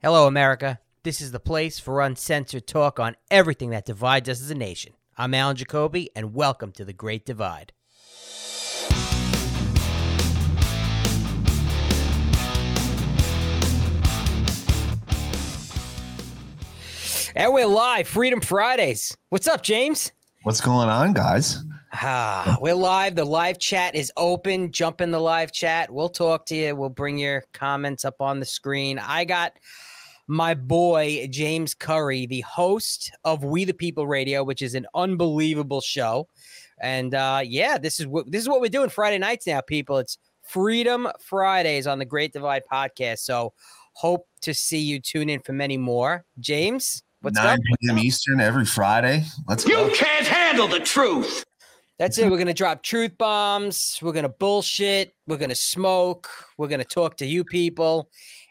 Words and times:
Hello, 0.00 0.28
America. 0.28 0.78
This 1.02 1.20
is 1.20 1.32
the 1.32 1.40
place 1.40 1.80
for 1.80 2.00
uncensored 2.00 2.68
talk 2.68 3.00
on 3.00 3.16
everything 3.32 3.70
that 3.70 3.84
divides 3.84 4.28
us 4.28 4.40
as 4.40 4.48
a 4.48 4.54
nation. 4.54 4.92
I'm 5.16 5.34
Alan 5.34 5.56
Jacoby, 5.56 6.08
and 6.14 6.32
welcome 6.34 6.70
to 6.74 6.84
The 6.84 6.92
Great 6.92 7.26
Divide. 7.26 7.72
And 17.34 17.52
we're 17.52 17.66
live, 17.66 18.06
Freedom 18.06 18.40
Fridays. 18.40 19.16
What's 19.30 19.48
up, 19.48 19.64
James? 19.64 20.12
What's 20.44 20.60
going 20.60 20.88
on, 20.88 21.12
guys? 21.12 21.64
Ah, 21.92 22.56
we're 22.60 22.74
live. 22.74 23.16
The 23.16 23.24
live 23.24 23.58
chat 23.58 23.96
is 23.96 24.12
open. 24.16 24.70
Jump 24.70 25.00
in 25.00 25.10
the 25.10 25.18
live 25.18 25.50
chat. 25.50 25.90
We'll 25.90 26.08
talk 26.08 26.46
to 26.46 26.54
you. 26.54 26.76
We'll 26.76 26.88
bring 26.88 27.18
your 27.18 27.42
comments 27.52 28.04
up 28.04 28.20
on 28.20 28.38
the 28.38 28.46
screen. 28.46 29.00
I 29.00 29.24
got 29.24 29.54
my 30.28 30.54
boy 30.54 31.26
James 31.30 31.74
Curry, 31.74 32.26
the 32.26 32.42
host 32.42 33.10
of 33.24 33.42
We 33.44 33.64
the 33.64 33.72
People 33.74 34.06
Radio, 34.06 34.44
which 34.44 34.62
is 34.62 34.74
an 34.74 34.86
unbelievable 34.94 35.80
show. 35.80 36.28
And 36.80 37.14
uh, 37.14 37.40
yeah, 37.44 37.78
this 37.78 37.98
is 37.98 38.06
what 38.06 38.30
this 38.30 38.42
is 38.42 38.48
what 38.48 38.60
we're 38.60 38.68
doing 38.68 38.90
Friday 38.90 39.18
nights 39.18 39.46
now, 39.46 39.60
people. 39.60 39.98
It's 39.98 40.18
Freedom 40.42 41.08
Fridays 41.20 41.86
on 41.86 41.98
the 41.98 42.04
Great 42.04 42.32
Divide 42.32 42.62
podcast. 42.70 43.18
So 43.20 43.52
hope 43.94 44.26
to 44.42 44.54
see 44.54 44.78
you 44.78 45.00
tune 45.00 45.28
in 45.28 45.40
for 45.40 45.52
many 45.52 45.76
more. 45.76 46.24
James, 46.38 47.02
what's 47.22 47.34
9 47.36 47.46
up? 47.46 47.58
p.m. 47.80 47.98
Eastern 47.98 48.40
every 48.40 48.64
Friday. 48.64 49.24
Let's 49.48 49.66
You 49.66 49.74
go. 49.76 49.90
can't 49.94 50.26
handle 50.26 50.68
the 50.68 50.80
truth. 50.80 51.44
That's 51.98 52.16
it. 52.18 52.30
We're 52.30 52.38
gonna 52.38 52.54
drop 52.54 52.84
truth 52.84 53.18
bombs. 53.18 53.98
We're 54.00 54.12
gonna 54.12 54.28
bullshit. 54.28 55.14
We're 55.26 55.36
gonna 55.36 55.56
smoke. 55.56 56.30
We're 56.56 56.68
gonna 56.68 56.84
talk 56.84 57.16
to 57.16 57.26
you 57.26 57.42
people. 57.44 58.08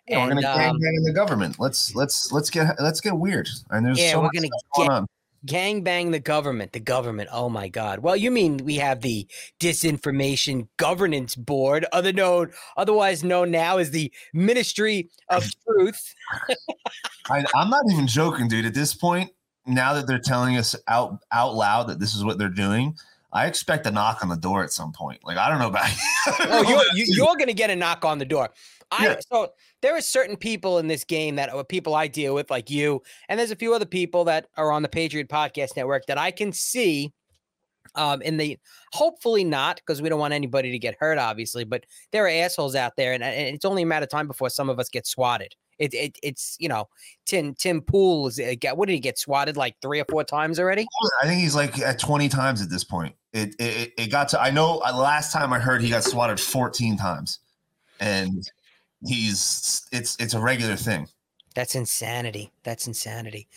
Yeah, 0.07 0.23
we're 0.23 0.35
gonna 0.35 0.47
um, 0.47 0.57
gang 0.57 0.79
bang 0.79 0.95
in 0.95 1.03
the 1.03 1.13
government. 1.13 1.59
Let's 1.59 1.93
let's 1.95 2.31
let's 2.31 2.49
get 2.49 2.75
let's 2.79 3.01
get 3.01 3.17
weird. 3.17 3.49
And 3.71 3.85
there's 3.85 3.99
Yeah, 3.99 4.13
so 4.13 4.21
we're 4.21 4.29
gonna 4.33 4.47
stuff 4.47 4.61
going 4.75 4.89
on. 4.89 5.07
gang 5.45 5.81
bang 5.83 6.11
the 6.11 6.19
government. 6.19 6.71
The 6.71 6.79
government. 6.79 7.29
Oh 7.31 7.49
my 7.49 7.67
god. 7.67 7.99
Well, 7.99 8.15
you 8.15 8.31
mean 8.31 8.57
we 8.57 8.75
have 8.75 9.01
the 9.01 9.27
disinformation 9.59 10.67
governance 10.77 11.35
board, 11.35 11.85
other 11.91 12.13
known, 12.13 12.51
otherwise 12.77 13.23
known 13.23 13.51
now 13.51 13.77
as 13.77 13.91
the 13.91 14.11
Ministry 14.33 15.09
of 15.29 15.45
Truth. 15.67 16.15
I, 17.29 17.43
I'm 17.53 17.69
not 17.69 17.83
even 17.91 18.07
joking, 18.07 18.47
dude. 18.47 18.65
At 18.65 18.73
this 18.73 18.93
point, 18.93 19.31
now 19.65 19.93
that 19.93 20.07
they're 20.07 20.19
telling 20.19 20.55
us 20.55 20.73
out 20.87 21.19
out 21.33 21.53
loud 21.55 21.87
that 21.89 21.99
this 21.99 22.15
is 22.15 22.23
what 22.23 22.37
they're 22.37 22.47
doing, 22.47 22.95
I 23.33 23.45
expect 23.45 23.85
a 23.85 23.91
knock 23.91 24.23
on 24.23 24.29
the 24.29 24.37
door 24.37 24.63
at 24.63 24.71
some 24.71 24.91
point. 24.91 25.23
Like 25.23 25.37
I 25.37 25.49
don't 25.49 25.59
know 25.59 25.67
about 25.67 25.89
you. 25.89 25.97
Oh, 26.39 26.63
you're 26.67 26.83
you, 26.95 27.05
you're 27.15 27.35
gonna 27.35 27.53
get 27.53 27.69
a 27.69 27.75
knock 27.75 28.05
on 28.05 28.17
the 28.17 28.25
door. 28.25 28.49
I 28.91 29.05
Yeah. 29.05 29.15
so 29.31 29.51
there 29.81 29.95
are 29.97 30.01
certain 30.01 30.37
people 30.37 30.79
in 30.79 30.87
this 30.87 31.03
game 31.03 31.35
that 31.35 31.53
are 31.53 31.63
people 31.63 31.93
I 31.93 32.07
deal 32.07 32.33
with, 32.33 32.49
like 32.49 32.69
you, 32.69 33.01
and 33.27 33.39
there's 33.39 33.51
a 33.51 33.55
few 33.55 33.73
other 33.73 33.85
people 33.85 34.23
that 34.25 34.47
are 34.55 34.71
on 34.71 34.81
the 34.81 34.89
Patriot 34.89 35.27
Podcast 35.27 35.75
Network 35.75 36.05
that 36.07 36.17
I 36.17 36.31
can 36.31 36.51
see. 36.53 37.13
Um, 37.95 38.21
in 38.21 38.35
the 38.35 38.59
hopefully 38.91 39.45
not 39.45 39.77
because 39.77 40.01
we 40.01 40.09
don't 40.09 40.19
want 40.19 40.33
anybody 40.33 40.71
to 40.71 40.77
get 40.77 40.97
hurt, 40.99 41.17
obviously, 41.17 41.63
but 41.63 41.85
there 42.11 42.25
are 42.25 42.29
assholes 42.29 42.75
out 42.75 42.97
there, 42.97 43.13
and, 43.13 43.23
and 43.23 43.55
it's 43.55 43.63
only 43.63 43.83
a 43.83 43.85
matter 43.85 44.03
of 44.03 44.09
time 44.09 44.27
before 44.27 44.49
some 44.49 44.69
of 44.69 44.77
us 44.77 44.89
get 44.89 45.07
swatted. 45.07 45.55
It, 45.79 45.93
it 45.93 46.17
it's 46.23 46.55
you 46.59 46.69
know 46.69 46.87
Tim 47.25 47.53
Tim 47.55 47.81
Pool 47.81 48.27
is 48.27 48.39
uh, 48.39 48.55
what 48.75 48.87
did 48.87 48.93
he 48.93 48.99
get 48.99 49.17
swatted 49.17 49.57
like 49.57 49.75
three 49.81 49.99
or 49.99 50.05
four 50.09 50.23
times 50.23 50.59
already? 50.59 50.87
I 51.21 51.27
think 51.27 51.41
he's 51.41 51.55
like 51.55 51.77
at 51.79 51.99
20 51.99 52.29
times 52.29 52.61
at 52.61 52.69
this 52.69 52.83
point. 52.83 53.15
It 53.33 53.55
it, 53.59 53.93
it 53.97 54.11
got 54.11 54.29
to 54.29 54.41
I 54.41 54.49
know 54.49 54.81
uh, 54.85 54.95
last 54.95 55.31
time 55.31 55.53
I 55.53 55.59
heard 55.59 55.81
he 55.81 55.89
got 55.89 56.03
swatted 56.03 56.39
14 56.39 56.97
times. 56.97 57.39
And 57.99 58.47
he's 59.05 59.87
it's 59.91 60.15
it's 60.19 60.33
a 60.33 60.39
regular 60.39 60.75
thing. 60.75 61.07
That's 61.55 61.75
insanity. 61.75 62.51
That's 62.63 62.87
insanity. 62.87 63.47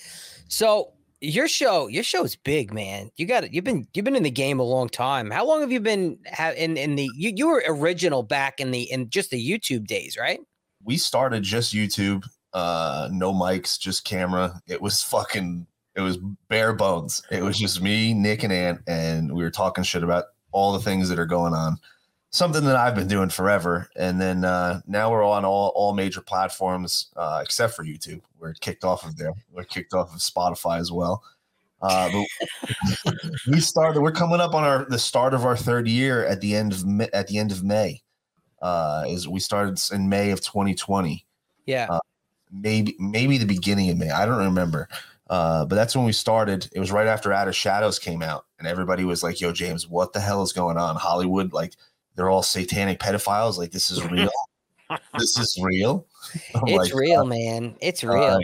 So 0.48 0.92
your 1.20 1.48
show, 1.48 1.86
your 1.88 2.02
show's 2.02 2.34
big, 2.36 2.72
man. 2.72 3.10
You 3.16 3.26
got 3.26 3.44
it. 3.44 3.52
You've 3.52 3.64
been 3.64 3.86
you've 3.92 4.04
been 4.04 4.16
in 4.16 4.22
the 4.22 4.30
game 4.30 4.58
a 4.58 4.64
long 4.64 4.88
time. 4.88 5.30
How 5.30 5.46
long 5.46 5.60
have 5.60 5.70
you 5.70 5.80
been 5.80 6.18
in 6.56 6.76
in 6.76 6.96
the? 6.96 7.08
You, 7.14 7.32
you 7.36 7.48
were 7.48 7.62
original 7.66 8.22
back 8.22 8.60
in 8.60 8.70
the 8.70 8.90
in 8.90 9.10
just 9.10 9.30
the 9.30 9.50
YouTube 9.50 9.86
days, 9.86 10.16
right? 10.18 10.40
We 10.82 10.96
started 10.96 11.42
just 11.42 11.74
YouTube, 11.74 12.26
uh, 12.52 13.08
no 13.12 13.32
mics, 13.32 13.78
just 13.78 14.04
camera. 14.04 14.60
It 14.66 14.80
was 14.80 15.02
fucking, 15.02 15.66
it 15.94 16.00
was 16.00 16.18
bare 16.48 16.72
bones. 16.72 17.22
It 17.30 17.42
was 17.42 17.58
just 17.58 17.82
me, 17.82 18.14
Nick, 18.14 18.42
and 18.42 18.52
Ant, 18.52 18.80
and 18.86 19.32
we 19.34 19.42
were 19.42 19.50
talking 19.50 19.84
shit 19.84 20.02
about 20.02 20.26
all 20.52 20.72
the 20.72 20.80
things 20.80 21.08
that 21.08 21.18
are 21.18 21.26
going 21.26 21.54
on. 21.54 21.78
Something 22.32 22.64
that 22.64 22.76
I've 22.76 22.94
been 22.94 23.08
doing 23.08 23.28
forever, 23.28 23.90
and 23.96 24.20
then 24.20 24.44
uh, 24.44 24.82
now 24.86 25.10
we're 25.10 25.24
on 25.24 25.44
all 25.44 25.72
all 25.74 25.94
major 25.94 26.20
platforms 26.20 27.08
uh, 27.16 27.40
except 27.42 27.74
for 27.74 27.84
YouTube. 27.84 28.20
We're 28.38 28.54
kicked 28.54 28.84
off 28.84 29.04
of 29.04 29.16
there. 29.16 29.32
We're 29.50 29.64
kicked 29.64 29.94
off 29.94 30.14
of 30.14 30.20
Spotify 30.20 30.78
as 30.78 30.92
well. 30.92 31.24
Uh, 31.82 32.08
but 32.12 33.14
we 33.50 33.58
started. 33.58 34.00
We're 34.00 34.12
coming 34.12 34.38
up 34.38 34.54
on 34.54 34.62
our 34.62 34.84
the 34.84 34.98
start 34.98 35.34
of 35.34 35.44
our 35.44 35.56
third 35.56 35.88
year 35.88 36.24
at 36.24 36.40
the 36.40 36.54
end 36.54 36.72
of 36.72 37.00
at 37.12 37.26
the 37.26 37.36
end 37.36 37.50
of 37.50 37.64
May 37.64 38.00
uh, 38.60 39.04
is 39.08 39.28
we 39.28 39.40
started 39.40 39.80
in 39.92 40.08
May 40.08 40.30
of 40.30 40.40
2020, 40.40 41.24
Yeah. 41.66 41.86
Uh, 41.90 42.00
maybe 42.52 42.96
maybe 42.98 43.38
the 43.38 43.46
beginning 43.46 43.90
of 43.90 43.98
May. 43.98 44.10
I 44.10 44.26
don't 44.26 44.44
remember, 44.44 44.88
uh, 45.28 45.64
but 45.64 45.76
that's 45.76 45.94
when 45.96 46.04
we 46.04 46.12
started. 46.12 46.68
It 46.72 46.80
was 46.80 46.92
right 46.92 47.06
after 47.06 47.32
Out 47.32 47.48
of 47.48 47.56
Shadows 47.56 47.98
came 47.98 48.22
out, 48.22 48.46
and 48.58 48.66
everybody 48.66 49.04
was 49.04 49.22
like, 49.22 49.40
"Yo, 49.40 49.52
James, 49.52 49.88
what 49.88 50.12
the 50.12 50.20
hell 50.20 50.42
is 50.42 50.52
going 50.52 50.76
on? 50.76 50.96
Hollywood, 50.96 51.52
like 51.52 51.74
they're 52.16 52.30
all 52.30 52.42
satanic 52.42 52.98
pedophiles. 52.98 53.56
Like 53.56 53.70
this 53.70 53.90
is 53.90 54.04
real. 54.10 54.30
this 55.18 55.38
is 55.38 55.58
real. 55.62 56.06
I'm 56.54 56.62
it's 56.66 56.76
like, 56.76 56.94
real, 56.94 57.24
man. 57.24 57.76
It's 57.80 58.04
uh, 58.04 58.08
real. 58.08 58.38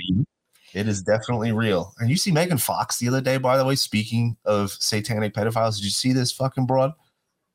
it 0.72 0.88
is 0.88 1.02
definitely 1.02 1.52
real. 1.52 1.92
And 1.98 2.08
you 2.08 2.16
see 2.16 2.30
Megan 2.30 2.58
Fox 2.58 2.98
the 2.98 3.08
other 3.08 3.20
day, 3.20 3.36
by 3.38 3.56
the 3.58 3.64
way. 3.64 3.74
Speaking 3.74 4.36
of 4.44 4.70
satanic 4.72 5.34
pedophiles, 5.34 5.76
did 5.76 5.84
you 5.84 5.90
see 5.90 6.12
this 6.12 6.32
fucking 6.32 6.66
broad? 6.66 6.92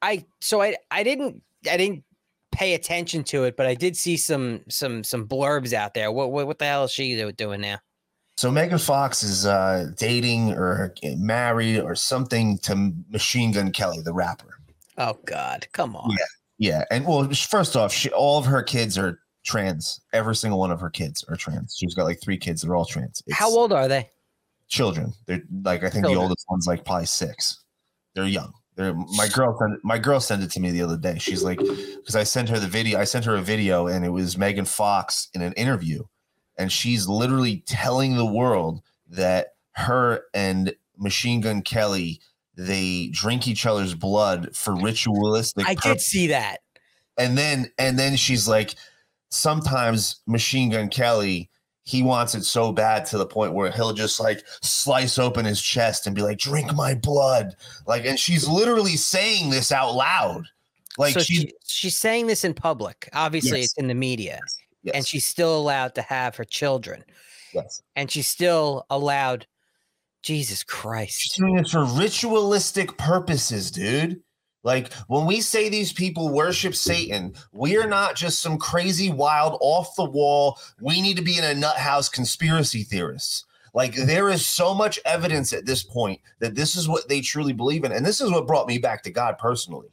I 0.01 0.25
so 0.39 0.61
I 0.61 0.75
I 0.89 1.03
didn't 1.03 1.41
I 1.69 1.77
didn't 1.77 2.03
pay 2.51 2.73
attention 2.73 3.23
to 3.25 3.45
it, 3.45 3.57
but 3.57 3.66
I 3.66 3.75
did 3.75 3.95
see 3.97 4.17
some 4.17 4.62
some 4.69 5.03
some 5.03 5.28
blurbs 5.28 5.73
out 5.73 5.94
there. 5.94 6.12
What 6.12 6.31
what, 6.31 6.47
what 6.47 6.59
the 6.59 6.66
hell 6.66 6.84
is 6.84 6.91
she 6.91 7.31
doing 7.34 7.62
now? 7.62 7.79
So 8.38 8.50
Megan 8.50 8.79
Fox 8.79 9.23
is 9.23 9.45
uh, 9.45 9.91
dating 9.97 10.53
or 10.53 10.94
married 11.17 11.79
or 11.79 11.95
something 11.95 12.57
to 12.59 12.94
Machine 13.09 13.51
Gun 13.51 13.72
Kelly, 13.72 14.01
the 14.01 14.13
rapper. 14.13 14.57
Oh 14.97 15.17
God, 15.25 15.67
come 15.73 15.95
on. 15.95 16.12
Yeah, 16.12 16.25
yeah. 16.57 16.84
and 16.89 17.06
well, 17.06 17.29
first 17.29 17.75
off, 17.75 17.94
she, 17.94 18.09
all 18.09 18.39
of 18.39 18.45
her 18.45 18.63
kids 18.63 18.97
are 18.97 19.19
trans. 19.45 20.01
Every 20.13 20.35
single 20.35 20.59
one 20.59 20.72
of 20.72 20.79
her 20.79 20.89
kids 20.89 21.23
are 21.29 21.35
trans. 21.35 21.75
She's 21.78 21.94
got 21.94 22.06
like 22.06 22.22
three 22.22 22.38
kids. 22.38 22.62
They're 22.62 22.75
all 22.75 22.85
trans. 22.85 23.22
It's 23.28 23.38
How 23.38 23.50
old 23.50 23.72
are 23.72 23.88
they? 23.88 24.09
Children. 24.69 25.13
They're 25.28 25.44
like 25.63 25.83
I 25.83 25.89
think 25.89 26.06
the 26.06 26.16
oldest 26.16 26.45
one's 26.50 26.66
like 26.66 26.83
probably 26.85 27.06
six. 27.06 27.63
They're 28.16 28.25
young. 28.25 28.53
My 28.77 29.27
girl. 29.27 29.57
Sent, 29.59 29.83
my 29.83 29.97
girl 29.99 30.19
sent 30.19 30.43
it 30.43 30.51
to 30.51 30.59
me 30.59 30.71
the 30.71 30.81
other 30.81 30.97
day. 30.97 31.17
She's 31.19 31.43
like, 31.43 31.59
because 31.97 32.15
I 32.15 32.23
sent 32.23 32.49
her 32.49 32.59
the 32.59 32.67
video. 32.67 32.99
I 32.99 33.03
sent 33.03 33.25
her 33.25 33.35
a 33.35 33.41
video, 33.41 33.87
and 33.87 34.03
it 34.05 34.09
was 34.09 34.37
Megan 34.37 34.65
Fox 34.65 35.27
in 35.33 35.41
an 35.41 35.53
interview, 35.53 36.03
and 36.57 36.71
she's 36.71 37.07
literally 37.07 37.63
telling 37.67 38.15
the 38.17 38.25
world 38.25 38.81
that 39.09 39.55
her 39.73 40.23
and 40.33 40.73
Machine 40.97 41.41
Gun 41.41 41.61
Kelly 41.61 42.21
they 42.55 43.09
drink 43.11 43.47
each 43.47 43.65
other's 43.65 43.93
blood 43.93 44.55
for 44.55 44.75
ritualistic. 44.75 45.65
I 45.67 45.73
did 45.75 46.01
see 46.01 46.27
that. 46.27 46.59
and 47.17 47.38
then 47.38 47.71
and 47.77 47.97
then 47.97 48.15
she's 48.15 48.47
like 48.47 48.75
sometimes 49.29 50.21
machine 50.27 50.69
gun 50.69 50.89
kelly 50.89 51.49
he 51.91 52.03
wants 52.03 52.35
it 52.35 52.44
so 52.44 52.72
bad 52.72 53.06
to 53.06 53.18
the 53.18 53.25
point 53.25 53.53
where 53.53 53.72
he'll 53.72 53.94
just 53.94 54.19
like 54.19 54.44
slice 54.62 55.19
open 55.19 55.46
his 55.46 55.62
chest 55.62 56.07
and 56.07 56.16
be 56.16 56.22
like 56.22 56.38
drink 56.38 56.74
my 56.74 56.94
blood 56.96 57.56
like 57.85 58.06
and 58.06 58.18
she's 58.18 58.47
literally 58.47 58.96
saying 58.96 59.50
this 59.50 59.72
out 59.72 59.94
loud 59.94 60.47
like 60.97 61.13
so 61.13 61.19
she's 61.19 61.40
she, 61.40 61.51
she's 61.66 61.96
saying 61.96 62.28
this 62.28 62.44
in 62.44 62.53
public. 62.53 63.09
Obviously, 63.13 63.59
Yes. 63.59 63.69
it's 63.69 63.78
in 63.78 63.88
the 63.88 63.94
media, 63.96 64.40
yes, 64.84 64.96
and 64.96 65.07
she's 65.07 65.25
still 65.25 65.57
allowed 65.57 65.96
to 65.96 66.01
have 66.01 66.35
her 66.35 66.44
children, 66.44 67.03
yes. 67.54 67.81
and 67.95 68.10
she's 68.12 68.27
still 68.27 68.86
allowed. 68.89 69.48
Jesus 70.24 70.62
Christ, 70.62 71.19
she's 71.19 71.33
doing 71.33 71.57
it 71.57 71.68
for 71.68 71.83
ritualistic 71.83 72.95
purposes 72.98 73.71
dude 73.71 74.21
like 74.63 74.94
when 75.08 75.25
we 75.25 75.42
say 75.42 75.69
these 75.69 75.92
people 75.92 76.30
worship 76.30 76.75
satan 76.75 77.34
we're 77.52 77.88
not 77.88 78.16
just 78.16 78.40
some 78.40 78.58
crazy 78.58 79.12
wild 79.12 79.58
off 79.62 79.96
the 79.96 80.06
wall 80.06 80.58
we 80.80 81.02
need 81.02 81.18
to 81.18 81.24
be 81.24 81.38
in 81.38 81.44
a 81.44 81.54
nut 81.54 81.78
house 81.78 82.10
conspiracy 82.10 82.84
theorists. 82.84 83.46
Like 83.74 83.96
there 83.96 84.30
is 84.30 84.46
so 84.46 84.74
much 84.74 85.00
evidence 85.06 85.54
at 85.54 85.66
this 85.66 85.81
point 85.81 86.19
that 86.40 86.56
this 86.56 86.75
is 86.75 86.90
what 86.90 87.08
they 87.08 87.22
truly 87.22 87.54
believe 87.54 87.84
in 87.84 87.92
and 87.92 88.06
this 88.06 88.19
is 88.22 88.30
what 88.30 88.48
brought 88.48 88.68
me 88.68 88.78
back 88.78 89.04
to 89.04 89.12
god 89.12 89.38
personally. 89.38 89.90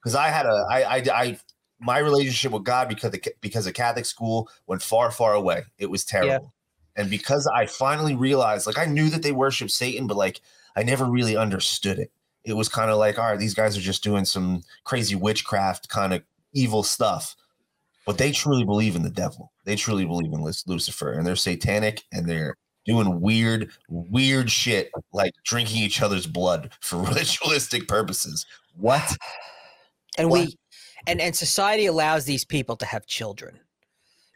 Because 0.00 0.14
i 0.14 0.28
had 0.28 0.46
a 0.46 0.66
I, 0.70 0.82
I 0.82 1.02
i 1.12 1.38
my 1.80 1.98
relationship 1.98 2.52
with 2.52 2.64
god 2.64 2.88
because 2.88 3.14
of, 3.14 3.20
because 3.40 3.66
of 3.66 3.74
catholic 3.74 4.04
school 4.04 4.48
went 4.66 4.82
far 4.82 5.10
far 5.10 5.34
away. 5.34 5.62
It 5.78 5.90
was 5.90 6.04
terrible. 6.04 6.52
And 6.96 7.10
because 7.10 7.46
i 7.46 7.66
finally 7.66 8.14
realized 8.14 8.66
like 8.66 8.78
i 8.78 8.84
knew 8.84 9.08
that 9.10 9.22
they 9.22 9.32
worship 9.32 9.70
satan 9.70 10.06
but 10.06 10.16
like 10.16 10.40
i 10.76 10.82
never 10.82 11.04
really 11.04 11.36
understood 11.36 11.98
it 11.98 12.10
it 12.44 12.54
was 12.54 12.68
kind 12.68 12.90
of 12.90 12.98
like 12.98 13.18
all 13.18 13.26
right 13.26 13.38
these 13.38 13.54
guys 13.54 13.76
are 13.76 13.82
just 13.82 14.04
doing 14.04 14.24
some 14.24 14.62
crazy 14.84 15.14
witchcraft 15.14 15.88
kind 15.88 16.12
of 16.12 16.22
evil 16.52 16.82
stuff 16.82 17.36
but 18.04 18.18
they 18.18 18.32
truly 18.32 18.64
believe 18.64 18.96
in 18.96 19.02
the 19.02 19.10
devil. 19.10 19.52
They 19.64 19.76
truly 19.76 20.04
believe 20.04 20.32
in 20.32 20.42
Lucifer, 20.66 21.12
and 21.12 21.26
they're 21.26 21.36
satanic, 21.36 22.02
and 22.12 22.28
they're 22.28 22.56
doing 22.84 23.20
weird, 23.20 23.70
weird 23.88 24.50
shit 24.50 24.90
like 25.12 25.32
drinking 25.44 25.82
each 25.82 26.02
other's 26.02 26.26
blood 26.26 26.70
for 26.80 26.98
ritualistic 27.14 27.88
purposes. 27.88 28.44
What? 28.76 29.16
And 30.18 30.30
what? 30.30 30.48
we, 30.48 30.56
and 31.06 31.20
and 31.20 31.34
society 31.34 31.86
allows 31.86 32.24
these 32.24 32.44
people 32.44 32.76
to 32.76 32.86
have 32.86 33.06
children. 33.06 33.58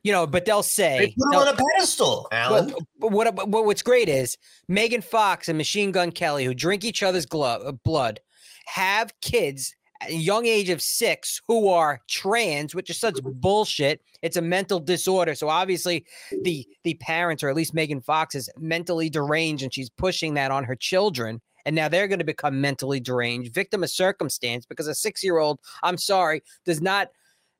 You 0.04 0.12
know, 0.12 0.26
but 0.26 0.44
they'll 0.44 0.62
say 0.62 0.98
they 0.98 1.06
put 1.18 1.30
them 1.30 1.40
on 1.40 1.48
a 1.48 1.56
pedestal. 1.56 2.28
Alan. 2.32 2.72
But, 2.98 3.10
what, 3.10 3.48
what 3.48 3.66
what's 3.66 3.82
great 3.82 4.08
is 4.08 4.36
Megan 4.68 5.02
Fox 5.02 5.48
and 5.48 5.58
Machine 5.58 5.92
Gun 5.92 6.12
Kelly, 6.12 6.44
who 6.44 6.54
drink 6.54 6.84
each 6.84 7.02
other's 7.02 7.26
glove, 7.26 7.82
blood, 7.82 8.20
have 8.66 9.12
kids 9.20 9.74
at 10.00 10.10
a 10.10 10.14
young 10.14 10.46
age 10.46 10.70
of 10.70 10.80
six 10.80 11.40
who 11.48 11.68
are 11.68 12.00
trans, 12.08 12.74
which 12.74 12.90
is 12.90 12.98
such 13.00 13.18
bullshit. 13.22 14.00
It's 14.22 14.36
a 14.36 14.42
mental 14.42 14.78
disorder. 14.78 15.34
So 15.34 15.48
obviously 15.48 16.06
the 16.42 16.66
the 16.84 16.94
parents, 16.94 17.42
or 17.42 17.48
at 17.48 17.56
least 17.56 17.74
Megan 17.74 18.00
Fox, 18.00 18.34
is 18.34 18.48
mentally 18.56 19.10
deranged 19.10 19.64
and 19.64 19.74
she's 19.74 19.90
pushing 19.90 20.34
that 20.34 20.50
on 20.50 20.64
her 20.64 20.76
children. 20.76 21.40
And 21.66 21.74
now 21.74 21.88
they're 21.88 22.08
going 22.08 22.20
to 22.20 22.24
become 22.24 22.60
mentally 22.60 23.00
deranged, 23.00 23.52
victim 23.52 23.82
of 23.82 23.90
circumstance, 23.90 24.64
because 24.64 24.86
a 24.86 24.94
six-year-old, 24.94 25.58
I'm 25.82 25.98
sorry, 25.98 26.42
does 26.64 26.80
not 26.80 27.08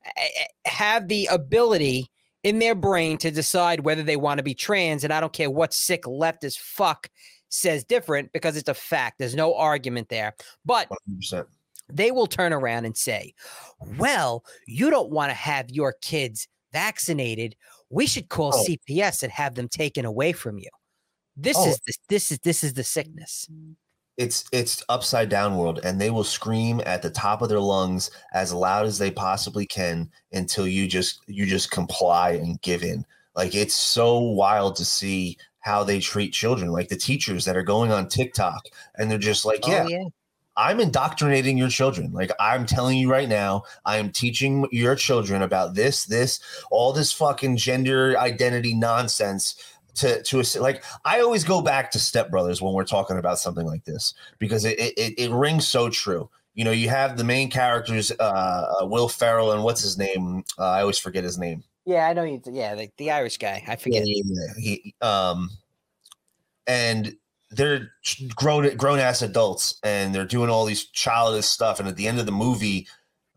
eh, 0.07 0.11
eh, 0.17 0.71
have 0.71 1.09
the 1.09 1.27
ability 1.27 2.11
in 2.49 2.59
their 2.59 2.75
brain 2.75 3.19
to 3.19 3.31
decide 3.31 3.81
whether 3.81 4.03
they 4.03 4.17
want 4.17 4.39
to 4.39 4.43
be 4.43 4.55
trans. 4.55 5.05
And 5.05 5.13
I 5.13 5.21
don't 5.21 5.33
care 5.33 5.51
what 5.51 5.75
sick 5.75 6.07
left 6.07 6.45
as 6.45 6.57
fuck 6.57 7.11
says 7.51 7.85
different 7.85 8.33
because 8.33 8.57
it's 8.57 8.71
a 8.71 8.75
fact. 8.75 9.19
There's 9.19 9.35
no 9.35 9.55
argument 9.55 10.09
there. 10.09 10.35
But 10.65 10.89
100%. 11.11 11.45
they 11.93 12.11
will 12.11 12.27
turn 12.27 12.55
around 12.55 12.87
and 12.87 12.97
say, 12.97 13.35
well, 13.99 14.45
you 14.67 14.89
don't 14.89 15.11
want 15.11 15.29
to 15.29 15.35
have 15.35 15.69
your 15.69 15.95
kids 16.01 16.49
vaccinated. 16.73 17.55
We 17.91 18.07
should 18.07 18.31
call 18.31 18.53
oh. 18.55 18.65
CPS 18.65 19.23
and 19.23 19.31
have 19.31 19.55
them 19.55 19.69
taken 19.69 20.07
away 20.07 20.33
from 20.33 20.59
you. 20.59 20.71
This 21.37 21.57
oh. 21.59 21.69
is 21.69 21.81
the, 21.87 21.95
this 22.09 22.33
is 22.33 22.39
this 22.41 22.65
is 22.65 22.73
the 22.73 22.83
sickness. 22.83 23.47
It's 24.19 24.45
it's 24.53 24.83
upside 24.91 25.31
down 25.31 25.57
world, 25.57 25.81
and 25.85 25.99
they 26.01 26.11
will 26.11 26.25
scream 26.25 26.83
at 26.85 27.01
the 27.01 27.11
top 27.11 27.41
of 27.41 27.49
their 27.49 27.61
lungs 27.61 28.11
as 28.35 28.53
loud 28.53 28.85
as 28.85 28.99
they 28.99 29.11
possibly 29.11 29.65
can 29.65 30.11
until 30.33 30.67
you 30.67 30.87
just 30.87 31.23
you 31.27 31.47
just 31.47 31.71
comply 31.71 32.33
and 32.33 32.61
give 32.61 32.83
in. 32.83 33.07
Like 33.35 33.55
it's 33.55 33.77
so 33.77 34.19
wild 34.19 34.77
to 34.77 34.85
see 34.85 35.39
how 35.61 35.85
they 35.85 36.01
treat 36.01 36.33
children, 36.33 36.73
like 36.73 36.89
the 36.89 36.97
teachers 36.97 37.45
that 37.45 37.57
are 37.57 37.63
going 37.63 37.93
on 37.93 38.09
TikTok 38.09 38.63
and 38.97 39.11
they're 39.11 39.19
just 39.19 39.45
like, 39.45 39.61
oh, 39.65 39.71
yeah, 39.71 39.85
oh, 39.85 39.89
yeah. 39.89 40.05
I'm 40.57 40.81
indoctrinating 40.81 41.57
your 41.57 41.69
children. 41.69 42.11
Like 42.13 42.33
I'm 42.41 42.67
telling 42.67 42.99
you 42.99 43.11
right 43.11 43.29
now, 43.29 43.63
I 43.85 43.99
am 43.99 44.11
teaching 44.11 44.67
your 44.73 44.97
children 44.97 45.43
about 45.43 45.75
this, 45.75 46.05
this, 46.05 46.41
all 46.71 46.93
this 46.93 47.13
fucking 47.13 47.59
gender 47.59 48.19
identity 48.19 48.75
nonsense 48.75 49.55
to 49.97 50.23
to 50.23 50.41
a, 50.41 50.45
like 50.61 50.85
I 51.05 51.21
always 51.21 51.45
go 51.45 51.61
back 51.61 51.91
to 51.93 51.99
Step 51.99 52.31
Brothers 52.31 52.63
when 52.63 52.73
we're 52.73 52.85
talking 52.85 53.19
about 53.19 53.39
something 53.39 53.67
like 53.67 53.85
this 53.85 54.15
because 54.39 54.65
it 54.65 54.79
it, 54.79 55.15
it 55.19 55.31
rings 55.31 55.67
so 55.67 55.91
true. 55.91 56.31
You 56.55 56.65
know, 56.65 56.73
you 56.73 56.89
have 56.89 57.17
the 57.17 57.25
main 57.25 57.51
characters, 57.51 58.11
uh, 58.19 58.23
uh 58.83 58.87
Will 58.87 59.09
Ferrell 59.09 59.53
and 59.53 59.63
what's 59.63 59.81
his 59.81 59.97
name? 59.97 60.45
Uh, 60.59 60.71
I 60.71 60.81
always 60.81 60.99
forget 60.99 61.23
his 61.23 61.39
name. 61.39 61.63
Yeah, 61.85 62.07
I 62.07 62.13
know 62.13 62.25
you. 62.25 62.43
Yeah, 62.45 62.75
the, 62.75 62.91
the 62.99 63.11
Irish 63.11 63.39
guy. 63.39 63.65
I 63.67 63.77
forget. 63.77 64.03
Yeah, 64.05 64.23
yeah, 64.25 64.53
he, 64.59 64.95
um, 65.01 65.51
and 66.67 67.17
they're 67.51 67.93
grown 68.37 68.77
grown 68.77 68.99
ass 68.99 69.23
adults, 69.23 69.79
and 69.83 70.15
they're 70.15 70.27
doing 70.27 70.51
all 70.51 70.67
these 70.67 70.85
childish 70.87 71.47
stuff. 71.47 71.81
And 71.81 71.89
at 71.89 71.97
the 71.97 72.07
end 72.07 72.19
of 72.19 72.27
the 72.27 72.33
movie, 72.33 72.87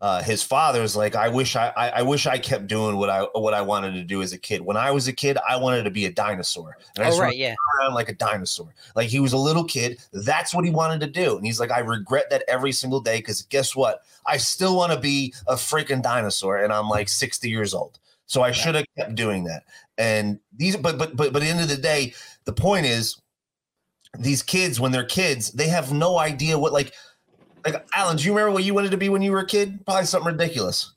uh, 0.02 0.20
his 0.20 0.42
father's 0.42 0.96
like, 0.96 1.14
"I 1.14 1.28
wish 1.28 1.54
I, 1.54 1.72
I, 1.76 1.88
I, 1.90 2.02
wish 2.02 2.26
I 2.26 2.36
kept 2.36 2.66
doing 2.66 2.96
what 2.96 3.08
I 3.08 3.22
what 3.34 3.54
I 3.54 3.62
wanted 3.62 3.94
to 3.94 4.02
do 4.02 4.20
as 4.20 4.32
a 4.32 4.38
kid. 4.38 4.60
When 4.60 4.76
I 4.76 4.90
was 4.90 5.06
a 5.06 5.12
kid, 5.12 5.38
I 5.48 5.56
wanted 5.56 5.84
to 5.84 5.92
be 5.92 6.06
a 6.06 6.12
dinosaur. 6.12 6.76
And 6.96 7.06
I 7.06 7.10
oh, 7.12 7.20
right, 7.20 7.36
yeah, 7.36 7.54
around 7.78 7.94
like 7.94 8.08
a 8.08 8.14
dinosaur. 8.14 8.74
Like 8.96 9.08
he 9.08 9.20
was 9.20 9.32
a 9.32 9.38
little 9.38 9.62
kid. 9.62 10.00
That's 10.12 10.52
what 10.52 10.64
he 10.64 10.72
wanted 10.72 10.98
to 11.02 11.06
do. 11.06 11.36
And 11.36 11.46
he's 11.46 11.60
like, 11.60 11.70
I 11.70 11.78
regret 11.78 12.30
that 12.30 12.42
every 12.48 12.72
single 12.72 12.98
day 12.98 13.18
because 13.18 13.42
guess 13.42 13.76
what? 13.76 14.02
I 14.26 14.38
still 14.38 14.76
want 14.76 14.92
to 14.92 14.98
be 14.98 15.34
a 15.46 15.54
freaking 15.54 16.02
dinosaur, 16.02 16.56
and 16.58 16.72
I'm 16.72 16.88
like 16.88 17.08
60 17.08 17.48
years 17.48 17.72
old. 17.72 18.00
So 18.26 18.42
I 18.42 18.50
should 18.50 18.74
have 18.74 18.86
kept 18.98 19.14
doing 19.14 19.44
that. 19.44 19.62
And 19.98 20.40
these, 20.52 20.76
but 20.76 20.98
but 20.98 21.14
but 21.16 21.32
but 21.32 21.42
at 21.42 21.44
the 21.44 21.48
end 21.48 21.60
of 21.60 21.68
the 21.68 21.76
day, 21.76 22.14
the 22.44 22.52
point 22.52 22.86
is, 22.86 23.20
these 24.18 24.42
kids 24.42 24.80
when 24.80 24.90
they're 24.90 25.04
kids, 25.04 25.52
they 25.52 25.68
have 25.68 25.92
no 25.92 26.18
idea 26.18 26.58
what 26.58 26.72
like. 26.72 26.92
Like 27.64 27.86
Alan, 27.94 28.16
do 28.16 28.24
you 28.24 28.32
remember 28.32 28.52
what 28.52 28.64
you 28.64 28.74
wanted 28.74 28.90
to 28.90 28.96
be 28.96 29.08
when 29.08 29.22
you 29.22 29.32
were 29.32 29.40
a 29.40 29.46
kid? 29.46 29.84
Probably 29.84 30.04
something 30.04 30.32
ridiculous. 30.32 30.92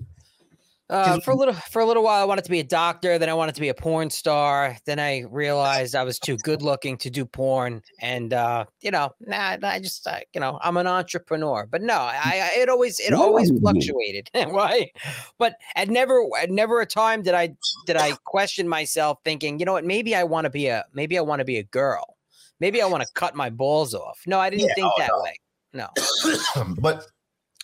Uh, 0.88 1.20
for 1.20 1.32
a 1.32 1.36
little 1.36 1.54
for 1.54 1.82
a 1.82 1.86
little 1.86 2.04
while, 2.04 2.22
I 2.22 2.26
wanted 2.26 2.44
to 2.44 2.52
be 2.52 2.60
a 2.60 2.64
doctor. 2.64 3.18
Then 3.18 3.28
I 3.28 3.34
wanted 3.34 3.56
to 3.56 3.62
be 3.62 3.70
a 3.70 3.74
porn 3.74 4.12
star. 4.12 4.78
Then 4.86 5.00
I 5.00 5.22
realized 5.32 5.96
I 5.96 6.04
was 6.04 6.20
too 6.20 6.38
good 6.38 6.62
looking 6.62 6.96
to 7.00 7.10
do 7.10 7.26
porn, 7.26 7.82
and 8.02 8.34
uh, 8.34 8.66
you 8.82 8.92
know, 8.92 9.10
nah, 9.20 9.58
I 9.64 9.80
just 9.80 10.06
uh, 10.06 10.20
you 10.34 10.42
know, 10.42 10.60
I'm 10.62 10.78
an 10.78 10.86
entrepreneur. 10.86 11.68
But 11.70 11.82
no, 11.82 11.96
I, 11.96 12.52
I 12.56 12.60
it 12.60 12.70
always 12.70 13.00
it 13.00 13.14
always 13.14 13.50
fluctuated. 13.60 14.30
Why? 14.34 14.92
But 15.40 15.56
at 15.76 15.90
never 15.90 16.24
at 16.40 16.52
never 16.52 16.82
a 16.82 16.86
time 16.86 17.24
did 17.24 17.34
I 17.34 17.56
did 17.88 17.98
I 17.98 18.12
question 18.24 18.68
myself, 18.70 19.18
thinking, 19.26 19.58
you 19.58 19.66
know 19.66 19.74
what, 19.74 19.86
maybe 19.86 20.14
I 20.14 20.24
want 20.24 20.46
to 20.46 20.52
be 20.52 20.68
a 20.68 20.86
maybe 20.94 21.18
I 21.18 21.22
want 21.22 21.40
to 21.40 21.46
be 21.46 21.58
a 21.58 21.64
girl. 21.64 22.16
Maybe 22.60 22.82
I 22.84 22.86
want 22.86 23.04
to 23.04 23.10
cut 23.16 23.36
my 23.36 23.50
balls 23.50 23.96
off. 23.96 24.22
No, 24.28 24.40
I 24.40 24.52
didn't 24.52 24.68
yeah, 24.68 24.76
think 24.76 24.88
oh, 24.88 24.94
that 25.00 25.10
no. 25.12 25.24
way. 25.24 25.40
No, 25.76 25.90
but 26.80 27.06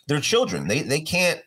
they're 0.08 0.20
children. 0.20 0.68
They 0.68 0.82
they 0.82 1.02
can't 1.02 1.42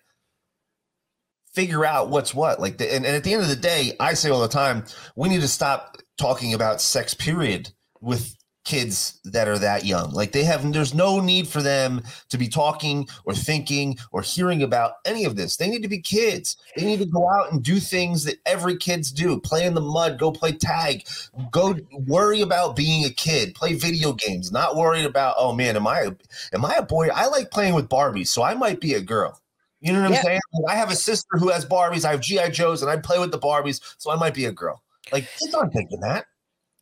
figure 1.52 1.84
out 1.84 2.08
what's 2.08 2.34
what. 2.34 2.58
Like, 2.58 2.78
the, 2.78 2.92
and, 2.92 3.06
and 3.06 3.14
at 3.14 3.22
the 3.22 3.32
end 3.32 3.42
of 3.42 3.48
the 3.48 3.54
day, 3.54 3.92
I 4.00 4.14
say 4.14 4.30
all 4.30 4.40
the 4.40 4.48
time, 4.48 4.84
we 5.14 5.28
need 5.28 5.42
to 5.42 5.48
stop 5.48 5.98
talking 6.18 6.52
about 6.52 6.80
sex. 6.80 7.14
Period 7.14 7.70
with 8.00 8.34
kids 8.64 9.20
that 9.24 9.46
are 9.46 9.58
that 9.58 9.84
young. 9.84 10.10
Like 10.12 10.32
they 10.32 10.44
have, 10.44 10.72
there's 10.72 10.94
no 10.94 11.20
need 11.20 11.46
for 11.46 11.62
them 11.62 12.02
to 12.30 12.38
be 12.38 12.48
talking 12.48 13.06
or 13.24 13.34
thinking 13.34 13.98
or 14.10 14.22
hearing 14.22 14.62
about 14.62 14.94
any 15.04 15.24
of 15.24 15.36
this. 15.36 15.56
They 15.56 15.68
need 15.68 15.82
to 15.82 15.88
be 15.88 16.00
kids. 16.00 16.56
They 16.76 16.84
need 16.84 16.98
to 17.00 17.06
go 17.06 17.28
out 17.30 17.52
and 17.52 17.62
do 17.62 17.78
things 17.78 18.24
that 18.24 18.38
every 18.46 18.76
kids 18.76 19.12
do. 19.12 19.38
Play 19.38 19.66
in 19.66 19.74
the 19.74 19.80
mud, 19.80 20.18
go 20.18 20.32
play 20.32 20.52
tag, 20.52 21.06
go 21.50 21.76
worry 22.06 22.40
about 22.40 22.76
being 22.76 23.04
a 23.04 23.10
kid, 23.10 23.54
play 23.54 23.74
video 23.74 24.12
games, 24.12 24.50
not 24.50 24.76
worried 24.76 25.04
about, 25.04 25.34
oh 25.38 25.52
man, 25.52 25.76
am 25.76 25.86
I, 25.86 26.10
am 26.52 26.64
I 26.64 26.76
a 26.76 26.82
boy? 26.82 27.08
I 27.08 27.26
like 27.26 27.50
playing 27.50 27.74
with 27.74 27.88
Barbies, 27.88 28.28
so 28.28 28.42
I 28.42 28.54
might 28.54 28.80
be 28.80 28.94
a 28.94 29.00
girl. 29.00 29.40
You 29.80 29.92
know 29.92 30.00
what 30.00 30.12
I'm 30.12 30.22
saying? 30.22 30.40
I 30.66 30.76
have 30.76 30.90
a 30.90 30.96
sister 30.96 31.36
who 31.38 31.50
has 31.50 31.66
Barbies. 31.66 32.06
I 32.06 32.12
have 32.12 32.22
GI 32.22 32.50
Joes, 32.52 32.80
and 32.80 32.90
I 32.90 32.96
play 32.96 33.18
with 33.18 33.32
the 33.32 33.38
Barbies, 33.38 33.82
so 33.98 34.10
I 34.10 34.16
might 34.16 34.32
be 34.32 34.46
a 34.46 34.52
girl. 34.52 34.82
Like 35.12 35.28
kids 35.38 35.54
aren't 35.54 35.74
thinking 35.74 36.00
that. 36.00 36.24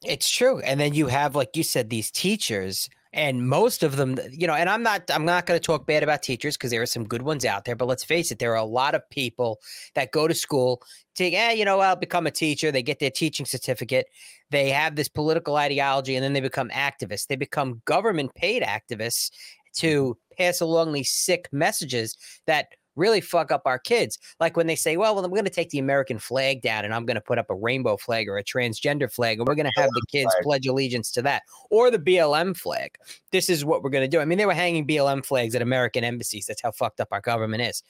It's 0.05 0.29
true, 0.29 0.59
and 0.61 0.81
then 0.81 0.95
you 0.95 1.07
have, 1.07 1.37
like 1.37 1.57
you 1.57 1.63
said, 1.63 1.89
these 1.89 2.11
teachers, 2.11 2.91
and 3.13 3.47
most 3.47 3.85
of 3.85 3.97
them, 3.97 4.19
you 4.31 4.47
know. 4.49 4.55
And 4.55 4.69
I'm 4.69 4.83
not, 4.83 5.09
I'm 5.11 5.25
not 5.25 5.47
going 5.47 5.61
to 5.61 5.65
talk 5.65 5.87
bad 5.87 6.03
about 6.03 6.23
teachers 6.23 6.57
because 6.57 6.71
there 6.73 6.83
are 6.83 6.87
some 6.87 7.05
good 7.05 7.23
ones 7.23 7.45
out 7.45 7.65
there. 7.65 7.77
But 7.77 7.87
let's 7.87 8.03
face 8.03 8.33
it, 8.33 8.41
there 8.41 8.53
are 8.53 8.57
a 8.57 8.65
lot 8.65 8.97
of 8.97 9.09
people 9.11 9.61
that 9.95 10.11
go 10.11 10.27
to 10.27 10.35
school, 10.35 10.83
take, 11.15 11.35
eh, 11.35 11.53
you 11.53 11.65
know, 11.65 11.79
I'll 11.79 11.95
become 11.95 12.27
a 12.27 12.33
teacher. 12.33 12.73
They 12.73 12.83
get 12.83 12.99
their 12.99 13.11
teaching 13.11 13.47
certificate. 13.47 14.07
They 14.51 14.71
have 14.71 14.97
this 14.97 15.09
political 15.09 15.57
ideology, 15.57 16.17
and 16.17 16.25
then 16.25 16.33
they 16.33 16.41
become 16.41 16.71
activists. 16.71 17.29
They 17.29 17.37
become 17.37 17.81
government 17.85 18.35
paid 18.35 18.63
activists 18.65 19.31
to 19.77 20.17
pass 20.37 20.61
along 20.61 20.93
these 20.93 21.11
sick 21.11 21.49
messages 21.53 22.17
that 22.47 22.67
really 22.97 23.21
fuck 23.21 23.51
up 23.51 23.63
our 23.67 23.79
kids. 23.79 24.19
Like 24.41 24.57
when 24.57 24.67
they 24.67 24.77
say, 24.77 24.97
well, 24.97 25.15
well 25.15 25.25
I'm 25.25 25.31
going 25.31 25.45
to 25.45 25.51
take 25.51 25.71
the 25.71 25.79
American 25.79 26.19
flag 26.19 26.63
down 26.63 26.85
and 26.85 26.95
I'm 26.95 27.07
going 27.07 27.17
to 27.17 27.21
put 27.21 27.39
up 27.39 27.51
a 27.51 27.55
rainbow 27.55 27.97
flag 27.97 28.29
or 28.29 28.39
a 28.39 28.45
transgender 28.45 29.13
flag, 29.13 29.39
and 29.39 29.47
we're 29.47 29.55
going 29.55 29.71
to 29.73 29.81
have 29.81 29.91
the 29.91 30.03
kids 30.11 30.35
pledge 30.43 30.67
allegiance 30.67 31.11
to 31.13 31.23
that 31.23 31.43
or 31.71 31.91
the 31.91 31.99
BLM 31.99 32.57
flag. 32.57 32.97
This 33.31 33.49
is 33.49 33.65
what 33.65 33.83
we're 33.83 33.91
going 33.91 34.05
to 34.05 34.17
do. 34.17 34.21
I 34.21 34.25
mean, 34.25 34.39
they 34.39 34.47
were 34.47 34.55
hanging 34.55 34.87
BLM 34.87 35.25
flags 35.25 35.55
at 35.55 35.63
American 35.63 36.05
embassies. 36.05 36.47
That's 36.47 36.63
how 36.63 36.73
fucked 36.73 37.01
up 37.01 37.09
our 37.13 37.21
government 37.21 37.63
is. 37.63 37.83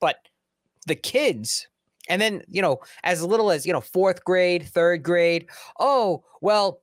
But 0.00 0.16
the 0.86 0.94
kids, 0.94 1.68
and 2.08 2.20
then, 2.20 2.42
you 2.48 2.62
know, 2.62 2.78
as 3.04 3.22
little 3.22 3.50
as, 3.50 3.66
you 3.66 3.72
know, 3.72 3.80
fourth 3.80 4.24
grade, 4.24 4.66
third 4.66 5.02
grade, 5.02 5.46
oh, 5.78 6.24
well, 6.40 6.80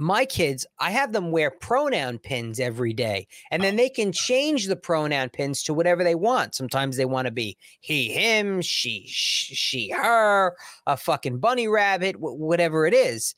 my 0.00 0.24
kids, 0.24 0.66
I 0.78 0.92
have 0.92 1.12
them 1.12 1.30
wear 1.30 1.50
pronoun 1.50 2.18
pins 2.18 2.58
every 2.58 2.94
day, 2.94 3.28
and 3.50 3.62
then 3.62 3.76
they 3.76 3.90
can 3.90 4.12
change 4.12 4.66
the 4.66 4.74
pronoun 4.74 5.28
pins 5.28 5.62
to 5.64 5.74
whatever 5.74 6.02
they 6.02 6.14
want. 6.14 6.54
Sometimes 6.54 6.96
they 6.96 7.04
want 7.04 7.26
to 7.26 7.30
be 7.30 7.58
he, 7.80 8.08
him, 8.08 8.62
she, 8.62 9.04
she, 9.06 9.90
her, 9.90 10.56
a 10.86 10.96
fucking 10.96 11.38
bunny 11.38 11.68
rabbit, 11.68 12.16
whatever 12.18 12.86
it 12.86 12.94
is. 12.94 13.34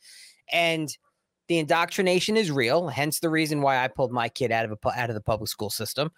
And 0.53 0.97
the 1.49 1.59
indoctrination 1.59 2.37
is 2.37 2.53
real. 2.53 2.87
Hence 2.87 3.19
the 3.19 3.29
reason 3.29 3.61
why 3.61 3.83
I 3.83 3.89
pulled 3.89 4.13
my 4.13 4.29
kid 4.29 4.53
out 4.53 4.65
of 4.65 4.71
a, 4.71 4.89
out 5.01 5.11
of 5.11 5.15
the 5.15 5.21
public 5.21 5.49
school 5.49 5.69
system, 5.69 6.13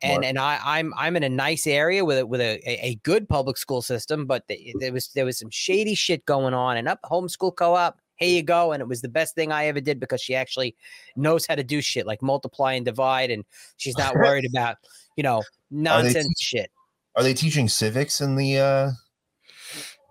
and 0.00 0.24
and 0.24 0.38
I, 0.38 0.60
I'm 0.64 0.94
I'm 0.96 1.16
in 1.16 1.24
a 1.24 1.28
nice 1.28 1.66
area 1.66 2.04
with 2.04 2.20
a, 2.20 2.26
with 2.26 2.40
a, 2.40 2.60
a 2.64 2.94
good 3.02 3.28
public 3.28 3.56
school 3.56 3.82
system, 3.82 4.26
but 4.26 4.44
there 4.78 4.92
was 4.92 5.08
there 5.08 5.24
was 5.24 5.40
some 5.40 5.50
shady 5.50 5.96
shit 5.96 6.24
going 6.24 6.54
on, 6.54 6.76
and 6.76 6.86
up 6.86 7.00
homeschool 7.02 7.56
co-op 7.56 7.98
here 8.18 8.28
you 8.28 8.42
go. 8.42 8.72
And 8.72 8.80
it 8.80 8.88
was 8.88 9.00
the 9.02 9.08
best 9.08 9.34
thing 9.34 9.50
I 9.52 9.66
ever 9.66 9.80
did 9.80 9.98
because 10.00 10.20
she 10.20 10.34
actually 10.34 10.76
knows 11.16 11.46
how 11.46 11.54
to 11.54 11.64
do 11.64 11.80
shit 11.80 12.06
like 12.06 12.20
multiply 12.22 12.74
and 12.74 12.84
divide. 12.84 13.30
And 13.30 13.44
she's 13.76 13.96
not 13.96 14.14
worried 14.16 14.44
about, 14.44 14.76
you 15.16 15.22
know, 15.22 15.42
nonsense 15.70 16.26
are 16.26 16.30
shit. 16.38 16.70
Are 17.16 17.22
they 17.22 17.34
teaching 17.34 17.68
civics 17.68 18.20
in 18.20 18.36
the, 18.36 18.58
uh, 18.58 18.90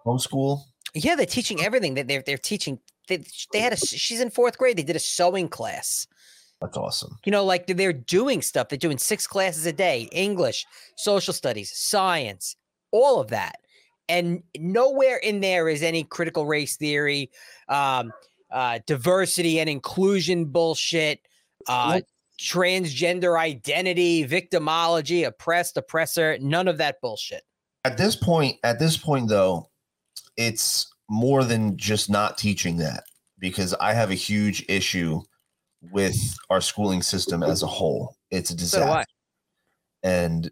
homeschool. 0.06 0.62
Yeah, 0.94 1.16
they're 1.16 1.26
teaching 1.26 1.62
everything. 1.62 1.94
They- 1.94 2.04
They're 2.04 2.24
they're 2.26 2.38
teaching. 2.38 2.80
They, 3.08 3.24
they 3.54 3.60
had 3.60 3.74
a. 3.74 3.78
She's 3.78 4.20
in 4.20 4.30
fourth 4.30 4.58
grade. 4.58 4.78
They 4.78 4.84
did 4.84 4.96
a 4.96 5.00
sewing 5.00 5.48
class. 5.50 6.08
That's 6.62 6.76
awesome. 6.76 7.20
You 7.26 7.32
know, 7.32 7.46
like 7.46 7.68
they're 7.68 7.94
doing 7.94 8.42
stuff. 8.42 8.70
They're 8.70 8.78
doing 8.78 8.98
six 8.98 9.28
classes 9.28 9.66
a 9.66 9.74
day: 9.74 10.10
English, 10.12 10.66
social 10.98 11.34
studies, 11.34 11.72
science, 11.76 12.56
all 12.92 13.20
of 13.20 13.30
that. 13.30 13.60
And 14.10 14.44
nowhere 14.58 15.18
in 15.18 15.42
there 15.42 15.68
is 15.68 15.84
any 15.84 16.04
critical 16.04 16.46
race 16.46 16.78
theory, 16.78 17.30
um, 17.68 18.12
uh, 18.52 18.80
diversity 18.88 19.60
and 19.60 19.70
inclusion 19.70 20.46
bullshit, 20.46 21.20
uh, 21.68 22.02
transgender 22.40 23.40
identity, 23.40 24.26
victimology, 24.26 25.26
oppressed, 25.26 25.78
oppressor. 25.78 26.38
None 26.40 26.68
of 26.68 26.78
that 26.78 27.02
bullshit. 27.02 27.44
At 27.84 27.98
this 27.98 28.16
point, 28.16 28.58
at 28.64 28.80
this 28.80 28.98
point 28.98 29.30
though, 29.30 29.70
it's 30.38 30.92
more 31.10 31.44
than 31.44 31.78
just 31.78 32.10
not 32.10 32.38
teaching 32.38 32.78
that 32.78 33.04
because 33.40 33.74
I 33.76 33.94
have 33.94 34.12
a 34.12 34.16
huge 34.16 34.66
issue 34.70 35.22
with 35.82 36.18
our 36.50 36.62
schooling 36.62 37.02
system 37.02 37.44
as 37.44 37.64
a 37.64 37.68
whole. 37.68 38.16
It's 38.32 38.50
a 38.50 38.54
So 38.54 38.60
disaster. 38.60 39.06
And 40.04 40.52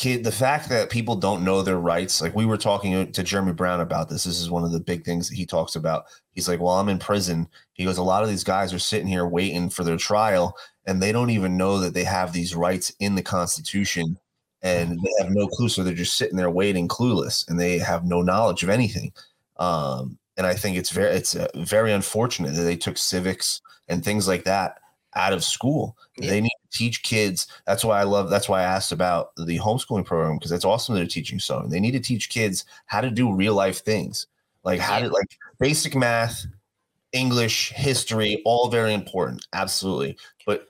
kid, 0.00 0.24
the 0.24 0.32
fact 0.32 0.70
that 0.70 0.88
people 0.88 1.14
don't 1.14 1.44
know 1.44 1.60
their 1.60 1.78
rights, 1.78 2.22
like 2.22 2.34
we 2.34 2.46
were 2.46 2.56
talking 2.56 3.12
to 3.12 3.22
Jeremy 3.22 3.52
Brown 3.52 3.80
about 3.80 4.08
this. 4.08 4.24
This 4.24 4.40
is 4.40 4.50
one 4.50 4.64
of 4.64 4.72
the 4.72 4.80
big 4.80 5.04
things 5.04 5.28
that 5.28 5.36
he 5.36 5.44
talks 5.44 5.76
about. 5.76 6.06
He's 6.32 6.48
like, 6.48 6.58
Well, 6.58 6.72
I'm 6.72 6.88
in 6.88 6.98
prison. 6.98 7.46
He 7.74 7.84
goes, 7.84 7.98
A 7.98 8.02
lot 8.02 8.22
of 8.22 8.30
these 8.30 8.42
guys 8.42 8.72
are 8.72 8.78
sitting 8.78 9.06
here 9.06 9.26
waiting 9.26 9.68
for 9.68 9.84
their 9.84 9.98
trial, 9.98 10.56
and 10.86 11.02
they 11.02 11.12
don't 11.12 11.28
even 11.28 11.58
know 11.58 11.78
that 11.80 11.92
they 11.92 12.04
have 12.04 12.32
these 12.32 12.56
rights 12.56 12.94
in 12.98 13.14
the 13.14 13.22
Constitution. 13.22 14.18
And 14.62 14.98
they 15.00 15.12
have 15.22 15.30
no 15.30 15.48
clue. 15.48 15.68
So 15.68 15.82
they're 15.82 15.94
just 15.94 16.16
sitting 16.16 16.36
there 16.36 16.50
waiting, 16.50 16.88
clueless, 16.88 17.48
and 17.48 17.60
they 17.60 17.78
have 17.78 18.04
no 18.04 18.22
knowledge 18.22 18.62
of 18.62 18.68
anything. 18.68 19.12
Um, 19.58 20.18
and 20.38 20.46
I 20.46 20.54
think 20.54 20.78
it's 20.78 20.90
very 20.90 21.14
it's 21.14 21.36
uh, 21.36 21.48
very 21.56 21.92
unfortunate 21.92 22.54
that 22.54 22.62
they 22.62 22.76
took 22.76 22.96
civics 22.96 23.60
and 23.88 24.02
things 24.02 24.26
like 24.26 24.44
that 24.44 24.78
out 25.14 25.34
of 25.34 25.44
school. 25.44 25.96
Yeah. 26.16 26.30
They 26.30 26.40
need 26.40 26.49
teach 26.70 27.02
kids. 27.02 27.46
That's 27.66 27.84
why 27.84 28.00
I 28.00 28.04
love. 28.04 28.30
That's 28.30 28.48
why 28.48 28.60
I 28.60 28.64
asked 28.64 28.92
about 28.92 29.34
the 29.36 29.58
homeschooling 29.58 30.04
program 30.04 30.36
because 30.36 30.52
it's 30.52 30.64
awesome 30.64 30.94
they're 30.94 31.06
teaching 31.06 31.38
sewing. 31.38 31.70
They 31.70 31.80
need 31.80 31.92
to 31.92 32.00
teach 32.00 32.30
kids 32.30 32.64
how 32.86 33.00
to 33.00 33.10
do 33.10 33.34
real 33.34 33.54
life 33.54 33.84
things, 33.84 34.26
like 34.64 34.80
how 34.80 34.98
to 34.98 35.08
like 35.08 35.38
basic 35.58 35.94
math, 35.94 36.46
English, 37.12 37.72
history, 37.72 38.42
all 38.44 38.68
very 38.68 38.94
important, 38.94 39.46
absolutely. 39.52 40.16
But 40.46 40.68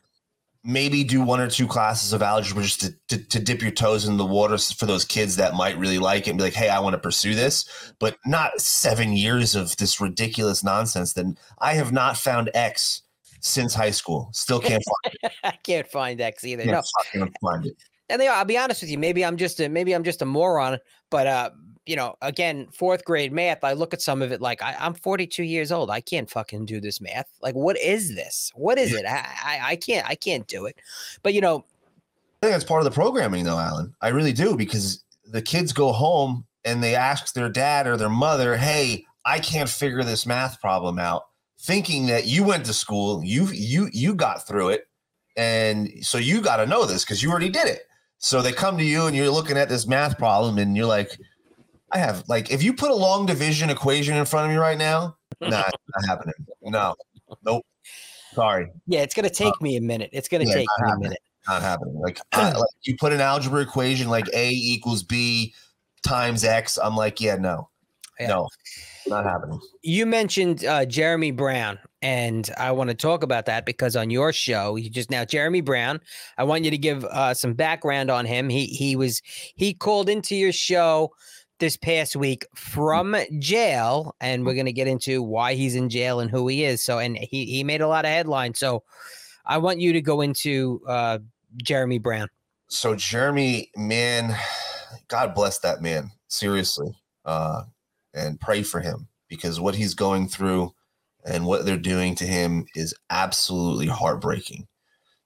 maybe 0.63 1.05
do 1.05 1.23
one 1.23 1.41
or 1.41 1.49
two 1.49 1.67
classes 1.67 2.13
of 2.13 2.23
algebra 2.23 2.63
just 2.63 2.81
to, 2.81 2.95
to, 3.09 3.17
to 3.29 3.41
dip 3.41 3.63
your 3.63 3.71
toes 3.71 4.07
in 4.07 4.19
the 4.19 4.27
water 4.27 4.59
for 4.59 4.87
those 4.87 5.05
kids 5.05 5.37
that 5.37 5.55
might 5.55 5.79
really 5.79 5.99
like 5.99 6.27
it 6.27 6.31
and 6.31 6.39
be 6.39 6.45
like, 6.45 6.53
hey, 6.55 6.69
I 6.69 6.81
want 6.81 6.93
to 6.95 6.99
pursue 6.99 7.35
this, 7.35 7.65
but 7.99 8.19
not 8.27 8.61
seven 8.61 9.15
years 9.15 9.55
of 9.55 9.77
this 9.79 10.01
ridiculous 10.01 10.63
nonsense. 10.63 11.15
Then 11.15 11.39
I 11.59 11.75
have 11.75 11.93
not 11.93 12.19
found 12.19 12.51
X 12.53 13.03
since 13.41 13.75
high 13.75 13.91
school. 13.91 14.29
Still 14.33 14.61
can't 14.71 14.83
find 14.85 15.15
it. 15.23 15.33
I 15.45 15.51
can't 15.63 15.89
find 15.89 16.21
X 16.21 16.45
either. 16.45 16.63
it. 16.63 16.67
No, 16.67 16.83
Can't 17.13 17.25
fucking 17.25 17.35
find 17.43 17.67
it. 17.67 17.77
and 18.09 18.21
they. 18.21 18.29
I'll 18.29 18.45
be 18.45 18.59
honest 18.59 18.83
with 18.83 18.91
you. 18.91 18.99
Maybe 18.99 19.25
I'm 19.25 19.37
just 19.37 19.61
a 19.61 19.69
maybe 19.69 19.93
I'm 19.95 20.05
just 20.05 20.23
a 20.23 20.27
moron. 20.27 20.79
But 21.11 21.27
uh, 21.27 21.51
you 21.87 21.97
know, 21.97 22.15
again, 22.23 22.69
fourth 22.73 23.05
grade 23.05 23.33
math. 23.33 23.65
I 23.65 23.73
look 23.73 23.93
at 23.93 24.01
some 24.03 24.23
of 24.23 24.31
it 24.33 24.41
like 24.41 24.63
I, 24.63 24.77
I'm 24.79 24.95
42 24.95 25.43
years 25.43 25.73
old. 25.73 25.91
I 25.91 26.01
can't 26.01 26.31
fucking 26.31 26.67
do 26.67 26.81
this 26.81 27.01
math. 27.01 27.27
Like, 27.43 27.55
what 27.55 27.77
is 27.81 28.15
this? 28.15 28.53
What 28.55 28.79
is 28.79 28.93
it? 28.93 29.05
I, 29.07 29.27
I 29.45 29.61
I 29.71 29.77
can't 29.77 30.07
I 30.09 30.15
can't 30.15 30.47
do 30.47 30.67
it. 30.67 30.77
But 31.23 31.35
you 31.35 31.41
know, 31.41 31.65
I 32.43 32.47
think 32.47 32.53
that's 32.55 32.65
part 32.65 32.81
of 32.81 32.85
the 32.85 32.91
programming, 32.95 33.45
though, 33.45 33.59
Alan. 33.59 33.93
I 34.01 34.09
really 34.09 34.33
do 34.33 34.57
because 34.57 35.03
the 35.27 35.43
kids 35.43 35.73
go 35.73 35.93
home 35.93 36.45
and 36.65 36.83
they 36.83 36.95
ask 36.95 37.33
their 37.35 37.49
dad 37.49 37.87
or 37.87 37.97
their 37.97 38.09
mother, 38.11 38.57
"Hey, 38.57 39.05
I 39.25 39.39
can't 39.41 39.69
figure 39.69 40.03
this 40.05 40.27
math 40.27 40.61
problem 40.61 40.99
out," 40.99 41.25
thinking 41.61 42.07
that 42.07 42.27
you 42.27 42.45
went 42.45 42.65
to 42.67 42.73
school, 42.73 43.23
you 43.25 43.47
you 43.47 43.89
you 43.93 44.15
got 44.15 44.47
through 44.47 44.71
it, 44.71 44.89
and 45.37 45.91
so 46.03 46.19
you 46.19 46.41
got 46.41 46.57
to 46.57 46.67
know 46.67 46.85
this 46.85 47.05
because 47.05 47.23
you 47.23 47.31
already 47.31 47.51
did 47.51 47.67
it. 47.67 47.83
So 48.19 48.43
they 48.43 48.53
come 48.53 48.77
to 48.79 48.85
you 48.85 49.07
and 49.07 49.17
you're 49.17 49.31
looking 49.31 49.57
at 49.57 49.69
this 49.69 49.87
math 49.87 50.19
problem 50.19 50.59
and 50.59 50.77
you're 50.77 50.87
like, 50.87 51.17
"I 51.93 51.99
have 51.99 52.25
like 52.29 52.51
if 52.51 52.63
you 52.63 52.73
put 52.75 52.91
a 52.91 52.95
long 52.95 53.27
division 53.27 53.71
equation 53.71 54.17
in 54.17 54.25
front 54.25 54.47
of 54.47 54.53
me 54.53 54.59
right 54.59 54.79
now, 54.79 55.17
nah, 55.41 55.63
it's 55.69 56.07
not 56.07 56.07
happening. 56.07 56.35
No, 56.63 56.95
nope, 57.45 57.65
sorry." 58.35 58.69
yeah, 58.87 59.01
it's 59.01 59.15
gonna 59.15 59.29
uh, 59.29 59.31
take 59.31 59.61
me 59.61 59.77
a 59.77 59.81
minute. 59.81 60.11
It's 60.13 60.29
gonna 60.29 60.45
yeah, 60.45 60.55
take 60.55 60.69
me 60.81 60.91
a 60.93 60.99
minute. 60.99 61.19
not 61.47 61.63
happening. 61.63 61.99
Like, 62.01 62.21
I, 62.33 62.53
like 62.53 62.69
you 62.83 62.97
put 62.99 63.13
an 63.13 63.21
algebra 63.21 63.63
equation 63.63 64.09
like 64.09 64.27
A 64.35 64.51
equals 64.51 65.03
B 65.03 65.55
times 66.03 66.45
X. 66.45 66.79
I'm 66.83 66.97
like, 66.97 67.21
yeah, 67.21 67.37
no, 67.37 67.69
Yeah. 68.19 68.29
no, 68.29 68.49
not 69.11 69.25
happening. 69.25 69.61
You 69.83 70.07
mentioned 70.07 70.65
uh, 70.65 70.87
Jeremy 70.87 71.31
Brown, 71.33 71.79
and 72.01 72.49
I 72.57 72.73
want 72.73 72.91
to 72.91 72.97
talk 72.97 73.23
about 73.23 73.47
that 73.47 73.67
because 73.67 73.97
on 73.97 74.11
your 74.11 74.33
show, 74.33 74.77
you 74.77 74.89
just 74.89 75.11
now 75.11 75.25
Jeremy 75.25 75.61
Brown. 75.61 76.01
I 76.39 76.45
want 76.45 76.65
you 76.65 76.71
to 76.71 76.79
give 76.79 77.05
uh, 77.05 77.35
some 77.35 77.55
background 77.55 78.11
on 78.11 78.25
him. 78.25 78.49
He 78.49 78.67
he 78.67 78.97
was 78.97 79.21
he 79.25 79.75
called 79.75 80.09
into 80.09 80.35
your 80.35 80.53
show 80.53 81.11
this 81.59 81.77
past 81.77 82.17
week 82.17 82.47
from 82.55 83.17
jail, 83.39 84.15
and 84.21 84.47
we're 84.47 84.55
going 84.55 84.67
to 84.67 84.73
get 84.73 84.89
into 84.89 85.23
why 85.23 85.55
he's 85.55 85.75
in 85.75 85.91
jail 85.91 86.21
and 86.21 86.31
who 86.31 86.49
he 86.49 86.65
is. 86.65 86.83
So, 86.83 86.99
and 86.99 87.19
he 87.19 87.45
he 87.45 87.65
made 87.65 87.83
a 87.83 87.89
lot 87.89 88.05
of 88.05 88.11
headlines. 88.11 88.59
So, 88.59 88.83
I 89.45 89.59
want 89.59 89.81
you 89.81 89.93
to 89.93 90.01
go 90.01 90.21
into 90.21 90.81
uh, 90.87 91.19
Jeremy 91.63 91.99
Brown. 91.99 92.29
So 92.69 92.95
Jeremy, 92.95 93.71
man, 93.77 94.37
God 95.09 95.35
bless 95.35 95.59
that 95.59 95.83
man. 95.83 96.13
Seriously, 96.29 96.93
uh, 97.25 97.65
and 98.15 98.41
pray 98.41 98.63
for 98.63 98.81
him 98.81 99.09
because 99.29 99.61
what 99.61 99.75
he's 99.75 99.95
going 99.95 100.29
through 100.29 100.75
and 101.25 101.47
what 101.47 101.65
they're 101.65 101.77
doing 101.77 102.15
to 102.17 102.27
him 102.27 102.67
is 102.75 102.95
absolutely 103.11 103.87
heartbreaking. 103.87 104.67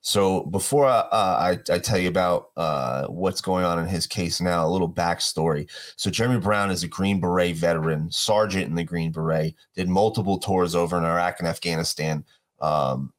So 0.06 0.42
before 0.44 0.84
uh, 0.84 1.06
I, 1.10 1.58
I 1.70 1.78
tell 1.78 1.96
you 1.96 2.08
about 2.08 2.50
uh, 2.58 3.06
what's 3.06 3.40
going 3.40 3.64
on 3.64 3.78
in 3.78 3.86
his 3.86 4.06
case 4.06 4.38
now, 4.38 4.66
a 4.66 4.68
little 4.68 4.92
backstory. 4.92 5.70
So 5.96 6.10
Jeremy 6.10 6.40
Brown 6.40 6.70
is 6.70 6.82
a 6.82 6.88
Green 6.88 7.20
Beret 7.20 7.56
veteran, 7.56 8.10
sergeant 8.10 8.66
in 8.66 8.74
the 8.74 8.84
Green 8.84 9.12
Beret, 9.12 9.54
did 9.74 9.88
multiple 9.88 10.38
tours 10.38 10.74
over 10.74 10.98
in 10.98 11.04
Iraq 11.04 11.36
and 11.38 11.48
Afghanistan, 11.48 12.22
um, 12.60 13.14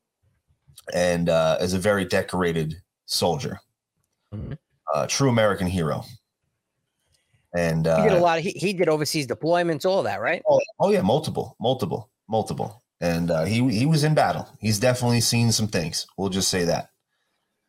and 0.93 1.27
uh, 1.27 1.57
is 1.60 1.74
a 1.74 1.79
very 1.79 2.05
decorated 2.05 2.75
soldier, 3.07 3.60
Mhm. 4.31 4.55
uh, 4.93 5.07
true 5.07 5.29
American 5.29 5.65
hero. 5.65 6.03
And 7.56 7.86
He 7.86 7.92
did 8.04 8.12
a 8.12 8.18
uh, 8.18 8.20
lot. 8.20 8.38
Of, 8.38 8.44
he 8.44 8.52
he 8.52 8.74
did 8.74 8.90
overseas 8.90 9.28
deployments, 9.28 9.86
all 9.86 10.04
that, 10.04 10.20
right? 10.20 10.42
oh, 10.48 10.60
oh 10.80 10.90
yeah, 10.92 11.02
multiple, 11.02 11.56
multiple, 11.60 12.10
multiple. 12.28 12.84
And 13.00 13.32
uh, 13.32 13.46
he 13.46 13.68
he 13.70 13.86
was 13.86 14.04
in 14.04 14.14
battle. 14.14 14.48
He's 14.60 14.80
definitely 14.80 15.22
seen 15.22 15.52
some 15.52 15.68
things. 15.68 16.06
We'll 16.18 16.30
just 16.30 16.50
say 16.50 16.66
that. 16.66 16.90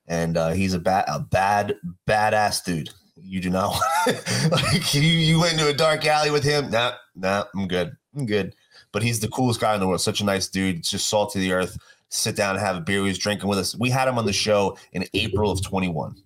And 0.08 0.36
uh, 0.36 0.50
he's 0.50 0.74
a 0.74 0.78
bad 0.80 1.04
a 1.08 1.20
bad 1.20 1.76
badass 2.08 2.64
dude. 2.64 2.90
You 3.16 3.40
do 3.40 3.50
not 3.50 3.80
like 4.50 4.94
you, 4.94 5.02
you 5.02 5.40
went 5.40 5.54
into 5.54 5.68
a 5.68 5.72
dark 5.72 6.04
alley 6.06 6.30
with 6.30 6.44
him. 6.44 6.70
Nah, 6.70 6.92
nah, 7.14 7.44
I'm 7.54 7.68
good. 7.68 7.96
I'm 8.16 8.26
good. 8.26 8.54
But 8.92 9.02
he's 9.02 9.20
the 9.20 9.28
coolest 9.28 9.60
guy 9.60 9.74
in 9.74 9.80
the 9.80 9.86
world. 9.86 10.00
Such 10.00 10.20
a 10.20 10.24
nice 10.24 10.48
dude. 10.48 10.82
Just 10.82 11.08
salt 11.08 11.32
to 11.32 11.38
the 11.38 11.52
earth. 11.52 11.76
Sit 12.08 12.36
down 12.36 12.56
and 12.56 12.64
have 12.64 12.76
a 12.76 12.80
beer. 12.80 13.02
He 13.02 13.08
was 13.08 13.18
drinking 13.18 13.48
with 13.48 13.58
us. 13.58 13.76
We 13.76 13.90
had 13.90 14.08
him 14.08 14.18
on 14.18 14.26
the 14.26 14.32
show 14.32 14.78
in 14.92 15.04
April 15.12 15.50
of 15.50 15.62
21. 15.62 16.16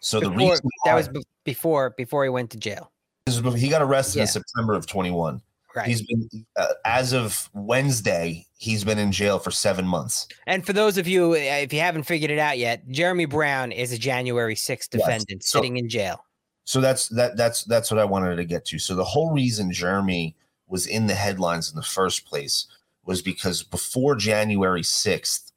So 0.00 0.20
the 0.20 0.30
Before, 0.30 0.50
reason 0.50 0.68
that 0.84 0.94
was 0.94 1.08
before 1.44 1.90
before 1.96 2.24
he 2.24 2.30
went 2.30 2.50
to 2.50 2.56
jail. 2.58 2.90
this 3.26 3.36
is 3.36 3.40
before- 3.40 3.58
he 3.58 3.68
got 3.68 3.80
arrested 3.82 4.16
Yeah. 4.18 4.22
in 4.22 4.28
September 4.28 4.74
of 4.74 4.86
21. 4.86 5.40
Right. 5.74 5.86
He's 5.88 6.02
been 6.02 6.28
uh, 6.56 6.66
as 6.84 7.12
of 7.12 7.50
Wednesday. 7.52 8.46
He's 8.58 8.84
been 8.84 8.98
in 8.98 9.10
jail 9.10 9.38
for 9.40 9.50
seven 9.50 9.84
months. 9.86 10.28
And 10.46 10.64
for 10.64 10.72
those 10.72 10.98
of 10.98 11.08
you, 11.08 11.32
uh, 11.32 11.36
if 11.36 11.72
you 11.72 11.80
haven't 11.80 12.04
figured 12.04 12.30
it 12.30 12.38
out 12.38 12.58
yet, 12.58 12.88
Jeremy 12.90 13.24
Brown 13.24 13.72
is 13.72 13.92
a 13.92 13.98
January 13.98 14.54
6th 14.54 14.88
Yes. 14.94 15.02
defendant 15.02 15.42
So- 15.42 15.58
sitting 15.58 15.76
in 15.76 15.88
jail. 15.88 16.24
So 16.64 16.80
that's 16.80 17.08
that. 17.08 17.36
That's 17.36 17.64
that's 17.64 17.90
what 17.90 17.98
I 18.00 18.04
wanted 18.04 18.36
to 18.36 18.44
get 18.44 18.64
to. 18.66 18.78
So 18.78 18.94
the 18.94 19.04
whole 19.04 19.32
reason 19.32 19.70
Jeremy 19.72 20.34
was 20.66 20.86
in 20.86 21.06
the 21.08 21.14
headlines 21.14 21.68
in 21.70 21.76
the 21.76 21.82
first 21.82 22.24
place 22.24 22.66
was 23.04 23.20
because 23.20 23.62
before 23.62 24.14
January 24.16 24.82
sixth, 24.82 25.52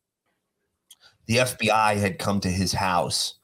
the 1.28 1.38
FBI 1.40 1.96
had 1.98 2.20
come 2.20 2.40
to 2.42 2.50
his 2.50 2.74
house 2.74 3.36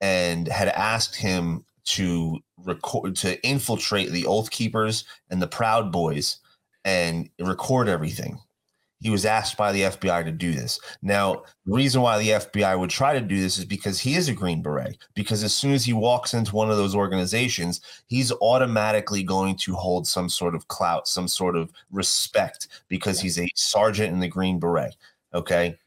and 0.00 0.46
had 0.48 0.68
asked 0.68 1.16
him 1.16 1.64
to 1.90 2.38
record 2.58 3.16
to 3.16 3.42
infiltrate 3.46 4.10
the 4.10 4.26
Oath 4.26 4.50
Keepers 4.50 5.04
and 5.30 5.40
the 5.40 5.46
Proud 5.46 5.90
Boys 5.90 6.38
and 6.84 7.28
record 7.38 7.88
everything. 7.88 8.38
He 9.00 9.08
was 9.08 9.24
asked 9.24 9.56
by 9.56 9.72
the 9.72 9.82
FBI 9.82 10.24
to 10.24 10.30
do 10.30 10.52
this. 10.52 10.78
Now, 11.00 11.44
the 11.64 11.72
reason 11.72 12.02
why 12.02 12.18
the 12.18 12.30
FBI 12.30 12.78
would 12.78 12.90
try 12.90 13.14
to 13.14 13.20
do 13.20 13.40
this 13.40 13.56
is 13.56 13.64
because 13.64 13.98
he 13.98 14.14
is 14.14 14.28
a 14.28 14.34
Green 14.34 14.60
Beret. 14.60 14.98
Because 15.14 15.42
as 15.42 15.54
soon 15.54 15.72
as 15.72 15.84
he 15.86 15.94
walks 15.94 16.34
into 16.34 16.54
one 16.54 16.70
of 16.70 16.76
those 16.76 16.94
organizations, 16.94 17.80
he's 18.08 18.30
automatically 18.42 19.22
going 19.22 19.56
to 19.56 19.74
hold 19.74 20.06
some 20.06 20.28
sort 20.28 20.54
of 20.54 20.68
clout, 20.68 21.08
some 21.08 21.28
sort 21.28 21.56
of 21.56 21.72
respect 21.90 22.68
because 22.88 23.18
he's 23.20 23.38
a 23.38 23.48
sergeant 23.54 24.12
in 24.12 24.20
the 24.20 24.28
Green 24.28 24.58
Beret. 24.58 24.94
Okay. 25.32 25.78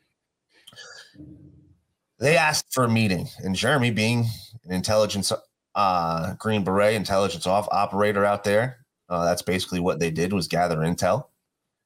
They 2.17 2.35
asked 2.35 2.73
for 2.73 2.85
a 2.85 2.89
meeting, 2.89 3.27
and 3.43 3.55
Jeremy, 3.55 3.91
being 3.91 4.25
an 4.65 4.71
intelligence 4.71 5.31
uh, 5.75 6.33
Green 6.35 6.63
Beret 6.63 6.95
intelligence 6.95 7.47
off 7.47 7.67
operator 7.71 8.25
out 8.25 8.43
there, 8.43 8.85
Uh, 9.09 9.25
that's 9.25 9.41
basically 9.41 9.79
what 9.79 9.99
they 9.99 10.09
did 10.11 10.33
was 10.33 10.47
gather 10.47 10.77
intel. 10.77 11.25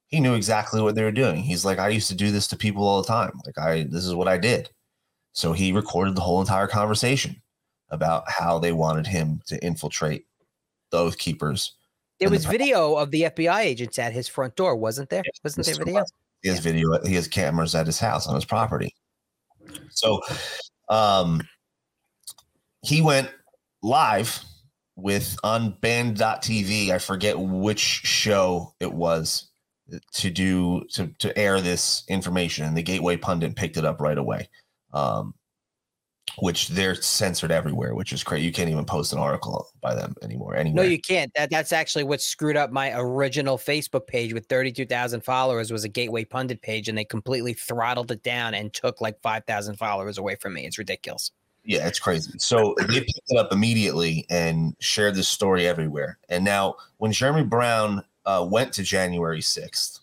He 0.07 0.19
knew 0.19 0.35
exactly 0.35 0.81
what 0.81 0.95
they 0.95 1.03
were 1.03 1.11
doing. 1.11 1.37
He's 1.41 1.65
like, 1.65 1.79
I 1.79 1.89
used 1.89 2.07
to 2.09 2.15
do 2.15 2.31
this 2.31 2.47
to 2.47 2.55
people 2.55 2.87
all 2.87 3.01
the 3.01 3.07
time. 3.07 3.39
Like 3.45 3.57
I, 3.57 3.83
this 3.83 4.05
is 4.05 4.13
what 4.15 4.27
I 4.27 4.37
did. 4.37 4.69
So 5.33 5.51
he 5.53 5.71
recorded 5.73 6.15
the 6.15 6.21
whole 6.21 6.39
entire 6.41 6.67
conversation 6.67 7.41
about 7.89 8.23
how 8.29 8.59
they 8.59 8.71
wanted 8.71 9.07
him 9.07 9.41
to 9.47 9.57
infiltrate 9.63 10.25
the 10.91 10.97
Oath 10.99 11.17
Keepers. 11.17 11.73
There 12.19 12.27
And 12.27 12.33
the 12.33 12.37
was 12.37 12.45
video 12.45 12.95
of 12.95 13.11
the 13.11 13.23
FBI 13.23 13.59
agents 13.61 13.99
at 13.99 14.13
his 14.13 14.27
front 14.27 14.55
door, 14.55 14.75
wasn't 14.75 15.09
there? 15.09 15.23
Wasn't 15.43 15.65
there 15.65 15.73
Yes, 15.75 15.77
video? 15.79 15.93
was. 16.01 16.13
He 16.43 16.49
has 16.49 16.59
video. 16.59 17.05
He 17.05 17.15
has 17.15 17.27
cameras 17.27 17.75
at 17.75 17.85
his 17.85 17.99
house 17.99 18.27
on 18.27 18.35
his 18.35 18.45
property. 18.45 18.95
So, 19.89 20.21
um, 20.89 21.41
he 22.83 23.01
went 23.01 23.29
live 23.81 24.43
with 24.95 25.37
on 25.43 25.77
band.tv. 25.81 26.89
I 26.89 26.97
forget 26.99 27.39
which 27.39 27.79
show 27.79 28.73
it 28.79 28.91
was 28.91 29.49
to 30.13 30.29
do 30.29 30.83
to 30.93 31.07
to 31.19 31.37
air 31.37 31.61
this 31.61 32.03
information, 32.09 32.65
and 32.65 32.75
the 32.75 32.83
Gateway 32.83 33.17
pundit 33.17 33.55
picked 33.55 33.77
it 33.77 33.85
up 33.85 34.01
right 34.01 34.17
away. 34.17 34.49
Um, 34.93 35.33
which 36.39 36.67
they're 36.69 36.93
censored 36.93 37.51
everywhere, 37.51 37.95
which 37.95 38.13
is 38.13 38.23
crazy. 38.23 38.45
You 38.45 38.51
can't 38.51 38.69
even 38.69 38.85
post 38.85 39.11
an 39.11 39.17
article 39.17 39.69
by 39.81 39.95
them 39.95 40.13
anymore. 40.21 40.61
No, 40.63 40.83
you 40.83 41.01
can't. 41.01 41.31
That 41.35 41.49
that's 41.49 41.71
actually 41.71 42.03
what 42.03 42.21
screwed 42.21 42.55
up 42.55 42.71
my 42.71 42.93
original 42.95 43.57
Facebook 43.57 44.05
page 44.05 44.33
with 44.33 44.45
32,000 44.47 45.21
followers 45.21 45.71
was 45.71 45.83
a 45.83 45.89
Gateway 45.89 46.25
Pundit 46.25 46.61
page 46.61 46.89
and 46.89 46.97
they 46.97 47.05
completely 47.05 47.53
throttled 47.53 48.11
it 48.11 48.21
down 48.21 48.53
and 48.53 48.71
took 48.71 49.01
like 49.01 49.19
5,000 49.21 49.77
followers 49.77 50.17
away 50.17 50.35
from 50.35 50.53
me. 50.53 50.65
It's 50.65 50.77
ridiculous. 50.77 51.31
Yeah, 51.67 51.85
it's 51.85 51.99
crazy. 51.99 52.31
So 52.37 52.75
they 52.79 53.01
picked 53.01 53.21
it 53.27 53.37
up 53.37 53.51
immediately 53.51 54.25
and 54.29 54.73
shared 54.79 55.15
this 55.15 55.27
story 55.27 55.67
everywhere. 55.67 56.17
And 56.29 56.45
now, 56.45 56.75
when 56.95 57.11
Jeremy 57.11 57.43
Brown 57.43 58.05
uh, 58.25 58.47
went 58.49 58.71
to 58.73 58.83
January 58.83 59.41
6th, 59.41 59.99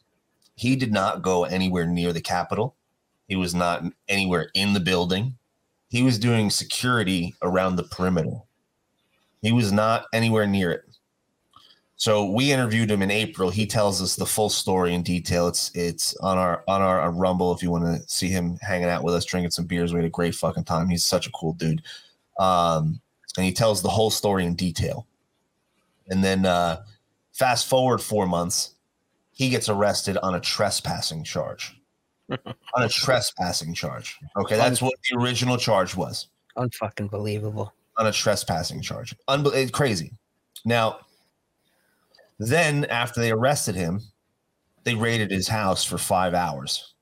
he 0.56 0.76
did 0.76 0.92
not 0.92 1.22
go 1.22 1.44
anywhere 1.44 1.86
near 1.86 2.12
the 2.12 2.20
Capitol. 2.20 2.76
He 3.28 3.36
was 3.36 3.54
not 3.54 3.82
anywhere 4.10 4.50
in 4.52 4.74
the 4.74 4.80
building. 4.80 5.36
He 5.88 6.02
was 6.02 6.18
doing 6.18 6.50
security 6.50 7.34
around 7.40 7.76
the 7.76 7.84
perimeter. 7.84 8.42
He 9.40 9.50
was 9.50 9.72
not 9.72 10.04
anywhere 10.12 10.46
near 10.46 10.70
it. 10.70 10.84
So 11.96 12.28
we 12.30 12.50
interviewed 12.52 12.90
him 12.90 13.02
in 13.02 13.10
April. 13.10 13.50
He 13.50 13.66
tells 13.66 14.02
us 14.02 14.16
the 14.16 14.26
full 14.26 14.50
story 14.50 14.94
in 14.94 15.02
detail. 15.02 15.46
It's 15.46 15.70
it's 15.74 16.16
on 16.16 16.38
our 16.38 16.64
on 16.66 16.82
our, 16.82 17.00
our 17.00 17.10
Rumble 17.12 17.54
if 17.54 17.62
you 17.62 17.70
want 17.70 17.84
to 17.84 18.08
see 18.08 18.28
him 18.28 18.58
hanging 18.62 18.88
out 18.88 19.04
with 19.04 19.14
us, 19.14 19.24
drinking 19.24 19.52
some 19.52 19.66
beers. 19.66 19.92
We 19.92 19.98
had 20.00 20.06
a 20.06 20.10
great 20.10 20.34
fucking 20.34 20.64
time. 20.64 20.88
He's 20.88 21.04
such 21.04 21.26
a 21.26 21.30
cool 21.30 21.52
dude. 21.54 21.82
Um, 22.38 23.00
and 23.36 23.46
he 23.46 23.52
tells 23.52 23.80
the 23.82 23.88
whole 23.88 24.10
story 24.10 24.44
in 24.44 24.54
detail. 24.54 25.06
And 26.08 26.22
then 26.22 26.44
uh, 26.46 26.82
fast 27.32 27.68
forward 27.68 28.00
four 28.00 28.26
months, 28.26 28.74
he 29.32 29.48
gets 29.48 29.68
arrested 29.68 30.16
on 30.18 30.34
a 30.34 30.40
trespassing 30.40 31.24
charge. 31.24 31.80
on 32.30 32.82
a 32.82 32.88
trespassing 32.88 33.74
charge. 33.74 34.18
Okay, 34.36 34.56
that's 34.56 34.82
what 34.82 34.94
the 35.08 35.18
original 35.18 35.56
charge 35.58 35.94
was 35.94 36.28
Unfucking 36.56 37.10
believable. 37.10 37.72
on 37.98 38.06
a 38.06 38.12
trespassing 38.12 38.80
charge. 38.80 39.14
Unbe- 39.28 39.70
crazy. 39.72 40.12
Now, 40.64 40.98
then 42.38 42.84
after 42.86 43.20
they 43.20 43.30
arrested 43.30 43.74
him, 43.74 44.00
they 44.84 44.94
raided 44.94 45.30
his 45.30 45.48
house 45.48 45.84
for 45.84 45.98
five 45.98 46.34
hours. 46.34 46.94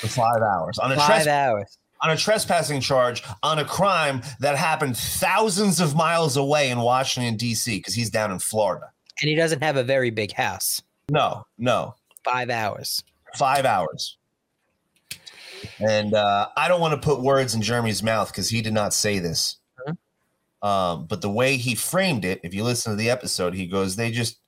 For 0.00 0.08
five 0.08 0.42
hours 0.42 0.78
on 0.78 0.92
a 0.92 0.96
Five 0.96 1.06
tres- 1.22 1.26
hours. 1.26 1.78
on 2.02 2.10
a 2.10 2.16
trespassing 2.16 2.80
charge 2.80 3.22
on 3.42 3.58
a 3.58 3.64
crime 3.64 4.22
that 4.40 4.56
happened 4.56 4.96
thousands 4.96 5.80
of 5.80 5.94
miles 5.96 6.36
away 6.36 6.70
in 6.70 6.78
Washington 6.80 7.36
D.C. 7.36 7.76
because 7.78 7.94
he's 7.94 8.10
down 8.10 8.30
in 8.30 8.38
Florida. 8.38 8.90
And 9.20 9.28
he 9.28 9.34
doesn't 9.34 9.62
have 9.62 9.76
a 9.76 9.82
very 9.82 10.10
big 10.10 10.32
house. 10.32 10.80
No, 11.10 11.44
no, 11.56 11.94
Five 12.24 12.50
hours. 12.50 13.02
five 13.36 13.64
hours. 13.64 14.16
And 15.80 16.14
uh, 16.14 16.48
I 16.56 16.68
don't 16.68 16.80
want 16.80 17.00
to 17.00 17.04
put 17.04 17.20
words 17.22 17.54
in 17.54 17.62
Jeremy's 17.62 18.02
mouth 18.02 18.28
because 18.30 18.48
he 18.48 18.60
did 18.62 18.72
not 18.74 18.94
say 18.94 19.18
this. 19.18 19.56
Um, 20.62 21.06
but 21.06 21.20
the 21.20 21.30
way 21.30 21.56
he 21.56 21.74
framed 21.74 22.24
it, 22.24 22.40
if 22.42 22.52
you 22.52 22.64
listen 22.64 22.92
to 22.92 22.96
the 22.96 23.10
episode, 23.10 23.54
he 23.54 23.66
goes, 23.66 23.96
they 23.96 24.10
just 24.10 24.38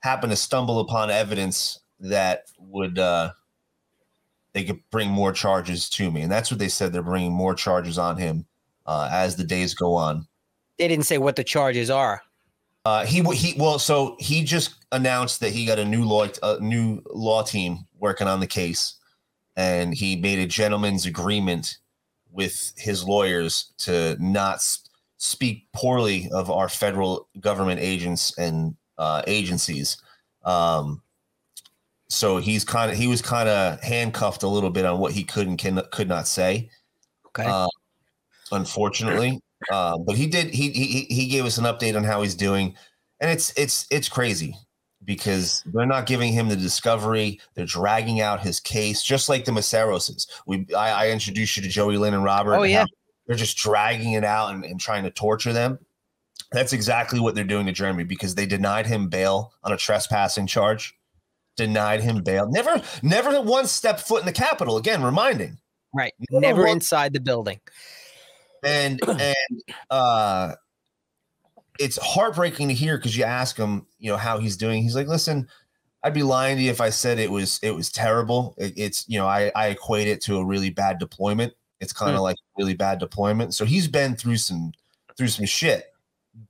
happened 0.00 0.30
to 0.30 0.36
stumble 0.36 0.80
upon 0.80 1.10
evidence 1.10 1.80
that 2.00 2.50
would 2.58 2.98
uh, 2.98 3.30
they 4.52 4.64
could 4.64 4.80
bring 4.90 5.10
more 5.10 5.32
charges 5.32 5.88
to 5.90 6.10
me, 6.10 6.22
and 6.22 6.32
that's 6.32 6.50
what 6.50 6.58
they 6.58 6.68
said. 6.68 6.92
They're 6.92 7.02
bringing 7.02 7.32
more 7.32 7.54
charges 7.54 7.98
on 7.98 8.16
him 8.16 8.46
uh, 8.86 9.08
as 9.10 9.36
the 9.36 9.44
days 9.44 9.74
go 9.74 9.94
on. 9.94 10.26
They 10.78 10.88
didn't 10.88 11.06
say 11.06 11.18
what 11.18 11.36
the 11.36 11.44
charges 11.44 11.90
are. 11.90 12.22
Uh, 12.84 13.04
he 13.04 13.22
he 13.34 13.54
well, 13.58 13.78
so 13.78 14.16
he 14.20 14.44
just 14.44 14.74
announced 14.92 15.40
that 15.40 15.50
he 15.50 15.66
got 15.66 15.78
a 15.78 15.84
new 15.84 16.04
law 16.04 16.28
a 16.42 16.60
new 16.60 17.02
law 17.12 17.42
team 17.42 17.86
working 17.98 18.28
on 18.28 18.40
the 18.40 18.46
case, 18.46 18.94
and 19.56 19.94
he 19.94 20.16
made 20.16 20.38
a 20.38 20.46
gentleman's 20.46 21.06
agreement 21.06 21.78
with 22.30 22.72
his 22.76 23.02
lawyers 23.02 23.72
to 23.78 24.16
not 24.20 24.60
speak 25.18 25.66
poorly 25.72 26.28
of 26.32 26.50
our 26.50 26.68
federal 26.68 27.28
government 27.40 27.80
agents 27.80 28.36
and 28.38 28.76
uh, 28.98 29.22
agencies. 29.26 29.96
Um, 30.44 31.02
so 32.08 32.38
he's 32.38 32.64
kind 32.64 32.90
of 32.90 32.96
he 32.96 33.08
was 33.08 33.20
kind 33.20 33.48
of 33.48 33.80
handcuffed 33.82 34.42
a 34.42 34.48
little 34.48 34.70
bit 34.70 34.84
on 34.84 34.98
what 34.98 35.12
he 35.12 35.24
could 35.24 35.48
and 35.48 35.58
can, 35.58 35.82
could 35.90 36.08
not 36.08 36.28
say 36.28 36.70
Okay. 37.28 37.44
uh, 37.46 37.68
unfortunately. 38.52 39.40
Um, 39.72 40.04
but 40.04 40.16
he 40.16 40.26
did. 40.26 40.48
He, 40.48 40.70
he 40.70 41.00
he 41.08 41.26
gave 41.26 41.44
us 41.44 41.58
an 41.58 41.64
update 41.64 41.96
on 41.96 42.04
how 42.04 42.22
he's 42.22 42.34
doing, 42.34 42.74
and 43.20 43.30
it's 43.30 43.52
it's 43.56 43.86
it's 43.90 44.08
crazy 44.08 44.54
because 45.04 45.62
they're 45.72 45.86
not 45.86 46.06
giving 46.06 46.32
him 46.32 46.48
the 46.48 46.56
discovery. 46.56 47.40
They're 47.54 47.64
dragging 47.64 48.20
out 48.20 48.40
his 48.40 48.60
case, 48.60 49.02
just 49.02 49.28
like 49.28 49.44
the 49.44 49.52
Maceroses. 49.52 50.26
We 50.46 50.66
I, 50.76 51.06
I 51.06 51.10
introduced 51.10 51.56
you 51.56 51.62
to 51.62 51.68
Joey 51.68 51.96
Lynn 51.96 52.14
and 52.14 52.22
Robert. 52.22 52.54
Oh, 52.54 52.62
and 52.62 52.72
yeah. 52.72 52.84
They're 53.26 53.36
just 53.36 53.56
dragging 53.56 54.12
it 54.12 54.24
out 54.24 54.54
and, 54.54 54.64
and 54.64 54.80
trying 54.80 55.04
to 55.04 55.10
torture 55.10 55.52
them. 55.52 55.78
That's 56.52 56.72
exactly 56.72 57.18
what 57.18 57.34
they're 57.34 57.44
doing 57.44 57.66
to 57.66 57.72
Jeremy 57.72 58.04
because 58.04 58.34
they 58.34 58.46
denied 58.46 58.86
him 58.86 59.08
bail 59.08 59.52
on 59.64 59.72
a 59.72 59.76
trespassing 59.76 60.46
charge. 60.46 60.96
Denied 61.56 62.02
him 62.02 62.22
bail. 62.22 62.48
Never, 62.48 62.80
never 63.02 63.40
one 63.40 63.66
step 63.66 63.98
foot 63.98 64.20
in 64.20 64.26
the 64.26 64.32
Capitol. 64.32 64.76
Again, 64.76 65.02
reminding. 65.02 65.58
right. 65.94 66.12
Never 66.30 66.64
well- 66.64 66.72
inside 66.72 67.12
the 67.12 67.20
building. 67.20 67.60
and 68.62 69.00
and 69.08 69.36
uh 69.90 70.54
it's 71.78 71.98
heartbreaking 71.98 72.68
to 72.68 72.74
hear 72.74 72.96
because 72.96 73.16
you 73.16 73.24
ask 73.24 73.56
him 73.56 73.86
you 73.98 74.10
know 74.10 74.16
how 74.16 74.38
he's 74.38 74.56
doing 74.56 74.82
he's 74.82 74.96
like 74.96 75.06
listen 75.06 75.46
i'd 76.02 76.14
be 76.14 76.22
lying 76.22 76.56
to 76.56 76.62
you 76.62 76.70
if 76.70 76.80
i 76.80 76.88
said 76.88 77.18
it 77.18 77.30
was 77.30 77.60
it 77.62 77.70
was 77.72 77.90
terrible 77.90 78.54
it, 78.56 78.72
it's 78.76 79.04
you 79.08 79.18
know 79.18 79.26
i 79.26 79.52
i 79.54 79.68
equate 79.68 80.08
it 80.08 80.22
to 80.22 80.38
a 80.38 80.44
really 80.44 80.70
bad 80.70 80.98
deployment 80.98 81.52
it's 81.80 81.92
kind 81.92 82.14
of 82.16 82.22
like 82.22 82.36
really 82.58 82.74
bad 82.74 82.98
deployment 82.98 83.54
so 83.54 83.64
he's 83.64 83.88
been 83.88 84.14
through 84.16 84.36
some 84.36 84.72
through 85.16 85.28
some 85.28 85.46
shit 85.46 85.86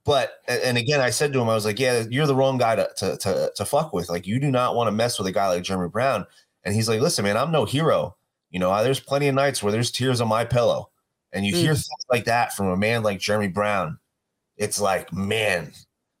but 0.05 0.39
and 0.47 0.61
and 0.61 0.77
again 0.77 0.99
i 1.01 1.09
said 1.09 1.31
to 1.33 1.39
him 1.39 1.49
i 1.49 1.55
was 1.55 1.65
like 1.65 1.79
yeah 1.79 2.03
you're 2.09 2.27
the 2.27 2.35
wrong 2.35 2.57
guy 2.57 2.75
to 2.75 2.89
to 2.97 3.17
to, 3.17 3.51
to 3.55 3.65
fuck 3.65 3.93
with 3.93 4.09
like 4.09 4.27
you 4.27 4.39
do 4.39 4.51
not 4.51 4.75
want 4.75 4.87
to 4.87 4.91
mess 4.91 5.17
with 5.17 5.27
a 5.27 5.31
guy 5.31 5.47
like 5.47 5.63
jeremy 5.63 5.89
brown 5.89 6.25
and 6.63 6.75
he's 6.75 6.89
like 6.89 7.01
listen 7.01 7.23
man 7.23 7.37
i'm 7.37 7.51
no 7.51 7.65
hero 7.65 8.15
you 8.51 8.59
know 8.59 8.71
I, 8.71 8.83
there's 8.83 8.99
plenty 8.99 9.27
of 9.27 9.35
nights 9.35 9.61
where 9.61 9.71
there's 9.71 9.91
tears 9.91 10.21
on 10.21 10.27
my 10.27 10.45
pillow 10.45 10.89
and 11.33 11.45
you 11.45 11.53
Mm. 11.53 11.57
hear 11.57 11.73
things 11.73 12.05
like 12.09 12.25
that 12.25 12.55
from 12.55 12.67
a 12.67 12.77
man 12.77 13.03
like 13.03 13.19
Jeremy 13.19 13.49
Brown, 13.49 13.99
it's 14.55 14.79
like, 14.79 15.11
man, 15.11 15.73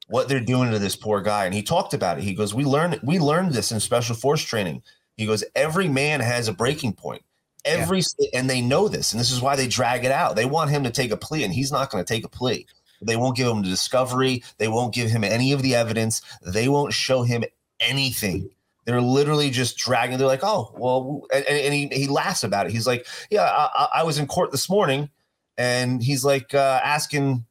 what 0.07 0.27
they're 0.27 0.41
doing 0.41 0.69
to 0.71 0.79
this 0.79 0.97
poor 0.97 1.21
guy. 1.21 1.45
And 1.45 1.53
he 1.53 1.63
talked 1.63 1.93
about 1.93 2.17
it. 2.17 2.25
He 2.25 2.33
goes, 2.33 2.53
We 2.53 2.65
learned 2.65 2.99
we 3.03 3.17
learned 3.17 3.53
this 3.53 3.71
in 3.71 3.79
special 3.79 4.15
force 4.15 4.41
training. 4.43 4.83
He 5.15 5.25
goes, 5.25 5.45
Every 5.55 5.87
man 5.87 6.19
has 6.19 6.49
a 6.49 6.53
breaking 6.53 6.93
point. 6.93 7.21
Every 7.67 8.01
and 8.33 8.49
they 8.49 8.61
know 8.61 8.87
this, 8.87 9.11
and 9.11 9.19
this 9.19 9.31
is 9.31 9.41
why 9.41 9.55
they 9.55 9.67
drag 9.67 10.05
it 10.05 10.11
out. 10.11 10.35
They 10.35 10.45
want 10.45 10.69
him 10.71 10.83
to 10.83 10.91
take 10.91 11.11
a 11.11 11.17
plea, 11.17 11.43
and 11.43 11.53
he's 11.53 11.71
not 11.71 11.89
going 11.91 12.03
to 12.03 12.07
take 12.13 12.25
a 12.25 12.29
plea. 12.29 12.65
They 13.01 13.15
won't 13.15 13.35
give 13.37 13.47
him 13.47 13.61
the 13.61 13.69
discovery. 13.69 14.43
They 14.57 14.67
won't 14.67 14.93
give 14.93 15.09
him 15.09 15.23
any 15.23 15.51
of 15.51 15.61
the 15.61 15.75
evidence. 15.75 16.21
They 16.41 16.67
won't 16.67 16.93
show 16.93 17.23
him 17.23 17.43
anything. 17.79 18.49
They're 18.85 19.01
literally 19.01 19.49
just 19.49 19.77
dragging. 19.77 20.17
They're 20.17 20.27
like, 20.27 20.43
oh, 20.43 20.73
well, 20.77 21.23
and, 21.33 21.45
and 21.45 21.73
he, 21.73 21.87
he 21.87 22.07
laughs 22.07 22.43
about 22.43 22.65
it. 22.65 22.71
He's 22.71 22.87
like, 22.87 23.05
yeah, 23.29 23.43
I, 23.43 23.69
I- 23.75 23.99
I 23.99 24.03
was 24.03 24.17
in 24.17 24.27
court 24.27 24.51
this 24.51 24.69
morning, 24.69 25.09
and 25.57 26.01
he's 26.01 26.23
like 26.23 26.53
uh, 26.53 26.79
asking 26.83 27.45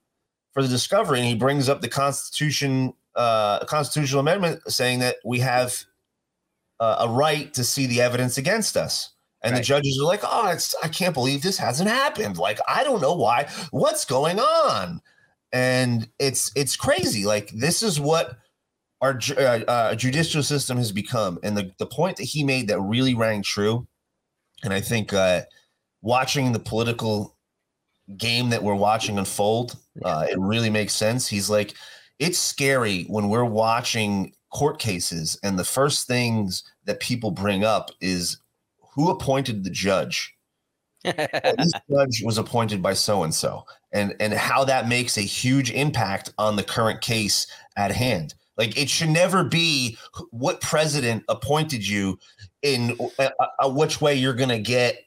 for 0.53 0.63
the 0.63 0.69
discovery, 0.69 1.19
and 1.21 1.29
he 1.29 1.35
brings 1.35 1.69
up 1.69 1.81
the 1.83 1.89
Constitution, 1.89 2.95
uh, 3.15 3.65
constitutional 3.67 4.21
amendment, 4.21 4.63
saying 4.73 5.01
that 5.01 5.17
we 5.25 5.41
have 5.41 5.85
uh, 6.81 6.97
a 7.01 7.09
right 7.09 7.53
to 7.55 7.63
see 7.65 7.87
the 7.87 8.01
evidence 8.01 8.39
against 8.39 8.77
us. 8.77 9.13
And 9.43 9.57
the 9.57 9.61
judges 9.61 9.99
are 10.01 10.07
like, 10.07 10.23
oh, 10.25 10.49
it's, 10.49 10.75
I 10.83 10.89
can't 10.89 11.15
believe 11.15 11.43
this 11.43 11.59
hasn't 11.59 11.89
happened. 11.89 12.37
Like, 12.37 12.59
I 12.69 12.83
don't 12.83 13.01
know 13.01 13.15
why. 13.15 13.49
What's 13.71 14.05
going 14.05 14.41
on? 14.41 15.01
And 15.53 16.09
it's 16.19 16.51
it's 16.57 16.75
crazy. 16.75 17.25
Like, 17.25 17.51
this 17.51 17.83
is 17.83 18.01
what 18.01 18.39
our 19.01 19.21
uh, 19.37 19.61
uh, 19.69 19.95
judicial 19.95 20.43
system 20.43 20.79
has 20.79 20.91
become. 20.91 21.39
And 21.45 21.57
the, 21.57 21.71
the 21.79 21.87
point 21.87 22.17
that 22.17 22.25
he 22.25 22.43
made 22.43 22.69
that 22.69 22.81
really 22.81 23.15
rang 23.15 23.43
true, 23.43 23.87
and 24.65 24.73
I 24.73 24.81
think 24.81 25.13
uh, 25.13 25.43
watching 26.03 26.53
the 26.53 26.59
political 26.59 27.37
game 28.17 28.51
that 28.51 28.63
we're 28.63 28.75
watching 28.75 29.19
unfold, 29.19 29.77
uh, 30.05 30.27
it 30.31 30.39
really 30.39 30.71
makes 30.71 30.95
sense. 30.95 31.29
He's 31.29 31.51
like, 31.51 31.75
it's 32.19 32.39
scary 32.39 33.05
when 33.05 33.29
we're 33.29 33.45
watching 33.45 34.33
court 34.53 34.79
cases 34.79 35.39
and 35.43 35.59
the 35.59 35.65
first 35.65 36.07
things 36.07 36.63
that 36.85 37.01
people 37.01 37.31
bring 37.31 37.65
up 37.65 37.91
is 38.01 38.39
who 38.97 39.11
appointed 39.11 39.63
the 39.63 39.71
judge. 39.71 40.35
this 41.05 41.73
judge 41.89 42.23
was 42.25 42.39
appointed 42.39 42.83
by 42.83 42.95
so 42.95 43.23
and 43.23 43.33
so, 43.33 43.65
and 43.93 44.17
and 44.19 44.33
how 44.33 44.65
that 44.65 44.89
makes 44.89 45.17
a 45.17 45.21
huge 45.21 45.71
impact 45.71 46.33
on 46.39 46.57
the 46.57 46.65
current 46.65 47.01
case 47.01 47.47
at 47.77 47.93
hand. 47.93 48.35
Like 48.57 48.77
it 48.77 48.91
should 48.91 49.11
never 49.11 49.45
be 49.45 49.97
what 50.31 50.61
president 50.61 51.23
appointed 51.29 51.87
you 51.87 52.19
in 52.63 52.97
uh, 53.21 53.29
uh, 53.39 53.71
which 53.71 54.01
way 54.01 54.15
you're 54.15 54.35
going 54.35 54.49
to 54.49 54.59
get 54.59 55.05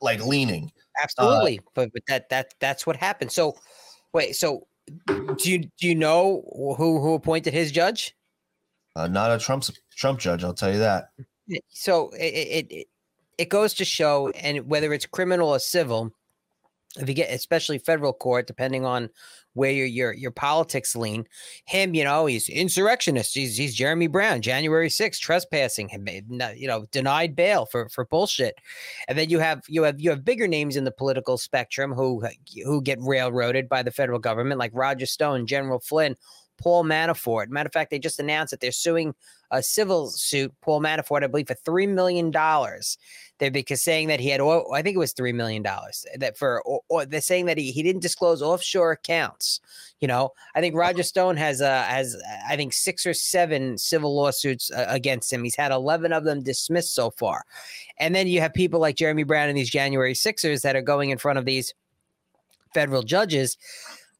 like 0.00 0.24
leaning. 0.24 0.72
Absolutely, 1.00 1.58
uh, 1.58 1.70
but 1.74 1.92
but 1.92 2.02
that 2.08 2.28
that 2.30 2.54
that's 2.58 2.84
what 2.84 2.96
happened. 2.96 3.30
So 3.30 3.54
wait, 4.12 4.34
so 4.34 4.66
do 5.06 5.36
you 5.44 5.58
do 5.58 5.86
you 5.86 5.94
know 5.94 6.42
who 6.76 7.00
who 7.00 7.14
appointed 7.14 7.52
his 7.52 7.70
judge? 7.70 8.16
Uh, 8.96 9.06
not 9.06 9.30
a 9.30 9.38
Trump 9.38 9.64
Trump 9.94 10.18
judge, 10.18 10.42
I'll 10.42 10.54
tell 10.54 10.72
you 10.72 10.78
that. 10.78 11.10
So 11.68 12.08
it, 12.10 12.24
it 12.24 12.66
it 12.70 12.86
goes 13.46 13.74
to 13.74 13.84
show, 13.84 14.30
and 14.30 14.68
whether 14.68 14.92
it's 14.92 15.06
criminal 15.06 15.48
or 15.48 15.58
civil, 15.58 16.12
if 16.96 17.08
you 17.08 17.14
get 17.14 17.30
especially 17.32 17.78
federal 17.78 18.12
court, 18.12 18.46
depending 18.46 18.84
on 18.84 19.10
where 19.58 19.72
your 19.72 19.86
your 19.86 20.12
your 20.12 20.30
politics 20.30 20.96
lean. 20.96 21.26
Him, 21.66 21.94
you 21.94 22.04
know, 22.04 22.26
he's 22.26 22.48
insurrectionist. 22.48 23.34
He's 23.34 23.56
he's 23.56 23.74
Jeremy 23.74 24.06
Brown, 24.06 24.40
January 24.40 24.88
6th, 24.88 25.18
trespassing, 25.18 25.88
him, 25.88 26.06
eh, 26.08 26.54
you 26.56 26.68
know, 26.68 26.86
denied 26.92 27.36
bail 27.36 27.66
for 27.66 27.88
for 27.88 28.04
bullshit. 28.06 28.54
And 29.08 29.18
then 29.18 29.28
you 29.28 29.38
have 29.40 29.62
you 29.68 29.82
have 29.82 30.00
you 30.00 30.10
have 30.10 30.24
bigger 30.24 30.46
names 30.46 30.76
in 30.76 30.84
the 30.84 30.92
political 30.92 31.36
spectrum 31.36 31.92
who 31.92 32.22
who 32.64 32.80
get 32.80 32.98
railroaded 33.00 33.68
by 33.68 33.82
the 33.82 33.90
federal 33.90 34.20
government, 34.20 34.58
like 34.58 34.70
Roger 34.72 35.06
Stone, 35.06 35.46
General 35.46 35.80
Flynn, 35.80 36.16
Paul 36.58 36.84
Manafort. 36.84 37.48
Matter 37.48 37.68
of 37.68 37.72
fact, 37.72 37.90
they 37.90 37.98
just 37.98 38.20
announced 38.20 38.52
that 38.52 38.60
they're 38.60 38.72
suing 38.72 39.14
a 39.50 39.62
civil 39.62 40.10
suit, 40.10 40.52
Paul 40.60 40.80
Manafort, 40.80 41.24
I 41.24 41.26
believe, 41.26 41.48
for 41.48 41.54
three 41.54 41.86
million 41.86 42.30
dollars. 42.30 42.98
They're 43.38 43.50
because 43.50 43.82
saying 43.82 44.08
that 44.08 44.20
he 44.20 44.28
had, 44.28 44.40
I 44.40 44.82
think 44.82 44.96
it 44.96 44.98
was 44.98 45.12
three 45.12 45.32
million 45.32 45.62
dollars. 45.62 46.04
That 46.16 46.36
for, 46.36 46.60
or, 46.62 46.80
or, 46.88 47.06
they're 47.06 47.20
saying 47.20 47.46
that 47.46 47.58
he, 47.58 47.70
he 47.70 47.82
didn't 47.82 48.02
disclose 48.02 48.42
offshore 48.42 48.92
accounts. 48.92 49.60
You 50.00 50.08
know, 50.08 50.32
I 50.54 50.60
think 50.60 50.74
Roger 50.74 51.02
Stone 51.02 51.36
has 51.36 51.60
uh 51.60 51.82
has 51.84 52.16
I 52.48 52.56
think 52.56 52.72
six 52.72 53.06
or 53.06 53.14
seven 53.14 53.78
civil 53.78 54.14
lawsuits 54.14 54.70
uh, 54.72 54.86
against 54.88 55.32
him. 55.32 55.44
He's 55.44 55.56
had 55.56 55.72
eleven 55.72 56.12
of 56.12 56.24
them 56.24 56.42
dismissed 56.42 56.94
so 56.94 57.10
far, 57.10 57.44
and 57.98 58.14
then 58.14 58.26
you 58.26 58.40
have 58.40 58.54
people 58.54 58.80
like 58.80 58.96
Jeremy 58.96 59.24
Brown 59.24 59.48
and 59.48 59.58
these 59.58 59.70
January 59.70 60.14
Sixers 60.14 60.62
that 60.62 60.76
are 60.76 60.82
going 60.82 61.10
in 61.10 61.18
front 61.18 61.38
of 61.38 61.44
these 61.44 61.74
federal 62.74 63.02
judges 63.02 63.56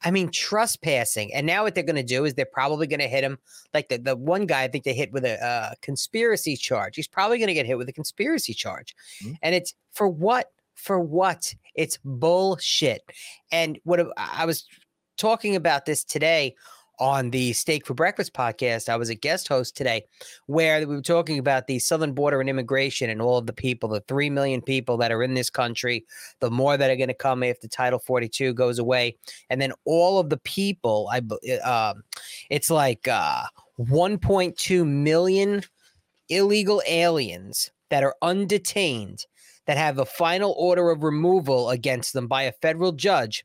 I 0.05 0.11
mean, 0.11 0.31
trespassing. 0.31 1.35
And 1.35 1.47
now 1.47 1.65
what 1.65 1.75
they're 1.75 1.85
going 1.85 1.97
to 1.97 2.03
do 2.03 2.25
is 2.25 2.35
they're 2.35 2.47
probably 2.47 2.87
going 2.87 3.01
to 3.01 3.09
hit 3.09 3.25
him 3.25 3.39
like 3.75 3.89
the, 3.89 3.99
the 3.99 4.17
one 4.17 4.47
guy 4.47 4.63
I 4.63 4.69
think 4.69 4.85
they 4.85 4.95
hit 4.95 5.13
with 5.13 5.25
a 5.25 5.45
uh, 5.45 5.75
conspiracy 5.83 6.57
charge. 6.57 6.97
He's 6.97 7.09
probably 7.09 7.39
going 7.39 7.49
to 7.49 7.55
get 7.55 7.67
hit 7.67 7.79
with 7.79 7.89
a 7.89 7.93
conspiracy 7.93 8.55
charge. 8.55 8.95
Mm-hmm. 9.23 9.35
And 9.43 9.55
it's 9.55 9.75
for 9.93 10.09
what? 10.09 10.53
For 10.75 11.01
what? 11.01 11.55
It's 11.75 11.99
bullshit. 12.05 13.03
And 13.51 13.81
what 13.83 14.07
I 14.17 14.47
was 14.47 14.65
talking 15.17 15.57
about 15.57 15.85
this 15.85 16.05
today 16.05 16.55
on 17.01 17.31
the 17.31 17.53
Steak 17.53 17.87
for 17.87 17.95
Breakfast 17.95 18.33
podcast. 18.33 18.89
I 18.89 18.97
was 18.97 19.09
a 19.09 19.15
guest 19.15 19.49
host 19.49 19.77
today 19.77 20.05
where 20.47 20.81
we 20.81 20.97
were 20.97 21.03
talking 21.03 21.39
about 21.39 21.67
the 21.67 21.79
southern 21.79 22.13
border 22.13 22.41
and 22.41 22.49
immigration 22.51 23.11
and 23.11 23.23
all 23.23 23.39
of 23.39 23.47
the 23.47 23.53
people, 23.53 23.89
the 23.89 24.01
3 24.01 24.31
million 24.31 24.61
people 24.61 24.97
that 24.99 25.13
are 25.13 25.23
in 25.23 25.35
this 25.35 25.51
country, 25.51 26.05
the 26.41 26.51
more 26.51 26.77
that 26.77 26.91
are 26.91 26.97
going 26.97 27.09
to 27.09 27.15
come 27.15 27.43
after 27.43 27.69
Title 27.69 27.99
42 27.99 28.55
goes 28.55 28.79
away. 28.79 29.17
And 29.51 29.61
then 29.61 29.73
all 29.85 30.19
of 30.19 30.31
the 30.31 30.39
people, 30.39 31.09
I 31.13 31.21
uh, 31.65 31.95
it's 32.51 32.71
like 32.71 33.07
uh, 33.09 33.45
1.2 33.79 34.87
million 34.87 35.63
illegal 36.29 36.83
aliens 36.87 37.71
that 37.91 38.03
are 38.03 38.15
undetained 38.23 39.27
that 39.67 39.77
have 39.77 39.99
a 39.99 40.07
final 40.07 40.55
order 40.59 40.91
of 40.91 41.03
removal 41.03 41.71
against 41.71 42.15
them 42.15 42.27
by 42.27 42.43
a 42.45 42.53
federal 42.53 42.93
judge 42.93 43.45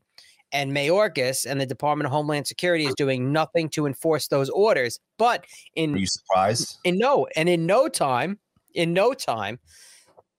and 0.54 0.72
Mayorkas 0.72 1.44
and 1.44 1.60
the 1.60 1.66
Department 1.66 2.06
of 2.06 2.12
Homeland 2.12 2.46
Security 2.46 2.86
is 2.86 2.94
doing 2.94 3.32
nothing 3.32 3.68
to 3.70 3.86
enforce 3.86 4.28
those 4.28 4.48
orders. 4.50 5.00
But 5.18 5.44
in 5.74 5.94
Are 5.94 5.98
you 5.98 6.06
surprised? 6.06 6.78
In 6.84 6.96
no, 6.96 7.26
and 7.36 7.48
in 7.48 7.66
no 7.66 7.88
time, 7.88 8.38
in 8.72 8.94
no 8.94 9.12
time, 9.12 9.58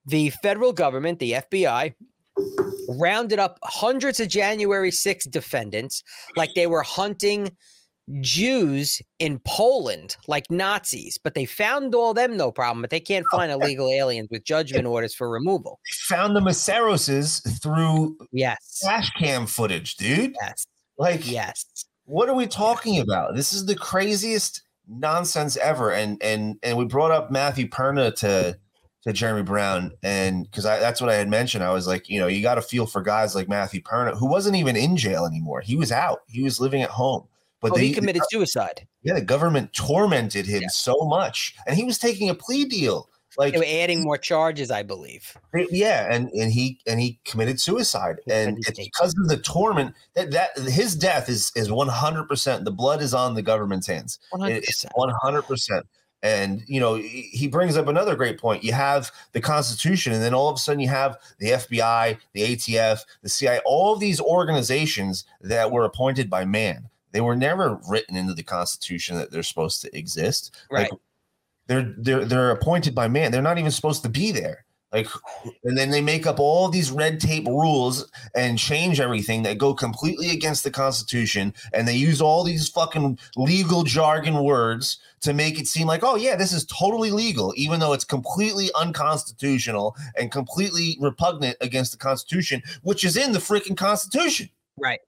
the 0.08 0.30
federal 0.42 0.72
government, 0.72 1.20
the 1.20 1.34
FBI, 1.34 1.94
rounded 2.98 3.40
up 3.40 3.60
hundreds 3.64 4.20
of 4.20 4.30
January 4.30 4.92
6 4.92 5.26
defendants 5.26 6.02
like 6.36 6.54
they 6.56 6.68
were 6.68 6.84
hunting 6.84 7.52
Jews 8.22 9.02
in 9.20 9.40
Poland 9.46 10.16
like 10.28 10.50
Nazis, 10.52 11.18
but 11.18 11.34
they 11.34 11.46
found 11.46 11.96
all 11.96 12.14
them 12.14 12.38
no 12.38 12.52
problem, 12.52 12.82
but 12.82 12.92
they 12.92 13.00
can't 13.00 13.26
find 13.32 13.52
illegal 13.52 13.90
aliens 13.90 14.30
with 14.30 14.44
judgment 14.44 14.86
orders 14.86 15.14
for 15.14 15.30
removal. 15.30 15.80
They 15.90 16.16
found 16.16 16.36
the 16.36 16.42
Maceroses 16.42 17.42
through 17.62 18.18
yes 18.32 18.82
dash 18.84 19.10
cam 19.12 19.48
footage, 19.48 19.96
dude. 19.96 20.36
Yes. 20.42 20.68
Like 20.98 21.30
yes. 21.30 21.66
What 22.06 22.30
are 22.30 22.36
we 22.36 22.46
talking 22.46 23.00
about? 23.00 23.36
This 23.36 23.54
is 23.54 23.66
the 23.66 23.76
craziest 23.76 24.62
nonsense 24.88 25.58
ever. 25.58 25.92
And 25.92 26.22
and 26.22 26.58
and 26.62 26.78
we 26.78 26.86
brought 26.86 27.12
up 27.12 27.32
Matthew 27.32 27.68
Perna 27.68 28.16
to 28.18 28.58
to 29.04 29.14
Jeremy 29.14 29.44
Brown, 29.44 29.92
and 30.02 30.46
because 30.46 30.64
that's 30.64 31.00
what 31.00 31.12
I 31.12 31.16
had 31.16 31.30
mentioned. 31.30 31.64
I 31.64 31.72
was 31.72 31.88
like, 31.88 32.10
you 32.10 32.20
know, 32.20 32.26
you 32.28 32.42
got 32.42 32.56
to 32.56 32.62
feel 32.62 32.88
for 32.88 33.04
guys 33.04 33.36
like 33.36 33.48
Matthew 33.48 33.82
Perna, 33.82 34.18
who 34.18 34.28
wasn't 34.28 34.56
even 34.56 34.76
in 34.76 34.98
jail 34.98 35.26
anymore. 35.26 35.62
He 35.62 35.76
was 35.76 35.92
out. 35.92 36.22
He 36.28 36.42
was 36.42 36.60
living 36.60 36.82
at 36.82 36.90
home 36.90 37.28
but 37.66 37.74
oh, 37.74 37.80
they, 37.80 37.88
he 37.88 37.94
committed 37.94 38.22
suicide. 38.30 38.88
Yeah, 39.02 39.16
the 39.16 39.22
government 39.22 39.74
tormented 39.74 40.46
him 40.46 40.62
yeah. 40.62 40.68
so 40.68 40.96
much, 41.02 41.56
and 41.66 41.76
he 41.76 41.84
was 41.84 41.98
taking 41.98 42.30
a 42.30 42.36
plea 42.36 42.66
deal. 42.66 43.10
Like 43.40 43.54
they 43.54 43.60
were 43.60 43.84
adding 43.84 44.04
more 44.04 44.18
charges, 44.18 44.70
I 44.70 44.84
believe. 44.84 45.36
Yeah, 45.54 46.08
and 46.10 46.30
and 46.30 46.52
he 46.52 46.80
and 46.86 47.00
he 47.00 47.20
committed 47.26 47.60
suicide, 47.60 48.18
and 48.30 48.58
it's 48.60 48.78
because 48.78 49.16
of 49.18 49.28
the 49.28 49.38
torment 49.38 49.96
that 50.14 50.30
that 50.32 50.58
his 50.58 50.96
death 50.96 51.28
is 51.28 51.52
is 51.56 51.72
one 51.72 51.88
hundred 51.88 52.30
percent. 52.30 52.66
The 52.66 52.72
blood 52.72 53.02
is 53.02 53.16
on 53.16 53.34
the 53.34 53.42
government's 53.42 53.88
hands. 53.88 54.20
One 54.30 55.12
hundred 55.22 55.46
percent. 55.46 55.88
And 56.24 56.64
you 56.68 56.80
know, 56.80 56.96
he 56.96 57.48
brings 57.48 57.78
up 57.78 57.88
another 57.88 58.16
great 58.16 58.40
point. 58.40 58.64
You 58.64 58.74
have 58.74 59.12
the 59.34 59.42
Constitution, 59.42 60.14
and 60.14 60.22
then 60.22 60.34
all 60.34 60.50
of 60.50 60.56
a 60.56 60.60
sudden 60.60 60.80
you 60.80 60.90
have 60.90 61.18
the 61.40 61.52
FBI, 61.52 62.18
the 62.34 62.42
ATF, 62.42 63.02
the 63.22 63.30
CIA, 63.30 63.60
all 63.66 63.94
of 63.94 64.00
these 64.00 64.22
organizations 64.22 65.26
that 65.42 65.72
were 65.72 65.84
appointed 65.84 66.30
by 66.30 66.46
man. 66.46 66.90
They 67.16 67.22
were 67.22 67.38
never 67.38 67.80
written 67.88 68.18
into 68.18 68.34
the 68.34 68.44
Constitution 68.44 69.16
that 69.16 69.32
they're 69.32 69.42
supposed 69.42 69.82
to 69.84 69.98
exist. 69.98 70.54
Right. 70.70 70.92
Like, 70.92 71.00
they're 71.68 71.96
they're 71.98 72.26
they're 72.26 72.52
appointed 72.52 72.94
by 72.94 73.08
man. 73.08 73.32
They're 73.32 73.42
not 73.42 73.58
even 73.58 73.72
supposed 73.72 74.04
to 74.04 74.10
be 74.10 74.34
there. 74.34 74.66
Like, 74.92 75.08
and 75.64 75.78
then 75.78 75.92
they 75.92 76.02
make 76.02 76.28
up 76.28 76.42
all 76.42 76.68
these 76.68 76.92
red 76.92 77.22
tape 77.22 77.48
rules 77.48 78.12
and 78.36 78.60
change 78.60 79.00
everything 79.00 79.44
that 79.44 79.58
go 79.58 79.74
completely 79.74 80.32
against 80.32 80.66
the 80.66 80.72
Constitution. 80.72 81.54
And 81.72 81.88
they 81.88 81.96
use 81.96 82.22
all 82.22 82.44
these 82.44 82.68
fucking 82.68 83.18
legal 83.38 83.84
jargon 83.84 84.44
words 84.44 85.00
to 85.22 85.34
make 85.34 85.58
it 85.58 85.68
seem 85.68 85.88
like, 85.88 86.04
oh, 86.04 86.18
yeah, 86.18 86.36
this 86.36 86.52
is 86.52 86.66
totally 86.66 87.12
legal, 87.12 87.54
even 87.56 87.80
though 87.80 87.94
it's 87.94 88.04
completely 88.06 88.70
unconstitutional 88.76 89.96
and 90.20 90.34
completely 90.34 90.98
repugnant 91.00 91.56
against 91.62 91.94
the 91.94 91.98
Constitution, 91.98 92.62
which 92.84 93.06
is 93.06 93.16
in 93.16 93.32
the 93.32 93.40
freaking 93.40 93.78
Constitution. 93.78 94.50
Right. 94.78 95.00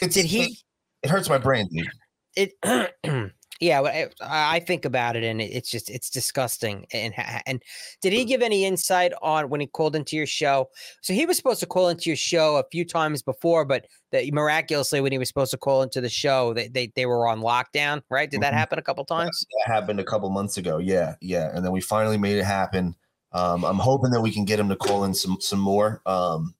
It's, 0.00 0.14
Did 0.14 0.26
he? 0.26 0.44
It, 0.44 0.58
it 1.04 1.10
hurts 1.10 1.28
my 1.28 1.38
brain, 1.38 1.68
dude. 1.70 1.88
It. 2.36 3.32
yeah, 3.60 4.08
I 4.20 4.60
think 4.60 4.84
about 4.84 5.16
it, 5.16 5.22
and 5.22 5.40
it's 5.40 5.70
just 5.70 5.88
it's 5.88 6.10
disgusting. 6.10 6.86
And 6.92 7.14
and 7.46 7.62
did 8.02 8.12
he 8.12 8.24
give 8.24 8.42
any 8.42 8.64
insight 8.64 9.12
on 9.22 9.48
when 9.48 9.60
he 9.60 9.66
called 9.66 9.94
into 9.94 10.16
your 10.16 10.26
show? 10.26 10.68
So 11.02 11.14
he 11.14 11.24
was 11.24 11.36
supposed 11.36 11.60
to 11.60 11.66
call 11.66 11.88
into 11.88 12.10
your 12.10 12.16
show 12.16 12.56
a 12.56 12.64
few 12.72 12.84
times 12.84 13.22
before, 13.22 13.64
but 13.64 13.86
that 14.10 14.30
miraculously, 14.32 15.00
when 15.00 15.12
he 15.12 15.18
was 15.18 15.28
supposed 15.28 15.52
to 15.52 15.56
call 15.56 15.82
into 15.82 16.00
the 16.00 16.08
show, 16.08 16.52
they 16.52 16.68
they, 16.68 16.92
they 16.96 17.06
were 17.06 17.28
on 17.28 17.40
lockdown. 17.40 18.02
Right? 18.10 18.30
Did 18.30 18.40
that 18.40 18.48
mm-hmm. 18.48 18.58
happen 18.58 18.78
a 18.78 18.82
couple 18.82 19.04
times? 19.04 19.46
That 19.66 19.72
happened 19.72 20.00
a 20.00 20.04
couple 20.04 20.28
months 20.30 20.56
ago. 20.56 20.78
Yeah, 20.78 21.14
yeah, 21.20 21.50
and 21.54 21.64
then 21.64 21.72
we 21.72 21.80
finally 21.80 22.18
made 22.18 22.38
it 22.38 22.44
happen. 22.44 22.96
Um, 23.32 23.64
I'm 23.64 23.78
hoping 23.78 24.10
that 24.10 24.20
we 24.20 24.32
can 24.32 24.44
get 24.44 24.58
him 24.58 24.68
to 24.68 24.76
call 24.76 25.04
in 25.04 25.14
some 25.14 25.36
some 25.40 25.60
more. 25.60 26.02
Um, 26.06 26.54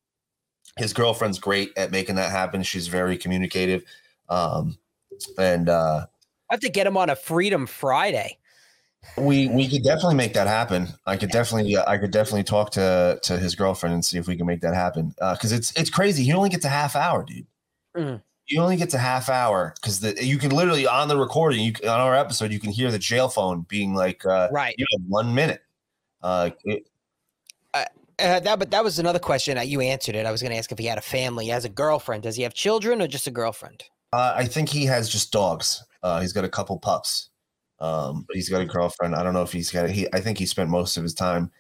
his 0.77 0.93
girlfriend's 0.93 1.39
great 1.39 1.73
at 1.77 1.91
making 1.91 2.17
that 2.17 2.31
happen. 2.31 2.63
She's 2.63 2.89
very 2.89 3.17
communicative. 3.17 3.85
Um, 4.29 4.79
and 5.39 5.69
uh, 5.69 6.07
I 6.51 6.55
have 6.55 6.61
to 6.61 6.69
get 6.69 6.87
him 6.87 6.97
on 6.97 7.11
a 7.11 7.17
Freedom 7.17 7.67
Friday. 7.67 8.39
We 9.19 9.49
we 9.49 9.69
could 9.69 9.85
definitely 9.85 10.15
make 10.15 10.33
that 10.33 10.47
happen. 10.47 10.89
I 11.05 11.17
could 11.19 11.31
definitely 11.31 11.77
uh, 11.77 11.85
I 11.87 11.99
could 11.99 12.11
definitely 12.11 12.45
talk 12.45 12.71
to 12.73 13.19
to 13.23 13.39
his 13.39 13.55
girlfriend 13.55 13.93
and 13.93 14.05
see 14.05 14.17
if 14.17 14.27
we 14.27 14.35
can 14.35 14.47
make 14.47 14.63
that 14.63 14.75
happen. 14.75 15.15
Because 15.19 15.53
uh, 15.53 15.57
it's 15.57 15.73
it's 15.77 15.91
crazy. 15.91 16.25
He 16.25 16.33
only 16.33 16.49
gets 16.49 16.65
a 16.65 16.71
half 16.71 16.97
hour, 16.97 17.23
dude. 17.23 17.47
Mm. 17.95 18.23
You 18.47 18.61
only 18.61 18.77
get 18.77 18.93
a 18.93 18.99
half 18.99 19.29
hour 19.29 19.75
because 19.81 20.03
you 20.23 20.39
can 20.39 20.51
literally 20.51 20.87
on 20.87 21.09
the 21.09 21.17
recording 21.17 21.65
you 21.65 21.73
on 21.83 22.01
our 22.01 22.15
episode 22.15 22.53
you 22.53 22.61
can 22.61 22.71
hear 22.71 22.91
the 22.91 22.99
jail 22.99 23.29
phone 23.29 23.63
being 23.69 23.95
like 23.95 24.25
uh, 24.27 24.49
right. 24.53 24.75
You 24.77 24.87
have 24.93 25.07
one 25.07 25.35
minute. 25.35 25.63
Uh, 26.23 26.51
it, 26.65 26.87
uh, 28.19 28.41
that, 28.41 28.59
but 28.59 28.71
that 28.71 28.85
was 28.85 28.99
another 28.99 29.19
question. 29.19 29.57
that 29.57 29.69
you 29.69 29.81
answered 29.81 30.15
it. 30.15 30.27
I 30.27 30.33
was 30.33 30.43
going 30.43 30.53
to 30.53 30.59
ask 30.59 30.71
if 30.73 30.79
he 30.79 30.87
had 30.87 30.99
a 30.99 31.03
family. 31.03 31.47
He 31.47 31.51
has 31.51 31.65
a 31.65 31.69
girlfriend. 31.69 32.23
Does 32.23 32.37
he 32.37 32.43
have 32.43 32.55
children 32.55 33.03
or 33.03 33.07
just 33.07 33.27
a 33.27 33.31
girlfriend? 33.31 33.85
Uh, 34.13 34.33
I 34.37 34.47
think 34.47 34.69
he 34.69 34.85
has 34.87 35.09
just 35.09 35.33
dogs. 35.33 35.85
Uh, 36.03 36.21
he's 36.21 36.33
got 36.33 36.45
a 36.45 36.49
couple 36.49 36.79
pups, 36.79 37.31
um, 37.81 38.25
but 38.29 38.37
he's 38.37 38.49
got 38.49 38.61
a 38.61 38.67
girlfriend. 38.67 39.15
I 39.15 39.23
don't 39.23 39.35
know 39.35 39.43
if 39.43 39.53
he's 39.53 39.71
got. 39.71 39.91
He, 39.91 40.07
I 40.13 40.21
think 40.21 40.39
he 40.39 40.47
spent 40.47 40.71
most 40.71 40.97
of 40.97 41.03
his 41.03 41.15
time 41.15 41.51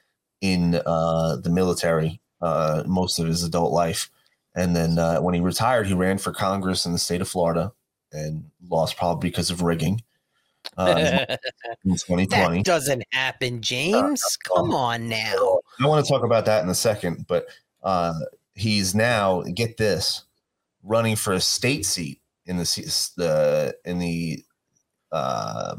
in 0.40 0.80
uh, 0.86 1.36
the 1.36 1.50
military, 1.50 2.20
uh, 2.40 2.84
most 2.86 3.18
of 3.18 3.26
his 3.26 3.42
adult 3.42 3.72
life, 3.72 4.10
and 4.54 4.76
then 4.76 4.98
uh, 4.98 5.18
when 5.18 5.34
he 5.34 5.40
retired, 5.40 5.86
he 5.86 5.94
ran 5.94 6.18
for 6.18 6.32
Congress 6.32 6.86
in 6.86 6.92
the 6.92 6.98
state 6.98 7.20
of 7.20 7.28
Florida 7.28 7.72
and 8.12 8.44
lost 8.68 8.96
probably 8.96 9.28
because 9.28 9.50
of 9.50 9.62
rigging. 9.62 10.02
Uh, 10.76 11.24
in 11.84 11.92
2020. 11.92 12.58
that 12.58 12.64
doesn't 12.64 13.04
happen, 13.12 13.62
James. 13.62 14.22
Come 14.44 14.74
on 14.74 15.08
now. 15.08 15.60
I 15.80 15.86
want 15.86 16.04
to 16.04 16.10
talk 16.10 16.24
about 16.24 16.46
that 16.46 16.62
in 16.62 16.68
a 16.68 16.74
second, 16.74 17.26
but 17.28 17.46
uh, 17.82 18.14
he's 18.54 18.94
now 18.94 19.42
get 19.54 19.76
this 19.76 20.24
running 20.82 21.16
for 21.16 21.32
a 21.32 21.40
state 21.40 21.84
seat 21.86 22.20
in 22.46 22.56
the 22.56 22.64
se- 22.64 23.12
the 23.16 23.74
in 23.84 23.98
the 23.98 24.44
uh, 25.12 25.76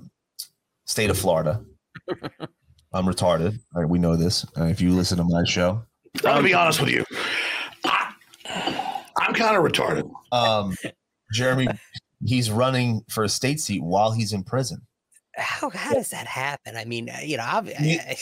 state 0.86 1.10
of 1.10 1.17
Florida. 1.17 1.63
I'm 2.93 3.05
retarded. 3.05 3.60
All 3.75 3.81
right, 3.81 3.89
we 3.89 3.99
know 3.99 4.15
this. 4.15 4.45
Uh, 4.58 4.65
if 4.65 4.79
you 4.79 4.91
listen 4.91 5.17
to 5.17 5.23
my 5.25 5.43
show, 5.43 5.84
I'm 6.17 6.21
gonna 6.21 6.43
be 6.43 6.53
honest 6.53 6.79
with 6.79 6.89
you. 6.89 7.03
I, 7.84 8.13
I'm 9.17 9.34
kind 9.34 9.58
of 9.58 9.63
retarded. 9.63 10.10
um, 10.31 10.75
Jeremy, 11.34 11.67
he's 12.25 12.49
running 12.51 13.01
for 13.09 13.23
a 13.23 13.29
state 13.29 13.59
seat 13.59 13.83
while 13.83 14.11
he's 14.11 14.33
in 14.33 14.43
prison. 14.43 14.81
How 15.38 15.69
how 15.69 15.93
does 15.93 16.09
that 16.11 16.27
happen? 16.27 16.75
I 16.75 16.85
mean, 16.85 17.09
uh, 17.09 17.19
you 17.23 17.38
know, 17.38 17.43
I've, 17.45 17.67
Yeah. 17.79 18.13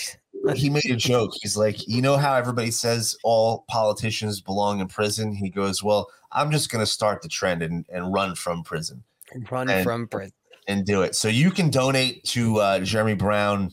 he 0.56 0.70
made 0.70 0.86
a 0.90 0.96
joke. 0.96 1.32
He's 1.42 1.56
like, 1.56 1.88
you 1.88 2.02
know 2.02 2.18
how 2.18 2.34
everybody 2.36 2.72
says 2.72 3.16
all 3.24 3.66
politicians 3.70 4.42
belong 4.42 4.80
in 4.80 4.88
prison? 4.88 5.34
He 5.34 5.50
goes, 5.50 5.84
well, 5.84 6.10
I'm 6.32 6.52
just 6.52 6.72
going 6.72 6.84
to 6.84 6.92
start 6.92 7.22
the 7.22 7.30
trend 7.30 7.62
and, 7.62 7.86
and 7.94 8.12
run 8.12 8.36
from 8.36 8.64
prison 8.64 9.04
run 9.52 9.70
and- 9.70 9.84
from 9.84 10.08
prison. 10.08 10.34
and 10.68 10.86
do 10.86 11.02
it. 11.04 11.16
So 11.16 11.28
you 11.28 11.50
can 11.52 11.70
donate 11.70 12.24
to 12.26 12.58
uh, 12.60 12.80
Jeremy 12.80 13.14
Brown. 13.16 13.72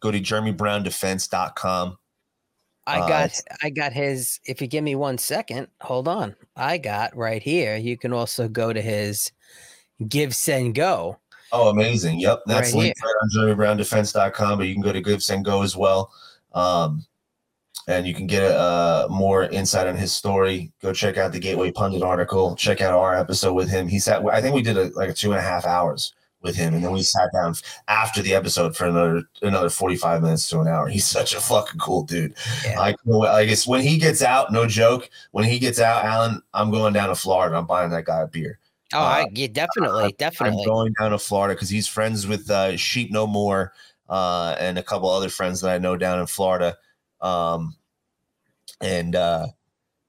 Go 0.00 0.10
to 0.10 0.20
jeremybrown.defense.com. 0.20 1.96
I 2.86 3.00
Uh, 3.00 3.08
got 3.08 3.40
I 3.62 3.70
got 3.70 3.92
his. 3.94 4.40
If 4.44 4.60
you 4.60 4.66
give 4.66 4.84
me 4.84 4.94
one 4.94 5.16
second, 5.16 5.68
hold 5.80 6.06
on. 6.06 6.36
I 6.54 6.76
got 6.78 7.16
right 7.16 7.42
here. 7.42 7.76
You 7.76 7.96
can 7.96 8.12
also 8.12 8.46
go 8.46 8.72
to 8.74 8.80
his 8.82 9.32
Give 10.08 10.34
Send 10.34 10.74
Go. 10.74 11.18
Oh, 11.52 11.68
amazing. 11.68 12.18
Yep. 12.18 12.42
That's 12.46 12.72
Right 12.72 12.78
linked 12.78 13.00
right 13.02 13.14
on 13.22 13.30
jeremybrown.defense.com, 13.30 14.58
but 14.58 14.66
you 14.66 14.74
can 14.74 14.82
go 14.82 14.92
to 14.92 15.00
Give 15.00 15.22
Send 15.22 15.44
Go 15.44 15.62
as 15.62 15.76
well. 15.76 16.12
Um, 16.52 17.06
and 17.86 18.06
you 18.06 18.14
can 18.14 18.26
get 18.26 18.50
uh, 18.50 19.06
more 19.10 19.44
insight 19.44 19.86
on 19.86 19.96
his 19.96 20.12
story. 20.12 20.72
Go 20.80 20.92
check 20.92 21.16
out 21.16 21.32
the 21.32 21.38
Gateway 21.38 21.70
Pundit 21.70 22.02
article. 22.02 22.56
Check 22.56 22.80
out 22.80 22.94
our 22.94 23.14
episode 23.14 23.52
with 23.52 23.68
him. 23.68 23.88
He 23.88 23.98
sat, 23.98 24.24
I 24.26 24.40
think 24.40 24.54
we 24.54 24.62
did 24.62 24.76
a, 24.76 24.90
like 24.94 25.10
a 25.10 25.14
two 25.14 25.32
and 25.32 25.38
a 25.38 25.42
half 25.42 25.66
hours 25.66 26.14
with 26.40 26.56
him. 26.56 26.74
And 26.74 26.84
then 26.84 26.92
we 26.92 27.02
sat 27.02 27.30
down 27.32 27.54
after 27.88 28.22
the 28.22 28.34
episode 28.34 28.76
for 28.76 28.86
another 28.86 29.24
another 29.42 29.70
45 29.70 30.22
minutes 30.22 30.48
to 30.50 30.60
an 30.60 30.68
hour. 30.68 30.88
He's 30.88 31.06
such 31.06 31.34
a 31.34 31.40
fucking 31.40 31.80
cool 31.80 32.04
dude. 32.04 32.34
Yeah. 32.64 32.80
I, 32.80 32.94
I 33.26 33.44
guess 33.44 33.66
when 33.66 33.82
he 33.82 33.98
gets 33.98 34.22
out, 34.22 34.52
no 34.52 34.66
joke, 34.66 35.10
when 35.32 35.44
he 35.44 35.58
gets 35.58 35.80
out, 35.80 36.04
Alan, 36.04 36.42
I'm 36.52 36.70
going 36.70 36.92
down 36.92 37.08
to 37.08 37.14
Florida. 37.14 37.56
I'm 37.56 37.66
buying 37.66 37.90
that 37.90 38.04
guy 38.04 38.22
a 38.22 38.26
beer. 38.26 38.58
Oh, 38.94 39.00
I 39.00 39.22
Uh, 39.22 39.26
yeah, 39.32 39.48
definitely, 39.48 40.14
definitely. 40.18 40.60
I'm 40.60 40.66
going 40.66 40.92
down 40.98 41.10
to 41.10 41.18
Florida 41.18 41.54
because 41.54 41.68
he's 41.68 41.88
friends 41.88 42.26
with 42.26 42.48
uh, 42.50 42.76
Sheep 42.76 43.10
No 43.10 43.26
More 43.26 43.72
uh, 44.08 44.56
and 44.58 44.78
a 44.78 44.82
couple 44.82 45.08
other 45.08 45.28
friends 45.28 45.60
that 45.60 45.74
I 45.74 45.78
know 45.78 45.96
down 45.96 46.20
in 46.20 46.26
Florida. 46.26 46.76
Um, 47.20 47.76
and 48.80 49.16
uh, 49.16 49.46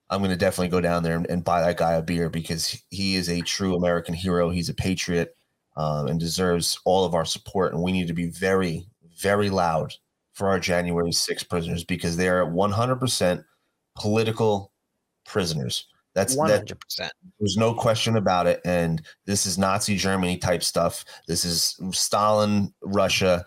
I'm 0.10 0.20
going 0.20 0.32
to 0.32 0.38
definitely 0.38 0.70
go 0.70 0.82
down 0.82 1.04
there 1.04 1.16
and, 1.16 1.30
and 1.30 1.44
buy 1.44 1.62
that 1.62 1.78
guy 1.78 1.94
a 1.94 2.02
beer 2.02 2.30
because 2.30 2.82
he 2.90 3.16
is 3.16 3.30
a 3.30 3.42
true 3.42 3.76
American 3.76 4.14
hero. 4.14 4.50
He's 4.50 4.70
a 4.70 4.74
patriot 4.74 5.36
um, 5.76 6.08
and 6.08 6.20
deserves 6.20 6.80
all 6.86 7.06
of 7.06 7.16
our 7.16 7.26
support. 7.26 7.74
And 7.74 7.82
we 7.82 7.92
need 7.92 8.08
to 8.08 8.14
be 8.14 8.28
very, 8.28 8.88
very 9.18 9.50
loud 9.50 9.94
for 10.34 10.50
our 10.50 10.60
January 10.60 11.12
6 11.12 11.44
prisoners 11.44 11.84
because 11.84 12.18
they 12.18 12.28
are 12.28 12.46
100% 12.46 13.44
political 13.96 14.72
prisoners. 15.26 15.88
That's 16.16 16.38
hundred 16.38 16.80
percent. 16.80 17.12
there's 17.40 17.58
no 17.58 17.74
question 17.74 18.16
about 18.16 18.48
it. 18.48 18.62
And 18.66 19.02
this 19.26 19.46
is 19.46 19.58
Nazi 19.58 19.98
Germany 19.98 20.38
type 20.38 20.64
stuff. 20.64 21.04
This 21.28 21.44
is 21.44 21.78
Stalin, 21.92 22.74
Russia, 22.82 23.46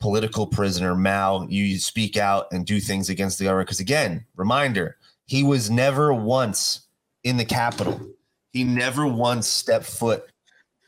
political 0.00 0.46
prisoner, 0.46 0.94
Mao. 0.94 1.46
You 1.48 1.78
speak 1.78 2.16
out 2.16 2.46
and 2.52 2.66
do 2.66 2.80
things 2.80 3.08
against 3.08 3.38
the 3.38 3.44
government. 3.44 3.68
Because 3.68 3.80
again, 3.80 4.26
reminder, 4.36 4.96
he 5.26 5.44
was 5.44 5.70
never 5.70 6.12
once 6.12 6.88
in 7.22 7.36
the 7.36 7.44
Capitol. 7.44 8.00
He 8.52 8.64
never 8.64 9.06
once 9.06 9.46
stepped 9.46 9.86
foot 9.86 10.24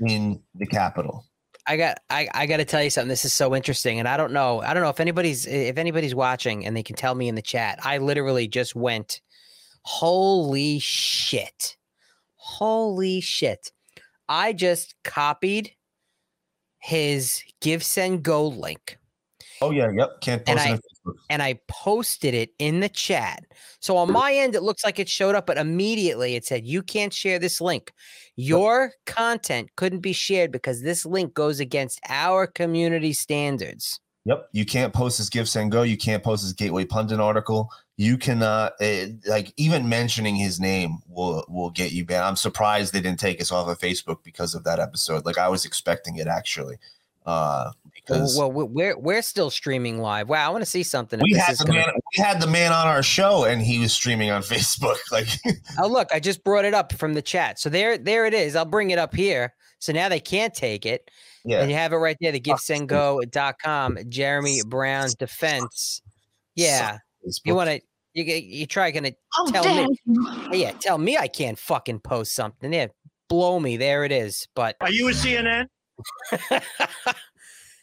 in 0.01 0.43
the 0.57 0.67
Capitol. 0.67 1.25
I 1.67 1.77
got 1.77 1.99
I, 2.11 2.29
I 2.35 2.47
got 2.47 2.57
to 2.57 2.65
tell 2.65 2.83
you 2.83 2.91
something. 2.91 3.09
This 3.09 3.25
is 3.25 3.33
so 3.33 3.55
interesting, 3.55 4.01
and 4.01 4.09
I 4.09 4.17
don't 4.17 4.33
know. 4.33 4.61
I 4.63 4.75
don't 4.75 4.83
know 4.83 4.89
if 4.89 4.99
anybody's 4.99 5.47
if 5.47 5.79
anybody's 5.79 6.15
watching, 6.15 6.67
and 6.67 6.77
they 6.77 6.83
can 6.83 6.97
tell 6.97 7.15
me 7.15 7.29
in 7.29 7.37
the 7.37 7.43
chat. 7.43 7.79
I 7.85 7.99
literally 7.99 8.49
just 8.49 8.75
went, 8.75 9.21
holy 9.83 10.79
shit, 10.79 11.77
holy 12.37 13.21
shit! 13.21 13.73
I 14.29 14.53
just 14.53 14.95
copied 15.05 15.73
his 16.79 17.43
Give 17.61 17.83
Send 17.83 18.23
Go 18.23 18.47
link. 18.49 18.99
Oh 19.63 19.71
yeah, 19.71 19.91
yep. 19.95 20.21
Can't 20.23 20.43
And 20.47 20.59
post 20.59 20.69
it 20.71 20.81
I- 21.07 21.11
and 21.29 21.43
I 21.43 21.59
posted 21.69 22.35
it 22.35 22.51
in 22.59 22.81
the 22.81 22.89
chat. 22.89 23.45
So 23.81 23.97
on 23.97 24.11
my 24.13 24.33
end, 24.33 24.55
it 24.55 24.63
looks 24.63 24.85
like 24.85 24.99
it 24.99 25.09
showed 25.09 25.35
up, 25.35 25.47
but 25.47 25.59
immediately 25.59 26.35
it 26.35 26.45
said, 26.45 26.65
You 26.67 26.83
can't 26.83 27.13
share 27.13 27.39
this 27.39 27.61
link. 27.61 27.93
Your 28.37 28.93
content 29.07 29.71
couldn't 29.77 30.01
be 30.01 30.13
shared 30.15 30.51
because 30.53 30.83
this 30.83 31.05
link 31.05 31.35
goes 31.35 31.61
against 31.61 32.01
our 32.09 32.47
community 32.47 33.13
standards. 33.13 34.01
Yep. 34.25 34.49
You 34.53 34.65
can't 34.67 34.93
post 34.95 35.19
this 35.19 35.29
Give 35.29 35.49
Send 35.49 35.73
Go. 35.73 35.83
You 35.83 35.97
can't 35.99 36.23
post 36.23 36.43
this 36.43 36.53
Gateway 36.53 36.85
Pundit 36.87 37.21
article. 37.21 37.71
You 38.01 38.17
cannot 38.17 38.73
uh, 38.81 39.09
like 39.27 39.53
even 39.59 39.87
mentioning 39.91 40.35
his 40.35 40.59
name 40.59 41.01
will 41.07 41.45
will 41.51 41.69
get 41.69 41.93
you 41.93 42.07
banned. 42.07 42.25
I'm 42.25 42.37
surprised 42.37 42.95
they 42.95 43.01
didn't 43.03 43.21
take 43.21 43.43
us 43.43 43.53
off 43.53 43.69
of 43.69 43.79
Facebook 43.79 44.25
because 44.25 44.55
of 44.55 44.65
that 44.65 44.79
episode. 44.79 45.27
Like 45.27 45.37
I 45.37 45.49
was 45.49 45.67
expecting 45.67 46.17
it 46.17 46.27
actually. 46.27 46.77
Uh 47.27 47.73
because 47.95 48.39
Well, 48.39 48.51
well, 48.51 48.67
we're 48.69 48.97
we're 48.97 49.21
still 49.21 49.51
streaming 49.51 49.99
live. 50.01 50.31
Wow, 50.31 50.47
I 50.47 50.51
want 50.51 50.63
to 50.63 50.71
see 50.71 50.83
something. 50.83 51.21
we 51.23 51.35
had 51.35 51.59
the 51.59 51.67
gonna- 51.67 51.79
man 51.81 51.89
we 52.17 52.23
had 52.25 52.41
the 52.41 52.47
man 52.47 52.73
on 52.73 52.87
our 52.87 53.03
show 53.03 53.45
and 53.45 53.61
he 53.61 53.79
was 53.79 53.93
streaming 53.93 54.31
on 54.31 54.41
Facebook. 54.55 54.97
Like 55.13 55.29
Oh, 55.79 55.87
look, 55.87 56.09
I 56.11 56.21
just 56.21 56.43
brought 56.43 56.65
it 56.65 56.73
up 56.73 56.95
from 56.95 57.13
the 57.13 57.21
chat. 57.21 57.59
So 57.61 57.69
there, 57.69 57.99
there 57.99 58.25
it 58.25 58.33
is. 58.33 58.57
I'll 58.57 58.65
bring 58.65 58.93
it 58.93 58.99
up 58.99 59.15
here. 59.15 59.53
So 59.79 59.93
now 59.93 60.09
they 60.09 60.21
can't 60.21 60.55
take 60.55 60.87
it. 60.87 61.11
yeah. 61.45 61.61
And 61.61 61.71
you 61.71 61.77
have 61.77 61.93
it 61.93 61.97
right 61.97 62.17
there, 62.19 62.33
the 62.33 62.41
givesendgo.com, 62.41 63.99
Jeremy 64.09 64.61
Brown 64.67 65.09
Defense. 65.19 66.01
Yeah. 66.55 66.99
Facebook. 67.27 67.41
You 67.45 67.55
want 67.55 67.69
to, 67.71 67.81
you, 68.15 68.25
you 68.25 68.67
try 68.67 68.91
going 68.91 69.05
to 69.05 69.15
oh, 69.39 69.51
How 69.53 69.63
Tell 69.63 69.75
dare 69.75 69.87
me. 70.07 70.59
Yeah, 70.59 70.73
tell 70.73 70.99
me 70.99 71.17
I 71.17 71.29
can't 71.29 71.59
fucking 71.59 72.01
post 72.01 72.35
something. 72.35 72.73
Yeah, 72.73 72.89
blow 73.29 73.61
me. 73.61 73.77
There 73.77 74.05
it 74.05 74.13
is. 74.13 74.49
But 74.55 74.77
Are 74.81 74.91
you 74.91 75.09
a 75.09 75.13
CNN? 75.13 75.67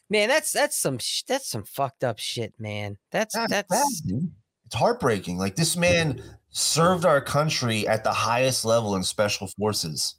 man, 0.10 0.28
that's 0.30 0.52
that's 0.52 0.78
some 0.78 0.98
sh- 0.98 1.24
that's 1.28 1.50
some 1.50 1.64
fucked 1.64 2.04
up 2.04 2.20
shit, 2.20 2.54
man. 2.60 2.98
That's 3.12 3.36
That's 3.36 3.52
that's 3.52 3.70
bad. 3.70 4.30
It's 4.66 4.76
heartbreaking. 4.76 5.38
Like 5.38 5.56
this 5.56 5.78
man 5.78 6.22
served 6.50 7.06
our 7.06 7.22
country 7.22 7.88
at 7.88 8.04
the 8.04 8.12
highest 8.12 8.66
level 8.66 8.96
in 8.96 9.04
special 9.04 9.48
forces, 9.58 10.16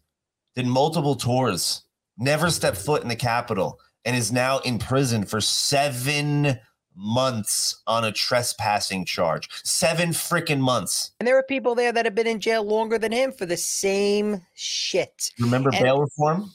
did 0.55 0.66
multiple 0.66 1.16
tours, 1.16 1.83
never 2.16 2.51
stepped 2.51 2.79
foot 2.79 3.03
in 3.03 3.09
the 3.09 3.16
Capitol, 3.16 3.79
and 4.05 4.16
is 4.16 4.33
now 4.33 4.59
in 4.61 4.79
prison 4.79 5.25
for 5.25 5.40
seven 5.40 6.59
months 7.00 7.80
on 7.87 8.04
a 8.04 8.11
trespassing 8.12 9.04
charge. 9.04 9.48
Seven 9.64 10.11
freaking 10.11 10.58
months. 10.61 11.12
and 11.20 11.26
there 11.26 11.38
are 11.38 11.42
people 11.44 11.74
there 11.74 11.92
that 11.92 12.04
have 12.04 12.14
been 12.14 12.26
in 12.26 12.40
jail 12.40 12.64
longer 12.64 12.98
than 12.98 13.12
him 13.12 13.30
for 13.32 13.46
the 13.46 13.56
same 13.56 14.42
shit. 14.54 15.30
Remember 15.38 15.70
And- 15.70 15.82
bail 15.82 16.00
reform? 16.00 16.50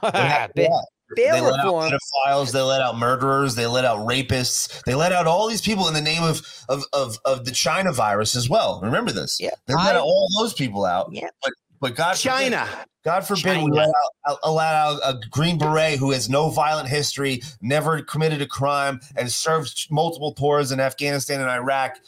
What 0.00 0.14
happened 0.16 0.66
to 0.66 0.82
Bail 1.14 1.34
they 1.34 1.40
let 1.42 1.56
reform. 1.64 1.84
out 1.84 2.00
pedophiles, 2.26 2.50
they 2.52 2.62
let 2.62 2.80
out 2.80 2.96
murderers, 2.98 3.54
they 3.54 3.66
let 3.66 3.84
out 3.84 3.98
rapists, 3.98 4.82
they 4.84 4.94
let 4.94 5.12
out 5.12 5.26
all 5.26 5.46
these 5.46 5.60
people 5.60 5.86
in 5.86 5.92
the 5.94 6.00
name 6.00 6.22
of 6.24 6.40
of 6.68 6.82
of, 6.94 7.18
of 7.26 7.44
the 7.44 7.50
China 7.52 7.92
virus 7.92 8.34
as 8.34 8.48
well. 8.48 8.80
Remember 8.82 9.12
this? 9.12 9.38
Yeah, 9.38 9.50
they 9.66 9.74
let 9.74 9.94
I- 9.96 10.00
all 10.00 10.26
those 10.40 10.54
people 10.54 10.84
out. 10.86 11.10
Yeah. 11.12 11.28
but 11.42 11.52
but 11.84 11.96
God 11.96 12.16
forbid- 12.16 12.52
China. 12.52 12.68
God 13.04 13.26
forbid 13.26 13.62
we 13.62 13.70
let 13.70 13.90
out, 14.26 14.38
allow 14.42 14.94
out 14.94 15.00
a 15.04 15.20
Green 15.28 15.58
Beret 15.58 15.98
who 15.98 16.12
has 16.12 16.30
no 16.30 16.48
violent 16.48 16.88
history, 16.88 17.42
never 17.60 18.00
committed 18.00 18.40
a 18.40 18.46
crime, 18.46 19.00
and 19.14 19.30
served 19.30 19.88
multiple 19.90 20.32
tours 20.32 20.72
in 20.72 20.80
Afghanistan 20.80 21.42
and 21.42 21.50
Iraq, 21.50 21.98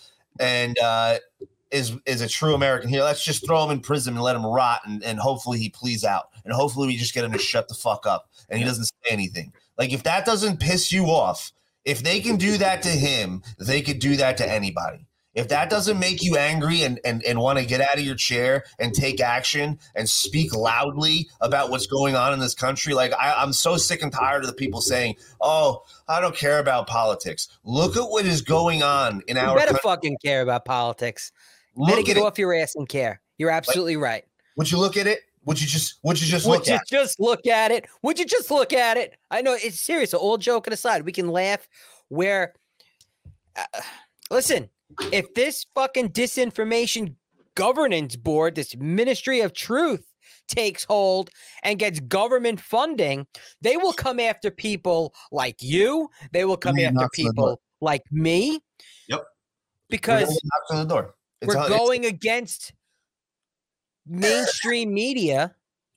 and 0.40 0.78
uh, 0.78 1.18
is 1.70 1.92
is 2.06 2.22
a 2.22 2.28
true 2.28 2.54
American 2.54 2.88
here. 2.88 3.02
Let's 3.02 3.22
just 3.22 3.44
throw 3.44 3.62
him 3.64 3.70
in 3.70 3.80
prison 3.80 4.14
and 4.14 4.22
let 4.22 4.34
him 4.34 4.46
rot, 4.46 4.80
and, 4.86 5.04
and 5.04 5.18
hopefully 5.18 5.58
he 5.58 5.68
pleads 5.68 6.04
out, 6.04 6.30
and 6.46 6.54
hopefully 6.54 6.86
we 6.86 6.96
just 6.96 7.12
get 7.12 7.26
him 7.26 7.32
to 7.32 7.38
shut 7.38 7.68
the 7.68 7.74
fuck 7.74 8.06
up, 8.06 8.30
and 8.48 8.58
he 8.58 8.64
doesn't 8.64 8.86
say 8.86 9.10
anything. 9.10 9.52
Like 9.76 9.92
if 9.92 10.04
that 10.04 10.24
doesn't 10.24 10.60
piss 10.60 10.90
you 10.90 11.04
off, 11.04 11.52
if 11.84 12.02
they 12.02 12.20
can 12.20 12.36
do 12.36 12.56
that 12.56 12.80
to 12.84 12.88
him, 12.88 13.42
they 13.58 13.82
could 13.82 13.98
do 13.98 14.16
that 14.16 14.38
to 14.38 14.50
anybody. 14.50 15.05
If 15.36 15.46
that 15.48 15.70
doesn't 15.70 15.98
make 16.00 16.22
you 16.24 16.36
angry 16.36 16.82
and, 16.82 16.98
and, 17.04 17.22
and 17.24 17.38
want 17.38 17.58
to 17.60 17.64
get 17.64 17.80
out 17.80 17.94
of 17.94 18.00
your 18.00 18.16
chair 18.16 18.64
and 18.80 18.92
take 18.92 19.20
action 19.20 19.78
and 19.94 20.08
speak 20.08 20.52
loudly 20.56 21.28
about 21.40 21.70
what's 21.70 21.86
going 21.86 22.16
on 22.16 22.32
in 22.32 22.40
this 22.40 22.54
country, 22.54 22.94
like 22.94 23.12
I, 23.12 23.34
I'm 23.34 23.52
so 23.52 23.76
sick 23.76 24.02
and 24.02 24.12
tired 24.12 24.42
of 24.42 24.48
the 24.48 24.54
people 24.56 24.80
saying, 24.80 25.14
"Oh, 25.40 25.84
I 26.08 26.20
don't 26.20 26.34
care 26.34 26.58
about 26.58 26.88
politics." 26.88 27.48
Look 27.62 27.96
at 27.96 28.02
what 28.10 28.26
is 28.26 28.40
going 28.42 28.82
on 28.82 29.22
in 29.28 29.36
You 29.36 29.42
our 29.42 29.54
better 29.54 29.72
country. 29.72 29.80
fucking 29.90 30.16
care 30.24 30.42
about 30.42 30.64
politics. 30.64 31.30
better 31.76 31.96
Look 31.98 32.06
get 32.06 32.16
at 32.16 32.22
it. 32.22 32.26
off 32.26 32.38
your 32.38 32.52
ass 32.54 32.74
and 32.74 32.88
care. 32.88 33.20
You're 33.38 33.50
absolutely 33.50 33.96
right. 33.96 34.24
Would 34.56 34.72
you 34.72 34.78
look 34.78 34.96
at 34.96 35.06
it? 35.06 35.20
Would 35.44 35.60
you 35.60 35.66
just 35.68 35.98
would 36.02 36.20
you 36.20 36.26
just 36.26 36.46
Would 36.46 36.60
look 36.60 36.66
you 36.66 36.74
at? 36.74 36.80
it? 36.82 36.88
Just 36.88 37.20
look 37.20 37.46
at 37.46 37.70
it? 37.70 37.86
Would 38.02 38.18
you 38.18 38.24
just 38.24 38.50
look 38.50 38.72
at 38.72 38.96
it? 38.96 39.16
I 39.30 39.42
know 39.42 39.52
it's 39.52 39.78
serious. 39.78 40.12
All 40.14 40.38
joking 40.38 40.72
aside, 40.72 41.04
we 41.04 41.12
can 41.12 41.28
laugh. 41.28 41.68
Where, 42.08 42.54
uh, 43.54 43.80
listen, 44.30 44.70
if 45.12 45.32
this 45.34 45.66
fucking 45.74 46.10
disinformation 46.10 47.14
governance 47.54 48.16
board, 48.16 48.54
this 48.54 48.76
Ministry 48.76 49.40
of 49.40 49.52
Truth, 49.52 50.04
takes 50.48 50.84
hold 50.84 51.30
and 51.64 51.78
gets 51.78 51.98
government 52.00 52.60
funding, 52.60 53.26
they 53.62 53.76
will 53.76 53.92
come 53.92 54.20
after 54.20 54.50
people 54.50 55.12
like 55.32 55.56
you. 55.60 56.08
They 56.32 56.44
will 56.44 56.56
come 56.56 56.76
Yeah, 56.78 56.86
after 56.88 56.94
knocks 57.00 57.18
on 57.18 57.24
door. 57.24 57.32
people 57.32 57.60
like 57.80 58.02
me. 58.12 58.60
Yep. 59.08 59.18
We're 59.18 59.24
Because 59.88 60.26
gonna 60.26 60.38
knock 60.44 60.62
on 60.70 60.76
the 60.78 60.94
door. 60.94 61.14
We're 61.44 61.56
all- 61.56 61.68
going 61.68 62.06
against 62.06 62.72
mainstream 64.06 64.94
media, 64.94 65.54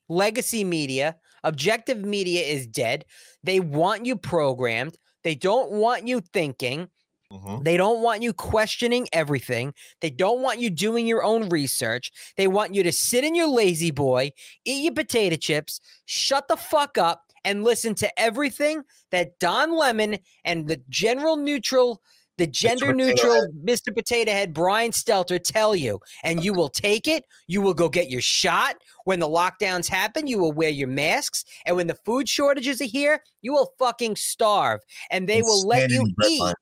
legacy 0.08 0.64
media. 0.64 1.16
Objective 1.44 1.98
media 1.98 2.42
is 2.42 2.66
dead. 2.66 3.04
They 3.42 3.60
want 3.60 4.04
you 4.04 4.16
programmed. 4.16 4.98
They 5.22 5.34
don't 5.34 5.70
want 5.72 6.06
you 6.06 6.20
thinking. 6.20 6.88
Mhm. 7.32 7.64
They 7.64 7.76
don't 7.76 8.02
want 8.02 8.22
you 8.22 8.32
questioning 8.32 9.06
everything. 9.12 9.72
They 10.00 10.10
don't 10.10 10.42
want 10.42 10.58
you 10.58 10.68
doing 10.70 11.06
your 11.06 11.22
own 11.22 11.48
research. 11.48 12.10
They 12.36 12.48
want 12.48 12.74
you 12.74 12.82
to 12.82 12.92
sit 12.92 13.22
in 13.24 13.34
your 13.34 13.46
lazy 13.48 13.92
boy, 13.92 14.32
eat 14.64 14.82
your 14.82 14.94
potato 14.94 15.36
chips, 15.36 15.80
shut 16.06 16.48
the 16.48 16.56
fuck 16.56 16.98
up, 16.98 17.22
and 17.44 17.62
listen 17.64 17.94
to 17.96 18.20
everything 18.20 18.82
that 19.12 19.38
Don 19.38 19.72
Lemon 19.76 20.18
and 20.44 20.66
the 20.68 20.82
general 20.88 21.36
neutral, 21.36 22.02
the 22.36 22.46
gender 22.46 22.92
neutral 22.92 23.48
Mr. 23.64 23.92
Potato 23.92 24.32
Head 24.32 24.52
Brian 24.52 24.90
Stelter 24.90 25.42
tell 25.42 25.76
you. 25.76 26.00
And 26.24 26.42
you 26.42 26.52
will 26.54 26.68
take 26.68 27.06
it. 27.06 27.24
You 27.46 27.62
will 27.62 27.74
go 27.74 27.88
get 27.88 28.10
your 28.10 28.20
shot. 28.22 28.76
When 29.04 29.20
the 29.20 29.28
lockdowns 29.28 29.88
happen, 29.88 30.26
you 30.26 30.38
will 30.38 30.52
wear 30.52 30.70
your 30.70 30.88
masks. 30.88 31.44
And 31.64 31.76
when 31.76 31.86
the 31.86 31.98
food 32.04 32.28
shortages 32.28 32.80
are 32.80 32.84
here, 32.86 33.22
you 33.42 33.52
will 33.52 33.72
fucking 33.78 34.16
starve. 34.16 34.80
And 35.10 35.28
they 35.28 35.38
It's 35.38 35.46
will 35.46 35.66
let 35.66 35.88
you 35.88 36.08
eat 36.20 36.40
line. 36.40 36.54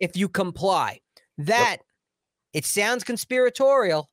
If 0.00 0.16
you 0.16 0.28
comply. 0.28 1.00
That 1.38 1.78
it 2.52 2.64
sounds 2.64 3.04
conspiratorial. 3.04 4.08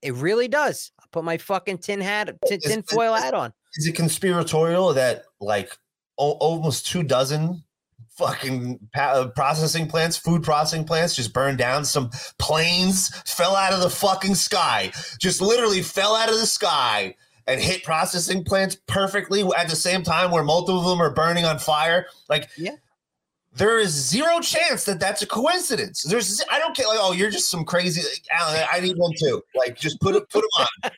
It- 0.00 0.14
really 0.14 0.48
does. 0.48 0.90
I'll 0.98 1.08
put 1.12 1.24
my 1.24 1.36
fucking 1.36 1.78
tin 1.78 2.00
hat, 2.00 2.30
tin, 2.46 2.60
tin 2.60 2.82
foil 2.82 3.14
hat 3.14 3.34
on. 3.34 3.52
Is 3.76 3.86
it 3.86 3.94
conspiratorial 3.94 4.94
that 4.94 5.24
like 5.40 5.76
o- 6.16 6.32
almost 6.32 6.86
two 6.86 7.02
dozen 7.02 7.64
fucking 8.16 8.78
pa- 8.94 9.12
uh, 9.12 9.28
processing 9.28 9.88
plants, 9.88 10.16
food 10.16 10.42
processing 10.42 10.84
plants, 10.84 11.14
just 11.14 11.32
burned 11.34 11.58
down? 11.58 11.84
Some 11.84 12.10
planes 12.38 13.08
fell 13.30 13.56
out 13.56 13.72
of 13.74 13.80
the 13.80 13.90
fucking 13.90 14.36
sky, 14.36 14.92
just 15.18 15.40
literally 15.42 15.82
fell 15.82 16.14
out 16.16 16.30
of 16.30 16.36
the 16.38 16.46
sky 16.46 17.14
and 17.46 17.60
hit 17.60 17.82
processing 17.84 18.42
plants 18.44 18.76
perfectly 18.86 19.42
at 19.56 19.68
the 19.68 19.76
same 19.76 20.02
time, 20.02 20.30
where 20.30 20.42
multiple 20.44 20.80
of 20.80 20.86
them 20.86 21.02
are 21.02 21.10
burning 21.10 21.44
on 21.44 21.58
fire. 21.58 22.06
Like, 22.30 22.48
Yeah. 22.56 22.76
There 23.56 23.78
is 23.78 23.90
zero 23.90 24.40
chance 24.40 24.84
that 24.86 24.98
that's 24.98 25.22
a 25.22 25.26
coincidence. 25.26 26.02
There's, 26.02 26.42
I 26.50 26.58
don't 26.58 26.76
care. 26.76 26.86
Like, 26.88 26.98
oh, 27.00 27.12
you're 27.12 27.30
just 27.30 27.50
some 27.50 27.64
crazy. 27.64 28.02
Alan, 28.32 28.64
I 28.72 28.80
need 28.80 28.96
one 28.96 29.12
too. 29.18 29.42
Like, 29.54 29.78
just 29.78 30.00
put 30.00 30.16
it, 30.16 30.28
put 30.28 30.42
them 30.42 30.66
on, 30.84 30.90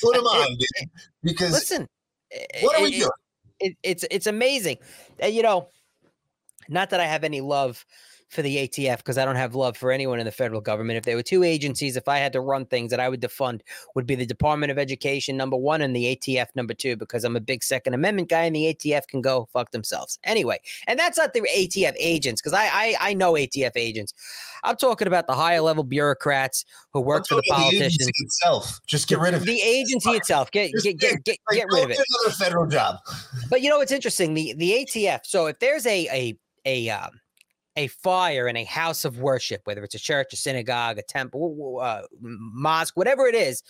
put 0.00 0.14
them 0.14 0.24
on, 0.24 0.56
dude. 0.56 0.90
Because 1.24 1.50
Listen, 1.52 1.88
what 2.60 2.76
are 2.78 2.82
we 2.82 2.90
it- 2.90 2.98
doing? 3.00 3.10
it, 3.60 3.76
it's 3.82 4.04
it's 4.10 4.26
amazing. 4.28 4.78
And 5.18 5.34
you 5.34 5.42
know, 5.42 5.68
not 6.68 6.90
that 6.90 7.00
I 7.00 7.06
have 7.06 7.24
any 7.24 7.40
love 7.40 7.84
for 8.34 8.42
the 8.42 8.68
ATF 8.68 8.98
because 8.98 9.16
I 9.18 9.24
don't 9.24 9.36
have 9.36 9.54
love 9.54 9.76
for 9.76 9.92
anyone 9.92 10.18
in 10.18 10.26
the 10.26 10.32
federal 10.32 10.60
government. 10.60 10.96
If 10.98 11.04
there 11.04 11.16
were 11.16 11.22
two 11.22 11.42
agencies, 11.44 11.96
if 11.96 12.08
I 12.08 12.18
had 12.18 12.32
to 12.34 12.40
run 12.40 12.66
things 12.66 12.90
that 12.90 13.00
I 13.00 13.08
would 13.08 13.20
defund, 13.20 13.60
would 13.94 14.06
be 14.06 14.14
the 14.14 14.26
Department 14.26 14.70
of 14.72 14.78
Education 14.78 15.36
number 15.36 15.56
one 15.56 15.80
and 15.80 15.94
the 15.94 16.16
ATF 16.16 16.48
number 16.54 16.74
two 16.74 16.96
because 16.96 17.24
I'm 17.24 17.36
a 17.36 17.40
big 17.40 17.62
Second 17.62 17.94
Amendment 17.94 18.28
guy 18.28 18.42
and 18.42 18.54
the 18.54 18.74
ATF 18.74 19.06
can 19.06 19.20
go 19.20 19.48
fuck 19.52 19.70
themselves. 19.70 20.18
Anyway, 20.24 20.58
and 20.86 20.98
that's 20.98 21.16
not 21.16 21.32
the 21.32 21.40
ATF 21.42 21.94
agents 21.98 22.40
because 22.42 22.52
I, 22.52 22.64
I 22.66 22.96
I 23.00 23.14
know 23.14 23.32
ATF 23.34 23.72
agents. 23.76 24.12
I'm 24.64 24.76
talking 24.76 25.06
about 25.06 25.26
the 25.26 25.34
higher 25.34 25.60
level 25.60 25.84
bureaucrats 25.84 26.64
who 26.92 27.00
work 27.00 27.26
for 27.28 27.36
the 27.36 27.44
politicians. 27.48 27.94
agency 27.94 28.12
itself. 28.24 28.80
Just 28.86 29.08
get 29.08 29.18
rid 29.18 29.34
of 29.34 29.42
it. 29.42 29.46
The 29.46 29.60
agency 29.60 30.10
itself, 30.10 30.50
get 30.50 30.70
Just 30.72 30.84
get 30.84 30.98
get 30.98 31.24
get, 31.24 31.38
Like, 31.50 31.58
get 31.58 31.66
rid 31.70 31.84
of 31.84 31.90
it. 31.90 31.98
another 32.22 32.34
federal 32.36 32.66
job. 32.66 32.96
But 33.50 33.62
you 33.62 33.70
know 33.70 33.78
what's 33.78 33.92
interesting? 33.92 34.34
The 34.34 34.54
the 34.54 34.86
ATF. 34.86 35.20
So 35.24 35.46
if 35.46 35.58
there's 35.58 35.86
a 35.86 36.08
a 36.08 36.36
a 36.66 36.88
um, 36.90 37.10
a 37.76 37.88
fire 37.88 38.46
in 38.48 38.56
a 38.56 38.64
house 38.64 39.04
of 39.04 39.18
worship, 39.18 39.62
whether 39.64 39.82
it's 39.82 39.94
a 39.94 39.98
church, 39.98 40.32
a 40.32 40.36
synagogue, 40.36 40.98
a 40.98 41.02
temple, 41.02 41.78
uh, 41.82 42.02
mosque, 42.20 42.96
whatever 42.96 43.26
it 43.26 43.34
is, 43.34 43.62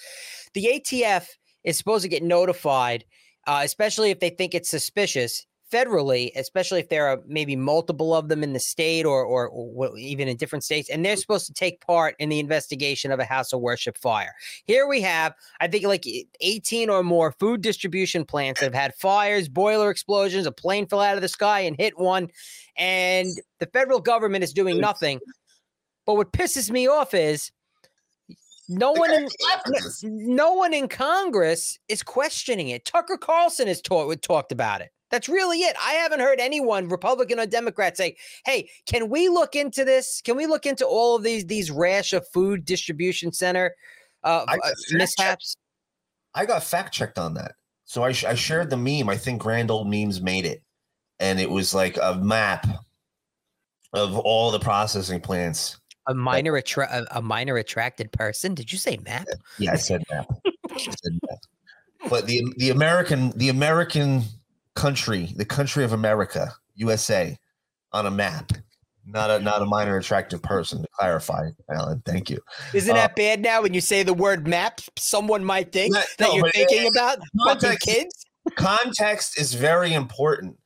the 0.53 0.67
ATF 0.75 1.27
is 1.65 1.79
supposed 1.79 2.03
to 2.03 2.09
get 2.09 2.23
notified, 2.23 3.05
uh, 3.47 3.63
especially 3.65 4.11
if 4.11 4.21
they 4.21 4.31
think 4.31 4.55
it's 4.55 4.71
suspicious 4.71 5.47
federally, 5.73 6.31
especially 6.37 6.81
if 6.81 6.89
there 6.89 7.07
are 7.07 7.21
maybe 7.27 7.57
multiple 7.57 8.15
of 8.15 8.29
them 8.29 8.43
in 8.43 8.53
the 8.53 8.61
state 8.61 9.05
or, 9.05 9.25
or, 9.25 9.49
or 9.49 9.99
even 9.99 10.29
in 10.29 10.37
different 10.37 10.65
states, 10.65 10.89
and 10.91 11.05
they're 11.05 11.17
supposed 11.17 11.47
to 11.47 11.53
take 11.53 11.81
part 11.81 12.15
in 12.19 12.29
the 12.29 12.39
investigation 12.39 13.11
of 13.11 13.21
a 13.21 13.25
house 13.25 13.53
of 13.53 13.61
worship 13.61 13.97
fire. 13.99 14.35
Here 14.65 14.87
we 14.87 15.01
have, 15.03 15.35
I 15.61 15.69
think, 15.69 15.85
like 15.85 16.07
e- 16.07 16.29
18 16.41 16.91
or 16.91 17.03
more 17.03 17.33
food 17.33 17.61
distribution 17.61 18.25
plants 18.25 18.61
that 18.61 18.67
have 18.67 18.75
had 18.75 18.95
fires, 18.95 19.49
boiler 19.49 19.91
explosions, 19.91 20.47
a 20.47 20.53
plane 20.53 20.87
fell 20.87 21.01
out 21.01 21.17
of 21.17 21.23
the 21.23 21.29
sky 21.29 21.61
and 21.61 21.77
hit 21.77 21.99
one, 21.99 22.29
and 22.77 23.29
the 23.59 23.67
federal 23.67 24.01
government 24.01 24.45
is 24.45 24.53
doing 24.53 24.81
nothing. 24.81 25.21
But 26.07 26.17
what 26.17 26.33
pisses 26.33 26.71
me 26.71 26.87
off 26.87 27.15
is 27.15 27.51
no 28.69 28.93
one 28.93 29.13
in 29.13 29.29
no, 29.67 29.79
no 30.03 30.53
one 30.55 30.73
in 30.75 30.89
Congress 30.89 31.79
is 31.89 32.03
questioning 32.03 32.69
it. 32.69 32.85
Tucker 32.85 33.17
Carlson 33.17 33.69
has 33.69 33.81
talked 33.81 34.23
talked 34.23 34.53
about 34.53 34.81
it. 34.81 34.91
That's 35.15 35.29
really 35.29 35.59
it. 35.59 35.77
I 35.81 35.93
haven't 35.93 36.19
heard 36.19 36.41
anyone, 36.41 36.89
Republican 36.89 37.39
or 37.39 37.47
Democrat, 37.47 37.97
say, 37.97 38.17
"Hey, 38.45 38.69
can 38.85 39.09
we 39.09 39.29
look 39.29 39.55
into 39.55 39.85
this? 39.85 40.21
Can 40.21 40.37
we 40.37 40.47
look 40.47 40.67
into 40.67 40.85
all 40.85 41.15
of 41.15 41.23
these 41.23 41.47
these 41.47 41.71
rash 41.71 42.13
of 42.13 42.27
food 42.31 42.65
distribution 42.65 43.33
center 43.33 43.77
uh, 44.25 44.45
I 44.49 44.55
uh, 44.57 44.73
mishaps?" 44.91 45.55
I 46.35 46.47
got 46.47 46.65
fact 46.65 46.93
checked 46.93 47.17
on 47.17 47.35
that. 47.35 47.53
So 47.85 48.03
I, 48.03 48.11
sh- 48.11 48.25
I 48.25 48.35
shared 48.35 48.71
the 48.71 48.77
meme. 48.77 49.09
I 49.09 49.17
think 49.17 49.41
Grand 49.41 49.71
Old 49.71 49.89
Memes 49.89 50.21
made 50.21 50.47
it. 50.47 50.65
And 51.21 51.39
it 51.39 51.49
was 51.49 51.73
like 51.73 51.97
a 52.03 52.17
map 52.17 52.67
of 53.93 54.19
all 54.19 54.51
the 54.51 54.59
processing 54.59 55.21
plants. 55.21 55.79
A 56.09 56.15
minor 56.15 56.57
attra- 56.57 56.89
a, 56.91 57.19
a 57.19 57.23
minor 57.23 57.57
attracted 57.57 58.11
person. 58.11 58.53
Did 58.53 58.73
you 58.73 58.79
say 58.79 58.99
map? 59.05 59.29
Yeah, 59.61 59.75
I 59.75 59.77
said 59.77 60.03
map. 60.11 60.27
I 60.73 60.77
said 60.77 61.21
map. 61.29 61.39
But 62.11 62.27
the 62.27 62.43
the 62.57 62.71
American 62.71 63.31
the 63.37 63.49
American 63.49 64.25
country, 64.75 65.33
the 65.37 65.45
country 65.45 65.85
of 65.85 65.93
America, 65.93 66.53
USA, 66.75 67.37
on 67.93 68.07
a 68.07 68.11
map. 68.11 68.53
Not 69.07 69.31
a 69.31 69.39
not 69.39 69.61
a 69.61 69.67
minor 69.67 69.99
attractive 69.99 70.41
person 70.43 70.81
to 70.81 70.89
clarify, 70.99 71.51
Alan. 71.71 72.03
Thank 72.07 72.31
you. 72.31 72.41
Isn't 72.73 72.93
Uh, 72.93 72.95
that 73.01 73.15
bad 73.17 73.41
now? 73.43 73.61
When 73.61 73.75
you 73.75 73.83
say 73.83 74.03
the 74.03 74.15
word 74.15 74.47
map, 74.49 74.81
someone 74.97 75.45
might 75.45 75.73
think 75.73 75.93
No, 75.93 76.01
that 76.19 76.29
no, 76.29 76.35
you're 76.37 76.51
thinking 76.53 76.85
it- 76.87 76.89
about 76.97 77.19
context- 77.43 77.87
kids. 77.87 78.25
context 78.57 79.39
is 79.39 79.53
very 79.53 79.93
important. 79.93 80.57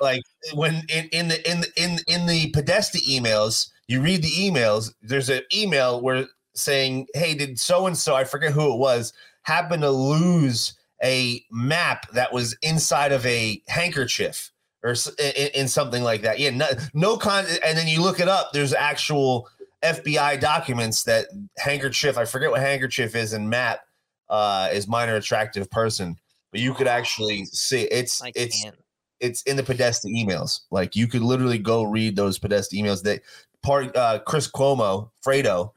Like 0.00 0.22
when 0.54 0.82
in, 0.88 1.08
in 1.08 1.28
the 1.28 1.50
in 1.50 1.62
the- 1.62 1.72
in 1.76 1.98
in 2.06 2.26
the 2.26 2.50
Podesta 2.50 2.98
emails, 2.98 3.70
you 3.88 4.00
read 4.00 4.22
the 4.22 4.30
emails. 4.30 4.92
There's 5.02 5.28
an 5.28 5.42
email 5.52 6.00
where 6.00 6.26
saying, 6.54 7.08
"Hey, 7.14 7.34
did 7.34 7.58
so 7.58 7.86
and 7.88 7.98
so? 7.98 8.14
I 8.14 8.22
forget 8.22 8.52
who 8.52 8.72
it 8.72 8.78
was. 8.78 9.12
Happen 9.42 9.80
to 9.80 9.90
lose 9.90 10.74
a 11.02 11.44
map 11.50 12.10
that 12.12 12.32
was 12.32 12.56
inside 12.62 13.12
of 13.12 13.24
a 13.26 13.62
handkerchief 13.68 14.50
or 14.82 14.94
in, 15.18 15.48
in 15.54 15.68
something 15.68 16.02
like 16.02 16.22
that." 16.22 16.38
Yeah, 16.38 16.50
no, 16.50 16.66
no 16.94 17.16
con. 17.16 17.44
And 17.64 17.76
then 17.76 17.88
you 17.88 18.02
look 18.02 18.20
it 18.20 18.28
up. 18.28 18.52
There's 18.52 18.72
actual 18.72 19.48
FBI 19.82 20.40
documents 20.40 21.04
that 21.04 21.26
handkerchief. 21.58 22.18
I 22.18 22.24
forget 22.24 22.50
what 22.50 22.60
handkerchief 22.60 23.14
is, 23.14 23.32
and 23.32 23.50
map 23.50 23.80
uh, 24.28 24.68
is 24.72 24.86
minor 24.88 25.16
attractive 25.16 25.70
person 25.70 26.16
but 26.50 26.60
you 26.60 26.74
could 26.74 26.86
actually 26.86 27.44
see 27.46 27.82
it's 27.82 28.22
I 28.22 28.32
it's 28.34 28.62
can't. 28.62 28.76
it's 29.20 29.42
in 29.42 29.56
the 29.56 29.62
Podesta 29.62 30.08
emails. 30.08 30.60
Like 30.70 30.96
you 30.96 31.06
could 31.06 31.22
literally 31.22 31.58
go 31.58 31.84
read 31.84 32.16
those 32.16 32.38
Podesta 32.38 32.76
emails. 32.76 33.02
That 33.02 33.22
part 33.62 33.94
uh, 33.96 34.20
Chris 34.20 34.50
Cuomo, 34.50 35.10
Fredo 35.24 35.72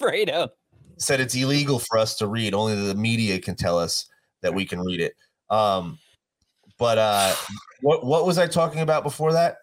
Fredo. 0.00 0.50
said 0.98 1.20
it's 1.20 1.34
illegal 1.34 1.78
for 1.78 1.98
us 1.98 2.16
to 2.16 2.26
read. 2.26 2.54
Only 2.54 2.74
the 2.86 2.94
media 2.94 3.40
can 3.40 3.56
tell 3.56 3.78
us 3.78 4.06
that 4.44 4.54
we 4.54 4.64
can 4.64 4.80
read 4.80 5.00
it. 5.00 5.14
Um, 5.50 5.98
but 6.78 6.98
uh, 6.98 7.34
what 7.82 8.06
what 8.06 8.24
was 8.24 8.38
I 8.38 8.46
talking 8.46 8.80
about 8.80 9.02
before 9.02 9.32
that? 9.32 9.56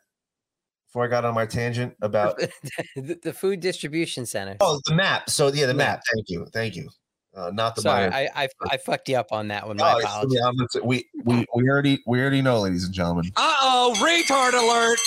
before 0.87 1.05
I 1.05 1.07
got 1.07 1.23
on 1.23 1.33
my 1.33 1.45
tangent 1.45 1.95
about 2.01 2.37
the, 2.97 3.17
the 3.23 3.31
food 3.31 3.61
distribution 3.61 4.25
center. 4.25 4.57
oh 4.59 4.81
the 4.87 4.93
map. 4.93 5.29
So 5.29 5.47
yeah, 5.47 5.65
the 5.65 5.71
Yeah. 5.71 5.77
map. 5.77 6.01
Thank 6.13 6.25
you, 6.29 6.45
thank 6.51 6.75
you. 6.75 6.89
Uh, 7.33 7.49
not 7.53 7.75
the 7.75 7.81
Sorry, 7.81 8.09
bio- 8.09 8.17
I, 8.17 8.43
I 8.43 8.47
I 8.71 8.75
fucked 8.75 9.07
you 9.07 9.15
up 9.15 9.31
on 9.31 9.47
that 9.47 9.65
one. 9.65 9.77
My 9.77 9.93
Oh, 9.93 9.99
apologies. 9.99 10.37
yeah, 10.37 10.45
I'm 10.49 10.57
gonna 10.57 10.67
say- 10.69 10.81
we 10.83 11.07
we 11.23 11.45
we 11.55 11.69
already 11.69 12.03
we 12.05 12.19
already 12.19 12.41
know, 12.41 12.59
ladies 12.59 12.83
and 12.83 12.93
gentlemen. 12.93 13.31
Uh 13.37 13.55
oh, 13.61 13.93
retard 13.99 14.51
alert! 14.51 14.99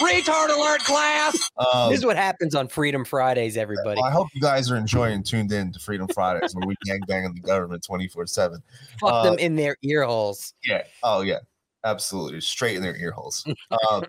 Retard 0.00 0.48
alert, 0.50 0.80
class! 0.80 1.50
Um, 1.56 1.90
This 1.90 2.00
is 2.00 2.06
what 2.06 2.16
happens 2.16 2.54
on 2.54 2.68
Freedom 2.68 3.04
Fridays, 3.04 3.56
everybody. 3.56 4.00
well, 4.00 4.04
I 4.08 4.10
hope 4.10 4.28
you 4.34 4.40
guys 4.40 4.70
are 4.70 4.76
enjoying 4.76 5.22
tuned 5.22 5.52
in 5.52 5.72
to 5.72 5.78
Freedom 5.78 6.06
Fridays 6.08 6.54
where 6.54 6.66
we 6.66 6.74
gang 6.84 7.00
bang 7.08 7.24
on 7.24 7.34
the 7.34 7.40
government 7.40 7.82
24 7.84 8.26
7. 8.26 8.62
Fuck 9.00 9.12
uh, 9.12 9.22
them 9.24 9.38
in 9.38 9.56
their 9.56 9.76
ear 9.82 10.04
holes. 10.04 10.54
Yeah. 10.64 10.82
Oh, 11.02 11.22
yeah. 11.22 11.38
Absolutely. 11.84 12.40
Straight 12.40 12.76
in 12.76 12.82
their 12.82 12.96
ear 12.96 13.12
holes. 13.12 13.46
um, 13.90 14.04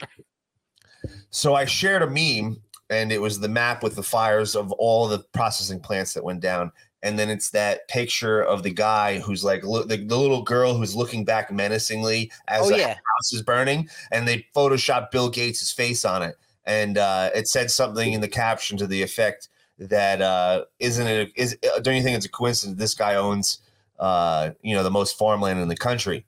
so 1.29 1.55
I 1.55 1.65
shared 1.65 2.01
a 2.01 2.07
meme 2.07 2.57
and 2.89 3.11
it 3.11 3.21
was 3.21 3.39
the 3.39 3.49
map 3.49 3.83
with 3.83 3.95
the 3.95 4.03
fires 4.03 4.55
of 4.55 4.71
all 4.73 5.07
the 5.07 5.19
processing 5.33 5.79
plants 5.79 6.13
that 6.13 6.23
went 6.23 6.41
down. 6.41 6.71
And 7.07 7.17
then 7.17 7.29
it's 7.29 7.51
that 7.51 7.87
picture 7.87 8.41
of 8.41 8.63
the 8.63 8.69
guy 8.69 9.19
who's 9.19 9.41
like 9.41 9.63
look, 9.63 9.87
the, 9.87 9.95
the 9.95 10.17
little 10.17 10.41
girl 10.41 10.75
who's 10.75 10.93
looking 10.93 11.23
back 11.23 11.49
menacingly 11.51 12.29
as 12.49 12.65
Oh 12.65 12.69
the 12.69 12.79
yeah, 12.79 12.87
house 12.87 13.31
is 13.31 13.41
burning, 13.41 13.87
and 14.11 14.27
they 14.27 14.45
photoshopped 14.53 15.11
Bill 15.11 15.29
Gates' 15.29 15.71
face 15.71 16.03
on 16.03 16.21
it, 16.21 16.35
and 16.65 16.97
uh, 16.97 17.29
it 17.33 17.47
said 17.47 17.71
something 17.71 18.11
in 18.11 18.19
the 18.19 18.27
caption 18.27 18.77
to 18.77 18.87
the 18.87 19.01
effect 19.01 19.47
that 19.79 20.21
uh, 20.21 20.65
isn't 20.79 21.07
it 21.07 21.31
is 21.37 21.57
uh, 21.63 21.79
don't 21.79 21.95
you 21.95 22.03
think 22.03 22.17
it's 22.17 22.25
a 22.25 22.29
coincidence 22.29 22.77
this 22.77 22.93
guy 22.93 23.15
owns 23.15 23.59
uh, 23.99 24.51
you 24.61 24.75
know 24.75 24.83
the 24.83 24.91
most 24.91 25.17
farmland 25.17 25.61
in 25.61 25.69
the 25.69 25.77
country, 25.77 26.25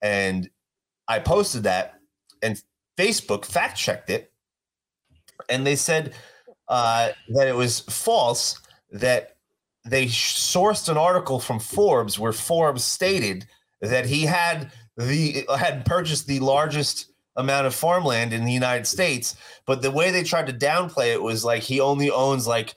and 0.00 0.48
I 1.08 1.18
posted 1.18 1.64
that, 1.64 1.94
and 2.42 2.62
Facebook 2.96 3.44
fact 3.44 3.76
checked 3.76 4.08
it, 4.08 4.30
and 5.48 5.66
they 5.66 5.74
said 5.74 6.14
uh, 6.68 7.08
that 7.30 7.48
it 7.48 7.56
was 7.56 7.80
false 7.80 8.60
that 8.92 9.36
they 9.84 10.06
sourced 10.06 10.88
an 10.88 10.96
article 10.96 11.40
from 11.40 11.58
Forbes 11.58 12.18
where 12.18 12.32
Forbes 12.32 12.84
stated 12.84 13.46
that 13.80 14.06
he 14.06 14.24
had 14.24 14.70
the 14.96 15.44
had 15.58 15.84
purchased 15.84 16.26
the 16.26 16.40
largest 16.40 17.10
amount 17.36 17.66
of 17.66 17.74
farmland 17.74 18.32
in 18.32 18.44
the 18.44 18.52
United 18.52 18.86
States, 18.86 19.36
but 19.66 19.82
the 19.82 19.90
way 19.90 20.10
they 20.10 20.22
tried 20.22 20.46
to 20.46 20.52
downplay 20.52 21.12
it 21.12 21.22
was 21.22 21.44
like 21.44 21.62
he 21.62 21.80
only 21.80 22.10
owns 22.10 22.46
like 22.46 22.74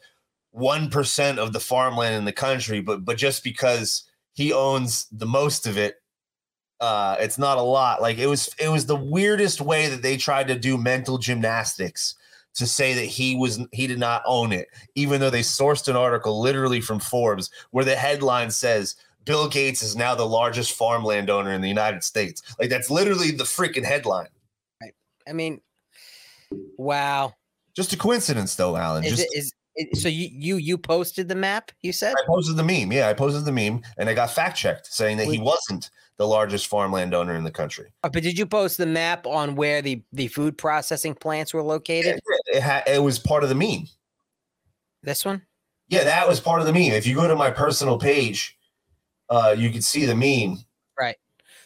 1% 0.56 1.38
of 1.38 1.52
the 1.52 1.60
farmland 1.60 2.16
in 2.16 2.26
the 2.26 2.32
country, 2.32 2.80
but 2.82 3.06
but 3.06 3.18
just 3.18 3.44
because 3.44 4.04
he 4.34 4.52
owns 4.52 5.08
the 5.12 5.26
most 5.26 5.68
of 5.68 5.78
it 5.78 6.02
uh 6.80 7.16
it's 7.20 7.38
not 7.38 7.58
a 7.58 7.62
lot. 7.62 8.02
Like 8.02 8.18
it 8.18 8.28
was 8.28 8.50
it 8.60 8.70
was 8.70 8.86
the 8.86 8.96
weirdest 8.96 9.62
way 9.62 9.88
that 9.90 10.02
they 10.02 10.18
tried 10.18 10.48
to 10.48 10.58
do 10.58 10.78
mental 10.78 11.18
gymnastics 11.18 12.16
to 12.56 12.66
say 12.66 12.94
that 12.94 13.06
he 13.06 13.36
was 13.36 13.60
he 13.72 13.86
did 13.88 14.00
not 14.00 14.24
own 14.26 14.52
it 14.52 14.68
even 14.96 15.20
though 15.20 15.30
they 15.30 15.42
sourced 15.42 15.88
an 15.88 15.96
article 15.96 16.42
literally 16.42 16.82
from 16.82 17.00
Forbes 17.00 17.50
where 17.72 17.86
the 17.86 17.96
headline 17.96 18.50
says 18.50 18.96
Bill 19.26 19.50
Gates 19.50 19.82
is 19.82 19.96
now 19.96 20.16
the 20.16 20.26
largest 20.26 20.74
farmland 20.74 21.30
owner 21.30 21.52
in 21.52 21.62
the 21.62 21.68
United 21.68 22.04
States. 22.04 22.42
Like 22.60 22.70
that's 22.70 22.90
literally 22.90 23.32
the 23.32 23.44
freaking 23.44 23.84
headline. 23.84 24.30
Right. 24.82 24.94
I 25.28 25.34
mean, 25.34 25.62
wow. 26.78 27.34
Just 27.76 27.92
a 27.92 27.98
coincidence, 27.98 28.56
though, 28.56 28.78
Alan. 28.78 29.04
Is 29.04 29.18
Just 29.18 29.24
it 29.34 29.38
is 29.38 29.54
it, 29.76 29.98
so 29.98 30.08
you 30.08 30.30
you 30.32 30.56
you 30.56 30.78
posted 30.78 31.28
the 31.28 31.36
map? 31.36 31.72
You 31.82 31.92
said 31.92 32.14
I 32.18 32.26
posted 32.26 32.56
the 32.56 32.64
meme. 32.64 32.92
Yeah, 32.92 33.10
I 33.10 33.14
posted 33.14 33.44
the 33.44 33.52
meme, 33.52 33.82
and 33.98 34.08
I 34.08 34.14
got 34.14 34.32
fact 34.32 34.58
checked 34.58 34.94
saying 34.94 35.18
that 35.18 35.28
he 35.28 35.40
wasn't 35.40 35.90
the 36.18 36.26
largest 36.26 36.68
farmland 36.68 37.14
owner 37.14 37.36
in 37.36 37.44
the 37.44 37.52
country. 37.52 37.92
Uh, 38.04 38.10
but 38.10 38.24
did 38.24 38.38
you 38.38 38.46
post 38.46 38.78
the 38.78 38.86
map 38.86 39.28
on 39.28 39.56
where 39.56 39.82
the 39.82 40.02
the 40.14 40.28
food 40.30 40.58
processing 40.58 41.14
plants 41.14 41.54
were 41.54 41.64
located? 41.64 42.22
It, 42.56 42.64
ha- 42.64 42.84
it 42.88 43.00
was 43.04 43.20
part 43.20 43.44
of 43.44 43.50
the 43.50 43.56
meme. 43.56 43.88
This 45.04 45.26
one? 45.26 45.42
Yeah, 45.90 46.06
that 46.06 46.28
was 46.28 46.40
part 46.40 46.62
of 46.62 46.66
the 46.68 46.74
meme. 46.74 46.94
If 46.94 47.06
you 47.06 47.16
go 47.16 47.28
to 47.28 47.36
my 47.36 47.52
personal 47.52 48.00
page, 48.00 48.58
uh, 49.30 49.54
you 49.58 49.70
can 49.70 49.82
see 49.82 50.06
the 50.06 50.16
meme. 50.16 50.60
Right. 50.98 51.18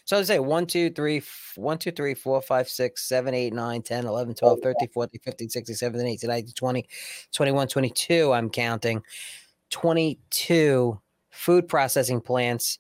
So 0.06 0.18
I 0.18 0.24
say 0.24 0.40
1, 0.40 0.66
2, 0.66 0.90
3, 0.90 1.18
f- 1.18 1.54
1, 1.56 1.78
2, 1.78 1.92
3, 1.92 2.14
4, 2.16 2.42
5, 2.42 2.70
6, 2.70 3.08
7, 3.08 3.34
8, 3.36 3.54
9, 3.54 3.82
10, 3.84 4.06
11, 4.08 4.34
12, 4.34 4.60
13, 4.64 4.90
14, 4.90 5.22
15, 5.24 5.50
16, 5.50 5.76
17, 5.76 6.08
18, 6.08 6.28
19, 6.28 6.54
20, 6.54 6.86
21, 7.32 7.68
22. 7.68 8.32
I'm 8.34 8.50
counting 8.50 9.04
22 9.70 11.00
food 11.30 11.68
processing 11.68 12.20
plants 12.20 12.80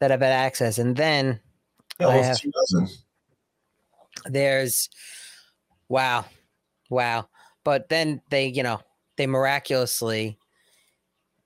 that 0.00 0.10
I 0.10 0.14
have 0.14 0.22
had 0.22 0.32
access. 0.32 0.78
And 0.78 0.96
then 0.96 1.40
Yeah, 2.00 2.10
have- 2.10 2.40
2,000. 2.40 2.88
there's 4.26 4.88
wow 5.88 6.24
wow. 6.88 7.28
But 7.64 7.88
then 7.88 8.22
they 8.30 8.46
you 8.46 8.62
know 8.62 8.80
they 9.16 9.26
miraculously 9.26 10.38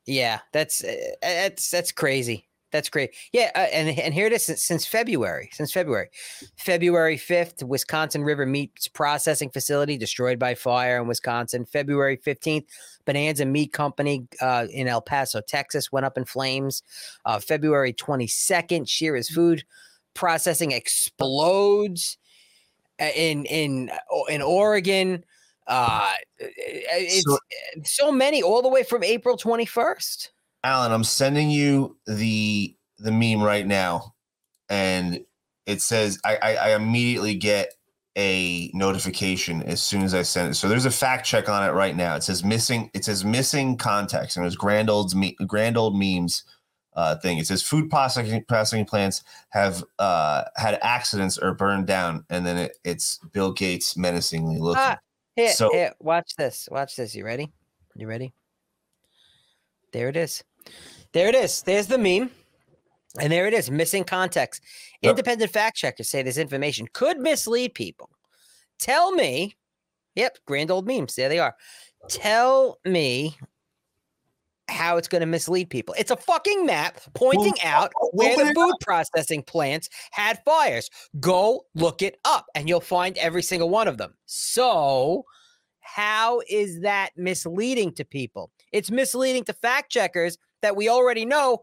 yeah 0.07 0.41
that's 0.53 0.85
uh, 0.85 0.95
that's 1.23 1.71
that's 1.71 1.93
crazy. 1.93 2.49
That's 2.71 2.89
great. 2.89 3.15
Yeah 3.33 3.51
uh, 3.55 3.59
and 3.73 3.99
and 3.99 4.15
here 4.15 4.27
it 4.27 4.33
is 4.33 4.45
since, 4.45 4.63
since 4.63 4.87
february 4.87 5.51
since 5.53 5.73
february. 5.73 6.09
February 6.57 7.17
5th 7.17 7.63
wisconsin 7.65 8.25
river 8.25 8.47
meats 8.47 8.89
processing 8.89 9.51
facility 9.51 9.99
destroyed 9.99 10.39
by 10.39 10.55
fire 10.55 11.01
in 11.01 11.07
wisconsin. 11.07 11.65
February 11.65 12.17
15th 12.17 12.67
bonanza 13.05 13.45
meat 13.45 13.73
company 13.73 14.27
uh, 14.41 14.67
in 14.71 14.89
el 14.89 15.03
paso 15.03 15.41
texas 15.41 15.93
went 15.93 16.07
up 16.07 16.17
in 16.17 16.25
flames. 16.25 16.83
Uh, 17.25 17.39
february 17.39 17.93
22nd 17.93 18.89
shearer's 18.89 19.29
food 19.29 19.65
processing 20.15 20.73
explodes 20.73 22.19
in 23.15 23.45
in 23.47 23.91
in 24.29 24.43
Oregon. 24.43 25.25
Uh, 25.67 26.13
it's 26.39 27.23
So- 27.23 27.39
so, 27.85 28.13
many 28.13 28.43
all 28.43 28.63
the 28.63 28.69
way 28.69 28.83
from 28.83 29.05
April 29.05 29.37
21st. 29.37 30.29
Alan, 30.65 30.93
I'm 30.93 31.05
sending 31.05 31.51
you 31.51 31.97
the 32.07 32.77
the 32.99 33.13
meme 33.13 33.43
right 33.43 33.67
now, 33.67 34.15
and 34.69 35.21
it 35.67 35.81
says 35.83 36.19
I, 36.25 36.37
I, 36.37 36.55
I 36.55 36.75
immediately 36.75 37.35
get 37.35 37.73
a 38.17 38.71
notification 38.75 39.63
as 39.63 39.83
soon 39.83 40.03
as 40.03 40.15
I 40.15 40.23
send 40.23 40.51
it. 40.51 40.55
So 40.55 40.69
there's 40.69 40.85
a 40.85 40.91
fact 40.91 41.25
check 41.27 41.49
on 41.49 41.69
it 41.69 41.73
right 41.73 41.97
now. 41.97 42.15
It 42.17 42.23
says 42.23 42.45
missing. 42.45 42.91
It 42.95 43.05
says 43.05 43.25
missing 43.25 43.77
context, 43.77 44.37
and 44.37 44.45
it 44.45 44.47
was 44.47 44.57
grand 44.57 44.91
old 44.91 45.15
me, 45.15 45.37
grand 45.47 45.77
old 45.77 45.97
memes 45.97 46.45
uh, 46.95 47.17
thing. 47.17 47.39
It 47.39 47.47
says 47.47 47.63
food 47.63 47.91
processing 47.91 48.45
processing 48.47 48.85
plants 48.85 49.23
have 49.51 49.83
uh, 49.99 50.45
had 50.57 50.79
accidents 50.83 51.39
or 51.39 51.55
burned 51.55 51.87
down, 51.87 52.25
and 52.31 52.45
then 52.45 52.57
it, 52.57 52.79
it's 52.85 53.19
Bill 53.33 53.53
Gates 53.53 53.97
menacingly 53.97 54.59
looking. 54.59 54.83
Ah, 54.83 54.99
here, 55.37 55.51
So- 55.53 55.71
here, 55.73 55.93
watch 56.01 56.35
this. 56.37 56.69
Watch 56.71 56.97
this. 56.97 57.15
You 57.15 57.25
ready? 57.25 57.51
You 57.97 58.07
ready? 58.07 58.33
There 59.93 60.09
it 60.09 60.17
is. 60.17 60.43
There 61.13 61.29
it 61.29 61.35
is. 61.35 61.63
There's 61.63 61.87
the 61.87 61.99
meme. 61.99 62.31
And 63.21 63.31
there 63.31 63.47
it 63.47 63.53
is, 63.53 63.71
missing 63.71 64.05
context. 64.05 64.63
Yep. 65.03 65.11
Independent 65.11 65.53
fact 65.53 65.77
checkers 65.77 66.09
say 66.09 66.23
this 66.23 66.39
information 66.39 66.89
could 66.95 67.19
mislead 67.19 67.75
people. 67.75 68.09
Tell 68.79 69.13
me, 69.13 69.55
yep, 70.15 70.39
grand 70.47 70.71
old 70.71 70.87
memes. 70.87 71.15
There 71.15 71.29
they 71.29 71.39
are. 71.39 71.55
Tell 72.09 72.79
me 72.87 73.37
how 74.69 74.97
it's 74.97 75.09
going 75.09 75.21
to 75.21 75.27
mislead 75.27 75.71
people. 75.71 75.95
It's 75.99 76.11
a 76.11 76.17
fucking 76.17 76.67
map 76.67 77.01
pointing 77.15 77.55
out 77.63 77.93
where 78.13 78.37
the 78.37 78.53
food 78.55 78.75
processing 78.81 79.43
plants 79.43 79.89
had 80.13 80.43
fires. 80.45 80.89
Go 81.21 81.67
look 81.75 82.03
it 82.03 82.19
up 82.25 82.47
and 82.55 82.69
you'll 82.69 82.81
find 82.81 83.17
every 83.19 83.43
single 83.43 83.69
one 83.69 83.89
of 83.89 83.99
them. 83.99 84.15
So, 84.27 85.25
how 85.81 86.43
is 86.49 86.81
that 86.81 87.11
misleading 87.17 87.93
to 87.95 88.05
people? 88.05 88.51
It's 88.73 88.91
misleading 88.91 89.45
to 89.45 89.53
fact 89.53 89.91
checkers 89.91 90.39
that 90.63 90.77
we 90.77 90.89
already 90.89 91.25
know 91.25 91.59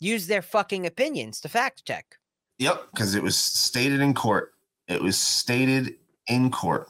use 0.00 0.26
their 0.26 0.42
fucking 0.42 0.86
opinions 0.86 1.40
to 1.42 1.48
fact 1.48 1.84
check. 1.86 2.16
Yep, 2.58 2.88
because 2.90 3.14
it 3.14 3.22
was 3.22 3.36
stated 3.38 4.00
in 4.00 4.14
court. 4.14 4.52
It 4.88 5.02
was 5.02 5.18
stated 5.18 5.96
in 6.26 6.50
court. 6.50 6.88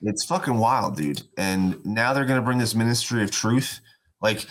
It's 0.00 0.24
fucking 0.24 0.56
wild, 0.56 0.96
dude. 0.96 1.22
And 1.36 1.84
now 1.84 2.12
they're 2.12 2.24
gonna 2.24 2.42
bring 2.42 2.58
this 2.58 2.74
Ministry 2.74 3.22
of 3.22 3.30
Truth. 3.30 3.80
Like, 4.20 4.46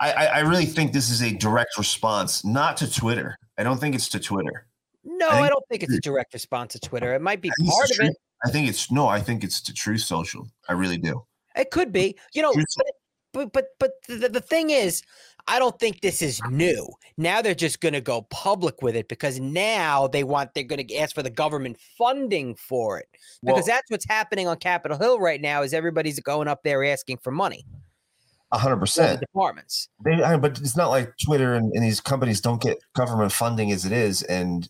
I, 0.00 0.26
I, 0.26 0.38
really 0.40 0.66
think 0.66 0.92
this 0.92 1.08
is 1.08 1.22
a 1.22 1.32
direct 1.32 1.78
response, 1.78 2.44
not 2.44 2.76
to 2.78 2.92
Twitter. 2.92 3.38
I 3.56 3.62
don't 3.62 3.78
think 3.78 3.94
it's 3.94 4.08
to 4.10 4.18
Twitter. 4.18 4.66
No, 5.04 5.28
I 5.28 5.42
I, 5.42 5.48
don't 5.48 5.64
think 5.70 5.82
it's 5.82 5.94
a 5.94 6.00
direct 6.00 6.34
response 6.34 6.72
to 6.72 6.80
Twitter. 6.80 7.14
It 7.14 7.22
might 7.22 7.40
be 7.40 7.50
think 7.58 7.70
part 7.70 7.90
of 7.90 8.00
it. 8.00 8.16
I 8.44 8.50
think 8.50 8.68
it's 8.68 8.90
no, 8.90 9.06
I 9.06 9.20
think 9.20 9.44
it's 9.44 9.60
to 9.62 9.72
Truth 9.72 10.02
Social. 10.02 10.46
I 10.68 10.72
really 10.72 10.98
do. 10.98 11.24
It 11.56 11.70
could 11.70 11.92
be. 11.92 12.16
You 12.34 12.42
know, 12.42 12.52
but 12.52 13.52
but 13.52 13.52
but, 13.52 13.66
but 13.78 13.90
the, 14.08 14.28
the 14.28 14.40
thing 14.40 14.70
is, 14.70 15.02
I 15.46 15.58
don't 15.58 15.78
think 15.78 16.00
this 16.00 16.22
is 16.22 16.40
new. 16.50 16.88
Now 17.16 17.42
they're 17.42 17.54
just 17.54 17.80
going 17.80 17.92
to 17.92 18.00
go 18.00 18.22
public 18.22 18.82
with 18.82 18.96
it 18.96 19.08
because 19.08 19.38
now 19.38 20.08
they 20.08 20.24
want 20.24 20.54
they're 20.54 20.64
going 20.64 20.86
to 20.86 20.96
ask 20.96 21.14
for 21.14 21.22
the 21.22 21.30
government 21.30 21.78
funding 21.96 22.54
for 22.56 22.98
it 22.98 23.08
because 23.42 23.54
Well, 23.54 23.62
that's 23.66 23.90
what's 23.90 24.06
happening 24.08 24.48
on 24.48 24.56
Capitol 24.56 24.98
Hill 24.98 25.20
right 25.20 25.40
now. 25.40 25.62
Is 25.62 25.74
everybody's 25.74 26.18
going 26.20 26.48
up 26.48 26.62
there 26.64 26.84
asking 26.84 27.18
for 27.18 27.30
money 27.30 27.64
hundred 28.60 28.78
percent. 28.78 29.20
departments. 29.20 29.88
They, 30.04 30.22
I, 30.22 30.36
but 30.36 30.58
it's 30.58 30.76
not 30.76 30.90
like 30.90 31.14
Twitter 31.24 31.54
and, 31.54 31.72
and 31.72 31.84
these 31.84 32.00
companies 32.00 32.40
don't 32.40 32.62
get 32.62 32.78
government 32.94 33.32
funding 33.32 33.72
as 33.72 33.84
it 33.84 33.92
is, 33.92 34.22
and 34.22 34.68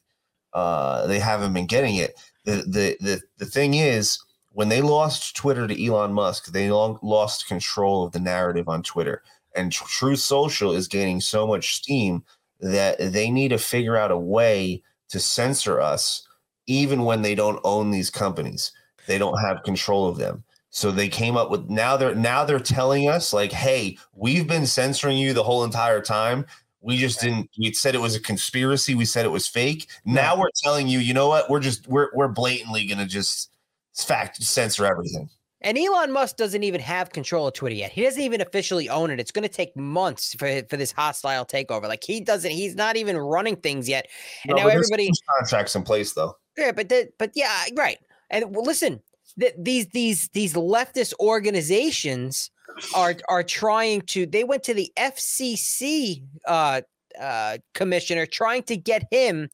uh, 0.53 1.07
they 1.07 1.19
haven't 1.19 1.53
been 1.53 1.67
getting 1.67 1.97
it. 1.97 2.19
The, 2.45 2.65
the 2.67 2.97
the 3.01 3.21
the 3.39 3.47
thing 3.47 3.75
is, 3.75 4.19
when 4.53 4.69
they 4.69 4.81
lost 4.81 5.37
Twitter 5.37 5.67
to 5.67 5.87
Elon 5.87 6.13
Musk, 6.13 6.53
they 6.53 6.71
long, 6.71 6.99
lost 7.03 7.49
control 7.49 8.05
of 8.05 8.13
the 8.13 8.21
narrative 8.21 8.69
on 8.69 8.83
Twitter. 8.83 9.23
And 9.57 9.71
Tr- 9.71 9.85
Truth 9.85 10.21
Social 10.21 10.73
is 10.73 10.89
gaining 10.89 11.21
so 11.21 11.47
much 11.47 11.75
steam 11.77 12.25
that 12.61 12.99
they 12.99 13.31
need 13.31 13.49
to 13.49 13.59
figure 13.59 13.97
out 13.97 14.11
a 14.11 14.19
way 14.19 14.83
to 15.09 15.21
censor 15.21 15.81
us, 15.81 16.27
even 16.67 17.05
when 17.05 17.23
they 17.23 17.35
don't 17.35 17.61
own 17.65 17.91
these 17.91 18.11
companies. 18.11 18.73
They 19.07 19.19
don't 19.19 19.39
have 19.39 19.63
control 19.65 20.09
of 20.09 20.17
them. 20.17 20.45
So 20.75 20.91
they 20.91 21.07
came 21.07 21.37
up 21.37 21.53
with 21.53 21.71
now 21.71 21.97
they're 21.97 22.17
now 22.17 22.45
they're 22.45 22.59
telling 22.59 23.09
us 23.09 23.33
like, 23.33 23.53
hey, 23.53 23.97
we've 24.13 24.49
been 24.49 24.67
censoring 24.67 25.17
you 25.17 25.33
the 25.33 25.45
whole 25.45 25.63
entire 25.63 26.01
time. 26.01 26.47
We 26.81 26.97
just 26.97 27.21
didn't. 27.21 27.49
We 27.57 27.73
said 27.75 27.95
it 27.95 28.01
was 28.01 28.17
a 28.17 28.21
conspiracy. 28.21 28.97
We 28.97 29.05
said 29.05 29.25
it 29.25 29.29
was 29.29 29.47
fake. 29.47 29.89
Now 30.05 30.37
we're 30.37 30.51
telling 30.65 30.89
you, 30.89 30.99
you 30.99 31.15
know 31.15 31.29
what? 31.29 31.49
We're 31.49 31.61
just 31.61 31.87
we're 31.87 32.09
we're 32.13 32.27
blatantly 32.27 32.89
gonna 32.89 33.07
just 33.07 33.53
fact 33.95 34.43
censor 34.43 34.85
everything. 34.85 35.31
And 35.61 35.79
Elon 35.79 36.11
Musk 36.11 36.37
doesn't 36.37 36.65
even 36.65 36.81
have 36.81 37.11
control 37.11 37.47
of 37.47 37.55
Twitter 37.55 37.77
yet. 37.77 37.93
He 37.93 38.03
doesn't 38.03 38.21
even 38.21 38.41
officially 38.41 38.89
own 38.89 39.13
it. 39.13 39.21
It's 39.21 39.31
going 39.31 39.45
to 39.45 39.49
take 39.49 39.77
months 39.77 40.35
for 40.35 40.61
for 40.69 40.77
this 40.77 40.91
hostile 40.91 41.47
takeover. 41.47 41.85
Like 41.87 42.03
he 42.03 42.21
doesn't. 42.21 42.51
He's 42.51 42.75
not 42.75 42.97
even 42.97 43.17
running 43.17 43.55
things 43.55 43.89
yet. 43.89 44.09
And 44.49 44.57
No, 44.57 44.65
now 44.65 44.69
everybody. 44.71 45.09
contracts 45.39 45.77
in 45.77 45.85
place 45.85 46.15
though. 46.15 46.37
Yeah, 46.59 46.73
but 46.73 46.89
the, 46.89 47.11
but 47.17 47.31
yeah, 47.37 47.67
right. 47.77 47.99
And 48.29 48.53
well, 48.55 48.65
listen, 48.65 49.01
th- 49.39 49.55
these 49.59 49.87
these 49.89 50.29
these 50.29 50.55
leftist 50.55 51.15
organizations 51.21 52.51
are 52.95 53.15
are 53.29 53.43
trying 53.43 54.03
to. 54.03 54.27
They 54.27 54.45
went 54.45 54.63
to 54.65 54.75
the 54.75 54.93
FCC 54.97 56.23
uh, 56.47 56.83
uh, 57.21 57.59
commissioner 57.75 58.27
trying 58.27 58.63
to 58.65 58.77
get 58.77 59.07
him 59.11 59.49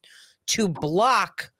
to 0.49 0.69
block 0.69 1.51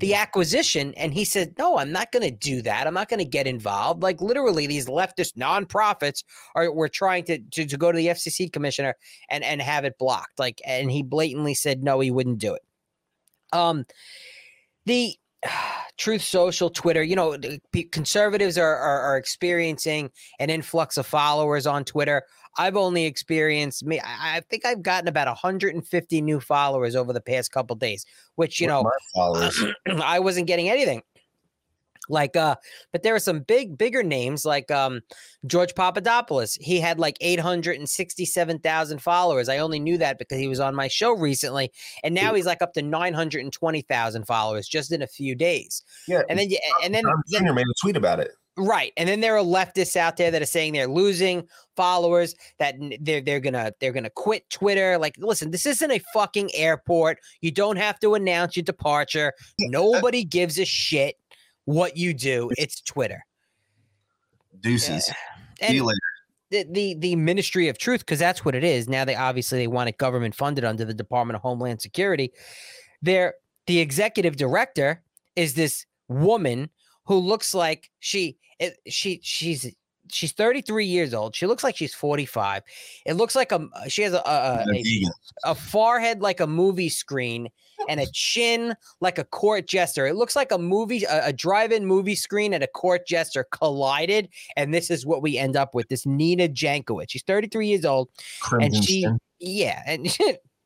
the 0.00 0.14
acquisition, 0.14 0.94
and 0.94 1.12
he 1.12 1.24
said, 1.24 1.54
"No, 1.58 1.78
I'm 1.78 1.92
not 1.92 2.10
going 2.10 2.22
to 2.22 2.30
do 2.30 2.62
that. 2.62 2.86
I'm 2.86 2.94
not 2.94 3.08
going 3.08 3.18
to 3.18 3.24
get 3.24 3.46
involved." 3.46 4.02
Like 4.02 4.20
literally, 4.20 4.66
these 4.66 4.86
leftist 4.86 5.34
nonprofits 5.36 6.24
are 6.54 6.72
were 6.72 6.88
trying 6.88 7.24
to, 7.24 7.38
to 7.38 7.66
to 7.66 7.76
go 7.76 7.92
to 7.92 7.96
the 7.96 8.08
FCC 8.08 8.52
commissioner 8.52 8.94
and 9.30 9.44
and 9.44 9.60
have 9.62 9.84
it 9.84 9.98
blocked. 9.98 10.38
Like, 10.38 10.60
and 10.66 10.90
he 10.90 11.02
blatantly 11.02 11.54
said 11.54 11.82
no, 11.82 12.00
he 12.00 12.10
wouldn't 12.10 12.38
do 12.38 12.54
it. 12.54 12.62
Um, 13.52 13.84
the 14.86 15.16
Truth 15.96 16.22
Social, 16.22 16.70
Twitter, 16.70 17.04
you 17.04 17.14
know, 17.14 17.36
conservatives 17.92 18.58
are, 18.58 18.76
are 18.76 19.00
are 19.00 19.16
experiencing 19.16 20.10
an 20.40 20.50
influx 20.50 20.96
of 20.96 21.06
followers 21.06 21.68
on 21.68 21.84
Twitter. 21.84 22.24
I've 22.58 22.76
only 22.76 23.04
experienced 23.04 23.84
me. 23.84 24.00
I 24.00 24.38
I 24.38 24.40
think 24.40 24.64
I've 24.64 24.82
gotten 24.82 25.06
about 25.06 25.28
150 25.28 26.20
new 26.20 26.40
followers 26.40 26.96
over 26.96 27.12
the 27.12 27.20
past 27.20 27.52
couple 27.52 27.76
days, 27.76 28.04
which 28.34 28.60
you 28.60 28.66
With 28.66 28.84
know. 29.86 30.02
I 30.02 30.18
wasn't 30.18 30.48
getting 30.48 30.68
anything. 30.68 31.02
Like 32.08 32.36
uh, 32.36 32.56
but 32.92 33.02
there 33.02 33.14
are 33.14 33.20
some 33.20 33.40
big, 33.40 33.78
bigger 33.78 34.02
names 34.02 34.44
like 34.44 34.70
um 34.70 35.00
George 35.46 35.74
Papadopoulos. 35.74 36.54
He 36.60 36.80
had 36.80 36.98
like 36.98 37.16
867,000 37.20 38.98
followers. 38.98 39.48
I 39.48 39.58
only 39.58 39.78
knew 39.78 39.98
that 39.98 40.18
because 40.18 40.38
he 40.38 40.48
was 40.48 40.60
on 40.60 40.74
my 40.74 40.88
show 40.88 41.12
recently, 41.12 41.70
and 42.02 42.14
now 42.14 42.34
he's 42.34 42.46
like 42.46 42.62
up 42.62 42.72
to 42.74 42.82
920,000 42.82 44.26
followers 44.26 44.68
just 44.68 44.92
in 44.92 45.02
a 45.02 45.06
few 45.06 45.34
days. 45.34 45.82
yeah, 46.08 46.22
And 46.28 46.38
then 46.38 46.50
you 46.50 46.58
and 46.82 46.94
then, 46.94 47.04
Jr. 47.28 47.52
made 47.52 47.66
a 47.66 47.74
tweet 47.80 47.96
about 47.96 48.20
it. 48.20 48.32
Right. 48.56 48.92
And 48.96 49.08
then 49.08 49.20
there 49.20 49.36
are 49.36 49.42
leftists 49.42 49.96
out 49.96 50.16
there 50.16 50.30
that 50.30 50.40
are 50.40 50.46
saying 50.46 50.74
they're 50.74 50.86
losing 50.86 51.48
followers, 51.76 52.36
that 52.60 52.76
they're 53.00 53.20
they're 53.20 53.40
gonna 53.40 53.72
they're 53.80 53.92
gonna 53.92 54.10
quit 54.10 54.48
Twitter. 54.48 54.96
Like, 54.96 55.16
listen, 55.18 55.50
this 55.50 55.66
isn't 55.66 55.90
a 55.90 56.00
fucking 56.12 56.54
airport. 56.54 57.18
You 57.40 57.50
don't 57.50 57.76
have 57.76 57.98
to 58.00 58.14
announce 58.14 58.56
your 58.56 58.62
departure. 58.62 59.32
Nobody 59.58 60.22
gives 60.22 60.58
a 60.60 60.64
shit 60.64 61.16
what 61.64 61.96
you 61.96 62.14
do. 62.14 62.50
It's 62.56 62.80
Twitter. 62.80 63.24
Deuces. 64.60 65.10
Uh, 65.62 65.66
See 65.66 65.74
you 65.74 65.84
later. 65.84 65.98
the, 66.50 66.64
the 66.70 66.94
the 66.94 67.16
Ministry 67.16 67.68
of 67.68 67.78
Truth, 67.78 68.00
because 68.00 68.18
that's 68.18 68.44
what 68.44 68.54
it 68.54 68.64
is. 68.64 68.88
Now 68.88 69.04
they 69.04 69.14
obviously 69.14 69.58
they 69.58 69.66
want 69.66 69.88
it 69.88 69.98
government 69.98 70.34
funded 70.34 70.64
under 70.64 70.84
the 70.84 70.94
Department 70.94 71.36
of 71.36 71.42
Homeland 71.42 71.80
Security. 71.80 72.32
They're 73.02 73.34
the 73.66 73.80
executive 73.80 74.36
director 74.36 75.02
is 75.36 75.54
this 75.54 75.86
woman 76.08 76.70
who 77.06 77.16
looks 77.16 77.54
like 77.54 77.90
she 78.00 78.38
it, 78.58 78.78
she 78.86 79.20
she's 79.22 79.74
she's 80.10 80.32
33 80.32 80.86
years 80.86 81.14
old. 81.14 81.34
She 81.34 81.46
looks 81.46 81.64
like 81.64 81.76
she's 81.76 81.94
45. 81.94 82.62
It 83.06 83.14
looks 83.14 83.34
like 83.34 83.52
a 83.52 83.68
she 83.88 84.02
has 84.02 84.12
a 84.12 84.18
a, 84.18 84.64
a 84.68 84.74
a, 84.74 85.04
a 85.44 85.54
forehead 85.54 86.20
like 86.20 86.40
a 86.40 86.46
movie 86.46 86.88
screen 86.88 87.48
and 87.88 88.00
a 88.00 88.06
chin 88.12 88.74
like 89.00 89.18
a 89.18 89.24
court 89.24 89.66
jester. 89.66 90.06
It 90.06 90.16
looks 90.16 90.36
like 90.36 90.52
a 90.52 90.58
movie, 90.58 91.04
a, 91.04 91.26
a 91.26 91.32
drive-in 91.32 91.86
movie 91.86 92.14
screen 92.14 92.52
and 92.52 92.64
a 92.64 92.68
court 92.68 93.06
jester 93.06 93.46
collided, 93.50 94.28
and 94.56 94.72
this 94.72 94.90
is 94.90 95.06
what 95.06 95.22
we 95.22 95.38
end 95.38 95.56
up 95.56 95.74
with. 95.74 95.88
This 95.88 96.06
Nina 96.06 96.48
Jankowicz. 96.48 97.10
She's 97.10 97.22
33 97.22 97.68
years 97.68 97.84
old, 97.84 98.08
Crimson 98.40 98.74
and 98.74 98.84
she, 98.84 99.06
yeah, 99.38 99.82
and 99.86 100.16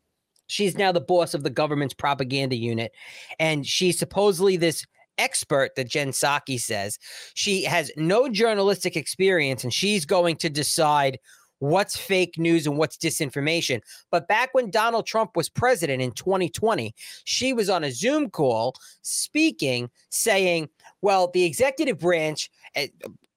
she's 0.46 0.76
now 0.76 0.92
the 0.92 1.00
boss 1.00 1.34
of 1.34 1.42
the 1.42 1.50
government's 1.50 1.94
propaganda 1.94 2.56
unit, 2.56 2.92
and 3.38 3.66
she's 3.66 3.98
supposedly 3.98 4.56
this 4.56 4.84
expert 5.18 5.74
that 5.74 5.88
Jen 5.88 6.10
Psaki 6.10 6.60
says 6.60 6.98
she 7.34 7.64
has 7.64 7.90
no 7.96 8.28
journalistic 8.28 8.96
experience, 8.96 9.64
and 9.64 9.72
she's 9.72 10.06
going 10.06 10.36
to 10.36 10.48
decide 10.48 11.18
what's 11.60 11.96
fake 11.96 12.38
news 12.38 12.66
and 12.66 12.76
what's 12.78 12.96
disinformation. 12.96 13.80
But 14.10 14.28
back 14.28 14.50
when 14.52 14.70
Donald 14.70 15.06
Trump 15.06 15.36
was 15.36 15.48
president 15.48 16.00
in 16.02 16.12
2020, 16.12 16.94
she 17.24 17.52
was 17.52 17.68
on 17.68 17.84
a 17.84 17.90
Zoom 17.90 18.30
call 18.30 18.74
speaking, 19.02 19.90
saying, 20.10 20.68
well, 21.02 21.30
the 21.32 21.44
executive 21.44 21.98
branch 21.98 22.50
eh, 22.74 22.88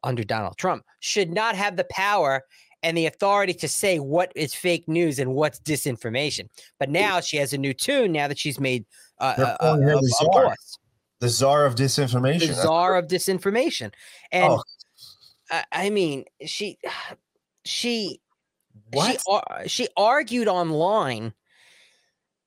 under 0.03 0.23
Donald 0.23 0.57
Trump 0.57 0.83
should 0.99 1.31
not 1.31 1.55
have 1.55 1.75
the 1.77 1.85
power 1.85 2.43
and 2.83 2.97
the 2.97 3.05
authority 3.05 3.53
to 3.53 3.67
say 3.67 3.99
what 3.99 4.31
is 4.35 4.53
fake 4.55 4.87
news 4.87 5.19
and 5.19 5.33
what's 5.35 5.59
disinformation. 5.59 6.47
But 6.79 6.89
now 6.89 7.19
she 7.21 7.37
has 7.37 7.53
a 7.53 7.57
new 7.57 7.73
tune 7.73 8.11
now 8.11 8.27
that 8.27 8.39
she's 8.39 8.59
made 8.59 8.85
uh, 9.19 9.35
They're 9.35 9.45
a, 9.45 9.53
a, 9.53 9.57
calling 9.59 9.81
her 9.83 9.91
a- 9.93 9.99
the 9.99 10.15
czar. 10.19 10.45
boss, 10.45 10.77
The 11.19 11.29
czar 11.29 11.65
of 11.67 11.75
disinformation. 11.75 12.47
the 12.47 12.53
czar 12.55 12.95
of 12.95 13.05
disinformation. 13.07 13.91
And 14.31 14.53
Oh. 14.53 14.63
I, 15.51 15.63
I 15.71 15.89
mean, 15.91 16.25
she, 16.45 16.79
she, 17.65 18.19
What? 18.91 19.21
she 19.63 19.69
she 19.69 19.87
argued 19.97 20.47
online 20.47 21.33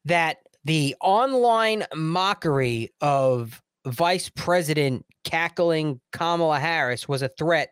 that 0.05 0.39
the 0.65 0.97
online 1.01 1.85
mockery 1.95 2.91
of 3.01 3.63
Vice 3.87 4.31
President 4.31 5.05
cackling 5.25 6.01
Kamala 6.13 6.59
Harris 6.59 7.09
was 7.09 7.23
a 7.23 7.29
threat 7.29 7.71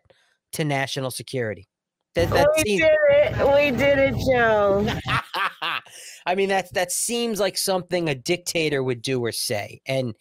to 0.53 0.63
national 0.63 1.11
security. 1.11 1.67
That, 2.15 2.29
that 2.29 2.47
we 2.55 2.63
seems, 2.63 2.81
did 2.81 2.91
it. 3.09 3.37
We 3.47 3.77
did 3.77 3.97
it, 3.97 4.15
Joe. 4.31 4.87
I 6.27 6.35
mean, 6.35 6.49
that 6.49 6.71
that 6.73 6.91
seems 6.91 7.39
like 7.39 7.57
something 7.57 8.07
a 8.07 8.13
dictator 8.15 8.83
would 8.83 9.01
do 9.01 9.19
or 9.23 9.31
say. 9.31 9.81
And 9.87 10.15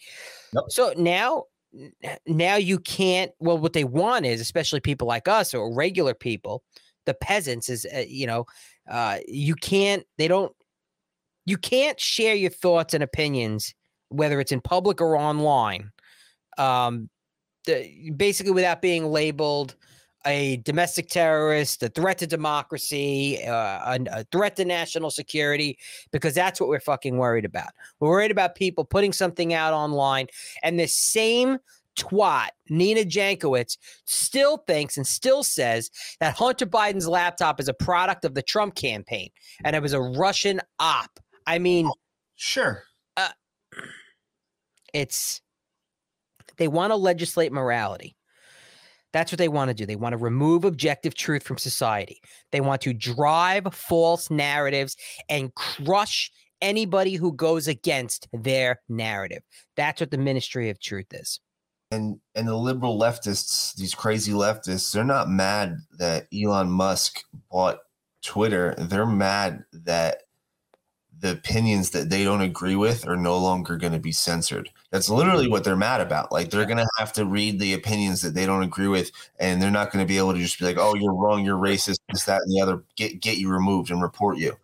Yep. 0.54 0.64
so 0.68 0.94
now, 0.96 1.44
now 2.26 2.56
you 2.56 2.78
can't. 2.78 3.32
Well, 3.38 3.58
what 3.58 3.72
they 3.74 3.84
want 3.84 4.26
is, 4.26 4.40
especially 4.40 4.80
people 4.80 5.06
like 5.06 5.28
us 5.28 5.52
or 5.54 5.74
regular 5.74 6.14
people, 6.14 6.62
the 7.06 7.14
peasants, 7.14 7.68
is 7.68 7.86
uh, 7.94 8.04
you 8.06 8.26
know, 8.26 8.46
uh, 8.90 9.18
you 9.26 9.54
can't. 9.54 10.04
They 10.18 10.28
don't. 10.28 10.52
You 11.44 11.56
can't 11.56 11.98
share 11.98 12.34
your 12.34 12.50
thoughts 12.50 12.94
and 12.94 13.02
opinions, 13.02 13.74
whether 14.08 14.40
it's 14.40 14.52
in 14.52 14.60
public 14.60 15.00
or 15.00 15.16
online, 15.16 15.90
um, 16.56 17.10
the, 17.66 18.10
basically 18.16 18.52
without 18.52 18.80
being 18.80 19.06
labeled 19.06 19.74
a 20.24 20.58
domestic 20.58 21.08
terrorist, 21.08 21.82
a 21.82 21.88
threat 21.88 22.18
to 22.18 22.26
democracy, 22.26 23.44
uh, 23.44 23.96
a, 23.96 23.98
a 24.12 24.24
threat 24.30 24.54
to 24.56 24.64
national 24.64 25.10
security, 25.10 25.76
because 26.12 26.34
that's 26.34 26.60
what 26.60 26.68
we're 26.68 26.80
fucking 26.80 27.18
worried 27.18 27.44
about. 27.44 27.70
We're 27.98 28.10
worried 28.10 28.30
about 28.30 28.54
people 28.54 28.84
putting 28.84 29.12
something 29.12 29.52
out 29.52 29.72
online, 29.72 30.28
and 30.62 30.78
the 30.78 30.86
same 30.86 31.58
twat, 31.98 32.48
Nina 32.68 33.02
Jankowicz, 33.02 33.76
still 34.04 34.58
thinks 34.66 34.96
and 34.96 35.06
still 35.06 35.42
says 35.42 35.90
that 36.20 36.34
Hunter 36.34 36.66
Biden's 36.66 37.08
laptop 37.08 37.60
is 37.60 37.68
a 37.68 37.74
product 37.74 38.24
of 38.24 38.34
the 38.34 38.42
Trump 38.42 38.74
campaign 38.74 39.30
and 39.64 39.76
it 39.76 39.82
was 39.82 39.92
a 39.92 40.00
Russian 40.00 40.60
op. 40.78 41.20
I 41.46 41.58
mean, 41.58 41.86
oh, 41.86 41.94
Sure. 42.44 42.82
Uh, 43.16 43.28
it's 44.92 45.40
they 46.56 46.66
want 46.66 46.90
to 46.90 46.96
legislate 46.96 47.52
morality. 47.52 48.16
That's 49.12 49.30
what 49.30 49.38
they 49.38 49.48
want 49.48 49.68
to 49.68 49.74
do. 49.74 49.86
They 49.86 49.94
want 49.94 50.14
to 50.14 50.16
remove 50.16 50.64
objective 50.64 51.14
truth 51.14 51.44
from 51.44 51.58
society. 51.58 52.20
They 52.50 52.60
want 52.60 52.80
to 52.82 52.92
drive 52.92 53.72
false 53.72 54.28
narratives 54.28 54.96
and 55.28 55.54
crush 55.54 56.32
anybody 56.60 57.14
who 57.14 57.32
goes 57.32 57.68
against 57.68 58.26
their 58.32 58.80
narrative. 58.88 59.44
That's 59.76 60.00
what 60.00 60.10
the 60.10 60.18
Ministry 60.18 60.68
of 60.68 60.80
Truth 60.80 61.12
is. 61.12 61.38
And 61.92 62.18
and 62.34 62.48
the 62.48 62.56
liberal 62.56 62.98
leftists, 62.98 63.74
these 63.76 63.94
crazy 63.94 64.32
leftists, 64.32 64.92
they're 64.92 65.04
not 65.04 65.28
mad 65.28 65.76
that 65.98 66.26
Elon 66.34 66.70
Musk 66.70 67.22
bought 67.50 67.80
Twitter. 68.22 68.74
They're 68.78 69.06
mad 69.06 69.64
that 69.72 70.22
the 71.20 71.32
opinions 71.32 71.90
that 71.90 72.10
they 72.10 72.24
don't 72.24 72.40
agree 72.40 72.74
with 72.74 73.06
are 73.06 73.16
no 73.16 73.38
longer 73.38 73.76
going 73.76 73.92
to 73.92 73.98
be 73.98 74.10
censored. 74.10 74.70
That's 74.90 75.08
literally 75.08 75.48
what 75.48 75.64
they're 75.64 75.76
mad 75.76 76.00
about. 76.00 76.32
Like 76.32 76.50
they're 76.50 76.66
going 76.66 76.78
to 76.78 76.88
have 76.98 77.12
to 77.12 77.26
read 77.26 77.60
the 77.60 77.74
opinions 77.74 78.22
that 78.22 78.34
they 78.34 78.44
don't 78.44 78.64
agree 78.64 78.88
with, 78.88 79.12
and 79.38 79.62
they're 79.62 79.70
not 79.70 79.92
going 79.92 80.04
to 80.04 80.08
be 80.08 80.18
able 80.18 80.32
to 80.32 80.40
just 80.40 80.58
be 80.58 80.64
like, 80.64 80.78
"Oh, 80.78 80.94
you're 80.94 81.14
wrong, 81.14 81.44
you're 81.44 81.58
racist, 81.58 82.00
this, 82.08 82.24
that, 82.24 82.40
and 82.42 82.52
the 82.52 82.60
other." 82.60 82.82
Get 82.96 83.20
get 83.20 83.38
you 83.38 83.50
removed 83.50 83.90
and 83.90 84.02
report 84.02 84.38
you. 84.38 84.56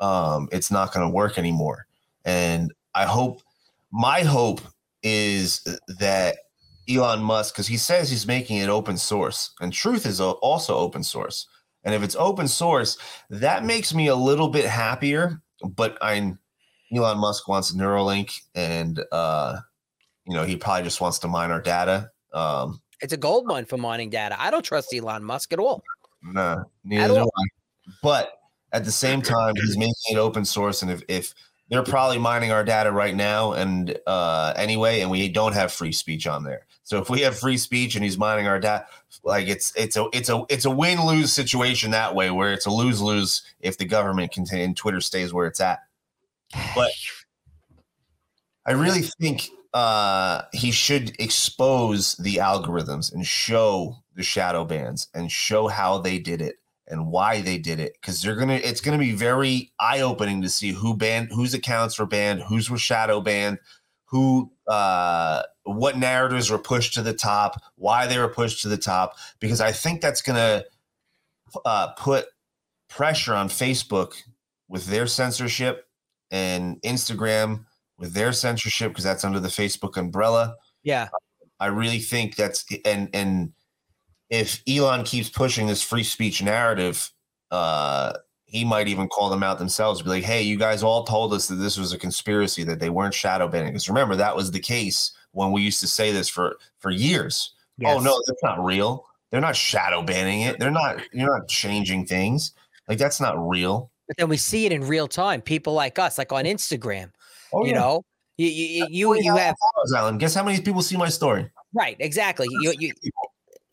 Um, 0.00 0.48
it's 0.52 0.70
not 0.70 0.92
going 0.94 1.06
to 1.06 1.14
work 1.14 1.36
anymore. 1.36 1.86
And 2.24 2.72
I 2.94 3.04
hope, 3.04 3.42
my 3.90 4.22
hope 4.22 4.60
is 5.02 5.62
that 5.98 6.36
Elon 6.88 7.20
Musk, 7.22 7.54
because 7.54 7.66
he 7.66 7.76
says 7.76 8.10
he's 8.10 8.26
making 8.26 8.58
it 8.58 8.68
open 8.68 8.96
source, 8.96 9.50
and 9.60 9.72
truth 9.72 10.06
is 10.06 10.20
also 10.20 10.76
open 10.76 11.02
source. 11.02 11.46
And 11.84 11.94
if 11.94 12.02
it's 12.02 12.16
open 12.16 12.46
source, 12.48 12.98
that 13.30 13.64
makes 13.64 13.94
me 13.94 14.08
a 14.08 14.14
little 14.14 14.48
bit 14.48 14.66
happier. 14.66 15.40
But 15.64 15.96
I, 16.02 16.34
Elon 16.94 17.18
Musk 17.18 17.48
wants 17.48 17.72
Neuralink, 17.74 18.40
and 18.54 19.02
uh, 19.12 19.58
you 20.26 20.34
know 20.34 20.44
he 20.44 20.56
probably 20.56 20.84
just 20.84 21.00
wants 21.00 21.18
to 21.20 21.28
mine 21.28 21.50
our 21.50 21.60
data. 21.62 22.10
Um, 22.32 22.80
It's 23.00 23.12
a 23.12 23.16
gold 23.16 23.46
mine 23.46 23.64
for 23.64 23.76
mining 23.76 24.10
data. 24.10 24.40
I 24.40 24.50
don't 24.50 24.64
trust 24.64 24.92
Elon 24.94 25.24
Musk 25.24 25.52
at 25.52 25.58
all. 25.58 25.82
nah, 26.22 26.64
neither 26.84 27.14
do. 27.14 27.20
I. 27.20 27.44
But 28.02 28.32
at 28.72 28.84
the 28.84 28.92
same 28.92 29.22
time, 29.22 29.54
he's 29.56 29.76
making 29.78 29.94
it 30.10 30.16
open 30.16 30.44
source, 30.44 30.82
and 30.82 30.90
if 30.90 31.02
if 31.08 31.34
they're 31.70 31.84
probably 31.84 32.18
mining 32.18 32.50
our 32.50 32.64
data 32.64 32.90
right 32.90 33.14
now, 33.14 33.52
and 33.52 33.96
uh, 34.06 34.52
anyway, 34.56 35.00
and 35.00 35.10
we 35.10 35.28
don't 35.28 35.52
have 35.52 35.72
free 35.72 35.92
speech 35.92 36.26
on 36.26 36.42
there. 36.42 36.66
So 36.82 36.98
if 36.98 37.08
we 37.08 37.20
have 37.20 37.38
free 37.38 37.56
speech 37.56 37.94
and 37.94 38.02
he's 38.02 38.18
mining 38.18 38.48
our 38.48 38.58
data, 38.58 38.86
like 39.22 39.46
it's 39.46 39.72
it's 39.76 39.96
a 39.96 40.06
it's 40.12 40.28
a 40.28 40.42
it's 40.48 40.64
a 40.64 40.70
win 40.70 41.06
lose 41.06 41.32
situation 41.32 41.92
that 41.92 42.14
way, 42.14 42.30
where 42.30 42.52
it's 42.52 42.66
a 42.66 42.70
lose 42.70 43.00
lose 43.00 43.42
if 43.60 43.78
the 43.78 43.84
government 43.84 44.32
can 44.32 44.46
and 44.50 44.76
Twitter 44.76 45.00
stays 45.00 45.32
where 45.32 45.46
it's 45.46 45.60
at. 45.60 45.78
But 46.74 46.90
I 48.66 48.72
really 48.72 49.02
think 49.02 49.48
uh, 49.72 50.42
he 50.52 50.72
should 50.72 51.14
expose 51.20 52.14
the 52.16 52.36
algorithms 52.36 53.12
and 53.12 53.24
show 53.24 53.96
the 54.16 54.24
shadow 54.24 54.64
bans 54.64 55.08
and 55.14 55.30
show 55.30 55.68
how 55.68 55.98
they 55.98 56.18
did 56.18 56.42
it 56.42 56.56
and 56.90 57.06
why 57.06 57.40
they 57.40 57.56
did 57.56 57.80
it 57.80 57.94
because 58.00 58.20
they're 58.20 58.36
gonna 58.36 58.54
it's 58.54 58.80
gonna 58.80 58.98
be 58.98 59.12
very 59.12 59.72
eye-opening 59.80 60.42
to 60.42 60.48
see 60.48 60.72
who 60.72 60.94
banned 60.96 61.28
whose 61.32 61.54
accounts 61.54 61.98
were 61.98 62.06
banned 62.06 62.42
whose 62.42 62.68
were 62.68 62.78
shadow 62.78 63.20
banned 63.20 63.58
who 64.06 64.50
uh 64.66 65.42
what 65.62 65.96
narratives 65.96 66.50
were 66.50 66.58
pushed 66.58 66.92
to 66.94 67.02
the 67.02 67.12
top 67.14 67.60
why 67.76 68.06
they 68.06 68.18
were 68.18 68.28
pushed 68.28 68.60
to 68.62 68.68
the 68.68 68.76
top 68.76 69.14
because 69.38 69.60
i 69.60 69.70
think 69.72 70.00
that's 70.00 70.20
gonna 70.20 70.64
uh 71.64 71.88
put 71.92 72.26
pressure 72.88 73.34
on 73.34 73.48
facebook 73.48 74.14
with 74.68 74.86
their 74.86 75.06
censorship 75.06 75.86
and 76.30 76.80
instagram 76.82 77.64
with 77.98 78.12
their 78.14 78.32
censorship 78.32 78.90
because 78.90 79.04
that's 79.04 79.24
under 79.24 79.40
the 79.40 79.48
facebook 79.48 79.96
umbrella 79.96 80.56
Yeah. 80.82 81.08
I 81.60 81.66
really 81.66 81.98
think 81.98 82.36
that's 82.36 82.64
and 82.86 83.10
and 83.12 83.52
if 84.30 84.62
Elon 84.68 85.04
keeps 85.04 85.28
pushing 85.28 85.66
this 85.66 85.82
free 85.82 86.04
speech 86.04 86.42
narrative, 86.42 87.10
uh, 87.50 88.14
he 88.46 88.64
might 88.64 88.88
even 88.88 89.08
call 89.08 89.28
them 89.30 89.42
out 89.42 89.58
themselves, 89.58 90.02
be 90.02 90.08
like, 90.08 90.24
"Hey, 90.24 90.42
you 90.42 90.56
guys 90.56 90.82
all 90.82 91.04
told 91.04 91.32
us 91.34 91.46
that 91.48 91.56
this 91.56 91.76
was 91.78 91.92
a 91.92 91.98
conspiracy, 91.98 92.64
that 92.64 92.80
they 92.80 92.90
weren't 92.90 93.14
shadow 93.14 93.48
banning." 93.48 93.72
Because 93.72 93.88
remember, 93.88 94.16
that 94.16 94.34
was 94.34 94.50
the 94.50 94.60
case 94.60 95.12
when 95.32 95.52
we 95.52 95.62
used 95.62 95.80
to 95.80 95.86
say 95.88 96.12
this 96.12 96.28
for 96.28 96.56
for 96.78 96.90
years. 96.90 97.52
Oh 97.84 97.98
no, 98.00 98.20
that's 98.26 98.42
not 98.42 98.62
real. 98.64 99.06
They're 99.30 99.40
not 99.40 99.56
shadow 99.56 100.02
banning 100.02 100.42
it. 100.42 100.58
They're 100.58 100.70
not. 100.70 101.00
You're 101.12 101.30
not 101.38 101.48
changing 101.48 102.06
things. 102.06 102.52
Like 102.88 102.98
that's 102.98 103.20
not 103.20 103.36
real. 103.38 103.90
But 104.08 104.16
then 104.16 104.28
we 104.28 104.36
see 104.36 104.66
it 104.66 104.72
in 104.72 104.82
real 104.82 105.06
time. 105.06 105.40
People 105.40 105.72
like 105.72 105.98
us, 105.98 106.18
like 106.18 106.32
on 106.32 106.44
Instagram, 106.44 107.12
Oh, 107.52 107.64
you 107.64 107.70
yeah. 107.70 107.78
know, 107.78 108.02
you 108.38 108.48
you, 108.48 108.86
you, 108.90 109.14
you 109.22 109.36
have 109.36 109.54
Alan. 109.96 110.18
Guess 110.18 110.34
how 110.34 110.42
many 110.42 110.60
people 110.60 110.82
see 110.82 110.96
my 110.96 111.08
story? 111.08 111.48
right, 111.72 111.96
exactly. 112.00 112.48
You 112.50 112.74
you 112.78 112.92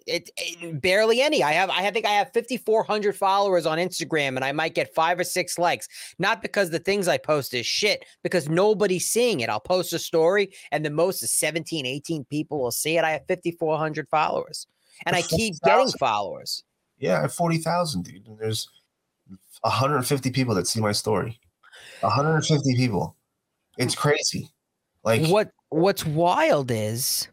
it, 0.07 0.29
it 0.37 0.81
barely 0.81 1.21
any. 1.21 1.43
I 1.43 1.51
have 1.51 1.69
I 1.69 1.89
think 1.91 2.05
I 2.05 2.11
have 2.11 2.31
5400 2.33 3.15
followers 3.15 3.65
on 3.65 3.77
Instagram 3.77 4.35
and 4.35 4.43
I 4.43 4.51
might 4.51 4.75
get 4.75 4.93
5 4.93 5.19
or 5.19 5.23
6 5.23 5.57
likes. 5.59 5.87
Not 6.17 6.41
because 6.41 6.69
the 6.69 6.79
things 6.79 7.07
I 7.07 7.17
post 7.17 7.53
is 7.53 7.65
shit, 7.65 8.05
because 8.23 8.49
nobody's 8.49 9.07
seeing 9.07 9.41
it. 9.41 9.49
I'll 9.49 9.59
post 9.59 9.93
a 9.93 9.99
story 9.99 10.51
and 10.71 10.85
the 10.85 10.89
most 10.89 11.21
is 11.23 11.31
17 11.31 11.85
18 11.85 12.25
people 12.25 12.59
will 12.59 12.71
see 12.71 12.97
it. 12.97 13.03
I 13.03 13.11
have 13.11 13.27
5400 13.27 14.07
followers. 14.09 14.67
And 15.05 15.15
I 15.15 15.21
keep 15.21 15.55
getting 15.63 15.77
40,000. 15.91 15.99
followers. 15.99 16.63
Yeah, 16.97 17.19
I 17.19 17.21
have 17.21 17.33
40,000, 17.33 18.03
dude. 18.03 18.27
And 18.27 18.39
there's 18.39 18.67
150 19.61 20.31
people 20.31 20.55
that 20.55 20.67
see 20.67 20.81
my 20.81 20.91
story. 20.91 21.39
150 22.01 22.75
people. 22.75 23.15
It's 23.77 23.95
crazy. 23.95 24.49
Like, 25.03 25.27
what 25.27 25.51
what's 25.69 26.05
wild 26.05 26.71
is 26.71 27.27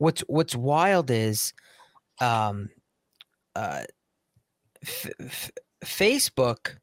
what's 0.00 0.22
what's 0.22 0.54
wild 0.56 1.10
is 1.10 1.52
um 2.20 2.68
uh 3.54 3.82
f- 4.82 5.06
f- 5.20 5.50
facebook 5.84 6.76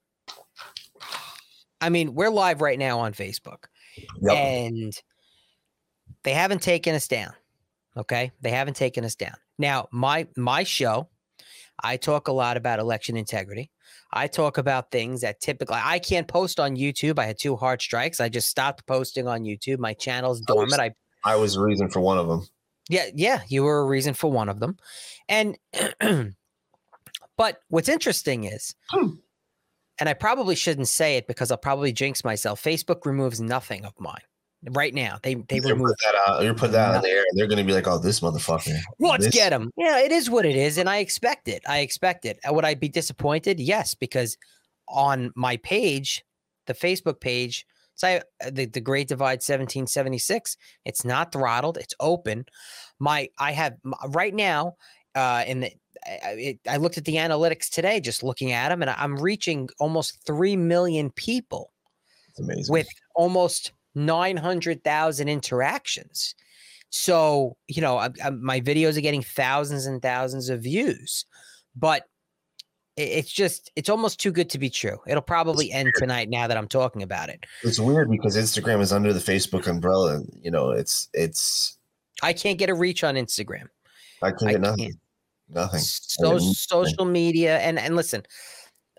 i 1.81 1.89
mean 1.89 2.13
we're 2.13 2.29
live 2.29 2.61
right 2.61 2.79
now 2.79 2.99
on 2.99 3.13
facebook 3.13 3.65
Yep. 4.21 4.33
and 4.35 5.01
they 6.23 6.33
haven't 6.33 6.61
taken 6.61 6.93
us 6.95 7.07
down 7.07 7.33
okay? 7.95 8.31
They 8.41 8.51
haven't 8.51 8.75
taken 8.75 9.03
us 9.03 9.15
down. 9.15 9.33
Now 9.57 9.87
my 9.91 10.27
my 10.37 10.63
show 10.63 11.09
i 11.83 11.97
talk 11.97 12.27
a 12.27 12.31
lot 12.31 12.57
about 12.57 12.77
election 12.79 13.17
integrity. 13.17 13.71
I 14.13 14.27
talk 14.27 14.57
about 14.59 14.91
things 14.91 15.21
that 15.21 15.39
typically 15.41 15.79
i 15.83 15.97
can't 15.99 16.27
post 16.27 16.59
on 16.59 16.75
youtube. 16.75 17.17
I 17.17 17.25
had 17.25 17.39
two 17.39 17.55
hard 17.55 17.81
strikes. 17.81 18.19
I 18.19 18.29
just 18.29 18.49
stopped 18.49 18.85
posting 18.85 19.27
on 19.27 19.41
youtube. 19.45 19.79
My 19.79 19.93
channel's 19.95 20.37
I 20.47 20.53
was- 20.53 20.69
dormant. 20.71 20.79
I 21.25 21.31
I 21.33 21.35
was 21.37 21.55
the 21.55 21.61
reason 21.61 21.89
for 21.89 21.99
one 22.01 22.19
of 22.19 22.27
them. 22.27 22.47
Yeah, 22.89 23.05
yeah, 23.15 23.41
you 23.47 23.63
were 23.63 23.79
a 23.79 23.85
reason 23.85 24.13
for 24.13 24.31
one 24.31 24.49
of 24.49 24.59
them. 24.59 24.77
And 25.29 25.57
but 27.37 27.59
what's 27.69 27.89
interesting 27.89 28.45
is 28.45 28.73
Hmm. 28.89 29.09
and 29.99 30.09
I 30.09 30.13
probably 30.13 30.55
shouldn't 30.55 30.87
say 30.87 31.17
it 31.17 31.27
because 31.27 31.51
I'll 31.51 31.57
probably 31.57 31.91
jinx 31.91 32.23
myself. 32.23 32.61
Facebook 32.63 33.05
removes 33.05 33.39
nothing 33.41 33.85
of 33.85 33.93
mine. 33.99 34.21
Right 34.71 34.93
now. 34.93 35.19
They 35.21 35.35
they 35.35 35.57
You 35.57 35.61
remove 35.61 35.89
put 35.89 35.97
that 36.03 36.15
out. 36.27 36.43
You 36.43 36.53
put 36.55 36.71
that 36.71 36.95
out 36.95 37.03
there. 37.03 37.19
And 37.19 37.39
they're 37.39 37.45
going 37.47 37.59
to 37.59 37.63
be 37.63 37.73
like, 37.73 37.87
"Oh, 37.87 37.99
this 37.99 38.21
motherfucker." 38.21 38.75
let's 38.99 39.25
This- 39.25 39.33
get 39.33 39.51
them. 39.51 39.69
Yeah, 39.77 39.99
it 39.99 40.11
is 40.11 40.31
what 40.31 40.47
it 40.47 40.55
is, 40.55 40.79
and 40.79 40.89
I 40.89 40.97
expect 40.97 41.47
it. 41.47 41.61
I 41.67 41.79
expect 41.79 42.25
it. 42.25 42.39
Uh, 42.47 42.53
Would 42.53 42.65
I 42.65 42.73
be 42.73 42.89
disappointed? 42.89 43.59
Yes, 43.59 43.93
because 43.93 44.35
on 44.87 45.31
my 45.35 45.57
page, 45.57 46.25
the 46.65 46.73
Facebook 46.73 47.19
page, 47.21 47.67
say 47.97 48.21
the, 48.49 48.65
the 48.65 48.79
Great 48.81 49.09
Divide 49.09 49.41
1776, 49.43 50.55
it's 50.85 51.03
not 51.03 51.31
throttled, 51.33 51.77
it's 51.77 51.93
open. 51.99 52.45
My 52.99 53.29
I 53.37 53.51
have 53.51 53.75
right 54.09 54.33
now 54.33 54.77
uh 55.15 55.43
in 55.45 55.59
the 55.61 55.71
I, 56.05 56.19
I- 56.25 56.31
it, 56.31 56.59
I 56.69 56.77
looked 56.77 56.97
at 56.97 57.05
the 57.05 57.15
analytics 57.15 57.69
today, 57.69 57.99
just 57.99 58.23
looking 58.23 58.53
at 58.53 58.69
them, 58.69 58.81
and 58.81 58.89
I'm 58.91 59.17
reaching 59.17 59.67
almost 59.79 60.23
three 60.25 60.55
million 60.55 61.11
people 61.11 61.73
It's 62.29 62.39
amazing. 62.39 62.71
with 62.71 62.87
almost 63.15 63.73
900,000 63.95 65.27
interactions. 65.27 66.35
So, 66.89 67.57
you 67.67 67.81
know, 67.81 67.97
I, 67.97 68.09
I, 68.23 68.29
my 68.29 68.61
videos 68.61 68.97
are 68.97 69.01
getting 69.01 69.23
thousands 69.23 69.85
and 69.85 70.01
thousands 70.01 70.49
of 70.49 70.61
views, 70.63 71.25
but 71.75 72.03
i- 72.03 72.05
it's 72.97 73.31
just, 73.31 73.71
it's 73.75 73.89
almost 73.89 74.19
too 74.19 74.31
good 74.31 74.49
to 74.49 74.57
be 74.57 74.69
true. 74.69 74.97
It'll 75.07 75.21
probably 75.21 75.71
end 75.71 75.91
tonight 75.95 76.29
now 76.29 76.47
that 76.47 76.57
I'm 76.57 76.67
talking 76.67 77.03
about 77.03 77.29
it. 77.29 77.45
it's 77.63 77.79
weird 77.79 78.09
because 78.09 78.35
Instagram 78.35 78.81
is 78.81 78.91
under 78.91 79.13
the 79.13 79.19
Facebook 79.19 79.67
umbrella. 79.67 80.21
You 80.41 80.51
know, 80.51 80.71
it's 80.71 81.09
it's. 81.13 81.77
I 82.23 82.33
can't 82.33 82.57
get 82.57 82.69
a 82.69 82.73
reach 82.73 83.03
on 83.03 83.15
Instagram. 83.15 83.67
I 84.23 84.31
can't 84.31 84.47
I 84.47 84.51
get 84.53 84.61
nothing. 84.61 84.85
can't. 84.85 84.99
Nothing. 85.49 85.79
So, 85.79 86.39
social 86.39 87.05
media 87.05 87.59
and 87.59 87.79
and 87.79 87.95
listen, 87.95 88.23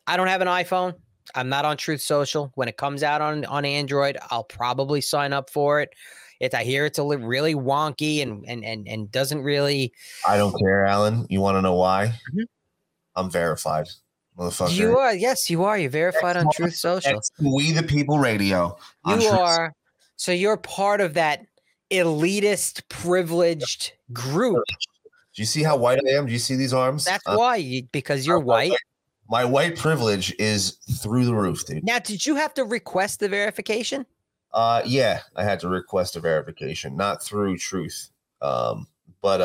I 0.06 0.16
don't 0.16 0.28
have 0.28 0.40
an 0.40 0.48
iPhone. 0.48 0.94
I'm 1.34 1.48
not 1.48 1.64
on 1.64 1.76
Truth 1.76 2.00
Social. 2.00 2.52
When 2.54 2.68
it 2.68 2.76
comes 2.76 3.02
out 3.02 3.20
on 3.20 3.44
on 3.46 3.64
Android, 3.64 4.16
I'll 4.30 4.44
probably 4.44 5.00
sign 5.00 5.32
up 5.32 5.50
for 5.50 5.80
it. 5.80 5.90
If 6.40 6.54
I 6.54 6.62
hear 6.62 6.86
it's 6.86 6.98
a 6.98 7.04
really 7.04 7.54
wonky 7.54 8.22
and 8.22 8.44
and 8.46 8.64
and 8.64 8.86
and 8.88 9.10
doesn't 9.10 9.42
really 9.42 9.92
I 10.26 10.36
don't 10.36 10.56
care, 10.58 10.86
Alan. 10.86 11.26
You 11.28 11.40
want 11.40 11.56
to 11.56 11.62
know 11.62 11.74
why? 11.74 12.14
Mhm. 12.32 12.44
I'm 13.18 13.30
verified, 13.30 13.88
motherfucker. 14.38 14.74
You 14.74 14.96
are, 14.98 15.12
yes, 15.14 15.50
you 15.50 15.64
are. 15.64 15.76
You're 15.76 15.90
verified 15.90 16.36
on 16.36 16.46
Truth 16.52 16.76
Social. 16.76 17.20
We 17.40 17.72
the 17.72 17.82
People 17.82 18.18
Radio. 18.18 18.78
You 19.06 19.14
Truth- 19.16 19.32
are. 19.32 19.74
So 20.16 20.32
you're 20.32 20.56
part 20.56 21.00
of 21.00 21.14
that 21.14 21.46
elitist, 21.90 22.82
privileged 22.88 23.92
group. 24.12 24.62
Do 24.68 25.42
you 25.42 25.46
see 25.46 25.62
how 25.62 25.76
white 25.76 26.00
I 26.06 26.10
am? 26.10 26.26
Do 26.26 26.32
you 26.32 26.38
see 26.38 26.56
these 26.56 26.72
arms? 26.72 27.04
That's 27.04 27.26
Uh, 27.26 27.36
why, 27.36 27.56
you, 27.56 27.84
because 27.92 28.26
you're 28.26 28.40
white. 28.40 28.72
My 29.28 29.44
white 29.44 29.76
privilege 29.76 30.34
is 30.38 30.78
through 31.02 31.26
the 31.26 31.34
roof, 31.34 31.66
dude. 31.66 31.84
Now, 31.84 31.98
did 31.98 32.24
you 32.24 32.36
have 32.36 32.54
to 32.54 32.64
request 32.64 33.20
the 33.20 33.28
verification? 33.28 34.06
Uh 34.52 34.80
yeah, 34.86 35.20
I 35.36 35.44
had 35.44 35.60
to 35.60 35.68
request 35.68 36.16
a 36.16 36.20
verification, 36.20 36.96
not 36.96 37.22
through 37.22 37.58
truth. 37.58 38.10
Um, 38.40 38.86
but 39.20 39.40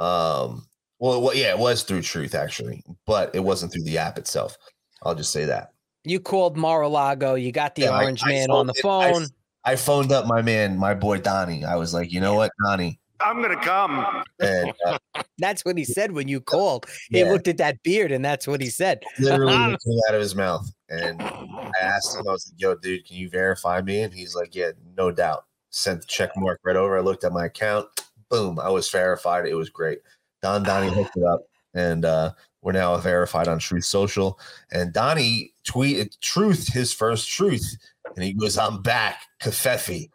uh 0.00 0.02
um 0.02 0.67
well, 0.98 1.22
well 1.22 1.34
yeah, 1.34 1.50
it 1.50 1.58
was 1.58 1.82
through 1.82 2.02
truth 2.02 2.34
actually, 2.34 2.82
but 3.06 3.34
it 3.34 3.40
wasn't 3.40 3.72
through 3.72 3.84
the 3.84 3.98
app 3.98 4.18
itself. 4.18 4.56
I'll 5.02 5.14
just 5.14 5.32
say 5.32 5.44
that. 5.44 5.72
You 6.04 6.20
called 6.20 6.56
Mar-a-Lago. 6.56 7.34
You 7.34 7.52
got 7.52 7.74
the 7.74 7.82
Yeah, 7.82 8.00
orange 8.00 8.24
I 8.24 8.28
man 8.28 8.50
on 8.50 8.66
the 8.66 8.74
it- 8.76 8.82
phone. 8.82 9.26
I 9.64 9.76
phoned 9.76 10.12
up 10.12 10.26
my 10.26 10.40
man, 10.40 10.78
my 10.78 10.94
boy 10.94 11.18
Donnie. 11.18 11.64
I 11.64 11.76
was 11.76 11.92
like, 11.92 12.10
you 12.10 12.20
know 12.20 12.34
what, 12.34 12.52
Donnie? 12.64 12.98
I'm 13.20 13.42
gonna 13.42 13.60
come. 13.60 14.06
And 14.40 14.72
uh, 14.86 14.96
That's 15.38 15.64
what 15.64 15.76
he 15.76 15.84
said 15.84 16.12
when 16.12 16.26
you 16.26 16.40
called. 16.40 16.86
He 17.10 17.18
Yeah. 17.20 17.30
looked 17.30 17.48
at 17.48 17.58
that 17.58 17.82
beard, 17.82 18.10
and 18.12 18.24
that's 18.24 18.46
what 18.46 18.60
he 18.62 18.70
said. 18.70 19.00
literally 19.18 19.52
what 19.58 19.78
came 19.84 19.98
out 20.08 20.14
of 20.14 20.20
his 20.20 20.34
mouth. 20.34 20.70
And 20.88 21.20
I 21.20 21.84
asked 21.84 22.16
him, 22.16 22.26
I 22.28 22.32
was 22.32 22.50
like, 22.50 22.60
yo, 22.60 22.74
dude, 22.76 23.06
can 23.06 23.16
you 23.16 23.28
verify 23.28 23.82
me? 23.82 24.00
And 24.02 24.14
he's 24.14 24.34
like, 24.34 24.54
yeah, 24.54 24.70
no 24.96 25.10
doubt. 25.10 25.44
Sent 25.70 26.00
the 26.00 26.06
check 26.06 26.30
mark 26.36 26.60
right 26.64 26.76
over. 26.76 26.96
I 26.96 27.00
looked 27.00 27.24
at 27.24 27.32
my 27.32 27.46
account. 27.46 27.88
Boom, 28.30 28.58
I 28.58 28.70
was 28.70 28.88
verified. 28.90 29.46
It 29.46 29.54
was 29.54 29.68
great. 29.70 30.00
Don 30.42 30.62
Donnie 30.62 30.88
hooked 30.92 31.16
it 31.16 31.24
up. 31.24 31.42
And 31.74 32.04
uh, 32.04 32.32
we're 32.62 32.72
now 32.72 32.96
verified 32.96 33.46
on 33.48 33.58
Truth 33.58 33.84
Social. 33.84 34.38
And 34.72 34.92
Donnie 34.92 35.52
tweeted 35.64 36.18
truth, 36.20 36.72
his 36.72 36.92
first 36.92 37.28
truth. 37.28 37.76
And 38.16 38.24
he 38.24 38.32
goes, 38.32 38.56
I'm 38.58 38.82
back. 38.82 39.20
Covfefe. 39.40 40.10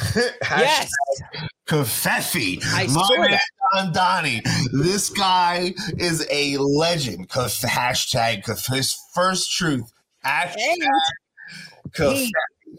Yes, 0.42 0.88
Covfefe. 1.66 2.62
My 2.94 3.08
man. 3.30 3.38
Don 3.74 3.92
Donnie. 3.92 4.42
This 4.72 5.10
guy 5.10 5.74
is 5.98 6.24
a 6.30 6.56
legend. 6.58 7.28
Kaf- 7.28 7.60
hashtag 7.62 8.44
Kaf- 8.44 8.66
his 8.66 8.96
first 9.12 9.50
truth. 9.50 9.92
Hashtag 10.24 10.54
Kaf- 11.94 12.28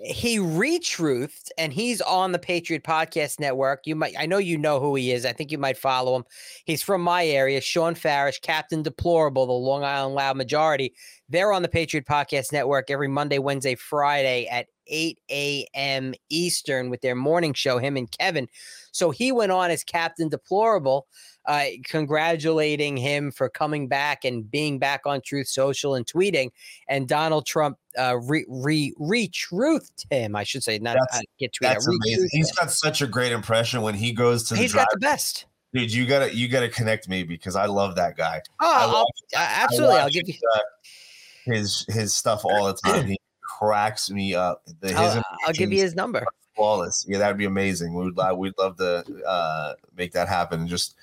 he, 0.02 0.14
he 0.14 0.40
retruthed, 0.40 1.50
and 1.58 1.74
he's 1.74 2.02
on 2.02 2.32
the 2.32 2.40
Patriot 2.40 2.84
Podcast 2.84 3.40
Network. 3.40 3.86
You 3.86 3.96
might, 3.96 4.16
I 4.18 4.26
know 4.26 4.38
you 4.38 4.58
know 4.58 4.80
who 4.80 4.96
he 4.96 5.12
is. 5.12 5.26
I 5.26 5.34
think 5.34 5.52
you 5.52 5.58
might 5.58 5.78
follow 5.78 6.16
him. 6.16 6.24
He's 6.66 6.82
from 6.82 7.02
my 7.02 7.26
area. 7.26 7.62
Shawn 7.62 7.96
Farash, 7.96 8.42
Captain 8.42 8.82
Deplorable, 8.82 9.46
the 9.46 9.54
Long 9.54 9.84
Island 9.84 10.16
Loud 10.16 10.38
Majority. 10.38 10.94
They're 11.28 11.54
on 11.54 11.62
the 11.62 11.70
Patriot 11.70 12.06
Podcast 12.06 12.52
Network 12.52 12.90
every 12.90 13.08
Monday, 13.08 13.40
Wednesday, 13.40 13.76
Friday 13.76 14.48
at 14.48 14.68
8 14.88 15.20
a.m. 15.30 16.14
Eastern 16.30 16.90
with 16.90 17.02
their 17.02 17.16
morning 17.16 17.54
show, 17.54 17.78
him 17.78 17.98
and 17.98 18.10
Kevin. 18.12 18.48
So 18.92 19.12
he 19.12 19.32
went 19.32 19.52
on 19.52 19.70
as 19.70 19.84
Captain 19.84 20.30
Deplorable, 20.30 21.08
uh, 21.50 21.66
congratulating 21.84 22.96
him 22.96 23.32
for 23.32 23.50
coming 23.50 23.88
back 23.88 24.24
and 24.24 24.50
being 24.50 24.80
back 24.80 25.02
on 25.06 25.20
Truth 25.22 25.48
Social 25.48 25.96
and 25.96 26.06
tweeting. 26.06 26.52
And 26.88 27.08
Donald 27.08 27.46
Trump 27.46 27.78
uh, 27.98 28.18
re, 28.20 28.46
re 28.48 28.94
retruthed 29.00 30.06
him. 30.10 30.36
I 30.36 30.44
should 30.44 30.64
say, 30.64 30.80
not 30.80 30.94
That's- 31.00 31.20
uh, 31.20 31.24
get 31.40 31.52
tweeted. 31.54 31.60
That's 31.74 31.88
amazing. 31.88 32.30
He's 32.32 32.52
got 32.54 32.72
such 32.72 33.02
a 33.02 33.08
great 33.08 33.32
impression 33.32 33.82
when 33.82 33.96
he 33.96 34.14
goes 34.14 34.44
to 34.50 34.54
the 34.54 34.60
He's 34.62 34.72
drive. 34.72 34.86
got 34.86 34.94
the 34.94 35.00
best. 35.00 35.46
Dude, 35.74 35.92
you 35.94 36.08
gotta 36.08 36.34
you 36.36 36.48
gotta 36.48 36.70
connect 36.70 37.08
me 37.10 37.24
because 37.24 37.56
I 37.56 37.66
love 37.68 37.96
that 37.96 38.18
guy. 38.18 38.42
Oh, 38.60 39.06
uh, 39.36 39.38
I 39.38 39.64
absolutely. 39.64 39.98
I'll 39.98 40.04
watch 40.06 40.14
give 40.14 40.28
you. 40.28 40.34
his, 40.34 40.42
uh, 40.56 40.60
his 41.46 41.86
his 41.90 42.14
stuff 42.14 42.42
all 42.44 42.66
the 42.66 42.74
time. 42.74 43.08
He 43.08 43.18
cracks 43.44 44.10
me 44.10 44.34
up. 44.34 44.64
The, 44.82 44.88
his 44.88 44.98
I'll, 44.98 45.24
I'll 45.46 45.54
give 45.54 45.72
you 45.72 45.80
his 45.82 45.94
number. 45.94 46.26
flawless. 46.56 47.06
Yeah, 47.08 47.20
that'd 47.20 47.38
be 47.38 47.46
amazing. 47.46 47.94
We 47.94 48.06
would 48.06 48.18
li- 48.18 48.34
we'd 48.36 48.58
love 48.58 48.78
to 48.78 49.04
uh, 49.28 49.74
make 49.96 50.12
that 50.14 50.28
happen. 50.28 50.62
And 50.62 50.70
just 50.70 50.96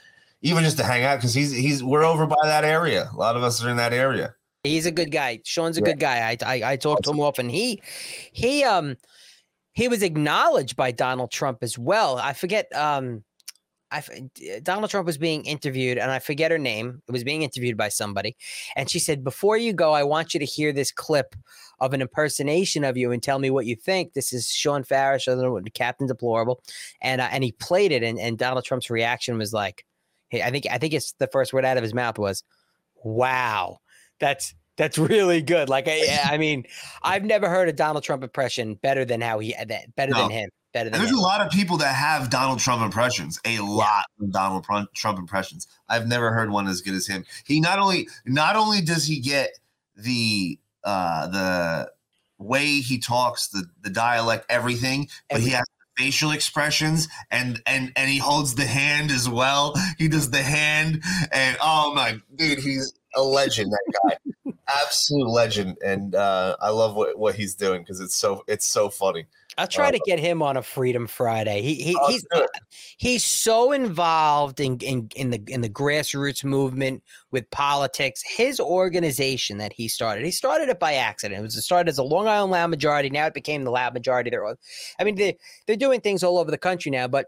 even 0.42 0.64
just 0.64 0.76
to 0.78 0.84
hang 0.84 1.04
out 1.04 1.16
because 1.16 1.34
he's 1.34 1.52
he's 1.52 1.82
we're 1.82 2.04
over 2.04 2.26
by 2.26 2.36
that 2.44 2.64
area. 2.64 3.08
A 3.12 3.16
lot 3.16 3.36
of 3.36 3.42
us 3.42 3.62
are 3.64 3.70
in 3.70 3.76
that 3.76 3.92
area. 3.92 4.34
He's 4.64 4.86
a 4.86 4.90
good 4.90 5.10
guy. 5.12 5.40
Sean's 5.44 5.76
a 5.78 5.80
Yeah. 5.80 5.86
good 5.86 6.00
guy. 6.00 6.30
I 6.30 6.36
I, 6.56 6.72
I 6.72 6.76
talked 6.76 7.04
to 7.04 7.10
him 7.10 7.20
often. 7.20 7.48
He 7.48 7.80
he 8.32 8.64
um 8.64 8.96
he 9.72 9.88
was 9.88 10.02
acknowledged 10.02 10.76
by 10.76 10.90
Donald 10.90 11.30
Trump 11.30 11.58
as 11.62 11.78
well. 11.78 12.18
I 12.18 12.32
forget 12.32 12.66
um 12.74 13.22
I 13.92 14.02
Donald 14.64 14.90
Trump 14.90 15.06
was 15.06 15.16
being 15.18 15.44
interviewed 15.44 15.96
and 15.96 16.10
I 16.10 16.18
forget 16.18 16.50
her 16.50 16.58
name. 16.58 17.02
It 17.08 17.12
was 17.12 17.22
being 17.22 17.42
interviewed 17.42 17.76
by 17.76 17.88
somebody 17.88 18.36
and 18.74 18.90
she 18.90 18.98
said 18.98 19.22
before 19.22 19.56
you 19.56 19.72
go 19.72 19.92
I 19.92 20.02
want 20.02 20.34
you 20.34 20.40
to 20.40 20.46
hear 20.46 20.72
this 20.72 20.90
clip 20.90 21.36
of 21.78 21.92
an 21.94 22.00
impersonation 22.02 22.82
of 22.82 22.96
you 22.96 23.12
and 23.12 23.22
tell 23.22 23.38
me 23.38 23.50
what 23.50 23.66
you 23.66 23.76
think. 23.76 24.14
This 24.14 24.32
is 24.32 24.48
Shawn 24.50 24.82
Farash, 24.82 25.28
I 25.30 25.34
don't 25.34 25.42
know, 25.42 25.52
what- 25.52 25.72
Captain 25.74 26.06
Deplorable, 26.08 26.60
and 27.00 27.20
uh, 27.20 27.28
and 27.30 27.44
he 27.44 27.52
played 27.52 27.92
it 27.92 28.02
and 28.02 28.18
and 28.18 28.36
Donald 28.36 28.64
Trump's 28.64 28.90
reaction 28.90 29.38
was 29.38 29.52
like, 29.52 29.84
hey, 30.28 30.42
I 30.42 30.50
think 30.50 30.66
I 30.70 30.78
think 30.78 30.92
it's 30.94 31.12
the 31.18 31.26
first 31.26 31.52
word 31.52 31.64
out 31.64 31.76
of 31.76 31.82
his 31.82 31.94
mouth 31.94 32.18
was, 32.18 32.42
"Wow." 33.02 33.80
that's 34.18 34.54
that's 34.76 34.98
really 34.98 35.42
good. 35.42 35.68
Like 35.68 35.86
I, 35.88 36.20
I 36.24 36.38
mean, 36.38 36.64
I've 37.02 37.24
never 37.24 37.48
heard 37.48 37.68
a 37.68 37.72
Donald 37.72 38.04
Trump 38.04 38.22
impression 38.22 38.74
better 38.74 39.04
than 39.04 39.20
how 39.20 39.38
he 39.38 39.54
better 39.96 40.12
No. 40.12 40.22
than 40.22 40.30
him. 40.30 40.50
Better 40.72 40.90
than 40.90 40.98
there's 40.98 41.10
him. 41.10 41.18
a 41.18 41.22
lot 41.22 41.40
of 41.40 41.50
people 41.50 41.78
that 41.78 41.94
have 41.94 42.28
Donald 42.28 42.58
Trump 42.58 42.82
impressions, 42.82 43.40
a 43.46 43.60
lot 43.60 44.04
of 44.20 44.30
Donald 44.32 44.66
Trump 44.94 45.18
impressions. 45.18 45.66
I've 45.88 46.06
never 46.06 46.32
heard 46.32 46.50
one 46.50 46.66
as 46.66 46.82
good 46.82 46.94
as 46.94 47.06
him. 47.06 47.24
He 47.46 47.60
not 47.60 47.78
only 47.78 48.08
not 48.26 48.56
only 48.56 48.80
does 48.82 49.06
he 49.06 49.20
get 49.20 49.50
the 49.96 50.58
uh 50.84 51.26
the 51.28 51.90
way 52.38 52.66
he 52.80 52.98
talks, 52.98 53.48
the 53.48 53.66
the 53.82 53.90
dialect, 53.90 54.44
everything, 54.50 55.08
but 55.30 55.40
he 55.40 55.50
has 55.50 55.64
facial 55.96 56.30
expressions 56.30 57.08
and 57.30 57.60
and 57.66 57.92
and 57.96 58.10
he 58.10 58.18
holds 58.18 58.54
the 58.54 58.66
hand 58.66 59.10
as 59.10 59.28
well. 59.28 59.74
He 59.98 60.08
does 60.08 60.30
the 60.30 60.42
hand 60.42 61.02
and 61.32 61.56
oh 61.60 61.94
my 61.94 62.18
dude, 62.34 62.58
he's 62.58 62.92
a 63.14 63.22
legend 63.22 63.72
that 63.72 64.00
guy. 64.04 64.52
Absolute 64.82 65.28
legend 65.28 65.78
and 65.84 66.14
uh 66.14 66.56
I 66.60 66.70
love 66.70 66.94
what 66.94 67.18
what 67.18 67.34
he's 67.34 67.54
doing 67.54 67.82
because 67.82 68.00
it's 68.00 68.14
so 68.16 68.44
it's 68.46 68.66
so 68.66 68.90
funny. 68.90 69.26
I'll 69.58 69.66
try 69.66 69.88
uh, 69.88 69.92
to 69.92 70.00
get 70.04 70.18
him 70.18 70.42
on 70.42 70.56
a 70.56 70.62
Freedom 70.62 71.06
Friday. 71.06 71.62
He, 71.62 71.74
he 71.76 71.96
Oh, 71.98 72.08
he's 72.08 72.26
he's 72.98 73.24
so 73.24 73.72
involved 73.72 74.60
in, 74.60 74.76
in 74.78 75.08
in 75.16 75.30
the 75.30 75.42
in 75.48 75.62
the 75.62 75.68
grassroots 75.70 76.44
movement 76.44 77.02
with 77.30 77.50
politics. 77.50 78.22
His 78.26 78.60
organization 78.60 79.58
that 79.58 79.72
he 79.72 79.88
started, 79.88 80.24
he 80.24 80.30
started 80.30 80.68
it 80.68 80.78
by 80.78 80.94
accident. 80.94 81.40
It 81.40 81.42
was 81.42 81.64
started 81.64 81.88
as 81.88 81.98
a 81.98 82.02
Long 82.02 82.28
Island 82.28 82.52
Loud 82.52 82.68
Majority. 82.68 83.08
Now 83.10 83.26
it 83.26 83.34
became 83.34 83.64
the 83.64 83.70
Loud 83.70 83.94
Majority. 83.94 84.30
They're, 84.30 84.44
all- 84.44 84.56
I 85.00 85.04
mean, 85.04 85.14
they 85.14 85.38
they're 85.66 85.76
doing 85.76 86.00
things 86.00 86.22
all 86.22 86.38
over 86.38 86.50
the 86.50 86.58
country 86.58 86.90
now, 86.90 87.08
but. 87.08 87.26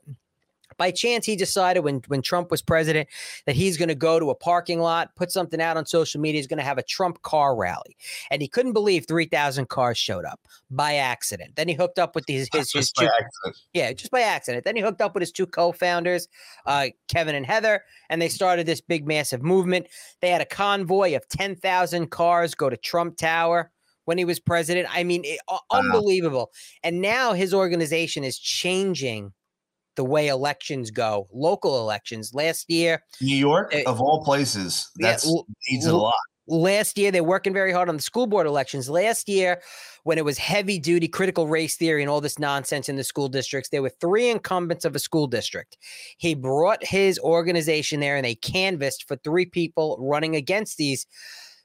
By 0.79 0.91
chance, 0.91 1.27
he 1.27 1.37
decided 1.37 1.81
when 1.81 2.03
when 2.07 2.23
Trump 2.23 2.51
was 2.51 2.63
president 2.63 3.09
that 3.47 3.57
he's 3.57 3.77
going 3.77 3.89
to 3.89 3.95
go 3.95 4.19
to 4.19 4.31
a 4.31 4.35
parking 4.35 4.81
lot, 4.81 5.15
put 5.17 5.31
something 5.33 5.61
out 5.61 5.77
on 5.77 5.85
social 5.87 6.21
media. 6.21 6.39
He's 6.39 6.47
going 6.47 6.59
to 6.59 6.65
have 6.65 6.79
a 6.79 6.83
Trump 6.83 7.21
car 7.23 7.57
rally, 7.57 7.97
and 8.31 8.41
he 8.41 8.49
couldn't 8.49 8.73
believe 8.73 9.07
three 9.07 9.27
thousand 9.27 9.69
cars 9.69 9.99
showed 9.99 10.25
up 10.25 10.41
by 10.71 10.95
accident. 10.95 11.57
Then 11.57 11.69
he 11.69 11.75
hooked 11.75 11.99
up 11.99 12.15
with 12.15 12.25
his 12.27 12.49
his, 12.55 12.73
his 12.73 12.93
two, 12.93 13.09
yeah, 13.73 13.93
just 13.93 14.11
by 14.11 14.23
accident. 14.23 14.65
Then 14.65 14.77
he 14.77 14.83
hooked 14.83 15.01
up 15.01 15.15
with 15.15 15.23
his 15.23 15.33
two 15.33 15.47
co-founders, 15.47 16.29
uh, 16.65 16.87
Kevin 17.09 17.35
and 17.35 17.45
Heather, 17.45 17.83
and 18.09 18.23
they 18.23 18.29
started 18.29 18.67
this 18.67 18.81
big, 18.81 19.07
massive 19.07 19.43
movement. 19.43 19.89
They 20.21 20.31
had 20.31 20.41
a 20.41 20.47
convoy 20.47 21.17
of 21.17 21.29
ten 21.29 21.57
thousand 21.57 22.11
cars 22.11 22.55
go 22.55 22.71
to 22.71 22.77
Trump 22.77 23.17
Tower 23.17 23.73
when 24.09 24.17
he 24.17 24.25
was 24.25 24.41
president. 24.41 24.89
I 24.91 25.05
mean, 25.05 25.23
it, 25.25 25.39
u- 25.51 25.59
unbelievable. 25.71 26.51
And 26.83 27.03
now 27.03 27.35
his 27.35 27.53
organization 27.53 28.25
is 28.25 28.39
changing 28.39 29.35
the 29.99 30.05
way 30.05 30.29
elections 30.29 30.91
go, 30.91 31.29
local 31.33 31.79
elections. 31.81 32.33
Last 32.33 32.71
year, 32.71 33.03
New 33.21 33.37
York, 33.37 33.75
Uh, 33.75 33.83
of 33.91 34.01
all 34.01 34.25
places, 34.25 34.89
yeah, 34.97 35.09
that's 35.11 35.27
l- 35.27 35.45
needs 35.69 35.85
it 35.87 35.93
a 35.93 35.97
lot. 35.97 36.15
last 36.47 36.97
year 36.97 37.11
they're 37.11 37.23
working 37.37 37.53
very 37.53 37.73
hard 37.73 37.89
on 37.91 37.97
the 37.97 38.03
school 38.03 38.27
board 38.27 38.47
elections 38.47 38.89
last 38.89 39.29
year 39.29 39.61
when 40.05 40.17
it 40.17 40.25
was 40.25 40.39
heavy 40.39 40.79
duty 40.79 41.07
critical 41.07 41.47
race 41.47 41.77
theory 41.77 42.01
and 42.03 42.09
all 42.11 42.23
this 42.23 42.39
nonsense 42.39 42.89
in 42.89 42.97
the 42.97 43.05
school 43.05 43.29
districts 43.29 43.69
there 43.69 43.83
were 43.83 43.93
three 44.01 44.31
incumbents 44.31 44.87
of 44.87 44.97
a 44.97 44.99
school 44.99 45.27
district 45.27 45.77
he 46.17 46.33
brought 46.35 46.83
his 46.83 47.19
organization 47.19 48.01
there 48.01 48.17
and 48.17 48.25
they 48.25 48.35
canvassed 48.35 49.05
for 49.07 49.17
three 49.17 49.45
people 49.45 49.99
running 50.01 50.35
against 50.37 50.79
these 50.79 51.05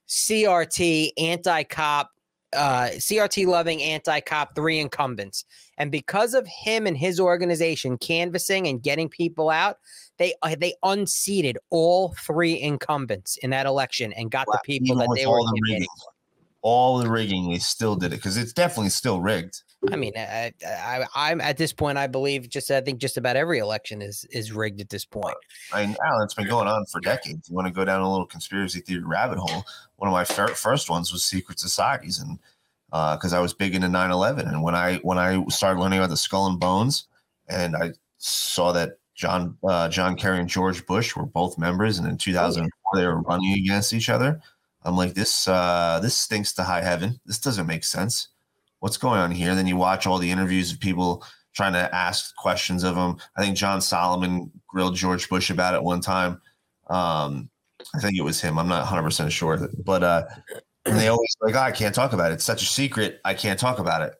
crt 0.09 1.11
anti-cop 1.17 2.09
uh, 2.55 2.89
CRT 2.93 3.45
loving 3.47 3.81
anti 3.81 4.19
cop 4.21 4.55
three 4.55 4.79
incumbents. 4.79 5.45
And 5.77 5.91
because 5.91 6.33
of 6.33 6.47
him 6.47 6.85
and 6.85 6.97
his 6.97 7.19
organization 7.19 7.97
canvassing 7.97 8.67
and 8.67 8.81
getting 8.81 9.09
people 9.09 9.49
out, 9.49 9.77
they 10.17 10.33
uh, 10.41 10.55
they 10.59 10.73
unseated 10.83 11.57
all 11.69 12.13
three 12.19 12.59
incumbents 12.59 13.37
in 13.37 13.49
that 13.49 13.65
election 13.65 14.13
and 14.13 14.29
got 14.29 14.45
the 14.47 14.59
people 14.63 14.95
that 14.97 15.09
they 15.15 15.25
were 15.25 15.39
all 15.39 15.45
the 15.45 15.61
rigging. 15.69 15.87
All 16.61 16.97
the 16.99 17.09
rigging, 17.09 17.51
they 17.51 17.59
still 17.59 17.95
did 17.95 18.13
it 18.13 18.17
because 18.17 18.37
it's 18.37 18.53
definitely 18.53 18.89
still 18.89 19.21
rigged. 19.21 19.63
I 19.91 19.95
mean, 19.95 20.13
I, 20.15 20.53
I, 20.65 21.05
I'm 21.15 21.41
at 21.41 21.57
this 21.57 21.73
point. 21.73 21.97
I 21.97 22.07
believe 22.07 22.49
just 22.49 22.71
I 22.71 22.81
think 22.81 22.99
just 22.99 23.17
about 23.17 23.35
every 23.35 23.59
election 23.59 24.01
is 24.01 24.25
is 24.31 24.51
rigged 24.51 24.81
at 24.81 24.89
this 24.89 25.05
point. 25.05 25.35
I 25.71 25.85
mean, 25.85 25.95
Alan, 26.05 26.23
it's 26.23 26.33
been 26.33 26.47
going 26.47 26.67
on 26.67 26.85
for 26.85 27.01
decades. 27.01 27.49
You 27.49 27.55
want 27.55 27.67
to 27.67 27.73
go 27.73 27.83
down 27.83 28.01
a 28.01 28.09
little 28.09 28.25
conspiracy 28.25 28.79
theory 28.79 29.03
rabbit 29.03 29.39
hole? 29.39 29.65
One 29.97 30.07
of 30.07 30.13
my 30.13 30.23
fir- 30.23 30.55
first 30.55 30.89
ones 30.89 31.11
was 31.11 31.25
secret 31.25 31.59
societies, 31.59 32.19
and 32.19 32.39
because 32.91 33.33
I 33.33 33.39
was 33.39 33.53
big 33.53 33.75
into 33.75 33.87
9/11, 33.87 34.47
and 34.47 34.63
when 34.63 34.75
I 34.75 34.97
when 34.97 35.17
I 35.17 35.43
started 35.49 35.79
learning 35.79 35.99
about 35.99 36.09
the 36.09 36.17
skull 36.17 36.47
and 36.47 36.59
bones, 36.59 37.07
and 37.49 37.75
I 37.75 37.91
saw 38.17 38.71
that 38.71 38.97
John 39.15 39.57
uh, 39.67 39.89
John 39.89 40.15
Kerry 40.15 40.39
and 40.39 40.49
George 40.49 40.85
Bush 40.85 41.15
were 41.15 41.25
both 41.25 41.57
members, 41.57 41.99
and 41.99 42.07
in 42.07 42.17
2004 42.17 42.71
they 42.95 43.05
were 43.07 43.21
running 43.21 43.53
against 43.53 43.93
each 43.93 44.09
other. 44.09 44.41
I'm 44.83 44.97
like, 44.97 45.13
this 45.13 45.47
uh, 45.47 45.99
this 46.01 46.15
stinks 46.15 46.53
to 46.53 46.63
high 46.63 46.83
heaven. 46.83 47.19
This 47.25 47.39
doesn't 47.39 47.67
make 47.67 47.83
sense. 47.83 48.29
What's 48.83 48.97
going 48.97 49.21
on 49.21 49.31
here? 49.31 49.55
Then 49.55 49.65
you 49.65 49.77
watch 49.77 50.05
all 50.05 50.17
the 50.17 50.29
interviews 50.29 50.73
of 50.73 50.77
people 50.77 51.25
trying 51.55 51.71
to 51.71 51.95
ask 51.95 52.35
questions 52.35 52.83
of 52.83 52.97
him. 52.97 53.15
I 53.37 53.41
think 53.41 53.55
John 53.55 53.79
Solomon 53.79 54.51
grilled 54.67 54.97
George 54.97 55.29
Bush 55.29 55.49
about 55.49 55.73
it 55.73 55.81
one 55.81 56.01
time. 56.01 56.41
Um, 56.89 57.49
I 57.95 57.99
think 58.01 58.17
it 58.17 58.23
was 58.23 58.41
him. 58.41 58.59
I'm 58.59 58.67
not 58.67 58.81
100 58.81 59.03
percent 59.03 59.31
sure, 59.31 59.69
but 59.85 60.03
uh, 60.03 60.25
and 60.83 60.99
they 60.99 61.07
always 61.07 61.33
like, 61.39 61.55
oh, 61.55 61.59
I 61.59 61.71
can't 61.71 61.95
talk 61.95 62.11
about 62.11 62.31
it. 62.31 62.33
It's 62.33 62.43
such 62.43 62.61
a 62.61 62.65
secret. 62.65 63.21
I 63.23 63.35
can't 63.35 63.57
talk 63.57 63.79
about 63.79 64.01
it. 64.01 64.15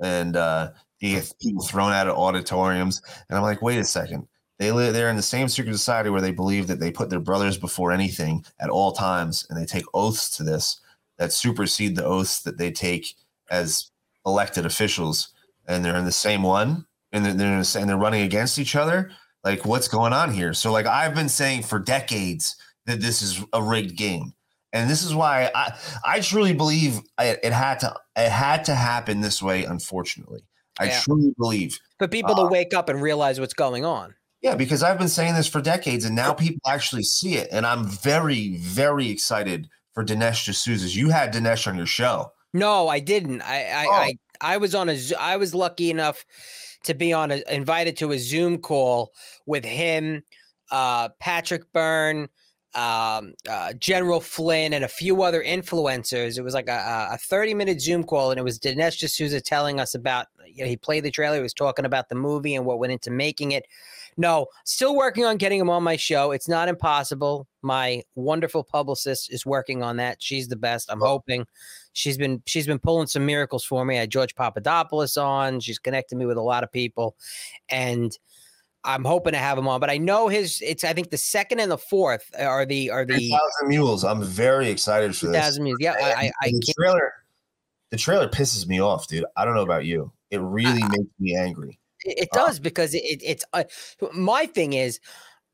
And 0.00 0.36
uh, 0.36 0.70
he 0.96 1.10
gets 1.10 1.34
people 1.34 1.62
thrown 1.62 1.92
out 1.92 2.08
of 2.08 2.16
auditoriums. 2.16 3.02
And 3.28 3.36
I'm 3.36 3.44
like, 3.44 3.60
wait 3.60 3.78
a 3.78 3.84
second. 3.84 4.26
They 4.58 4.72
live 4.72 4.94
they're 4.94 5.10
in 5.10 5.16
the 5.16 5.22
same 5.22 5.48
secret 5.48 5.74
society 5.74 6.08
where 6.08 6.22
they 6.22 6.32
believe 6.32 6.66
that 6.68 6.80
they 6.80 6.90
put 6.90 7.10
their 7.10 7.20
brothers 7.20 7.58
before 7.58 7.92
anything 7.92 8.42
at 8.58 8.70
all 8.70 8.92
times, 8.92 9.46
and 9.50 9.60
they 9.60 9.66
take 9.66 9.84
oaths 9.92 10.34
to 10.38 10.44
this 10.44 10.80
that 11.18 11.30
supersede 11.30 11.94
the 11.94 12.06
oaths 12.06 12.40
that 12.40 12.56
they 12.56 12.70
take 12.70 13.14
as 13.50 13.90
elected 14.28 14.66
officials. 14.66 15.28
And 15.66 15.84
they're 15.84 15.96
in 15.96 16.04
the 16.06 16.12
same 16.12 16.42
one, 16.42 16.86
and 17.12 17.24
they're, 17.24 17.34
the 17.34 17.78
and 17.78 17.90
they're 17.90 17.98
running 17.98 18.22
against 18.22 18.58
each 18.58 18.74
other. 18.74 19.10
Like, 19.44 19.66
what's 19.66 19.88
going 19.88 20.12
on 20.12 20.32
here? 20.32 20.54
So, 20.54 20.72
like, 20.72 20.86
I've 20.86 21.14
been 21.14 21.28
saying 21.28 21.64
for 21.64 21.78
decades 21.78 22.56
that 22.86 23.00
this 23.00 23.20
is 23.20 23.44
a 23.52 23.62
rigged 23.62 23.96
game 23.96 24.32
and 24.72 24.88
this 24.88 25.02
is 25.02 25.14
why 25.14 25.50
I 25.54 25.72
I 26.04 26.20
truly 26.20 26.52
believe 26.54 27.00
it, 27.18 27.40
it 27.42 27.52
had 27.52 27.80
to 27.80 27.94
it 28.16 28.30
had 28.30 28.64
to 28.66 28.74
happen 28.74 29.20
this 29.20 29.42
way. 29.42 29.64
Unfortunately, 29.64 30.42
I 30.78 30.86
Yeah. 30.86 31.00
truly 31.00 31.34
believe. 31.38 31.78
For 31.98 32.08
people 32.08 32.34
to 32.36 32.42
uh, 32.42 32.48
wake 32.48 32.74
up 32.74 32.88
and 32.88 33.00
realize 33.00 33.40
what's 33.40 33.54
going 33.54 33.84
on. 33.84 34.14
Yeah, 34.42 34.54
because 34.54 34.82
I've 34.82 34.98
been 34.98 35.08
saying 35.08 35.34
this 35.34 35.48
for 35.48 35.60
decades, 35.60 36.04
and 36.04 36.14
now 36.14 36.32
people 36.32 36.60
actually 36.66 37.02
see 37.02 37.36
it, 37.36 37.48
and 37.50 37.66
I'm 37.66 37.86
very 37.88 38.56
very 38.58 39.08
excited 39.08 39.68
for 39.94 40.04
Dinesh 40.04 40.48
D'Souza. 40.48 40.88
You 40.88 41.10
had 41.10 41.32
Dinesh 41.32 41.66
on 41.66 41.76
your 41.76 41.86
show. 41.86 42.32
No, 42.52 42.88
I 42.88 43.00
didn't. 43.00 43.42
I 43.42 43.64
I 43.64 43.86
Oh. 43.86 43.92
I, 43.92 44.14
I 44.40 44.56
was 44.56 44.74
on 44.74 44.88
a 44.88 44.98
I 45.18 45.36
was 45.36 45.54
lucky 45.54 45.90
enough 45.90 46.24
to 46.84 46.94
be 46.94 47.12
on 47.12 47.30
a 47.30 47.42
invited 47.50 47.96
to 47.98 48.12
a 48.12 48.18
Zoom 48.18 48.58
call 48.58 49.12
with 49.46 49.64
him, 49.64 50.22
uh, 50.70 51.08
Patrick 51.20 51.70
Byrne, 51.72 52.28
um, 52.74 53.34
uh, 53.48 53.72
General 53.74 54.20
Flynn, 54.20 54.72
and 54.72 54.84
a 54.84 54.88
few 54.88 55.22
other 55.22 55.42
influencers. 55.42 56.38
It 56.38 56.42
was 56.42 56.54
like 56.54 56.68
a, 56.68 57.08
a 57.12 57.18
30 57.18 57.54
minute 57.54 57.80
Zoom 57.80 58.04
call, 58.04 58.30
and 58.30 58.38
it 58.38 58.44
was 58.44 58.58
Dinesh 58.58 58.98
D'Souza 58.98 59.40
telling 59.40 59.80
us 59.80 59.94
about, 59.94 60.26
you 60.46 60.62
know, 60.62 60.68
he 60.68 60.76
played 60.76 61.04
the 61.04 61.10
trailer, 61.10 61.36
he 61.36 61.42
was 61.42 61.54
talking 61.54 61.84
about 61.84 62.08
the 62.08 62.14
movie 62.14 62.54
and 62.54 62.64
what 62.64 62.78
went 62.78 62.92
into 62.92 63.10
making 63.10 63.52
it. 63.52 63.64
No, 64.16 64.46
still 64.64 64.96
working 64.96 65.24
on 65.24 65.36
getting 65.36 65.60
him 65.60 65.70
on 65.70 65.84
my 65.84 65.94
show. 65.96 66.32
It's 66.32 66.48
not 66.48 66.68
impossible. 66.68 67.46
My 67.62 68.02
wonderful 68.16 68.64
publicist 68.64 69.32
is 69.32 69.46
working 69.46 69.82
on 69.82 69.96
that. 69.98 70.20
She's 70.20 70.48
the 70.48 70.56
best. 70.56 70.90
I'm 70.90 71.00
hoping. 71.00 71.46
She's 71.98 72.16
been 72.16 72.40
she's 72.46 72.66
been 72.66 72.78
pulling 72.78 73.08
some 73.08 73.26
miracles 73.26 73.64
for 73.64 73.84
me. 73.84 73.96
I 73.96 74.00
had 74.02 74.10
George 74.10 74.34
Papadopoulos 74.36 75.16
on. 75.16 75.58
She's 75.58 75.80
connected 75.80 76.16
me 76.16 76.26
with 76.26 76.36
a 76.36 76.42
lot 76.42 76.62
of 76.62 76.70
people, 76.70 77.16
and 77.68 78.16
I'm 78.84 79.04
hoping 79.04 79.32
to 79.32 79.38
have 79.38 79.58
him 79.58 79.66
on. 79.66 79.80
But 79.80 79.90
I 79.90 79.98
know 79.98 80.28
his. 80.28 80.62
It's 80.64 80.84
I 80.84 80.92
think 80.92 81.10
the 81.10 81.16
second 81.18 81.58
and 81.58 81.70
the 81.70 81.76
fourth 81.76 82.30
are 82.38 82.64
the 82.64 82.90
are 82.90 83.04
the 83.04 83.30
thousand 83.30 83.68
mules. 83.68 84.04
I'm 84.04 84.22
very 84.22 84.68
excited 84.70 85.16
for 85.16 85.26
this. 85.26 85.34
2000 85.36 85.64
Mules. 85.64 85.78
Yeah, 85.80 85.94
I 86.00 86.12
I, 86.12 86.32
I 86.42 86.46
the 86.46 86.52
can't. 86.52 86.76
trailer, 86.78 87.12
the 87.90 87.96
trailer 87.96 88.28
pisses 88.28 88.68
me 88.68 88.80
off, 88.80 89.08
dude. 89.08 89.24
I 89.36 89.44
don't 89.44 89.54
know 89.54 89.62
about 89.62 89.84
you. 89.84 90.12
It 90.30 90.38
really 90.40 90.82
makes 90.82 91.10
me 91.18 91.34
angry. 91.34 91.80
It 92.04 92.28
Uh, 92.32 92.46
does 92.46 92.60
because 92.60 92.94
it, 92.94 93.02
it, 93.02 93.20
it's 93.24 93.44
uh, 93.54 93.64
my 94.14 94.46
thing 94.46 94.74
is 94.74 95.00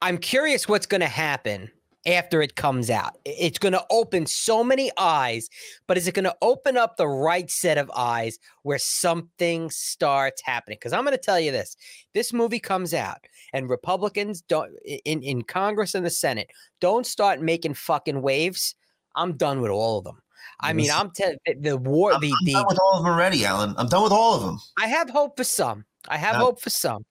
I'm 0.02 0.18
curious 0.18 0.68
what's 0.68 0.84
going 0.84 1.00
to 1.00 1.06
happen 1.06 1.70
after 2.06 2.42
it 2.42 2.56
comes 2.56 2.90
out. 2.90 3.16
It's 3.24 3.58
going 3.58 3.72
to 3.72 3.84
open 3.90 4.26
so 4.26 4.62
many 4.62 4.90
eyes, 4.98 5.48
but 5.86 5.96
is 5.96 6.06
it 6.06 6.14
going 6.14 6.24
to 6.24 6.36
open 6.42 6.76
up 6.76 6.96
the 6.96 7.08
right 7.08 7.50
set 7.50 7.78
of 7.78 7.90
eyes 7.96 8.38
where 8.62 8.78
something 8.78 9.70
starts 9.70 10.42
happening? 10.42 10.76
Because 10.80 10.92
I'm 10.92 11.04
going 11.04 11.16
to 11.16 11.22
tell 11.22 11.40
you 11.40 11.50
this: 11.50 11.76
this 12.12 12.32
movie 12.32 12.60
comes 12.60 12.94
out, 12.94 13.18
and 13.52 13.68
Republicans 13.68 14.42
don't 14.42 14.72
in 15.04 15.22
in 15.22 15.42
Congress 15.42 15.94
and 15.94 16.04
the 16.04 16.10
Senate 16.10 16.50
don't 16.80 17.06
start 17.06 17.40
making 17.40 17.74
fucking 17.74 18.20
waves. 18.22 18.74
I'm 19.16 19.36
done 19.36 19.60
with 19.60 19.70
all 19.70 19.98
of 19.98 20.04
them. 20.04 20.20
I 20.60 20.72
mean, 20.72 20.90
I'm 20.90 21.10
telling 21.10 21.38
the 21.60 21.76
war. 21.76 22.12
I'm, 22.14 22.20
The 22.20 22.32
I'm 22.32 22.44
the 22.44 22.52
done 22.52 22.66
with 22.68 22.78
all 22.78 22.98
of 22.98 23.04
them 23.04 23.12
already, 23.12 23.44
Alan. 23.44 23.74
I'm 23.76 23.88
done 23.88 24.02
with 24.02 24.12
all 24.12 24.34
of 24.34 24.42
them. 24.42 24.58
I 24.78 24.86
have 24.86 25.10
hope 25.10 25.36
for 25.36 25.44
some. 25.44 25.84
I 26.08 26.16
have 26.16 26.34
No. 26.38 26.44
hope 26.46 26.60
for 26.60 26.70
some. 26.70 27.04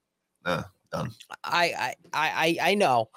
No, 0.45 0.63
done. 0.91 1.11
I 1.43 1.95
I 2.13 2.13
I 2.13 2.57
I 2.61 2.75
know. 2.75 3.09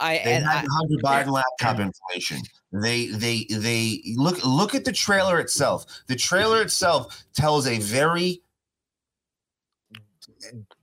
I 0.00 0.20
They 0.24 0.34
and 0.34 0.44
had 0.44 0.66
Hunter 0.68 0.96
Biden 1.02 1.30
laptop 1.30 1.78
inflation. 1.78 2.38
They 2.72 3.06
they 3.06 3.46
they 3.50 4.02
look 4.16 4.42
look 4.44 4.74
at 4.74 4.84
the 4.84 4.92
trailer 4.92 5.38
itself. 5.38 5.84
The 6.08 6.16
trailer 6.16 6.56
mm-hmm. 6.56 6.66
itself 6.66 7.24
tells 7.34 7.66
a 7.66 7.78
very 7.78 8.42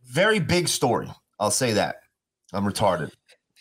very 0.05 0.39
big 0.39 0.67
story. 0.67 1.09
I'll 1.39 1.51
say 1.51 1.73
that. 1.73 1.97
I'm 2.53 2.65
retarded. 2.65 3.11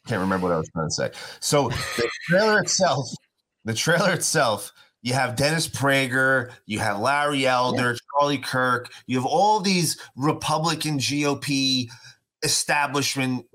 Can't 0.06 0.20
remember 0.20 0.46
what 0.46 0.54
I 0.54 0.58
was 0.58 0.68
trying 0.68 0.88
to 0.88 0.94
say. 0.94 1.10
So 1.40 1.68
the 1.68 2.08
trailer 2.28 2.60
itself, 2.60 3.08
the 3.64 3.74
trailer 3.74 4.12
itself, 4.12 4.72
you 5.02 5.14
have 5.14 5.36
Dennis 5.36 5.68
Prager, 5.68 6.52
you 6.66 6.78
have 6.78 7.00
Larry 7.00 7.46
Elder, 7.46 7.96
Charlie 8.18 8.38
Kirk, 8.38 8.92
you 9.06 9.16
have 9.16 9.26
all 9.26 9.60
these 9.60 10.00
Republican 10.16 10.98
GOP 10.98 11.88
establishment 12.42 13.46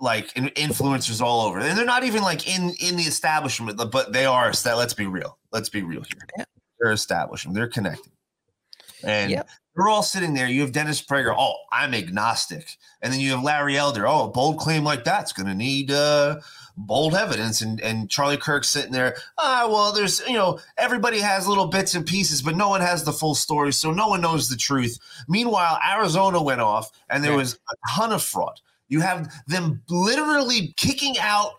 like 0.00 0.32
influencers 0.34 1.20
all 1.20 1.42
over, 1.46 1.58
and 1.60 1.76
they're 1.76 1.84
not 1.84 2.04
even 2.04 2.22
like 2.22 2.48
in 2.48 2.70
in 2.80 2.96
the 2.96 3.02
establishment, 3.02 3.80
but 3.90 4.12
they 4.12 4.24
are. 4.24 4.50
That 4.52 4.76
let's 4.76 4.94
be 4.94 5.06
real. 5.06 5.38
Let's 5.52 5.68
be 5.68 5.82
real 5.82 6.02
here. 6.02 6.26
Yeah. 6.38 6.44
They're 6.80 6.92
establishing. 6.92 7.52
They're 7.52 7.68
connected, 7.68 8.12
and 9.04 9.30
Yep. 9.30 9.48
they're 9.76 9.88
all 9.88 10.02
sitting 10.02 10.34
there. 10.34 10.46
You 10.48 10.62
have 10.62 10.72
Dennis 10.72 11.02
Prager. 11.02 11.34
Oh, 11.36 11.54
I'm 11.70 11.92
agnostic, 11.94 12.76
and 13.02 13.12
then 13.12 13.20
you 13.20 13.32
have 13.32 13.42
Larry 13.42 13.76
Elder. 13.76 14.06
Oh, 14.06 14.24
a 14.24 14.30
bold 14.30 14.58
claim 14.58 14.84
like 14.84 15.04
that's 15.04 15.32
going 15.34 15.46
to 15.48 15.54
need 15.54 15.90
uh, 15.90 16.40
bold 16.78 17.14
evidence, 17.14 17.60
and 17.60 17.80
and 17.82 18.08
Charlie 18.08 18.38
Kirk 18.38 18.64
sitting 18.64 18.92
there. 18.92 19.16
Ah, 19.36 19.68
well, 19.70 19.92
there's 19.92 20.20
you 20.26 20.32
know 20.34 20.58
everybody 20.78 21.20
has 21.20 21.46
little 21.46 21.66
bits 21.66 21.94
and 21.94 22.06
pieces, 22.06 22.40
but 22.40 22.56
no 22.56 22.70
one 22.70 22.80
has 22.80 23.04
the 23.04 23.12
full 23.12 23.34
story, 23.34 23.72
so 23.72 23.92
no 23.92 24.08
one 24.08 24.22
knows 24.22 24.48
the 24.48 24.56
truth. 24.56 24.98
Meanwhile, 25.28 25.78
Arizona 25.86 26.42
went 26.42 26.62
off, 26.62 26.90
and 27.10 27.22
there 27.22 27.32
Yeah. 27.32 27.36
was 27.38 27.58
a 27.70 27.74
ton 27.90 28.12
of 28.12 28.22
fraud. 28.22 28.58
You 28.90 29.00
have 29.00 29.32
them 29.46 29.82
literally 29.88 30.74
kicking 30.76 31.16
out 31.18 31.52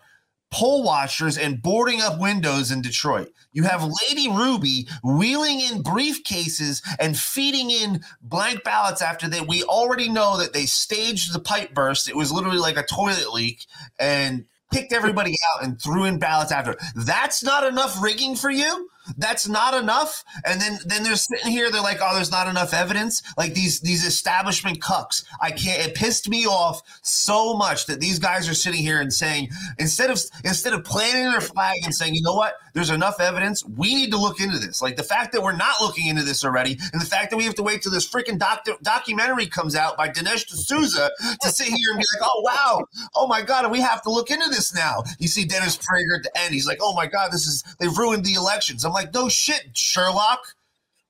poll 0.52 0.84
watchers 0.84 1.38
and 1.38 1.62
boarding 1.62 2.00
up 2.00 2.20
windows 2.20 2.70
in 2.70 2.82
Detroit. 2.82 3.32
You 3.52 3.64
have 3.64 3.82
Lady 3.82 4.28
Ruby 4.28 4.86
wheeling 5.02 5.60
in 5.60 5.82
briefcases 5.82 6.82
and 7.00 7.18
feeding 7.18 7.70
in 7.70 8.02
blank 8.20 8.62
ballots 8.62 9.02
after 9.02 9.28
that. 9.30 9.48
We 9.48 9.64
already 9.64 10.08
know 10.08 10.38
that 10.38 10.52
they 10.52 10.66
staged 10.66 11.32
the 11.32 11.40
pipe 11.40 11.74
burst. 11.74 12.08
It 12.08 12.16
was 12.16 12.30
literally 12.30 12.58
like 12.58 12.76
a 12.76 12.84
toilet 12.84 13.32
leak 13.32 13.64
and 13.98 14.44
picked 14.72 14.92
everybody 14.92 15.34
out 15.52 15.64
and 15.64 15.80
threw 15.80 16.04
in 16.04 16.18
ballots 16.18 16.52
after. 16.52 16.76
That's 16.94 17.42
not 17.42 17.64
enough 17.64 18.02
rigging 18.02 18.36
for 18.36 18.50
you? 18.50 18.88
That's 19.16 19.48
not 19.48 19.74
enough. 19.74 20.24
And 20.44 20.60
then 20.60 20.78
then 20.86 21.02
they're 21.02 21.16
sitting 21.16 21.50
here, 21.50 21.70
they're 21.70 21.82
like, 21.82 21.98
oh, 22.02 22.14
there's 22.14 22.30
not 22.30 22.48
enough 22.48 22.72
evidence. 22.72 23.22
Like 23.36 23.54
these 23.54 23.80
these 23.80 24.04
establishment 24.04 24.80
cucks. 24.80 25.24
I 25.40 25.50
can't 25.50 25.86
it 25.86 25.94
pissed 25.94 26.28
me 26.28 26.46
off 26.46 26.82
so 27.02 27.54
much 27.54 27.86
that 27.86 28.00
these 28.00 28.18
guys 28.18 28.48
are 28.48 28.54
sitting 28.54 28.80
here 28.80 29.00
and 29.00 29.12
saying, 29.12 29.50
instead 29.78 30.10
of 30.10 30.20
instead 30.44 30.72
of 30.72 30.84
planting 30.84 31.30
their 31.30 31.40
flag 31.40 31.78
and 31.84 31.94
saying, 31.94 32.14
you 32.14 32.22
know 32.22 32.34
what, 32.34 32.54
there's 32.74 32.90
enough 32.90 33.20
evidence, 33.20 33.64
we 33.66 33.94
need 33.94 34.10
to 34.12 34.16
look 34.18 34.40
into 34.40 34.58
this. 34.58 34.80
Like 34.80 34.96
the 34.96 35.02
fact 35.02 35.32
that 35.32 35.42
we're 35.42 35.56
not 35.56 35.80
looking 35.80 36.06
into 36.06 36.22
this 36.22 36.44
already, 36.44 36.78
and 36.92 37.00
the 37.00 37.06
fact 37.06 37.30
that 37.30 37.36
we 37.36 37.44
have 37.44 37.54
to 37.56 37.62
wait 37.62 37.82
till 37.82 37.92
this 37.92 38.08
freaking 38.08 38.38
doc- 38.38 38.66
documentary 38.82 39.46
comes 39.46 39.76
out 39.76 39.96
by 39.96 40.08
Dinesh 40.08 40.46
D'Souza 40.46 41.10
to 41.42 41.48
sit 41.50 41.68
here 41.68 41.90
and 41.90 41.98
be 41.98 42.04
like, 42.18 42.22
oh 42.22 42.40
wow, 42.44 42.84
oh 43.14 43.26
my 43.26 43.42
god, 43.42 43.70
we 43.70 43.80
have 43.80 44.02
to 44.02 44.10
look 44.10 44.30
into 44.30 44.48
this 44.48 44.74
now. 44.74 45.02
You 45.18 45.28
see 45.28 45.44
Dennis 45.44 45.76
Prager 45.76 46.16
at 46.16 46.22
the 46.22 46.30
end, 46.38 46.54
he's 46.54 46.66
like, 46.66 46.78
oh 46.80 46.94
my 46.94 47.06
god, 47.06 47.30
this 47.32 47.46
is 47.46 47.62
they've 47.78 47.96
ruined 47.96 48.24
the 48.24 48.34
elections. 48.34 48.84
I'm 48.84 48.92
like, 48.92 49.12
no 49.12 49.28
shit, 49.28 49.68
Sherlock. 49.74 50.40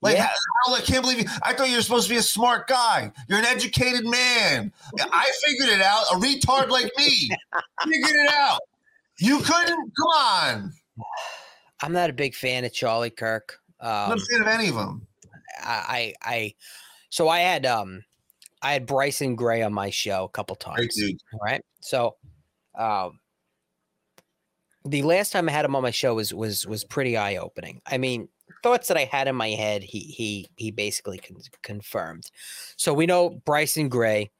Like, 0.01 0.17
Yeah. 0.17 0.31
I 0.69 0.81
can't 0.81 1.03
believe 1.03 1.21
you. 1.21 1.27
I 1.45 1.53
thought 1.55 1.69
you 1.69 1.77
were 1.77 1.83
supposed 1.83 2.09
to 2.09 2.13
be 2.15 2.19
a 2.19 2.23
smart 2.23 2.67
guy. 2.67 3.13
You're 3.29 3.39
an 3.39 3.45
educated 3.45 4.05
man. 4.05 4.73
I 4.99 5.31
figured 5.47 5.69
it 5.69 5.81
out. 5.81 6.05
A 6.13 6.17
retard 6.17 6.71
like 6.71 6.91
me 6.99 7.31
figured 7.85 8.11
it 8.17 8.31
out. 8.33 8.59
You 9.19 9.39
couldn't? 9.39 9.93
Come 9.97 10.09
on. 10.09 10.73
I'm 11.83 11.93
not 11.93 12.11
a 12.11 12.13
big 12.13 12.35
fan 12.35 12.65
of 12.65 12.73
Charlie 12.73 13.11
Kirk. 13.11 13.59
I'm 13.81 14.11
not 14.11 14.19
Um, 14.19 14.19
a 14.23 14.25
fan 14.27 14.41
of 14.43 14.47
any 14.49 14.69
of 14.69 14.75
them. 14.77 15.07
I, 15.61 16.15
I 16.23 16.33
I 16.35 16.55
so 17.11 17.29
I 17.29 17.41
had 17.41 17.67
um 17.67 18.05
I 18.63 18.73
had 18.73 18.87
Bryson 18.87 19.35
Gray 19.37 19.63
on 19.63 19.73
my 19.73 19.91
show 19.91 20.25
a 20.25 20.29
couple 20.29 20.55
times. 20.57 20.97
Right. 21.43 21.63
So 21.81 22.17
um 22.79 23.19
the 24.85 25.03
last 25.03 25.33
time 25.33 25.49
I 25.49 25.53
had 25.53 25.65
him 25.65 25.77
on 25.77 25.83
my 25.83 25.91
show 25.91 26.15
was 26.15 26.33
was 26.35 26.67
was 26.67 26.85
pretty 26.85 27.17
eye 27.17 27.37
opening. 27.37 27.81
I 27.87 27.99
mean, 27.99 28.29
thoughts 28.63 28.89
that 28.89 28.97
I 28.97 29.05
had 29.05 29.29
in 29.29 29.37
my 29.37 29.51
head, 29.51 29.83
he 29.83 30.01
he 30.01 30.49
he 30.57 30.71
basically 30.71 31.19
con- 31.19 31.37
confirmed. 31.63 32.31
So 32.77 32.93
we 32.93 33.07
know 33.07 33.31
Bryson 33.45 33.89
Gray, 33.89 34.31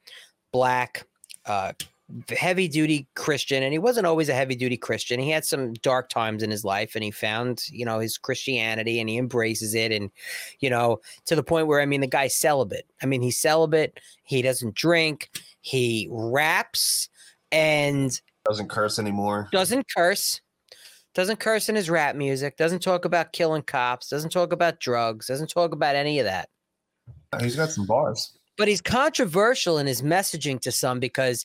black, 0.53 1.07
uh, 1.47 1.73
heavy 2.29 2.69
duty 2.69 3.07
Christian, 3.15 3.63
and 3.63 3.73
he 3.73 3.79
wasn't 3.79 4.07
always 4.07 4.29
a 4.29 4.35
heavy 4.35 4.55
duty 4.55 4.77
Christian. 4.77 5.19
He 5.21 5.31
had 5.31 5.45
some 5.45 5.73
dark 5.75 6.09
times 6.09 6.43
in 6.43 6.51
his 6.51 6.65
life, 6.65 6.95
and 6.95 7.03
he 7.05 7.11
found 7.11 7.65
you 7.71 7.85
know 7.85 7.99
his 7.99 8.19
Christianity, 8.19 9.01
and 9.01 9.09
he 9.09 9.19
embraces 9.19 9.75
it, 9.75 9.93
and 9.93 10.11
you 10.61 10.71
know 10.71 11.01
to 11.27 11.37
the 11.37 11.43
point 11.43 11.67
where 11.67 11.81
I 11.81 11.87
mean 11.87 12.01
the 12.01 12.07
guy's 12.07 12.37
celibate. 12.37 12.87
I 13.03 13.07
mean 13.07 13.23
he's 13.23 13.41
celibate. 13.41 13.99
He 14.25 14.43
doesn't 14.43 14.75
drink. 14.75 15.31
He 15.61 16.09
raps 16.11 17.09
and 17.51 18.11
Doesn't 18.45 18.69
curse 18.69 18.99
anymore. 18.99 19.49
doesn't 19.53 19.87
curse. 19.95 20.41
Doesn't 21.15 21.41
curse 21.41 21.69
in 21.69 21.75
his 21.75 21.91
rap 21.91 22.17
music. 22.17 22.57
Doesn't 22.57 22.81
talk 22.83 23.05
about 23.05 23.33
killing 23.33 23.61
cops. 23.63 24.09
Doesn't 24.09 24.31
talk 24.31 24.53
about 24.53 24.81
drugs. 24.81 25.27
Doesn't 25.27 25.51
talk 25.51 25.73
about 25.73 25.95
any 25.95 26.19
of 26.19 26.25
that. 26.25 26.49
He's 27.41 27.55
got 27.57 27.71
some 27.71 27.87
bars. 27.87 28.33
But 28.57 28.69
he's 28.69 28.81
controversial 28.81 29.77
in 29.79 29.87
his 29.87 30.01
messaging 30.03 30.59
to 30.63 30.73
some 30.73 31.01
because, 31.01 31.45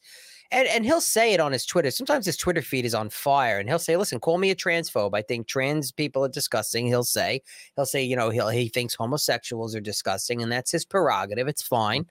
and, 0.52 0.68
and 0.68 0.86
he'll 0.86 1.02
say 1.02 1.34
it 1.34 1.40
on 1.40 1.52
his 1.52 1.66
Twitter. 1.66 1.92
Sometimes 1.92 2.26
his 2.26 2.38
Twitter 2.38 2.62
feed 2.62 2.86
is 2.86 2.96
on 2.96 3.10
fire 3.10 3.60
and 3.60 3.68
he'll 3.68 3.80
say, 3.80 3.98
listen, 3.98 4.20
call 4.20 4.38
me 4.38 4.52
a 4.52 4.56
transphobe. 4.56 5.12
I 5.14 5.22
think 5.22 5.48
trans 5.48 5.92
people 5.92 6.24
are 6.24 6.30
disgusting. 6.30 6.88
He'll 6.88 7.04
say, 7.04 7.42
he'll 7.76 7.86
say, 7.86 8.04
you 8.04 8.16
know, 8.16 8.30
he'll, 8.30 8.50
he 8.50 8.70
thinks 8.70 8.96
homosexuals 8.96 9.76
are 9.76 9.82
disgusting 9.82 10.42
and 10.42 10.52
that's 10.52 10.72
his 10.72 10.86
prerogative. 10.86 11.48
It's 11.48 11.62
fine. 11.62 12.06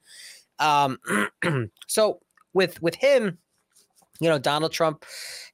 Um, 0.58 0.98
so 1.86 2.20
with, 2.52 2.80
with 2.82 2.94
him, 2.94 3.38
you 4.20 4.28
know, 4.28 4.38
Donald 4.38 4.72
Trump 4.72 5.04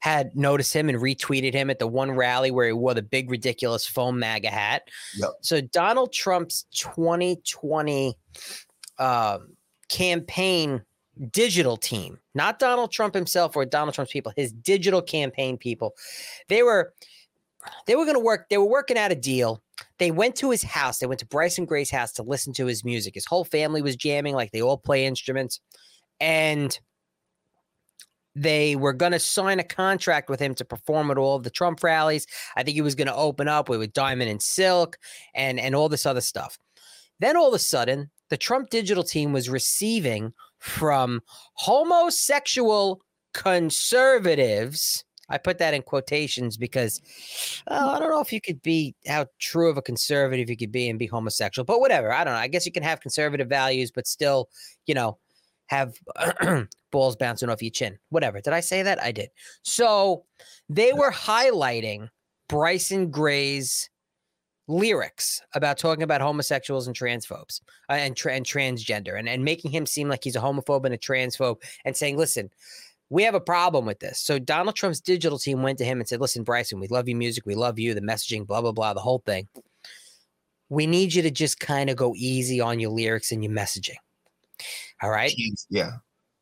had 0.01 0.37
noticed 0.37 0.75
him 0.75 0.89
and 0.89 0.99
retweeted 0.99 1.53
him 1.53 1.71
at 1.71 1.79
the 1.79 1.87
one 1.87 2.13
rally 2.13 2.51
where 2.51 2.67
he 2.67 2.73
wore 2.73 2.95
the 2.95 3.03
big, 3.03 3.31
ridiculous 3.31 3.87
foam 3.87 4.19
MAGA 4.19 4.51
hat. 4.51 4.89
Yep. 5.17 5.31
So 5.41 5.61
Donald 5.61 6.13
Trump's 6.13 6.65
2020 6.75 8.17
um, 8.99 9.57
campaign 9.89 10.83
digital 11.31 11.77
team, 11.77 12.19
not 12.35 12.59
Donald 12.59 12.91
Trump 12.91 13.15
himself 13.15 13.57
or 13.57 13.65
Donald 13.65 13.95
Trump's 13.95 14.13
people, 14.13 14.33
his 14.37 14.53
digital 14.53 15.03
campaign 15.03 15.57
people, 15.57 15.95
they 16.49 16.63
were 16.63 16.93
they 17.87 17.97
were 17.97 18.05
going 18.05 18.17
to 18.17 18.23
work. 18.23 18.49
They 18.49 18.59
were 18.59 18.69
working 18.69 18.99
out 18.99 19.13
a 19.13 19.17
deal. 19.17 19.63
They 19.99 20.11
went 20.11 20.37
to 20.37 20.51
his 20.51 20.63
house. 20.63 20.99
They 20.99 21.07
went 21.07 21.21
to 21.21 21.27
Bryson 21.27 21.65
Gray's 21.65 21.91
house 21.91 22.13
to 22.15 22.23
listen 22.23 22.53
to 22.55 22.67
his 22.67 22.85
music. 22.85 23.15
His 23.15 23.27
whole 23.27 23.45
family 23.45 23.83
was 23.83 23.97
jamming, 23.97 24.35
like 24.35 24.51
they 24.51 24.63
all 24.63 24.79
play 24.79 25.07
instruments, 25.07 25.61
and 26.21 26.79
they 28.35 28.77
were 28.77 28.93
going 28.93 29.13
to 29.13 29.19
sign 29.19 29.61
a 29.61 29.65
contract 29.65 30.31
with 30.31 30.41
him 30.41 30.55
to 30.55 30.65
perform 30.65 31.11
at 31.11 31.19
all 31.19 31.37
of 31.37 31.43
the 31.43 31.51
Trump 31.51 31.83
rallies. 31.83 32.27
I 32.57 32.63
think 32.63 32.75
he 32.75 32.81
was 32.81 32.95
going 32.95 33.09
to 33.09 33.15
open 33.15 33.47
up 33.47 33.69
with, 33.69 33.79
with 33.79 33.93
Diamond 33.93 34.31
and 34.31 34.43
Silk 34.43 34.99
and 35.35 35.61
and 35.61 35.75
all 35.75 35.89
this 35.89 36.07
other 36.07 36.21
stuff. 36.21 36.59
Then 37.21 37.37
all 37.37 37.49
of 37.49 37.55
a 37.55 37.59
sudden, 37.59 38.11
the 38.31 38.37
Trump 38.37 38.71
digital 38.71 39.05
team 39.05 39.33
was 39.33 39.49
receiving 39.49 40.33
from 40.63 41.21
homosexual 41.55 43.03
conservatives. 43.35 45.05
I 45.29 45.39
put 45.39 45.59
that 45.59 45.75
in 45.75 45.83
quotations 45.83 46.57
because 46.57 47.01
I 47.67 47.99
don't 47.99 48.11
know 48.11 48.21
if 48.21 48.33
you 48.33 48.41
could 48.41 48.63
be 48.63 48.95
how 49.07 49.27
true 49.41 49.69
of 49.69 49.77
a 49.77 49.83
conservative 49.83 50.49
you 50.49 50.57
could 50.57 50.71
be 50.71 50.89
and 50.89 50.99
be 51.01 51.07
homosexual, 51.07 51.65
but 51.65 51.81
whatever. 51.81 52.13
I 52.13 52.23
don't 52.23 52.35
know. 52.35 52.39
I 52.39 52.47
guess 52.47 52.65
you 52.65 52.71
can 52.71 52.85
have 52.85 53.01
conservative 53.01 53.49
values, 53.49 53.91
but 53.91 54.07
still, 54.07 54.51
you 54.87 54.95
know, 54.95 55.19
have 55.67 55.99
balls 56.93 57.17
bouncing 57.17 57.49
off 57.49 57.63
your 57.63 57.71
chin. 57.71 57.99
Whatever. 58.11 58.41
Did 58.41 58.53
I 58.53 58.61
say 58.61 58.85
that? 58.85 59.03
I 59.03 59.11
did. 59.11 59.31
So 59.63 60.25
they 60.69 60.93
were 60.93 61.11
highlighting 61.11 62.09
Bryson 62.49 63.11
Gray's 63.11 63.91
lyrics 64.73 65.43
about 65.55 65.79
talking 65.79 66.03
about 66.03 66.21
homosexuals 66.21 66.87
and 66.87 66.97
transphobes 66.97 67.61
uh, 67.91 67.93
and, 67.93 68.17
tra- 68.17 68.35
and 68.35 68.47
transgender 68.47 69.19
and, 69.19 69.29
and 69.29 69.45
making 69.45 69.71
him 69.71 69.87
seem 69.87 70.09
like 70.09 70.25
he's 70.25 70.37
a 70.37 70.41
homophobe 70.41 70.85
and 70.85 70.95
a 70.95 70.99
transphobe 70.99 71.63
and 71.85 71.97
saying, 71.97 72.17
listen, 72.17 72.51
we 73.11 73.23
have 73.23 73.35
a 73.35 73.41
problem 73.41 73.85
with 73.85 74.01
this. 74.01 74.19
So 74.19 74.39
Donald 74.39 74.75
Trump's 74.75 75.01
digital 75.01 75.39
team 75.39 75.63
went 75.63 75.77
to 75.79 75.85
him 75.85 76.01
and 76.01 76.09
said, 76.09 76.21
listen, 76.21 76.45
Bryson, 76.45 76.81
we 76.81 76.89
love 76.89 77.09
your 77.09 77.19
music. 77.19 77.45
We 77.45 77.55
love 77.55 77.79
you, 77.79 77.93
the 77.93 78.01
messaging, 78.01 78.47
blah, 78.47 78.63
blah, 78.63 78.73
blah, 78.73 78.95
the 78.95 79.01
whole 79.01 79.23
thing. 79.27 79.49
We 80.71 80.87
need 80.87 81.13
you 81.13 81.21
to 81.23 81.31
just 81.31 81.61
kind 81.61 81.91
of 81.91 81.97
go 81.97 82.15
easy 82.17 82.61
on 82.63 82.81
your 82.81 82.91
lyrics 82.91 83.31
and 83.31 83.45
your 83.45 83.53
messaging. 83.53 83.99
All 85.03 85.11
right. 85.11 85.33
Yeah. 85.69 85.91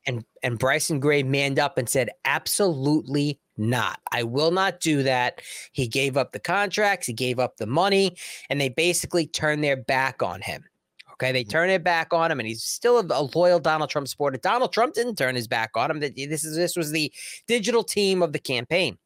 And 0.07 0.25
and 0.43 0.59
Bryson 0.59 1.01
Gray 1.01 1.25
manned 1.25 1.59
up 1.59 1.77
and 1.77 1.89
said, 1.89 2.11
absolutely 2.25 3.41
not. 3.61 4.01
I 4.11 4.23
will 4.23 4.51
not 4.51 4.81
do 4.81 5.03
that. 5.03 5.43
He 5.73 5.87
gave 5.87 6.17
up 6.17 6.33
the 6.33 6.41
contracts, 6.41 7.07
he 7.07 7.13
gave 7.13 7.39
up 7.39 7.59
the 7.59 7.67
money, 7.67 8.17
and 8.49 8.61
they 8.61 8.71
basically 8.71 9.27
turned 9.27 9.63
their 9.63 9.77
back 9.77 10.23
on 10.23 10.41
him. 10.41 10.65
Okay, 11.13 11.33
they 11.33 11.45
turn 11.45 11.69
it 11.69 11.85
back 11.85 12.15
on 12.15 12.31
him, 12.31 12.41
and 12.41 12.49
he's 12.49 12.63
still 12.63 12.99
a, 12.99 13.05
a, 13.11 13.29
loyal 13.35 13.61
Donald 13.61 13.91
Trump 13.91 14.09
supporter. 14.09 14.39
Donald 14.39 14.73
Trump 14.73 14.95
didn't 14.95 15.17
turn 15.17 15.35
his 15.35 15.47
back 15.47 15.73
on 15.77 15.91
him. 15.91 16.01
This 16.01 16.45
is 16.45 16.57
this 16.57 16.77
was 16.77 16.93
the 16.93 17.13
digital 17.47 17.85
team 17.85 18.23
of 18.23 18.33
the 18.33 18.39
campaign. 18.39 18.97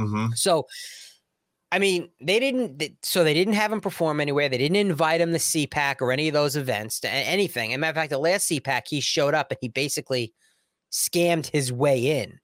Mm-hmm. 0.00 0.34
So 0.36 0.66
I 1.72 1.80
mean, 1.80 2.10
they 2.20 2.38
didn't. 2.38 2.80
So 3.02 3.24
they 3.24 3.34
didn't 3.34 3.54
have 3.54 3.72
him 3.72 3.80
perform 3.80 4.20
anywhere. 4.20 4.48
They 4.48 4.58
didn't 4.58 4.76
invite 4.76 5.20
him 5.20 5.32
to 5.32 5.38
CPAC 5.38 5.96
or 6.00 6.12
any 6.12 6.28
of 6.28 6.34
those 6.34 6.54
events 6.54 7.00
to 7.00 7.10
anything. 7.10 7.72
As 7.72 7.76
a 7.76 7.78
matter 7.78 7.90
of 7.90 7.96
fact, 7.96 8.10
the 8.10 8.18
last 8.18 8.48
CPAC 8.48 8.82
he 8.86 9.00
showed 9.00 9.34
up 9.34 9.50
and 9.50 9.58
he 9.60 9.66
basically 9.66 10.32
scammed 10.92 11.50
his 11.50 11.72
way 11.72 12.20
in 12.20 12.38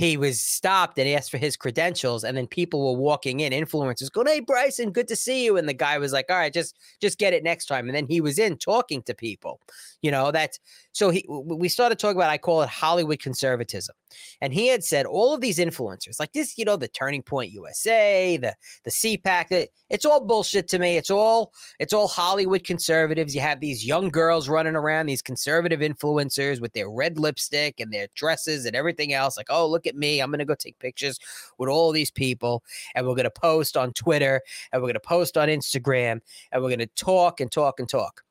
he 0.00 0.16
was 0.16 0.40
stopped 0.40 0.98
and 0.98 1.06
asked 1.10 1.30
for 1.30 1.36
his 1.36 1.58
credentials 1.58 2.24
and 2.24 2.34
then 2.34 2.46
people 2.46 2.86
were 2.86 2.98
walking 2.98 3.40
in 3.40 3.52
influencers 3.52 4.10
going 4.10 4.26
hey 4.26 4.40
bryson 4.40 4.90
good 4.90 5.06
to 5.06 5.14
see 5.14 5.44
you 5.44 5.58
and 5.58 5.68
the 5.68 5.74
guy 5.74 5.98
was 5.98 6.10
like 6.10 6.24
all 6.30 6.38
right 6.38 6.54
just 6.54 6.78
just 7.02 7.18
get 7.18 7.34
it 7.34 7.44
next 7.44 7.66
time 7.66 7.86
and 7.86 7.94
then 7.94 8.06
he 8.06 8.22
was 8.22 8.38
in 8.38 8.56
talking 8.56 9.02
to 9.02 9.14
people 9.14 9.60
you 10.00 10.10
know 10.10 10.32
that's 10.32 10.58
so 10.92 11.10
he 11.10 11.26
we 11.28 11.68
started 11.68 11.98
talking 11.98 12.16
about 12.16 12.30
i 12.30 12.38
call 12.38 12.62
it 12.62 12.68
hollywood 12.70 13.20
conservatism 13.20 13.94
and 14.40 14.52
he 14.52 14.68
had 14.68 14.84
said 14.84 15.06
all 15.06 15.34
of 15.34 15.40
these 15.40 15.58
influencers 15.58 16.18
like 16.20 16.32
this 16.32 16.56
you 16.58 16.64
know 16.64 16.76
the 16.76 16.88
turning 16.88 17.22
point 17.22 17.52
usa 17.52 18.36
the 18.36 18.54
the 18.84 18.90
cpac 18.90 19.68
it's 19.90 20.04
all 20.04 20.20
bullshit 20.20 20.68
to 20.68 20.78
me. 20.78 20.96
It's 20.96 21.10
all 21.10 21.52
it's 21.80 21.92
all 21.92 22.06
hollywood 22.06 22.64
conservatives. 22.64 23.34
You 23.34 23.40
have 23.40 23.60
these 23.60 23.84
young 23.84 24.08
girls 24.08 24.48
running 24.48 24.76
around 24.76 25.06
these 25.06 25.20
conservative 25.20 25.80
influencers 25.80 26.60
with 26.60 26.72
their 26.72 26.88
red 26.88 27.18
lipstick 27.18 27.80
and 27.80 27.92
their 27.92 28.06
dresses 28.14 28.64
and 28.64 28.76
everything 28.76 29.12
else 29.12 29.36
like 29.36 29.48
oh 29.50 29.66
look 29.66 29.86
at 29.86 29.96
me. 29.96 30.20
I'm 30.20 30.30
gonna 30.30 30.44
go 30.44 30.54
take 30.54 30.78
pictures 30.78 31.18
with 31.58 31.68
all 31.68 31.90
these 31.90 32.10
people 32.10 32.62
and 32.94 33.06
we're 33.06 33.16
gonna 33.16 33.30
post 33.30 33.76
on 33.76 33.92
twitter 33.92 34.40
and 34.72 34.80
we're 34.80 34.88
gonna 34.88 35.00
post 35.00 35.36
on 35.36 35.48
instagram 35.48 36.20
and 36.52 36.62
we're 36.62 36.70
gonna 36.70 36.86
talk 36.86 37.40
and 37.40 37.50
talk 37.50 37.80
and 37.80 37.88
talk 37.88 38.22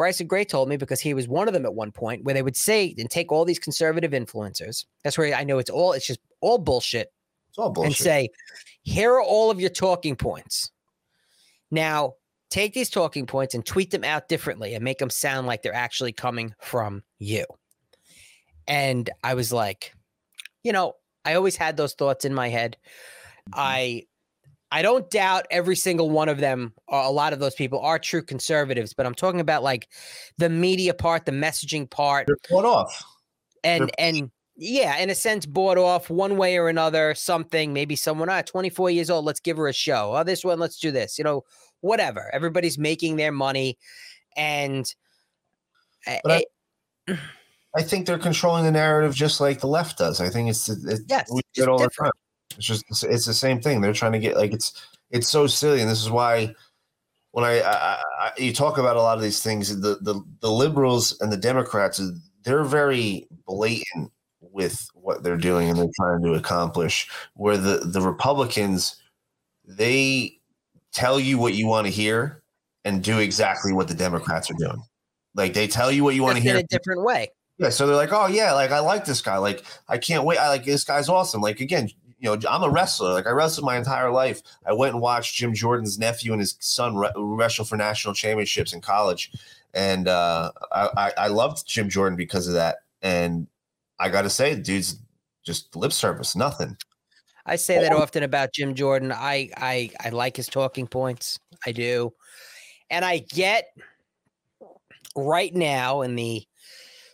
Bryson 0.00 0.26
Gray 0.26 0.46
told 0.46 0.70
me 0.70 0.78
because 0.78 0.98
he 0.98 1.12
was 1.12 1.28
one 1.28 1.46
of 1.46 1.52
them 1.52 1.66
at 1.66 1.74
one 1.74 1.92
point 1.92 2.24
where 2.24 2.32
they 2.32 2.40
would 2.40 2.56
say 2.56 2.94
and 2.96 3.10
take 3.10 3.30
all 3.30 3.44
these 3.44 3.58
conservative 3.58 4.12
influencers. 4.12 4.86
That's 5.04 5.18
where 5.18 5.34
I 5.34 5.44
know 5.44 5.58
it's 5.58 5.68
all 5.68 5.92
it's 5.92 6.06
just 6.06 6.20
all 6.40 6.56
bullshit. 6.56 7.12
It's 7.50 7.58
all 7.58 7.68
bullshit. 7.68 7.86
And 7.88 7.96
say, 7.96 8.30
here 8.80 9.12
are 9.12 9.22
all 9.22 9.50
of 9.50 9.60
your 9.60 9.68
talking 9.68 10.16
points. 10.16 10.70
Now, 11.70 12.14
take 12.48 12.72
these 12.72 12.88
talking 12.88 13.26
points 13.26 13.54
and 13.54 13.62
tweet 13.62 13.90
them 13.90 14.02
out 14.02 14.26
differently 14.26 14.74
and 14.74 14.82
make 14.82 14.96
them 14.96 15.10
sound 15.10 15.46
like 15.46 15.60
they're 15.60 15.74
actually 15.74 16.12
coming 16.14 16.54
from 16.62 17.02
you. 17.18 17.44
And 18.66 19.10
I 19.22 19.34
was 19.34 19.52
like, 19.52 19.92
you 20.62 20.72
know, 20.72 20.94
I 21.26 21.34
always 21.34 21.56
had 21.56 21.76
those 21.76 21.92
thoughts 21.92 22.24
in 22.24 22.32
my 22.32 22.48
head. 22.48 22.78
Mm-hmm. 23.50 23.60
I 23.60 24.06
I 24.72 24.82
don't 24.82 25.10
doubt 25.10 25.46
every 25.50 25.76
single 25.76 26.10
one 26.10 26.28
of 26.28 26.38
them, 26.38 26.74
a 26.88 27.10
lot 27.10 27.32
of 27.32 27.40
those 27.40 27.54
people 27.54 27.80
are 27.80 27.98
true 27.98 28.22
conservatives, 28.22 28.94
but 28.94 29.04
I'm 29.04 29.14
talking 29.14 29.40
about 29.40 29.62
like 29.62 29.88
the 30.38 30.48
media 30.48 30.94
part, 30.94 31.26
the 31.26 31.32
messaging 31.32 31.90
part. 31.90 32.28
They're 32.28 32.36
bought 32.48 32.64
off. 32.64 33.04
And 33.64 33.82
They're- 33.82 33.90
and 33.98 34.30
yeah, 34.56 34.98
in 34.98 35.08
a 35.08 35.14
sense, 35.14 35.46
bought 35.46 35.78
off 35.78 36.10
one 36.10 36.36
way 36.36 36.58
or 36.58 36.68
another, 36.68 37.14
something, 37.14 37.72
maybe 37.72 37.96
someone, 37.96 38.28
ah, 38.28 38.42
24 38.42 38.90
years 38.90 39.08
old, 39.08 39.24
let's 39.24 39.40
give 39.40 39.56
her 39.56 39.68
a 39.68 39.72
show. 39.72 40.14
Oh, 40.14 40.22
this 40.22 40.44
one, 40.44 40.58
let's 40.58 40.78
do 40.78 40.90
this. 40.90 41.16
You 41.16 41.24
know, 41.24 41.44
whatever. 41.80 42.30
Everybody's 42.32 42.78
making 42.78 43.16
their 43.16 43.32
money. 43.32 43.78
And 44.36 44.86
I, 46.06 46.44
I, 47.74 47.82
think 47.82 48.06
they're 48.06 48.18
controlling 48.18 48.64
the 48.64 48.70
narrative 48.70 49.14
just 49.14 49.40
like 49.40 49.60
the 49.60 49.66
left 49.66 49.98
does. 49.98 50.20
I 50.20 50.28
think 50.28 50.50
it's, 50.50 50.68
it's 50.68 51.02
yes, 51.08 51.30
we 51.32 51.40
do 51.54 51.62
it 51.62 51.68
all 51.68 51.78
different. 51.78 51.96
the 51.96 52.04
time. 52.04 52.29
It's 52.56 52.66
just 52.66 52.84
it's 53.04 53.26
the 53.26 53.34
same 53.34 53.60
thing. 53.60 53.80
They're 53.80 53.92
trying 53.92 54.12
to 54.12 54.18
get 54.18 54.36
like 54.36 54.52
it's 54.52 54.86
it's 55.10 55.28
so 55.28 55.46
silly, 55.46 55.80
and 55.80 55.90
this 55.90 56.02
is 56.02 56.10
why 56.10 56.54
when 57.32 57.44
I, 57.44 57.60
I, 57.60 58.02
I 58.18 58.32
you 58.38 58.52
talk 58.52 58.78
about 58.78 58.96
a 58.96 59.02
lot 59.02 59.16
of 59.16 59.22
these 59.22 59.42
things, 59.42 59.80
the 59.80 59.98
the 60.00 60.22
the 60.40 60.50
liberals 60.50 61.18
and 61.20 61.32
the 61.32 61.36
Democrats, 61.36 62.00
they're 62.44 62.64
very 62.64 63.26
blatant 63.46 64.12
with 64.40 64.88
what 64.94 65.22
they're 65.22 65.36
doing 65.36 65.68
and 65.68 65.78
they're 65.78 65.86
trying 65.96 66.22
to 66.22 66.34
accomplish. 66.34 67.08
Where 67.34 67.56
the 67.56 67.78
the 67.78 68.00
Republicans, 68.00 68.96
they 69.64 70.38
tell 70.92 71.20
you 71.20 71.38
what 71.38 71.54
you 71.54 71.66
want 71.66 71.86
to 71.86 71.92
hear 71.92 72.42
and 72.84 73.02
do 73.02 73.18
exactly 73.18 73.72
what 73.72 73.88
the 73.88 73.94
Democrats 73.94 74.50
are 74.50 74.54
doing. 74.58 74.82
Like 75.34 75.54
they 75.54 75.68
tell 75.68 75.92
you 75.92 76.02
what 76.02 76.14
you 76.14 76.22
want 76.22 76.36
to 76.36 76.42
hear 76.42 76.56
in 76.56 76.64
a 76.64 76.66
different 76.66 77.04
way. 77.04 77.30
Yeah, 77.58 77.68
so 77.68 77.86
they're 77.86 77.94
like, 77.94 78.12
"Oh 78.12 78.26
yeah, 78.26 78.52
like 78.52 78.70
I 78.70 78.80
like 78.80 79.04
this 79.04 79.20
guy. 79.20 79.36
Like 79.36 79.64
I 79.88 79.98
can't 79.98 80.24
wait. 80.24 80.38
I 80.38 80.48
like 80.48 80.64
this 80.64 80.82
guy's 80.82 81.08
awesome." 81.08 81.42
Like 81.42 81.60
again, 81.60 81.90
you 82.20 82.28
know, 82.28 82.40
I'm 82.48 82.62
a 82.62 82.70
wrestler. 82.70 83.12
Like 83.12 83.26
I 83.26 83.30
wrestled 83.30 83.64
my 83.64 83.76
entire 83.76 84.10
life. 84.10 84.42
I 84.66 84.72
went 84.74 84.92
and 84.92 85.02
watched 85.02 85.36
Jim 85.36 85.54
Jordan's 85.54 85.98
nephew 85.98 86.32
and 86.32 86.40
his 86.40 86.56
son 86.60 86.94
re- 86.94 87.10
wrestle 87.16 87.64
for 87.64 87.76
national 87.76 88.14
championships 88.14 88.74
in 88.74 88.80
college, 88.82 89.32
and 89.72 90.06
uh, 90.06 90.52
I, 90.70 91.12
I 91.16 91.28
loved 91.28 91.66
Jim 91.66 91.88
Jordan 91.88 92.16
because 92.16 92.46
of 92.46 92.54
that. 92.54 92.76
And 93.00 93.46
I 93.98 94.10
got 94.10 94.22
to 94.22 94.30
say, 94.30 94.54
dude's 94.54 94.98
just 95.44 95.74
lip 95.74 95.92
service, 95.92 96.36
nothing. 96.36 96.76
I 97.46 97.56
say 97.56 97.80
that 97.80 97.92
often 97.92 98.22
about 98.22 98.52
Jim 98.52 98.74
Jordan. 98.74 99.12
I 99.12 99.48
I 99.56 99.90
I 99.98 100.10
like 100.10 100.36
his 100.36 100.46
talking 100.46 100.86
points. 100.86 101.38
I 101.66 101.72
do, 101.72 102.12
and 102.90 103.02
I 103.02 103.18
get 103.18 103.64
right 105.16 105.54
now 105.54 106.02
in 106.02 106.16
the 106.16 106.44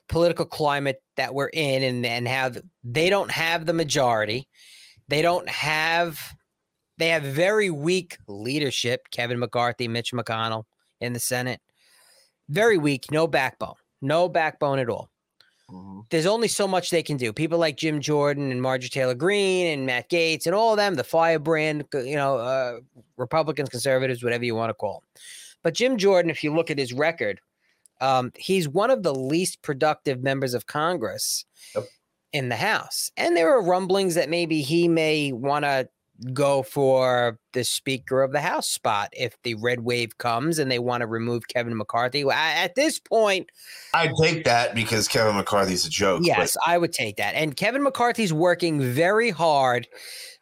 political 0.08 0.44
climate 0.44 1.00
that 1.16 1.32
we're 1.32 1.50
in 1.52 1.84
and 1.84 2.04
and 2.04 2.26
have 2.26 2.58
they 2.82 3.08
don't 3.08 3.30
have 3.30 3.66
the 3.66 3.72
majority 3.72 4.48
they 5.08 5.22
don't 5.22 5.48
have 5.48 6.34
they 6.98 7.08
have 7.08 7.22
very 7.22 7.70
weak 7.70 8.16
leadership. 8.26 9.08
Kevin 9.10 9.38
McCarthy, 9.38 9.86
Mitch 9.86 10.12
McConnell 10.12 10.64
in 11.00 11.12
the 11.12 11.20
Senate, 11.20 11.60
very 12.48 12.78
weak, 12.78 13.10
no 13.10 13.26
backbone, 13.26 13.74
no 14.00 14.28
backbone 14.28 14.78
at 14.78 14.88
all. 14.88 15.10
Mhm. 15.70 16.06
There's 16.10 16.26
only 16.26 16.48
so 16.48 16.68
much 16.68 16.90
they 16.90 17.02
can 17.02 17.16
do. 17.16 17.32
People 17.32 17.58
like 17.58 17.76
Jim 17.76 18.00
Jordan 18.00 18.50
and 18.50 18.62
Marjorie 18.62 18.88
Taylor 18.88 19.14
Greene 19.14 19.66
and 19.66 19.84
Matt 19.84 20.08
Gaetz 20.08 20.46
and 20.46 20.54
all 20.54 20.72
of 20.72 20.76
them, 20.76 20.94
the 20.94 21.04
firebrand, 21.04 21.84
you 21.92 22.14
know, 22.14 22.38
uh, 22.38 22.80
Republicans, 23.16 23.68
conservatives, 23.68 24.22
whatever 24.22 24.44
you 24.44 24.54
want 24.54 24.70
to 24.70 24.74
call 24.74 25.00
them. 25.00 25.22
But 25.62 25.74
Jim 25.74 25.98
Jordan, 25.98 26.30
if 26.30 26.44
you 26.44 26.54
look 26.54 26.70
at 26.70 26.78
his 26.78 26.92
record, 26.92 27.40
um, 28.00 28.30
he's 28.36 28.68
one 28.68 28.90
of 28.90 29.02
the 29.02 29.14
least 29.14 29.62
productive 29.62 30.22
members 30.22 30.54
of 30.54 30.66
Congress 30.66 31.44
Yep. 31.74 31.84
In 32.32 32.48
the 32.48 32.56
House. 32.56 33.10
And 33.16 33.36
there 33.36 33.54
are 33.56 33.62
rumblings 33.62 34.14
that 34.14 34.28
maybe 34.28 34.62
he 34.62 34.88
may 34.88 35.32
want 35.32 35.64
to 35.64 35.88
go 36.32 36.62
for 36.62 37.38
the 37.52 37.62
Speaker 37.62 38.22
of 38.22 38.32
the 38.32 38.40
House 38.40 38.68
spot 38.68 39.10
if 39.12 39.36
the 39.42 39.54
red 39.56 39.80
wave 39.80 40.16
comes 40.18 40.58
and 40.58 40.70
they 40.70 40.78
want 40.78 41.02
to 41.02 41.06
remove 41.06 41.48
Kevin 41.48 41.76
McCarthy. 41.76 42.24
At 42.30 42.74
this 42.74 42.98
point, 42.98 43.50
I'd 43.92 44.12
take 44.20 44.44
that 44.44 44.74
because 44.74 45.08
Kevin 45.08 45.36
McCarthy's 45.36 45.84
a 45.86 45.90
joke. 45.90 46.20
but 46.20 46.26
Yes, 46.26 46.56
I 46.66 46.78
would 46.78 46.92
take 46.92 47.16
that. 47.16 47.34
And 47.34 47.56
Kevin 47.56 47.82
McCarthy's 47.82 48.32
working 48.32 48.80
very 48.80 49.30
hard 49.30 49.88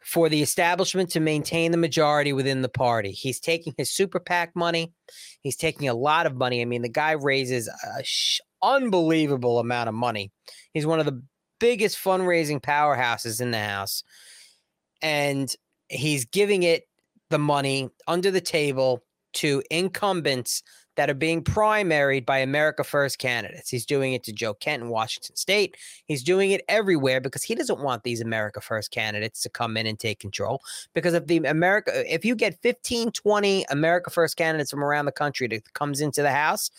for 0.04 0.28
the 0.28 0.42
establishment 0.42 1.10
to 1.10 1.20
maintain 1.20 1.70
the 1.72 1.78
majority 1.78 2.32
within 2.32 2.62
the 2.62 2.68
party. 2.68 3.10
He's 3.10 3.40
taking 3.40 3.74
his 3.76 3.90
super 3.90 4.20
PAC 4.20 4.54
money. 4.54 4.92
He's 5.40 5.56
taking 5.56 5.88
a 5.88 5.94
lot 5.94 6.26
of 6.26 6.36
money. 6.36 6.60
I 6.60 6.66
mean, 6.66 6.82
the 6.82 6.88
guy 6.88 7.12
raises 7.12 7.68
a 7.68 8.04
sh- 8.04 8.40
unbelievable 8.62 9.58
amount 9.58 9.88
of 9.88 9.94
money. 9.94 10.30
He's 10.72 10.86
one 10.86 11.00
of 11.00 11.06
the 11.06 11.22
biggest 11.58 11.98
fundraising 11.98 12.60
powerhouses 12.60 13.40
in 13.40 13.50
the 13.50 13.58
house. 13.58 14.02
And 15.02 15.54
he's 15.88 16.24
giving 16.24 16.62
it 16.62 16.88
the 17.30 17.38
money 17.38 17.90
under 18.06 18.30
the 18.30 18.40
table 18.40 19.02
to 19.34 19.62
incumbents 19.70 20.62
that 20.96 21.10
are 21.10 21.14
being 21.14 21.42
primaried 21.42 22.24
by 22.24 22.38
America 22.38 22.84
First 22.84 23.18
candidates. 23.18 23.68
He's 23.68 23.86
doing 23.86 24.12
it 24.12 24.22
to 24.24 24.32
Joe 24.32 24.54
Kent 24.54 24.82
in 24.82 24.88
Washington 24.88 25.36
State. 25.36 25.76
He's 26.06 26.22
doing 26.22 26.52
it 26.52 26.62
everywhere 26.68 27.20
because 27.20 27.42
he 27.42 27.54
doesn't 27.54 27.80
want 27.80 28.04
these 28.04 28.20
America 28.20 28.60
First 28.60 28.90
candidates 28.90 29.42
to 29.42 29.48
come 29.48 29.76
in 29.76 29.86
and 29.86 29.98
take 29.98 30.20
control. 30.20 30.62
Because 30.94 31.14
if 31.14 31.26
the 31.26 31.38
America, 31.38 31.90
if 32.12 32.24
you 32.24 32.36
get 32.36 32.60
15, 32.62 33.10
20 33.10 33.64
America 33.70 34.10
First 34.10 34.36
candidates 34.36 34.70
from 34.70 34.84
around 34.84 35.06
the 35.06 35.12
country 35.12 35.48
that 35.48 35.72
comes 35.72 36.00
into 36.00 36.22
the 36.22 36.30
House, 36.30 36.70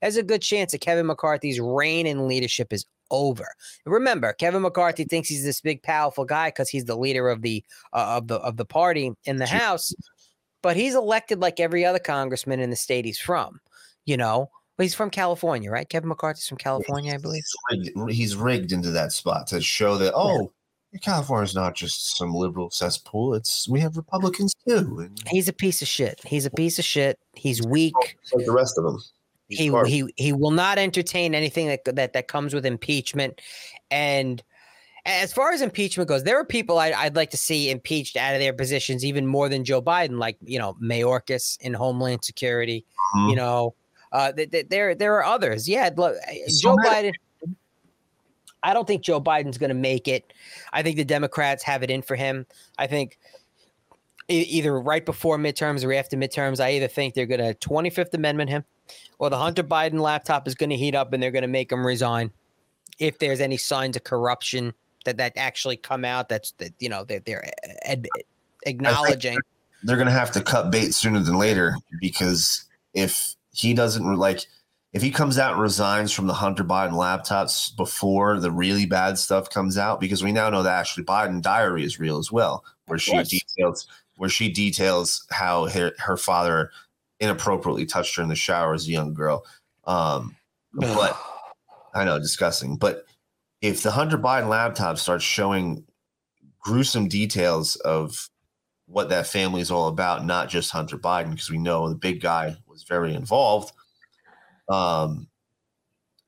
there's 0.00 0.16
a 0.16 0.22
good 0.22 0.42
chance 0.42 0.72
that 0.72 0.80
Kevin 0.80 1.06
McCarthy's 1.06 1.58
reign 1.58 2.06
in 2.06 2.28
leadership 2.28 2.72
is 2.72 2.86
over. 3.10 3.46
Remember, 3.86 4.32
Kevin 4.32 4.62
McCarthy 4.62 5.04
thinks 5.04 5.28
he's 5.28 5.44
this 5.44 5.60
big, 5.60 5.82
powerful 5.82 6.24
guy 6.24 6.48
because 6.48 6.68
he's 6.68 6.84
the 6.84 6.96
leader 6.96 7.28
of 7.28 7.42
the 7.42 7.64
uh, 7.92 8.16
of 8.16 8.28
the 8.28 8.36
of 8.36 8.56
the 8.56 8.64
party 8.64 9.12
in 9.24 9.36
the. 9.36 9.46
House, 9.46 9.94
but 10.62 10.76
he's 10.76 10.94
elected 10.94 11.40
like 11.40 11.60
every 11.60 11.84
other 11.84 11.98
congressman 11.98 12.60
in 12.60 12.70
the 12.70 12.76
state 12.76 13.04
he's 13.04 13.18
from. 13.18 13.60
You 14.06 14.16
know, 14.16 14.50
well, 14.78 14.84
he's 14.84 14.94
from 14.94 15.10
California, 15.10 15.70
right? 15.70 15.88
Kevin 15.88 16.08
McCarthy's 16.08 16.48
from 16.48 16.58
California, 16.58 17.14
I 17.14 17.18
believe. 17.18 17.44
He's 17.70 17.92
rigged, 17.94 18.10
he's 18.10 18.36
rigged 18.36 18.72
into 18.72 18.90
that 18.90 19.12
spot 19.12 19.46
to 19.48 19.60
show 19.60 19.96
that 19.98 20.12
oh, 20.16 20.52
California's 21.00 21.54
not 21.54 21.74
just 21.74 22.16
some 22.16 22.34
liberal 22.34 22.70
cesspool. 22.70 23.34
It's 23.34 23.68
we 23.68 23.80
have 23.80 23.96
Republicans 23.96 24.54
too, 24.66 25.00
and 25.00 25.22
He's 25.28 25.48
a 25.48 25.52
piece 25.52 25.82
of 25.82 25.88
shit. 25.88 26.20
He's 26.24 26.46
a 26.46 26.50
piece 26.50 26.78
of 26.78 26.84
shit. 26.84 27.18
He's 27.34 27.62
weak. 27.62 27.94
like 28.32 28.46
the 28.46 28.52
rest 28.52 28.78
of 28.78 28.84
them. 28.84 29.02
He 29.48 29.70
he 29.86 30.12
he 30.16 30.32
will 30.32 30.50
not 30.50 30.78
entertain 30.78 31.34
anything 31.34 31.66
that 31.68 31.84
that 31.84 32.12
that 32.14 32.28
comes 32.28 32.54
with 32.54 32.64
impeachment. 32.64 33.40
And 33.90 34.42
as 35.06 35.32
far 35.34 35.52
as 35.52 35.60
impeachment 35.60 36.08
goes, 36.08 36.24
there 36.24 36.38
are 36.38 36.44
people 36.46 36.78
I, 36.78 36.92
I'd 36.92 37.14
like 37.16 37.30
to 37.30 37.36
see 37.36 37.70
impeached 37.70 38.16
out 38.16 38.34
of 38.34 38.40
their 38.40 38.54
positions 38.54 39.04
even 39.04 39.26
more 39.26 39.50
than 39.50 39.64
Joe 39.64 39.82
Biden, 39.82 40.18
like 40.18 40.38
you 40.42 40.58
know 40.58 40.76
Mayorkas 40.82 41.58
in 41.60 41.74
Homeland 41.74 42.24
Security. 42.24 42.86
You 43.14 43.20
Mhm. 43.20 43.36
know, 43.36 43.74
uh, 44.12 44.32
th- 44.32 44.50
th- 44.50 44.68
there 44.70 44.94
there 44.94 45.14
are 45.14 45.24
others. 45.24 45.68
Yeah, 45.68 45.90
look, 45.94 46.16
So 46.48 46.70
Joe. 46.70 46.76
Biden. 46.76 47.12
I 48.62 48.72
don't 48.72 48.86
think 48.86 49.02
Joe 49.02 49.20
Biden's 49.20 49.58
going 49.58 49.68
to 49.68 49.74
make 49.74 50.08
it. 50.08 50.32
I 50.72 50.82
think 50.82 50.96
the 50.96 51.04
Democrats 51.04 51.62
have 51.64 51.82
it 51.82 51.90
in 51.90 52.00
for 52.00 52.16
him. 52.16 52.46
I 52.78 52.86
think 52.86 53.18
either 54.28 54.80
right 54.80 55.04
before 55.04 55.38
midterms 55.38 55.84
or 55.84 55.92
after 55.92 56.16
midterms, 56.16 56.60
I 56.60 56.72
either 56.72 56.88
think 56.88 57.14
they're 57.14 57.26
going 57.26 57.40
to 57.40 57.54
25th 57.54 58.14
Amendment 58.14 58.50
him 58.50 58.64
or 59.18 59.30
the 59.30 59.38
Hunter 59.38 59.62
Biden 59.62 60.00
laptop 60.00 60.48
is 60.48 60.54
going 60.54 60.70
to 60.70 60.76
heat 60.76 60.94
up 60.94 61.12
and 61.12 61.22
they're 61.22 61.30
going 61.30 61.42
to 61.42 61.48
make 61.48 61.70
him 61.70 61.86
resign 61.86 62.30
if 62.98 63.18
there's 63.18 63.40
any 63.40 63.56
signs 63.56 63.96
of 63.96 64.04
corruption 64.04 64.72
that 65.04 65.16
that 65.18 65.32
actually 65.36 65.76
come 65.76 66.04
out. 66.04 66.28
That's 66.28 66.52
that 66.52 66.72
you 66.78 66.88
know 66.88 67.04
that 67.04 67.24
they're, 67.24 67.44
uh, 67.44 67.72
ad- 67.84 68.08
acknowledging. 68.66 69.38
they're 69.82 69.96
gonna 69.96 70.10
have 70.10 70.32
to 70.32 70.40
cut 70.40 70.70
bait 70.70 70.94
sooner 70.94 71.20
than 71.20 71.36
later 71.36 71.76
because 72.00 72.64
if 72.94 73.34
he 73.52 73.74
doesn't 73.74 74.16
like 74.16 74.46
if 74.92 75.02
he 75.02 75.10
comes 75.10 75.38
out 75.38 75.54
and 75.54 75.60
resigns 75.60 76.12
from 76.12 76.28
the 76.28 76.34
Hunter 76.34 76.64
Biden 76.64 76.92
laptops 76.92 77.76
before 77.76 78.38
the 78.38 78.50
really 78.50 78.86
bad 78.86 79.18
stuff 79.18 79.50
comes 79.50 79.76
out, 79.76 79.98
because 79.98 80.22
we 80.22 80.30
now 80.30 80.48
know 80.50 80.62
that 80.62 80.78
Ashley 80.78 81.02
Biden 81.02 81.42
diary 81.42 81.84
is 81.84 81.98
real 81.98 82.16
as 82.16 82.30
well, 82.30 82.64
where 82.86 82.98
she 82.98 83.10
course. 83.10 83.28
details 83.28 83.88
where 84.16 84.30
she 84.30 84.50
details 84.50 85.26
how 85.30 85.66
her, 85.66 85.92
her 85.98 86.16
father 86.16 86.70
inappropriately 87.20 87.86
touched 87.86 88.16
her 88.16 88.22
in 88.22 88.28
the 88.28 88.36
shower 88.36 88.74
as 88.74 88.86
a 88.86 88.90
young 88.90 89.14
girl. 89.14 89.44
Um, 89.84 90.36
but 90.72 91.18
I 91.94 92.04
know, 92.04 92.18
disgusting. 92.18 92.76
But 92.76 93.04
if 93.60 93.82
the 93.82 93.90
Hunter 93.90 94.18
Biden 94.18 94.48
laptop 94.48 94.98
starts 94.98 95.24
showing 95.24 95.84
gruesome 96.58 97.08
details 97.08 97.76
of 97.76 98.28
what 98.86 99.08
that 99.08 99.26
family 99.26 99.60
is 99.60 99.70
all 99.70 99.88
about, 99.88 100.24
not 100.24 100.48
just 100.48 100.70
Hunter 100.70 100.98
Biden, 100.98 101.30
because 101.30 101.50
we 101.50 101.58
know 101.58 101.88
the 101.88 101.94
big 101.94 102.20
guy 102.20 102.56
was 102.66 102.82
very 102.82 103.14
involved, 103.14 103.72
um, 104.68 105.28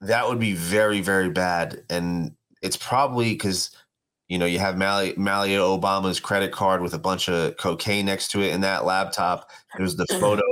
that 0.00 0.28
would 0.28 0.38
be 0.38 0.52
very, 0.52 1.00
very 1.00 1.30
bad. 1.30 1.82
And 1.90 2.32
it's 2.62 2.76
probably 2.76 3.32
because 3.32 3.70
you 4.28 4.38
know 4.38 4.46
you 4.46 4.58
have 4.58 4.76
Mali- 4.76 5.14
Malia 5.16 5.58
Obama's 5.58 6.20
credit 6.20 6.52
card 6.52 6.82
with 6.82 6.94
a 6.94 6.98
bunch 6.98 7.28
of 7.28 7.56
cocaine 7.56 8.06
next 8.06 8.30
to 8.32 8.40
it 8.40 8.52
in 8.52 8.60
that 8.62 8.84
laptop. 8.84 9.50
There's 9.76 9.96
the 9.96 10.06
photo 10.20 10.42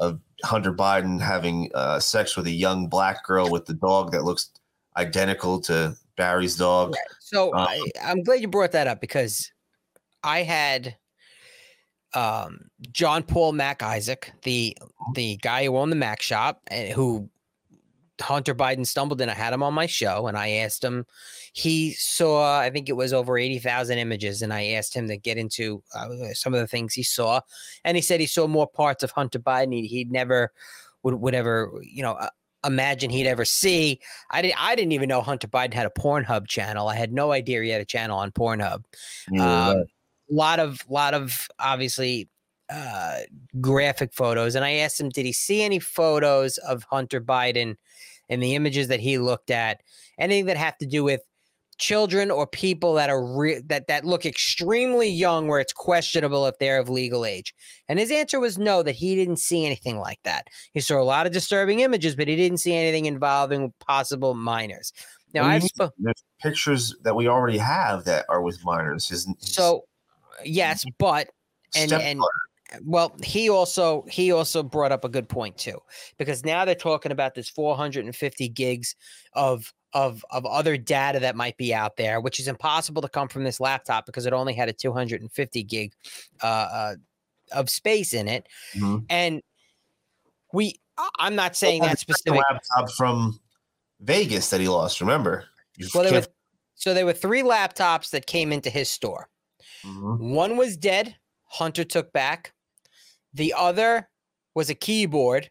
of 0.00 0.20
Hunter 0.44 0.72
Biden 0.72 1.20
having 1.20 1.70
uh, 1.74 1.98
sex 2.00 2.36
with 2.36 2.46
a 2.46 2.50
young 2.50 2.88
black 2.88 3.24
girl 3.24 3.50
with 3.50 3.66
the 3.66 3.74
dog 3.74 4.12
that 4.12 4.24
looks 4.24 4.50
identical 4.96 5.60
to 5.62 5.96
Barry's 6.16 6.56
dog. 6.56 6.94
So 7.20 7.52
Um, 7.54 7.66
I, 7.68 7.82
I'm 8.02 8.22
glad 8.22 8.40
you 8.40 8.48
brought 8.48 8.72
that 8.72 8.86
up 8.86 9.00
because 9.00 9.50
I 10.22 10.42
had 10.42 10.96
um, 12.14 12.70
John 12.92 13.22
Paul 13.22 13.52
Mac 13.52 13.82
Isaac, 13.82 14.32
the 14.42 14.76
the 15.14 15.36
guy 15.42 15.64
who 15.64 15.76
owned 15.76 15.92
the 15.92 15.96
Mac 15.96 16.22
shop, 16.22 16.62
and 16.68 16.92
who 16.92 17.28
Hunter 18.20 18.54
Biden 18.54 18.86
stumbled 18.86 19.20
in. 19.20 19.28
I 19.28 19.34
had 19.34 19.52
him 19.52 19.62
on 19.62 19.74
my 19.74 19.86
show, 19.86 20.26
and 20.26 20.36
I 20.36 20.50
asked 20.50 20.82
him. 20.82 21.06
He 21.52 21.92
saw, 21.92 22.58
I 22.58 22.70
think 22.70 22.88
it 22.88 22.96
was 22.96 23.12
over 23.12 23.38
eighty 23.38 23.58
thousand 23.58 23.98
images, 23.98 24.42
and 24.42 24.52
I 24.52 24.68
asked 24.68 24.94
him 24.94 25.08
to 25.08 25.16
get 25.16 25.38
into 25.38 25.82
uh, 25.94 26.08
some 26.32 26.54
of 26.54 26.60
the 26.60 26.66
things 26.66 26.94
he 26.94 27.02
saw, 27.02 27.40
and 27.84 27.96
he 27.96 28.02
said 28.02 28.20
he 28.20 28.26
saw 28.26 28.46
more 28.46 28.66
parts 28.66 29.02
of 29.02 29.10
Hunter 29.10 29.38
Biden 29.38 29.74
he, 29.74 29.86
he'd 29.86 30.12
never 30.12 30.52
would 31.02 31.14
would 31.14 31.34
ever 31.34 31.72
you 31.82 32.02
know. 32.02 32.12
Uh, 32.12 32.28
imagine 32.64 33.10
he'd 33.10 33.28
ever 33.28 33.44
see 33.44 34.00
I 34.30 34.42
didn't 34.42 34.60
I 34.60 34.74
didn't 34.74 34.90
even 34.90 35.08
know 35.08 35.20
Hunter 35.20 35.46
Biden 35.46 35.72
had 35.72 35.86
a 35.86 35.90
Pornhub 35.90 36.48
channel. 36.48 36.88
I 36.88 36.96
had 36.96 37.12
no 37.12 37.30
idea 37.30 37.62
he 37.62 37.68
had 37.68 37.80
a 37.80 37.84
channel 37.84 38.18
on 38.18 38.32
Pornhub. 38.32 38.82
Um, 39.38 39.84
lot 40.30 40.58
of 40.58 40.80
lot 40.88 41.14
of 41.14 41.46
obviously 41.60 42.28
uh 42.68 43.18
graphic 43.60 44.12
photos 44.12 44.56
and 44.56 44.64
I 44.64 44.72
asked 44.72 45.00
him 45.00 45.10
did 45.10 45.24
he 45.24 45.32
see 45.32 45.62
any 45.62 45.78
photos 45.78 46.58
of 46.58 46.82
Hunter 46.90 47.20
Biden 47.20 47.76
and 48.28 48.42
the 48.42 48.54
images 48.54 48.88
that 48.88 49.00
he 49.00 49.18
looked 49.18 49.50
at 49.50 49.80
anything 50.18 50.46
that 50.46 50.56
have 50.56 50.76
to 50.78 50.86
do 50.86 51.04
with 51.04 51.20
children 51.78 52.30
or 52.30 52.46
people 52.46 52.94
that 52.94 53.10
are 53.10 53.22
re- 53.36 53.60
that 53.66 53.86
that 53.86 54.04
look 54.04 54.24
extremely 54.24 55.08
young 55.10 55.46
where 55.46 55.60
it's 55.60 55.74
questionable 55.74 56.46
if 56.46 56.58
they're 56.58 56.78
of 56.78 56.88
legal 56.88 57.26
age 57.26 57.54
and 57.88 57.98
his 57.98 58.10
answer 58.10 58.40
was 58.40 58.56
no 58.56 58.82
that 58.82 58.94
he 58.94 59.14
didn't 59.14 59.36
see 59.36 59.66
anything 59.66 59.98
like 59.98 60.18
that 60.24 60.46
he 60.72 60.80
saw 60.80 60.98
a 60.98 61.04
lot 61.04 61.26
of 61.26 61.32
disturbing 61.32 61.80
images 61.80 62.16
but 62.16 62.28
he 62.28 62.36
didn't 62.36 62.58
see 62.58 62.74
anything 62.74 63.04
involving 63.04 63.74
possible 63.86 64.32
minors 64.32 64.90
now 65.34 65.44
i've 65.44 65.64
mean? 65.78 65.90
There's 65.98 66.24
pictures 66.40 66.96
that 67.02 67.14
we 67.14 67.28
already 67.28 67.58
have 67.58 68.04
that 68.04 68.24
are 68.30 68.40
with 68.40 68.64
minors. 68.64 69.08
His, 69.08 69.26
his 69.26 69.52
so 69.54 69.84
yes 70.44 70.82
but 70.98 71.28
and- 71.76 71.92
and-. 71.92 72.22
Well 72.84 73.16
he 73.22 73.48
also 73.48 74.04
he 74.08 74.32
also 74.32 74.62
brought 74.62 74.92
up 74.92 75.04
a 75.04 75.08
good 75.08 75.28
point 75.28 75.56
too 75.56 75.78
because 76.18 76.44
now 76.44 76.64
they're 76.64 76.74
talking 76.74 77.12
about 77.12 77.34
this 77.34 77.48
450 77.48 78.48
gigs 78.50 78.96
of 79.32 79.72
of 79.92 80.24
of 80.30 80.44
other 80.46 80.76
data 80.76 81.18
that 81.20 81.36
might 81.36 81.56
be 81.56 81.74
out 81.74 81.96
there 81.96 82.20
which 82.20 82.40
is 82.40 82.48
impossible 82.48 83.02
to 83.02 83.08
come 83.08 83.28
from 83.28 83.44
this 83.44 83.60
laptop 83.60 84.06
because 84.06 84.26
it 84.26 84.32
only 84.32 84.54
had 84.54 84.68
a 84.68 84.72
250 84.72 85.62
gig 85.64 85.92
uh, 86.42 86.46
uh 86.46 86.94
of 87.52 87.70
space 87.70 88.12
in 88.12 88.26
it 88.26 88.48
Mhm. 88.74 89.04
and 89.08 89.42
we 90.52 90.74
i'm 91.18 91.34
not 91.34 91.56
saying 91.56 91.80
Well, 91.80 91.90
that 91.90 91.98
specific 91.98 92.42
laptop 92.50 92.90
from 92.92 93.38
Vegas 94.00 94.50
that 94.50 94.60
he 94.60 94.68
lost. 94.68 95.00
Remember? 95.00 95.46
You 95.76 95.88
well 95.94 96.04
there 96.04 96.20
were 96.20 96.26
so 96.74 96.92
there 96.92 97.06
were 97.06 97.14
three 97.14 97.42
laptops 97.42 98.10
that 98.10 98.26
came 98.26 98.52
into 98.52 98.68
his 98.68 98.90
store 98.90 99.28
Mhm. 99.86 100.18
One 100.18 100.56
was 100.56 100.76
dead, 100.76 101.16
Hunter 101.44 101.84
took 101.84 102.12
back. 102.12 102.52
The 103.36 103.54
other 103.56 104.08
was 104.54 104.70
a 104.70 104.74
keyboard 104.74 105.50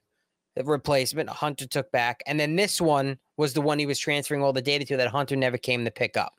replacement 0.63 1.29
Hunter 1.29 1.67
took 1.67 1.91
back. 1.91 2.23
And 2.25 2.39
then 2.39 2.55
this 2.55 2.79
one 2.79 3.17
was 3.37 3.53
the 3.53 3.61
one 3.61 3.79
he 3.79 3.85
was 3.85 3.99
transferring 3.99 4.41
all 4.41 4.53
the 4.53 4.61
data 4.61 4.85
to 4.85 4.97
that 4.97 5.09
Hunter 5.09 5.35
never 5.35 5.57
came 5.57 5.85
to 5.85 5.91
pick 5.91 6.17
up. 6.17 6.33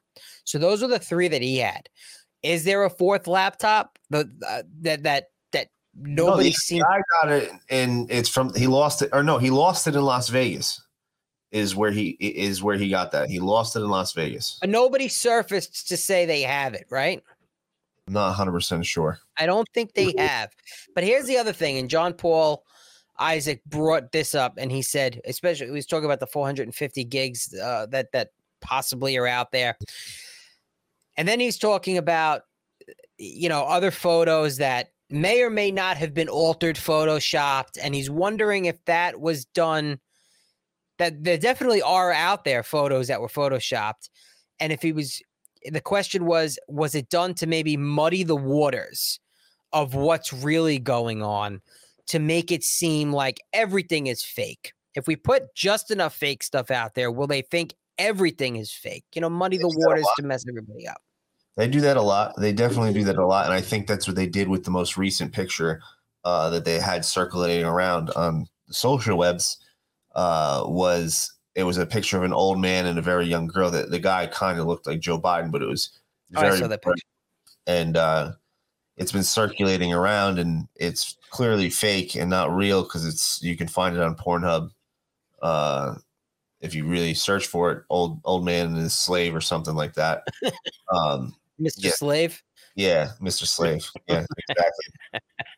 So 0.44 0.59
those 0.59 0.82
are 0.82 0.89
the 0.89 0.98
three 0.98 1.28
that 1.28 1.43
he 1.43 1.59
had. 1.59 1.89
Is 2.43 2.64
there 2.64 2.85
a 2.85 2.90
fourth 2.90 3.27
laptop 3.27 3.98
the, 4.10 4.31
uh, 4.48 4.62
that 4.81 5.02
that 5.02 5.24
that 5.52 5.68
nobody 5.94 6.51
no, 6.51 6.55
seen? 6.55 6.82
I 6.82 7.01
got 7.20 7.32
it, 7.32 7.51
and 7.70 8.10
it's 8.10 8.28
from 8.28 8.55
he 8.55 8.66
lost 8.66 9.02
it, 9.02 9.10
or 9.12 9.23
no, 9.23 9.39
he 9.39 9.51
lost 9.51 9.86
it 9.86 9.94
in 9.94 10.02
Las 10.02 10.28
Vegas. 10.28 10.82
Is 11.51 11.74
where 11.74 11.90
he 11.90 12.10
is 12.20 12.62
where 12.62 12.77
he 12.77 12.89
got 12.89 13.12
that. 13.12 13.28
He 13.31 13.40
lost 13.40 13.77
it 13.77 13.81
in 13.81 13.89
Las 13.89 14.12
Vegas. 14.12 14.59
But 14.60 14.70
nobody 14.70 15.09
surfaced 15.09 15.89
to 15.89 15.97
say 15.97 16.24
they 16.24 16.43
have 16.43 16.74
it, 16.74 16.86
right? 16.90 17.23
I'm 18.07 18.12
not 18.12 18.27
100 18.27 18.53
percent 18.53 18.87
sure. 18.87 19.19
I 19.37 19.47
don't 19.47 19.69
think 19.74 19.95
they 19.95 20.15
have. 20.19 20.51
But 20.95 21.05
here's 21.05 21.27
the 21.27 21.39
other 21.39 21.53
thing, 21.53 21.78
and 21.78 21.91
John 21.91 22.15
Paul 22.15 22.65
Isaac 23.19 23.65
brought 23.65 24.12
this 24.12 24.35
up, 24.35 24.55
and 24.59 24.70
he 24.70 24.83
said, 24.83 25.20
especially 25.24 25.66
he 25.66 25.73
was 25.73 25.87
talking 25.87 26.05
about 26.05 26.20
the 26.20 26.27
450 26.27 27.05
gigs 27.05 27.55
uh, 27.55 27.87
that 27.91 28.12
that 28.12 28.31
possibly 28.61 29.16
are 29.16 29.27
out 29.27 29.53
there, 29.53 29.77
and 31.16 31.27
then 31.27 31.41
he's 31.41 31.59
talking 31.59 31.99
about 31.99 32.43
you 33.19 33.49
know 33.49 33.65
other 33.65 33.91
photos 33.91 34.59
that 34.59 34.91
may 35.09 35.43
or 35.43 35.51
may 35.51 35.70
not 35.70 35.97
have 35.97 36.15
been 36.15 36.28
altered, 36.28 36.77
photoshopped, 36.77 37.78
and 37.83 37.95
he's 37.95 38.11
wondering 38.11 38.66
if 38.66 38.85
that 38.85 39.20
was 39.20 39.45
done. 39.47 39.99
That 40.99 41.24
there 41.24 41.37
definitely 41.37 41.83
are 41.83 42.11
out 42.11 42.45
there 42.45 42.62
photos 42.62 43.09
that 43.09 43.20
were 43.20 43.28
photoshopped, 43.28 44.09
and 44.61 44.73
if 44.73 44.81
he 44.81 44.93
was, 44.93 45.23
the 45.70 45.80
question 45.80 46.26
was, 46.26 46.59
was 46.68 46.94
it 46.94 47.09
done 47.09 47.34
to 47.34 47.47
maybe 47.47 47.76
muddy 47.76 48.22
the 48.22 48.36
waters 48.36 49.20
of 49.72 49.94
what's 49.94 50.32
really 50.32 50.78
going 50.78 51.22
on? 51.22 51.60
to 52.09 52.18
make 52.18 52.52
it 52.52 52.62
seem 52.62 53.12
like 53.12 53.40
everything 53.52 54.06
is 54.06 54.22
fake. 54.22 54.72
If 54.94 55.06
we 55.06 55.16
put 55.16 55.55
just 55.55 55.90
enough 55.90 56.14
fake 56.14 56.43
stuff 56.43 56.70
out 56.70 56.94
there, 56.94 57.10
will 57.10 57.26
they 57.26 57.43
think 57.43 57.74
everything 57.98 58.56
is 58.56 58.72
fake? 58.72 59.05
You 59.14 59.20
know, 59.20 59.28
muddy 59.28 59.59
the 59.59 59.68
waters 59.68 60.06
to 60.18 60.24
mess 60.24 60.44
everybody 60.48 60.88
up. 60.88 61.02
They 61.56 61.68
do 61.68 61.80
that 61.82 61.97
a 61.97 62.02
lot. 62.02 62.34
They 62.38 62.52
definitely 62.52 62.93
do 62.93 63.05
that 63.05 63.16
a 63.16 63.26
lot, 63.26 63.47
and 63.47 63.55
I 63.55 63.60
think 63.60 63.86
that's 63.86 64.06
what 64.06 64.16
they 64.16 64.26
did 64.26 64.48
with 64.48 64.64
the 64.64 64.70
most 64.70 64.97
recent 64.97 65.32
picture 65.32 65.80
uh, 66.24 66.51
that 66.51 66.64
they 66.64 66.78
had 66.78 67.05
circulating 67.05 67.64
around 67.64 68.10
on 68.10 68.47
the 68.68 68.74
social 68.74 69.16
webs. 69.16 69.59
Uh, 70.14 70.64
was 70.66 71.30
it 71.57 71.65
was 71.65 71.78
a 71.78 71.87
picture 71.87 72.19
of 72.19 72.23
an 72.23 72.35
old 72.35 72.61
man 72.61 72.87
and 72.87 72.99
a 72.99 73.03
very 73.03 73.27
young 73.27 73.47
girl. 73.49 73.70
That 73.70 73.91
the 73.91 73.99
guy 73.99 74.27
kind 74.27 74.61
of 74.61 74.66
looked 74.66 74.87
like 74.87 75.01
Joe 75.01 75.19
Biden, 75.19 75.51
but 75.51 75.62
it 75.62 75.69
was 75.69 75.91
very. 76.31 76.51
Oh, 76.51 76.53
I 76.53 76.59
saw 76.59 76.69
that 76.69 76.83
picture. 76.83 77.03
And 77.66 77.97
uh, 77.97 78.33
it's 78.97 79.11
been 79.11 79.24
circulating 79.24 79.93
around 79.93 80.39
and 80.39 80.69
it's 80.77 81.16
clearly 81.31 81.70
fake 81.70 82.15
and 82.15 82.31
not 82.31 82.55
real 82.55 82.83
because 82.83 83.05
it's 83.05 83.43
you 83.43 83.57
can 83.57 83.66
find 83.66 83.97
it 83.97 84.03
on 84.03 84.15
Pornhub. 84.15 84.70
Uh, 85.43 85.97
if 86.61 86.74
you 86.74 86.87
really 86.87 87.15
search 87.15 87.47
for 87.47 87.73
it, 87.73 87.85
old 87.89 88.20
old 88.24 88.45
man 88.45 88.66
and 88.66 88.77
his 88.77 88.97
slave 88.97 89.35
or 89.35 89.41
something 89.41 89.74
like 89.74 89.95
that. 89.95 90.23
Um, 90.95 91.35
Mr. 91.61 91.78
yeah. 91.78 91.91
Slave. 91.91 92.41
Yeah, 92.77 93.09
Mr. 93.20 93.45
Slave. 93.45 93.85
Yeah, 94.09 94.24
exactly. 94.49 94.87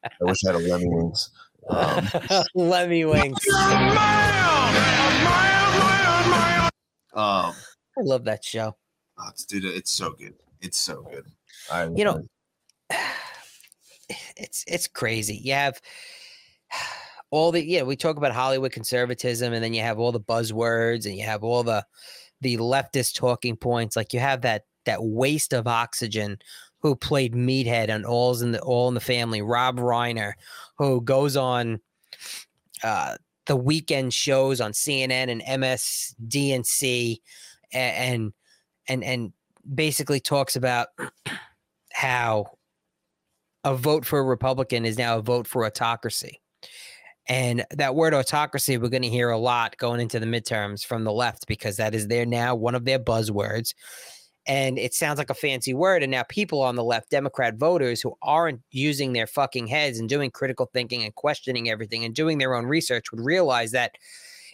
I 0.04 0.24
wish 0.24 0.38
I 0.46 0.52
had 0.52 0.60
a 0.62 0.64
Lemmiwinks. 0.66 1.28
Um, 1.68 2.04
Lemmiwinks. 2.56 3.44
Um, 7.14 7.54
I 7.96 8.02
love 8.02 8.24
that 8.24 8.44
show. 8.44 8.76
oh, 9.18 9.28
it's, 9.30 9.44
dude, 9.44 9.64
it's 9.64 9.92
so 9.92 10.10
good. 10.10 10.34
It's 10.60 10.78
so 10.78 11.02
good. 11.02 11.26
I, 11.70 11.84
You 11.84 12.04
know, 12.04 12.22
it's 14.36 14.64
it's 14.66 14.86
crazy. 14.86 15.36
You 15.36 15.54
have 15.54 15.80
all 17.30 17.52
the 17.52 17.64
yeah, 17.64 17.82
we 17.82 17.96
talk 17.96 18.16
about 18.16 18.32
Hollywood 18.32 18.72
conservatism, 18.72 19.52
and 19.52 19.62
then 19.62 19.74
you 19.74 19.82
have 19.82 19.98
all 19.98 20.12
the 20.12 20.20
buzzwords, 20.20 21.06
and 21.06 21.14
you 21.16 21.24
have 21.24 21.44
all 21.44 21.62
the 21.62 21.84
the 22.40 22.56
leftist 22.56 23.16
talking 23.16 23.56
points. 23.56 23.96
Like 23.96 24.12
you 24.12 24.20
have 24.20 24.42
that 24.42 24.64
that 24.84 25.02
waste 25.02 25.52
of 25.52 25.66
oxygen 25.66 26.38
who 26.80 26.94
played 26.94 27.34
Meathead 27.34 27.92
on 27.92 28.04
All's 28.04 28.42
in 28.42 28.52
the 28.52 28.60
All 28.62 28.88
in 28.88 28.94
the 28.94 29.00
Family, 29.00 29.42
Rob 29.42 29.78
Reiner, 29.78 30.32
who 30.76 31.00
goes 31.00 31.36
on 31.36 31.80
uh, 32.82 33.16
the 33.48 33.56
weekend 33.56 34.14
shows 34.14 34.60
on 34.60 34.72
CNN 34.72 35.28
and 35.28 35.42
MSDNC, 35.42 37.16
and 37.72 38.32
and 38.86 39.04
and 39.04 39.32
basically 39.74 40.20
talks 40.20 40.54
about 40.54 40.88
how 41.92 42.46
a 43.64 43.74
vote 43.74 44.06
for 44.06 44.20
a 44.20 44.22
Republican 44.22 44.84
is 44.84 44.96
now 44.96 45.18
a 45.18 45.22
vote 45.22 45.46
for 45.46 45.66
autocracy. 45.66 46.40
And 47.26 47.64
that 47.72 47.94
word 47.94 48.14
autocracy, 48.14 48.78
we're 48.78 48.88
going 48.88 49.02
to 49.02 49.08
hear 49.08 49.30
a 49.30 49.38
lot 49.38 49.76
going 49.76 50.00
into 50.00 50.18
the 50.18 50.26
midterms 50.26 50.84
from 50.84 51.04
the 51.04 51.12
left 51.12 51.46
because 51.46 51.76
that 51.76 51.94
is 51.94 52.08
there 52.08 52.24
now, 52.24 52.54
one 52.54 52.74
of 52.74 52.86
their 52.86 52.98
buzzwords. 52.98 53.74
And 54.48 54.78
it 54.78 54.94
sounds 54.94 55.18
like 55.18 55.30
a 55.30 55.34
fancy 55.34 55.74
word. 55.74 56.02
And 56.02 56.10
now 56.10 56.22
people 56.24 56.62
on 56.62 56.74
the 56.74 56.82
left, 56.82 57.10
Democrat 57.10 57.56
voters 57.56 58.00
who 58.00 58.14
aren't 58.22 58.62
using 58.70 59.12
their 59.12 59.26
fucking 59.26 59.66
heads 59.66 59.98
and 59.98 60.08
doing 60.08 60.30
critical 60.30 60.70
thinking 60.72 61.04
and 61.04 61.14
questioning 61.14 61.68
everything 61.68 62.02
and 62.04 62.14
doing 62.14 62.38
their 62.38 62.54
own 62.54 62.64
research 62.64 63.12
would 63.12 63.20
realize 63.20 63.72
that 63.72 63.96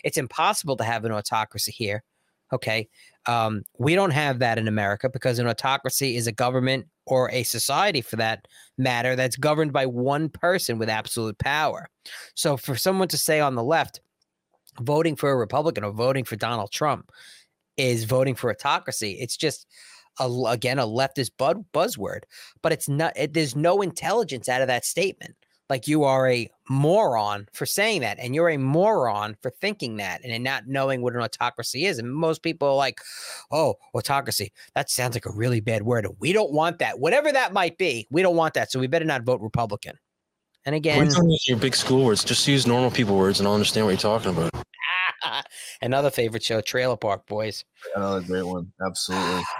it's 0.03 0.19
impossible 0.19 0.77
to 0.77 0.85
have 0.85 1.05
an 1.05 1.12
autocracy 1.12 1.71
here. 1.71 2.03
Okay. 2.53 2.89
Um, 3.27 3.62
we 3.79 3.95
don't 3.95 4.11
have 4.12 4.41
that 4.41 4.59
in 4.59 4.69
America 4.69 5.09
because 5.09 5.39
an 5.39 5.47
autocracy 5.47 6.16
is 6.16 6.27
a 6.27 6.33
government 6.33 6.87
or 7.07 7.31
a 7.31 7.43
society 7.43 8.01
for 8.01 8.16
that 8.16 8.47
matter 8.77 9.16
that's 9.16 9.37
governed 9.37 9.73
by 9.73 9.87
one 9.87 10.29
person 10.29 10.79
with 10.79 10.89
absolute 10.89 11.39
power. 11.39 11.89
So 12.35 12.57
for 12.57 12.77
someone 12.77 13.09
to 13.09 13.19
say 13.19 13.41
on 13.41 13.55
the 13.55 13.65
left, 13.65 14.01
voting 14.81 15.16
for 15.16 15.31
a 15.31 15.37
Republican 15.37 15.85
or 15.85 15.93
voting 15.93 16.25
for 16.25 16.37
Donald 16.37 16.71
Trump 16.71 17.11
is 17.77 18.05
voting 18.05 18.35
for 18.35 18.51
autocracy, 18.51 19.19
it's 19.21 19.37
just 19.37 19.67
a, 20.21 20.31
again 20.49 20.79
a 20.79 20.87
leftist 20.87 21.33
bud, 21.39 21.65
buzzword, 21.73 22.21
but 22.63 22.73
it's 22.73 22.89
not. 22.89 23.13
It, 23.17 23.33
there's 23.33 23.57
no 23.57 23.83
intelligence 23.83 24.49
out 24.49 24.63
of 24.63 24.69
that 24.69 24.85
statement. 24.85 25.35
Like 25.71 25.89
you 25.89 26.05
are 26.05 26.29
a 26.29 26.51
moron 26.69 27.49
for 27.55 27.65
saying 27.65 28.03
that, 28.03 28.19
and 28.19 28.35
you're 28.35 28.51
a 28.51 28.59
moron 28.59 29.37
for 29.41 29.51
thinking 29.51 29.97
that, 29.97 30.21
and 30.23 30.45
not 30.45 30.67
knowing 30.67 31.01
what 31.01 31.15
an 31.15 31.23
autocracy 31.23 31.87
is. 31.87 31.99
And 31.99 32.13
most 32.15 32.43
people 32.43 32.69
are 32.69 32.75
like, 32.75 33.01
"Oh, 33.51 33.77
autocracy. 33.95 34.53
That 34.75 34.91
sounds 34.91 35.15
like 35.15 35.27
a 35.27 35.33
really 35.33 35.61
bad 35.61 35.83
word. 35.83 36.07
We 36.19 36.33
don't 36.35 36.53
want 36.53 36.81
that. 36.81 36.99
Whatever 36.99 37.33
that 37.33 37.55
might 37.55 37.79
be, 37.79 38.07
we 38.11 38.21
don't 38.21 38.37
want 38.37 38.55
that. 38.55 38.71
So 38.71 38.79
we 38.79 38.87
better 38.89 39.07
not 39.07 39.23
vote 39.23 39.41
Republican." 39.41 39.99
And 40.67 40.75
again, 40.75 40.99
your 41.47 41.59
big 41.59 41.75
school 41.75 42.05
words. 42.05 42.25
Just 42.25 42.47
use 42.47 42.67
normal 42.67 42.91
people 42.91 43.17
words, 43.17 43.41
and 43.41 43.47
I'll 43.47 43.55
understand 43.55 43.87
what 43.87 43.93
you're 43.93 43.99
talking 43.99 44.31
about. 44.31 44.53
another 45.83 46.11
favorite 46.11 46.43
show, 46.43 46.61
Trailer 46.61 46.97
Park 46.97 47.27
Boys. 47.27 47.65
Another 47.95 48.21
great 48.21 48.47
one. 48.47 48.73
Absolutely. 48.85 49.43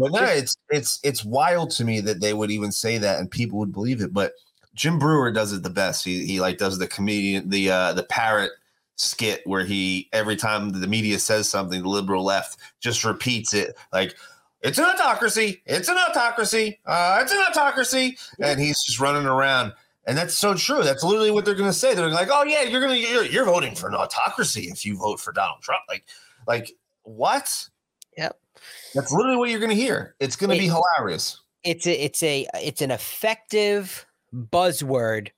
But 0.00 0.12
no, 0.12 0.22
it's 0.22 0.56
it's 0.70 1.00
it's 1.02 1.24
wild 1.24 1.72
to 1.72 1.84
me 1.84 1.98
that 2.02 2.20
they 2.20 2.32
would 2.32 2.52
even 2.52 2.70
say 2.70 2.98
that 2.98 3.18
and 3.18 3.28
people 3.28 3.58
would 3.58 3.72
believe 3.72 4.00
it. 4.00 4.14
But 4.14 4.34
Jim 4.72 4.96
Breuer 4.96 5.32
does 5.32 5.52
it 5.52 5.64
the 5.64 5.70
best. 5.70 6.04
He 6.04 6.24
he 6.24 6.40
like 6.40 6.56
does 6.56 6.78
the 6.78 6.86
comedian 6.86 7.50
the 7.50 7.68
uh 7.68 7.92
the 7.94 8.04
parrot 8.04 8.52
skit 8.94 9.42
where 9.44 9.64
he 9.64 10.08
every 10.12 10.36
time 10.36 10.68
the 10.68 10.86
media 10.86 11.18
says 11.18 11.48
something, 11.48 11.82
the 11.82 11.88
liberal 11.88 12.24
left 12.24 12.60
just 12.78 13.04
repeats 13.04 13.52
it 13.52 13.76
like 13.92 14.14
it's 14.60 14.78
an 14.78 14.84
autocracy, 14.84 15.62
it's 15.66 15.88
an 15.88 15.96
autocracy, 15.98 16.78
uh, 16.86 17.18
it's 17.22 17.32
an 17.32 17.38
autocracy, 17.38 18.18
and 18.40 18.58
he's 18.58 18.82
just 18.82 19.00
running 19.00 19.26
around. 19.26 19.72
And 20.08 20.16
that's 20.16 20.36
so 20.36 20.54
true. 20.54 20.82
That's 20.82 21.04
literally 21.04 21.30
what 21.30 21.44
they're 21.44 21.54
going 21.54 21.70
to 21.70 21.76
say. 21.76 21.94
They're 21.94 22.08
like, 22.08 22.30
"Oh 22.32 22.42
yeah, 22.42 22.62
you're 22.62 22.80
going 22.80 22.94
to 22.94 22.98
you're, 22.98 23.26
you're 23.26 23.44
voting 23.44 23.74
for 23.74 23.88
an 23.88 23.94
autocracy 23.94 24.62
if 24.72 24.84
you 24.86 24.96
vote 24.96 25.20
for 25.20 25.32
Donald 25.32 25.60
Trump." 25.60 25.82
Like, 25.86 26.06
like 26.46 26.72
what? 27.02 27.46
Yep. 28.16 28.36
That's 28.94 29.12
literally 29.12 29.36
what 29.36 29.50
you're 29.50 29.60
going 29.60 29.70
to 29.70 29.76
hear. 29.76 30.14
It's 30.18 30.34
going 30.34 30.50
to 30.50 30.58
be 30.58 30.66
hilarious. 30.66 31.42
it's 31.62 31.86
a 31.86 31.92
it's 31.92 32.22
a 32.22 32.46
it's 32.54 32.80
an 32.80 32.90
effective 32.90 34.06
buzzword 34.34 35.28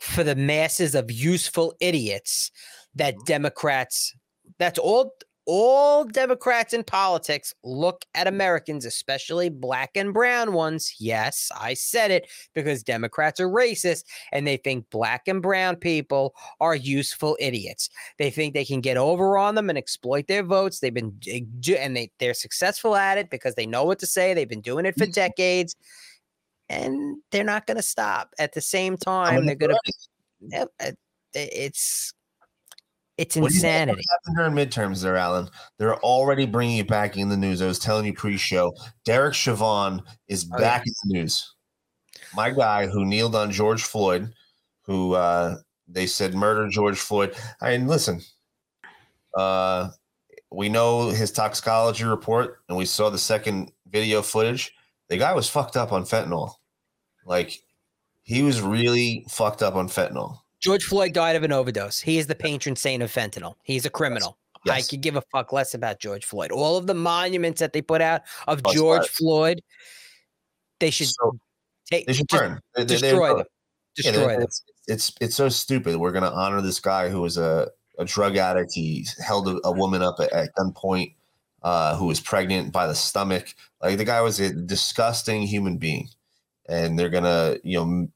for 0.00 0.24
the 0.24 0.34
masses 0.34 0.96
of 0.96 1.12
useful 1.12 1.74
idiots 1.80 2.50
that 2.96 3.14
mm-hmm. 3.14 3.24
Democrats 3.24 4.16
that's 4.58 4.78
all 4.80 5.14
all 5.50 6.04
Democrats 6.04 6.74
in 6.74 6.84
politics 6.84 7.54
look 7.64 8.04
at 8.14 8.26
Americans, 8.26 8.84
especially 8.84 9.48
black 9.48 9.90
and 9.94 10.12
brown 10.12 10.52
ones. 10.52 10.94
Yes, 11.00 11.50
I 11.58 11.72
said 11.72 12.10
it 12.10 12.28
because 12.54 12.82
Democrats 12.82 13.40
are 13.40 13.48
racist 13.48 14.04
and 14.30 14.46
they 14.46 14.58
think 14.58 14.90
black 14.90 15.26
and 15.26 15.40
brown 15.40 15.76
people 15.76 16.34
are 16.60 16.76
useful 16.76 17.34
idiots. 17.40 17.88
They 18.18 18.28
think 18.28 18.52
they 18.52 18.66
can 18.66 18.82
get 18.82 18.98
over 18.98 19.38
on 19.38 19.54
them 19.54 19.70
and 19.70 19.78
exploit 19.78 20.26
their 20.28 20.42
votes. 20.42 20.80
They've 20.80 20.92
been 20.92 21.18
eh, 21.26 21.40
and 21.78 21.96
they 21.96 22.10
they're 22.18 22.34
successful 22.34 22.94
at 22.94 23.16
it 23.16 23.30
because 23.30 23.54
they 23.54 23.66
know 23.66 23.84
what 23.84 24.00
to 24.00 24.06
say. 24.06 24.34
They've 24.34 24.46
been 24.46 24.60
doing 24.60 24.84
it 24.84 24.98
for 24.98 25.06
decades, 25.06 25.74
and 26.68 27.22
they're 27.30 27.42
not 27.42 27.66
going 27.66 27.78
to 27.78 27.82
stop. 27.82 28.34
At 28.38 28.52
the 28.52 28.60
same 28.60 28.98
time, 28.98 29.46
they're 29.46 29.54
going 29.54 29.74
to. 29.74 29.80
Be 30.50 30.56
eh, 30.82 30.92
it's 31.32 32.12
it's 33.18 33.36
What 33.36 33.50
do 33.50 33.54
you 33.56 33.60
think 33.60 33.72
insanity. 33.72 34.02
happened 34.10 34.36
during 34.36 34.52
midterms 34.68 35.02
there, 35.02 35.16
Alan? 35.16 35.48
They're 35.78 35.98
already 35.98 36.46
bringing 36.46 36.78
it 36.78 36.88
back 36.88 37.16
in 37.16 37.28
the 37.28 37.36
news. 37.36 37.60
I 37.60 37.66
was 37.66 37.78
telling 37.78 38.06
you 38.06 38.14
pre-show, 38.14 38.72
Derek 39.04 39.34
Chauvin 39.34 40.00
is 40.28 40.48
Oh, 40.52 40.56
yeah. 40.58 40.64
back 40.64 40.86
in 40.86 40.92
the 41.04 41.18
news. 41.18 41.54
my 42.34 42.50
guy 42.50 42.86
who 42.86 43.04
kneeled 43.04 43.34
on 43.34 43.50
George 43.50 43.82
Floyd, 43.82 44.32
who 44.82 45.14
uh, 45.14 45.56
they 45.88 46.06
said 46.06 46.34
murdered 46.34 46.70
George 46.70 46.98
Floyd. 46.98 47.34
I 47.60 47.76
mean, 47.76 47.86
listen, 47.88 48.20
uh, 49.36 49.90
we 50.50 50.68
know 50.68 51.08
his 51.08 51.30
toxicology 51.32 52.04
report, 52.04 52.60
and 52.68 52.78
we 52.78 52.84
saw 52.86 53.10
the 53.10 53.18
second 53.18 53.72
video 53.88 54.22
footage. 54.22 54.72
The 55.08 55.16
guy 55.16 55.32
was 55.34 55.48
fucked 55.48 55.76
up 55.76 55.92
on 55.92 56.04
fentanyl. 56.04 56.52
Like, 57.24 57.58
he 58.22 58.42
was 58.42 58.60
really 58.62 59.24
fucked 59.28 59.62
up 59.62 59.74
on 59.74 59.88
fentanyl. 59.88 60.38
George 60.60 60.84
Floyd 60.84 61.12
died 61.12 61.36
of 61.36 61.42
an 61.44 61.52
overdose. 61.52 62.00
He 62.00 62.18
is 62.18 62.26
the 62.26 62.34
patron 62.34 62.74
saint 62.76 63.02
of 63.02 63.12
fentanyl. 63.12 63.54
He's 63.62 63.86
a 63.86 63.90
criminal. 63.90 64.38
I 64.68 64.78
Yes. 64.78 64.88
could 64.88 65.00
give 65.00 65.14
a 65.16 65.22
fuck 65.32 65.52
less 65.52 65.72
about 65.74 66.00
George 66.00 66.24
Floyd. 66.24 66.50
All 66.50 66.76
of 66.76 66.86
the 66.86 66.94
monuments 66.94 67.60
that 67.60 67.72
they 67.72 67.80
put 67.80 68.00
out 68.00 68.22
of 68.48 68.60
Oh, 68.64 68.74
George. 68.74 69.08
Floyd, 69.08 69.62
they 70.80 70.90
should 70.90 71.08
So 71.08 71.38
take 71.90 72.06
they 72.06 72.12
should 72.12 72.28
just 72.28 72.42
burn. 72.42 72.60
They- 72.74 72.82
they- 72.84 72.94
they 72.96 73.00
destroy 73.00 73.28
burn. 73.28 73.36
them. 73.38 73.46
Destroy 73.94 74.12
they- 74.26 74.34
them. 74.34 74.42
it's, 74.42 74.62
it's 74.88 75.12
it's 75.20 75.36
so 75.36 75.48
stupid. 75.48 75.96
We're 75.96 76.12
gonna 76.12 76.30
honor 76.32 76.60
this 76.60 76.80
guy 76.80 77.08
who 77.08 77.20
was 77.20 77.36
a, 77.38 77.70
a 77.98 78.04
drug 78.04 78.36
addict. 78.36 78.72
He 78.74 79.06
held 79.24 79.48
a, 79.48 79.58
a 79.64 79.72
woman 79.72 80.02
up 80.02 80.16
at, 80.20 80.32
at 80.32 80.50
gunpoint 80.56 81.14
uh, 81.62 81.96
who 81.96 82.06
was 82.06 82.20
pregnant 82.20 82.72
by 82.72 82.86
the 82.88 82.94
stomach. 82.94 83.54
Like 83.80 83.96
the 83.98 84.04
guy 84.04 84.20
was 84.22 84.40
a 84.40 84.52
disgusting 84.52 85.42
human 85.42 85.78
being, 85.78 86.08
and 86.68 86.98
they're 86.98 87.10
gonna 87.10 87.58
you 87.62 87.78
know 87.78 88.08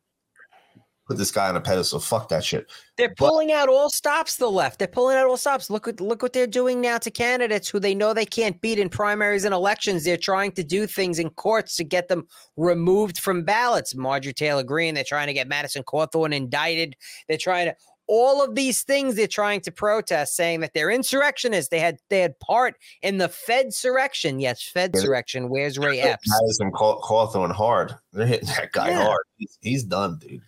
put 1.12 1.18
this 1.18 1.30
guy 1.30 1.48
on 1.48 1.56
a 1.56 1.60
pedestal. 1.60 2.00
Fuck 2.00 2.28
that 2.30 2.44
shit. 2.44 2.70
They're 2.96 3.08
But- 3.10 3.16
pulling 3.28 3.52
out 3.52 3.68
all 3.68 3.90
stops. 3.90 4.36
The 4.36 4.50
left. 4.50 4.78
They're 4.78 4.88
pulling 4.88 5.16
out 5.16 5.26
all 5.28 5.36
stops. 5.36 5.70
Look 5.70 5.86
what 5.86 6.00
look 6.00 6.22
what 6.22 6.32
they're 6.32 6.46
doing 6.46 6.80
now 6.80 6.98
to 6.98 7.10
candidates 7.10 7.68
who 7.68 7.78
they 7.80 7.94
know 7.94 8.12
they 8.12 8.26
can't 8.26 8.60
beat 8.60 8.78
in 8.78 8.88
primaries 8.88 9.44
and 9.44 9.54
elections. 9.54 10.04
They're 10.04 10.16
trying 10.16 10.52
to 10.52 10.64
do 10.64 10.86
things 10.86 11.18
in 11.18 11.30
courts 11.30 11.76
to 11.76 11.84
get 11.84 12.08
them 12.08 12.26
removed 12.56 13.18
from 13.18 13.44
ballots. 13.44 13.94
Marjorie 13.94 14.32
Taylor 14.32 14.62
Greene. 14.62 14.94
They're 14.94 15.04
trying 15.04 15.26
to 15.28 15.32
get 15.32 15.48
Madison 15.48 15.82
Cawthorn 15.84 16.34
indicted. 16.34 16.96
They're 17.28 17.38
trying 17.38 17.66
to 17.66 17.76
all 18.08 18.42
of 18.44 18.56
these 18.56 18.82
things 18.82 19.14
they're 19.14 19.28
trying 19.28 19.60
to 19.60 19.70
protest, 19.70 20.34
saying 20.34 20.58
that 20.60 20.72
they're 20.74 20.90
insurrectionists. 20.90 21.70
They 21.70 21.78
had 21.78 21.98
they 22.10 22.20
had 22.20 22.38
part 22.40 22.74
in 23.00 23.18
the 23.18 23.28
Fed 23.28 23.68
surrection. 23.68 24.40
Yes, 24.40 24.60
Fed 24.62 24.90
Yeah. 24.94 25.02
surrection. 25.02 25.48
Where's 25.48 25.78
Ray 25.78 26.00
Epps? 26.00 26.28
Madison 26.28 26.72
Cawthorn 26.72 27.52
hard. 27.52 27.94
They're 28.12 28.26
hitting 28.26 28.48
that 28.48 28.72
guy 28.72 28.90
Yeah. 28.90 29.04
hard. 29.04 29.22
He's, 29.38 29.58
he's 29.62 29.84
done, 29.84 30.18
dude. 30.20 30.42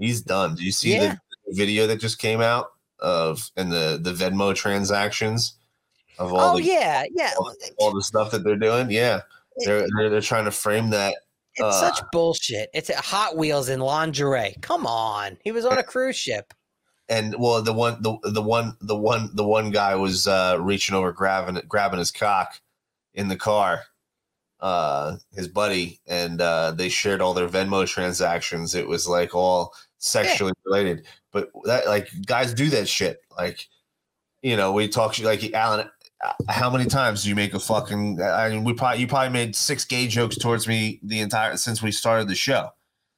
He's 0.00 0.22
done. 0.22 0.54
Do 0.56 0.64
you 0.64 0.72
see 0.72 0.94
Yeah. 0.94 1.16
the 1.46 1.54
video 1.54 1.86
that 1.86 2.00
just 2.00 2.18
came 2.18 2.40
out 2.40 2.72
of 2.98 3.50
and 3.56 3.70
the 3.70 3.98
the 4.02 4.12
Venmo 4.12 4.54
transactions 4.54 5.54
of 6.18 6.32
all 6.32 6.54
Oh 6.54 6.56
the 6.56 6.64
yeah, 6.64 7.04
yeah. 7.14 7.32
all, 7.38 7.54
all 7.78 7.94
the 7.94 8.02
stuff 8.02 8.30
that 8.32 8.42
they're 8.44 8.56
doing. 8.56 8.90
Yeah, 8.90 9.20
they're 9.64 9.86
they're, 9.96 10.10
they're 10.10 10.20
trying 10.20 10.44
to 10.46 10.50
frame 10.50 10.90
that. 10.90 11.14
It's 11.54 11.62
Uh, 11.62 11.92
such 11.92 12.00
bullshit. 12.12 12.70
It's 12.74 12.92
Hot 12.94 13.36
Wheels 13.36 13.68
in 13.68 13.80
lingerie. 13.80 14.54
Come 14.60 14.86
on. 14.86 15.36
He 15.42 15.52
was 15.52 15.64
on 15.66 15.78
a 15.78 15.82
cruise 15.82 16.16
ship. 16.16 16.54
And 17.08 17.34
well, 17.38 17.60
the 17.60 17.72
one 17.72 18.00
the 18.02 18.16
the 18.22 18.42
one 18.42 18.76
the 18.80 18.96
one 18.96 19.30
the 19.34 19.44
one 19.44 19.70
guy 19.70 19.96
was 19.96 20.28
uh, 20.28 20.56
reaching 20.60 20.94
over 20.94 21.10
grabbing 21.12 21.60
grabbing 21.68 21.98
his 21.98 22.12
cock 22.12 22.60
in 23.14 23.26
the 23.26 23.36
car, 23.36 23.82
uh, 24.60 25.16
his 25.34 25.48
buddy, 25.48 26.00
and 26.06 26.40
uh, 26.40 26.70
they 26.70 26.88
shared 26.88 27.20
all 27.20 27.34
their 27.34 27.48
Venmo 27.48 27.84
transactions. 27.86 28.74
It 28.76 28.86
was 28.86 29.08
like 29.08 29.34
all 29.34 29.74
sexually 30.00 30.52
related, 30.64 31.06
but 31.32 31.50
that 31.64 31.86
like 31.86 32.08
guys 32.26 32.52
do 32.52 32.68
that 32.70 32.88
shit. 32.88 33.20
Like, 33.36 33.68
you 34.42 34.56
know, 34.56 34.72
we 34.72 34.88
talk 34.88 35.18
like 35.20 35.52
Alan. 35.52 35.88
uh, 36.24 36.32
How 36.48 36.68
many 36.70 36.86
times 36.86 37.22
do 37.22 37.28
you 37.28 37.34
make 37.36 37.54
a 37.54 37.60
fucking? 37.60 38.20
I 38.20 38.48
mean, 38.48 38.64
we 38.64 38.72
probably 38.74 39.00
you 39.00 39.06
probably 39.06 39.30
made 39.32 39.54
six 39.54 39.84
gay 39.84 40.08
jokes 40.08 40.36
towards 40.36 40.66
me 40.66 40.98
the 41.02 41.20
entire 41.20 41.56
since 41.56 41.80
we 41.82 41.92
started 41.92 42.26
the 42.28 42.34
show. 42.34 42.70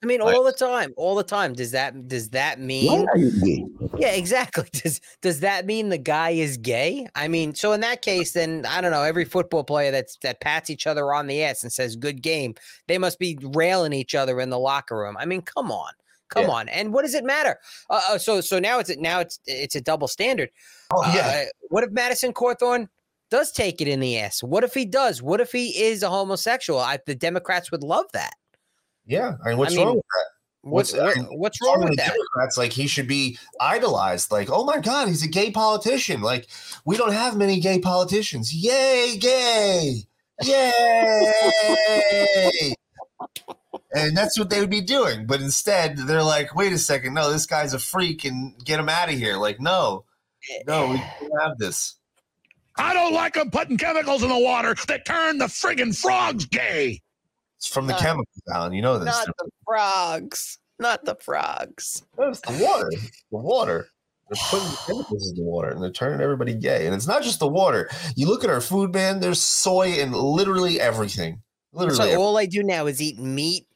I 0.02 0.06
mean, 0.08 0.20
Right. 0.20 0.34
all 0.34 0.42
the 0.42 0.52
time, 0.52 0.92
all 0.96 1.14
the 1.14 1.22
time. 1.22 1.52
Does 1.52 1.70
that 1.70 2.08
does 2.08 2.30
that 2.30 2.58
mean? 2.58 3.06
are 3.08 3.16
you 3.16 3.30
gay? 3.40 3.64
Yeah, 3.98 4.14
exactly. 4.14 4.64
Does 4.72 5.00
does 5.20 5.40
that 5.40 5.64
mean 5.64 5.90
the 5.90 5.98
guy 5.98 6.30
is 6.30 6.56
gay? 6.56 7.06
I 7.14 7.28
mean, 7.28 7.54
so 7.54 7.72
in 7.72 7.80
that 7.82 8.02
case, 8.02 8.32
then 8.32 8.64
I 8.66 8.80
don't 8.80 8.90
know. 8.90 9.02
Every 9.04 9.24
football 9.24 9.62
player 9.62 9.92
that's 9.92 10.16
that 10.22 10.40
pats 10.40 10.70
each 10.70 10.88
other 10.88 11.12
on 11.14 11.28
the 11.28 11.44
ass 11.44 11.62
and 11.62 11.72
says 11.72 11.94
"good 11.94 12.20
game," 12.20 12.56
they 12.88 12.98
must 12.98 13.20
be 13.20 13.38
railing 13.40 13.92
each 13.92 14.16
other 14.16 14.40
in 14.40 14.50
the 14.50 14.58
locker 14.58 14.96
room. 14.98 15.16
I 15.16 15.24
mean, 15.24 15.42
come 15.42 15.70
on, 15.70 15.92
come 16.32 16.44
Yeah. 16.44 16.50
on. 16.50 16.68
And 16.68 16.92
what 16.92 17.02
does 17.02 17.14
it 17.14 17.24
matter? 17.24 17.58
Uh, 17.90 18.00
uh, 18.10 18.18
so 18.18 18.40
so 18.40 18.58
now 18.58 18.78
it's 18.78 18.94
now 18.98 19.20
it's 19.20 19.38
it's 19.46 19.74
a 19.76 19.80
double 19.80 20.08
standard. 20.08 20.50
Oh 20.92 21.02
Uh, 21.04 21.44
what 21.70 21.84
if 21.84 21.90
Madison 21.90 22.32
Cawthorn 22.32 22.88
does 23.30 23.52
take 23.52 23.80
it 23.80 23.88
in 23.88 24.00
the 24.00 24.18
ass? 24.18 24.42
What 24.42 24.64
if 24.64 24.74
he 24.74 24.84
does? 24.84 25.22
What 25.22 25.40
if 25.40 25.52
he 25.52 25.82
is 25.84 26.02
a 26.02 26.10
homosexual? 26.10 26.80
I, 26.80 26.98
the 27.06 27.14
Democrats 27.14 27.70
would 27.70 27.82
love 27.82 28.06
that. 28.12 28.32
yeah. 29.06 29.32
I 29.44 29.50
mean, 29.50 29.58
what's 29.58 29.74
I 29.74 29.78
mean, 29.78 29.86
wrong 29.86 29.96
with 29.96 30.04
that? 30.04 30.26
What's 30.64 30.92
What's- 30.92 31.16
I 31.16 31.20
mean, 31.20 31.38
what's 31.38 31.58
wrong 31.62 31.80
with 31.82 31.96
that? 31.96 32.12
Democrats? 32.12 32.56
Like 32.58 32.72
he 32.72 32.86
should 32.86 33.08
be 33.08 33.38
idolized. 33.60 34.30
Like, 34.30 34.48
oh 34.50 34.64
my 34.64 34.78
God, 34.78 35.08
he's 35.08 35.22
a 35.24 35.28
gay 35.28 35.50
politician. 35.50 36.20
Like, 36.20 36.46
we 36.84 36.96
don't 36.96 37.12
have 37.12 37.36
many 37.36 37.58
gay 37.58 37.80
politicians. 37.80 38.54
Yay, 38.54 39.16
gay! 39.18 40.04
Yay! 40.42 42.74
And 43.94 44.16
that's 44.16 44.38
what 44.38 44.50
they 44.50 44.60
would 44.60 44.70
be 44.70 44.80
doing. 44.80 45.26
But 45.26 45.40
instead, 45.40 45.96
they're 45.96 46.22
like, 46.22 46.54
wait 46.54 46.72
a 46.72 46.78
second, 46.78 47.14
no, 47.14 47.30
this 47.30 47.46
guy's 47.46 47.74
a 47.74 47.78
freak, 47.78 48.24
and 48.24 48.54
get 48.64 48.80
him 48.80 48.88
out 48.88 49.08
of 49.08 49.14
here. 49.16 49.36
Like, 49.36 49.60
no, 49.60 50.04
no, 50.66 50.88
we 50.88 50.96
eh. 50.96 51.10
can't 51.18 51.32
have 51.40 51.58
this. 51.58 51.96
I 52.76 52.94
don't 52.94 53.12
like 53.12 53.34
them 53.34 53.50
putting 53.50 53.76
chemicals 53.76 54.22
in 54.22 54.28
the 54.30 54.38
water 54.38 54.74
that 54.88 55.04
turn 55.04 55.38
the 55.38 55.46
friggin' 55.46 55.96
frogs 55.96 56.46
gay. 56.46 57.02
It's 57.58 57.66
from 57.66 57.86
the 57.86 57.92
Not- 57.92 58.00
chemicals, 58.00 58.42
Alan. 58.52 58.72
You 58.72 58.82
know 58.82 58.98
this. 58.98 59.06
Not 59.06 59.26
the 59.38 59.50
frogs. 59.64 60.58
Not 60.78 61.04
the 61.04 61.14
frogs. 61.16 62.02
No, 62.18 62.28
it's 62.28 62.40
the 62.40 62.64
water. 62.64 62.90
The 62.90 63.38
water. 63.38 63.88
They're 64.28 64.42
putting 64.50 64.68
the 64.68 64.78
chemicals 64.86 65.30
in 65.30 65.36
the 65.36 65.48
water 65.48 65.68
and 65.68 65.82
they're 65.82 65.92
turning 65.92 66.20
everybody 66.20 66.54
gay. 66.54 66.86
And 66.86 66.94
it's 66.94 67.06
not 67.06 67.22
just 67.22 67.38
the 67.38 67.46
water. 67.46 67.90
You 68.16 68.26
look 68.26 68.42
at 68.42 68.50
our 68.50 68.60
food, 68.60 68.92
man, 68.92 69.20
there's 69.20 69.40
soy 69.40 69.92
in 69.92 70.12
literally 70.12 70.80
everything. 70.80 71.42
Literally. 71.72 71.96
So 71.96 72.02
every- 72.04 72.16
all 72.16 72.38
I 72.38 72.46
do 72.46 72.62
now 72.62 72.86
is 72.86 73.00
eat 73.00 73.18
meat, 73.18 73.66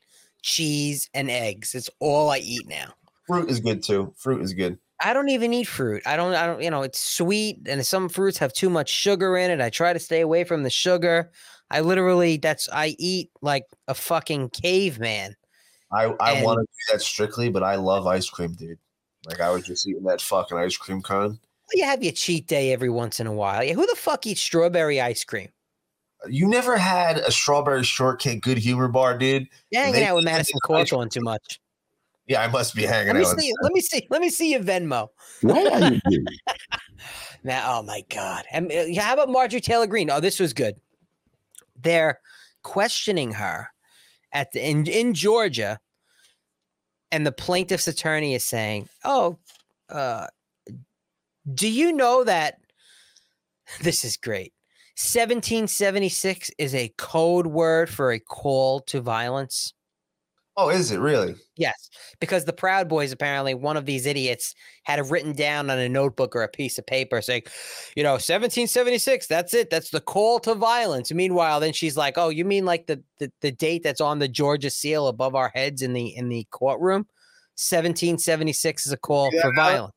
cheese, 0.46 1.10
and 1.12 1.30
eggs. 1.30 1.74
It's 1.74 1.90
all 2.00 2.30
I 2.30 2.38
eat 2.38 2.66
now. 2.68 2.94
fruit 3.26 3.50
is 3.50 3.60
good 3.60 3.82
too. 3.82 4.14
Fruit 4.16 4.40
is 4.42 4.54
good. 4.54 4.78
I 5.02 5.12
don't 5.12 5.28
even 5.28 5.52
eat 5.52 5.64
fruit. 5.68 6.02
I 6.06 6.16
don't. 6.16 6.32
I 6.34 6.46
don't. 6.46 6.62
You 6.62 6.70
know, 6.70 6.82
it's 6.82 6.98
sweet, 6.98 7.58
and 7.66 7.84
some 7.86 8.08
fruits 8.08 8.38
have 8.38 8.52
too 8.54 8.70
much 8.70 8.88
sugar 8.88 9.36
in 9.36 9.50
it. 9.50 9.60
I 9.60 9.68
try 9.68 9.92
to 9.92 9.98
stay 9.98 10.20
away 10.22 10.44
from 10.44 10.62
the 10.62 10.70
sugar. 10.70 11.30
I 11.70 11.80
literally, 11.80 12.36
that's 12.38 12.68
I 12.72 12.94
eat 12.98 13.30
like 13.42 13.64
a 13.88 13.94
fucking 13.94 14.50
caveman. 14.50 15.34
I, 15.92 16.14
I 16.20 16.32
And- 16.34 16.44
want 16.44 16.60
to 16.60 16.64
do 16.64 16.92
that 16.94 17.02
strictly, 17.02 17.50
but 17.50 17.62
I 17.62 17.74
love 17.74 18.06
ice 18.06 18.30
cream, 18.30 18.54
dude. 18.54 18.78
Like 19.28 19.40
I 19.40 19.50
was 19.50 19.64
just 19.64 19.86
eating 19.86 20.04
that 20.04 20.20
fucking 20.20 20.56
ice 20.56 20.76
cream 20.76 21.02
cone. 21.02 21.40
You 21.72 21.84
have 21.84 22.02
your 22.02 22.12
cheat 22.12 22.46
day 22.46 22.72
every 22.72 22.88
once 22.90 23.18
in 23.18 23.26
a 23.26 23.32
while. 23.32 23.64
Yeah, 23.64 23.74
who 23.74 23.84
the 23.86 23.96
fuck 23.96 24.24
eats 24.26 24.40
strawberry 24.40 25.00
ice 25.00 25.24
cream? 25.24 25.48
You 26.28 26.48
never 26.48 26.76
had 26.76 27.18
a 27.18 27.30
strawberry 27.30 27.84
shortcake 27.84 28.42
good 28.42 28.58
humor 28.58 28.88
bar, 28.88 29.16
dude? 29.16 29.48
You're 29.70 29.82
hanging 29.82 30.00
They 30.00 30.06
out 30.06 30.16
with 30.16 30.24
give 30.24 30.32
Madison 30.32 30.58
you 30.62 30.74
Cawthorn 30.74 31.10
too 31.10 31.20
much. 31.20 31.60
Yeah, 32.26 32.42
I 32.42 32.48
must 32.48 32.74
be 32.74 32.82
hanging 32.82 33.14
Let 33.14 33.16
me 33.16 33.24
out. 33.26 33.38
see. 33.38 33.52
Let 33.62 33.72
me 33.72 33.80
see. 33.80 34.06
Let 34.10 34.20
me 34.20 34.30
see 34.30 34.50
your 34.52 34.60
Venmo. 34.60 35.08
Why 35.42 35.66
are 35.68 35.92
you 35.92 36.00
gay? 36.10 36.24
Now, 37.44 37.78
oh 37.78 37.82
my 37.82 38.02
God. 38.10 38.44
And 38.50 38.72
uh, 38.72 39.00
how 39.00 39.14
about 39.14 39.28
Marjorie 39.28 39.60
Taylor 39.60 39.86
Greene? 39.86 40.10
Oh, 40.10 40.18
this 40.20 40.40
was 40.40 40.52
good. 40.52 40.74
They're 41.80 42.18
questioning 42.64 43.32
her 43.32 43.68
at 44.32 44.50
the 44.52 44.68
in, 44.68 44.86
in 44.86 45.14
Georgia, 45.14 45.78
and 47.12 47.24
the 47.24 47.30
plaintiff's 47.32 47.86
attorney 47.86 48.34
is 48.34 48.44
saying, 48.44 48.88
Oh, 49.04 49.38
uh, 49.88 50.26
do 51.54 51.68
you 51.70 51.92
know 51.92 52.24
that 52.24 52.58
this 53.82 54.04
is 54.04 54.16
great? 54.16 54.52
1776 54.96 56.50
is 56.58 56.74
a 56.74 56.88
code 56.96 57.46
word 57.46 57.90
for 57.90 58.12
a 58.12 58.18
call 58.18 58.80
to 58.80 59.00
violence. 59.00 59.72
Oh, 60.58 60.70
is 60.70 60.90
it 60.90 61.00
really? 61.00 61.34
Yes, 61.56 61.90
because 62.18 62.46
the 62.46 62.52
Proud 62.54 62.88
Boys 62.88 63.12
apparently 63.12 63.52
one 63.52 63.76
of 63.76 63.84
these 63.84 64.06
idiots 64.06 64.54
had 64.84 64.98
it 64.98 65.02
written 65.10 65.32
down 65.34 65.68
on 65.68 65.78
a 65.78 65.86
notebook 65.86 66.34
or 66.34 66.42
a 66.44 66.48
piece 66.48 66.78
of 66.78 66.86
paper 66.86 67.20
saying, 67.20 67.42
you 67.94 68.02
know, 68.02 68.12
1776, 68.12 69.26
that's 69.26 69.52
it. 69.52 69.68
That's 69.68 69.90
the 69.90 70.00
call 70.00 70.38
to 70.40 70.54
violence. 70.54 71.12
Meanwhile, 71.12 71.60
then 71.60 71.74
she's 71.74 71.94
like, 71.98 72.16
"Oh, 72.16 72.30
you 72.30 72.46
mean 72.46 72.64
like 72.64 72.86
the 72.86 73.02
the, 73.18 73.30
the 73.42 73.52
date 73.52 73.82
that's 73.82 74.00
on 74.00 74.18
the 74.18 74.28
Georgia 74.28 74.70
seal 74.70 75.08
above 75.08 75.34
our 75.34 75.50
heads 75.54 75.82
in 75.82 75.92
the 75.92 76.06
in 76.16 76.30
the 76.30 76.46
courtroom? 76.50 77.06
1776 77.56 78.86
is 78.86 78.92
a 78.92 78.96
call 78.96 79.30
for 79.42 79.52
violence." 79.54 79.92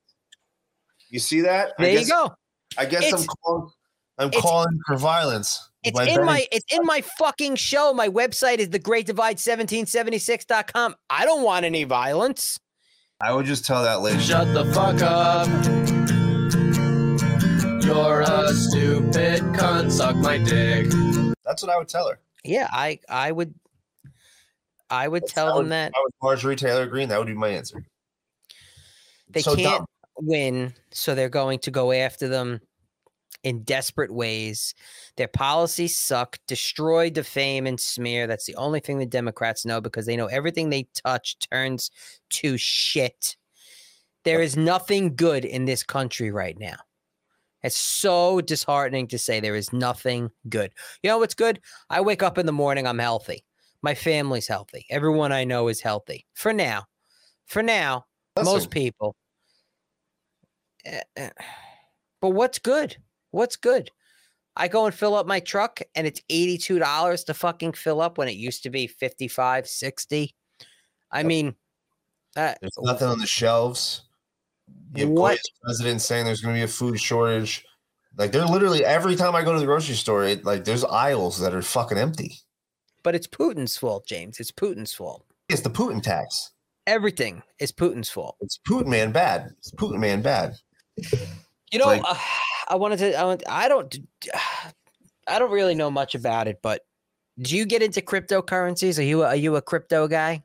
You 1.10 1.20
see 1.20 1.40
that? 1.40 1.72
I 1.80 1.84
There 1.84 1.92
you 1.94 2.00
guess- 2.00 2.10
go. 2.10 2.32
I 2.78 2.86
guess 2.86 3.04
I'm 3.04 3.08
It's- 3.20 3.28
calling. 3.46 3.72
I'm 4.20 4.28
it's- 4.28 4.42
calling 4.42 4.80
for 4.86 4.98
violence. 4.98 5.66
It's 5.82 5.98
by 5.98 6.04
in 6.08 6.16
Benny- 6.16 6.26
my 6.26 6.48
it's 6.52 6.66
in 6.74 6.86
my 6.86 7.02
fucking 7.18 7.56
show. 7.56 7.94
My 7.94 8.10
website 8.10 8.58
is 8.58 8.70
the 8.70 8.80
Great 8.80 9.06
Divide 9.06 9.38
1776.com. 9.38 10.96
I 11.10 11.24
don't 11.26 11.42
want 11.44 11.64
any 11.66 11.86
violence. 11.86 12.60
I 13.22 13.32
would 13.34 13.46
just 13.46 13.66
tell 13.66 13.84
that 13.84 14.02
lady. 14.02 14.20
Shut 14.20 14.54
the 14.54 14.66
fuck 14.74 15.02
up. 15.02 15.48
You're 17.86 18.22
a 18.22 18.54
stupid 18.54 19.42
cunt. 19.56 19.92
Suck 19.92 20.16
my 20.18 20.38
dick. 20.38 20.88
That's 21.46 21.64
what 21.64 21.72
I 21.72 21.78
would 21.78 21.88
tell 21.90 22.08
her. 22.10 22.20
Yeah, 22.44 22.68
I 22.72 23.00
I 23.10 23.32
would 23.32 23.54
I 24.90 25.08
would 25.08 25.24
If 25.24 25.34
tell 25.34 25.48
them 25.56 25.66
was- 25.66 25.70
that 25.70 25.92
if 25.92 25.96
I 25.96 26.00
was 26.02 26.12
Marjorie 26.22 26.56
Taylor 26.58 26.88
Greene, 26.88 27.10
that 27.10 27.18
would 27.18 27.28
be 27.28 27.34
my 27.34 27.50
answer. 27.50 27.86
they 29.30 29.42
So 29.42 29.56
can't 29.56 29.78
dumb. 29.80 29.86
win, 30.18 30.74
so 30.92 31.16
they're 31.16 31.30
going 31.30 31.60
to 31.60 31.72
go 31.72 31.92
after 31.94 32.28
them 32.28 32.60
in 33.44 33.64
desperate 33.64 34.12
ways. 34.12 34.74
Their 35.18 35.28
policies 35.28 35.98
suck, 35.98 36.38
destroy, 36.48 37.10
defame, 37.10 37.68
and 37.68 37.80
smear. 37.80 38.28
That's 38.28 38.46
the 38.46 38.56
only 38.56 38.80
thing 38.80 38.98
the 38.98 39.06
Democrats 39.06 39.66
know 39.66 39.82
because 39.82 40.06
they 40.06 40.18
know 40.18 40.28
everything 40.28 40.70
they 40.70 40.88
touch 41.06 41.38
turns 41.40 41.92
to 42.32 42.58
shit. 42.58 43.38
There 44.26 44.42
is 44.42 44.58
nothing 44.58 45.16
good 45.16 45.46
in 45.46 45.66
this 45.66 45.84
country 45.84 46.32
right 46.32 46.58
now. 46.60 46.76
It's 47.64 47.78
so 47.78 48.42
disheartening 48.42 49.08
to 49.08 49.18
say 49.18 49.40
there 49.40 49.56
is 49.56 49.74
nothing 49.74 50.32
good. 50.48 50.72
You 51.04 51.10
know 51.10 51.18
what's 51.18 51.36
good? 51.36 51.60
I 51.90 52.02
wake 52.02 52.24
up 52.24 52.38
in 52.38 52.46
the 52.46 52.52
morning, 52.52 52.88
I'm 52.88 53.00
healthy. 53.00 53.44
My 53.82 53.96
family's 53.96 54.48
healthy. 54.48 54.86
Everyone 54.90 55.32
I 55.32 55.46
know 55.46 55.68
is 55.68 55.82
healthy. 55.82 56.26
For 56.34 56.54
now. 56.54 56.86
For 57.48 57.64
now, 57.64 58.06
Listen, 58.38 58.54
most 58.54 58.70
people. 58.72 59.16
Eh, 60.86 61.02
eh. 61.16 61.30
But 62.22 62.30
what's 62.30 62.60
good? 62.60 62.98
What's 63.32 63.56
good? 63.56 63.92
I 64.56 64.68
go 64.68 64.86
and 64.86 64.94
fill 64.94 65.16
up 65.16 65.26
my 65.26 65.40
truck 65.40 65.82
and 65.96 66.06
it's 66.06 66.22
$82 66.30 67.26
to 67.26 67.34
fucking 67.34 67.74
fill 67.74 68.02
up 68.02 68.18
when 68.18 68.28
it 68.28 68.36
used 68.36 68.64
to 68.64 68.70
be 68.70 68.88
55, 68.88 69.68
60. 69.68 70.36
I 71.12 71.24
mean, 71.24 71.56
uh, 72.36 72.54
There's 72.60 72.78
nothing 72.82 73.08
on 73.08 73.20
the 73.20 73.26
shelves. 73.26 74.04
You 74.96 75.06
have 75.06 75.14
What? 75.14 75.40
President 75.64 76.02
saying 76.02 76.26
there's 76.26 76.42
going 76.42 76.56
to 76.56 76.60
be 76.60 76.64
a 76.64 76.68
food 76.68 77.00
shortage. 77.00 77.64
Like 78.18 78.32
they're 78.32 78.46
literally 78.46 78.84
every 78.84 79.16
time 79.16 79.36
I 79.36 79.44
go 79.44 79.54
to 79.54 79.60
the 79.60 79.66
grocery 79.66 79.96
store, 79.96 80.26
it, 80.26 80.44
like 80.44 80.66
there's 80.66 80.84
aisles 80.84 81.40
that 81.40 81.54
are 81.54 81.62
fucking 81.62 81.98
empty. 81.98 82.40
but 83.04 83.16
it's 83.16 83.28
Putin's 83.28 83.78
fault, 83.78 84.06
James. 84.06 84.40
It's 84.40 84.52
Putin's 84.52 84.94
fault. 84.94 85.24
It's 85.48 85.62
the 85.62 85.70
Putin 85.70 86.02
tax. 86.04 86.52
Everything 86.86 87.44
is 87.60 87.72
Putin's 87.72 88.10
fault. 88.10 88.36
It's 88.42 88.60
Putin 88.68 88.88
man 88.88 89.12
bad. 89.12 89.52
It's 89.60 89.72
Putin 89.72 90.00
man 90.00 90.22
bad. 90.22 90.56
You 91.72 91.80
know, 91.80 91.90
uh, 91.90 92.18
I 92.68 92.76
wanted 92.76 93.00
to. 93.00 93.16
I, 93.16 93.24
want, 93.24 93.44
I 93.48 93.68
don't. 93.68 93.98
I 95.28 95.38
don't 95.38 95.52
really 95.52 95.76
know 95.76 95.92
much 95.92 96.16
about 96.16 96.48
it, 96.48 96.60
but 96.64 96.82
do 97.40 97.56
you 97.56 97.66
get 97.66 97.84
into 97.84 98.02
cryptocurrencies? 98.02 98.98
Are 98.98 99.04
you 99.04 99.22
a, 99.22 99.28
are 99.28 99.36
you 99.36 99.56
a 99.56 99.62
crypto 99.62 100.08
guy? 100.08 100.44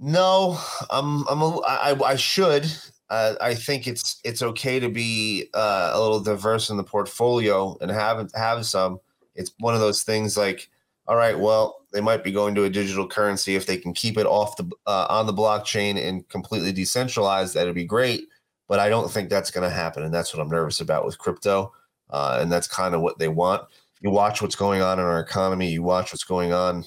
No, 0.00 0.58
I'm 0.90 1.26
I'm 1.28 1.42
a, 1.42 1.58
I, 1.60 1.98
I 2.04 2.16
should. 2.16 2.66
Uh, 3.10 3.34
I 3.40 3.54
think 3.54 3.86
it's 3.86 4.20
it's 4.24 4.42
okay 4.42 4.80
to 4.80 4.88
be 4.88 5.46
uh, 5.54 5.90
a 5.92 6.00
little 6.00 6.20
diverse 6.20 6.70
in 6.70 6.76
the 6.76 6.84
portfolio 6.84 7.76
and 7.80 7.90
have 7.90 8.30
have 8.34 8.66
some. 8.66 9.00
It's 9.34 9.52
one 9.58 9.74
of 9.74 9.80
those 9.80 10.02
things 10.02 10.36
like, 10.36 10.68
all 11.06 11.16
right, 11.16 11.38
well, 11.38 11.80
they 11.92 12.00
might 12.00 12.24
be 12.24 12.32
going 12.32 12.54
to 12.54 12.64
a 12.64 12.70
digital 12.70 13.06
currency 13.06 13.56
if 13.56 13.66
they 13.66 13.76
can 13.76 13.92
keep 13.92 14.16
it 14.16 14.26
off 14.26 14.56
the 14.56 14.70
uh, 14.86 15.06
on 15.08 15.26
the 15.26 15.34
blockchain 15.34 15.96
and 15.96 16.28
completely 16.28 16.72
decentralized. 16.72 17.54
That'd 17.54 17.74
be 17.74 17.84
great, 17.84 18.28
but 18.70 18.78
I 18.78 18.88
don't 18.88 19.10
think 19.10 19.28
that's 19.28 19.50
going 19.50 19.68
to 19.68 19.74
happen, 19.74 20.04
and 20.04 20.14
that's 20.14 20.32
what 20.32 20.40
I'm 20.40 20.48
nervous 20.48 20.80
about 20.80 21.04
with 21.04 21.18
crypto. 21.18 21.74
Uh, 22.08 22.38
and 22.40 22.50
that's 22.50 22.66
kind 22.66 22.94
of 22.94 23.02
what 23.02 23.18
they 23.18 23.28
want. 23.28 23.62
You 24.00 24.10
watch 24.10 24.40
what's 24.40 24.56
going 24.56 24.80
on 24.80 24.98
in 24.98 25.04
our 25.04 25.20
economy. 25.20 25.70
You 25.70 25.82
watch 25.82 26.12
what's 26.12 26.24
going 26.24 26.54
on 26.54 26.84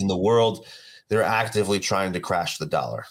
in 0.00 0.08
the 0.08 0.16
world 0.16 0.66
they're 1.08 1.22
actively 1.22 1.80
trying 1.80 2.12
to 2.12 2.20
crash 2.20 2.58
the 2.58 2.66
dollar 2.66 3.04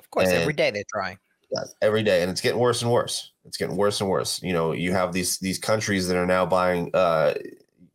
Of 0.00 0.10
course, 0.10 0.28
every 0.28 0.48
And- 0.48 0.56
day 0.56 0.70
they're 0.70 0.84
trying. 0.92 1.18
Yeah, 1.52 1.64
every 1.82 2.02
day 2.02 2.22
and 2.22 2.30
it's 2.30 2.40
getting 2.40 2.58
worse 2.58 2.82
and 2.82 2.90
worse 2.90 3.30
it's 3.44 3.56
getting 3.56 3.76
worse 3.76 4.00
and 4.00 4.10
worse 4.10 4.42
you 4.42 4.52
know 4.52 4.72
you 4.72 4.92
have 4.92 5.12
these 5.12 5.38
these 5.38 5.56
countries 5.56 6.08
that 6.08 6.16
are 6.16 6.26
now 6.26 6.44
buying 6.44 6.90
uh 6.94 7.34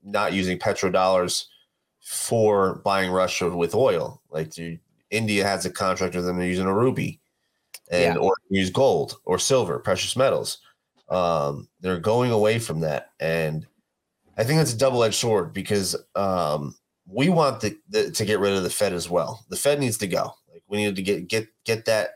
not 0.01 0.31
using 0.31 0.57
petrodollars 0.57 1.45
for 1.99 2.75
buying 2.85 3.11
russia 3.11 3.49
with 3.49 3.75
oil 3.75 4.21
like 4.29 4.53
the, 4.53 4.79
india 5.09 5.43
has 5.43 5.65
a 5.65 5.69
contract 5.69 6.15
with 6.15 6.23
them 6.23 6.37
they're 6.37 6.47
using 6.47 6.67
a 6.67 6.73
rupee 6.73 7.18
and 7.89 8.15
Yeah. 8.15 8.21
or 8.21 8.33
use 8.49 8.69
gold 8.69 9.19
or 9.25 9.39
silver 9.39 9.79
precious 9.79 10.15
metals 10.15 10.59
um 11.09 11.67
they're 11.81 11.99
going 11.99 12.31
away 12.31 12.59
from 12.59 12.81
that 12.81 13.09
and 13.19 13.65
i 14.37 14.43
think 14.43 14.59
that's 14.59 14.73
a 14.73 14.77
double-edged 14.77 15.15
sword 15.15 15.53
because 15.53 15.95
um 16.15 16.75
we 17.07 17.29
want 17.29 17.61
the, 17.61 17.75
the 17.89 18.11
to 18.11 18.25
get 18.25 18.39
rid 18.39 18.53
of 18.53 18.63
the 18.63 18.69
fed 18.69 18.93
as 18.93 19.09
well 19.09 19.43
the 19.49 19.55
fed 19.55 19.79
needs 19.79 19.97
to 19.97 20.07
go 20.07 20.31
like 20.51 20.63
we 20.67 20.77
need 20.77 20.95
to 20.95 21.01
get 21.01 21.27
get 21.27 21.47
get 21.65 21.85
that 21.85 22.11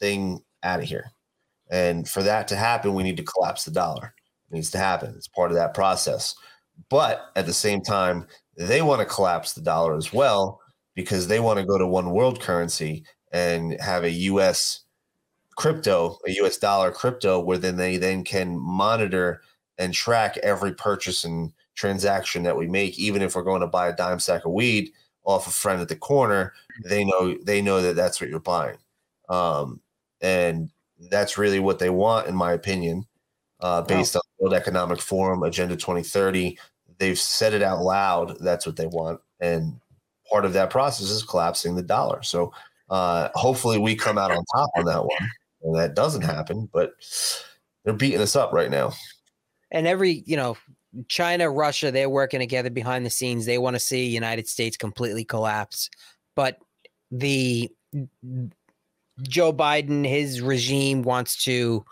thing 0.00 0.40
out 0.62 0.80
of 0.80 0.86
here. 0.86 1.10
And 1.70 2.08
for 2.08 2.22
that 2.22 2.48
to 2.48 2.56
happen, 2.56 2.94
we 2.94 3.02
need 3.02 3.16
to 3.16 3.24
collapse 3.24 3.64
the 3.64 3.70
dollar. 3.70 4.14
It 4.50 4.54
needs 4.54 4.70
to 4.72 4.78
happen. 4.78 5.14
It's 5.16 5.28
part 5.28 5.50
of 5.50 5.56
that 5.56 5.74
process. 5.74 6.34
But 6.90 7.30
at 7.34 7.46
the 7.46 7.52
same 7.52 7.80
time, 7.82 8.26
they 8.56 8.82
want 8.82 9.00
to 9.00 9.06
collapse 9.06 9.52
the 9.54 9.62
dollar 9.62 9.96
as 9.96 10.12
well 10.12 10.60
because 10.94 11.26
they 11.26 11.40
want 11.40 11.58
to 11.58 11.64
go 11.64 11.78
to 11.78 11.86
one 11.86 12.10
world 12.10 12.40
currency 12.40 13.04
and 13.32 13.80
have 13.80 14.04
a 14.04 14.10
US 14.10 14.82
crypto, 15.56 16.18
a 16.26 16.30
US 16.42 16.58
dollar 16.58 16.90
crypto, 16.92 17.40
where 17.40 17.58
then 17.58 17.76
they 17.76 17.96
then 17.96 18.24
can 18.24 18.58
monitor 18.58 19.42
and 19.78 19.92
track 19.92 20.36
every 20.38 20.72
purchase 20.72 21.24
and 21.24 21.52
transaction 21.74 22.42
that 22.44 22.56
we 22.56 22.66
make, 22.66 22.98
even 22.98 23.20
if 23.20 23.34
we're 23.34 23.42
going 23.42 23.60
to 23.60 23.66
buy 23.66 23.88
a 23.88 23.96
dime 23.96 24.18
sack 24.18 24.44
of 24.44 24.52
weed 24.52 24.90
off 25.24 25.46
a 25.46 25.50
friend 25.50 25.82
at 25.82 25.88
the 25.88 25.96
corner, 25.96 26.54
they 26.84 27.04
know 27.04 27.36
they 27.42 27.60
know 27.60 27.82
that 27.82 27.96
that's 27.96 28.20
what 28.20 28.30
you're 28.30 28.40
buying 28.40 28.78
um, 29.28 29.80
and 30.20 30.70
that's 31.10 31.38
really 31.38 31.60
what 31.60 31.78
they 31.78 31.90
want, 31.90 32.26
in 32.26 32.34
my 32.34 32.52
opinion, 32.52 33.04
uh, 33.60 33.82
based 33.82 34.16
on 34.16 34.22
World 34.38 34.54
Economic 34.54 35.00
Forum 35.00 35.42
Agenda 35.42 35.76
2030. 35.76 36.58
They've 36.98 37.18
said 37.18 37.52
it 37.52 37.62
out 37.62 37.82
loud. 37.82 38.38
That's 38.40 38.66
what 38.66 38.76
they 38.76 38.86
want, 38.86 39.20
and 39.40 39.78
part 40.30 40.44
of 40.44 40.54
that 40.54 40.70
process 40.70 41.10
is 41.10 41.22
collapsing 41.22 41.74
the 41.74 41.82
dollar. 41.82 42.22
So 42.22 42.52
uh, 42.88 43.28
hopefully, 43.34 43.78
we 43.78 43.94
come 43.94 44.16
out 44.16 44.30
on 44.30 44.44
top 44.54 44.70
on 44.76 44.84
that 44.86 45.04
one, 45.04 45.30
and 45.66 45.76
that 45.76 45.94
doesn't 45.94 46.22
happen. 46.22 46.68
But 46.72 46.92
they're 47.84 47.94
beating 47.94 48.20
us 48.20 48.36
up 48.36 48.52
right 48.52 48.70
now. 48.70 48.92
And 49.70 49.86
every, 49.86 50.22
you 50.26 50.36
know, 50.36 50.56
China, 51.08 51.50
Russia, 51.50 51.90
they're 51.90 52.08
working 52.08 52.40
together 52.40 52.70
behind 52.70 53.04
the 53.04 53.10
scenes. 53.10 53.44
They 53.44 53.58
want 53.58 53.74
to 53.74 53.80
see 53.80 54.06
United 54.06 54.48
States 54.48 54.76
completely 54.76 55.24
collapse. 55.24 55.90
But 56.34 56.58
the 57.10 57.70
Joe 59.22 59.52
Biden, 59.52 60.06
his 60.06 60.40
regime 60.40 61.02
wants 61.02 61.44
to 61.44 61.84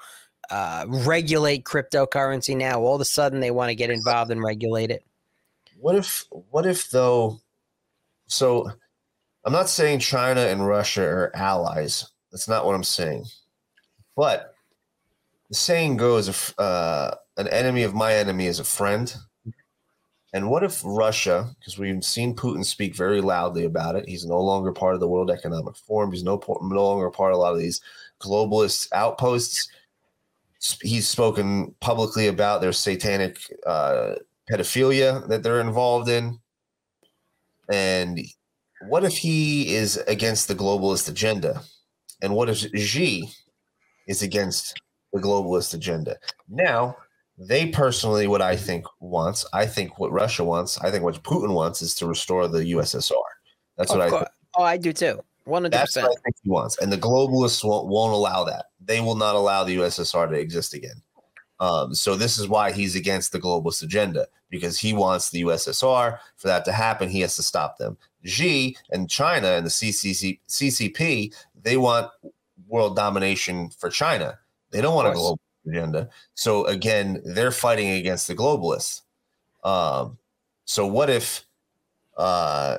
uh, 0.51 0.87
regulate 0.89 1.65
cryptocurrency 1.65 2.57
now. 2.57 2.81
All 2.81 2.95
of 2.95 3.01
a 3.01 3.07
sudden, 3.07 3.41
they 3.41 3.51
want 3.51 3.71
to 3.71 3.75
get 3.75 3.91
involved 3.91 4.31
and 4.31 4.43
regulate 4.43 4.91
it. 4.91 5.05
What 5.79 5.97
if 5.97 6.25
what 6.31 6.67
if 6.67 6.91
though 6.91 7.41
so 8.27 8.71
I'm 9.45 9.53
not 9.53 9.69
saying 9.69 9.99
China 9.99 10.41
and 10.41 10.67
Russia 10.67 11.03
are 11.03 11.31
allies. 11.35 12.11
That's 12.33 12.49
not 12.49 12.65
what 12.65 12.75
I'm 12.75 12.85
saying. 12.85 13.27
But 14.17 14.55
the 15.49 15.55
saying 15.55 15.97
goes 15.97 16.55
uh, 16.59 17.17
an 17.37 17.49
enemy 17.49 17.83
of 17.83 17.95
my 17.95 18.15
enemy 18.15 18.47
is 18.47 18.61
a 18.61 18.65
friend. 18.65 19.15
And 20.33 20.51
what 20.51 20.65
if 20.65 20.83
Russia, 20.85 21.55
because 21.59 21.79
we've 21.79 22.05
seen 22.05 22.35
Putin 22.35 22.65
speak 22.65 22.97
very 22.97 23.21
loudly 23.21 23.65
about 23.65 23.95
it, 23.95 24.09
he's 24.09 24.27
no 24.27 24.41
longer 24.41 24.73
part 24.73 24.95
of 24.95 25.01
the 25.01 25.09
World 25.09 25.31
Economic 25.31 25.77
Forum, 25.77 26.11
he's 26.11 26.25
no, 26.25 26.43
no 26.61 26.85
longer 26.85 27.09
part 27.11 27.33
of 27.33 27.39
a 27.39 27.41
lot 27.41 27.53
of 27.53 27.61
these 27.61 27.81
globalist 28.21 28.89
outposts. 28.93 29.69
He's 30.83 31.07
spoken 31.07 31.73
publicly 31.81 32.27
about 32.27 32.61
their 32.61 32.73
satanic 32.73 33.39
uh, 33.65 34.15
pedophilia 34.51 35.27
that 35.29 35.45
they're 35.45 35.61
involved 35.61 36.09
in. 36.09 36.41
And 37.71 38.21
what 38.89 39.05
if 39.05 39.17
he 39.17 39.75
is 39.75 39.99
against 40.09 40.49
the 40.49 40.55
globalist 40.55 41.09
agenda? 41.09 41.63
And 42.23 42.35
what 42.35 42.49
if 42.49 42.59
Xi 42.77 43.29
is 44.07 44.23
against 44.23 44.81
the 45.13 45.21
globalist 45.21 45.75
agenda? 45.75 46.17
Now, 46.49 46.97
they 47.37 47.67
personally, 47.67 48.27
what 48.27 48.43
I 48.43 48.57
think 48.57 48.87
wants, 49.01 49.45
I 49.53 49.67
think 49.67 49.99
what 49.99 50.13
Russia 50.13 50.45
wants, 50.45 50.79
I 50.79 50.91
think 50.91 51.03
what 51.03 51.23
Putin 51.23 51.53
wants 51.55 51.83
is 51.83 51.95
to 51.97 52.07
restore 52.07 52.47
the 52.49 52.61
USSR. 52.61 53.13
That's 53.77 53.91
Of 53.91 53.99
what 53.99 54.07
I 54.07 54.11
think. 54.11 54.29
Oh, 54.57 54.63
I 54.63 54.77
do 54.77 54.93
too. 54.93 55.21
One 55.45 55.63
hundred 55.63 55.81
percent. 55.81 56.07
That's 56.07 56.09
what. 56.09 56.19
I 56.19 56.23
think 56.23 56.37
he 56.43 56.51
wants. 56.51 56.79
And 56.79 56.93
the 56.93 56.97
globalists 56.97 57.65
won't, 57.65 57.89
won't 57.89 58.13
allow 58.13 58.45
that. 58.45 58.67
They 58.81 59.01
will 59.01 59.17
not 59.17 59.35
allow 59.35 59.65
the 59.65 59.77
USSR 59.77 60.31
to 60.31 60.35
exist 60.35 60.75
again. 60.75 61.03
Um, 61.61 61.95
so 61.95 62.17
this 62.17 62.39
is 62.39 62.49
why 62.49 62.73
he's 62.73 62.97
against 62.97 63.33
the 63.33 63.41
globalist 63.41 63.83
agenda 63.83 64.27
because 64.51 64.79
he 64.79 64.93
wants 64.93 65.31
the 65.31 65.43
USSR. 65.43 66.19
For 66.37 66.49
that 66.49 66.65
to 66.67 66.73
happen, 66.73 67.09
he 67.09 67.21
has 67.21 67.37
to 67.37 67.43
stop 67.43 67.79
them. 67.79 67.97
Xi 68.25 68.77
and 68.91 69.11
China 69.11 69.49
and 69.49 69.67
the 69.67 69.71
CCC, 69.71 70.41
CCP, 70.49 71.35
they 71.61 71.77
want 71.77 72.11
world 72.69 72.97
domination 72.97 73.71
for 73.71 73.91
China. 73.91 74.39
They 74.71 74.81
don't 74.81 74.95
want 74.95 75.09
a 75.09 75.13
global 75.13 75.41
agenda. 75.67 76.09
So 76.35 76.65
again, 76.67 77.23
they're 77.25 77.53
fighting 77.53 77.91
against 77.91 78.29
the 78.29 78.35
globalists. 78.35 79.03
Um, 79.63 80.19
so 80.65 80.87
what 80.87 81.11
if, 81.11 81.47
uh, 82.17 82.79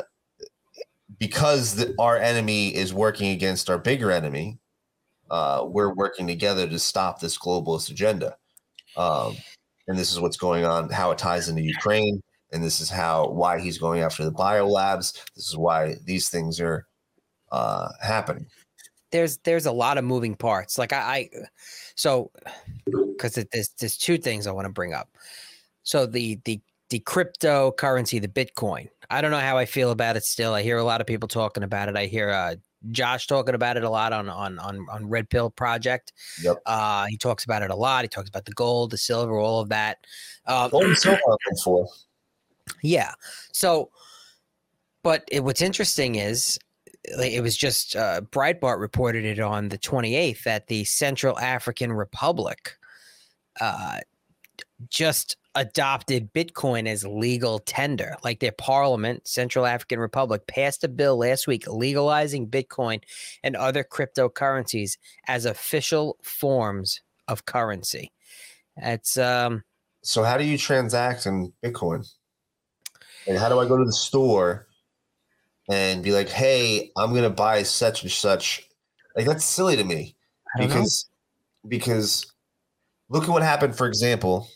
because 1.19 1.75
the, 1.75 1.95
our 1.99 2.17
enemy 2.17 2.75
is 2.75 2.93
working 2.93 3.29
against 3.29 3.69
our 3.69 3.77
bigger 3.77 4.11
enemy, 4.11 4.59
uh, 5.31 5.65
we're 5.67 5.93
working 5.93 6.27
together 6.27 6.67
to 6.67 6.79
stop 6.79 7.19
this 7.19 7.37
globalist 7.37 7.89
agenda. 7.89 8.37
Um, 8.97 9.35
and 9.87 9.97
this 9.97 10.11
is 10.11 10.19
what's 10.19 10.37
going 10.37 10.65
on, 10.65 10.89
how 10.89 11.11
it 11.11 11.17
ties 11.17 11.49
into 11.49 11.61
Ukraine 11.61 12.21
and 12.55 12.63
this 12.63 12.79
is 12.79 12.89
how 12.89 13.27
why 13.27 13.59
he's 13.59 13.77
going 13.77 14.01
after 14.01 14.23
the 14.23 14.31
biolabs. 14.31 15.13
This 15.35 15.47
is 15.49 15.57
why 15.57 15.95
these 16.05 16.29
things 16.29 16.61
are 16.61 16.87
uh, 17.51 17.89
happening. 18.01 18.47
There's 19.11 19.37
there's 19.39 19.65
a 19.65 19.71
lot 19.71 19.97
of 19.97 20.03
moving 20.03 20.35
parts. 20.35 20.77
Like 20.77 20.93
I, 20.93 20.97
I 20.97 21.29
so 21.95 22.31
because 22.85 23.35
there's 23.51 23.69
there's 23.79 23.97
two 23.97 24.17
things 24.17 24.47
I 24.47 24.51
want 24.51 24.65
to 24.65 24.71
bring 24.71 24.93
up. 24.93 25.09
So 25.83 26.05
the 26.05 26.39
the 26.45 26.59
the 26.89 26.99
cryptocurrency, 26.99 28.21
the 28.21 28.27
Bitcoin. 28.27 28.89
I 29.09 29.21
don't 29.21 29.31
know 29.31 29.39
how 29.39 29.57
I 29.57 29.65
feel 29.65 29.91
about 29.91 30.17
it 30.17 30.23
still. 30.23 30.53
I 30.53 30.61
hear 30.61 30.77
a 30.77 30.83
lot 30.83 31.01
of 31.01 31.07
people 31.07 31.27
talking 31.27 31.63
about 31.63 31.89
it. 31.89 31.95
I 31.95 32.05
hear 32.05 32.29
uh, 32.29 32.55
Josh 32.91 33.27
talking 33.27 33.55
about 33.55 33.77
it 33.77 33.83
a 33.83 33.89
lot 33.89 34.13
on 34.13 34.29
on 34.29 34.59
on 34.59 34.85
on 34.89 35.07
Red 35.07 35.29
Pill 35.29 35.49
Project. 35.49 36.13
Yep. 36.43 36.57
Uh, 36.65 37.05
he 37.07 37.17
talks 37.17 37.43
about 37.43 37.63
it 37.63 37.71
a 37.71 37.75
lot. 37.75 38.03
He 38.03 38.07
talks 38.07 38.29
about 38.29 38.45
the 38.45 38.53
gold, 38.53 38.91
the 38.91 38.97
silver, 38.97 39.37
all 39.37 39.61
of 39.61 39.69
that. 39.69 39.97
Um, 40.47 40.69
was 40.71 41.01
Silver 41.01 41.19
for? 41.63 41.87
yeah. 42.83 43.13
So, 43.51 43.89
but 45.03 45.23
it, 45.31 45.43
what's 45.43 45.61
interesting 45.61 46.15
is 46.15 46.59
it 47.07 47.41
was 47.41 47.55
just 47.55 47.95
uh, 47.95 48.21
Breitbart 48.21 48.79
reported 48.79 49.25
it 49.25 49.39
on 49.39 49.69
the 49.69 49.77
28th 49.77 50.43
that 50.43 50.67
the 50.67 50.83
Central 50.85 51.37
African 51.39 51.91
Republic 51.91 52.77
uh, 53.61 53.99
just 54.89 55.37
adopted 55.55 56.33
Bitcoin 56.33 56.87
as 56.87 57.05
legal 57.05 57.59
tender. 57.59 58.15
Like 58.23 58.39
their 58.39 58.51
parliament, 58.51 59.27
Central 59.27 59.65
African 59.65 59.99
Republic, 59.99 60.47
passed 60.47 60.83
a 60.83 60.87
bill 60.87 61.17
last 61.17 61.47
week 61.47 61.67
legalizing 61.67 62.47
Bitcoin 62.47 63.01
and 63.43 63.55
other 63.55 63.83
cryptocurrencies 63.83 64.97
as 65.27 65.45
official 65.45 66.17
forms 66.23 67.01
of 67.27 67.45
currency. 67.45 68.11
It's 68.77 69.17
um 69.17 69.63
So 70.03 70.23
how 70.23 70.37
do 70.37 70.43
you 70.43 70.57
transact 70.57 71.25
in 71.25 71.53
Bitcoin? 71.63 72.07
And 73.27 73.37
how 73.37 73.49
do 73.49 73.59
I 73.59 73.67
go 73.67 73.77
to 73.77 73.85
the 73.85 73.93
store 73.93 74.67
and 75.69 76.03
be 76.03 76.11
like, 76.11 76.29
"Hey, 76.29 76.91
I'm 76.97 77.13
gonna 77.13 77.29
buy 77.29 77.63
such 77.63 78.03
and 78.03 78.11
such"? 78.11 78.69
Like 79.15 79.25
that's 79.25 79.45
silly 79.45 79.75
to 79.77 79.83
me 79.83 80.15
don't 80.57 80.69
know. 80.69 80.75
because 80.75 81.09
because 81.67 82.33
look 83.09 83.23
at 83.23 83.29
what 83.29 83.43
happened. 83.43 83.75
For 83.77 83.87
example, 83.87 84.47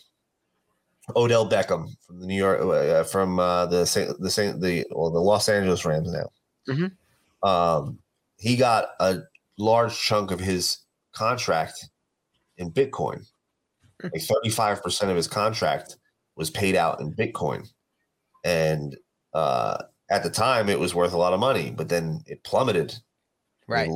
Odell 1.16 1.48
Beckham 1.48 1.88
from 2.06 2.20
the 2.20 2.26
New 2.26 2.36
York 2.36 2.60
uh, 2.60 3.04
from 3.04 3.38
uh, 3.38 3.66
the 3.66 3.86
Saint, 3.86 4.18
the 4.20 4.30
Saint, 4.30 4.60
the 4.60 4.86
well, 4.90 5.10
the 5.10 5.20
Los 5.20 5.48
Angeles 5.48 5.84
Rams 5.84 6.12
now. 6.12 6.30
Mhm. 6.68 6.92
Um, 7.46 7.98
he 8.38 8.56
got 8.56 8.90
a 9.00 9.20
large 9.58 9.98
chunk 9.98 10.30
of 10.30 10.40
his 10.40 10.78
contract 11.12 11.88
in 12.56 12.70
Bitcoin. 12.70 13.26
Like 14.02 14.22
35% 14.22 15.10
of 15.10 15.16
his 15.16 15.28
contract 15.28 15.96
was 16.36 16.50
paid 16.50 16.74
out 16.74 17.00
in 17.00 17.12
Bitcoin. 17.12 17.68
And 18.44 18.96
uh, 19.34 19.76
at 20.10 20.22
the 20.22 20.30
time, 20.30 20.68
it 20.68 20.80
was 20.80 20.94
worth 20.94 21.12
a 21.12 21.18
lot 21.18 21.32
of 21.32 21.40
money, 21.40 21.70
but 21.70 21.88
then 21.88 22.22
it 22.26 22.42
plummeted. 22.44 22.94
right. 23.66 23.90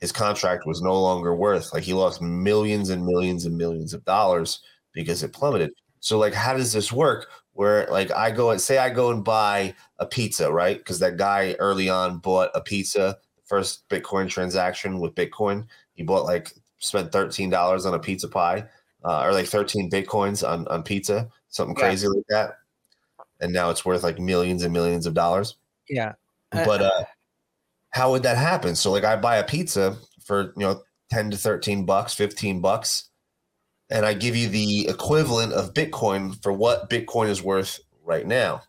His 0.00 0.12
contract 0.12 0.66
was 0.66 0.82
no 0.82 1.00
longer 1.00 1.34
worth, 1.34 1.72
like, 1.72 1.84
he 1.84 1.92
lost 1.94 2.20
millions 2.20 2.90
and 2.90 3.06
millions 3.06 3.44
and 3.46 3.56
millions 3.56 3.94
of 3.94 4.04
dollars 4.04 4.60
because 4.92 5.22
it 5.22 5.32
plummeted. 5.32 5.70
So, 6.00 6.18
like, 6.18 6.34
how 6.34 6.54
does 6.56 6.72
this 6.72 6.92
work? 6.92 7.28
Where, 7.52 7.86
like, 7.88 8.10
I 8.10 8.30
go 8.32 8.50
and 8.50 8.60
say 8.60 8.78
I 8.78 8.90
go 8.90 9.10
and 9.10 9.22
buy 9.24 9.74
a 9.98 10.06
pizza, 10.06 10.50
right? 10.52 10.76
Because 10.78 10.98
that 11.00 11.16
guy 11.18 11.54
early 11.60 11.88
on 11.88 12.18
bought 12.18 12.50
a 12.54 12.60
pizza, 12.60 13.18
first 13.44 13.88
Bitcoin 13.88 14.28
transaction 14.28 14.98
with 14.98 15.14
Bitcoin. 15.14 15.66
He 15.94 16.02
bought 16.02 16.24
like 16.24 16.52
spent 16.78 17.12
thirteen 17.12 17.50
dollars 17.50 17.84
on 17.86 17.94
a 17.94 17.98
pizza 17.98 18.26
pie, 18.28 18.64
uh, 19.04 19.22
or 19.22 19.32
like 19.32 19.46
thirteen 19.46 19.90
bitcoins 19.90 20.46
on 20.48 20.66
on 20.68 20.82
pizza, 20.82 21.28
something 21.50 21.76
Yeah. 21.76 21.84
crazy 21.88 22.08
like 22.08 22.24
that. 22.30 22.56
And 23.42 23.52
now 23.52 23.68
it's 23.68 23.84
worth 23.84 24.02
like 24.02 24.18
millions 24.18 24.62
and 24.62 24.72
millions 24.72 25.04
of 25.04 25.12
dollars. 25.14 25.56
Yeah. 25.88 26.14
Uh, 26.52 26.64
But 26.64 26.82
uh, 26.82 27.04
how 27.90 28.10
would 28.10 28.22
that 28.22 28.38
happen? 28.38 28.74
So 28.74 28.90
like 28.90 29.04
I 29.04 29.16
buy 29.16 29.36
a 29.36 29.44
pizza 29.44 29.96
for 30.24 30.52
you 30.56 30.62
know 30.62 30.82
ten 31.10 31.30
to 31.30 31.36
thirteen 31.36 31.84
bucks, 31.84 32.14
fifteen 32.14 32.60
bucks, 32.60 33.10
and 33.90 34.06
I 34.06 34.14
give 34.14 34.34
you 34.34 34.48
the 34.48 34.88
equivalent 34.88 35.52
of 35.52 35.74
Bitcoin 35.74 36.40
for 36.42 36.52
what 36.52 36.88
Bitcoin 36.88 37.28
is 37.28 37.42
worth 37.42 37.80
right 38.04 38.26
now. 38.26 38.62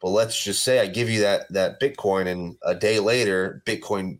But 0.00 0.10
let's 0.10 0.42
just 0.42 0.62
say 0.64 0.80
I 0.80 0.86
give 0.86 1.08
you 1.08 1.20
that 1.20 1.52
that 1.52 1.80
Bitcoin, 1.80 2.26
and 2.26 2.56
a 2.62 2.74
day 2.74 2.98
later, 2.98 3.62
Bitcoin 3.64 4.18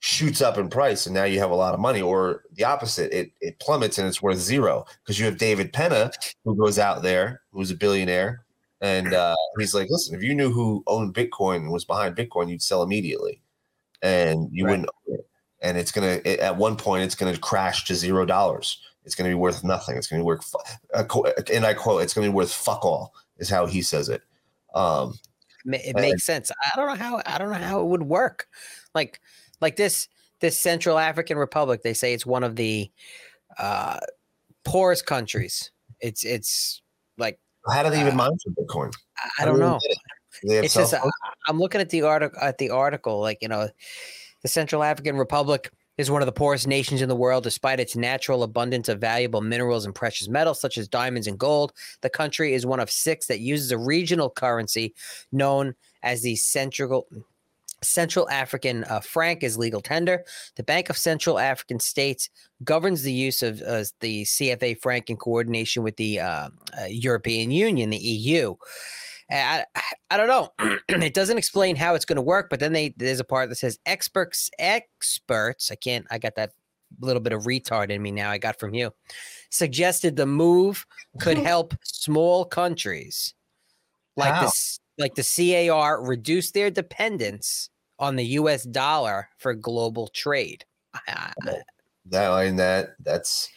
shoots 0.00 0.42
up 0.42 0.58
in 0.58 0.68
price, 0.68 1.06
and 1.06 1.14
now 1.14 1.24
you 1.24 1.38
have 1.38 1.52
a 1.52 1.54
lot 1.54 1.74
of 1.74 1.80
money. 1.80 2.02
Or 2.02 2.42
the 2.52 2.64
opposite, 2.64 3.12
it 3.12 3.30
it 3.40 3.58
plummets 3.60 3.98
and 3.98 4.08
it's 4.08 4.20
worth 4.20 4.38
zero 4.38 4.84
because 5.02 5.18
you 5.18 5.26
have 5.26 5.38
David 5.38 5.72
Penna 5.72 6.10
who 6.44 6.56
goes 6.56 6.78
out 6.78 7.02
there, 7.02 7.42
who's 7.52 7.70
a 7.70 7.76
billionaire, 7.76 8.44
and 8.82 9.14
uh, 9.14 9.34
he's 9.58 9.74
like, 9.74 9.88
"Listen, 9.88 10.14
if 10.14 10.22
you 10.22 10.34
knew 10.34 10.52
who 10.52 10.82
owned 10.86 11.14
Bitcoin 11.14 11.56
and 11.56 11.72
was 11.72 11.86
behind 11.86 12.14
Bitcoin, 12.16 12.50
you'd 12.50 12.62
sell 12.62 12.82
immediately, 12.82 13.40
and 14.02 14.48
you 14.52 14.64
Right. 14.66 14.72
wouldn't." 14.72 14.90
own 15.08 15.14
it. 15.14 15.26
And 15.62 15.78
it's 15.78 15.92
gonna 15.92 16.20
at 16.26 16.56
one 16.56 16.76
point, 16.76 17.04
it's 17.04 17.14
gonna 17.14 17.38
crash 17.38 17.84
to 17.86 17.94
zero 17.94 18.26
dollars. 18.26 18.78
It's 19.04 19.14
gonna 19.14 19.30
be 19.30 19.34
worth 19.34 19.64
nothing. 19.64 19.96
It's 19.96 20.08
gonna 20.08 20.20
be 20.22 20.26
worth, 20.26 20.52
and 20.92 21.64
I 21.64 21.72
quote, 21.74 22.02
"It's 22.02 22.12
gonna 22.12 22.26
be 22.26 22.32
worth 22.32 22.52
fuck 22.52 22.84
all," 22.84 23.14
is 23.38 23.48
how 23.48 23.66
he 23.66 23.80
says 23.80 24.08
it. 24.08 24.22
Um, 24.74 25.18
it 25.64 25.94
And- 25.94 26.00
makes 26.00 26.24
sense. 26.24 26.50
I 26.50 26.76
don't 26.76 26.88
know 26.88 26.96
how 26.96 27.22
I 27.24 27.38
don't 27.38 27.50
know 27.50 27.58
how 27.58 27.80
it 27.80 27.86
would 27.86 28.02
work. 28.02 28.48
Like 28.94 29.20
like 29.60 29.76
this 29.76 30.08
this 30.40 30.58
Central 30.58 30.98
African 30.98 31.38
Republic, 31.38 31.82
they 31.82 31.94
say 31.94 32.12
it's 32.12 32.26
one 32.26 32.42
of 32.42 32.56
the 32.56 32.90
uh 33.58 34.00
poorest 34.64 35.06
countries. 35.06 35.70
It's 36.00 36.24
it's 36.24 36.82
like 37.18 37.38
how 37.70 37.82
do 37.82 37.90
they 37.90 38.00
even 38.00 38.16
mine 38.16 38.32
for 38.42 38.50
Bitcoin? 38.50 38.92
I- 39.18 39.42
I 39.42 39.44
don't 39.44 39.54
do 39.56 39.60
know. 39.60 39.78
it? 39.82 39.98
Do 40.42 40.48
they 40.48 40.54
have 40.56 40.64
It's 40.64 40.74
just 40.74 40.90
cell 40.90 41.06
uh. 41.06 41.10
I'm 41.48 41.58
looking 41.58 41.80
at 41.80 41.90
the 41.90 42.02
article 42.02 42.38
at 42.40 42.58
the 42.58 42.70
article 42.70 43.20
like 43.20 43.38
you 43.42 43.48
know 43.48 43.68
the 44.42 44.48
Central 44.48 44.82
African 44.82 45.16
Republic 45.16 45.70
is 45.98 46.10
one 46.10 46.22
of 46.22 46.26
the 46.26 46.32
poorest 46.32 46.66
nations 46.66 47.02
in 47.02 47.08
the 47.08 47.14
world 47.14 47.44
despite 47.44 47.78
its 47.78 47.94
natural 47.94 48.42
abundance 48.42 48.88
of 48.88 48.98
valuable 48.98 49.42
minerals 49.42 49.84
and 49.84 49.94
precious 49.94 50.26
metals 50.28 50.60
such 50.60 50.78
as 50.78 50.88
diamonds 50.88 51.26
and 51.26 51.38
gold. 51.38 51.72
The 52.00 52.10
country 52.10 52.54
is 52.54 52.64
one 52.64 52.80
of 52.80 52.90
six 52.90 53.26
that 53.26 53.40
uses 53.40 53.70
a 53.70 53.78
regional 53.78 54.30
currency 54.30 54.94
known 55.30 55.74
as 56.02 56.22
the 56.22 56.34
Central 56.36 57.06
Central 57.82 58.28
African 58.30 58.84
uh, 58.84 59.00
franc 59.00 59.42
is 59.42 59.58
legal 59.58 59.80
tender. 59.80 60.24
The 60.56 60.62
Bank 60.62 60.90
of 60.90 60.96
Central 60.96 61.38
African 61.38 61.80
States 61.80 62.30
governs 62.64 63.02
the 63.02 63.12
use 63.12 63.42
of 63.42 63.60
uh, 63.62 63.84
the 64.00 64.24
CFA 64.24 64.80
franc 64.80 65.10
in 65.10 65.16
coordination 65.16 65.82
with 65.82 65.96
the 65.96 66.20
uh, 66.20 66.48
uh, 66.78 66.84
European 66.88 67.50
Union, 67.50 67.90
the 67.90 67.98
EU. 67.98 68.54
I, 69.30 69.64
I 70.10 70.16
don't 70.16 70.28
know. 70.28 70.50
it 70.88 71.14
doesn't 71.14 71.38
explain 71.38 71.76
how 71.76 71.94
it's 71.94 72.04
going 72.04 72.16
to 72.16 72.22
work, 72.22 72.48
but 72.50 72.60
then 72.60 72.72
they 72.72 72.94
there's 72.96 73.20
a 73.20 73.24
part 73.24 73.48
that 73.48 73.56
says 73.56 73.78
experts 73.86 74.50
experts. 74.58 75.70
I 75.70 75.76
can't. 75.76 76.06
I 76.10 76.18
got 76.18 76.34
that 76.36 76.52
little 77.00 77.22
bit 77.22 77.32
of 77.32 77.44
retard 77.44 77.90
in 77.90 78.02
me 78.02 78.10
now. 78.10 78.30
I 78.30 78.38
got 78.38 78.58
from 78.58 78.74
you. 78.74 78.92
Suggested 79.50 80.16
the 80.16 80.26
move 80.26 80.86
could 81.20 81.38
help 81.50 81.74
small 81.82 82.44
countries 82.44 83.34
like 84.16 84.34
How? 84.34 84.42
this, 84.42 84.78
like 84.98 85.14
the 85.14 85.68
CAR, 85.68 86.04
reduce 86.04 86.50
their 86.50 86.70
dependence 86.70 87.70
on 88.02 88.16
the 88.16 88.24
U.S. 88.24 88.64
dollar 88.64 89.28
for 89.38 89.54
global 89.54 90.08
trade. 90.08 90.64
I- 90.92 91.32
I- 91.46 91.62
that 92.06 92.46
and 92.46 92.58
that 92.58 92.96
that's 93.04 93.48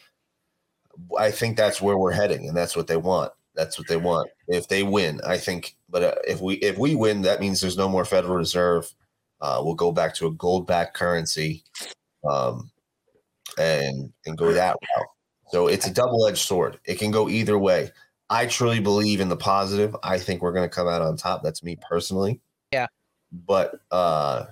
i 1.18 1.32
think 1.32 1.56
that's 1.56 1.82
where 1.82 1.98
we're 1.98 2.12
heading 2.12 2.46
and 2.46 2.56
that's 2.56 2.76
what 2.76 2.86
they 2.86 2.96
want. 2.96 3.32
That's 3.56 3.76
what 3.76 3.88
they 3.88 3.96
want. 3.96 4.30
If 4.46 4.68
they 4.68 4.84
win 4.84 5.20
i 5.26 5.36
think 5.36 5.76
but 5.90 6.02
uh, 6.02 6.14
if 6.28 6.40
we 6.40 6.54
if 6.56 6.78
we 6.78 6.94
win 6.94 7.22
that 7.22 7.40
means 7.40 7.60
there's 7.60 7.76
no 7.76 7.88
more 7.88 8.04
federal 8.04 8.36
reserve. 8.36 8.94
Uh, 9.40 9.60
we'll 9.62 9.74
go 9.74 9.92
back 9.92 10.14
to 10.14 10.28
a 10.28 10.32
gold 10.32 10.66
backed 10.66 10.94
currency 10.94 11.62
um, 12.30 12.70
and 13.58 14.12
and 14.24 14.38
go 14.38 14.52
that 14.52 14.76
route. 14.96 15.06
So 15.50 15.66
it's 15.66 15.86
a 15.86 15.92
double-edged 15.92 16.38
sword. 16.38 16.80
It 16.86 16.98
can 16.98 17.10
go 17.10 17.28
either 17.28 17.58
way. 17.58 17.90
I 18.30 18.46
truly 18.46 18.80
believe 18.80 19.20
in 19.20 19.28
the 19.28 19.36
positive. 19.36 19.94
I 20.02 20.18
think 20.18 20.40
we're 20.40 20.52
going 20.52 20.68
to 20.68 20.74
come 20.74 20.88
out 20.88 21.02
on 21.02 21.16
top. 21.16 21.42
That's 21.42 21.62
me 21.62 21.76
personally. 21.88 22.40
Yeah. 22.72 22.86
But 23.44 23.80
uh 23.90 24.46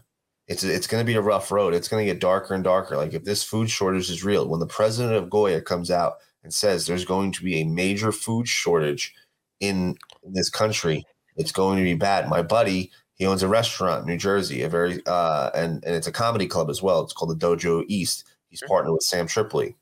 it's 0.47 0.63
it's 0.63 0.87
going 0.87 1.01
to 1.01 1.07
be 1.07 1.17
a 1.17 1.23
rough 1.23 1.51
road. 1.51 1.75
It's 1.75 1.89
going 1.89 2.07
to 2.07 2.13
get 2.13 2.21
darker 2.21 2.55
and 2.55 2.63
darker. 2.63 2.97
Like 2.97 3.15
if 3.15 3.25
this 3.25 3.43
food 3.43 3.71
shortage 3.71 4.11
is 4.11 4.25
real, 4.25 4.49
when 4.49 4.61
the 4.61 4.67
president 4.67 5.15
of 5.15 5.31
Goya 5.31 5.61
comes 5.61 5.91
out 5.91 6.15
and 6.43 6.53
says 6.53 6.87
there's 6.87 7.05
going 7.05 7.33
to 7.33 7.43
be 7.43 7.61
a 7.61 7.67
major 7.67 8.13
food 8.13 8.47
shortage 8.47 9.15
in 9.61 9.97
this 10.23 10.51
country, 10.51 11.07
it's 11.37 11.53
going 11.53 11.79
to 11.79 11.85
be 11.85 11.95
bad. 11.95 12.29
My 12.29 12.43
buddy, 12.43 12.93
he 13.15 13.27
owns 13.27 13.43
a 13.43 13.49
restaurant 13.49 14.03
in 14.03 14.09
New 14.09 14.19
Jersey, 14.19 14.63
a 14.63 14.69
very 14.69 15.01
uh, 15.07 15.51
and 15.55 15.83
and 15.85 15.95
it's 15.95 16.07
a 16.07 16.13
comedy 16.13 16.47
club 16.47 16.69
as 16.69 16.83
well. 16.83 17.03
It's 17.03 17.15
called 17.15 17.39
the 17.39 17.47
Dojo 17.47 17.85
East. 17.89 18.25
He's 18.49 18.63
partnered 18.69 18.93
with 18.93 19.03
Sam 19.03 19.27
Tripoli. 19.27 19.77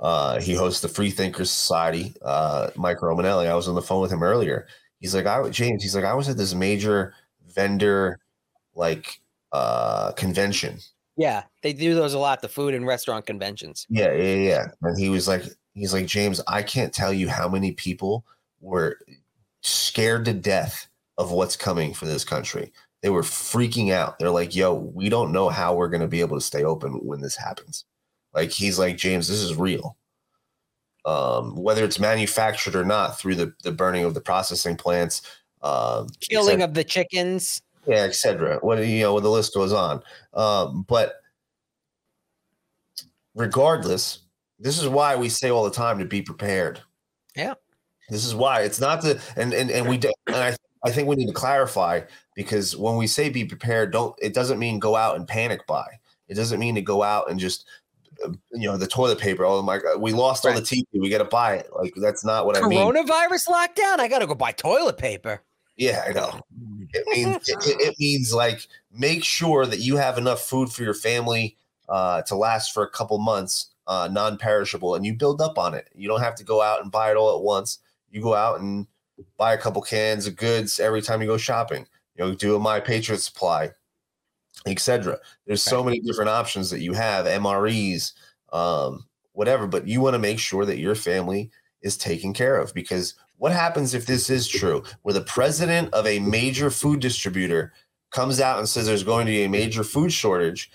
Uh, 0.00 0.40
he 0.40 0.54
hosts 0.54 0.82
the 0.82 0.88
Free 0.88 1.10
Thinkers 1.10 1.50
Society. 1.50 2.14
Uh, 2.22 2.70
Mike 2.76 2.98
Romanelli. 2.98 3.46
I 3.46 3.54
was 3.54 3.66
on 3.66 3.74
the 3.74 3.82
phone 3.82 4.02
with 4.02 4.12
him 4.12 4.22
earlier. 4.22 4.66
He's 5.00 5.14
like, 5.14 5.26
I 5.26 5.48
James. 5.50 5.82
He's 5.82 5.96
like, 5.96 6.04
I 6.04 6.14
was 6.14 6.28
at 6.28 6.36
this 6.36 6.54
major 6.54 7.14
vendor 7.56 8.20
like 8.76 9.20
uh 9.52 10.12
convention. 10.12 10.78
yeah, 11.16 11.42
they 11.62 11.72
do 11.72 11.94
those 11.94 12.14
a 12.14 12.18
lot. 12.18 12.42
The 12.42 12.48
food 12.48 12.74
and 12.74 12.86
restaurant 12.86 13.26
conventions. 13.26 13.86
Yeah, 13.88 14.12
yeah, 14.12 14.34
yeah. 14.34 14.66
And 14.82 14.98
he 14.98 15.08
was 15.08 15.26
like, 15.26 15.42
he's 15.74 15.92
like, 15.94 16.06
James, 16.06 16.40
I 16.46 16.62
can't 16.62 16.92
tell 16.92 17.12
you 17.12 17.28
how 17.28 17.48
many 17.48 17.72
people 17.72 18.24
were 18.60 18.98
scared 19.62 20.24
to 20.26 20.32
death 20.34 20.88
of 21.18 21.32
what's 21.32 21.56
coming 21.56 21.94
for 21.94 22.04
this 22.04 22.24
country. 22.24 22.72
They 23.02 23.10
were 23.10 23.22
freaking 23.22 23.92
out. 23.92 24.18
They're 24.18 24.30
like, 24.30 24.54
yo, 24.54 24.74
we 24.74 25.08
don't 25.08 25.32
know 25.32 25.48
how 25.48 25.74
we're 25.74 25.88
going 25.88 26.02
to 26.02 26.08
be 26.08 26.20
able 26.20 26.36
to 26.36 26.44
stay 26.44 26.64
open 26.64 26.92
when 27.04 27.20
this 27.20 27.36
happens. 27.36 27.84
Like, 28.34 28.50
he's 28.50 28.78
like, 28.78 28.96
James, 28.98 29.28
this 29.28 29.40
is 29.40 29.54
real. 29.54 29.96
Um, 31.06 31.56
whether 31.56 31.84
it's 31.84 31.98
manufactured 32.00 32.74
or 32.74 32.84
not 32.84 33.18
through 33.18 33.36
the, 33.36 33.54
the 33.62 33.72
burning 33.72 34.04
of 34.04 34.14
the 34.14 34.20
processing 34.20 34.76
plants, 34.76 35.22
et 35.64 36.06
Killing 36.20 36.62
of 36.62 36.74
the 36.74 36.84
chickens. 36.84 37.60
yeah, 37.86 38.02
etc. 38.02 38.58
What 38.60 38.78
you 38.86 39.02
know, 39.02 39.20
the 39.20 39.28
list 39.28 39.54
goes 39.54 39.72
on. 39.72 40.02
Um, 40.34 40.84
but 40.88 41.16
regardless, 43.34 44.20
this 44.58 44.80
is 44.80 44.88
why 44.88 45.16
we 45.16 45.28
say 45.28 45.50
all 45.50 45.64
the 45.64 45.70
time 45.70 45.98
to 45.98 46.04
be 46.04 46.22
prepared. 46.22 46.80
Yeah. 47.36 47.54
This 48.08 48.24
is 48.24 48.34
why 48.34 48.62
it's 48.62 48.80
not 48.80 49.02
the 49.02 49.20
and 49.36 49.52
and 49.52 49.70
and 49.70 49.88
we 49.88 49.98
do, 49.98 50.12
and 50.26 50.36
I 50.36 50.56
I 50.84 50.92
think 50.92 51.08
we 51.08 51.16
need 51.16 51.26
to 51.26 51.32
clarify 51.32 52.02
because 52.34 52.76
when 52.76 52.96
we 52.96 53.06
say 53.08 53.28
be 53.28 53.44
prepared, 53.44 53.92
don't 53.92 54.14
it 54.20 54.32
doesn't 54.32 54.58
mean 54.58 54.78
go 54.78 54.94
out 54.94 55.16
and 55.16 55.26
panic 55.26 55.66
buy. 55.66 55.86
It 56.28 56.34
doesn't 56.34 56.60
mean 56.60 56.74
to 56.76 56.82
go 56.82 57.02
out 57.02 57.30
and 57.30 57.38
just 57.38 57.66
uh, 57.66 57.85
you 58.52 58.68
know 58.68 58.76
the 58.76 58.86
toilet 58.86 59.18
paper. 59.18 59.44
Oh 59.44 59.62
my 59.62 59.78
god, 59.78 60.00
we 60.00 60.12
lost 60.12 60.44
all 60.46 60.52
the 60.54 60.60
TV. 60.62 60.84
We 60.92 61.08
got 61.10 61.18
to 61.18 61.24
buy 61.24 61.56
it. 61.56 61.68
Like 61.74 61.94
that's 61.96 62.24
not 62.24 62.46
what 62.46 62.56
I 62.56 62.60
mean. 62.68 62.78
Coronavirus 62.78 63.48
lockdown. 63.48 63.98
I 63.98 64.08
got 64.08 64.20
to 64.20 64.26
go 64.26 64.34
buy 64.34 64.52
toilet 64.52 64.98
paper. 64.98 65.42
Yeah, 65.76 66.04
I 66.08 66.12
know. 66.12 66.40
It 66.94 67.04
means 67.14 67.48
it, 67.48 67.56
it- 67.66 67.88
it 67.88 67.94
means 67.98 68.32
like 68.32 68.66
make 68.92 69.22
sure 69.24 69.66
that 69.66 69.80
you 69.80 69.96
have 69.96 70.16
enough 70.18 70.40
food 70.40 70.70
for 70.72 70.82
your 70.82 70.94
family 70.94 71.56
uh, 71.88 72.22
to 72.22 72.34
last 72.34 72.72
for 72.72 72.82
a 72.82 72.88
couple 72.90 73.18
months, 73.18 73.68
uh, 73.86 74.08
non-perishable, 74.10 74.94
and 74.94 75.04
you 75.04 75.12
build 75.14 75.40
up 75.42 75.58
on 75.58 75.74
it. 75.74 75.88
You 75.94 76.08
don't 76.08 76.20
have 76.22 76.34
to 76.36 76.44
go 76.44 76.62
out 76.62 76.80
and 76.82 76.90
buy 76.90 77.10
it 77.10 77.16
all 77.16 77.36
at 77.36 77.42
once. 77.42 77.78
You 78.10 78.22
go 78.22 78.34
out 78.34 78.58
and 78.60 78.86
buy 79.36 79.52
a 79.52 79.58
couple 79.58 79.82
cans 79.82 80.26
of 80.26 80.36
goods 80.36 80.80
every 80.80 81.02
time 81.02 81.20
you 81.20 81.26
go 81.26 81.36
shopping. 81.36 81.86
You 82.16 82.24
know, 82.24 82.34
do 82.34 82.56
a 82.56 82.58
My 82.58 82.80
Patriot 82.80 83.18
Supply, 83.20 83.70
etc. 84.66 85.18
There's 85.46 85.62
so 85.62 85.82
many 85.82 86.00
different 86.00 86.30
options 86.30 86.70
that 86.70 86.80
you 86.80 86.92
have, 86.92 87.26
MREs, 87.26 88.12
um, 88.52 89.06
whatever. 89.32 89.66
But 89.66 89.86
you 89.86 90.00
want 90.00 90.14
to 90.14 90.18
make 90.18 90.38
sure 90.38 90.64
that 90.64 90.78
your 90.78 90.94
family 90.94 91.50
is 91.82 91.96
taken 91.96 92.32
care 92.32 92.58
of 92.58 92.74
because 92.74 93.14
what 93.38 93.52
happens 93.52 93.94
if 93.94 94.06
this 94.06 94.30
is 94.30 94.48
true 94.48 94.82
where 95.02 95.12
the 95.12 95.20
president 95.20 95.92
of 95.92 96.06
a 96.06 96.18
major 96.20 96.70
food 96.70 97.00
distributor 97.00 97.72
comes 98.10 98.40
out 98.40 98.58
and 98.58 98.68
says 98.68 98.86
there's 98.86 99.04
going 99.04 99.26
to 99.26 99.32
be 99.32 99.44
a 99.44 99.48
major 99.48 99.84
food 99.84 100.12
shortage 100.12 100.70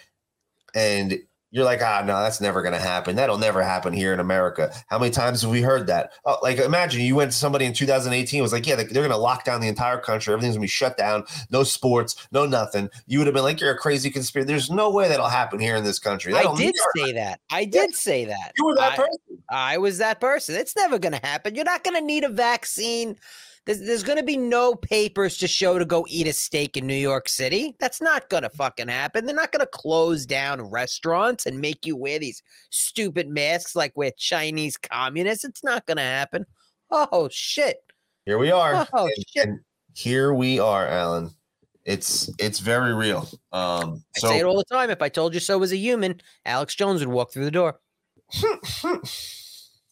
and 0.76 1.20
you're 1.52 1.66
like 1.66 1.82
ah 1.82 2.02
no 2.06 2.22
that's 2.22 2.40
never 2.42 2.62
going 2.62 2.74
to 2.74 2.80
happen 2.80 3.16
that'll 3.16 3.38
never 3.38 3.62
happen 3.62 3.92
here 3.94 4.14
in 4.14 4.20
america 4.20 4.74
how 4.88 4.98
many 4.98 5.12
times 5.12 5.42
have 5.42 5.52
we 5.52 5.62
heard 5.62 5.86
that 5.88 6.12
oh, 6.26 6.38
like 6.42 6.58
imagine 6.58 7.02
you 7.02 7.14
went 7.16 7.32
to 7.32 7.38
somebody 7.38 7.66
in 7.66 7.74
2018 7.74 8.42
was 8.42 8.54
like 8.54 8.66
yeah 8.66 8.76
they're 8.76 8.86
going 8.88 9.10
to 9.10 9.18
lock 9.18 9.44
down 9.44 9.60
the 9.62 9.68
entire 9.68 9.98
country 9.98 10.34
everything's 10.34 10.56
going 10.56 10.62
to 10.62 10.66
be 10.66 10.68
shut 10.70 10.98
down 10.98 11.24
no 11.50 11.64
sports 11.64 12.28
no 12.32 12.46
nothing 12.46 12.90
you 13.08 13.18
would 13.20 13.28
have 13.28 13.34
been 13.34 13.44
like 13.44 13.60
you're 13.60 13.72
a 13.72 13.78
crazy 13.78 14.10
conspiracy 14.10 14.48
there's 14.48 14.72
no 14.72 14.90
way 14.90 15.08
that'll 15.08 15.28
happen 15.28 15.60
here 15.60 15.76
in 15.76 15.84
this 15.84 16.00
country 16.00 16.34
I 16.34 16.38
That'll 16.38 16.56
did 16.56 16.74
never- 16.96 17.08
say 17.08 17.14
that. 17.14 17.40
I 17.52 17.66
did 17.66 17.94
say 17.96 18.26
that. 18.26 18.52
you 18.58 18.66
were 18.66 18.76
that 18.76 18.94
I- 18.94 18.96
person 18.96 19.18
I 19.54 19.78
was 19.78 19.98
that 19.98 20.22
person. 20.22 20.56
It's 20.56 20.76
never 20.78 20.98
going 20.98 21.12
to 21.12 21.20
happen. 21.28 21.56
You're 21.56 21.66
not 21.66 21.84
going 21.84 21.96
to 22.00 22.02
need 22.06 22.24
a 22.24 22.30
vaccine. 22.30 23.18
There's, 23.66 23.80
there's 23.80 24.04
going 24.04 24.18
to 24.18 24.24
be 24.24 24.38
no 24.38 24.74
papers 24.74 25.38
to 25.38 25.48
show 25.48 25.78
to 25.78 25.86
go 25.86 26.06
eat 26.10 26.26
a 26.28 26.34
steak 26.34 26.78
in 26.78 26.88
New 26.88 26.96
York 26.96 27.30
City. 27.30 27.76
That's 27.80 28.02
not 28.02 28.28
going 28.30 28.42
to 28.44 28.50
fucking 28.50 28.88
happen. 28.88 29.26
They're 29.26 29.36
not 29.36 29.52
going 29.52 29.60
to 29.60 29.70
close 29.72 30.26
down 30.26 30.62
restaurants 30.62 31.46
and 31.46 31.60
make 31.62 31.86
you 31.86 31.96
wear 31.96 32.18
these 32.18 32.42
stupid 32.72 33.30
masks 33.30 33.76
like 33.76 33.92
we're 33.96 34.12
Chinese 34.18 34.78
communists. 34.78 35.46
It's 35.46 35.64
not 35.64 35.86
going 35.86 35.98
to 35.98 36.04
happen. 36.04 36.46
Oh, 36.90 37.30
shit. 37.32 37.78
here 38.26 38.38
we 38.40 38.52
are 38.52 38.88
Oh, 38.94 39.06
And- 39.06 39.26
shit. 39.28 39.48
and 39.48 39.60
here 39.94 40.34
we 40.34 40.58
are 40.58 40.88
alan 40.88 41.30
it's 41.84 42.30
it's 42.40 42.60
very 42.60 42.94
real 42.94 43.28
um 43.52 44.02
I 44.16 44.20
so 44.20 44.28
say 44.30 44.40
it 44.40 44.46
all 44.46 44.56
the 44.58 44.64
time. 44.64 44.90
If 44.90 45.02
I 45.02 45.10
told 45.10 45.34
you 45.34 45.40
so 45.40 45.62
as 45.64 45.72
a 45.74 45.78
human, 45.78 46.22
Alex 46.46 46.76
Jones 46.76 47.00
would 47.02 47.10
walk 47.10 47.34
through 47.34 47.44
the 47.46 47.52
door. 47.52 47.80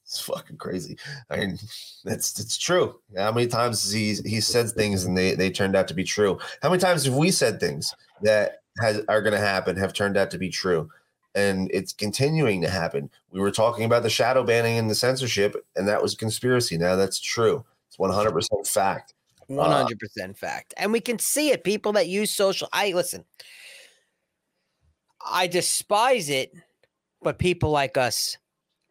it's 0.10 0.20
fucking 0.22 0.58
crazy. 0.58 0.98
I 1.30 1.38
mean, 1.38 1.60
it's 2.06 2.40
it's 2.40 2.58
true. 2.58 3.00
How 3.16 3.32
many 3.32 3.46
times 3.46 3.84
has 3.84 3.92
he 3.92 4.16
he 4.28 4.42
said 4.42 4.72
things 4.72 5.06
and 5.06 5.16
they 5.16 5.36
they 5.36 5.52
turned 5.52 5.76
out 5.76 5.88
to 5.90 5.94
be 5.94 6.04
true? 6.04 6.40
How 6.64 6.70
many 6.70 6.82
times 6.82 7.06
have 7.06 7.14
we 7.14 7.30
said 7.30 7.60
things 7.60 7.94
that 8.24 8.64
has 8.82 9.04
are 9.08 9.22
going 9.22 9.34
to 9.34 9.40
happen 9.40 9.78
have 9.78 9.94
turned 9.94 10.18
out 10.18 10.32
to 10.32 10.40
be 10.40 10.50
true? 10.50 10.90
And 11.36 11.70
it's 11.72 11.94
continuing 11.94 12.60
to 12.64 12.70
happen. 12.70 13.12
We 13.30 13.40
were 13.40 13.52
talking 13.52 13.86
about 13.86 14.02
the 14.02 14.10
shadow 14.10 14.44
banning 14.44 14.80
and 14.80 14.90
the 14.90 14.96
censorship, 14.96 15.56
and 15.76 15.88
that 15.88 16.02
was 16.02 16.16
a 16.16 16.18
conspiracy. 16.18 16.76
Now 16.76 16.96
that's 16.96 17.20
true. 17.20 17.64
It's 17.88 18.00
one 18.00 18.10
hundred 18.10 18.32
percent 18.32 18.66
fact. 18.66 19.14
Uh, 19.42 19.54
one 19.54 19.70
hundred 19.70 20.00
percent 20.00 20.36
fact, 20.40 20.74
and 20.78 20.92
we 20.92 21.02
can 21.02 21.20
see 21.20 21.52
it. 21.52 21.64
People 21.64 21.92
that 21.94 22.08
use 22.08 22.32
social, 22.32 22.68
I 22.74 22.94
listen. 22.94 23.26
I 25.24 25.46
despise 25.46 26.30
it, 26.30 26.52
but 27.22 27.38
people 27.38 27.70
like 27.70 27.96
us 27.96 28.38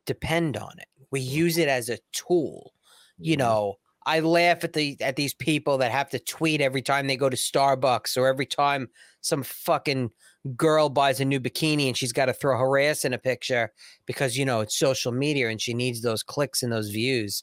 depend 0.07 0.57
on 0.57 0.79
it. 0.79 0.87
We 1.11 1.21
use 1.21 1.59
it 1.59 1.69
as 1.69 1.89
a 1.89 1.99
tool. 2.13 2.73
You 3.19 3.35
mm-hmm. 3.35 3.41
know, 3.41 3.75
I 4.07 4.21
laugh 4.21 4.65
at 4.65 4.73
the 4.73 4.97
at 5.01 5.17
these 5.17 5.35
people 5.35 5.79
that 5.79 5.91
have 5.91 6.09
to 6.11 6.19
tweet 6.19 6.61
every 6.61 6.83
time 6.83 7.07
they 7.07 7.17
go 7.17 7.29
to 7.29 7.37
Starbucks 7.37 8.17
or 8.17 8.27
every 8.27 8.47
time 8.47 8.89
some 9.21 9.43
fucking 9.43 10.11
girl 10.57 10.89
buys 10.89 11.21
a 11.21 11.25
new 11.25 11.39
bikini 11.41 11.89
and 11.89 11.97
she's 11.97 12.13
got 12.13 12.27
to 12.27 12.33
throw 12.33 12.57
her 12.57 12.79
ass 12.79 13.05
in 13.05 13.13
a 13.13 13.19
picture 13.19 13.71
because 14.07 14.39
you 14.39 14.47
know 14.47 14.61
it's 14.61 14.79
social 14.79 15.13
media 15.13 15.49
and 15.51 15.61
she 15.61 15.75
needs 15.75 16.01
those 16.01 16.23
clicks 16.23 16.63
and 16.63 16.73
those 16.73 16.89
views. 16.89 17.43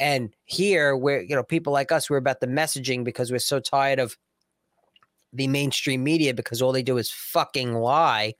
And 0.00 0.34
here, 0.44 0.96
where 0.96 1.22
you 1.22 1.34
know 1.36 1.42
people 1.42 1.72
like 1.72 1.92
us, 1.92 2.08
we're 2.08 2.16
about 2.16 2.40
the 2.40 2.46
messaging 2.46 3.04
because 3.04 3.30
we're 3.30 3.38
so 3.38 3.60
tired 3.60 3.98
of 3.98 4.16
the 5.32 5.48
mainstream 5.48 6.02
media 6.02 6.32
because 6.32 6.62
all 6.62 6.72
they 6.72 6.82
do 6.82 6.96
is 6.96 7.10
fucking 7.10 7.74
lie. 7.74 8.32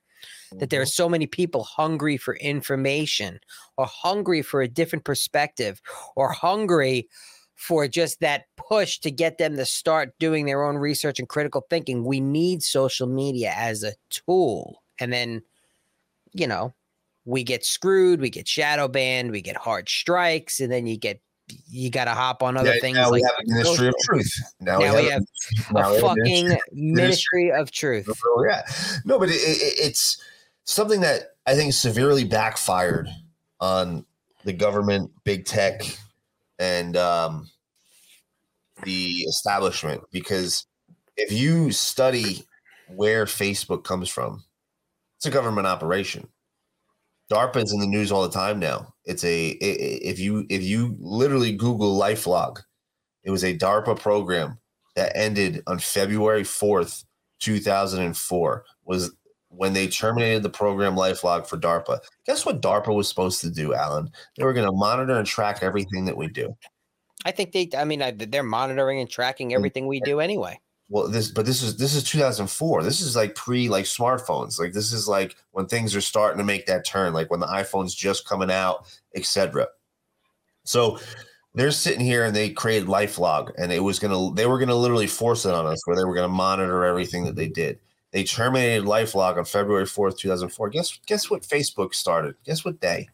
That 0.52 0.70
there 0.70 0.80
are 0.80 0.84
mm-hmm. 0.84 0.88
so 0.88 1.08
many 1.08 1.26
people 1.26 1.64
hungry 1.64 2.16
for 2.16 2.36
information, 2.36 3.40
or 3.76 3.86
hungry 3.86 4.42
for 4.42 4.60
a 4.60 4.68
different 4.68 5.04
perspective, 5.04 5.80
or 6.16 6.30
hungry 6.32 7.08
for 7.54 7.88
just 7.88 8.20
that 8.20 8.44
push 8.56 8.98
to 9.00 9.10
get 9.10 9.38
them 9.38 9.56
to 9.56 9.66
start 9.66 10.14
doing 10.18 10.46
their 10.46 10.62
own 10.62 10.76
research 10.76 11.18
and 11.18 11.28
critical 11.28 11.66
thinking. 11.68 12.04
We 12.04 12.20
need 12.20 12.62
social 12.62 13.08
media 13.08 13.52
as 13.56 13.82
a 13.82 13.94
tool, 14.10 14.82
and 15.00 15.12
then, 15.12 15.42
you 16.32 16.46
know, 16.46 16.74
we 17.24 17.44
get 17.44 17.64
screwed, 17.64 18.20
we 18.20 18.30
get 18.30 18.48
shadow 18.48 18.88
banned, 18.88 19.32
we 19.32 19.42
get 19.42 19.56
hard 19.56 19.88
strikes, 19.88 20.60
and 20.60 20.72
then 20.72 20.86
you 20.86 20.96
get 20.96 21.20
you 21.68 21.90
got 21.90 22.04
to 22.04 22.12
hop 22.12 22.42
on 22.42 22.56
other 22.56 22.74
Yeah, 22.74 22.80
things 22.80 22.96
now 22.96 23.10
we 23.10 23.22
like 23.22 23.30
have 23.30 23.44
a 23.44 23.50
ministry 23.50 23.88
of 23.88 23.94
truth. 24.02 24.32
Now, 24.60 24.78
Now 24.78 24.96
we 24.96 25.06
have 25.06 25.22
a 25.22 25.74
we 25.74 25.80
have 25.80 26.00
fucking 26.00 26.58
ministry 26.72 27.52
of 27.52 27.70
truth. 27.70 28.08
Oh, 28.26 28.44
yeah. 28.46 28.62
No, 29.04 29.18
but 29.18 29.28
it, 29.30 29.34
it, 29.34 29.78
it's 29.78 30.20
something 30.68 31.00
that 31.00 31.30
I 31.46 31.54
think 31.54 31.72
severely 31.72 32.24
backfired 32.24 33.08
on 33.58 34.04
the 34.44 34.52
government, 34.52 35.10
big 35.24 35.46
tech, 35.46 35.80
and 36.58 36.96
um, 36.96 37.50
the 38.84 39.24
establishment. 39.28 40.02
Because 40.12 40.66
if 41.16 41.32
you 41.32 41.72
study 41.72 42.44
where 42.94 43.24
Facebook 43.24 43.82
comes 43.82 44.10
from, 44.10 44.44
it's 45.16 45.26
a 45.26 45.30
government 45.30 45.66
operation. 45.66 46.28
DARPA 47.32 47.62
is 47.62 47.72
in 47.72 47.80
the 47.80 47.86
news 47.86 48.12
all 48.12 48.22
the 48.22 48.30
time 48.30 48.58
now. 48.58 48.94
It's 49.04 49.24
a 49.24 49.48
if 49.48 50.18
you 50.18 50.46
if 50.48 50.62
you 50.62 50.96
literally 51.00 51.52
Google 51.52 51.98
LifeLog, 51.98 52.58
it 53.24 53.30
was 53.30 53.42
a 53.42 53.56
DARPA 53.56 53.98
program 53.98 54.58
that 54.96 55.16
ended 55.16 55.62
on 55.66 55.78
February 55.78 56.44
fourth, 56.44 57.04
two 57.38 57.58
thousand 57.58 58.02
and 58.04 58.16
four. 58.16 58.64
Was 58.84 59.12
when 59.50 59.72
they 59.72 59.88
terminated 59.88 60.42
the 60.42 60.50
program 60.50 60.94
LifeLog 60.94 61.46
for 61.46 61.56
DARPA. 61.56 62.00
Guess 62.26 62.44
what 62.44 62.60
DARPA 62.60 62.94
was 62.94 63.08
supposed 63.08 63.40
to 63.40 63.50
do, 63.50 63.74
Alan? 63.74 64.10
They 64.36 64.44
were 64.44 64.52
going 64.52 64.66
to 64.66 64.72
monitor 64.72 65.16
and 65.16 65.26
track 65.26 65.62
everything 65.62 66.04
that 66.04 66.16
we 66.16 66.28
do. 66.28 66.56
I 67.24 67.30
think 67.30 67.52
they. 67.52 67.68
I 67.76 67.84
mean, 67.84 68.02
I, 68.02 68.12
they're 68.12 68.42
monitoring 68.42 69.00
and 69.00 69.10
tracking 69.10 69.54
everything 69.54 69.86
we 69.86 70.00
do 70.00 70.20
anyway. 70.20 70.60
well 70.88 71.08
this 71.08 71.30
but 71.30 71.46
this 71.46 71.62
is 71.62 71.76
this 71.76 71.94
is 71.94 72.02
2004 72.04 72.82
this 72.82 73.00
is 73.00 73.14
like 73.16 73.34
pre 73.34 73.68
like 73.68 73.84
smartphones 73.84 74.58
like 74.58 74.72
this 74.72 74.92
is 74.92 75.06
like 75.08 75.36
when 75.52 75.66
things 75.66 75.94
are 75.94 76.00
starting 76.00 76.38
to 76.38 76.44
make 76.44 76.66
that 76.66 76.86
turn 76.86 77.12
like 77.12 77.30
when 77.30 77.40
the 77.40 77.46
iphone's 77.46 77.94
just 77.94 78.26
coming 78.26 78.50
out 78.50 78.86
etc 79.14 79.66
so 80.64 80.98
they're 81.54 81.70
sitting 81.70 82.00
here 82.04 82.24
and 82.24 82.34
they 82.34 82.50
created 82.50 82.88
lifelog 82.88 83.50
and 83.58 83.72
it 83.72 83.80
was 83.80 83.98
gonna 83.98 84.32
they 84.34 84.46
were 84.46 84.58
gonna 84.58 84.74
literally 84.74 85.06
force 85.06 85.44
it 85.44 85.54
on 85.54 85.66
us 85.66 85.86
where 85.86 85.96
they 85.96 86.04
were 86.04 86.14
gonna 86.14 86.28
monitor 86.28 86.84
everything 86.84 87.24
that 87.24 87.36
they 87.36 87.48
did 87.48 87.78
they 88.12 88.24
terminated 88.24 88.84
lifelog 88.84 89.36
on 89.36 89.44
february 89.44 89.84
4th 89.84 90.18
2004 90.18 90.70
guess 90.70 90.98
guess 91.06 91.30
what 91.30 91.42
facebook 91.42 91.94
started? 91.94 92.34
Guess 92.44 92.64
what 92.64 92.80
day 92.80 93.08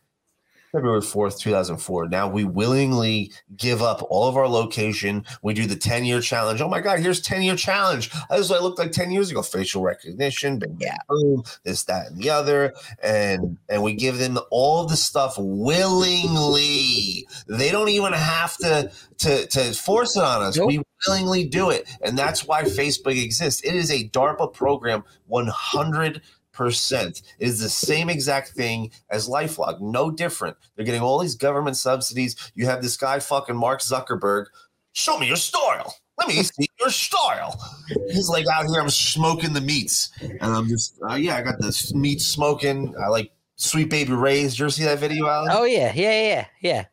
February 0.74 1.00
4th, 1.00 1.38
2004. 1.38 2.08
Now 2.08 2.26
we 2.26 2.42
willingly 2.42 3.30
give 3.56 3.80
up 3.80 4.04
all 4.10 4.26
of 4.26 4.36
our 4.36 4.48
location. 4.48 5.24
We 5.40 5.54
do 5.54 5.66
the 5.66 5.76
10 5.76 6.04
year 6.04 6.20
challenge. 6.20 6.60
Oh 6.60 6.68
my 6.68 6.80
God, 6.80 6.98
here's 6.98 7.20
10 7.20 7.42
year 7.42 7.54
challenge. 7.54 8.10
This 8.28 8.40
is 8.40 8.50
what 8.50 8.60
I 8.60 8.62
looked 8.62 8.80
like 8.80 8.90
10 8.90 9.12
years 9.12 9.30
ago. 9.30 9.40
Facial 9.42 9.82
recognition, 9.82 10.58
bing, 10.58 10.74
bang, 10.74 10.96
boom, 11.08 11.44
this, 11.62 11.84
that, 11.84 12.08
and 12.08 12.20
the 12.20 12.30
other. 12.30 12.74
And 13.00 13.56
and 13.68 13.84
we 13.84 13.94
give 13.94 14.18
them 14.18 14.36
all 14.50 14.84
the 14.84 14.96
stuff 14.96 15.36
willingly. 15.38 17.26
They 17.46 17.70
don't 17.70 17.90
even 17.90 18.12
have 18.12 18.56
to 18.58 18.90
to, 19.18 19.46
to 19.46 19.72
force 19.74 20.16
it 20.16 20.24
on 20.24 20.42
us. 20.42 20.56
Nope. 20.56 20.66
We 20.66 20.82
willingly 21.06 21.46
do 21.46 21.70
it. 21.70 21.88
And 22.02 22.18
that's 22.18 22.46
why 22.46 22.64
Facebook 22.64 23.22
exists. 23.22 23.62
It 23.62 23.76
is 23.76 23.92
a 23.92 24.08
DARPA 24.08 24.52
program 24.52 25.04
100 25.28 26.20
percent. 26.54 27.22
Is 27.38 27.58
the 27.58 27.68
same 27.68 28.08
exact 28.08 28.50
thing 28.50 28.90
as 29.10 29.28
lifelog 29.28 29.80
no 29.80 30.10
different. 30.10 30.56
They're 30.74 30.86
getting 30.86 31.02
all 31.02 31.18
these 31.18 31.34
government 31.34 31.76
subsidies. 31.76 32.36
You 32.54 32.66
have 32.66 32.82
this 32.82 32.96
guy 32.96 33.18
fucking 33.18 33.56
mark 33.56 33.80
zuckerberg. 33.80 34.46
Show 34.92 35.18
me 35.18 35.26
your 35.26 35.36
style. 35.36 35.94
Let 36.18 36.28
me 36.28 36.42
see 36.42 36.68
your 36.78 36.90
style. 36.90 37.60
He's 38.08 38.28
like 38.28 38.46
out 38.46 38.66
here 38.66 38.80
i'm 38.80 38.88
smoking 38.88 39.52
the 39.52 39.60
meats. 39.60 40.10
And 40.20 40.42
i'm 40.42 40.68
just 40.68 40.96
uh, 41.10 41.14
yeah 41.14 41.36
i 41.36 41.42
got 41.42 41.60
this 41.60 41.92
meat 41.92 42.20
smoking. 42.20 42.94
I 43.02 43.08
like 43.08 43.32
sweet 43.56 43.90
baby 43.90 44.12
rays. 44.12 44.52
Did 44.52 44.58
you 44.60 44.64
ever 44.66 44.70
see 44.70 44.84
that 44.84 44.98
video 45.00 45.26
Alan? 45.26 45.48
Oh 45.52 45.64
yeah, 45.64 45.92
yeah, 45.94 46.22
yeah, 46.22 46.46
yeah. 46.60 46.84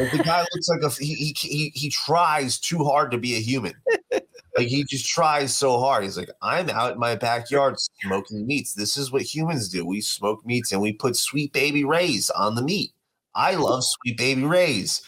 Like, 0.00 0.12
the 0.12 0.22
guy 0.24 0.40
looks 0.40 0.68
like 0.68 0.82
a 0.82 0.90
he, 0.90 1.14
he 1.14 1.34
he 1.36 1.72
he 1.74 1.90
tries 1.90 2.58
too 2.58 2.82
hard 2.84 3.10
to 3.12 3.18
be 3.18 3.36
a 3.36 3.40
human. 3.40 3.74
like 4.56 4.68
he 4.68 4.84
just 4.84 5.08
tries 5.08 5.56
so 5.56 5.78
hard. 5.78 6.04
He's 6.04 6.18
like, 6.18 6.30
I'm 6.42 6.68
out 6.70 6.92
in 6.92 6.98
my 6.98 7.14
backyard 7.14 7.76
smoking 8.02 8.46
meats. 8.46 8.74
This 8.74 8.96
is 8.96 9.10
what 9.10 9.22
humans 9.22 9.68
do. 9.68 9.86
We 9.86 10.00
smoke 10.00 10.44
meats 10.44 10.72
and 10.72 10.80
we 10.82 10.92
put 10.92 11.16
sweet 11.16 11.52
baby 11.52 11.84
rays 11.84 12.28
on 12.30 12.54
the 12.54 12.62
meat. 12.62 12.92
I 13.34 13.54
love 13.54 13.82
sweet 13.84 14.18
baby 14.18 14.44
rays. 14.44 15.02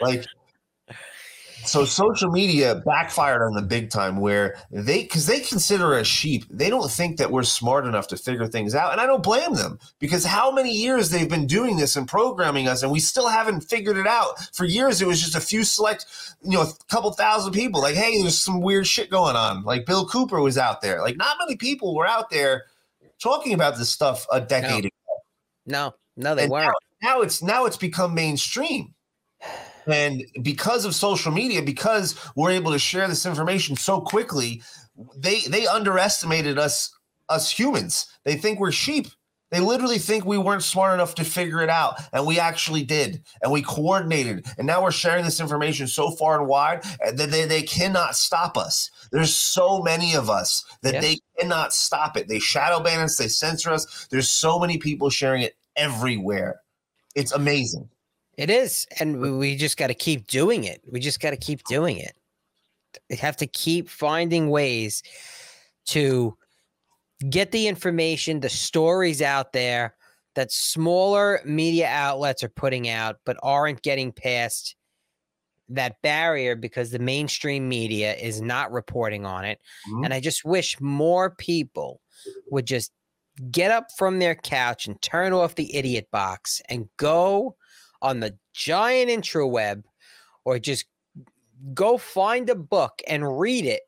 Like 0.00 0.24
so 1.66 1.84
social 1.84 2.30
media 2.30 2.82
backfired 2.86 3.42
on 3.42 3.54
them 3.54 3.66
big 3.66 3.90
time 3.90 4.16
where 4.18 4.56
they 4.70 5.02
because 5.02 5.26
they 5.26 5.40
consider 5.40 5.94
us 5.94 6.06
sheep 6.06 6.44
they 6.50 6.70
don't 6.70 6.90
think 6.90 7.16
that 7.16 7.30
we're 7.30 7.42
smart 7.42 7.86
enough 7.86 8.06
to 8.08 8.16
figure 8.16 8.46
things 8.46 8.74
out 8.74 8.92
and 8.92 9.00
i 9.00 9.06
don't 9.06 9.22
blame 9.22 9.54
them 9.54 9.78
because 9.98 10.24
how 10.24 10.50
many 10.50 10.72
years 10.72 11.10
they've 11.10 11.28
been 11.28 11.46
doing 11.46 11.76
this 11.76 11.96
and 11.96 12.08
programming 12.08 12.68
us 12.68 12.82
and 12.82 12.90
we 12.92 13.00
still 13.00 13.28
haven't 13.28 13.60
figured 13.62 13.96
it 13.96 14.06
out 14.06 14.38
for 14.54 14.64
years 14.64 15.02
it 15.02 15.06
was 15.06 15.20
just 15.20 15.34
a 15.34 15.40
few 15.40 15.64
select 15.64 16.06
you 16.42 16.52
know 16.52 16.62
a 16.62 16.72
couple 16.88 17.10
thousand 17.12 17.52
people 17.52 17.80
like 17.80 17.94
hey 17.94 18.20
there's 18.22 18.40
some 18.40 18.60
weird 18.60 18.86
shit 18.86 19.10
going 19.10 19.36
on 19.36 19.62
like 19.64 19.84
bill 19.86 20.06
cooper 20.06 20.40
was 20.40 20.56
out 20.56 20.80
there 20.80 21.02
like 21.02 21.16
not 21.16 21.36
many 21.38 21.56
people 21.56 21.94
were 21.94 22.06
out 22.06 22.30
there 22.30 22.64
talking 23.18 23.52
about 23.52 23.76
this 23.76 23.90
stuff 23.90 24.26
a 24.32 24.40
decade 24.40 24.84
No. 24.84 24.88
ago 24.88 24.92
No, 25.66 25.94
no, 26.16 26.34
they 26.34 26.44
and 26.44 26.52
weren't. 26.52 26.72
Now, 27.02 27.16
now 27.16 27.20
it's 27.22 27.42
now 27.42 27.64
it's 27.66 27.76
become 27.76 28.14
mainstream. 28.14 28.94
And 29.86 30.24
because 30.42 30.84
of 30.84 30.94
social 30.94 31.32
media, 31.32 31.62
because 31.62 32.16
we're 32.34 32.50
able 32.50 32.72
to 32.72 32.78
share 32.78 33.06
this 33.08 33.26
information 33.26 33.76
so 33.76 34.00
quickly, 34.00 34.62
they 35.16 35.40
they 35.42 35.66
underestimated 35.66 36.58
us 36.58 36.90
us 37.28 37.50
humans. 37.50 38.06
They 38.24 38.36
think 38.36 38.58
we're 38.60 38.72
sheep. 38.72 39.08
They 39.52 39.60
literally 39.60 39.98
think 39.98 40.24
we 40.24 40.38
weren't 40.38 40.64
smart 40.64 40.94
enough 40.94 41.14
to 41.16 41.24
figure 41.24 41.62
it 41.62 41.70
out, 41.70 42.00
and 42.12 42.26
we 42.26 42.40
actually 42.40 42.82
did, 42.82 43.22
and 43.40 43.52
we 43.52 43.62
coordinated, 43.62 44.44
and 44.58 44.66
now 44.66 44.82
we're 44.82 44.90
sharing 44.90 45.24
this 45.24 45.38
information 45.40 45.86
so 45.86 46.10
far 46.10 46.40
and 46.40 46.48
wide 46.48 46.84
eh, 47.00 47.12
that 47.12 47.30
they, 47.30 47.44
they 47.44 47.62
cannot 47.62 48.16
stop 48.16 48.56
us. 48.58 48.90
There's 49.12 49.36
so 49.36 49.82
many 49.82 50.14
of 50.16 50.28
us 50.28 50.64
that 50.82 50.94
Yeah. 50.94 51.00
they 51.00 51.20
cannot 51.38 51.72
stop 51.72 52.16
it. 52.16 52.26
They 52.26 52.40
shadow 52.40 52.80
ban 52.80 52.98
us, 53.00 53.16
they 53.18 53.28
censor 53.28 53.70
us. 53.70 54.08
There's 54.10 54.28
so 54.28 54.58
many 54.58 54.78
people 54.78 55.10
sharing 55.10 55.42
it 55.42 55.54
everywhere. 55.76 56.60
It's 57.14 57.30
amazing. 57.32 57.88
It 58.36 58.50
is, 58.50 58.86
and 59.00 59.20
we, 59.20 59.30
we 59.30 59.56
just 59.56 59.76
got 59.76 59.86
to 59.86 59.94
keep 59.94 60.26
doing 60.26 60.64
it. 60.64 60.82
We 60.90 61.00
just 61.00 61.20
got 61.20 61.30
to 61.30 61.36
keep 61.36 61.64
doing 61.64 61.96
it. 61.98 62.12
We 63.08 63.16
have 63.16 63.36
to 63.38 63.46
keep 63.46 63.88
finding 63.88 64.50
ways 64.50 65.02
to 65.86 66.36
get 67.30 67.50
the 67.50 67.66
information, 67.66 68.40
the 68.40 68.48
stories 68.48 69.22
out 69.22 69.52
there 69.52 69.94
that 70.34 70.52
smaller 70.52 71.40
media 71.44 71.88
outlets 71.88 72.44
are 72.44 72.50
putting 72.50 72.88
out, 72.88 73.16
but 73.24 73.38
aren't 73.42 73.82
getting 73.82 74.12
past 74.12 74.76
that 75.68 75.96
barrier 76.02 76.54
because 76.54 76.90
the 76.90 76.98
mainstream 76.98 77.68
media 77.68 78.14
is 78.14 78.40
not 78.40 78.70
reporting 78.70 79.24
on 79.24 79.44
it. 79.44 79.58
Mhm. 79.88 80.04
And 80.04 80.14
I 80.14 80.20
just 80.20 80.44
wish 80.44 80.78
more 80.80 81.30
people 81.30 82.02
would 82.50 82.66
just 82.66 82.92
get 83.50 83.70
up 83.70 83.86
from 83.96 84.18
their 84.18 84.34
couch 84.34 84.86
and 84.86 85.00
turn 85.02 85.32
off 85.32 85.54
the 85.54 85.74
idiot 85.74 86.08
box 86.12 86.60
and 86.68 86.88
go 86.98 87.56
on 88.02 88.20
the 88.20 88.36
giant 88.52 89.10
intraweb 89.10 89.82
or 90.44 90.58
just 90.58 90.86
go 91.74 91.98
find 91.98 92.48
a 92.50 92.54
book 92.54 93.02
and 93.06 93.38
read 93.38 93.64
it. 93.64 93.82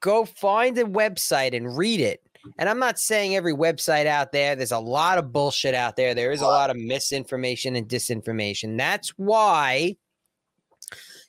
Go 0.00 0.24
find 0.24 0.76
a 0.78 0.84
website 0.84 1.56
and 1.56 1.76
read 1.76 2.00
it. 2.00 2.22
And 2.58 2.68
I'm 2.68 2.80
not 2.80 2.98
saying 2.98 3.36
every 3.36 3.54
website 3.54 4.06
out 4.06 4.32
there, 4.32 4.56
there's 4.56 4.72
a 4.72 4.78
lot 4.78 5.18
of 5.18 5.32
bullshit 5.32 5.74
out 5.74 5.96
there. 5.96 6.12
There 6.12 6.32
is 6.32 6.40
a 6.40 6.46
lot 6.46 6.70
of 6.70 6.76
misinformation 6.76 7.76
and 7.76 7.88
disinformation. 7.88 8.76
That's 8.76 9.10
why 9.10 9.96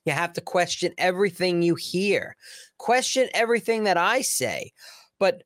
you 0.06 0.12
have 0.12 0.34
to 0.34 0.42
question 0.42 0.94
everything 0.98 1.62
you 1.62 1.76
hear, 1.76 2.36
question 2.78 3.30
everything 3.34 3.84
that 3.84 3.98
I 3.98 4.22
say. 4.22 4.72
But 5.20 5.44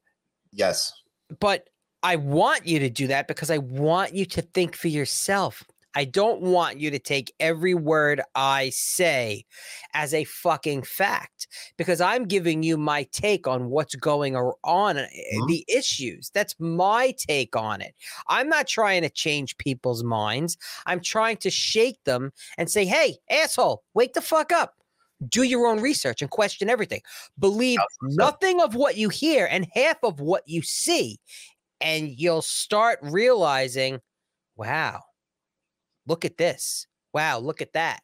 Yes. 0.54 0.94
but 1.40 1.70
I 2.02 2.16
want 2.16 2.66
you 2.66 2.80
to 2.80 2.90
do 2.90 3.08
that 3.08 3.28
because 3.28 3.52
I 3.52 3.58
want 3.58 4.14
you 4.14 4.26
to 4.26 4.42
think 4.42 4.76
for 4.76 4.88
yourself. 4.88 5.64
I 5.98 6.06
don't 6.06 6.42
want 6.42 6.80
you 6.80 6.92
to 6.92 7.00
take 7.00 7.34
every 7.40 7.74
word 7.74 8.22
I 8.36 8.70
say 8.70 9.46
as 9.96 10.14
a 10.14 10.26
fucking 10.26 10.84
fact 10.84 11.48
because 11.76 12.00
I'm 12.02 12.26
giving 12.26 12.62
you 12.62 12.78
my 12.78 13.08
take 13.12 13.48
on 13.48 13.72
what's 13.72 13.96
going 13.96 14.36
on, 14.36 14.98
uh, 15.00 15.08
Mhm. 15.34 15.48
the 15.48 15.66
issues. 15.68 16.30
That's 16.30 16.54
my 16.60 17.16
take 17.18 17.56
on 17.56 17.82
it. 17.82 17.96
I'm 18.28 18.48
not 18.48 18.68
trying 18.68 19.02
to 19.02 19.10
change 19.10 19.58
people's 19.58 20.04
minds. 20.04 20.56
I'm 20.86 21.02
trying 21.02 21.38
to 21.38 21.50
shake 21.50 22.04
them 22.04 22.32
and 22.60 22.70
say, 22.70 22.86
hey, 22.86 23.18
asshole, 23.32 23.84
wake 23.96 24.14
the 24.14 24.22
fuck 24.22 24.52
up. 24.52 24.76
Do 25.28 25.42
your 25.42 25.66
own 25.66 25.80
research 25.82 26.22
and 26.22 26.30
question 26.30 26.70
everything. 26.70 27.02
Believe 27.40 27.80
nothing 28.04 28.62
of 28.62 28.76
what 28.76 28.98
you 28.98 29.10
hear 29.10 29.48
and 29.50 29.68
half 29.74 29.98
of 30.04 30.20
what 30.20 30.44
you 30.46 30.62
see 30.62 31.20
and 31.82 32.10
you'll 32.10 32.44
start 32.44 33.00
realizing, 33.02 34.00
wow, 34.58 35.02
look 36.08 36.26
at 36.26 36.38
this. 36.38 36.88
Wow, 37.14 37.40
look 37.40 37.62
at 37.62 37.74
that. 37.74 38.02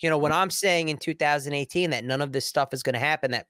You 0.00 0.10
know, 0.10 0.18
when 0.18 0.32
I'm 0.32 0.50
saying 0.50 0.88
in 0.88 0.96
2018 0.96 1.90
that 1.90 2.04
none 2.04 2.20
of 2.20 2.32
this 2.32 2.46
stuff 2.46 2.74
is 2.74 2.82
going 2.82 2.94
to 2.94 2.98
happen, 2.98 3.30
that 3.30 3.46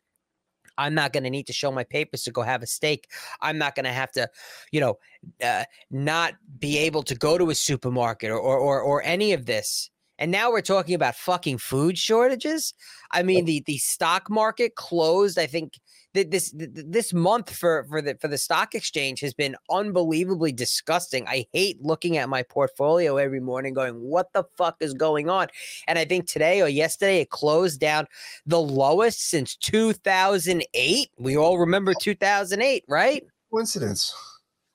I'm 0.77 0.95
not 0.95 1.13
going 1.13 1.25
to 1.25 1.31
need 1.31 1.47
to 1.47 1.53
show 1.53 1.71
my 1.71 1.85
papers 1.85 2.23
to 2.25 2.33
go 2.33 2.43
have 2.43 2.63
a 2.63 2.67
steak. 2.67 3.09
I'm 3.41 3.59
not 3.59 3.75
going 3.75 3.85
to 3.85 3.93
have 3.93 4.13
to, 4.13 4.29
you 4.73 4.81
know, 4.81 4.99
uh, 5.43 5.65
not 5.91 6.35
be 6.59 6.79
able 6.79 7.03
to 7.05 7.15
go 7.15 7.39
to 7.39 7.51
a 7.51 7.55
supermarket 7.55 8.31
or, 8.31 8.39
or 8.39 8.59
or 8.59 8.81
or 8.81 9.03
any 9.03 9.33
of 9.33 9.47
this. 9.47 9.91
And 10.19 10.31
now 10.31 10.51
we're 10.51 10.61
talking 10.61 10.95
about 10.95 11.17
fucking 11.17 11.59
food 11.59 11.99
shortages. 11.99 12.73
I 13.11 13.23
mean, 13.23 13.45
the 13.45 13.63
the 13.67 13.79
stock 13.79 14.31
market 14.31 14.77
closed. 14.77 15.39
I 15.39 15.47
think 15.47 15.81
th- 16.15 16.31
this 16.31 16.53
th- 16.53 16.73
th- 16.73 16.87
this 16.89 17.13
month 17.13 17.55
for 17.55 17.85
for 17.89 18.01
the 18.01 18.17
for 18.21 18.29
the 18.29 18.39
stock 18.39 18.75
exchange 18.77 19.21
has 19.21 19.35
been 19.35 19.57
unbelievably 19.71 20.53
disgusting. 20.53 21.27
I 21.27 21.47
hate 21.53 21.83
looking 21.83 22.17
at 22.17 22.29
my 22.29 22.45
portfolio 22.45 23.17
every 23.17 23.41
morning, 23.41 23.75
going, 23.75 23.95
"What 24.01 24.33
the 24.33 24.45
fuck 24.57 24.77
is 24.81 24.95
going 24.95 25.29
on?" 25.29 25.49
And 25.89 25.99
I 25.99 26.05
think 26.05 26.27
today 26.29 26.63
or 26.63 26.69
yesterday 26.69 27.21
it 27.21 27.31
closed 27.31 27.81
down 27.81 28.07
the 28.47 28.61
lowest 28.61 29.29
since 29.29 29.57
2008. 29.57 31.11
We 31.19 31.37
all 31.37 31.59
remember 31.59 31.93
2008, 31.93 32.85
right? 32.89 33.25
Coincidence. 33.51 34.15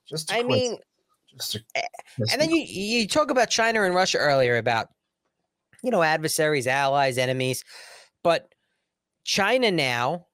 Just 0.07 0.31
I 0.31 0.41
coincidence. 0.41 0.69
mean, 0.71 0.79
Just 1.37 1.55
a- 1.55 1.59
eh, 1.75 1.87
and 2.31 2.41
then 2.41 2.49
you 2.49 2.61
you 2.61 3.07
talk 3.07 3.29
about 3.31 3.49
China 3.49 3.83
and 3.83 3.95
Russia 3.95 4.17
earlier 4.17 4.57
about 4.57 4.89
you 5.84 5.91
know 5.91 6.01
adversaries, 6.01 6.68
allies, 6.68 7.18
enemies, 7.18 7.64
but 8.23 8.53
China 9.23 9.72
now, 9.72 10.27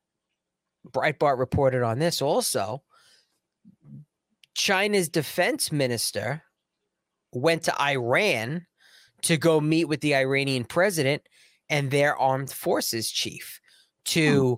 Breitbart 0.89 1.37
reported 1.37 1.83
on 1.83 1.99
this 1.99 2.21
also. 2.21 2.83
China's 4.53 5.09
defense 5.09 5.71
minister 5.71 6.43
went 7.33 7.63
to 7.63 7.81
Iran 7.81 8.65
to 9.23 9.37
go 9.37 9.59
meet 9.59 9.85
with 9.85 10.01
the 10.01 10.15
Iranian 10.15 10.63
president 10.63 11.23
and 11.69 11.91
their 11.91 12.15
armed 12.17 12.51
forces 12.51 13.11
chief 13.11 13.59
to 14.05 14.57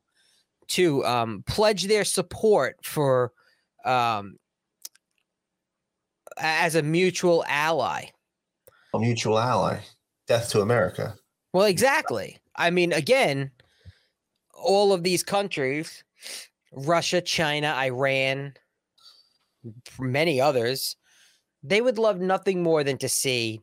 to 0.67 1.05
um, 1.05 1.43
pledge 1.47 1.85
their 1.85 2.03
support 2.03 2.75
for 2.83 3.31
um, 3.85 4.37
as 6.37 6.75
a 6.75 6.83
mutual 6.83 7.45
ally. 7.47 8.05
a 8.93 8.99
mutual 8.99 9.39
ally. 9.39 9.79
Death 10.27 10.49
to 10.51 10.61
America. 10.61 11.17
Well, 11.53 11.65
exactly. 11.65 12.37
I 12.55 12.69
mean, 12.69 12.93
again, 12.93 13.51
all 14.53 14.93
of 14.93 15.03
these 15.03 15.23
countries 15.23 16.03
Russia, 16.73 17.21
China, 17.21 17.67
Iran, 17.69 18.53
many 19.99 20.41
others 20.41 20.95
they 21.63 21.81
would 21.81 21.97
love 21.97 22.19
nothing 22.19 22.63
more 22.63 22.83
than 22.83 22.97
to 22.99 23.09
see 23.09 23.61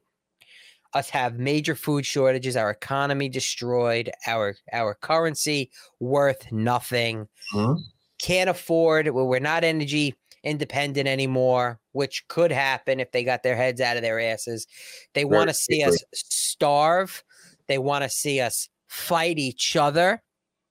us 0.94 1.10
have 1.10 1.38
major 1.38 1.74
food 1.74 2.06
shortages, 2.06 2.56
our 2.56 2.70
economy 2.70 3.28
destroyed, 3.28 4.10
our 4.26 4.56
our 4.72 4.94
currency 4.94 5.70
worth 6.00 6.50
nothing. 6.52 7.28
Mhm. 7.54 7.78
Can't 8.18 8.50
afford. 8.50 9.08
Well, 9.08 9.26
we're 9.26 9.40
not 9.40 9.64
energy 9.64 10.14
independent 10.44 11.08
anymore, 11.08 11.80
which 11.92 12.26
could 12.28 12.52
happen 12.52 13.00
if 13.00 13.10
they 13.10 13.24
got 13.24 13.42
their 13.42 13.56
heads 13.56 13.80
out 13.80 13.96
of 13.96 14.02
their 14.02 14.20
asses. 14.20 14.66
They 15.14 15.24
want 15.24 15.48
to 15.48 15.54
see 15.54 15.82
us 15.82 16.02
starve. 16.14 17.24
They 17.66 17.78
want 17.78 18.04
to 18.04 18.10
see 18.10 18.40
us 18.40 18.68
fight 18.88 19.38
each 19.38 19.74
other. 19.74 20.22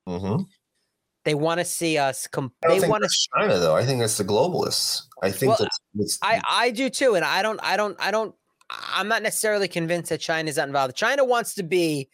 Mhm. 0.07 0.45
They 1.25 1.35
want 1.35 1.59
to 1.59 1.65
see 1.65 1.97
us. 1.97 2.27
Com- 2.27 2.53
they 2.67 2.87
want 2.87 3.03
to. 3.03 3.09
China 3.35 3.57
though. 3.57 3.75
I 3.75 3.85
think 3.85 3.99
that's 3.99 4.17
the 4.17 4.25
globalists. 4.25 5.03
I 5.21 5.31
think 5.31 5.51
Well, 5.51 5.57
that's 5.59 5.79
it's, 5.95 6.19
I 6.21 6.41
I 6.47 6.71
do 6.71 6.89
too, 6.89 7.15
and 7.15 7.23
I 7.25 7.41
don't 7.41 7.59
I 7.63 7.77
don't 7.77 7.95
I 7.99 8.11
don't 8.11 8.35
I'm 8.69 9.07
not 9.07 9.23
necessarily 9.23 9.67
convinced 9.67 10.09
that 10.09 10.19
China's 10.19 10.57
not 10.57 10.67
involved. 10.67 10.95
China 10.95 11.23
wants 11.23 11.53
to 11.55 11.63
be 11.63 12.09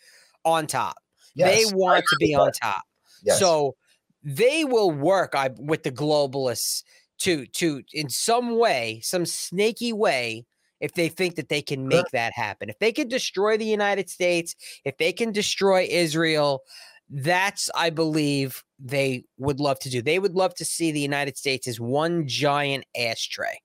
on 0.45 0.67
top. 0.67 0.97
yes, 1.35 1.49
they 1.49 1.75
want 1.75 2.05
to 2.07 2.15
be 2.19 2.35
on 2.35 2.51
top. 2.51 2.83
Yes. 3.23 3.39
So 3.39 3.75
they 4.23 4.65
will 4.65 4.91
work 4.91 5.33
I, 5.35 5.49
with 5.57 5.83
the 5.83 5.91
globalists 5.91 6.83
to 7.19 7.45
to 7.45 7.83
in 7.93 8.09
some 8.09 8.57
way, 8.57 8.99
some 9.03 9.25
snaky 9.25 9.93
way, 9.93 10.45
if 10.79 10.93
they 10.93 11.09
think 11.09 11.35
that 11.35 11.49
they 11.49 11.61
can 11.61 11.87
make 11.87 12.09
that 12.11 12.33
happen. 12.33 12.69
If 12.69 12.79
they 12.79 12.91
can 12.91 13.07
destroy 13.07 13.57
the 13.57 13.65
United 13.65 14.09
States, 14.09 14.55
if 14.85 14.97
they 14.97 15.11
can 15.11 15.31
destroy 15.31 15.87
Israel, 15.89 16.63
that's 17.09 17.69
I 17.75 17.89
believe 17.89 18.63
they 18.79 19.25
would 19.37 19.59
love 19.59 19.79
to 19.79 19.89
do. 19.89 20.01
They 20.01 20.19
would 20.19 20.35
love 20.35 20.55
to 20.55 20.65
see 20.65 20.91
the 20.91 20.99
United 20.99 21.37
States 21.37 21.67
as 21.67 21.79
one 21.79 22.27
giant 22.27 22.85
ashtray. 22.97 23.59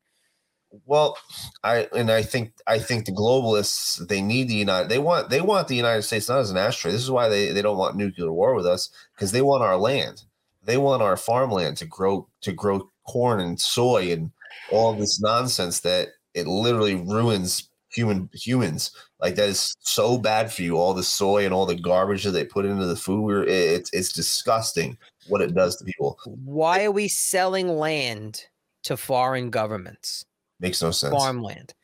Well, 0.87 1.17
I 1.63 1.89
and 1.95 2.11
I 2.11 2.23
think 2.23 2.53
I 2.67 2.81
think 2.81 3.05
the 3.05 3.13
globalists 3.13 4.09
they 4.09 4.21
need 4.21 4.49
the 4.49 4.55
United 4.55 4.89
they 4.89 4.99
want 4.99 5.31
they 5.31 5.41
want 5.41 5.69
the 5.69 5.77
United 5.77 6.03
States 6.03 6.29
not 6.29 6.41
as 6.41 6.51
an 6.51 6.57
ashtray. 6.57 6.91
This 6.91 7.03
is 7.03 7.11
why 7.11 7.29
they, 7.29 7.53
they 7.53 7.63
don't 7.63 7.79
want 7.79 7.97
nuclear 7.97 8.33
war 8.33 8.55
with 8.55 8.67
us 8.67 8.91
because 9.15 9.31
they 9.31 9.43
want 9.43 9.63
our 9.63 9.77
land. 9.77 10.25
They 10.65 10.79
want 10.79 11.03
our 11.03 11.17
farmland 11.17 11.77
to 11.77 11.87
grow 11.87 12.29
to 12.41 12.53
grow 12.53 12.91
corn 13.07 13.41
and 13.41 13.61
soy 13.61 14.13
and 14.13 14.31
all 14.71 14.95
this 14.95 15.21
nonsense 15.21 15.81
that 15.81 16.09
it 16.35 16.47
literally 16.47 16.97
ruins 16.97 17.69
human 17.95 18.29
humans. 18.33 18.91
Like 19.21 19.37
that 19.37 19.49
is 19.49 19.75
so 19.81 20.19
bad 20.19 20.53
for 20.53 20.63
you. 20.63 20.77
All 20.77 20.95
the 20.95 21.03
soy 21.03 21.45
and 21.45 21.55
all 21.55 21.67
the 21.67 21.75
garbage 21.75 22.25
that 22.25 22.33
they 22.33 22.45
put 22.45 22.65
into 22.65 22.87
the 22.87 22.97
food. 22.97 23.49
It's 23.49 23.91
it's 23.93 24.13
disgusting 24.13 24.99
what 25.29 25.41
it 25.41 25.55
does 25.55 25.77
to 25.77 25.85
people. 25.85 26.19
Why 26.27 26.85
are 26.85 26.91
we 26.91 27.09
selling 27.09 27.69
land 27.69 28.45
to 28.85 28.97
foreign 28.97 29.51
governments? 29.51 30.27
Makes 30.61 30.83
no 30.83 30.91
sense. 30.91 31.15
farmland. 31.15 31.75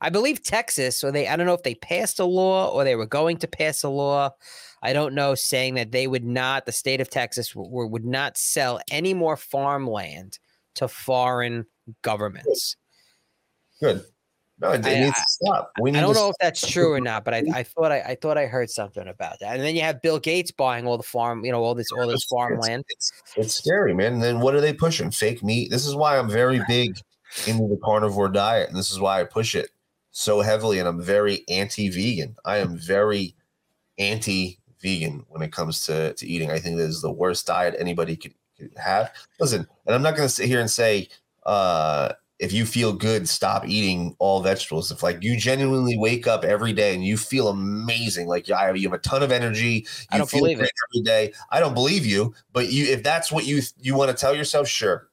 I 0.00 0.10
believe 0.10 0.42
Texas, 0.42 1.02
or 1.02 1.10
they, 1.10 1.28
I 1.28 1.36
don't 1.36 1.46
know 1.46 1.54
if 1.54 1.62
they 1.62 1.76
passed 1.76 2.20
a 2.20 2.26
law 2.26 2.68
or 2.68 2.84
they 2.84 2.96
were 2.96 3.06
going 3.06 3.38
to 3.38 3.48
pass 3.48 3.82
a 3.82 3.88
law. 3.88 4.30
I 4.82 4.92
don't 4.92 5.14
know, 5.14 5.34
saying 5.34 5.74
that 5.74 5.92
they 5.92 6.06
would 6.06 6.24
not, 6.24 6.66
the 6.66 6.72
state 6.72 7.00
of 7.00 7.08
Texas 7.08 7.52
w- 7.54 7.86
would 7.86 8.04
not 8.04 8.36
sell 8.36 8.80
any 8.90 9.14
more 9.14 9.36
farmland 9.36 10.38
to 10.74 10.88
foreign 10.88 11.66
governments. 12.02 12.76
Good. 13.80 14.04
No, 14.60 14.70
it, 14.70 14.86
I- 14.86 15.00
needs 15.00 15.16
to 15.16 15.24
stop. 15.26 15.72
We 15.80 15.90
need 15.90 15.98
I 15.98 16.02
don't 16.02 16.14
know 16.14 16.28
if 16.28 16.36
that's 16.40 16.64
true 16.70 16.92
or 16.92 17.00
not, 17.00 17.24
but 17.24 17.34
I, 17.34 17.42
I 17.52 17.62
thought 17.64 17.90
I, 17.90 18.00
I 18.00 18.14
thought 18.14 18.38
I 18.38 18.46
heard 18.46 18.70
something 18.70 19.08
about 19.08 19.40
that. 19.40 19.54
And 19.54 19.62
then 19.62 19.74
you 19.74 19.82
have 19.82 20.00
Bill 20.00 20.20
Gates 20.20 20.52
buying 20.52 20.86
all 20.86 20.96
the 20.96 21.02
farm, 21.02 21.44
you 21.44 21.50
know, 21.50 21.62
all 21.62 21.74
this 21.74 21.90
all 21.90 22.06
this 22.06 22.22
It's- 22.22 22.26
farmland. 22.30 22.84
It's, 22.88 23.12
it's 23.36 23.54
scary, 23.54 23.94
man. 23.94 24.14
And 24.14 24.22
then 24.22 24.40
what 24.40 24.54
are 24.54 24.60
they 24.60 24.72
pushing? 24.72 25.10
Fake 25.10 25.42
meat. 25.42 25.70
This 25.70 25.86
is 25.86 25.96
why 25.96 26.18
I'm 26.18 26.30
very 26.30 26.60
big 26.68 26.96
into 27.48 27.66
the 27.66 27.80
carnivore 27.82 28.28
diet, 28.28 28.68
and 28.68 28.78
this 28.78 28.92
is 28.92 29.00
why 29.00 29.20
I 29.20 29.24
push 29.24 29.56
it 29.56 29.70
so 30.12 30.40
heavily. 30.40 30.78
And 30.78 30.86
I'm 30.86 31.02
very 31.02 31.42
anti-vegan. 31.48 32.36
I 32.44 32.58
am 32.58 32.78
very 32.78 33.34
anti-vegan 33.98 35.26
when 35.28 35.42
it 35.42 35.50
comes 35.52 35.84
to, 35.86 36.14
to 36.14 36.26
eating. 36.26 36.52
I 36.52 36.60
think 36.60 36.76
this 36.76 36.90
is 36.90 37.02
the 37.02 37.10
worst 37.10 37.46
diet 37.48 37.74
anybody 37.76 38.14
could 38.14 38.34
have. 38.76 39.12
Listen, 39.40 39.66
and 39.86 39.94
I'm 39.94 40.02
not 40.02 40.16
going 40.16 40.28
to 40.28 40.34
sit 40.34 40.46
here 40.46 40.60
and 40.60 40.70
say 40.70 41.08
uh, 41.46 42.12
if 42.38 42.52
you 42.52 42.66
feel 42.66 42.92
good, 42.92 43.28
stop 43.28 43.66
eating 43.66 44.16
all 44.18 44.42
vegetables. 44.42 44.90
If 44.90 45.02
like 45.02 45.22
you 45.22 45.36
genuinely 45.36 45.96
wake 45.96 46.26
up 46.26 46.44
every 46.44 46.72
day 46.72 46.94
and 46.94 47.04
you 47.04 47.16
feel 47.16 47.48
amazing, 47.48 48.26
like 48.26 48.48
you 48.48 48.54
have, 48.54 48.76
you 48.76 48.88
have 48.88 48.98
a 48.98 49.02
ton 49.02 49.22
of 49.22 49.30
energy, 49.30 49.86
I 50.10 50.18
don't 50.18 50.28
feel 50.28 50.40
believe 50.40 50.58
great 50.58 50.70
every 50.90 51.02
day. 51.02 51.32
I 51.50 51.60
don't 51.60 51.74
believe 51.74 52.04
you, 52.04 52.34
but 52.52 52.72
you 52.72 52.86
if 52.86 53.02
that's 53.02 53.30
what 53.30 53.46
you 53.46 53.62
you 53.78 53.94
want 53.94 54.10
to 54.10 54.16
tell 54.16 54.34
yourself, 54.34 54.68
sure, 54.68 55.08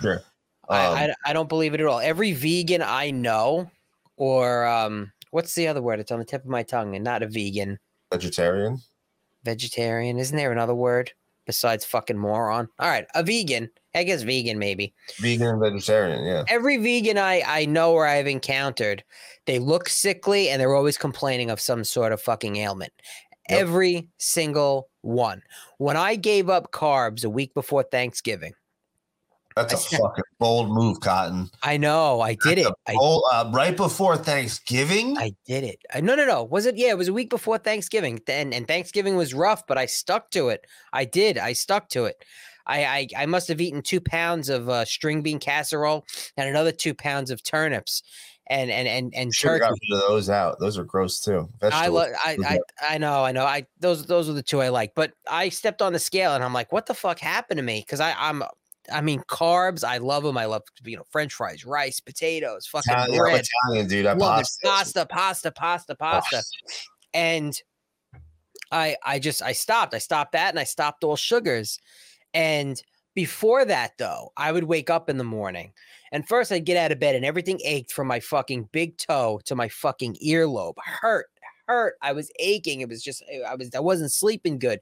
sure. 0.00 0.22
Um, 0.68 0.78
I, 0.78 1.06
I 1.06 1.14
I 1.26 1.32
don't 1.32 1.48
believe 1.48 1.74
it 1.74 1.80
at 1.80 1.86
all. 1.86 2.00
Every 2.00 2.32
vegan 2.32 2.82
I 2.82 3.10
know, 3.10 3.70
or 4.16 4.66
um, 4.66 5.12
what's 5.30 5.54
the 5.54 5.66
other 5.66 5.82
word? 5.82 5.98
It's 5.98 6.12
on 6.12 6.20
the 6.20 6.24
tip 6.24 6.44
of 6.44 6.50
my 6.50 6.62
tongue, 6.62 6.94
and 6.94 7.04
not 7.04 7.22
a 7.24 7.26
vegan. 7.26 7.78
vegetarian. 8.12 8.78
vegetarian. 9.42 10.18
Isn't 10.18 10.36
there 10.36 10.52
another 10.52 10.76
word 10.76 11.12
besides 11.50 11.84
fucking 11.84 12.16
moron? 12.16 12.68
All 12.78 12.88
right, 12.88 13.06
a 13.16 13.24
vegan. 13.24 13.68
I 13.92 14.04
guess 14.04 14.22
vegan 14.22 14.56
maybe. 14.58 14.94
Vegan 15.18 15.48
and 15.48 15.60
vegetarian, 15.60 16.24
yeah. 16.24 16.44
Every 16.46 16.76
vegan 16.76 17.18
I 17.18 17.42
I 17.44 17.66
know 17.66 17.92
or 17.92 18.06
I've 18.06 18.28
encountered, 18.28 19.02
they 19.46 19.58
look 19.58 19.88
sickly 19.88 20.48
and 20.48 20.60
they're 20.60 20.76
always 20.76 20.96
complaining 20.96 21.50
of 21.50 21.58
some 21.60 21.82
sort 21.82 22.12
of 22.12 22.22
fucking 22.22 22.54
ailment. 22.56 22.92
Yep. 23.48 23.58
Every 23.58 24.08
single 24.18 24.90
one. 25.02 25.42
When 25.78 25.96
I 25.96 26.14
gave 26.14 26.48
up 26.48 26.70
carbs 26.70 27.24
a 27.24 27.30
week 27.30 27.52
before 27.52 27.82
Thanksgiving, 27.82 28.52
That's 29.56 29.74
a 29.74 29.76
said- 29.76 30.00
fucking 30.00 30.24
bold 30.38 30.70
move, 30.70 31.00
Cotton. 31.00 31.50
I 31.62 31.76
know 31.76 32.20
I 32.20 32.34
did 32.34 32.58
That's 32.58 32.60
it. 32.60 32.66
a 32.66 32.90
I 32.90 32.94
bold- 32.94 33.24
uh, 33.32 33.50
right 33.52 33.76
before 33.76 34.16
Thanksgiving. 34.16 35.18
I 35.18 35.32
did 35.46 35.64
it. 35.64 35.78
I, 35.92 36.00
no, 36.00 36.14
no, 36.14 36.24
no. 36.26 36.44
Was 36.44 36.66
it? 36.66 36.76
Yeah, 36.76 36.88
it 36.90 36.98
was 36.98 37.08
a 37.08 37.12
week 37.12 37.30
before 37.30 37.58
Thanksgiving, 37.58 38.20
and 38.28 38.54
and 38.54 38.66
Thanksgiving 38.66 39.16
was 39.16 39.34
rough, 39.34 39.66
but 39.66 39.76
I 39.78 39.86
stuck 39.86 40.30
to 40.32 40.48
it. 40.48 40.66
I 40.92 41.04
did. 41.04 41.36
I 41.38 41.52
stuck 41.52 41.88
to 41.90 42.04
it. 42.06 42.24
I 42.66 42.84
I, 42.84 43.08
I 43.22 43.26
must 43.26 43.48
have 43.48 43.60
eaten 43.60 43.82
two 43.82 44.00
pounds 44.00 44.48
of 44.48 44.68
uh, 44.68 44.84
string 44.84 45.22
bean 45.22 45.38
casserole 45.40 46.06
and 46.36 46.48
another 46.48 46.72
two 46.72 46.94
pounds 46.94 47.30
of 47.30 47.42
turnips, 47.42 48.02
and 48.46 48.70
and 48.70 48.86
and 48.86 49.12
and 49.16 49.34
Should 49.34 49.50
have 49.52 49.60
got 49.60 49.68
turkey. 49.70 50.00
those 50.08 50.30
out. 50.30 50.58
Those 50.60 50.78
are 50.78 50.84
gross 50.84 51.20
too. 51.20 51.48
I, 51.62 51.88
lo- 51.88 52.12
I 52.24 52.36
I 52.46 52.58
I 52.90 52.98
know 52.98 53.24
I 53.24 53.32
know 53.32 53.44
I 53.44 53.66
those 53.80 54.06
those 54.06 54.28
are 54.28 54.34
the 54.34 54.42
two 54.42 54.60
I 54.60 54.68
like, 54.68 54.92
but 54.94 55.12
I 55.28 55.48
stepped 55.48 55.82
on 55.82 55.92
the 55.92 55.98
scale 55.98 56.34
and 56.34 56.44
I'm 56.44 56.52
like, 56.54 56.70
what 56.70 56.86
the 56.86 56.94
fuck 56.94 57.18
happened 57.18 57.58
to 57.58 57.64
me? 57.64 57.80
Because 57.80 57.98
I 58.00 58.14
I'm 58.16 58.42
I 58.92 59.00
mean 59.00 59.20
carbs, 59.28 59.84
I 59.84 59.98
love 59.98 60.22
them. 60.22 60.36
I 60.36 60.46
love 60.46 60.62
you 60.84 60.96
know 60.96 61.04
French 61.10 61.34
fries, 61.34 61.64
rice, 61.64 62.00
potatoes, 62.00 62.66
fucking 62.66 62.92
Italian, 62.92 63.12
I'm 63.12 63.18
bread. 63.18 63.44
Italian, 63.64 63.86
dude. 63.88 64.06
I 64.06 64.12
love 64.12 64.38
pasta. 64.38 64.60
Pasta, 64.64 65.06
pasta, 65.06 65.50
pasta, 65.50 65.92
oh, 65.92 65.96
pasta. 65.96 66.42
And 67.14 67.60
I 68.72 68.96
I 69.04 69.18
just 69.18 69.42
I 69.42 69.52
stopped. 69.52 69.94
I 69.94 69.98
stopped 69.98 70.32
that 70.32 70.50
and 70.50 70.58
I 70.58 70.64
stopped 70.64 71.04
all 71.04 71.16
sugars. 71.16 71.78
And 72.34 72.80
before 73.14 73.64
that 73.64 73.92
though, 73.98 74.32
I 74.36 74.52
would 74.52 74.64
wake 74.64 74.90
up 74.90 75.10
in 75.10 75.18
the 75.18 75.24
morning 75.24 75.72
and 76.12 76.26
first 76.26 76.52
I'd 76.52 76.64
get 76.64 76.76
out 76.76 76.92
of 76.92 76.98
bed 76.98 77.14
and 77.14 77.24
everything 77.24 77.60
ached 77.64 77.92
from 77.92 78.06
my 78.06 78.20
fucking 78.20 78.68
big 78.72 78.96
toe 78.96 79.40
to 79.44 79.54
my 79.54 79.68
fucking 79.68 80.16
earlobe. 80.24 80.74
Hurt, 80.78 81.28
hurt. 81.66 81.94
I 82.02 82.12
was 82.12 82.30
aching. 82.38 82.80
It 82.80 82.88
was 82.88 83.02
just 83.02 83.22
I 83.48 83.54
was 83.54 83.70
I 83.74 83.80
wasn't 83.80 84.12
sleeping 84.12 84.58
good. 84.58 84.80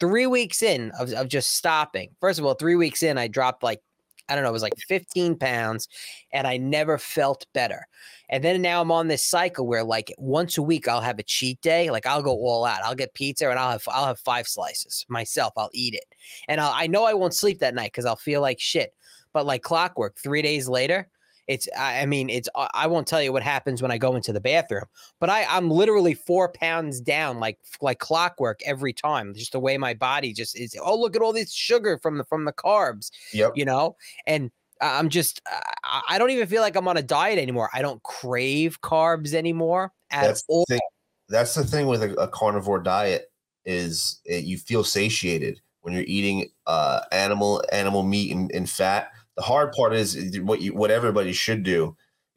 Three 0.00 0.26
weeks 0.26 0.62
in 0.62 0.90
of, 0.98 1.12
of 1.12 1.28
just 1.28 1.56
stopping. 1.56 2.10
First 2.20 2.38
of 2.38 2.44
all, 2.44 2.54
three 2.54 2.76
weeks 2.76 3.02
in, 3.02 3.16
I 3.18 3.28
dropped 3.28 3.62
like 3.62 3.80
I 4.28 4.34
don't 4.34 4.44
know, 4.44 4.50
it 4.50 4.54
was 4.54 4.62
like 4.62 4.76
15 4.88 5.36
pounds, 5.36 5.86
and 6.32 6.46
I 6.46 6.56
never 6.56 6.96
felt 6.96 7.46
better. 7.52 7.86
And 8.30 8.42
then 8.42 8.62
now 8.62 8.80
I'm 8.80 8.90
on 8.90 9.08
this 9.08 9.24
cycle 9.24 9.66
where 9.66 9.84
like 9.84 10.14
once 10.16 10.56
a 10.56 10.62
week 10.62 10.88
I'll 10.88 11.02
have 11.02 11.18
a 11.18 11.22
cheat 11.22 11.60
day. 11.60 11.90
Like 11.90 12.06
I'll 12.06 12.22
go 12.22 12.32
all 12.32 12.64
out. 12.64 12.80
I'll 12.82 12.94
get 12.94 13.12
pizza 13.14 13.50
and 13.50 13.58
I'll 13.58 13.72
have 13.72 13.84
I'll 13.88 14.06
have 14.06 14.18
five 14.18 14.48
slices 14.48 15.04
myself. 15.08 15.52
I'll 15.56 15.70
eat 15.72 15.94
it, 15.94 16.06
and 16.48 16.60
I'll, 16.60 16.72
I 16.74 16.86
know 16.86 17.04
I 17.04 17.14
won't 17.14 17.34
sleep 17.34 17.58
that 17.58 17.74
night 17.74 17.92
because 17.92 18.06
I'll 18.06 18.16
feel 18.16 18.40
like 18.40 18.60
shit. 18.60 18.94
But 19.32 19.46
like 19.46 19.62
clockwork, 19.62 20.16
three 20.18 20.42
days 20.42 20.68
later, 20.68 21.08
it's 21.46 21.68
I 21.78 22.06
mean 22.06 22.30
it's 22.30 22.48
I 22.54 22.86
won't 22.86 23.06
tell 23.06 23.22
you 23.22 23.32
what 23.32 23.42
happens 23.42 23.82
when 23.82 23.90
I 23.90 23.98
go 23.98 24.16
into 24.16 24.32
the 24.32 24.40
bathroom. 24.40 24.84
But 25.20 25.30
I 25.30 25.44
I'm 25.44 25.70
literally 25.70 26.14
four 26.14 26.50
pounds 26.50 27.00
down 27.00 27.40
like 27.40 27.58
like 27.80 27.98
clockwork 27.98 28.60
every 28.64 28.92
time. 28.92 29.34
Just 29.34 29.52
the 29.52 29.60
way 29.60 29.76
my 29.78 29.94
body 29.94 30.32
just 30.32 30.58
is. 30.58 30.76
Oh 30.80 30.98
look 30.98 31.16
at 31.16 31.22
all 31.22 31.32
this 31.32 31.52
sugar 31.52 31.98
from 32.02 32.18
the 32.18 32.24
from 32.24 32.44
the 32.44 32.52
carbs 32.52 33.10
Yep. 33.32 33.52
you 33.56 33.64
know 33.64 33.96
and 34.26 34.50
i'm 34.80 35.08
just 35.08 35.40
I- 35.84 36.02
i 36.10 36.18
don't 36.18 36.30
even 36.30 36.46
feel 36.46 36.62
like 36.62 36.76
i'm 36.76 36.88
on 36.88 36.96
a 36.96 37.02
diet 37.02 37.38
anymore 37.38 37.70
i 37.72 37.80
don't 37.80 38.02
crave 38.02 38.80
carbs 38.80 39.32
anymore 39.32 39.92
at 40.10 40.26
That's 40.26 40.44
all 40.48 40.64
the 40.68 40.74
thing. 40.74 40.80
That's 41.28 41.54
the 41.54 41.64
thing 41.64 41.86
with 41.86 42.02
a, 42.02 42.14
a 42.14 42.28
carnivore 42.28 42.80
diet 42.80 43.30
is 43.64 44.20
it, 44.24 44.44
you 44.44 44.58
feel 44.58 44.84
satiated 44.84 45.60
when 45.80 45.94
you're 45.94 46.04
eating 46.06 46.48
uh, 46.66 47.00
animal 47.12 47.62
animal 47.72 48.02
meat 48.02 48.32
and, 48.32 48.50
and 48.52 48.68
fat. 48.68 49.10
The 49.36 49.42
hard 49.42 49.72
part 49.72 49.94
is 49.94 50.38
what 50.42 50.60
you 50.60 50.74
what 50.74 50.90
everybody 50.90 51.32
should 51.32 51.62
do 51.62 51.96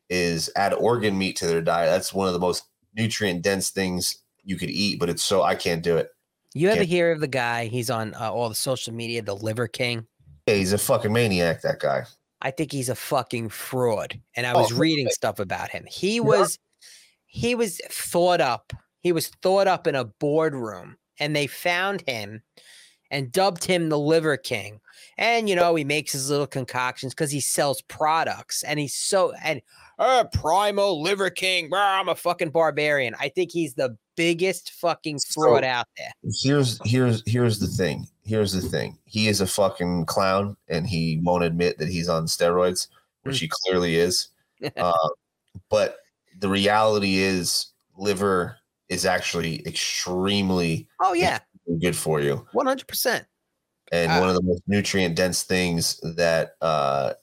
is 0.10 0.50
add 0.56 0.74
organ 0.74 1.18
meat 1.18 1.36
to 1.38 1.48
their 1.48 1.62
diet. 1.62 1.90
That's 1.90 2.14
one 2.14 2.28
of 2.28 2.34
the 2.34 2.40
most 2.40 2.64
nutrient 2.96 3.42
dense 3.44 3.70
things 3.70 4.18
you 4.44 4.56
could 4.58 4.70
eat, 4.70 5.00
but 5.00 5.10
it's 5.10 5.24
so 5.24 5.44
I 5.44 5.56
can't 5.56 5.84
do 5.84 5.98
it. 5.98 6.10
you 6.54 6.70
ever 6.70 6.78
can't- 6.78 6.90
hear 6.90 7.12
of 7.12 7.20
the 7.20 7.28
guy 7.28 7.66
he's 7.66 7.90
on 7.90 8.14
uh, 8.16 8.32
all 8.32 8.50
the 8.50 8.56
social 8.56 8.94
media 8.94 9.22
the 9.22 9.36
liver 9.36 9.68
king 9.68 10.08
Yeah, 10.48 10.56
he's 10.56 10.74
a 10.74 10.78
fucking 10.78 11.12
maniac. 11.14 11.62
That 11.62 11.80
guy. 11.80 12.06
i 12.42 12.50
think 12.52 12.72
he's 12.72 12.88
a 12.90 12.96
fucking 12.96 13.50
fraud 13.50 14.20
and 14.36 14.48
i 14.48 14.54
Oh, 14.54 14.62
was 14.62 14.70
for 14.72 14.76
reading 14.76 15.10
stuff 15.10 15.40
about 15.40 15.70
him 15.70 15.84
he 15.90 16.16
Yeah. 16.16 16.22
was 16.22 16.58
he 17.26 17.54
was 17.56 17.80
thought 17.92 18.40
up. 18.42 18.72
He 19.02 19.12
was 19.12 19.28
thought 19.44 19.68
up 19.68 19.86
in 19.86 19.94
a 19.96 20.06
boardroom, 20.06 20.98
and 21.20 21.36
they 21.36 21.46
found 21.46 22.02
him 22.08 22.42
and 23.12 23.32
dubbed 23.32 23.66
him 23.66 23.90
the 23.90 24.00
Liver 24.00 24.38
King. 24.38 24.80
And 25.18 25.50
you 25.50 25.56
know, 25.56 25.74
he 25.76 25.84
makes 25.84 26.12
his 26.12 26.30
little 26.30 26.48
concoctions 26.48 27.14
because 27.14 27.32
he 27.32 27.40
sells 27.40 27.82
products, 27.84 28.64
and 28.64 28.80
he's 28.80 28.94
so 28.94 29.34
and 29.44 29.62
uh, 30.00 30.26
primal 30.34 31.02
Liver 31.02 31.30
King. 31.32 31.70
brr, 31.70 31.78
I'm 31.80 32.08
a 32.10 32.16
fucking 32.16 32.52
barbarian. 32.52 33.16
I 33.20 33.30
think 33.30 33.52
he's 33.52 33.74
the 33.74 33.98
biggest 34.16 34.72
fucking 34.74 35.20
fraud 35.20 35.64
So- 35.64 35.68
out 35.68 35.88
there. 35.98 36.12
here's 36.44 36.80
here's 36.86 37.24
here's 37.26 37.60
the 37.60 37.68
thing. 37.68 38.08
Here's 38.26 38.52
the 38.52 38.62
thing. 38.62 38.98
He 39.06 39.28
is 39.28 39.42
a 39.42 39.48
fucking 39.48 40.06
clown, 40.06 40.56
and 40.68 40.86
he 40.86 41.20
won't 41.24 41.44
admit 41.46 41.78
that 41.80 41.88
he's 41.90 42.10
on 42.10 42.26
steroids, 42.26 42.88
which 43.24 43.40
he 43.40 43.50
clearly 43.64 43.96
is. 43.96 44.30
Uh, 44.76 44.92
but 45.70 45.98
the 46.40 46.50
reality 46.50 47.18
is, 47.18 47.68
liver 47.96 48.58
is 48.90 49.06
actually 49.06 49.62
extremely 49.68 50.88
Oh 51.02 51.14
yeah, 51.14 51.40
good 51.80 51.96
for 51.96 52.22
you, 52.22 52.46
one 52.54 52.66
hundred 52.66 52.88
percent. 52.88 53.26
And 53.92 54.12
Ah. 54.12 54.20
one 54.20 54.30
of 54.30 54.36
the 54.36 54.44
most 54.44 54.62
nutrient 54.68 55.16
dense 55.16 55.44
things 55.44 56.00
that 56.04 56.56
uh, 56.62 57.14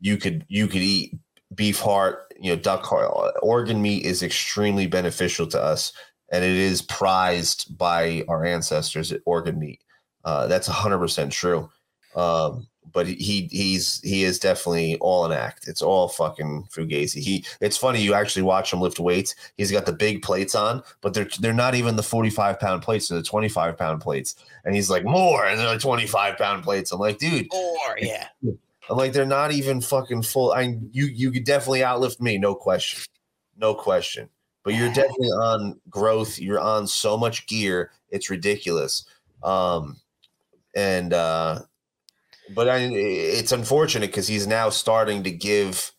you 0.00 0.16
could 0.16 0.44
you 0.48 0.66
could 0.66 0.82
eat. 0.82 1.18
Beef 1.52 1.80
heart, 1.80 2.32
you 2.38 2.54
know, 2.54 2.60
duck 2.60 2.84
heart, 2.84 3.34
organ 3.42 3.82
meat 3.82 4.04
is 4.04 4.22
extremely 4.22 4.86
beneficial 4.86 5.48
to 5.48 5.60
us, 5.60 5.92
and 6.30 6.44
it 6.44 6.52
is 6.52 6.80
prized 6.80 7.76
by 7.76 8.22
our 8.28 8.44
ancestors. 8.44 9.12
Organ 9.26 9.58
meat, 9.58 9.80
uh, 10.24 10.46
that's 10.46 10.68
hundred 10.68 10.98
percent 10.98 11.32
true. 11.32 11.68
Um, 12.14 12.68
but 12.92 13.06
he 13.06 13.48
he's 13.50 14.00
he 14.02 14.24
is 14.24 14.38
definitely 14.38 14.96
all 15.00 15.24
an 15.24 15.32
act. 15.32 15.68
It's 15.68 15.82
all 15.82 16.08
fucking 16.08 16.68
fugazi. 16.70 17.20
He 17.20 17.44
it's 17.60 17.76
funny 17.76 18.00
you 18.00 18.14
actually 18.14 18.42
watch 18.42 18.72
him 18.72 18.80
lift 18.80 18.98
weights. 18.98 19.34
He's 19.56 19.72
got 19.72 19.86
the 19.86 19.92
big 19.92 20.22
plates 20.22 20.54
on, 20.54 20.82
but 21.00 21.14
they're 21.14 21.28
they're 21.40 21.52
not 21.52 21.74
even 21.74 21.96
the 21.96 22.02
45 22.02 22.58
pound 22.58 22.82
plates, 22.82 23.08
they're 23.08 23.18
the 23.18 23.24
25 23.24 23.76
pound 23.76 24.00
plates. 24.00 24.36
And 24.64 24.74
he's 24.74 24.90
like, 24.90 25.04
more, 25.04 25.46
and 25.46 25.58
they're 25.58 25.66
like 25.66 25.80
25 25.80 26.36
pound 26.36 26.62
plates. 26.62 26.92
I'm 26.92 27.00
like, 27.00 27.18
dude, 27.18 27.48
more, 27.52 27.98
yeah, 27.98 28.28
I'm 28.42 28.96
like, 28.96 29.12
they're 29.12 29.24
not 29.24 29.52
even 29.52 29.80
fucking 29.80 30.22
full. 30.22 30.52
I 30.52 30.76
you 30.92 31.06
you 31.06 31.30
could 31.30 31.44
definitely 31.44 31.80
outlift 31.80 32.20
me, 32.20 32.38
no 32.38 32.54
question. 32.54 33.04
No 33.56 33.74
question. 33.74 34.28
But 34.62 34.74
you're 34.74 34.92
definitely 34.92 35.28
on 35.28 35.80
growth. 35.88 36.38
You're 36.38 36.60
on 36.60 36.86
so 36.86 37.16
much 37.16 37.46
gear, 37.46 37.92
it's 38.10 38.30
ridiculous. 38.30 39.04
Um 39.42 39.96
and 40.74 41.12
uh 41.12 41.62
but 42.54 42.68
I 42.68 42.78
it's 42.78 43.52
unfortunate 43.52 44.06
because 44.06 44.28
he's 44.28 44.46
now 44.46 44.70
starting 44.70 45.22
to 45.24 45.30
give 45.30 45.92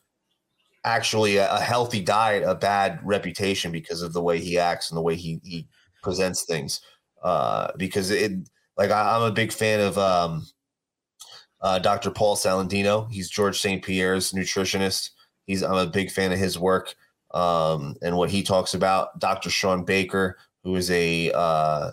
actually 0.84 1.38
a, 1.38 1.52
a 1.52 1.60
healthy 1.60 2.02
diet 2.02 2.44
a 2.44 2.56
bad 2.56 3.00
reputation 3.04 3.72
because 3.72 4.02
of 4.02 4.14
the 4.14 4.22
way 4.22 4.40
he 4.40 4.58
acts 4.58 4.90
and 4.90 4.98
the 4.98 5.02
way 5.02 5.16
he 5.16 5.40
he 5.44 5.68
presents 6.02 6.44
things. 6.44 6.82
Uh 7.24 7.72
because 7.78 8.10
it 8.12 8.32
like 8.78 8.92
I, 8.92 9.16
I'm 9.16 9.24
a 9.24 9.32
big 9.32 9.52
fan 9.52 9.80
of 9.80 9.98
um 9.98 10.46
uh, 11.62 11.80
Dr. 11.80 12.12
Paul 12.12 12.36
Saladino. 12.36 13.12
He's 13.12 13.30
George 13.30 13.60
St. 13.60 13.84
Pierre's 13.84 14.32
nutritionist. 14.32 15.12
He's 15.46 15.64
I'm 15.64 15.76
a 15.76 15.86
big 15.86 16.12
fan 16.12 16.32
of 16.32 16.40
his 16.40 16.58
work 16.58 16.96
um, 17.34 17.96
and 18.02 18.18
what 18.18 18.30
he 18.30 18.44
talks 18.44 18.74
about. 18.74 19.20
Dr. 19.20 19.50
Shawn 19.50 19.84
Baker, 19.86 20.38
who 20.64 20.76
is 20.76 20.90
a 20.92 21.32
uh, 21.32 21.92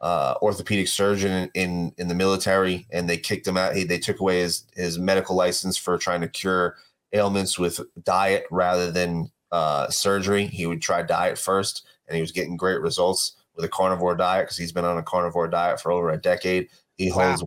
uh, 0.00 0.34
orthopedic 0.42 0.88
surgeon 0.88 1.50
in, 1.54 1.92
in 1.96 2.08
the 2.08 2.14
military, 2.14 2.86
and 2.90 3.08
they 3.08 3.16
kicked 3.16 3.46
him 3.46 3.56
out. 3.56 3.74
He, 3.74 3.84
they 3.84 3.98
took 3.98 4.20
away 4.20 4.40
his 4.40 4.64
his 4.74 4.98
medical 4.98 5.36
license 5.36 5.76
for 5.76 5.96
trying 5.98 6.20
to 6.20 6.28
cure 6.28 6.76
ailments 7.12 7.58
with 7.58 7.80
diet 8.04 8.44
rather 8.50 8.90
than 8.90 9.30
uh, 9.52 9.88
surgery. 9.88 10.46
He 10.46 10.66
would 10.66 10.82
try 10.82 11.02
diet 11.02 11.38
first, 11.38 11.86
and 12.06 12.14
he 12.16 12.20
was 12.20 12.32
getting 12.32 12.56
great 12.56 12.80
results 12.80 13.36
with 13.54 13.64
a 13.64 13.68
carnivore 13.68 14.14
diet 14.14 14.46
because 14.46 14.58
he's 14.58 14.72
been 14.72 14.84
on 14.84 14.98
a 14.98 15.02
carnivore 15.02 15.48
diet 15.48 15.80
for 15.80 15.90
over 15.92 16.10
a 16.10 16.18
decade. 16.18 16.68
He 16.96 17.10
Wow. 17.10 17.28
holds 17.28 17.44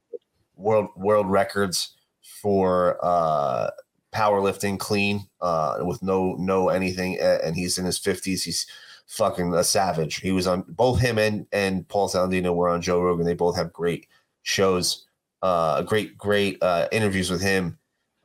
world 0.56 0.90
world 0.96 1.28
records 1.30 1.96
for 2.42 2.98
uh 3.04 3.70
powerlifting 4.14 4.78
clean 4.80 5.28
uh 5.40 5.78
with 5.82 6.02
no 6.02 6.34
no 6.40 6.70
anything 6.70 7.18
and 7.20 7.56
he's 7.56 7.78
in 7.78 7.86
his 7.86 8.00
50s 8.00 8.44
he's 8.44 8.66
fucking 9.10 9.54
a 9.54 9.64
savage 9.64 10.18
he 10.18 10.32
was 10.32 10.48
on 10.48 10.64
both 10.70 11.00
him 11.00 11.18
and 11.18 11.46
and 11.52 11.88
paul 11.88 12.08
saladino 12.08 12.54
were 12.54 12.70
on 12.70 12.82
joe 12.82 13.02
rogan 13.02 13.26
they 13.26 13.34
both 13.34 13.56
have 13.56 13.74
great 13.74 14.08
shows 14.44 15.08
uh 15.42 15.82
great 15.82 16.18
great 16.18 16.62
uh 16.62 16.88
interviews 16.92 17.30
with 17.30 17.42
him 17.42 17.78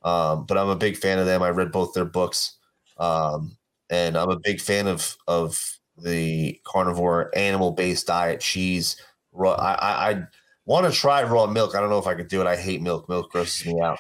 um 0.03 0.45
but 0.47 0.59
i'm 0.59 0.69
a 0.69 0.77
big 0.77 0.97
fan 0.97 1.19
of 1.19 1.27
them 1.27 1.43
i 1.43 1.49
read 1.49 1.73
both 1.73 1.95
their 1.95 2.05
books 2.05 2.59
um 2.99 3.57
and 3.91 4.17
i'm 4.17 4.31
a 4.31 4.39
big 4.41 4.61
fan 4.61 4.87
of 4.87 5.17
of 5.27 5.79
the 5.97 6.61
carnivore 6.65 7.31
animal 7.35 7.73
based 7.73 8.07
diet 8.07 8.41
cheese 8.41 8.97
raw 9.33 9.53
i 9.55 9.73
i, 9.75 10.11
I 10.11 10.27
want 10.67 10.91
to 10.91 10.99
try 10.99 11.23
raw 11.23 11.47
milk. 11.47 11.75
I 11.75 11.81
don't 11.81 11.91
know 11.91 11.99
if 11.99 12.07
I 12.07 12.15
could 12.15 12.29
do 12.29 12.41
it. 12.41 12.47
I 12.47 12.57
hate 12.57 12.83
milk. 12.83 13.09
Milk 13.09 13.31
grosses 13.31 13.67
me 13.67 13.81
out. 13.81 13.99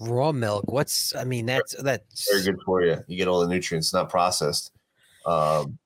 raw 0.00 0.32
milk. 0.32 0.70
What's 0.70 1.14
I 1.14 1.24
mean 1.24 1.46
that's 1.46 1.74
that's 1.82 2.30
Very 2.30 2.44
good 2.44 2.62
for 2.64 2.82
you. 2.82 3.02
You 3.06 3.16
get 3.16 3.28
all 3.28 3.40
the 3.40 3.48
nutrients, 3.48 3.92
not 3.92 4.10
processed. 4.10 4.72
Um, 5.26 5.78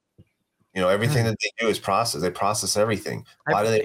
you 0.78 0.84
know, 0.84 0.90
everything 0.90 1.24
that 1.24 1.36
they 1.42 1.50
do 1.58 1.68
is 1.68 1.80
processed. 1.80 2.22
They 2.22 2.30
process 2.30 2.76
everything. 2.76 3.24
Why 3.48 3.64
do 3.64 3.68
they? 3.68 3.84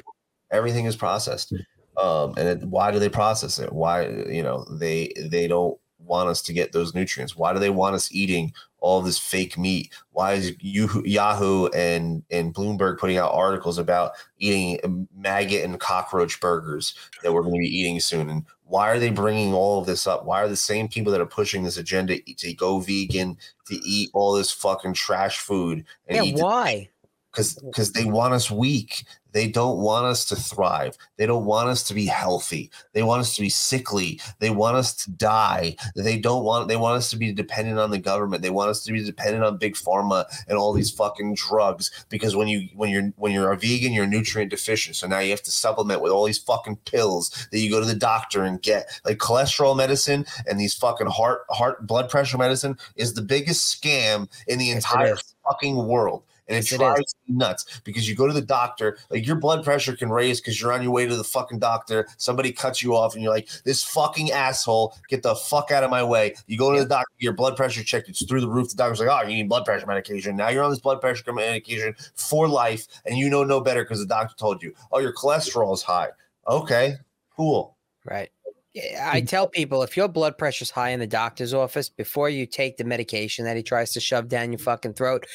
Everything 0.51 0.85
is 0.85 0.95
processed. 0.95 1.51
Um, 1.97 2.35
and 2.37 2.47
it, 2.47 2.63
why 2.67 2.91
do 2.91 2.99
they 2.99 3.09
process 3.09 3.57
it? 3.57 3.73
Why 3.73 4.07
you 4.09 4.43
know 4.43 4.63
they 4.69 5.11
they 5.17 5.47
don't 5.47 5.75
want 5.97 6.29
us 6.29 6.43
to 6.43 6.53
get 6.53 6.71
those 6.71 6.93
nutrients? 6.93 7.35
Why 7.35 7.51
do 7.51 7.57
they 7.57 7.71
want 7.71 7.95
us 7.95 8.13
eating 8.13 8.53
all 8.77 9.01
this 9.01 9.17
fake 9.17 9.57
meat? 9.57 9.91
Why 10.11 10.33
is 10.33 10.53
you, 10.59 11.01
Yahoo 11.03 11.65
and 11.69 12.21
and 12.29 12.53
Bloomberg 12.53 12.99
putting 12.99 13.17
out 13.17 13.33
articles 13.33 13.79
about 13.79 14.11
eating 14.37 15.07
maggot 15.17 15.65
and 15.65 15.79
cockroach 15.79 16.39
burgers 16.39 16.93
that 17.23 17.33
we're 17.33 17.41
going 17.41 17.55
to 17.55 17.59
be 17.59 17.75
eating 17.75 17.99
soon? 17.99 18.29
And 18.29 18.45
why 18.73 18.89
are 18.89 18.97
they 18.97 19.11
bringing 19.11 19.53
all 19.53 19.79
of 19.79 19.85
this 19.85 20.07
up? 20.07 20.25
Why 20.25 20.41
are 20.41 20.47
the 20.47 20.55
same 20.55 20.87
people 20.87 21.11
that 21.11 21.21
are 21.21 21.27
pushing 21.27 21.61
this 21.61 21.77
agenda 21.77 22.17
to 22.19 22.53
go 22.55 22.79
vegan, 22.79 23.37
to 23.67 23.75
eat 23.85 24.09
all 24.13 24.33
this 24.33 24.49
fucking 24.49 24.95
trash 24.95 25.37
food, 25.37 25.85
and 26.07 26.25
yeah. 26.25 26.43
Why? 26.43 26.89
Because 27.33 27.55
because 27.55 27.91
they 27.93 28.05
want 28.05 28.33
us 28.33 28.51
weak. 28.51 29.03
They 29.31 29.47
don't 29.47 29.79
want 29.79 30.05
us 30.05 30.25
to 30.25 30.35
thrive. 30.35 30.95
They 31.17 31.25
don't 31.25 31.45
want 31.45 31.67
us 31.67 31.81
to 31.87 31.95
be 31.95 32.05
healthy. 32.05 32.69
They 32.93 33.01
want 33.01 33.21
us 33.21 33.33
to 33.35 33.41
be 33.41 33.49
sickly. 33.49 34.21
They 34.37 34.51
want 34.51 34.77
us 34.77 34.95
to 35.03 35.11
die. 35.11 35.75
They 35.95 36.19
don't 36.19 36.43
want. 36.43 36.67
They 36.67 36.75
want 36.75 36.97
us 36.97 37.09
to 37.09 37.17
be 37.17 37.33
dependent 37.33 37.79
on 37.79 37.89
the 37.89 37.97
government. 37.97 38.43
They 38.43 38.51
want 38.51 38.69
us 38.69 38.83
to 38.83 38.91
be 38.91 39.03
dependent 39.03 39.43
on 39.43 39.57
big 39.57 39.73
pharma 39.73 40.25
and 40.47 40.55
all 40.55 40.71
these 40.71 40.91
fucking 40.91 41.33
drugs. 41.33 42.05
Because 42.09 42.35
when 42.35 42.47
you 42.47 42.69
when 42.75 42.91
you're 42.91 43.11
when 43.17 43.31
you're 43.31 43.51
a 43.51 43.57
vegan, 43.57 43.91
you're 43.91 44.05
nutrient 44.05 44.51
deficient. 44.51 44.95
So 44.95 45.07
now 45.07 45.19
you 45.19 45.31
have 45.31 45.41
to 45.43 45.51
supplement 45.51 46.01
with 46.01 46.11
all 46.11 46.25
these 46.25 46.37
fucking 46.37 46.77
pills 46.85 47.47
that 47.51 47.59
you 47.59 47.71
go 47.71 47.79
to 47.79 47.87
the 47.87 47.95
doctor 47.95 48.43
and 48.43 48.61
get. 48.61 49.01
Like 49.03 49.17
cholesterol 49.17 49.75
medicine 49.75 50.27
and 50.47 50.59
these 50.59 50.75
fucking 50.75 51.07
heart 51.07 51.45
heart 51.49 51.87
blood 51.87 52.07
pressure 52.07 52.37
medicine 52.37 52.77
is 52.95 53.15
the 53.15 53.23
biggest 53.23 53.81
scam 53.81 54.29
in 54.47 54.59
the 54.59 54.69
entire 54.69 55.15
fucking 55.43 55.87
world. 55.87 56.23
And 56.53 56.63
it 56.63 56.71
Yes, 56.71 56.71
it 56.73 56.77
drives 56.77 57.15
me 57.27 57.35
nuts 57.35 57.81
because 57.83 58.07
you 58.07 58.15
go 58.15 58.27
to 58.27 58.33
the 58.33 58.41
doctor, 58.41 58.97
like 59.09 59.25
your 59.25 59.35
blood 59.35 59.63
pressure 59.63 59.95
can 59.95 60.09
raise 60.09 60.39
because 60.39 60.59
you're 60.59 60.73
on 60.73 60.81
your 60.83 60.91
way 60.91 61.05
to 61.05 61.15
the 61.15 61.23
fucking 61.23 61.59
doctor. 61.59 62.07
Somebody 62.17 62.51
cuts 62.51 62.81
you 62.81 62.95
off, 62.95 63.13
and 63.13 63.23
you're 63.23 63.33
like, 63.33 63.49
"This 63.63 63.83
fucking 63.83 64.31
asshole, 64.31 64.95
get 65.09 65.23
the 65.23 65.35
fuck 65.35 65.71
out 65.71 65.83
of 65.83 65.89
my 65.89 66.03
way." 66.03 66.35
You 66.47 66.57
go 66.57 66.73
to 66.73 66.79
the 66.79 66.87
doctor, 66.87 67.13
your 67.19 67.33
blood 67.33 67.55
pressure 67.55 67.83
checked, 67.83 68.09
it's 68.09 68.25
through 68.25 68.41
the 68.41 68.49
roof. 68.49 68.69
The 68.69 68.75
doctor's 68.75 68.99
like, 68.99 69.09
"Oh, 69.09 69.27
you 69.27 69.35
need 69.35 69.49
blood 69.49 69.65
pressure 69.65 69.85
medication." 69.85 70.35
Now 70.35 70.49
you're 70.49 70.63
on 70.63 70.71
this 70.71 70.79
blood 70.79 71.01
pressure 71.01 71.31
medication 71.33 71.95
for 72.15 72.47
life, 72.47 72.87
and 73.05 73.17
you 73.17 73.29
know 73.29 73.43
no 73.43 73.61
better 73.61 73.83
because 73.83 73.99
the 73.99 74.05
doctor 74.05 74.35
told 74.37 74.63
you, 74.63 74.73
"Oh, 74.91 74.99
your 74.99 75.13
cholesterol 75.13 75.73
is 75.73 75.81
high." 75.81 76.09
Okay, 76.47 76.95
cool. 77.35 77.77
Right. 78.05 78.29
I 78.75 79.21
mm. 79.21 79.29
tell 79.29 79.47
people 79.47 79.83
if 79.83 79.95
your 79.95 80.07
blood 80.07 80.37
pressure's 80.37 80.71
high 80.71 80.89
in 80.89 80.99
the 80.99 81.05
doctor's 81.05 81.53
office, 81.53 81.89
before 81.89 82.29
you 82.29 82.47
take 82.47 82.77
the 82.77 82.83
medication 82.83 83.45
that 83.45 83.55
he 83.55 83.61
tries 83.61 83.93
to 83.93 83.99
shove 83.99 84.27
down 84.27 84.51
your 84.51 84.59
fucking 84.59 84.93
throat, 84.93 85.27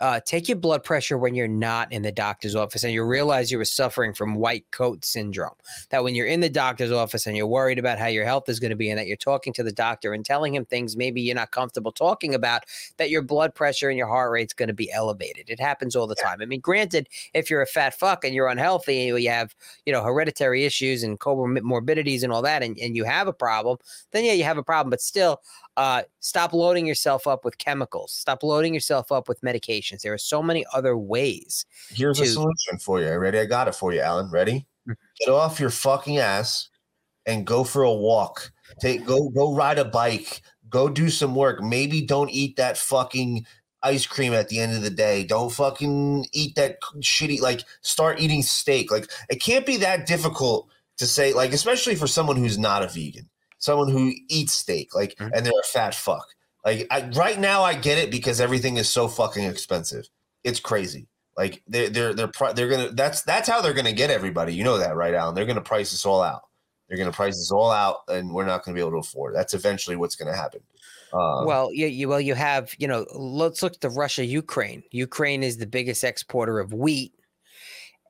uh, 0.00 0.20
take 0.20 0.48
your 0.48 0.56
blood 0.56 0.84
pressure 0.84 1.18
when 1.18 1.34
you're 1.34 1.48
not 1.48 1.92
in 1.92 2.02
the 2.02 2.12
doctor's 2.12 2.54
office 2.54 2.84
and 2.84 2.92
you 2.92 3.04
realize 3.04 3.50
you 3.50 3.58
were 3.58 3.64
suffering 3.64 4.12
from 4.12 4.34
white 4.34 4.70
coat 4.70 5.04
syndrome. 5.04 5.54
That 5.90 6.04
when 6.04 6.14
you're 6.14 6.26
in 6.26 6.40
the 6.40 6.48
doctor's 6.48 6.92
office 6.92 7.26
and 7.26 7.36
you're 7.36 7.46
worried 7.46 7.78
about 7.78 7.98
how 7.98 8.06
your 8.06 8.24
health 8.24 8.48
is 8.48 8.60
going 8.60 8.70
to 8.70 8.76
be 8.76 8.90
and 8.90 8.98
that 8.98 9.06
you're 9.06 9.16
talking 9.16 9.52
to 9.54 9.62
the 9.62 9.72
doctor 9.72 10.12
and 10.12 10.24
telling 10.24 10.54
him 10.54 10.64
things 10.64 10.96
maybe 10.96 11.20
you're 11.20 11.34
not 11.34 11.50
comfortable 11.50 11.92
talking 11.92 12.34
about, 12.34 12.64
that 12.96 13.10
your 13.10 13.22
blood 13.22 13.54
pressure 13.54 13.88
and 13.88 13.98
your 13.98 14.08
heart 14.08 14.30
rate's 14.30 14.54
going 14.54 14.68
to 14.68 14.74
be 14.74 14.90
elevated. 14.92 15.48
It 15.48 15.60
happens 15.60 15.96
all 15.96 16.06
the 16.06 16.14
time. 16.14 16.40
I 16.40 16.46
mean, 16.46 16.60
granted, 16.60 17.08
if 17.34 17.50
you're 17.50 17.62
a 17.62 17.66
fat 17.66 17.98
fuck 17.98 18.24
and 18.24 18.34
you're 18.34 18.48
unhealthy 18.48 19.08
and 19.08 19.22
you 19.22 19.30
have, 19.30 19.54
you 19.84 19.92
know, 19.92 20.02
hereditary 20.02 20.64
issues 20.64 21.02
and 21.02 21.18
comorbidities 21.18 22.22
and 22.22 22.32
all 22.32 22.42
that, 22.42 22.62
and, 22.62 22.78
and 22.78 22.96
you 22.96 23.04
have 23.04 23.28
a 23.28 23.32
problem, 23.32 23.78
then 24.12 24.24
yeah, 24.24 24.32
you 24.32 24.44
have 24.44 24.58
a 24.58 24.62
problem. 24.62 24.90
But 24.90 25.00
still, 25.00 25.40
uh, 25.76 26.02
stop 26.20 26.52
loading 26.52 26.86
yourself 26.86 27.26
up 27.26 27.44
with 27.44 27.58
chemicals. 27.58 28.12
Stop 28.12 28.42
loading 28.42 28.72
yourself 28.72 29.12
up 29.12 29.28
with 29.28 29.40
medications. 29.42 30.02
There 30.02 30.12
are 30.12 30.18
so 30.18 30.42
many 30.42 30.64
other 30.72 30.96
ways. 30.96 31.66
Here's 31.90 32.20
a 32.20 32.26
solution 32.26 32.78
for 32.80 33.00
you. 33.00 33.14
Ready? 33.16 33.38
I 33.38 33.44
got 33.44 33.68
it 33.68 33.74
for 33.74 33.92
you, 33.92 34.00
Alan. 34.00 34.30
Ready? 34.30 34.66
Mm. 34.88 34.94
Get 35.20 35.32
off 35.32 35.60
your 35.60 35.70
fucking 35.70 36.18
ass 36.18 36.68
and 37.26 37.46
go 37.46 37.64
for 37.64 37.82
a 37.82 37.92
walk. 37.92 38.52
Take 38.80 39.04
go 39.04 39.28
go 39.28 39.54
ride 39.54 39.78
a 39.78 39.84
bike. 39.84 40.42
Go 40.68 40.88
do 40.88 41.10
some 41.10 41.34
work. 41.34 41.62
Maybe 41.62 42.02
don't 42.02 42.30
eat 42.30 42.56
that 42.56 42.76
fucking 42.76 43.46
ice 43.82 44.06
cream 44.06 44.32
at 44.32 44.48
the 44.48 44.58
end 44.58 44.74
of 44.74 44.82
the 44.82 44.90
day. 44.90 45.24
Don't 45.24 45.52
fucking 45.52 46.26
eat 46.32 46.56
that 46.56 46.80
shitty. 47.00 47.40
Like, 47.40 47.62
start 47.82 48.20
eating 48.20 48.42
steak. 48.42 48.90
Like, 48.90 49.10
it 49.28 49.36
can't 49.36 49.64
be 49.64 49.76
that 49.78 50.06
difficult 50.06 50.68
to 50.98 51.06
say. 51.06 51.32
Like, 51.32 51.52
especially 51.52 51.94
for 51.94 52.08
someone 52.08 52.36
who's 52.36 52.58
not 52.58 52.82
a 52.82 52.88
vegan, 52.88 53.28
someone 53.66 53.88
who 53.90 54.12
eats 54.30 54.54
steak. 54.54 54.94
Like, 54.94 55.14
Mhm. 55.16 55.30
and 55.34 55.44
they're 55.44 55.60
a 55.60 55.66
fat 55.72 55.94
fuck. 55.94 56.26
Like, 56.64 56.86
I, 56.90 57.08
right 57.10 57.38
now, 57.38 57.62
I 57.62 57.74
get 57.74 57.98
it 57.98 58.10
because 58.10 58.40
everything 58.40 58.78
is 58.78 58.88
so 58.88 59.06
fucking 59.08 59.44
expensive. 59.44 60.08
It's 60.42 60.58
crazy. 60.60 61.06
Like, 61.36 61.62
they're 61.66 61.90
they're 61.90 62.14
they're 62.14 62.30
they're 62.54 62.68
gonna. 62.68 62.90
That's 62.92 63.22
that's 63.22 63.48
how 63.48 63.60
they're 63.60 63.74
gonna 63.74 63.92
get 63.92 64.10
everybody. 64.10 64.54
You 64.54 64.64
know 64.64 64.78
that, 64.78 64.96
right, 64.96 65.12
Alan? 65.14 65.34
They're 65.34 65.44
gonna 65.44 65.60
price 65.60 65.92
us 65.92 66.06
all 66.06 66.22
out. 66.22 66.42
They're 66.88 66.96
to 67.10 67.12
price 67.12 67.34
us 67.34 67.50
all 67.52 67.70
out, 67.70 67.98
and 68.08 68.32
we're 68.32 68.46
not 68.46 68.62
to 68.74 68.78
be 68.78 68.80
able 68.80 68.92
to 68.92 69.06
afford. 69.08 69.34
it. 69.34 69.36
That's 69.36 69.54
eventually 69.54 69.96
what's 69.96 70.16
to 70.32 70.36
happen. 70.36 70.60
Um, 71.12 71.44
well, 71.46 71.72
you, 71.72 71.86
you 71.86 72.08
well 72.08 72.20
you 72.20 72.34
have 72.34 72.74
you 72.78 72.88
know 72.88 73.06
let's 73.14 73.62
look 73.62 73.78
to 73.80 73.90
Russia 73.90 74.24
Ukraine. 74.24 74.82
Ukraine 74.90 75.42
is 75.42 75.56
the 75.56 75.66
biggest 75.66 76.04
exporter 76.04 76.58
of 76.58 76.72
wheat, 76.72 77.12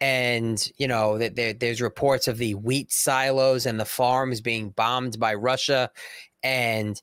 and 0.01 0.71
you 0.77 0.89
know 0.89 1.19
that 1.19 1.37
there, 1.37 1.53
there's 1.53 1.81
reports 1.81 2.29
of 2.29 2.39
the 2.39 2.55
wheat 2.55 2.93
silos 2.93 3.67
and 3.67 3.81
the 3.81 3.85
farms 3.85 4.41
being 4.41 4.71
bombed 4.71 5.19
by 5.19 5.35
Russia, 5.35 5.91
and 6.43 7.01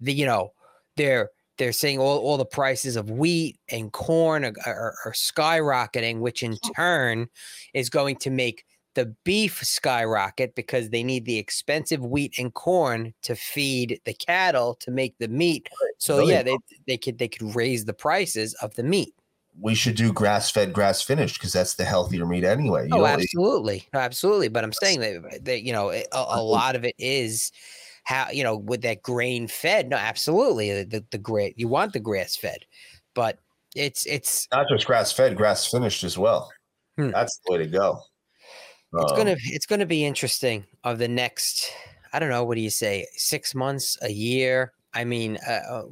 the 0.00 0.12
you 0.12 0.26
know 0.26 0.52
they're 0.96 1.30
they're 1.58 1.72
saying 1.72 1.98
all, 2.00 2.18
all 2.18 2.36
the 2.36 2.44
prices 2.44 2.96
of 2.96 3.10
wheat 3.10 3.58
and 3.70 3.92
corn 3.92 4.44
are, 4.44 4.54
are, 4.66 4.94
are 5.04 5.12
skyrocketing, 5.12 6.18
which 6.18 6.42
in 6.42 6.56
turn 6.76 7.28
is 7.74 7.88
going 7.90 8.16
to 8.16 8.30
make 8.30 8.64
the 8.94 9.14
beef 9.24 9.58
skyrocket 9.64 10.54
because 10.54 10.90
they 10.90 11.02
need 11.02 11.24
the 11.24 11.38
expensive 11.38 12.04
wheat 12.04 12.34
and 12.38 12.54
corn 12.54 13.12
to 13.22 13.34
feed 13.34 14.00
the 14.04 14.14
cattle 14.14 14.76
to 14.80 14.90
make 14.90 15.16
the 15.18 15.28
meat. 15.28 15.68
So 15.98 16.18
Really? 16.18 16.32
yeah, 16.32 16.42
they 16.42 16.58
they 16.86 16.96
could 16.96 17.18
they 17.18 17.28
could 17.28 17.54
raise 17.54 17.84
the 17.84 17.94
prices 17.94 18.54
of 18.54 18.74
the 18.74 18.82
meat. 18.84 19.14
We 19.60 19.74
should 19.74 19.94
do 19.94 20.12
grass 20.12 20.50
fed, 20.50 20.72
grass 20.72 21.02
finished 21.02 21.38
because 21.38 21.52
that's 21.52 21.74
the 21.74 21.84
healthier 21.84 22.26
meat 22.26 22.44
anyway. 22.44 22.88
You 22.88 22.98
Oh, 22.98 23.06
absolutely, 23.06 23.86
No, 23.92 24.00
absolutely. 24.00 24.48
But 24.48 24.64
I'm 24.64 24.72
saying 24.72 25.00
that, 25.00 25.44
that 25.44 25.62
you 25.62 25.72
know 25.72 25.90
a, 25.90 26.04
a 26.12 26.42
lot 26.42 26.76
of 26.76 26.84
it 26.84 26.94
is 26.98 27.52
how 28.04 28.30
you 28.30 28.42
know 28.44 28.56
with 28.56 28.82
that 28.82 29.02
grain 29.02 29.48
fed. 29.48 29.88
No, 29.88 29.96
absolutely, 29.96 30.84
the 30.84 31.04
the, 31.10 31.18
the 31.18 31.52
you 31.56 31.68
want 31.68 31.92
the 31.92 32.00
grass 32.00 32.36
fed, 32.36 32.58
but 33.14 33.38
it's 33.74 34.06
it's 34.06 34.48
not 34.52 34.66
just 34.68 34.86
grass 34.86 35.12
fed, 35.12 35.36
grass 35.36 35.70
finished 35.70 36.04
as 36.04 36.18
well. 36.18 36.50
Hmm. 36.96 37.10
That's 37.10 37.38
the 37.44 37.52
way 37.52 37.58
to 37.58 37.66
go. 37.66 38.00
it's 38.94 39.12
Um, 39.12 39.18
gonna 39.18 39.36
it's 39.38 39.66
gonna 39.66 39.86
be 39.86 40.04
interesting 40.04 40.64
of 40.84 40.98
the 40.98 41.08
next 41.08 41.72
i 42.12 42.18
don't 42.20 42.28
know 42.28 42.44
what 42.44 42.54
do 42.54 42.60
you 42.60 42.70
say 42.70 43.06
six 43.16 43.54
months 43.54 43.98
a 44.02 44.10
year 44.10 44.72
i 44.92 45.02
mean 45.02 45.36
uh, 45.48 45.50
uh, 45.68 45.82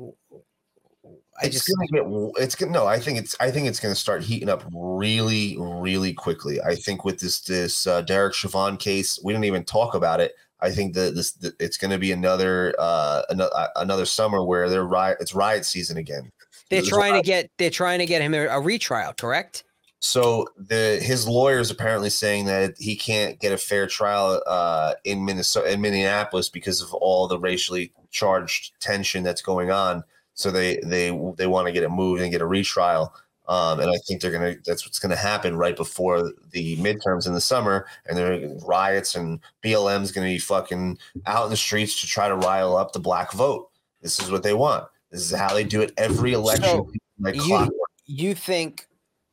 i 1.05 1.47
it's 1.47 1.57
just 1.57 1.69
gonna 1.69 1.89
get. 1.89 2.43
It's 2.43 2.55
gonna. 2.55 2.73
No, 2.73 2.87
I 2.87 2.99
think 2.99 3.19
it's. 3.19 3.35
I 3.41 3.51
think 3.51 3.67
it's 3.67 3.81
gonna 3.81 3.95
start 3.95 4.23
heating 4.23 4.49
up 4.49 4.65
really, 4.73 5.57
really 5.59 6.13
quickly. 6.13 6.61
I 6.61 6.75
think 6.75 7.05
with 7.05 7.19
this 7.21 7.41
this 7.41 7.87
uh, 7.87 8.03
Derek 8.03 8.35
Chauvin 8.35 8.77
case, 8.77 9.19
we 9.23 9.33
didn't 9.33 9.47
even 9.47 9.65
talk 9.65 9.95
about 9.95 10.21
it. 10.21 10.33
I 10.63 10.71
think 10.71 10.95
that 10.95 11.15
this 11.15 11.33
that 11.33 11.55
it's 11.61 11.77
going 11.77 11.91
to 11.91 11.99
be 11.99 12.13
another 12.13 12.75
uh 12.79 13.23
another, 13.29 13.69
another 13.77 14.05
summer 14.07 14.45
where 14.45 14.71
they're 14.71 14.85
riot. 14.85 15.19
It's 15.21 15.35
riot 15.35 15.65
season 15.65 15.97
again. 15.97 16.31
they're 16.71 16.81
there's 16.81 16.89
trying 16.89 17.15
to 17.15 17.23
get 17.23 17.51
they're 17.59 17.69
trying 17.69 17.99
to 17.99 18.07
get 18.07 18.23
him 18.23 18.33
a, 18.33 18.47
a 18.47 18.61
retrial 18.61 19.13
correct 19.13 19.65
So 19.99 20.47
the 20.57 21.01
his 21.03 21.27
lawyers 21.27 21.71
apparently 21.73 22.11
saying 22.11 22.47
that 22.47 22.75
he 22.79 22.95
can't 22.95 23.41
get 23.41 23.53
a 23.53 23.59
fair 23.59 23.89
trial 23.89 24.41
uh, 24.47 24.95
in 25.05 25.25
Minnesota 25.25 25.73
in 25.73 25.81
Minneapolis 25.81 26.49
because 26.49 26.81
of 26.81 26.95
all 26.95 27.27
the 27.27 27.41
racially 27.41 27.93
charged 28.13 28.73
tension 28.81 29.25
that's 29.25 29.43
going 29.43 29.73
on. 29.73 30.05
So 30.35 30.51
they 30.51 30.77
they 30.85 31.09
they 31.37 31.47
want 31.47 31.67
to 31.67 31.73
get 31.73 31.83
it 31.83 31.91
moved 31.91 32.23
and 32.23 32.31
get 32.33 32.41
a 32.41 32.47
retrial. 32.47 33.13
Um, 33.49 33.81
and 33.81 33.91
I 33.91 33.97
think 34.07 34.21
they're 34.21 34.31
gonna 34.31 34.57
that's 34.65 34.87
what's 34.87 34.99
gonna 34.99 35.17
happen 35.17 35.57
right 35.57 35.77
before 35.77 36.33
the 36.53 36.77
midterms 36.79 37.27
in 37.27 37.35
the 37.35 37.41
summer, 37.41 37.87
and 38.07 38.17
there 38.17 38.33
are 38.33 38.55
riots 38.67 39.15
and 39.17 39.41
BLM's 39.65 40.13
gonna 40.13 40.29
be 40.29 40.39
fucking 40.39 40.99
out 41.27 41.45
in 41.45 41.51
the 41.51 41.57
streets 41.57 42.01
to 42.01 42.07
try 42.07 42.29
to 42.29 42.37
rile 42.37 42.77
up 42.77 42.93
the 42.93 43.01
black 43.01 43.33
vote. 43.33 43.69
This 44.01 44.21
is 44.21 44.31
what 44.31 44.43
they 44.43 44.55
want. 44.55 44.87
This 45.11 45.21
is 45.31 45.37
how 45.37 45.53
they 45.53 45.65
do 45.65 45.81
it 45.83 45.93
every 45.97 46.33
election. 46.33 46.65
So, 46.65 46.93
like 47.19 47.35
you- 47.35 47.43
clockwork. 47.43 47.91
you 48.07 48.35
think 48.35 48.87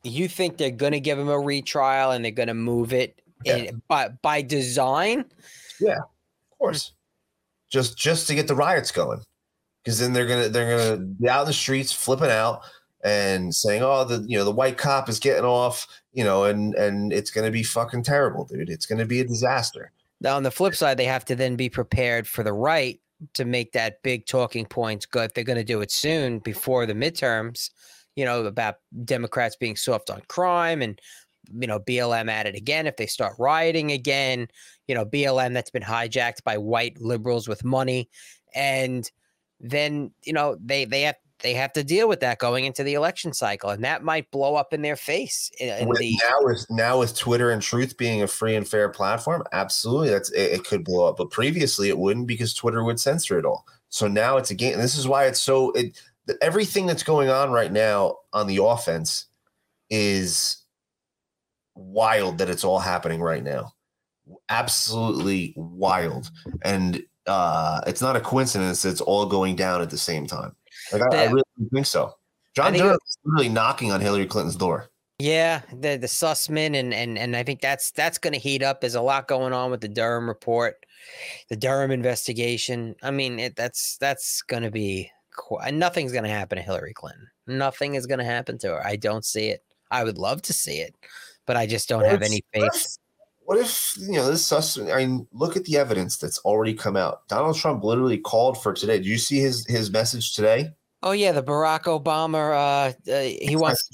you 0.03 0.27
think 0.27 0.57
they're 0.57 0.71
gonna 0.71 0.99
give 0.99 1.19
him 1.19 1.29
a 1.29 1.39
retrial 1.39 2.11
and 2.11 2.23
they're 2.25 2.31
gonna 2.31 2.53
move 2.53 2.93
it 2.93 3.21
Yeah. 3.45 3.55
in, 3.57 3.81
by 3.87 4.09
by 4.09 4.41
design 4.41 5.25
Yeah, 5.79 5.97
of 5.99 6.57
course 6.57 6.93
just 7.69 7.97
just 7.97 8.27
to 8.27 8.35
get 8.35 8.47
the 8.47 8.55
riots 8.55 8.91
going 8.91 9.21
because 9.83 9.99
then 9.99 10.13
they're 10.13 10.27
gonna 10.27 10.49
they're 10.49 10.77
gonna 10.77 10.97
be 10.97 11.29
out 11.29 11.41
in 11.41 11.47
the 11.47 11.53
streets 11.53 11.91
flipping 11.91 12.29
out 12.29 12.61
and 13.03 13.53
saying 13.55 13.81
oh 13.81 14.03
the 14.03 14.25
you 14.27 14.37
know 14.37 14.43
the 14.43 14.51
white 14.51 14.77
cop 14.77 15.07
is 15.07 15.19
getting 15.19 15.45
off 15.45 15.87
you 16.13 16.23
know 16.23 16.43
and 16.43 16.75
and 16.75 17.13
it's 17.13 17.31
gonna 17.31 17.51
be 17.51 17.63
fucking 17.63 18.03
terrible 18.03 18.45
dude. 18.45 18.69
It's 18.69 18.85
gonna 18.85 19.05
be 19.05 19.19
a 19.19 19.25
disaster. 19.25 19.91
Now 20.21 20.35
on 20.35 20.43
the 20.43 20.51
flip 20.51 20.75
side 20.75 20.97
they 20.97 21.05
have 21.05 21.25
to 21.25 21.35
then 21.35 21.55
be 21.55 21.69
prepared 21.69 22.27
for 22.27 22.43
the 22.43 22.53
right 22.53 22.99
to 23.33 23.45
make 23.45 23.73
that 23.73 24.01
big 24.03 24.25
talking 24.25 24.65
point 24.65 25.09
go 25.11 25.21
if 25.23 25.33
they're 25.33 25.43
to 25.43 25.63
do 25.63 25.81
it 25.81 25.91
soon 25.91 26.39
before 26.39 26.85
the 26.85 26.93
midterms 26.93 27.69
you 28.15 28.23
know 28.23 28.45
about 28.45 28.75
democrats 29.03 29.57
being 29.57 29.75
soft 29.75 30.09
on 30.09 30.21
crime 30.29 30.81
and 30.81 31.01
you 31.59 31.67
know 31.67 31.81
blm 31.81 32.29
at 32.29 32.45
it 32.45 32.55
again 32.55 32.87
if 32.87 32.95
they 32.95 33.05
start 33.05 33.35
rioting 33.37 33.91
again 33.91 34.47
you 34.87 34.95
know 34.95 35.05
blm 35.05 35.53
that's 35.53 35.69
been 35.69 35.83
hijacked 35.83 36.43
by 36.43 36.57
white 36.57 36.99
liberals 36.99 37.47
with 37.47 37.63
money. 37.63 38.09
And 38.55 39.09
then 39.59 40.11
you 40.23 40.33
know 40.33 40.57
they 40.63 40.85
they 40.85 41.01
have 41.01 41.15
they 41.41 41.53
have 41.53 41.71
to 41.73 41.83
deal 41.83 42.07
with 42.07 42.19
that 42.19 42.37
going 42.37 42.65
into 42.65 42.83
the 42.83 42.93
election 42.93 43.33
cycle 43.33 43.69
and 43.69 43.83
that 43.83 44.03
might 44.03 44.29
blow 44.31 44.55
up 44.55 44.73
in 44.73 44.81
their 44.81 44.95
face 44.95 45.49
in, 45.59 45.87
the 45.89 46.19
now 46.23 46.37
with 46.41 46.65
now 46.69 46.99
with 46.99 47.15
twitter 47.15 47.51
and 47.51 47.61
truth 47.61 47.97
being 47.97 48.21
a 48.21 48.27
free 48.27 48.55
and 48.55 48.67
fair 48.67 48.89
platform? 48.89 49.43
Absolutely 49.51 50.09
that's 50.09 50.31
it, 50.31 50.51
it 50.51 50.65
could 50.65 50.83
blow 50.83 51.07
up 51.07 51.17
but 51.17 51.29
previously 51.29 51.89
it 51.89 51.97
wouldn't 51.97 52.27
because 52.27 52.53
twitter 52.53 52.83
would 52.83 52.99
censor 52.99 53.37
it 53.37 53.45
all. 53.45 53.65
So 53.89 54.07
now 54.07 54.37
it's 54.37 54.51
a 54.51 54.55
game 54.55 54.73
and 54.73 54.83
this 54.83 54.97
is 54.97 55.07
why 55.07 55.25
it's 55.25 55.41
so 55.41 55.71
it 55.71 55.99
the, 56.25 56.37
everything 56.43 56.85
that's 56.85 57.03
going 57.03 57.29
on 57.29 57.51
right 57.51 57.71
now 57.71 58.17
on 58.33 58.47
the 58.47 58.63
offense 58.63 59.25
is 59.89 60.57
wild 61.75 62.37
that 62.37 62.49
it's 62.49 62.63
all 62.63 62.79
happening 62.79 63.21
right 63.21 63.43
now. 63.43 63.73
Absolutely 64.49 65.53
wild 65.55 66.29
and 66.61 67.01
uh 67.27 67.81
it's 67.87 68.01
not 68.01 68.15
a 68.15 68.19
coincidence 68.21 68.85
it's 68.85 69.01
all 69.01 69.25
going 69.25 69.55
down 69.55 69.81
at 69.81 69.89
the 69.89 69.97
same 69.97 70.25
time 70.27 70.55
like 70.91 71.01
i, 71.11 71.25
I 71.25 71.25
really 71.25 71.43
think 71.73 71.85
so 71.85 72.13
john 72.55 72.73
it- 72.75 72.79
Durham's 72.79 73.17
literally 73.23 73.49
knocking 73.49 73.91
on 73.91 74.01
hillary 74.01 74.25
clinton's 74.25 74.55
door 74.55 74.89
Yeah, 75.19 75.63
the 75.73 75.97
the 75.97 76.07
Sussman 76.07 76.79
and 76.79 76.93
and 76.93 77.17
and 77.17 77.35
I 77.35 77.43
think 77.43 77.59
that's 77.59 77.91
that's 77.91 78.17
going 78.17 78.31
to 78.31 78.39
heat 78.39 78.63
up. 78.63 78.79
There's 78.79 78.95
a 78.95 79.01
lot 79.01 79.27
going 79.27 79.51
on 79.51 79.69
with 79.69 79.81
the 79.81 79.89
Durham 79.89 80.29
report, 80.29 80.85
the 81.49 81.57
Durham 81.57 81.91
investigation. 81.91 82.95
I 83.03 83.11
mean, 83.11 83.37
it, 83.37 83.57
that's 83.57 83.97
that's 83.99 84.41
going 84.43 84.63
to 84.63 84.71
be 84.71 85.11
qu- 85.35 85.59
nothing's 85.73 86.13
going 86.13 86.23
to 86.23 86.29
happen 86.29 86.57
to 86.57 86.63
Hillary 86.63 86.93
Clinton. 86.93 87.27
Nothing 87.47 87.95
is 87.95 88.05
going 88.07 88.19
to 88.19 88.25
happen 88.25 88.57
to 88.59 88.67
her. 88.69 88.87
I 88.87 88.95
don't 88.95 89.25
see 89.25 89.49
it. 89.49 89.61
I 89.91 90.05
would 90.05 90.17
love 90.17 90.41
to 90.43 90.53
see 90.53 90.79
it, 90.79 90.95
but 91.45 91.57
I 91.57 91.67
just 91.67 91.89
don't 91.89 92.05
have 92.05 92.21
any 92.21 92.41
faith. 92.53 92.97
What 93.49 93.57
if 93.57 93.97
you 93.97 94.11
know 94.11 94.29
this? 94.29 94.45
Sus- 94.45 94.77
I 94.77 94.97
mean, 94.97 95.25
look 95.33 95.57
at 95.57 95.63
the 95.63 95.75
evidence 95.75 96.17
that's 96.17 96.37
already 96.45 96.75
come 96.75 96.95
out. 96.95 97.27
Donald 97.29 97.55
Trump 97.55 97.83
literally 97.83 98.19
called 98.19 98.61
for 98.61 98.73
today. 98.73 98.97
Did 98.97 99.07
you 99.07 99.17
see 99.17 99.39
his 99.39 99.65
his 99.65 99.89
message 99.89 100.35
today? 100.35 100.69
Oh 101.01 101.13
yeah, 101.13 101.31
the 101.31 101.41
Barack 101.41 101.85
Obama. 101.85 102.51
Uh, 102.51 103.11
uh 103.11 103.21
he 103.21 103.55
wants 103.55 103.89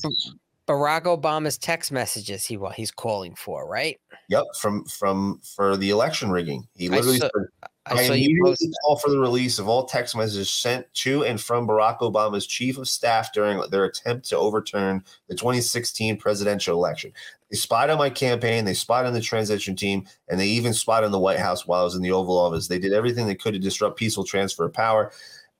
Barack 0.68 1.04
Obama's 1.04 1.58
text 1.58 1.94
messages. 1.94 2.46
He 2.46 2.60
he's 2.76 2.92
calling 2.92 3.34
for 3.34 3.66
right. 3.66 3.98
Yep, 4.28 4.44
from 4.60 4.84
from 4.88 5.40
for 5.56 5.78
the 5.78 5.90
election 5.90 6.32
rigging. 6.32 6.68
He 6.76 6.88
I 6.88 6.90
literally 6.90 7.20
saw- 7.20 7.30
said, 7.34 7.70
I 7.88 7.94
I 7.94 8.08
saw 8.08 8.14
you 8.14 8.30
immediately 8.30 8.72
call 8.84 8.98
for 8.98 9.12
the 9.12 9.20
release 9.20 9.60
of 9.60 9.68
all 9.68 9.86
text 9.86 10.16
messages 10.16 10.50
sent 10.50 10.92
to 10.96 11.24
and 11.24 11.40
from 11.40 11.68
Barack 11.68 12.00
Obama's 12.00 12.48
chief 12.48 12.78
of 12.80 12.88
staff 12.88 13.32
during 13.32 13.62
their 13.70 13.86
attempt 13.86 14.28
to 14.30 14.38
overturn 14.38 15.04
the 15.28 15.36
2016 15.36 16.18
presidential 16.18 16.76
election. 16.76 17.12
They 17.52 17.58
spied 17.58 17.92
on 17.92 18.00
my 18.00 18.10
campaign, 18.10 18.66
they 18.66 18.74
spied 18.74 19.06
on 19.06 19.14
the 19.14 19.22
transition 19.22 19.76
team, 19.76 20.08
and 20.28 20.40
they 20.40 20.48
even 20.48 20.74
spied 20.74 21.04
on 21.04 21.12
the 21.12 21.20
White 21.20 21.40
House 21.40 21.68
while 21.68 21.82
I 21.82 21.84
was 21.84 21.96
in 21.96 22.02
the 22.02 22.12
Oval 22.12 22.38
Office. 22.38 22.68
They 22.68 22.80
did 22.80 22.94
everything 22.94 23.28
they 23.28 23.36
could 23.36 23.54
to 23.54 23.60
disrupt 23.60 24.00
peaceful 24.00 24.24
transfer 24.24 24.66
of 24.66 24.74
power 24.74 25.12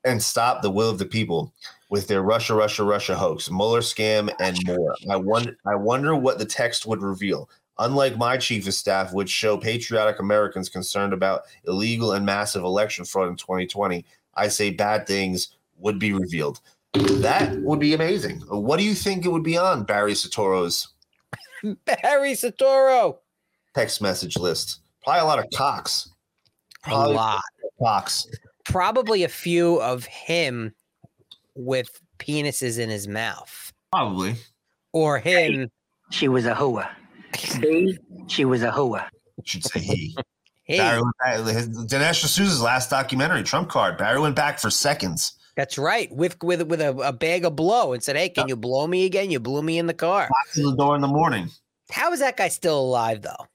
and 0.04 0.20
stop 0.20 0.62
the 0.62 0.70
will 0.70 0.90
of 0.90 0.98
the 0.98 1.06
people 1.06 1.52
with 1.90 2.08
their 2.08 2.22
Russia, 2.22 2.54
Russia, 2.54 2.82
Russia 2.82 3.14
hoax, 3.14 3.50
Mueller 3.50 3.80
scam, 3.80 4.32
and 4.40 4.58
more. 4.66 4.94
I 5.08 5.16
wonder, 5.16 5.56
I 5.64 5.76
wonder 5.76 6.16
what 6.16 6.38
the 6.38 6.44
text 6.44 6.86
would 6.86 7.02
reveal. 7.02 7.48
Unlike 7.78 8.16
my 8.16 8.36
chief 8.38 8.66
of 8.66 8.74
staff, 8.74 9.12
which 9.12 9.28
show 9.28 9.56
patriotic 9.58 10.18
Americans 10.18 10.68
concerned 10.68 11.12
about 11.12 11.42
illegal 11.64 12.12
and 12.12 12.24
massive 12.24 12.64
election 12.64 13.04
fraud 13.04 13.28
in 13.28 13.36
2020, 13.36 14.04
I 14.34 14.48
say 14.48 14.70
bad 14.70 15.06
things 15.06 15.56
would 15.78 15.98
be 15.98 16.12
revealed. 16.12 16.60
That 16.94 17.54
would 17.60 17.78
be 17.80 17.92
amazing. 17.92 18.40
What 18.48 18.78
do 18.78 18.84
you 18.84 18.94
think 18.94 19.26
it 19.26 19.28
would 19.28 19.42
be 19.42 19.58
on 19.58 19.84
Barry 19.84 20.12
Soetoro's 20.12 20.88
Barry 21.84 22.32
Soetoro. 22.32 23.18
text 23.74 24.00
message 24.00 24.36
list? 24.38 24.80
Probably 25.04 25.20
a 25.20 25.24
lot 25.24 25.38
of 25.38 25.44
cocks. 25.54 26.08
Probably 26.82 27.12
A 27.12 27.14
Probably 27.14 27.16
lot. 27.16 27.42
cocks. 27.82 28.26
probably 28.64 29.22
a 29.24 29.28
few 29.28 29.80
of 29.82 30.04
him 30.06 30.72
with 31.54 32.00
penises 32.18 32.78
in 32.78 32.88
his 32.88 33.06
mouth, 33.06 33.72
Probably. 33.92 34.36
or 34.92 35.18
him. 35.18 35.68
She 36.10 36.28
was 36.28 36.46
a 36.46 36.54
hooah. 36.54 36.88
B, 37.60 37.98
she 38.28 38.44
was 38.44 38.62
a 38.62 38.70
hooah. 38.70 39.04
I 39.04 39.42
should 39.44 39.64
say 39.64 39.80
he. 39.80 40.16
Hey, 40.68 40.78
Barry 40.78 41.00
went 41.00 41.14
back, 41.20 41.54
his, 41.54 41.68
Dinesh 41.68 42.24
D'Souza's 42.24 42.60
last 42.60 42.90
documentary, 42.90 43.44
Trump 43.44 43.68
Card. 43.68 43.96
Barry 43.96 44.18
went 44.18 44.34
back 44.34 44.58
for 44.58 44.68
seconds. 44.68 45.34
that's 45.54 45.78
right. 45.78 46.10
With 46.10 46.42
with 46.42 46.62
with 46.66 46.80
a, 46.80 46.90
a 46.90 47.12
bag 47.12 47.44
of 47.44 47.54
blow 47.54 47.92
and 47.92 48.02
said, 48.02 48.16
"Hey, 48.16 48.30
can 48.30 48.48
you 48.48 48.56
blow 48.56 48.84
me 48.88 49.04
again? 49.04 49.30
You 49.30 49.38
blew 49.38 49.62
me 49.62 49.78
in 49.78 49.86
the 49.86 49.94
car." 49.94 50.22
Knocked 50.22 50.56
to 50.56 50.62
the 50.70 50.74
door 50.74 50.96
in 50.96 51.02
the 51.02 51.06
morning. 51.06 51.50
How 51.92 52.12
is 52.12 52.18
that 52.18 52.36
guy 52.36 52.48
still 52.48 52.80
alive 52.80 53.22
though? 53.22 53.46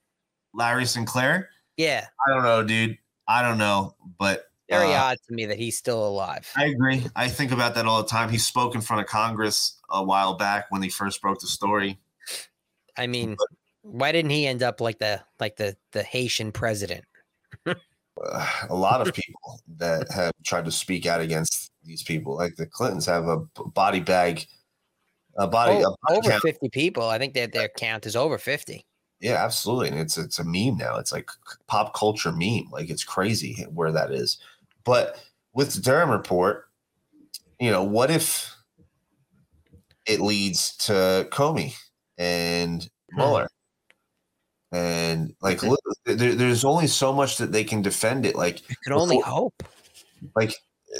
Larry 0.54 0.86
Sinclair. 0.86 1.50
Yeah, 1.76 2.06
I 2.26 2.30
don't 2.32 2.44
know, 2.44 2.62
dude. 2.62 2.96
I 3.28 3.42
don't 3.42 3.58
know, 3.58 3.94
but 4.18 4.46
very 4.70 4.94
uh, 4.94 5.02
odd 5.02 5.18
to 5.28 5.34
me 5.34 5.44
that 5.46 5.58
he's 5.58 5.76
still 5.76 6.06
alive. 6.06 6.50
I 6.56 6.64
agree. 6.66 7.04
I 7.14 7.28
think 7.28 7.52
about 7.52 7.74
that 7.74 7.84
all 7.84 8.02
the 8.02 8.08
time. 8.08 8.30
He 8.30 8.38
spoke 8.38 8.74
in 8.74 8.80
front 8.80 9.02
of 9.02 9.06
Congress 9.08 9.78
a 9.90 10.02
while 10.02 10.34
back 10.38 10.66
when 10.70 10.80
he 10.82 10.88
first 10.88 11.20
broke 11.20 11.40
the 11.40 11.46
story. 11.46 11.98
I 12.96 13.06
mean, 13.06 13.36
why 13.82 14.12
didn't 14.12 14.30
he 14.30 14.46
end 14.46 14.62
up 14.62 14.80
like 14.80 14.98
the 14.98 15.22
like 15.40 15.56
the 15.56 15.76
the 15.92 16.02
Haitian 16.02 16.52
president? 16.52 17.04
A 18.68 18.74
lot 18.74 19.06
of 19.06 19.12
people 19.14 19.60
that 19.78 20.10
have 20.12 20.32
tried 20.44 20.64
to 20.66 20.70
speak 20.70 21.06
out 21.06 21.20
against 21.20 21.72
these 21.84 22.02
people, 22.02 22.36
like 22.36 22.54
the 22.56 22.66
Clintons, 22.66 23.06
have 23.06 23.26
a 23.26 23.38
body 23.74 24.00
bag, 24.00 24.46
a 25.36 25.48
body, 25.48 25.82
Oh, 25.84 25.92
a 25.92 25.96
body 26.06 26.18
over 26.18 26.30
count. 26.30 26.42
fifty 26.42 26.68
people. 26.68 27.08
I 27.08 27.18
think 27.18 27.34
that 27.34 27.52
their 27.52 27.68
count 27.68 28.06
is 28.06 28.14
over 28.14 28.38
fifty. 28.38 28.84
Yeah, 29.20 29.42
absolutely. 29.42 29.88
And 29.88 29.98
it's 29.98 30.18
it's 30.18 30.38
a 30.38 30.44
meme 30.44 30.76
now. 30.76 30.98
It's 30.98 31.10
like 31.12 31.30
pop 31.66 31.94
culture 31.94 32.32
meme. 32.32 32.68
Like 32.70 32.90
it's 32.90 33.02
crazy 33.04 33.64
where 33.72 33.92
that 33.92 34.12
is. 34.12 34.38
But 34.84 35.20
with 35.54 35.74
the 35.74 35.80
Durham 35.80 36.10
report, 36.10 36.68
you 37.58 37.70
know, 37.70 37.82
what 37.82 38.10
if 38.10 38.54
it 40.06 40.20
leads 40.20 40.76
to 40.78 41.26
Comey 41.30 41.74
and 42.18 42.88
Hmm. 43.10 43.16
Mueller? 43.18 43.48
And 44.72 45.34
like, 45.42 45.62
look, 45.62 45.80
there, 46.06 46.34
there's 46.34 46.64
only 46.64 46.86
so 46.86 47.12
much 47.12 47.36
that 47.38 47.52
they 47.52 47.62
can 47.62 47.82
defend 47.82 48.24
it. 48.26 48.34
Like, 48.34 48.68
You 48.70 48.76
can 48.82 48.92
only 48.94 49.18
before- 49.18 49.30
hope. 49.32 49.62
like 50.34 50.54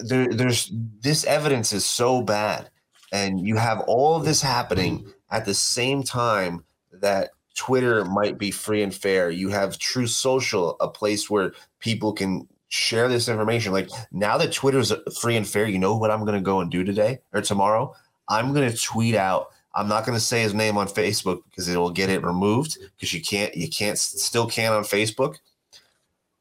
there, 0.05 0.29
there's 0.29 0.71
this 1.01 1.25
evidence 1.25 1.73
is 1.73 1.85
so 1.85 2.23
bad 2.23 2.71
and 3.13 3.41
you 3.41 3.57
have 3.57 3.81
all 3.81 4.17
of 4.17 4.25
this 4.25 4.41
happening 4.43 5.07
at 5.31 5.45
the 5.45 5.53
same 5.55 6.03
time 6.03 6.65
that 6.93 7.31
twitter 7.55 8.05
might 8.07 8.39
be 8.39 8.51
free 8.51 8.83
and 8.83 8.95
fair 8.95 9.29
you 9.31 9.51
have 9.51 9.79
truth 9.79 10.09
social 10.09 10.77
a 10.81 10.89
place 10.89 11.29
where 11.29 11.53
people 11.79 12.13
can 12.15 12.49
share 12.69 13.07
this 13.07 13.29
information 13.29 13.71
like 13.71 13.91
now 14.13 14.39
that 14.39 14.51
twitter's 14.51 14.91
uh, 14.91 14.99
free 15.21 15.37
and 15.37 15.47
fair 15.47 15.67
you 15.67 15.79
know 15.79 15.95
what 15.95 16.11
i'm 16.11 16.25
going 16.25 16.35
to 16.35 16.41
go 16.41 16.61
and 16.61 16.71
do 16.71 16.83
today 16.83 17.19
or 17.35 17.43
tomorrow 17.43 17.95
i'm 18.31 18.55
going 18.55 18.69
to 18.71 18.77
tweet 18.77 19.15
out 19.15 19.49
i'm 19.75 19.89
not 19.89 20.05
going 20.05 20.17
to 20.17 20.25
say 20.25 20.43
his 20.43 20.55
name 20.55 20.77
on 20.77 20.87
facebook 20.87 21.43
because 21.51 21.69
it 21.69 21.77
will 21.77 21.91
get 21.91 22.11
it 22.11 22.23
removed 22.23 22.79
because 22.97 23.13
you 23.13 23.21
can't 23.21 23.55
you 23.57 23.69
can't 23.69 23.99
still 23.99 24.47
can't 24.47 24.75
on 24.75 24.83
facebook 24.83 25.37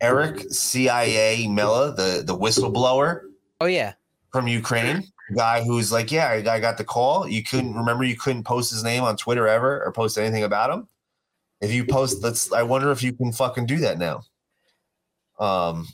Eric 0.02 0.38
Ciaramella, 0.50 1.96
the 1.96 2.24
the 2.26 2.36
whistleblower 2.36 3.22
Oh 3.62 3.68
yeah. 3.68 3.94
from 4.32 4.48
Ukraine, 4.48 5.04
guy 5.36 5.64
who's 5.64 5.92
like, 5.92 6.12
yeah, 6.12 6.30
I, 6.30 6.60
got 6.60 6.78
the 6.78 6.84
call. 6.84 7.28
You 7.28 7.44
couldn't 7.44 7.76
remember 7.76 8.04
you 8.04 8.18
couldn't 8.18 8.44
post 8.44 8.72
his 8.72 8.84
name 8.84 9.04
on 9.04 9.16
Twitter 9.16 9.48
ever 9.48 9.84
or 9.86 9.92
post 9.92 10.18
anything 10.18 10.44
about 10.44 10.72
him. 10.72 10.88
If 11.62 11.72
you 11.72 11.86
post, 11.86 12.24
let's. 12.24 12.52
I 12.52 12.64
wonder 12.64 12.92
if 12.92 13.04
you 13.04 13.14
can 13.14 13.32
fucking 13.32 13.68
do 13.68 13.78
that 13.78 14.00
now. 14.00 14.24
Um, 15.40 15.88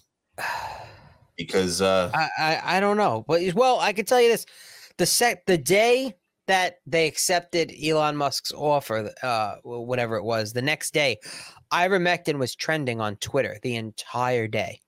because 1.38 1.82
uh, 1.82 2.10
I, 2.14 2.30
I 2.38 2.78
I 2.78 2.80
don't 2.80 2.96
know, 2.96 3.26
but 3.28 3.42
well, 3.54 3.82
I 3.82 3.92
can 3.92 4.06
tell 4.06 4.22
you 4.22 4.30
this: 4.30 4.46
the 4.98 5.06
sec 5.06 5.46
the 5.46 5.58
day 5.58 6.16
that 6.48 6.76
they 6.86 7.08
accepted 7.08 7.72
Elon 7.84 8.16
Musk's 8.16 8.52
offer, 8.52 9.12
uh, 9.22 9.56
whatever 9.64 10.16
it 10.16 10.24
was, 10.24 10.54
the 10.54 10.62
next 10.62 10.94
day, 10.94 11.18
ivermectin 11.72 12.40
was 12.40 12.56
trending 12.56 13.02
on 13.02 13.18
Twitter 13.18 13.58
the 13.62 13.76
entire 13.76 14.48
day. 14.48 14.80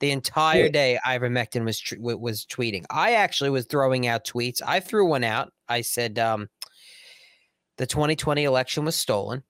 The 0.00 0.10
entire 0.10 0.68
day, 0.68 0.98
ivermectin 1.06 1.64
was 1.64 1.78
tr- 1.78 1.94
was 1.98 2.44
tweeting. 2.44 2.84
I 2.90 3.14
actually 3.14 3.50
was 3.50 3.66
throwing 3.66 4.06
out 4.06 4.24
tweets. 4.24 4.60
I 4.66 4.80
threw 4.80 5.06
one 5.06 5.24
out. 5.24 5.52
I 5.68 5.82
said, 5.82 6.18
um, 6.18 6.48
"The 7.78 7.86
2020 7.86 8.44
election 8.44 8.84
was 8.84 8.96
stolen. 8.96 9.44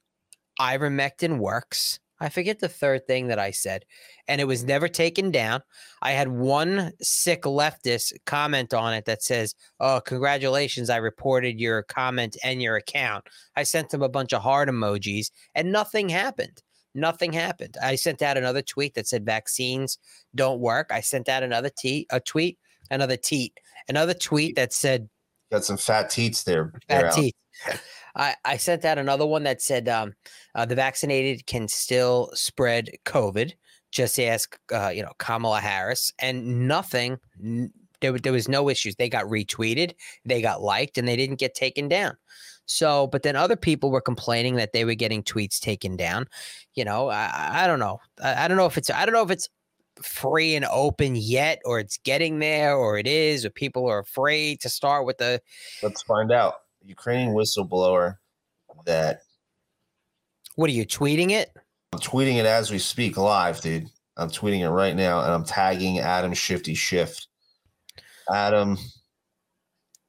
Ivermectin 0.61 1.39
works." 1.39 1.99
I 2.25 2.31
forget 2.31 2.59
the 2.59 2.71
third 2.71 3.07
thing 3.07 3.27
that 3.27 3.39
I 3.39 3.51
said, 3.51 3.85
and 4.29 4.41
it 4.41 4.47
was 4.47 4.65
never 4.65 4.89
taken 4.89 5.31
down. 5.31 5.61
I 6.01 6.13
had 6.13 6.29
one 6.29 6.93
sick 7.03 7.43
leftist 7.43 8.15
comment 8.25 8.73
on 8.73 8.95
it 8.95 9.05
that 9.05 9.23
says, 9.23 9.55
"Oh, 9.79 10.01
congratulations! 10.01 10.89
I 10.89 10.97
reported 10.97 11.61
your 11.61 11.83
comment 11.83 12.39
and 12.43 12.63
your 12.63 12.77
account." 12.77 13.27
I 13.57 13.65
sent 13.65 13.91
them 13.91 14.03
a 14.03 14.09
bunch 14.09 14.33
of 14.33 14.41
heart 14.41 14.71
emojis, 14.71 15.31
and 15.55 15.71
nothing 15.71 16.09
happened. 16.09 16.63
Nothing 16.95 17.35
happened. 17.35 17.77
I 17.83 17.97
sent 17.97 18.23
out 18.23 18.39
another 18.39 18.63
tweet 18.63 18.95
that 18.95 19.07
said 19.07 19.27
vaccines 19.27 19.99
don't 20.35 20.61
work. 20.61 20.91
I 20.91 21.03
sent 21.03 21.29
out 21.29 21.43
another 21.43 21.71
te- 21.77 22.07
a 22.11 22.21
tweet, 22.21 22.59
another 22.91 23.19
teat, 23.19 23.61
another 23.87 24.15
tweet 24.15 24.57
that 24.57 24.73
said 24.73 25.11
got 25.51 25.65
some 25.65 25.77
fat 25.77 26.11
teats 26.11 26.45
there. 26.45 26.73
Bad 26.89 27.03
teeth. 27.13 27.35
I, 28.17 28.35
I 28.45 28.57
sent 28.59 28.85
out 28.85 28.99
another 28.99 29.27
one 29.27 29.43
that 29.45 29.61
said 29.63 29.89
um, 29.89 30.15
uh, 30.55 30.65
the 30.65 30.75
vaccinated 30.75 31.47
can 31.47 31.69
still 31.69 32.31
spread 32.35 32.91
COVID. 33.05 33.53
Just 33.91 34.19
ask, 34.21 34.59
uh, 34.73 34.89
you 34.95 35.03
know, 35.03 35.13
Kamala 35.19 35.61
Harris, 35.61 36.13
and 36.19 36.67
nothing. 36.69 37.19
n- 37.43 37.73
There, 38.01 38.19
there 38.19 38.33
was 38.33 38.49
no 38.49 38.69
issues. 38.69 38.97
They 38.97 39.09
got 39.09 39.25
retweeted, 39.27 39.95
they 40.25 40.43
got 40.43 40.63
liked, 40.63 40.99
and 40.99 41.07
they 41.09 41.17
didn't 41.17 41.39
get 41.39 41.55
taken 41.55 41.89
down. 41.89 42.17
So, 42.67 43.07
but 43.09 43.23
then 43.23 43.37
other 43.37 43.57
people 43.57 43.91
were 43.91 44.01
complaining 44.01 44.57
that 44.57 44.73
they 44.73 44.85
were 44.85 44.95
getting 44.95 45.23
tweets 45.23 45.61
taken 45.61 45.97
down. 45.97 46.27
You 46.75 46.85
know, 46.85 47.09
I, 47.09 47.31
I- 47.33 47.65
I 47.65 47.67
don't 47.67 47.79
know. 47.79 47.99
I, 48.23 48.45
I 48.45 48.49
don't 48.49 48.57
know 48.57 48.67
if 48.67 48.77
it's 48.79 48.91
I 48.91 49.05
don't 49.07 49.13
know 49.15 49.23
if 49.23 49.31
it's 49.31 49.49
free 50.03 50.55
and 50.57 50.65
open 50.67 51.17
yet, 51.17 51.61
or 51.65 51.79
it's 51.79 51.99
getting 51.99 52.39
there, 52.39 52.77
or 52.77 52.99
it 52.99 53.07
is, 53.07 53.45
or 53.45 53.51
people 53.51 53.87
are 53.89 54.01
afraid 54.01 54.61
to 54.61 54.69
start 54.69 55.07
with 55.07 55.19
the 55.19 55.41
Let's 55.83 56.03
find 56.03 56.33
out. 56.33 56.55
Ukrainian 56.85 57.35
whistleblower 57.35 58.19
that 58.85 59.23
What 60.57 60.69
are 60.69 60.75
you 60.75 60.85
tweeting 60.85 61.31
it? 61.31 61.51
I'm 61.93 62.01
tweeting 62.01 62.37
it 62.37 62.47
as 62.47 62.71
we 62.71 62.79
speak 62.79 63.17
live, 63.17 63.61
dude. 63.61 63.89
I'm 64.17 64.31
tweeting 64.31 64.61
it 64.61 64.71
right 64.71 64.95
now, 64.95 65.21
and 65.23 65.33
I'm 65.33 65.45
tagging 65.45 65.99
Adam 65.99 66.35
Shifty 66.35 66.75
Schiff. 66.75 67.27
Adam. 68.33 68.79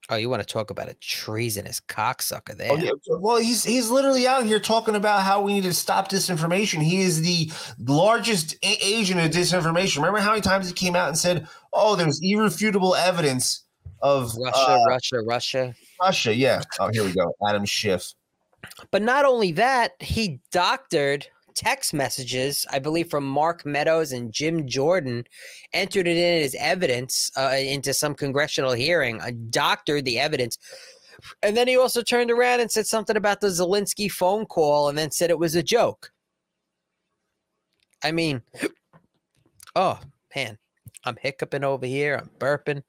Oh, 0.09 0.15
you 0.15 0.29
want 0.29 0.41
to 0.41 0.47
talk 0.47 0.69
about 0.69 0.87
a 0.87 0.93
treasonous 0.95 1.79
cocksucker 1.79 2.55
there? 2.55 2.71
Oh, 2.71 2.75
yeah. 2.75 2.91
Well, 3.07 3.37
he's 3.37 3.63
he's 3.63 3.89
literally 3.89 4.27
out 4.27 4.45
here 4.45 4.59
talking 4.59 4.95
about 4.95 5.23
how 5.23 5.41
we 5.41 5.53
need 5.53 5.63
to 5.63 5.73
stop 5.73 6.09
disinformation. 6.09 6.81
He 6.81 7.01
is 7.01 7.21
the 7.23 7.51
largest 7.79 8.53
a- 8.63 8.77
agent 8.85 9.19
of 9.19 9.31
disinformation. 9.31 9.97
Remember 9.97 10.19
how 10.19 10.29
many 10.29 10.41
times 10.41 10.67
he 10.67 10.73
came 10.73 10.95
out 10.95 11.07
and 11.07 11.17
said, 11.17 11.47
"Oh, 11.73 11.95
there's 11.95 12.19
irrefutable 12.21 12.93
evidence 12.93 13.63
of 14.01 14.35
Russia, 14.37 14.71
uh, 14.71 14.83
Russia, 14.87 15.21
Russia. 15.23 15.75
Russia." 15.99 16.35
Yeah. 16.35 16.61
Oh, 16.79 16.89
here 16.93 17.03
we 17.03 17.11
go. 17.11 17.33
Adam 17.47 17.65
Schiff. 17.65 18.13
But 18.91 19.01
not 19.01 19.25
only 19.25 19.53
that, 19.53 19.93
he 19.99 20.39
doctored 20.51 21.27
text 21.55 21.93
messages, 21.93 22.65
I 22.71 22.79
believe, 22.79 23.09
from 23.09 23.25
Mark 23.25 23.65
Meadows 23.65 24.11
and 24.11 24.31
Jim 24.31 24.67
Jordan, 24.67 25.25
entered 25.73 26.07
it 26.07 26.17
in 26.17 26.43
as 26.43 26.55
evidence 26.55 27.31
uh, 27.37 27.55
into 27.57 27.93
some 27.93 28.13
congressional 28.13 28.73
hearing, 28.73 29.21
uh, 29.21 29.31
doctored 29.49 30.05
the 30.05 30.19
evidence. 30.19 30.57
And 31.41 31.55
then 31.55 31.67
he 31.67 31.77
also 31.77 32.01
turned 32.01 32.29
around 32.29 32.59
and 32.59 32.69
said 32.69 32.85
something 32.85 33.15
about 33.15 33.41
the 33.41 33.47
Zelensky 33.47 34.11
phone 34.11 34.45
call 34.45 34.89
and 34.89 34.97
then 34.97 35.11
said 35.11 35.29
it 35.29 35.39
was 35.39 35.55
a 35.55 35.63
joke. 35.63 36.11
I 38.03 38.11
mean, 38.11 38.41
oh, 39.75 39.99
man, 40.35 40.57
I'm 41.05 41.17
hiccuping 41.21 41.63
over 41.63 41.85
here. 41.85 42.17
I'm 42.17 42.29
burping. 42.37 42.83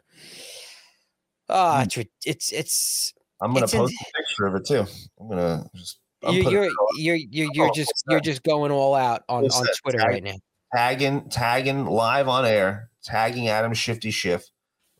Oh, 1.49 1.81
it's, 1.81 1.97
it's, 2.25 2.53
it's, 2.53 3.15
I'm 3.41 3.53
gonna 3.53 3.65
It's 3.65 3.75
in- 3.75 3.81
post 3.81 3.95
a 3.95 4.19
picture 4.19 4.47
of 4.47 4.55
it 4.57 4.67
too. 4.67 4.85
I'm 5.21 5.29
gonna 5.29 5.71
just 5.75 5.99
I'm 6.25 6.35
you're 6.35 6.65
you're, 6.65 6.71
you're 6.97 7.17
you're 7.17 7.49
you're 7.53 7.69
Oh, 7.69 7.73
just 7.75 7.93
you're 8.09 8.21
just 8.21 8.43
going 8.43 8.73
all 8.73 8.95
out 8.95 9.23
on 9.29 9.43
What's 9.43 9.57
on 9.57 9.65
that? 9.65 9.77
Twitter 9.83 9.99
Tag- 9.99 10.09
right 10.09 10.23
now. 10.25 10.37
tagging 10.75 11.29
tagging 11.29 11.85
live 11.87 12.29
on 12.29 12.45
air, 12.47 12.91
tagging 13.05 13.49
Adam 13.49 13.75
Shifty 13.75 14.11
Schiff. 14.11 14.45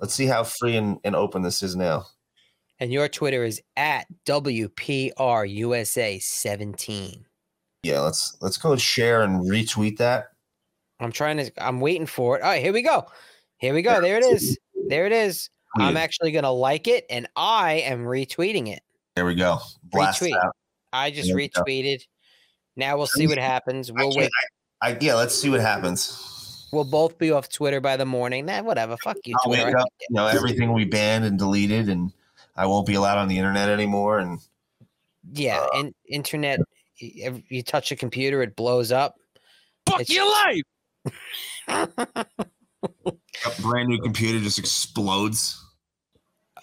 Let's 0.01 0.13
see 0.15 0.27
how 0.27 0.45
free 0.45 0.77
and, 0.77 0.99
and 1.05 1.17
open 1.17 1.41
this 1.43 1.63
is 1.63 1.75
now. 1.77 2.05
And 2.81 2.93
your 2.93 3.09
Twitter 3.09 3.45
is 3.45 3.63
at 3.79 4.07
WPRUSA17. 4.27 7.25
Yeah, 7.83 8.01
let's 8.01 8.37
let's 8.41 8.57
go 8.59 8.77
share 8.77 9.23
and 9.23 9.41
retweet 9.49 9.97
that. 9.99 10.29
I'm 11.01 11.13
trying 11.13 11.37
to 11.39 11.51
I'm 11.59 11.81
waiting 11.81 12.07
for 12.07 12.37
it. 12.37 12.43
All 12.43 12.51
right, 12.51 12.63
here 12.63 12.73
we 12.73 12.83
go. 12.83 13.07
Here 13.59 13.75
we 13.75 13.83
go. 13.83 14.01
There 14.01 14.17
it 14.19 14.25
is. 14.25 14.59
There 14.89 15.07
it 15.07 15.13
is. 15.13 15.51
I'm 15.79 15.97
actually 15.97 16.33
gonna 16.33 16.51
like 16.53 16.89
it 16.89 17.05
and 17.11 17.29
I 17.37 17.75
am 17.75 18.05
retweeting 18.05 18.69
it. 18.73 18.83
There 19.15 19.27
we 19.27 19.35
go. 19.35 19.59
Blast 19.85 20.23
Retweet. 20.23 20.37
out. 20.43 20.57
I 20.93 21.11
just 21.11 21.29
There 21.29 21.37
retweeted. 21.37 22.03
Now 22.77 22.97
we'll 22.97 23.07
see 23.07 23.27
what 23.27 23.39
happens. 23.39 23.91
We'll 23.91 24.11
can't- 24.13 24.17
wait. 24.17 24.31
I, 24.83 24.91
I, 24.91 24.99
yeah, 25.01 25.15
let's 25.15 25.35
see 25.35 25.49
what 25.49 25.61
happens. 25.61 26.69
We'll 26.73 26.85
both 26.85 27.17
be 27.19 27.31
off 27.31 27.49
Twitter 27.49 27.81
by 27.81 27.97
the 27.97 28.05
morning. 28.05 28.47
Nah, 28.47 28.63
whatever. 28.63 28.97
Fuck 29.03 29.17
you, 29.25 29.35
I'll 29.39 29.45
Twitter. 29.51 29.67
wake 29.67 29.77
up, 29.77 29.89
you 30.01 30.15
know, 30.15 30.27
everything 30.27 30.69
will 30.69 30.77
be 30.79 30.85
banned 30.85 31.25
and 31.25 31.39
deleted, 31.39 31.89
and 31.89 32.13
I 32.57 32.67
won't 32.67 32.87
be 32.87 32.95
allowed 32.95 33.19
on 33.19 33.29
the 33.29 33.39
internet 33.39 33.69
anymore. 33.69 34.19
And 34.19 34.41
Yeah, 35.33 35.61
Uh, 35.75 35.79
in, 35.81 35.95
internet. 36.09 36.61
y- 37.01 37.13
ev- 37.23 37.43
You 37.49 37.63
touch 37.63 37.93
a 37.93 37.97
computer, 37.97 38.43
it 38.43 38.57
blows 38.57 38.93
up. 38.93 39.15
Fuck 39.89 40.01
It's- 40.03 40.15
your 40.15 40.27
life. 40.29 40.63
a 41.69 43.61
brand 43.63 43.89
new 43.89 44.01
computer 44.01 44.41
just 44.41 44.59
explodes. 44.59 45.63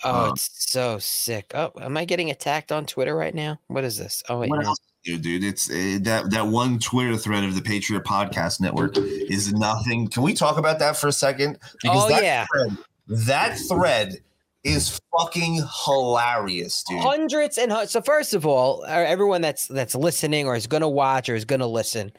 Oh, 0.04 0.26
Uh, 0.28 0.32
it's 0.34 0.50
so 0.72 1.00
sick. 1.00 1.52
Oh, 1.56 1.72
am 1.82 1.96
I 1.98 2.06
getting 2.06 2.30
attacked 2.32 2.72
on 2.72 2.86
Twitter 2.86 3.16
right 3.16 3.34
now? 3.34 3.60
What 3.68 3.84
is 3.84 3.98
this? 3.98 4.24
Oh 4.30 4.40
wait, 4.40 4.50
What 4.50 4.62
no. 4.62 4.68
else 4.70 4.80
do, 5.06 5.18
dude? 5.18 5.44
It's 5.44 5.70
uh, 5.70 6.00
that 6.02 6.30
that 6.32 6.48
one 6.48 6.80
Twitter 6.80 7.18
thread 7.18 7.44
of 7.44 7.56
the 7.56 7.62
Patriot 7.62 8.04
Podcast 8.04 8.60
Network 8.62 8.98
is 8.98 9.54
nothing. 9.54 10.08
Can 10.08 10.24
we 10.24 10.34
talk 10.34 10.58
about 10.58 10.80
that 10.80 10.98
for 10.98 11.08
a 11.08 11.12
second? 11.12 11.58
Oh 11.86 12.08
that 12.10 12.24
yeah, 12.24 12.46
thread, 12.54 12.78
that 13.08 13.58
thread 13.70 14.18
is 14.64 15.00
fucking 15.18 15.62
hilarious, 15.86 16.84
dude. 16.84 17.02
hundreds 17.02 17.58
and 17.58 17.70
hun- 17.72 17.88
so. 17.88 18.02
First 18.02 18.34
of 18.34 18.46
all, 18.46 18.84
uh, 18.84 18.88
everyone 18.88 19.42
that's 19.42 19.68
that's 19.68 19.94
listening 19.96 20.48
or 20.48 20.56
is 20.56 20.68
going 20.68 20.82
to 20.82 20.88
watch 20.88 21.28
or 21.28 21.36
is 21.36 21.44
going 21.44 21.60
to 21.60 21.68
listen, 21.68 22.14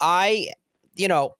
I, 0.00 0.48
you 0.94 1.08
know, 1.08 1.34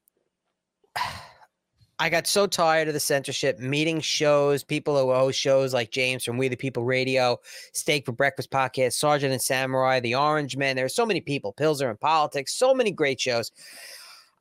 I 1.99 2.09
got 2.09 2.27
so 2.27 2.47
tired 2.47 2.89
of 2.89 2.95
the 2.95 3.01
censorship, 3.01 3.61
meeting 3.61 4.01
shows, 4.01 4.65
people 4.65 4.99
who 4.99 5.13
host 5.13 5.39
shows 5.39 5.73
like 5.73 5.93
James 5.93 6.25
from 6.25 6.39
We 6.39 6.49
the 6.49 6.57
People 6.57 6.85
Radio, 6.85 7.39
Steak 7.73 8.05
for 8.05 8.13
Breakfast 8.13 8.51
podcast, 8.51 8.95
Sergeant 8.95 9.33
and 9.33 9.41
Samurai, 9.41 10.01
The 10.01 10.17
Orange 10.17 10.57
Man. 10.57 10.75
There's 10.75 10.95
so 10.95 11.07
many 11.07 11.21
people, 11.21 11.53
Pills 11.53 11.81
are 11.81 11.91
in 11.91 11.97
Politics, 11.97 12.55
so 12.55 12.75
many 12.75 12.91
great 12.91 13.21
shows. 13.21 13.53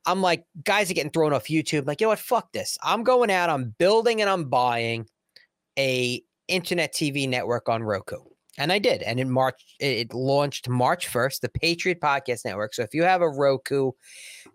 I'm 0.04 0.20
like, 0.20 0.44
guys 0.64 0.90
are 0.90 0.94
getting 0.94 1.12
thrown 1.12 1.32
off 1.32 1.44
YouTube. 1.44 1.86
Like, 1.86 2.00
you 2.00 2.06
know 2.06 2.10
what? 2.10 2.18
Fuck 2.18 2.52
this. 2.52 2.76
I'm 2.82 3.04
going 3.04 3.30
out, 3.30 3.50
I'm 3.50 3.74
building 3.78 4.20
and 4.20 4.28
I'm 4.28 4.44
buying 4.44 5.06
a 5.78 6.22
internet 6.48 6.92
TV 6.92 7.28
network 7.28 7.68
on 7.68 7.82
Roku. 7.82 8.18
And 8.58 8.70
I 8.70 8.78
did. 8.78 9.02
And 9.02 9.18
in 9.18 9.30
March, 9.30 9.60
it 9.80 10.14
launched 10.14 10.68
March 10.68 11.08
1st, 11.08 11.40
the 11.40 11.48
Patriot 11.48 12.00
Podcast 12.00 12.44
Network. 12.44 12.74
So 12.74 12.82
if 12.82 12.94
you 12.94 13.02
have 13.02 13.20
a 13.20 13.28
Roku 13.28 13.92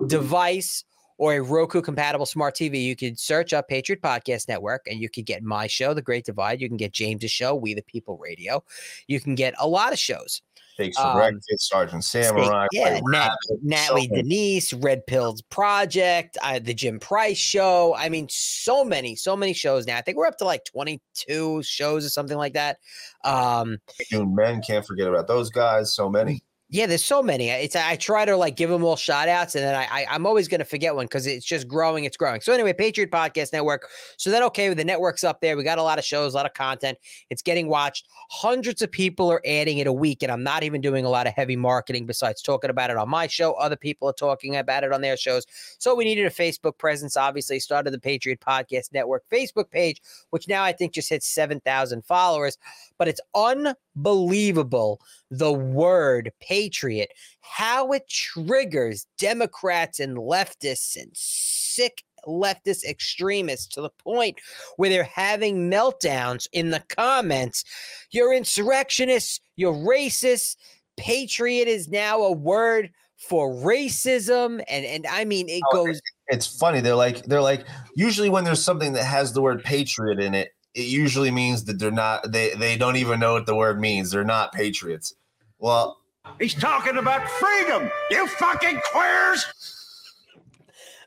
device 0.07 0.85
or 1.19 1.33
a 1.33 1.41
Roku 1.41 1.81
compatible 1.81 2.25
smart 2.25 2.55
TV, 2.55 2.81
you 2.81 2.95
can 2.95 3.15
search 3.15 3.51
up 3.51 3.67
Patriot 3.67 4.01
Podcast 4.01 4.47
Network 4.47 4.87
and 4.89 5.01
you 5.01 5.09
can 5.09 5.23
get 5.23 5.43
my 5.43 5.67
show, 5.67 5.93
The 5.93 6.01
Great 6.01 6.25
Divide. 6.25 6.61
You 6.61 6.69
can 6.69 6.77
get 6.77 6.93
James's 6.93 7.29
show, 7.29 7.53
We 7.53 7.73
the 7.73 7.83
People 7.83 8.17
Radio. 8.17 8.63
You 9.07 9.19
can 9.19 9.35
get 9.35 9.53
a 9.59 9.67
lot 9.67 9.91
of 9.91 9.99
shows. 9.99 10.41
Thanks 10.77 10.97
for 10.97 11.07
um, 11.07 11.17
breakfast, 11.17 11.69
Sergeant 11.69 12.05
Samurai. 12.05 12.67
yeah, 12.71 13.01
Nat, 13.03 13.31
Natalie 13.61 14.07
so. 14.07 14.15
Denise, 14.15 14.71
Red 14.71 15.05
Pills 15.07 15.41
Project, 15.41 16.37
uh, 16.41 16.57
the 16.57 16.73
Jim 16.73 17.01
Price 17.01 17.37
Show. 17.37 17.93
I 17.97 18.07
mean, 18.07 18.27
so 18.29 18.85
many, 18.85 19.17
so 19.17 19.35
many 19.35 19.51
shows 19.51 19.85
now. 19.85 19.97
I 19.97 20.01
think 20.01 20.17
we're 20.17 20.25
up 20.25 20.37
to 20.37 20.45
like 20.45 20.63
22 20.63 21.63
shows 21.63 22.05
or 22.05 22.09
something 22.09 22.37
like 22.37 22.53
that. 22.53 22.77
Um, 23.25 23.77
men 24.09 24.61
can't 24.61 24.85
forget 24.85 25.09
about 25.09 25.27
those 25.27 25.49
guys. 25.49 25.93
So 25.93 26.09
many. 26.09 26.43
Yeah, 26.71 26.85
there's 26.85 27.03
so 27.03 27.23
many. 27.23 27.49
It's 27.49 27.75
I 27.75 27.95
try 27.95 28.25
to 28.25 28.37
like 28.37 28.55
give 28.55 28.69
them 28.69 28.83
all 28.83 28.95
shout 28.95 29.27
outs, 29.27 29.55
and 29.55 29.63
then 29.63 29.73
I, 29.73 29.87
I 29.89 30.05
I'm 30.07 30.27
always 30.27 30.47
gonna 30.47 30.65
forget 30.65 30.95
one 30.95 31.05
because 31.05 31.25
it's 31.25 31.43
just 31.43 31.67
growing, 31.67 32.03
it's 32.03 32.15
growing. 32.15 32.41
So 32.41 32.53
anyway, 32.53 32.73
Patriot 32.73 33.09
Podcast 33.09 33.53
Network. 33.53 33.89
So 34.17 34.29
then 34.29 34.43
okay, 34.43 34.71
the 34.75 34.85
network's 34.85 35.23
up 35.23 35.41
there. 35.41 35.57
We 35.57 35.63
got 35.63 35.79
a 35.79 35.83
lot 35.83 35.97
of 35.97 36.05
shows, 36.05 36.33
a 36.33 36.37
lot 36.37 36.45
of 36.45 36.53
content. 36.53 36.99
It's 37.31 37.41
getting 37.41 37.69
watched. 37.69 38.07
Hundreds 38.29 38.83
of 38.83 38.91
people 38.91 39.31
are 39.31 39.41
adding 39.47 39.79
it 39.79 39.87
a 39.87 39.93
week, 39.93 40.21
and 40.21 40.31
I'm 40.31 40.43
not 40.43 40.61
even 40.61 40.79
doing 40.79 41.05
a 41.05 41.09
lot 41.09 41.25
of 41.25 41.33
heavy 41.33 41.55
marketing 41.55 42.05
besides 42.05 42.39
talking 42.39 42.69
about 42.69 42.91
it 42.91 42.97
on 42.97 43.09
my 43.09 43.25
show. 43.25 43.53
Other 43.53 43.75
people 43.75 44.07
are 44.07 44.13
talking 44.13 44.55
about 44.55 44.83
it 44.83 44.93
on 44.93 45.01
their 45.01 45.17
shows. 45.17 45.47
So 45.79 45.95
we 45.95 46.03
needed 46.03 46.27
a 46.27 46.29
Facebook 46.29 46.77
presence. 46.77 47.17
Obviously, 47.17 47.59
started 47.59 47.91
the 47.91 47.99
Patriot 47.99 48.41
Podcast 48.41 48.93
Network 48.93 49.23
Facebook 49.33 49.71
page, 49.71 50.03
which 50.29 50.47
now 50.47 50.63
I 50.63 50.73
think 50.73 50.93
just 50.93 51.09
hit 51.09 51.23
seven 51.23 51.61
thousand 51.61 52.05
followers. 52.05 52.59
But 52.99 53.07
it's 53.07 53.21
unbelievable 53.33 55.01
the 55.31 55.53
word 55.53 56.31
patriot, 56.41 57.11
how 57.41 57.91
it 57.91 58.07
triggers 58.07 59.05
Democrats 59.17 59.99
and 59.99 60.17
leftists 60.17 60.95
and 60.95 61.11
sick 61.13 62.03
leftist 62.27 62.83
extremists 62.83 63.67
to 63.67 63.81
the 63.81 63.89
point 64.03 64.39
where 64.77 64.89
they're 64.89 65.03
having 65.03 65.69
meltdowns 65.69 66.47
in 66.51 66.71
the 66.71 66.83
comments. 66.89 67.63
You're 68.11 68.33
insurrectionists, 68.33 69.39
you're 69.55 69.73
racist. 69.73 70.57
Patriot 70.97 71.67
is 71.67 71.87
now 71.87 72.21
a 72.21 72.31
word 72.31 72.91
for 73.17 73.53
racism. 73.53 74.63
And 74.67 74.85
and 74.85 75.07
I 75.07 75.25
mean 75.25 75.47
it 75.49 75.61
Oh, 75.71 75.85
goes 75.85 76.01
It's 76.27 76.47
funny. 76.47 76.81
They're 76.81 76.95
like 76.95 77.23
they're 77.25 77.41
like 77.41 77.65
usually 77.95 78.29
when 78.29 78.43
there's 78.43 78.63
something 78.63 78.93
that 78.93 79.05
has 79.05 79.33
the 79.33 79.41
word 79.41 79.63
patriot 79.63 80.19
in 80.19 80.33
it, 80.33 80.51
it 80.79 80.87
usually 80.87 81.31
means 81.31 81.65
that 81.65 81.79
they're 81.79 81.91
not 81.91 82.31
they 82.31 82.53
they 82.55 82.77
don't 82.77 82.95
even 82.95 83.19
know 83.19 83.33
what 83.33 83.45
the 83.45 83.55
word 83.55 83.79
means. 83.79 84.11
They're 84.11 84.23
not 84.23 84.53
patriots. 84.53 85.13
Well, 85.59 85.97
He's 86.39 86.53
talking 86.53 86.97
about 86.97 87.27
freedom. 87.29 87.89
You 88.11 88.27
fucking 88.27 88.79
queers. 88.91 89.45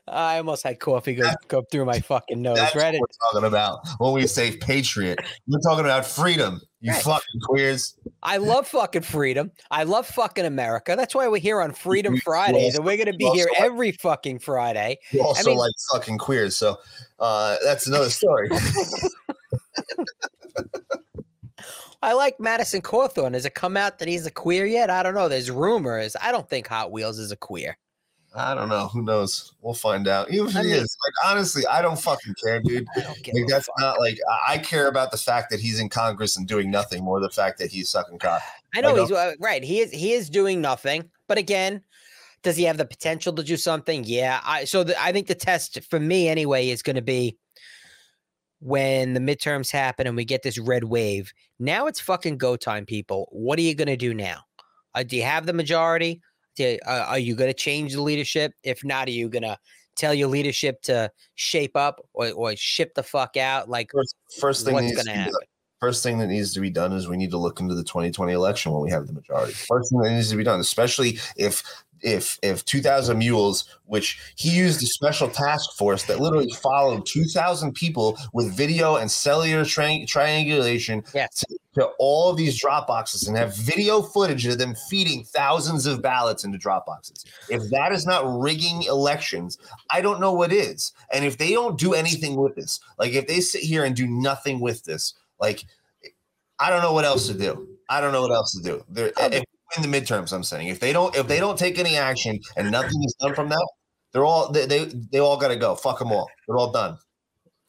I 0.07 0.37
almost 0.37 0.63
had 0.63 0.79
coffee 0.81 1.15
go, 1.15 1.29
go 1.47 1.61
through 1.71 1.85
my 1.85 1.99
fucking 1.99 2.41
nose. 2.41 2.57
that's 2.57 2.75
Right? 2.75 2.93
what 2.93 3.01
we're 3.09 3.31
talking 3.31 3.47
about 3.47 3.79
when 3.99 4.11
we 4.13 4.27
say 4.27 4.57
patriot. 4.57 5.17
We're 5.47 5.59
talking 5.61 5.85
about 5.85 6.05
freedom. 6.05 6.61
You 6.81 6.91
Right. 6.91 7.01
fucking 7.01 7.41
queers. 7.43 7.95
I 8.21 8.35
love 8.37 8.67
fucking 8.67 9.03
freedom. 9.03 9.51
I 9.71 9.83
love 9.83 10.05
fucking 10.05 10.45
America. 10.45 10.95
That's 10.97 11.15
why 11.15 11.29
we're 11.29 11.37
here 11.39 11.61
on 11.61 11.71
Freedom 11.71 12.17
Fridays, 12.17 12.75
and 12.75 12.83
we're 12.83 12.97
gonna 12.97 13.13
be 13.15 13.29
here 13.29 13.47
like- 13.53 13.61
every 13.61 13.91
fucking 13.93 14.39
Friday. 14.39 14.97
You 15.11 15.21
also 15.23 15.51
mean- 15.51 15.57
like 15.59 15.71
fucking 15.93 16.17
queers. 16.17 16.57
So 16.57 16.77
uh, 17.19 17.55
that's 17.63 17.87
another 17.87 18.09
story. 18.09 18.49
I 22.01 22.11
like 22.11 22.37
Madison 22.37 22.81
Cawthorn. 22.81 23.33
Has 23.33 23.45
it 23.45 23.53
come 23.55 23.77
out 23.77 23.99
that 23.99 24.09
he's 24.09 24.25
a 24.25 24.31
queer 24.31 24.65
yet? 24.65 24.89
I 24.89 25.03
don't 25.03 25.13
know. 25.15 25.29
There's 25.29 25.49
rumors. 25.49 26.17
I 26.21 26.33
don't 26.33 26.49
think 26.49 26.67
Hot 26.67 26.91
Wheels 26.91 27.17
is 27.17 27.31
a 27.31 27.37
queer. 27.37 27.77
I 28.35 28.55
don't 28.55 28.69
know. 28.69 28.87
Who 28.87 29.03
knows? 29.03 29.53
We'll 29.61 29.75
find 29.75 30.07
out. 30.07 30.31
Even 30.31 30.47
if 30.47 30.55
I 30.55 30.63
he 30.63 30.69
mean- 30.69 30.77
is, 30.77 30.97
like 31.05 31.31
honestly, 31.31 31.65
I 31.67 31.81
don't 31.81 31.99
fucking 31.99 32.33
care, 32.43 32.59
dude. 32.61 32.87
I 32.95 33.01
don't 33.01 33.27
Like 33.33 33.47
that's 33.47 33.69
not 33.77 33.99
like 33.99 34.17
I- 34.29 34.53
I 34.53 34.57
care 34.57 34.87
about 34.87 35.11
the 35.11 35.17
fact 35.17 35.51
that 35.51 35.59
he's 35.59 35.79
in 35.79 35.89
Congress 35.89 36.35
and 36.35 36.47
doing 36.47 36.71
nothing, 36.71 37.03
more 37.03 37.19
the 37.19 37.29
fact 37.29 37.59
that 37.59 37.71
he's 37.71 37.89
sucking 37.89 38.19
cock. 38.19 38.41
I 38.73 38.81
know 38.81 38.95
I 38.95 39.01
he's 39.01 39.11
uh, 39.11 39.33
right. 39.39 39.63
He 39.63 39.81
is 39.81 39.91
he 39.91 40.13
is 40.13 40.29
doing 40.29 40.61
nothing. 40.61 41.09
But 41.27 41.37
again, 41.37 41.81
does 42.41 42.57
he 42.57 42.63
have 42.63 42.77
the 42.77 42.85
potential 42.85 43.33
to 43.33 43.43
do 43.43 43.55
something? 43.55 44.03
Yeah. 44.03 44.41
I 44.43 44.65
so 44.65 44.83
the, 44.83 44.99
I 45.01 45.11
think 45.11 45.27
the 45.27 45.35
test 45.35 45.79
for 45.89 45.99
me 45.99 46.27
anyway 46.27 46.69
is 46.69 46.81
going 46.81 46.95
to 46.95 47.01
be 47.03 47.37
when 48.59 49.13
the 49.13 49.19
midterms 49.19 49.71
happen 49.71 50.07
and 50.07 50.15
we 50.15 50.25
get 50.25 50.41
this 50.41 50.57
red 50.57 50.85
wave. 50.85 51.33
Now 51.59 51.85
it's 51.85 51.99
fucking 51.99 52.37
go 52.37 52.55
time, 52.55 52.85
people. 52.85 53.27
What 53.31 53.59
are 53.59 53.63
you 53.63 53.75
going 53.75 53.87
to 53.89 53.97
do 53.97 54.13
now? 54.13 54.39
Uh, 54.95 55.03
do 55.03 55.17
you 55.17 55.23
have 55.23 55.45
the 55.45 55.53
majority? 55.53 56.21
Do, 56.55 56.77
uh, 56.85 57.05
are 57.09 57.19
you 57.19 57.35
going 57.35 57.49
to 57.49 57.53
change 57.53 57.93
the 57.93 58.01
leadership? 58.01 58.53
If 58.63 58.83
not, 58.83 59.07
are 59.07 59.11
you 59.11 59.29
going 59.29 59.43
to 59.43 59.57
tell 59.95 60.13
your 60.13 60.27
leadership 60.27 60.81
to 60.83 61.11
shape 61.35 61.75
up 61.75 62.05
or, 62.13 62.31
or 62.31 62.55
ship 62.55 62.93
the 62.95 63.03
fuck 63.03 63.37
out? 63.37 63.69
Like, 63.69 63.91
First, 63.91 64.15
first 64.39 64.65
thing 64.65 64.73
what's 64.73 64.93
going 64.93 65.05
to 65.05 65.11
to 65.11 65.17
happen? 65.17 65.33
First 65.79 66.01
thing 66.01 66.17
that 66.19 66.27
needs 66.27 66.53
to 66.53 66.61
be 66.61 66.69
done 66.69 66.93
is 66.93 67.09
we 67.09 67.17
need 67.17 67.31
to 67.31 67.37
look 67.37 67.59
into 67.59 67.75
the 67.75 67.83
2020 67.83 68.31
election 68.31 68.71
when 68.71 68.81
we 68.81 68.89
have 68.89 69.05
the 69.05 69.13
majority. 69.13 69.51
First 69.51 69.89
thing 69.89 69.99
that 69.99 70.11
needs 70.11 70.29
to 70.29 70.37
be 70.37 70.43
done, 70.43 70.61
especially 70.61 71.19
if 71.35 71.61
if 72.03 72.37
if 72.41 72.63
2000 72.65 73.17
mules 73.17 73.65
which 73.85 74.19
he 74.35 74.49
used 74.49 74.81
a 74.83 74.85
special 74.85 75.27
task 75.29 75.75
force 75.77 76.03
that 76.03 76.19
literally 76.19 76.51
followed 76.51 77.05
2000 77.05 77.73
people 77.73 78.17
with 78.33 78.55
video 78.55 78.97
and 78.97 79.09
cellular 79.09 79.65
tri- 79.65 80.05
triangulation 80.07 81.03
Yes. 81.13 81.39
to, 81.39 81.57
to 81.75 81.85
all 81.99 82.29
of 82.29 82.37
these 82.37 82.59
drop 82.59 82.87
boxes 82.87 83.27
and 83.27 83.37
have 83.37 83.55
video 83.55 84.01
footage 84.01 84.45
of 84.45 84.57
them 84.57 84.75
feeding 84.89 85.23
thousands 85.23 85.85
of 85.85 86.01
ballots 86.01 86.43
into 86.43 86.57
drop 86.57 86.85
boxes. 86.85 87.25
If 87.49 87.69
that 87.71 87.91
is 87.91 88.05
not 88.05 88.23
rigging 88.39 88.83
elections 88.83 89.57
i 89.91 90.01
don't 90.01 90.19
know 90.19 90.33
what 90.33 90.51
is. 90.51 90.91
And 91.11 91.23
if 91.25 91.37
they 91.37 91.51
don't 91.51 91.79
do 91.79 91.93
anything 91.93 92.35
with 92.35 92.55
this 92.55 92.79
like 92.99 93.13
if 93.13 93.27
they 93.27 93.39
sit 93.39 93.61
here 93.61 93.85
and 93.85 93.95
do 93.95 94.07
nothing 94.07 94.59
with 94.59 94.83
this 94.83 95.13
like 95.39 95.65
i 96.59 96.69
don't 96.69 96.81
know 96.81 96.93
what 96.93 97.05
else 97.05 97.27
to 97.27 97.33
do. 97.33 97.67
I 97.89 98.01
don't 98.01 98.13
know 98.13 98.21
what 98.21 98.31
else 98.31 98.53
to 98.53 98.63
do. 98.63 98.83
They're, 98.89 99.11
if, 99.19 99.43
in 99.77 99.81
the 99.81 99.87
midterms 99.87 100.33
i'm 100.33 100.43
saying. 100.43 100.67
If 100.67 100.79
they 100.79 100.93
don't 100.93 101.15
if 101.15 101.27
they 101.27 101.39
don't 101.39 101.57
take 101.57 101.79
any 101.79 101.95
action 101.95 102.39
and 102.57 102.71
nothing 102.71 103.03
is 103.03 103.15
done 103.19 103.33
from 103.33 103.49
that 103.49 103.67
they're 104.13 104.23
all 104.23 104.51
they 104.51 104.65
they, 104.65 104.85
they 105.11 105.19
all 105.19 105.37
got 105.37 105.49
to 105.49 105.55
go. 105.55 105.75
Fuck 105.75 105.99
them 105.99 106.11
all. 106.11 106.29
They're 106.47 106.57
all 106.57 106.71
done. 106.71 106.97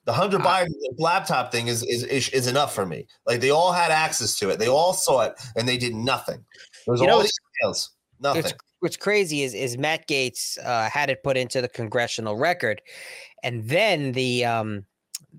The 0.05 0.13
Hunter 0.13 0.39
Biden 0.39 0.69
laptop 0.99 1.51
thing 1.51 1.69
is, 1.69 1.83
is 1.83 2.05
is 2.05 2.29
is 2.29 2.47
enough 2.47 2.75
for 2.75 2.85
me. 2.85 3.07
Like 3.27 3.41
they 3.41 3.49
all 3.49 3.73
had 3.73 3.91
access 3.91 4.39
to 4.39 4.51
it, 4.51 4.59
they 4.59 4.69
all 4.69 4.93
saw 4.93 5.23
it, 5.23 5.33
and 5.57 5.67
they 5.67 5.79
did 5.79 5.95
nothing. 5.95 6.45
There's 6.87 7.01
know, 7.01 7.09
all 7.09 7.21
it's- 7.21 7.33
these 7.63 7.69
emails, 7.71 7.89
nothing. 8.21 8.43
What's, 8.43 8.55
what's 8.81 8.97
crazy 8.99 9.43
is 9.43 9.55
is 9.55 9.79
Matt 9.79 10.07
Gaetz 10.07 10.59
uh, 10.63 10.91
had 10.91 11.09
it 11.09 11.23
put 11.23 11.39
into 11.39 11.63
the 11.63 11.69
congressional 11.69 12.37
record, 12.37 12.83
and 13.43 13.67
then 13.67 14.13
the 14.13 14.45
um, 14.45 14.85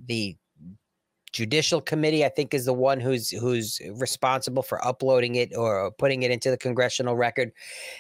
the 0.08 0.36
judicial 1.36 1.82
committee 1.82 2.24
i 2.24 2.30
think 2.30 2.54
is 2.54 2.64
the 2.64 2.74
one 2.74 3.00
who's 3.00 3.30
who's 3.30 3.82
responsible 3.96 4.64
for 4.64 4.84
uploading 4.88 5.36
it 5.36 5.54
or 5.56 5.92
putting 5.92 6.24
it 6.24 6.32
into 6.32 6.50
the 6.50 6.58
congressional 6.58 7.16
record. 7.16 7.52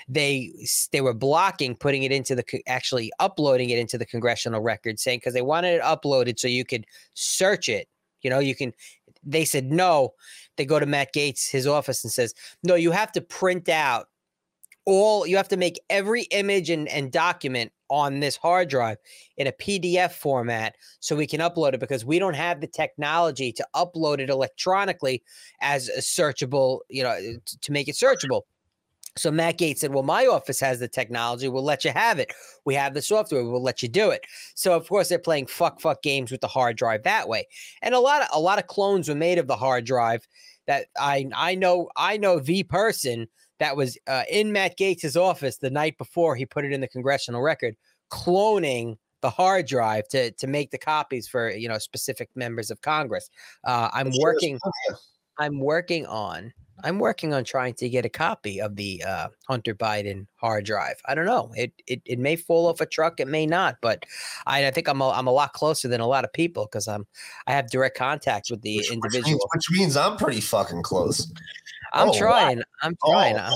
They 0.07 0.51
they 0.91 1.01
were 1.01 1.13
blocking 1.13 1.75
putting 1.75 2.03
it 2.03 2.11
into 2.11 2.35
the 2.35 2.43
actually 2.67 3.11
uploading 3.19 3.69
it 3.69 3.77
into 3.77 3.97
the 3.97 4.05
congressional 4.05 4.61
record 4.61 4.99
saying 4.99 5.19
because 5.19 5.33
they 5.33 5.41
wanted 5.41 5.75
it 5.75 5.81
uploaded 5.81 6.39
so 6.39 6.47
you 6.47 6.65
could 6.65 6.85
search 7.13 7.67
it. 7.69 7.87
You 8.21 8.29
know 8.29 8.39
you 8.39 8.55
can 8.55 8.73
they 9.23 9.45
said 9.45 9.71
no. 9.71 10.13
They 10.57 10.65
go 10.65 10.79
to 10.79 10.85
matt 10.85 11.13
gaetz 11.13 11.49
his 11.49 11.67
office 11.67 12.03
and 12.03 12.11
says 12.11 12.33
no 12.63 12.75
you 12.75 12.91
have 12.91 13.11
to 13.13 13.21
print 13.21 13.67
out 13.69 14.07
all 14.85 15.25
you 15.25 15.37
have 15.37 15.47
to 15.49 15.57
make 15.57 15.79
every 15.89 16.23
image 16.23 16.69
and, 16.69 16.87
and 16.89 17.11
document 17.11 17.71
on 17.89 18.19
this 18.19 18.35
hard 18.35 18.69
drive 18.69 18.97
in 19.37 19.47
a 19.47 19.51
PDF 19.51 20.11
format 20.11 20.75
so 20.99 21.15
we 21.15 21.27
can 21.27 21.39
upload 21.39 21.73
it 21.73 21.79
because 21.79 22.05
we 22.05 22.19
don't 22.19 22.33
have 22.35 22.61
the 22.61 22.67
technology 22.67 23.51
to 23.51 23.65
upload 23.75 24.19
it 24.19 24.29
electronically 24.29 25.23
as 25.61 25.89
a 25.89 25.99
searchable, 25.99 26.79
you 26.89 27.03
know, 27.03 27.11
eh, 27.11 27.33
to 27.61 27.71
make 27.71 27.87
it 27.87 27.95
searchable. 27.95 28.41
So 29.17 29.31
Matt 29.31 29.57
Gaetz 29.57 29.79
said, 29.79 29.93
"Well, 29.93 30.03
my 30.03 30.25
office 30.25 30.59
has 30.59 30.79
the 30.79 30.89
technology. 30.89 31.47
We'll 31.47 31.63
let 31.63 31.85
you 31.85 31.91
have 31.91 32.19
it. 32.19 32.33
We 32.65 32.75
have 32.75 32.93
the 32.93 33.01
software. 33.01 33.45
We'll 33.45 33.63
let 33.63 33.81
you 33.81 33.87
do 33.87 34.09
it." 34.09 34.25
So 34.55 34.73
of 34.73 34.87
course 34.89 35.07
they're 35.07 35.19
playing 35.19 35.47
fuck 35.47 35.79
fuck 35.79 36.01
games 36.01 36.31
with 36.31 36.41
the 36.41 36.47
hard 36.47 36.75
drive 36.75 37.03
that 37.03 37.29
way. 37.29 37.47
And 37.81 37.95
a 37.95 37.99
lot 37.99 38.23
of 38.23 38.27
a 38.33 38.39
lot 38.39 38.59
of 38.59 38.67
clones 38.67 39.07
were 39.07 39.15
made 39.15 39.37
of 39.37 39.47
the 39.47 39.55
hard 39.55 39.85
drive 39.85 40.27
that 40.67 40.87
I 40.99 41.29
I 41.33 41.55
know 41.55 41.89
I 41.95 42.17
know 42.17 42.39
the 42.39 42.63
person 42.63 43.27
that 43.59 43.75
was 43.77 43.97
uh, 44.07 44.23
in 44.29 44.51
Matt 44.51 44.77
Gaetz' 44.77 45.15
office 45.15 45.57
the 45.57 45.69
night 45.69 45.97
before 45.97 46.35
he 46.35 46.45
put 46.45 46.65
it 46.65 46.71
in 46.71 46.81
the 46.81 46.87
congressional 46.87 47.41
record, 47.41 47.75
cloning 48.11 48.97
the 49.21 49.29
hard 49.29 49.65
drive 49.65 50.07
to 50.09 50.31
to 50.31 50.47
make 50.47 50.71
the 50.71 50.77
copies 50.77 51.27
for 51.27 51.49
you 51.49 51.67
know 51.67 51.77
specific 51.77 52.29
members 52.35 52.69
of 52.69 52.81
Congress. 52.81 53.29
Uh, 53.63 53.89
I'm 53.93 54.11
working. 54.19 54.59
I'm 55.37 55.59
working 55.59 56.05
on. 56.05 56.53
I'm 56.83 56.99
working 56.99 57.33
on 57.33 57.43
trying 57.43 57.73
to 57.75 57.89
get 57.89 58.05
a 58.05 58.09
copy 58.09 58.61
of 58.61 58.75
the 58.75 59.03
uh, 59.03 59.29
Hunter 59.47 59.73
Biden 59.73 60.27
hard 60.35 60.65
drive. 60.65 60.95
I 61.05 61.15
don't 61.15 61.25
know. 61.25 61.51
It, 61.55 61.73
it 61.87 62.01
it 62.05 62.19
may 62.19 62.35
fall 62.35 62.67
off 62.67 62.81
a 62.81 62.85
truck. 62.85 63.19
It 63.19 63.27
may 63.27 63.45
not. 63.45 63.77
But 63.81 64.05
I, 64.45 64.67
I 64.67 64.71
think 64.71 64.87
I'm 64.87 65.01
a, 65.01 65.09
I'm 65.09 65.27
a 65.27 65.31
lot 65.31 65.53
closer 65.53 65.87
than 65.87 66.01
a 66.01 66.07
lot 66.07 66.25
of 66.25 66.33
people 66.33 66.65
because 66.65 66.87
I'm 66.87 67.07
I 67.47 67.53
have 67.53 67.69
direct 67.69 67.97
contact 67.97 68.51
with 68.51 68.61
the 68.61 68.77
which, 68.77 68.91
individual. 68.91 69.39
Which 69.53 69.69
means, 69.69 69.69
which 69.69 69.79
means 69.79 69.97
I'm 69.97 70.17
pretty 70.17 70.41
fucking 70.41 70.83
close. 70.83 71.31
I'm 71.93 72.09
oh, 72.09 72.17
trying. 72.17 72.57
Right. 72.57 72.65
I'm 72.81 72.95
trying. 73.05 73.35
Oh, 73.37 73.55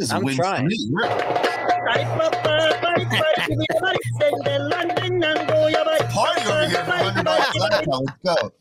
right. 0.00 0.10
I'm 0.10 0.26
trying. 0.34 0.70
Party 6.12 6.42
over 6.42 6.66
here 6.68 6.84
Let's 7.56 7.80
go. 8.22 8.52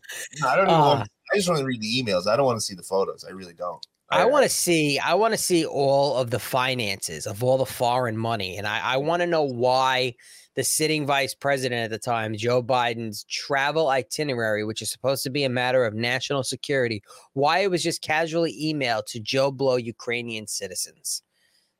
No, 0.42 0.48
I 0.48 0.56
don't 0.56 0.68
even 0.68 0.76
uh, 0.76 0.80
want, 0.80 1.10
I 1.32 1.38
just 1.38 1.48
want 1.48 1.60
to 1.60 1.66
read 1.66 1.82
the 1.82 2.04
emails. 2.04 2.28
I 2.28 2.36
don't 2.36 2.46
want 2.46 2.58
to 2.58 2.66
see 2.66 2.76
the 2.76 2.84
photos. 2.84 3.24
I 3.28 3.32
really 3.32 3.54
don't. 3.54 3.86
I, 4.10 4.24
I 4.24 4.26
want 4.26 4.44
to 4.44 4.50
see. 4.50 5.00
I 5.00 5.14
want 5.14 5.34
to 5.34 5.38
see 5.38 5.66
all 5.66 6.18
of 6.18 6.32
the 6.32 6.40
finances 6.40 7.26
of 7.26 7.44
all 7.44 7.58
the 7.58 7.66
foreign 7.66 8.18
money, 8.18 8.58
and 8.58 8.68
I, 8.68 8.80
I 8.80 8.98
want 8.98 9.22
to 9.22 9.28
know 9.28 9.44
why 9.44 10.16
the 10.56 10.64
sitting 10.64 11.06
vice 11.06 11.34
president 11.34 11.86
at 11.86 11.92
the 11.92 11.98
time, 11.98 12.36
Joe 12.36 12.62
Biden's 12.62 13.24
travel 13.24 13.88
itinerary, 13.88 14.66
which 14.66 14.82
is 14.82 14.92
supposed 14.92 15.24
to 15.24 15.30
be 15.30 15.46
a 15.46 15.50
matter 15.50 15.86
of 15.86 15.94
national 15.94 16.44
security, 16.44 17.02
why 17.34 17.60
it 17.60 17.72
was 17.72 17.82
just 17.82 18.02
casually 18.02 18.54
emailed 18.62 19.06
to 19.08 19.20
Joe 19.22 19.50
Blow 19.50 19.78
Ukrainian 19.78 20.46
citizens. 20.46 21.24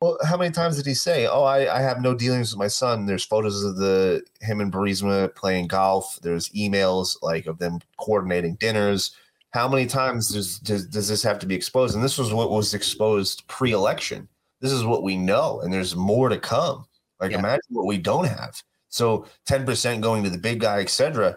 Well, 0.00 0.18
how 0.24 0.36
many 0.36 0.50
times 0.50 0.76
did 0.76 0.86
he 0.86 0.94
say, 0.94 1.26
"Oh, 1.26 1.44
I, 1.44 1.78
I 1.78 1.80
have 1.82 2.00
no 2.00 2.14
dealings 2.14 2.50
with 2.50 2.58
my 2.58 2.66
son"? 2.68 3.06
There's 3.06 3.24
photos 3.24 3.62
of 3.62 3.76
the 3.76 4.22
him 4.40 4.60
and 4.60 4.72
Burisma 4.72 5.32
playing 5.34 5.68
golf. 5.68 6.18
There's 6.22 6.48
emails 6.48 7.16
like 7.22 7.46
of 7.46 7.58
them 7.58 7.78
coordinating 7.98 8.56
dinners. 8.56 9.14
How 9.52 9.68
many 9.68 9.86
times 9.86 10.28
does, 10.28 10.58
does 10.58 10.86
does 10.86 11.08
this 11.08 11.22
have 11.22 11.38
to 11.40 11.46
be 11.46 11.54
exposed? 11.54 11.94
And 11.94 12.02
this 12.02 12.18
was 12.18 12.32
what 12.32 12.50
was 12.50 12.74
exposed 12.74 13.46
pre-election. 13.48 14.28
This 14.60 14.72
is 14.72 14.84
what 14.84 15.02
we 15.02 15.16
know, 15.16 15.60
and 15.60 15.72
there's 15.72 15.94
more 15.94 16.28
to 16.28 16.38
come. 16.38 16.86
Like 17.20 17.32
yeah. 17.32 17.38
imagine 17.38 17.60
what 17.70 17.86
we 17.86 17.98
don't 17.98 18.26
have. 18.26 18.62
So 18.88 19.26
10% 19.48 20.00
going 20.00 20.22
to 20.22 20.30
the 20.30 20.38
big 20.38 20.60
guy, 20.60 20.80
etc. 20.80 21.36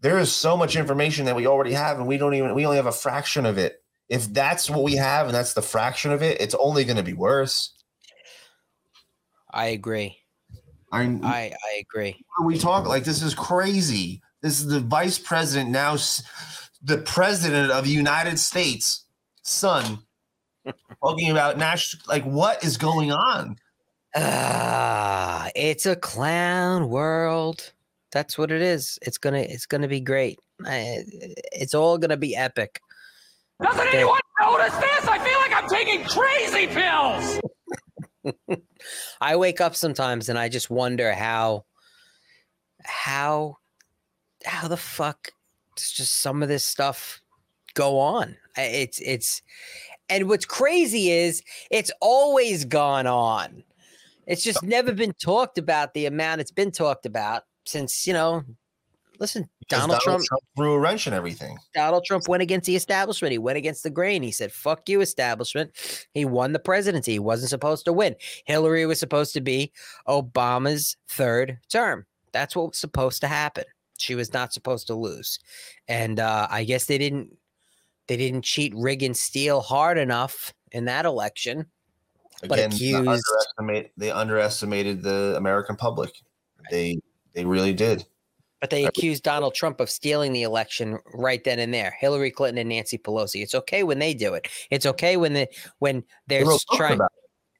There 0.00 0.18
is 0.18 0.30
so 0.32 0.56
much 0.56 0.76
information 0.76 1.24
that 1.26 1.34
we 1.34 1.46
already 1.46 1.72
have, 1.72 1.98
and 1.98 2.06
we 2.06 2.18
don't 2.18 2.34
even 2.34 2.54
we 2.54 2.64
only 2.64 2.76
have 2.76 2.86
a 2.86 2.92
fraction 2.92 3.46
of 3.46 3.58
it. 3.58 3.82
If 4.08 4.32
that's 4.32 4.70
what 4.70 4.82
we 4.82 4.94
have 4.96 5.26
and 5.26 5.34
that's 5.34 5.52
the 5.52 5.62
fraction 5.62 6.12
of 6.12 6.22
it, 6.22 6.40
it's 6.40 6.54
only 6.54 6.84
going 6.84 6.96
to 6.96 7.02
be 7.02 7.12
worse. 7.12 7.74
I 9.50 9.66
agree. 9.66 10.16
I 10.92 11.02
I, 11.22 11.52
I 11.52 11.80
agree. 11.80 12.24
We 12.44 12.58
talk 12.58 12.86
like 12.86 13.04
this 13.04 13.22
is 13.22 13.34
crazy. 13.34 14.22
This 14.42 14.60
is 14.60 14.66
the 14.66 14.80
vice 14.80 15.18
president 15.18 15.70
now, 15.70 15.96
the 16.82 16.98
president 16.98 17.70
of 17.70 17.84
the 17.84 17.90
United 17.90 18.38
States, 18.38 19.04
son, 19.42 19.98
talking 21.02 21.30
about 21.30 21.58
national. 21.58 22.02
Like, 22.06 22.24
what 22.24 22.62
is 22.64 22.76
going 22.76 23.12
on? 23.12 23.56
Ah, 24.16 25.48
it's 25.54 25.86
a 25.86 25.96
clown 25.96 26.88
world. 26.88 27.72
That's 28.12 28.38
what 28.38 28.50
it 28.50 28.62
is. 28.62 28.98
It's 29.02 29.18
gonna 29.18 29.40
it's 29.40 29.66
gonna 29.66 29.88
be 29.88 30.00
great. 30.00 30.38
It's 30.64 31.74
all 31.74 31.98
gonna 31.98 32.16
be 32.16 32.34
epic. 32.34 32.80
Doesn't 33.62 33.94
anyone 33.94 34.20
notice 34.40 34.74
this? 34.76 35.06
I 35.06 35.18
feel 35.18 35.38
like 35.38 35.52
I'm 35.52 35.68
taking 35.68 36.04
crazy 36.04 36.66
pills. 36.68 37.40
I 39.20 39.36
wake 39.36 39.60
up 39.60 39.74
sometimes 39.74 40.28
and 40.28 40.38
I 40.38 40.48
just 40.48 40.70
wonder 40.70 41.12
how 41.12 41.64
how 42.84 43.56
how 44.44 44.68
the 44.68 44.76
fuck 44.76 45.28
does 45.28 45.37
just 45.92 46.20
some 46.20 46.42
of 46.42 46.48
this 46.48 46.64
stuff 46.64 47.20
go 47.74 47.98
on? 47.98 48.36
It's 48.56 49.00
it's 49.00 49.42
and 50.08 50.28
what's 50.28 50.44
crazy 50.44 51.10
is 51.10 51.42
it's 51.70 51.92
always 52.00 52.64
gone 52.64 53.06
on. 53.06 53.62
It's 54.26 54.44
just 54.44 54.62
never 54.62 54.92
been 54.92 55.14
talked 55.14 55.58
about 55.58 55.94
the 55.94 56.06
amount 56.06 56.40
it's 56.40 56.50
been 56.50 56.70
talked 56.70 57.06
about 57.06 57.44
since, 57.64 58.06
you 58.06 58.12
know, 58.12 58.44
listen, 59.18 59.48
Donald, 59.68 59.90
Donald 59.90 60.02
Trump, 60.02 60.24
Trump, 60.24 60.42
threw 60.56 60.72
a 60.74 60.78
wrench 60.78 61.06
in 61.06 61.14
everything. 61.14 61.56
Donald 61.74 62.04
Trump 62.04 62.28
went 62.28 62.42
against 62.42 62.66
the 62.66 62.76
establishment. 62.76 63.32
He 63.32 63.38
went 63.38 63.58
against 63.58 63.82
the 63.82 63.90
grain. 63.90 64.22
He 64.22 64.30
said, 64.30 64.52
fuck 64.52 64.88
you, 64.88 65.00
establishment. 65.00 65.72
He 66.12 66.24
won 66.24 66.52
the 66.52 66.58
presidency. 66.58 67.12
He 67.12 67.18
wasn't 67.18 67.50
supposed 67.50 67.84
to 67.86 67.92
win. 67.92 68.16
Hillary 68.44 68.84
was 68.86 69.00
supposed 69.00 69.32
to 69.34 69.40
be 69.40 69.72
Obama's 70.06 70.96
third 71.08 71.58
term. 71.70 72.06
That's 72.32 72.54
what 72.54 72.68
was 72.68 72.78
supposed 72.78 73.20
to 73.22 73.28
happen. 73.28 73.64
She 73.98 74.14
was 74.14 74.32
not 74.32 74.52
supposed 74.52 74.86
to 74.88 74.94
lose. 74.94 75.38
And 75.86 76.18
uh, 76.18 76.48
I 76.50 76.64
guess 76.64 76.86
they 76.86 76.98
didn't 76.98 77.36
they 78.06 78.16
didn't 78.16 78.42
cheat, 78.42 78.72
rig, 78.74 79.02
and 79.02 79.16
steal 79.16 79.60
hard 79.60 79.98
enough 79.98 80.54
in 80.72 80.86
that 80.86 81.04
election. 81.04 81.66
Again, 82.42 82.72
accused, 82.72 82.96
underestimate, 82.96 83.92
they 83.96 84.10
underestimated 84.10 85.02
the 85.02 85.34
American 85.36 85.76
public. 85.76 86.10
They 86.70 86.98
they 87.34 87.44
really 87.44 87.72
did. 87.72 88.04
But 88.60 88.70
they 88.70 88.86
accused 88.86 89.22
Donald 89.22 89.54
Trump 89.54 89.78
of 89.78 89.88
stealing 89.88 90.32
the 90.32 90.42
election 90.42 90.98
right 91.14 91.42
then 91.44 91.60
and 91.60 91.72
there. 91.72 91.94
Hillary 92.00 92.32
Clinton 92.32 92.58
and 92.58 92.68
Nancy 92.68 92.98
Pelosi. 92.98 93.40
It's 93.42 93.54
okay 93.54 93.84
when 93.84 94.00
they 94.00 94.14
do 94.14 94.34
it. 94.34 94.48
It's 94.70 94.86
okay 94.86 95.16
when 95.16 95.34
the 95.34 95.48
when 95.78 96.02
they're 96.26 96.44
they 96.44 96.56
trying. 96.74 96.98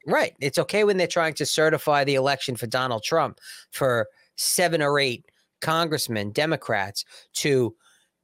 Right. 0.06 0.34
It's 0.40 0.58
okay 0.58 0.84
when 0.84 0.96
they're 0.96 1.06
trying 1.06 1.34
to 1.34 1.46
certify 1.46 2.02
the 2.02 2.14
election 2.14 2.56
for 2.56 2.66
Donald 2.66 3.04
Trump 3.04 3.38
for 3.70 4.08
seven 4.36 4.82
or 4.82 4.98
eight 4.98 5.24
congressmen, 5.60 6.30
Democrats, 6.30 7.04
to 7.34 7.74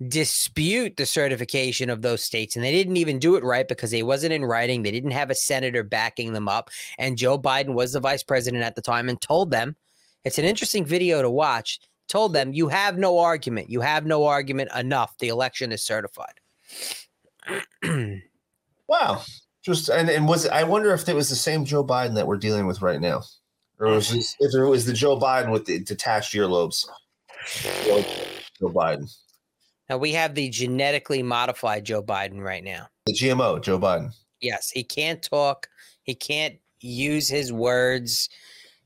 dispute 0.08 0.96
the 0.96 1.06
certification 1.06 1.88
of 1.88 2.02
those 2.02 2.24
states. 2.24 2.56
And 2.56 2.64
they 2.64 2.72
didn't 2.72 2.96
even 2.96 3.18
do 3.18 3.36
it 3.36 3.44
right 3.44 3.66
because 3.66 3.90
they 3.90 4.02
wasn't 4.02 4.32
in 4.32 4.44
writing. 4.44 4.82
They 4.82 4.90
didn't 4.90 5.12
have 5.12 5.30
a 5.30 5.34
senator 5.34 5.82
backing 5.82 6.32
them 6.32 6.48
up. 6.48 6.70
And 6.98 7.16
Joe 7.16 7.38
Biden 7.38 7.74
was 7.74 7.92
the 7.92 8.00
vice 8.00 8.22
president 8.22 8.64
at 8.64 8.74
the 8.74 8.82
time 8.82 9.08
and 9.08 9.20
told 9.20 9.50
them 9.50 9.76
it's 10.24 10.38
an 10.38 10.44
interesting 10.44 10.84
video 10.84 11.22
to 11.22 11.30
watch. 11.30 11.80
Told 12.08 12.34
them, 12.34 12.52
you 12.52 12.68
have 12.68 12.98
no 12.98 13.18
argument. 13.18 13.70
You 13.70 13.80
have 13.80 14.04
no 14.04 14.24
argument 14.26 14.70
enough. 14.76 15.16
The 15.18 15.28
election 15.28 15.72
is 15.72 15.82
certified. 15.82 16.34
wow. 18.88 19.22
Just 19.62 19.88
and, 19.88 20.10
and 20.10 20.28
was 20.28 20.46
I 20.46 20.64
wonder 20.64 20.92
if 20.92 21.08
it 21.08 21.14
was 21.14 21.30
the 21.30 21.36
same 21.36 21.64
Joe 21.64 21.82
Biden 21.82 22.14
that 22.16 22.26
we're 22.26 22.36
dealing 22.36 22.66
with 22.66 22.82
right 22.82 23.00
now. 23.00 23.22
Or 23.78 23.88
was 23.88 24.10
this, 24.10 24.36
if 24.38 24.54
it 24.54 24.64
was 24.64 24.84
the 24.84 24.92
Joe 24.92 25.18
Biden 25.18 25.50
with 25.50 25.64
the 25.64 25.80
detached 25.80 26.34
earlobes. 26.34 26.86
Joe 27.44 28.04
Biden. 28.62 29.10
Now 29.88 29.98
we 29.98 30.12
have 30.12 30.34
the 30.34 30.48
genetically 30.48 31.22
modified 31.22 31.84
Joe 31.84 32.02
Biden 32.02 32.40
right 32.40 32.64
now. 32.64 32.88
The 33.06 33.14
GMO 33.14 33.62
Joe 33.62 33.78
Biden. 33.78 34.12
Yes, 34.40 34.70
he 34.70 34.82
can't 34.82 35.22
talk. 35.22 35.68
He 36.02 36.14
can't 36.14 36.56
use 36.80 37.28
his 37.28 37.52
words. 37.52 38.28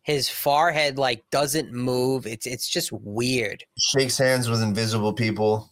His 0.03 0.29
forehead 0.29 0.99
like 0.99 1.23
doesn't 1.31 1.73
move. 1.73 2.27
It's 2.27 2.47
it's 2.47 2.69
just 2.69 2.91
weird. 2.93 3.65
Shakes 3.79 4.19
hands 4.19 4.49
with 4.49 4.63
invisible 4.63 5.13
people. 5.13 5.71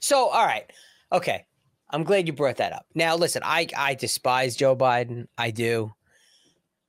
So, 0.00 0.28
all 0.28 0.46
right. 0.46 0.70
Okay. 1.12 1.44
I'm 1.92 2.04
glad 2.04 2.28
you 2.28 2.32
brought 2.32 2.58
that 2.58 2.72
up. 2.72 2.86
Now, 2.94 3.16
listen, 3.16 3.42
I 3.44 3.66
I 3.76 3.94
despise 3.94 4.56
Joe 4.56 4.76
Biden. 4.76 5.26
I 5.36 5.50
do. 5.50 5.92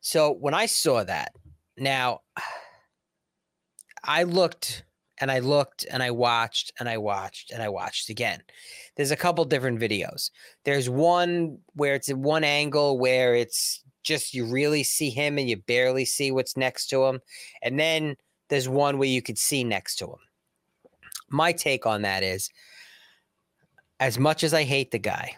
So, 0.01 0.31
when 0.31 0.53
I 0.53 0.67
saw 0.67 1.03
that, 1.03 1.33
now 1.77 2.21
I 4.03 4.23
looked 4.23 4.83
and 5.19 5.31
I 5.31 5.39
looked 5.39 5.85
and 5.89 6.01
I 6.01 6.11
watched 6.11 6.71
and 6.79 6.89
I 6.89 6.97
watched 6.97 7.51
and 7.51 7.61
I 7.61 7.69
watched 7.69 8.09
again. 8.09 8.41
There's 8.95 9.11
a 9.11 9.15
couple 9.15 9.45
different 9.45 9.79
videos. 9.79 10.31
There's 10.65 10.89
one 10.89 11.59
where 11.73 11.93
it's 11.93 12.09
in 12.09 12.23
one 12.23 12.43
angle 12.43 12.97
where 12.97 13.35
it's 13.35 13.83
just 14.03 14.33
you 14.33 14.45
really 14.45 14.83
see 14.83 15.11
him 15.11 15.37
and 15.37 15.47
you 15.47 15.57
barely 15.57 16.05
see 16.05 16.31
what's 16.31 16.57
next 16.57 16.87
to 16.87 17.05
him. 17.05 17.19
And 17.61 17.79
then 17.79 18.15
there's 18.49 18.67
one 18.67 18.97
where 18.97 19.07
you 19.07 19.21
could 19.21 19.37
see 19.37 19.63
next 19.63 19.97
to 19.97 20.05
him. 20.05 20.19
My 21.29 21.51
take 21.51 21.85
on 21.85 22.01
that 22.01 22.23
is 22.23 22.49
as 23.99 24.17
much 24.17 24.43
as 24.43 24.53
I 24.53 24.63
hate 24.63 24.89
the 24.89 24.99
guy, 24.99 25.37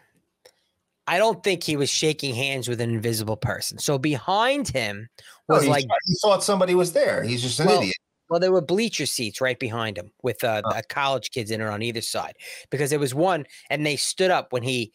I 1.05 1.17
don't 1.17 1.43
think 1.43 1.63
he 1.63 1.75
was 1.75 1.89
shaking 1.89 2.33
hands 2.33 2.69
with 2.69 2.79
an 2.79 2.89
invisible 2.89 3.35
person. 3.35 3.77
So 3.77 3.97
behind 3.97 4.69
him 4.69 5.09
was 5.49 5.63
he 5.63 5.69
like 5.69 5.83
he 6.05 6.15
thought 6.21 6.43
somebody 6.43 6.73
was 6.73 6.93
there. 6.93 7.23
He's 7.23 7.41
just 7.41 7.59
an 7.59 7.67
Well, 7.67 7.81
idiot. 7.81 7.95
Well, 8.33 8.39
there 8.39 8.51
were 8.51 8.61
bleacher 8.61 9.05
seats 9.05 9.41
right 9.41 9.59
behind 9.59 9.95
him 9.95 10.09
with 10.23 10.43
uh, 10.43 10.63
uh, 10.65 10.81
college 10.89 11.29
kids 11.29 11.51
in 11.51 11.61
it 11.61 11.67
on 11.67 11.83
either 11.83 12.01
side 12.01 12.33
because 12.71 12.89
there 12.89 12.97
was 12.97 13.13
one, 13.13 13.45
and 13.69 13.85
they 13.85 13.95
stood 13.95 14.31
up 14.31 14.51
when 14.51 14.63
he, 14.63 14.91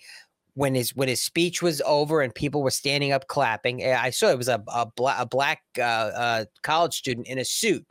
when 0.55 0.75
his 0.75 0.97
when 0.97 1.07
his 1.07 1.23
speech 1.23 1.63
was 1.63 1.81
over 1.87 2.21
and 2.21 2.35
people 2.35 2.65
were 2.65 2.73
standing 2.73 3.13
up 3.13 3.29
clapping. 3.29 3.81
eh, 3.81 3.97
I 3.97 4.11
saw 4.11 4.27
it 4.31 4.39
was 4.39 4.49
a 4.49 4.61
a, 4.67 4.87
bla- 4.87 5.19
a 5.21 5.25
black 5.25 5.63
uh, 5.79 5.83
uh, 5.83 6.45
college 6.65 6.95
student 6.95 7.29
in 7.29 7.39
a 7.39 7.45
suit, 7.45 7.87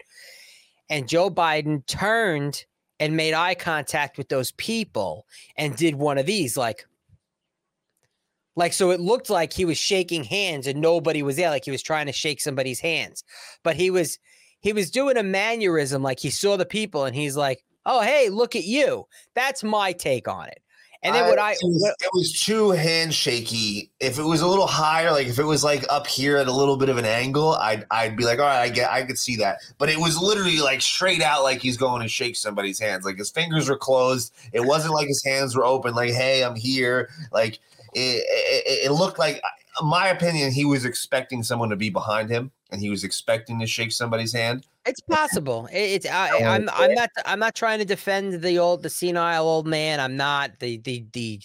and 0.89 1.07
Joe 1.07 1.29
Biden 1.29 1.85
turned 1.87 2.65
and 2.99 3.15
made 3.15 3.33
eye 3.33 3.55
contact 3.55 4.17
with 4.17 4.27
those 4.27 4.51
people 4.51 5.25
and 5.55 5.77
did 5.77 5.95
one 5.95 6.17
of 6.17 6.25
these 6.25 6.57
like. 6.57 6.85
Like 8.57 8.73
so, 8.73 8.89
it 8.89 8.99
looked 8.99 9.29
like 9.29 9.53
he 9.53 9.65
was 9.65 9.77
shaking 9.77 10.23
hands 10.25 10.67
and 10.67 10.81
nobody 10.81 11.21
was 11.21 11.37
there. 11.37 11.51
Like 11.51 11.63
he 11.63 11.69
was 11.71 11.83
trying 11.83 12.07
to 12.07 12.11
shake 12.11 12.41
somebody's 12.41 12.79
hands, 12.79 13.23
but 13.63 13.75
he 13.75 13.91
was 13.91 14.17
he 14.61 14.73
was 14.73 14.91
doing 14.91 15.17
a 15.17 15.23
mannerism 15.23 16.01
like 16.03 16.19
he 16.19 16.29
saw 16.29 16.57
the 16.57 16.65
people 16.65 17.05
and 17.05 17.15
he's 17.15 17.37
like, 17.37 17.63
"Oh, 17.85 18.01
hey, 18.01 18.29
look 18.29 18.55
at 18.55 18.63
you." 18.63 19.07
That's 19.35 19.63
my 19.63 19.91
take 19.93 20.27
on 20.27 20.47
it. 20.47 20.61
And 21.03 21.13
then 21.13 21.29
what 21.29 21.37
I 21.37 21.51
it 21.51 21.59
was, 21.61 21.81
what- 21.81 21.95
it 22.01 22.09
was 22.13 22.33
too 22.43 22.69
handshaky. 22.69 23.89
If 23.99 24.17
it 24.17 24.23
was 24.23 24.41
a 24.41 24.47
little 24.47 24.65
higher, 24.67 25.11
like 25.11 25.27
if 25.27 25.37
it 25.39 25.43
was 25.43 25.63
like 25.63 25.85
up 25.89 26.07
here 26.07 26.37
at 26.37 26.47
a 26.47 26.51
little 26.51 26.75
bit 26.75 26.89
of 26.89 26.97
an 26.97 27.05
angle, 27.05 27.53
I'd 27.53 27.85
I'd 27.91 28.17
be 28.17 28.25
like, 28.25 28.39
all 28.39 28.45
right, 28.45 28.61
I 28.61 28.69
get, 28.69 28.91
I 28.91 29.03
could 29.03 29.17
see 29.19 29.35
that. 29.37 29.59
But 29.77 29.89
it 29.89 29.99
was 29.99 30.17
literally 30.17 30.59
like 30.59 30.81
straight 30.81 31.21
out, 31.21 31.43
like 31.43 31.61
he's 31.61 31.77
going 31.77 32.01
to 32.01 32.07
shake 32.07 32.35
somebody's 32.35 32.79
hands. 32.79 33.05
Like 33.05 33.17
his 33.17 33.29
fingers 33.29 33.69
were 33.69 33.77
closed. 33.77 34.33
It 34.53 34.61
wasn't 34.61 34.95
like 34.95 35.07
his 35.07 35.23
hands 35.23 35.55
were 35.55 35.65
open. 35.65 35.93
Like, 35.93 36.11
hey, 36.13 36.43
I'm 36.43 36.55
here. 36.55 37.09
Like 37.31 37.59
it, 37.93 38.23
it, 38.27 38.85
it 38.85 38.91
looked 38.91 39.19
like, 39.19 39.39
my 39.83 40.07
opinion, 40.07 40.51
he 40.51 40.65
was 40.65 40.85
expecting 40.85 41.43
someone 41.43 41.69
to 41.69 41.75
be 41.75 41.89
behind 41.89 42.29
him, 42.29 42.51
and 42.71 42.81
he 42.81 42.89
was 42.89 43.03
expecting 43.03 43.59
to 43.59 43.67
shake 43.67 43.91
somebody's 43.91 44.33
hand. 44.33 44.65
it's 44.85 45.01
possible. 45.01 45.67
It's 45.71 46.05
I, 46.05 46.29
I'm 46.43 46.69
I'm 46.73 46.93
not 46.93 47.09
I'm 47.25 47.39
not 47.39 47.55
trying 47.55 47.79
to 47.79 47.85
defend 47.85 48.41
the 48.41 48.59
old 48.59 48.83
the 48.83 48.89
senile 48.89 49.47
old 49.47 49.67
man. 49.67 49.99
I'm 49.99 50.17
not 50.17 50.59
the 50.59 50.77
the 50.77 51.05
the 51.13 51.41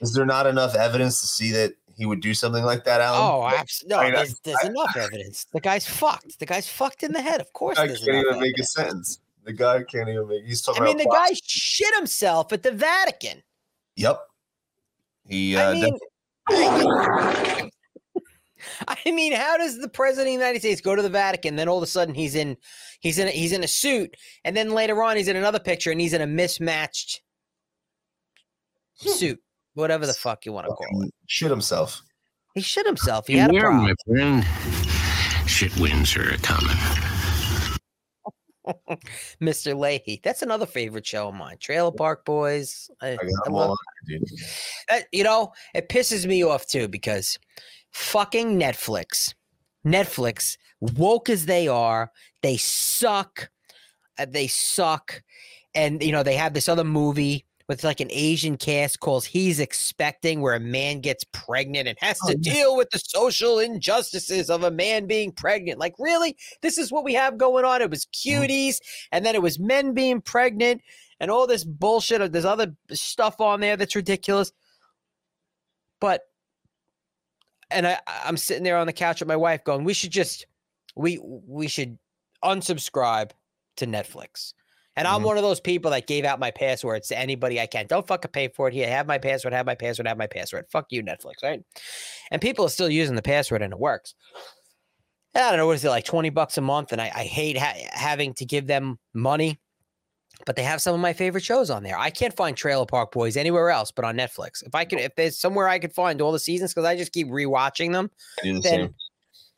Is 0.00 0.12
there 0.14 0.26
not 0.26 0.46
enough 0.46 0.74
evidence 0.74 1.20
to 1.20 1.26
see 1.26 1.52
that 1.52 1.74
he 1.96 2.06
would 2.06 2.20
do 2.20 2.34
something 2.34 2.64
like 2.64 2.84
that, 2.84 3.00
Alan? 3.00 3.20
oh 3.20 3.46
abs- 3.46 3.84
no. 3.86 3.98
I 3.98 4.04
mean, 4.04 4.14
there's, 4.14 4.38
there's 4.40 4.64
enough 4.64 4.96
evidence. 4.96 5.46
The 5.52 5.60
guy's 5.60 5.86
fucked. 5.86 6.38
The 6.38 6.46
guy's 6.46 6.68
fucked 6.68 7.02
in 7.02 7.12
the 7.12 7.22
head. 7.22 7.40
Of 7.40 7.52
course, 7.52 7.78
I 7.78 7.86
can't 7.88 8.00
even 8.00 8.40
make 8.40 8.58
a 8.58 8.64
sentence. 8.64 9.20
The 9.44 9.52
guy 9.52 9.82
can't 9.84 10.08
even 10.08 10.28
make. 10.28 10.44
He's 10.44 10.60
talking 10.60 10.82
I 10.82 10.86
mean, 10.86 10.98
the 10.98 11.06
guy 11.06 11.28
shit 11.44 11.94
himself 11.94 12.52
at 12.52 12.62
the 12.62 12.72
Vatican. 12.72 13.42
Yep. 13.96 14.20
He. 15.28 15.56
Uh, 15.56 15.70
I 15.70 15.74
mean, 15.74 15.98
I 18.88 19.10
mean, 19.10 19.32
how 19.32 19.56
does 19.56 19.78
the 19.78 19.88
president 19.88 20.28
of 20.28 20.38
the 20.38 20.44
United 20.44 20.58
States 20.60 20.80
go 20.80 20.94
to 20.94 21.02
the 21.02 21.08
Vatican? 21.08 21.56
Then 21.56 21.68
all 21.68 21.78
of 21.78 21.82
a 21.82 21.86
sudden 21.86 22.14
he's 22.14 22.34
in, 22.34 22.56
he's 23.00 23.18
in, 23.18 23.28
a, 23.28 23.30
he's 23.30 23.52
in 23.52 23.64
a 23.64 23.68
suit, 23.68 24.16
and 24.44 24.56
then 24.56 24.70
later 24.70 25.02
on 25.02 25.16
he's 25.16 25.28
in 25.28 25.36
another 25.36 25.58
picture 25.58 25.90
and 25.90 26.00
he's 26.00 26.12
in 26.12 26.20
a 26.20 26.26
mismatched 26.26 27.22
suit, 28.96 29.40
whatever 29.74 30.06
the 30.06 30.14
fuck 30.14 30.46
you 30.46 30.52
want 30.52 30.66
to 30.66 30.72
call 30.72 30.86
it. 30.86 30.94
fucking 30.94 31.12
shit 31.26 31.50
himself. 31.50 32.02
He 32.54 32.60
shit 32.62 32.86
himself. 32.86 33.26
He 33.26 33.36
had 33.36 33.54
a 33.54 33.58
problem. 33.60 33.84
my 33.84 33.94
friend. 34.06 34.44
Shit 35.46 35.76
wins 35.78 36.16
are 36.16 36.36
coming. 36.38 36.76
Mr. 39.40 39.74
Lahey. 39.74 40.22
That's 40.22 40.42
another 40.42 40.66
favorite 40.66 41.06
show 41.06 41.28
of 41.28 41.34
mine. 41.34 41.56
Trailer 41.60 41.92
Park 41.92 42.24
Boys. 42.24 42.90
I, 43.00 43.12
I 43.12 43.16
got 43.16 43.24
I 43.24 43.50
love 43.50 43.54
all 43.54 43.70
on, 43.70 43.76
dude. 44.06 44.22
Uh, 44.90 45.00
you 45.12 45.24
know, 45.24 45.52
it 45.74 45.88
pisses 45.88 46.26
me 46.26 46.42
off 46.44 46.66
too 46.66 46.88
because 46.88 47.38
fucking 47.92 48.58
Netflix, 48.58 49.34
Netflix, 49.86 50.58
woke 50.80 51.30
as 51.30 51.46
they 51.46 51.68
are, 51.68 52.12
they 52.42 52.56
suck. 52.56 53.50
Uh, 54.18 54.26
they 54.28 54.46
suck. 54.46 55.22
And, 55.74 56.02
you 56.02 56.12
know, 56.12 56.22
they 56.22 56.36
have 56.36 56.54
this 56.54 56.68
other 56.68 56.84
movie 56.84 57.45
with 57.68 57.82
like 57.82 58.00
an 58.00 58.08
Asian 58.10 58.56
cast 58.56 59.00
calls 59.00 59.24
He's 59.24 59.58
Expecting, 59.60 60.40
where 60.40 60.54
a 60.54 60.60
man 60.60 61.00
gets 61.00 61.24
pregnant 61.32 61.88
and 61.88 61.98
has 62.00 62.18
Oh, 62.24 62.30
to 62.30 62.38
yeah. 62.40 62.52
deal 62.52 62.76
with 62.76 62.90
the 62.90 62.98
social 62.98 63.58
injustices 63.58 64.50
of 64.50 64.62
a 64.62 64.70
man 64.70 65.06
being 65.06 65.32
pregnant. 65.32 65.78
Like, 65.78 65.94
really? 65.98 66.36
This 66.62 66.78
is 66.78 66.92
what 66.92 67.04
we 67.04 67.14
have 67.14 67.36
going 67.38 67.64
on? 67.64 67.82
It 67.82 67.90
was 67.90 68.06
Mm-hmm. 68.06 68.42
cuties, 68.44 68.78
and 69.12 69.24
then 69.26 69.34
it 69.34 69.42
was 69.42 69.58
men 69.58 69.94
being 69.94 70.20
pregnant, 70.20 70.80
and 71.18 71.30
all 71.30 71.46
this 71.46 71.64
bullshit. 71.64 72.20
Of, 72.20 72.32
this 72.32 72.44
other 72.44 72.74
stuff 72.92 73.40
on 73.40 73.60
there 73.60 73.76
that's 73.76 73.96
ridiculous. 73.96 74.52
But 76.00 76.22
and 77.70 77.86
I 77.86 77.98
I'm 78.06 78.36
sitting 78.36 78.62
there 78.62 78.76
on 78.78 78.86
the 78.86 78.92
couch 78.92 79.20
with 79.20 79.28
my 79.28 79.36
wife 79.36 79.64
going, 79.64 79.82
we 79.84 79.94
should 79.94 80.10
just 80.12 80.46
we 80.94 81.18
we 81.22 81.66
should 81.68 81.98
unsubscribe 82.44 83.30
to 83.76 83.86
Netflix. 83.86 84.52
And 84.96 85.06
I'm 85.06 85.20
Mhm. 85.20 85.26
one 85.26 85.36
of 85.36 85.42
those 85.42 85.60
people 85.60 85.90
that 85.90 86.06
gave 86.06 86.24
out 86.24 86.40
my 86.40 86.50
passwords 86.50 87.08
to 87.08 87.18
anybody 87.18 87.60
I 87.60 87.66
can. 87.66 87.86
Don't 87.86 88.06
fucking 88.06 88.30
pay 88.30 88.48
for 88.48 88.68
it. 88.68 88.74
Here, 88.74 88.88
have 88.88 89.06
my 89.06 89.18
password, 89.18 89.52
have 89.52 89.66
my 89.66 89.74
password, 89.74 90.06
have 90.08 90.16
my 90.16 90.26
password. 90.26 90.66
Fuck 90.70 90.86
you, 90.90 91.02
Netflix, 91.02 91.42
right? 91.42 91.60
And 92.30 92.40
people 92.40 92.64
are 92.64 92.70
still 92.70 92.88
using 92.88 93.14
the 93.14 93.22
password 93.22 93.62
and 93.62 93.72
it 93.72 93.78
works. 93.78 94.14
And 95.34 95.44
I 95.44 95.50
don't 95.50 95.58
know, 95.58 95.66
what 95.66 95.76
is 95.76 95.84
it, 95.84 95.90
like 95.90 96.06
20 96.06 96.30
bucks 96.30 96.56
a 96.56 96.62
month? 96.62 96.92
And 96.92 97.00
I, 97.00 97.12
I 97.14 97.24
hate 97.24 97.58
ha- 97.58 97.74
having 97.92 98.32
to 98.34 98.46
give 98.46 98.66
them 98.66 98.98
money, 99.12 99.60
but 100.46 100.56
they 100.56 100.62
have 100.62 100.80
some 100.80 100.94
of 100.94 101.00
my 101.00 101.12
favorite 101.12 101.44
shows 101.44 101.68
on 101.68 101.82
there. 101.82 101.98
I 101.98 102.08
can't 102.08 102.34
find 102.34 102.56
Trailer 102.56 102.86
Park 102.86 103.12
Boys 103.12 103.36
anywhere 103.36 103.68
else 103.68 103.90
but 103.90 104.06
on 104.06 104.16
Netflix. 104.16 104.62
If 104.64 104.74
I 104.74 104.86
could, 104.86 105.00
if 105.00 105.14
there's 105.14 105.38
somewhere 105.38 105.68
I 105.68 105.78
could 105.78 105.92
find 105.92 106.22
all 106.22 106.32
the 106.32 106.38
seasons, 106.38 106.72
because 106.72 106.86
I 106.86 106.96
just 106.96 107.12
keep 107.12 107.28
rewatching 107.28 107.92
them, 107.92 108.10
the 108.42 108.60
then. 108.62 108.94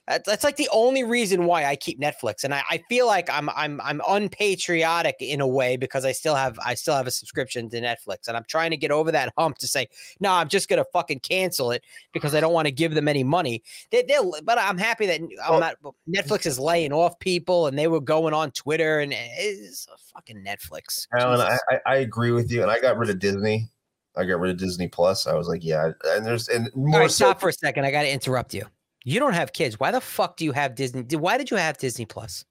That's, 0.08 0.26
that's 0.26 0.44
like 0.44 0.56
the 0.56 0.68
only 0.72 1.04
reason 1.04 1.44
why 1.44 1.66
I 1.66 1.76
keep 1.76 2.00
Netflix, 2.00 2.42
and 2.42 2.54
I, 2.54 2.62
I 2.70 2.78
feel 2.88 3.06
like 3.06 3.28
I'm 3.30 3.50
I'm 3.50 3.80
I'm 3.82 4.00
unpatriotic 4.08 5.16
in 5.20 5.40
a 5.40 5.46
way 5.46 5.76
because 5.76 6.04
I 6.06 6.12
still 6.12 6.34
have 6.34 6.58
I 6.64 6.74
still 6.74 6.94
have 6.94 7.06
a 7.06 7.10
subscription 7.10 7.68
to 7.70 7.80
Netflix, 7.80 8.26
and 8.26 8.36
I'm 8.36 8.44
trying 8.48 8.70
to 8.70 8.78
get 8.78 8.90
over 8.90 9.12
that 9.12 9.32
hump 9.36 9.58
to 9.58 9.66
say 9.66 9.88
no, 10.18 10.32
I'm 10.32 10.48
just 10.48 10.68
gonna 10.68 10.86
fucking 10.92 11.20
cancel 11.20 11.72
it 11.72 11.84
because 12.12 12.34
I 12.34 12.40
don't 12.40 12.54
want 12.54 12.66
to 12.66 12.72
give 12.72 12.94
them 12.94 13.06
any 13.06 13.22
money. 13.22 13.62
They, 13.90 14.02
they'll, 14.02 14.32
but 14.44 14.58
I'm 14.58 14.78
happy 14.78 15.06
that 15.06 15.20
I'm 15.46 15.60
not. 15.60 15.76
Netflix 16.08 16.46
is 16.46 16.58
laying 16.58 16.92
off 16.92 17.18
people, 17.18 17.66
and 17.66 17.78
they 17.78 17.88
were 17.88 18.00
going 18.00 18.32
on 18.32 18.50
Twitter, 18.52 19.00
and 19.00 19.12
it's 19.14 19.86
fucking 20.14 20.42
Netflix. 20.42 21.06
Alan, 21.12 21.40
I, 21.40 21.58
I, 21.68 21.80
I 21.86 21.96
agree 21.96 22.32
with 22.32 22.50
you, 22.50 22.62
and 22.62 22.70
I 22.70 22.80
got 22.80 22.96
rid 22.96 23.10
of 23.10 23.18
Disney. 23.18 23.68
I 24.16 24.24
got 24.24 24.40
rid 24.40 24.50
of 24.50 24.56
Disney 24.56 24.88
Plus. 24.88 25.26
I 25.26 25.34
was 25.34 25.48
like, 25.48 25.62
yeah, 25.62 25.92
and 26.06 26.24
there's 26.24 26.48
and 26.48 26.70
more 26.74 27.00
right, 27.00 27.10
so. 27.10 27.26
stop 27.26 27.40
for 27.40 27.50
a 27.50 27.52
second. 27.52 27.84
I 27.84 27.90
got 27.90 28.02
to 28.02 28.10
interrupt 28.10 28.54
you. 28.54 28.64
You 29.04 29.20
don't 29.20 29.34
have 29.34 29.52
kids. 29.52 29.78
Why 29.78 29.90
the 29.90 30.00
fuck 30.00 30.36
do 30.36 30.44
you 30.44 30.52
have 30.52 30.74
Disney? 30.74 31.02
Why 31.16 31.38
did 31.38 31.50
you 31.50 31.56
have 31.56 31.78
Disney 31.78 32.04
Plus? 32.06 32.44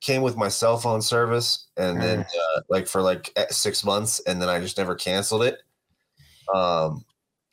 came 0.00 0.22
with 0.22 0.36
my 0.36 0.46
cell 0.48 0.78
phone 0.78 1.02
service, 1.02 1.66
and 1.76 2.00
then 2.00 2.20
Mm. 2.20 2.24
uh, 2.56 2.60
like 2.68 2.86
for 2.86 3.02
like 3.02 3.36
six 3.50 3.84
months, 3.84 4.20
and 4.20 4.40
then 4.40 4.48
I 4.48 4.60
just 4.60 4.78
never 4.78 4.94
canceled 4.94 5.42
it. 5.42 5.58
Um, 6.54 7.04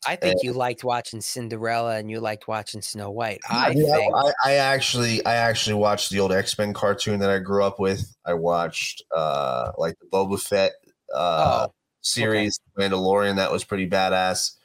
I 0.05 0.15
think 0.15 0.43
you 0.43 0.53
liked 0.53 0.83
watching 0.83 1.21
Cinderella 1.21 1.97
and 1.97 2.11
you 2.11 2.19
liked 2.19 2.47
watching 2.47 2.83
Snow 2.83 3.09
White. 3.09 3.39
I 3.49 3.71
Yeah, 3.71 3.95
think 3.95 4.15
I, 4.15 4.31
I 4.43 4.53
actually 4.57 5.25
I 5.25 5.33
actually 5.33 5.73
watched 5.73 6.11
the 6.11 6.19
old 6.19 6.31
X 6.31 6.55
Men 6.59 6.73
cartoon 6.73 7.19
that 7.21 7.31
I 7.31 7.39
grew 7.39 7.63
up 7.63 7.79
with. 7.79 8.15
I 8.23 8.35
watched 8.35 9.03
uh 9.15 9.71
like 9.79 9.97
the 9.99 10.05
Boba 10.05 10.39
Fett 10.39 10.73
uh 11.13 11.65
Oh, 11.67 11.73
series, 12.01 12.59
Mandalorian. 12.77 13.37
That 13.37 13.51
was 13.51 13.63
pretty 13.63 13.89
badass. 13.89 14.55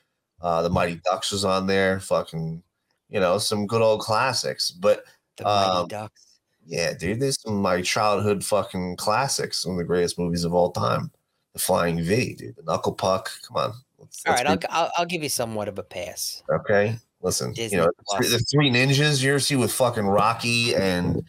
Uh, 0.42 0.60
the 0.60 0.70
Mighty 0.70 1.00
Ducks 1.04 1.32
was 1.32 1.46
on 1.46 1.66
there. 1.66 2.00
Fucking, 2.00 2.62
you 3.10 3.20
know, 3.20 3.38
some 3.38 3.66
good 3.66 3.82
old 3.82 4.00
classics. 4.00 4.70
But 4.70 5.04
the 5.36 5.48
um, 5.48 5.88
Ducks. 5.88 6.38
yeah, 6.66 6.94
dude, 6.94 7.20
there's 7.20 7.40
some 7.40 7.60
my 7.60 7.82
childhood 7.82 8.44
fucking 8.44 8.96
classics. 8.96 9.58
Some 9.58 9.72
of 9.72 9.78
the 9.78 9.84
greatest 9.84 10.18
movies 10.18 10.44
of 10.44 10.54
all 10.54 10.72
time. 10.72 11.10
The 11.52 11.58
Flying 11.58 12.02
V, 12.02 12.34
dude. 12.34 12.56
The 12.56 12.62
Knuckle 12.62 12.92
Puck. 12.94 13.30
Come 13.46 13.56
on. 13.56 13.72
Let's, 13.98 14.22
All 14.24 14.32
let's 14.32 14.44
right, 14.44 14.60
be- 14.60 14.66
I'll, 14.68 14.84
I'll 14.84 14.92
I'll 14.98 15.06
give 15.06 15.22
you 15.22 15.28
somewhat 15.28 15.68
of 15.68 15.78
a 15.78 15.82
pass. 15.82 16.42
Okay, 16.48 16.96
listen. 17.22 17.52
Disney 17.52 17.78
you 17.78 17.84
know, 17.84 17.90
Plus. 18.06 18.30
the 18.30 18.38
three 18.38 18.70
ninjas 18.70 19.22
you 19.22 19.30
ever 19.30 19.40
see 19.40 19.56
with 19.56 19.72
fucking 19.72 20.06
Rocky 20.06 20.74
and 20.74 21.22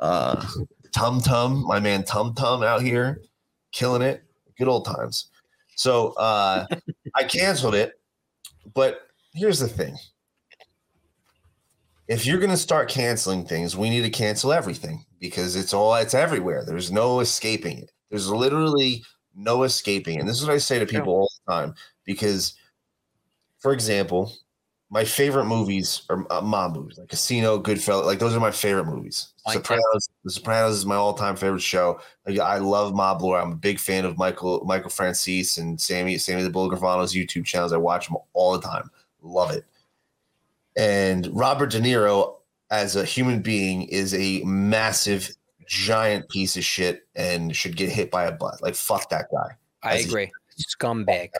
uh 0.00 0.44
Tum 0.92 1.20
Tum, 1.20 1.64
my 1.66 1.78
man 1.78 2.04
Tum 2.04 2.34
Tum 2.34 2.62
out 2.62 2.82
here 2.82 3.20
killing 3.70 4.02
it. 4.02 4.24
Good 4.58 4.68
old 4.68 4.86
times. 4.86 5.28
So 5.76 6.14
uh 6.14 6.66
I 7.14 7.24
canceled 7.24 7.74
it, 7.74 8.00
but 8.74 9.08
here's 9.34 9.58
the 9.58 9.68
thing. 9.68 9.96
If 12.08 12.24
you're 12.24 12.38
gonna 12.38 12.56
start 12.56 12.88
canceling 12.88 13.44
things, 13.44 13.76
we 13.76 13.90
need 13.90 14.02
to 14.02 14.10
cancel 14.10 14.52
everything 14.52 15.04
because 15.18 15.56
it's 15.56 15.74
all 15.74 15.94
it's 15.96 16.14
everywhere. 16.14 16.64
There's 16.64 16.92
no 16.92 17.20
escaping 17.20 17.78
it. 17.78 17.92
There's 18.10 18.30
literally 18.30 19.02
no 19.34 19.64
escaping. 19.64 20.20
And 20.20 20.28
this 20.28 20.40
is 20.40 20.46
what 20.46 20.54
I 20.54 20.58
say 20.58 20.78
to 20.78 20.86
people 20.86 21.12
all 21.12 21.30
the 21.46 21.52
time 21.52 21.74
because, 22.04 22.54
for 23.58 23.72
example, 23.72 24.32
my 24.88 25.04
favorite 25.04 25.46
movies 25.46 26.02
are 26.08 26.24
uh, 26.30 26.40
mob 26.40 26.76
movies, 26.76 26.98
like 26.98 27.08
Casino, 27.08 27.58
Goodfellas. 27.58 28.04
Like 28.04 28.20
those 28.20 28.36
are 28.36 28.40
my 28.40 28.52
favorite 28.52 28.84
movies. 28.84 29.32
Like 29.44 29.56
Sopranos. 29.56 30.08
The 30.24 30.30
Sopranos 30.30 30.76
is 30.76 30.86
my 30.86 30.94
all-time 30.94 31.34
favorite 31.34 31.62
show. 31.62 32.00
Like 32.26 32.38
I 32.38 32.58
love 32.58 32.94
mob 32.94 33.20
lore. 33.20 33.40
I'm 33.40 33.52
a 33.52 33.56
big 33.56 33.80
fan 33.80 34.04
of 34.04 34.16
Michael 34.16 34.64
Michael 34.64 34.90
Franzese 34.90 35.58
and 35.58 35.80
Sammy 35.80 36.18
Sammy 36.18 36.42
the 36.42 36.50
Bull 36.50 36.68
Gravano's 36.68 37.14
YouTube 37.14 37.44
channels. 37.44 37.72
I 37.72 37.78
watch 37.78 38.06
them 38.06 38.16
all 38.32 38.52
the 38.52 38.66
time. 38.66 38.88
Love 39.22 39.50
it. 39.50 39.64
And 40.76 41.28
Robert 41.32 41.70
De 41.70 41.80
Niro, 41.80 42.36
as 42.70 42.96
a 42.96 43.04
human 43.04 43.40
being, 43.40 43.82
is 43.84 44.12
a 44.14 44.42
massive, 44.44 45.30
giant 45.66 46.28
piece 46.28 46.56
of 46.56 46.64
shit 46.64 47.06
and 47.16 47.54
should 47.56 47.76
get 47.76 47.90
hit 47.90 48.10
by 48.10 48.24
a 48.24 48.32
bus. 48.32 48.60
Like 48.62 48.74
fuck 48.76 49.08
that 49.10 49.26
guy. 49.32 49.56
I 49.82 49.96
As 49.96 50.04
a- 50.04 50.08
agree. 50.08 50.32
Scumbag. 50.60 51.30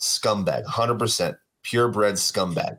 scumbag, 0.00 0.64
100% 0.64 1.36
purebred 1.62 2.14
scumbag. 2.14 2.78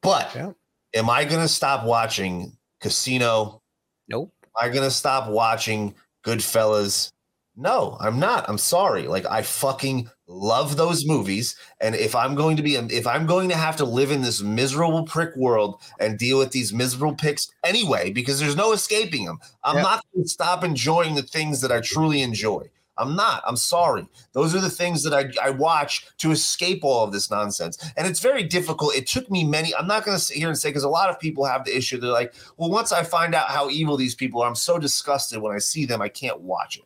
But 0.00 0.34
Yeah. 0.34 0.52
am 0.94 1.10
I 1.10 1.24
going 1.24 1.42
to 1.42 1.48
stop 1.48 1.84
watching 1.84 2.56
Casino? 2.80 3.62
Nope. 4.08 4.32
Am 4.44 4.50
I 4.68 4.68
going 4.72 4.84
to 4.84 4.90
stop 4.90 5.28
watching 5.28 5.94
Goodfellas? 6.24 7.10
No, 7.56 7.96
I'm 8.00 8.18
not. 8.18 8.48
I'm 8.48 8.58
sorry. 8.58 9.06
Like 9.08 9.26
I 9.26 9.42
fucking 9.42 10.08
love 10.30 10.76
those 10.76 11.04
movies 11.04 11.56
and 11.80 11.96
if 11.96 12.14
I'm 12.14 12.36
going 12.36 12.56
to 12.56 12.62
be 12.62 12.76
if 12.76 13.06
I'm 13.06 13.26
going 13.26 13.48
to 13.48 13.56
have 13.56 13.76
to 13.78 13.84
live 13.84 14.12
in 14.12 14.22
this 14.22 14.40
miserable 14.40 15.02
prick 15.02 15.34
world 15.34 15.80
and 15.98 16.18
deal 16.18 16.38
with 16.38 16.52
these 16.52 16.72
miserable 16.72 17.16
picks 17.16 17.50
anyway 17.64 18.12
because 18.12 18.38
there's 18.38 18.54
no 18.56 18.72
escaping 18.72 19.24
them. 19.24 19.40
I'm 19.64 19.76
Yeah. 19.76 19.82
not 19.82 20.04
going 20.14 20.22
to 20.24 20.28
stop 20.28 20.62
enjoying 20.62 21.16
the 21.16 21.22
things 21.22 21.60
that 21.62 21.72
I 21.72 21.80
truly 21.80 22.22
enjoy. 22.22 22.70
I'm 22.96 23.16
not. 23.16 23.42
I'm 23.46 23.56
sorry. 23.56 24.06
Those 24.32 24.54
are 24.54 24.60
the 24.60 24.70
things 24.70 25.02
that 25.02 25.14
I, 25.14 25.32
I 25.42 25.50
watch 25.50 26.06
to 26.18 26.30
escape 26.30 26.84
all 26.84 27.02
of 27.02 27.12
this 27.12 27.30
nonsense. 27.30 27.78
And 27.96 28.06
it's 28.06 28.20
very 28.20 28.42
difficult. 28.42 28.94
It 28.94 29.06
took 29.06 29.30
me 29.30 29.42
many, 29.42 29.74
I'm 29.74 29.86
not 29.86 30.04
going 30.04 30.16
to 30.16 30.22
sit 30.22 30.36
here 30.36 30.48
and 30.48 30.58
say, 30.58 30.68
because 30.68 30.84
a 30.84 30.88
lot 30.88 31.08
of 31.08 31.18
people 31.18 31.44
have 31.46 31.64
the 31.64 31.74
issue. 31.74 31.98
They're 31.98 32.10
like, 32.10 32.34
well, 32.58 32.70
once 32.70 32.92
I 32.92 33.02
find 33.02 33.34
out 33.34 33.48
how 33.48 33.70
evil 33.70 33.96
these 33.96 34.14
people 34.14 34.42
are, 34.42 34.48
I'm 34.48 34.54
so 34.54 34.78
disgusted 34.78 35.40
when 35.40 35.54
I 35.54 35.58
see 35.58 35.86
them, 35.86 36.02
I 36.02 36.08
can't 36.10 36.40
watch 36.42 36.76
it. 36.76 36.84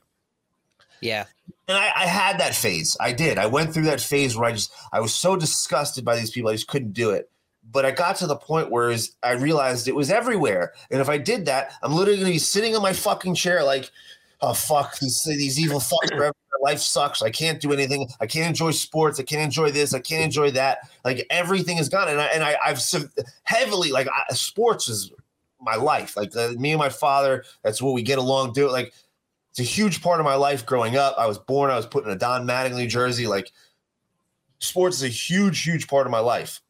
Yeah. 1.05 1.27
And 1.69 1.77
I, 1.77 1.91
I 1.95 2.07
had 2.07 2.39
that 2.41 2.55
phase. 2.55 2.97
I 2.99 3.13
did. 3.13 3.39
I 3.39 3.47
went 3.47 3.73
through 3.73 3.85
that 3.85 4.01
phase 4.01 4.37
where 4.37 4.49
I 4.49 4.53
just, 4.53 4.73
I 4.93 5.01
was 5.01 5.15
so 5.15 5.37
disgusted 5.37 6.05
by 6.05 6.17
these 6.17 6.31
people, 6.31 6.51
I 6.51 6.55
just 6.55 6.67
couldn't 6.67 6.93
do 6.93 7.11
it. 7.11 7.31
But 7.71 7.85
I 7.85 7.91
got 7.91 8.17
to 8.17 8.27
the 8.27 8.37
point 8.37 8.71
where 8.71 8.95
I 9.23 9.33
realized 9.33 9.87
it 9.87 9.95
was 9.95 10.11
everywhere. 10.11 10.73
And 10.91 11.01
if 11.01 11.09
I 11.09 11.19
did 11.19 11.47
that, 11.47 11.73
I'm 11.83 11.93
literally 11.93 12.21
to 12.21 12.25
be 12.25 12.39
sitting 12.39 12.75
in 12.75 12.83
my 12.83 12.93
fucking 12.93 13.35
chair 13.35 13.63
like, 13.65 13.91
oh 14.41 14.53
fuck 14.53 14.99
these 14.99 15.23
these 15.25 15.59
evil 15.59 15.81
fucks 15.81 16.09
forever. 16.17 16.35
My 16.61 16.71
life 16.71 16.81
sucks. 16.81 17.23
I 17.23 17.31
can't 17.31 17.61
do 17.61 17.73
anything. 17.73 18.09
I 18.21 18.27
can't 18.27 18.49
enjoy 18.49 18.71
sports. 18.73 19.19
I 19.19 19.23
can't 19.23 19.43
enjoy 19.43 19.71
this. 19.71 19.95
I 19.95 20.01
can't 20.01 20.25
enjoy 20.25 20.51
that. 20.53 20.91
Like 21.05 21.27
everything 21.31 21.79
is 21.79 21.89
gone. 21.89 22.09
And 22.09 22.21
I 22.21 22.27
and 22.27 22.45
I, 22.45 22.57
I've 22.65 22.81
sev- 22.81 23.13
heavily 23.45 23.91
like 23.91 24.09
I, 24.09 24.33
sports 24.35 24.89
is 24.89 25.11
my 25.61 25.77
life. 25.77 26.17
Like 26.17 26.37
uh, 26.37 26.53
me 26.59 26.73
and 26.73 26.79
my 26.79 26.91
father. 26.91 27.45
That's 27.63 27.81
what 27.81 27.95
we 27.95 28.03
get 28.03 28.19
along. 28.19 28.53
Do 28.53 28.67
it. 28.67 28.73
Like 28.73 28.93
it's 29.55 29.61
a 29.61 29.63
huge 29.63 30.03
part 30.03 30.19
of 30.19 30.25
my 30.25 30.35
life 30.35 30.67
growing 30.67 30.97
up. 30.97 31.15
I 31.17 31.29
was 31.29 31.39
born. 31.39 31.71
I 31.71 31.77
was 31.77 31.87
put 31.87 32.05
in 32.05 32.11
a 32.11 32.17
Don 32.17 32.45
Mattingly 32.45 32.89
jersey. 32.89 33.29
Like 33.29 33.53
sports 34.59 34.97
is 34.97 35.05
a 35.05 35.09
huge, 35.09 35.63
huge 35.63 35.87
part 35.87 36.09
of 36.09 36.11
my 36.11 36.19
life. 36.19 36.61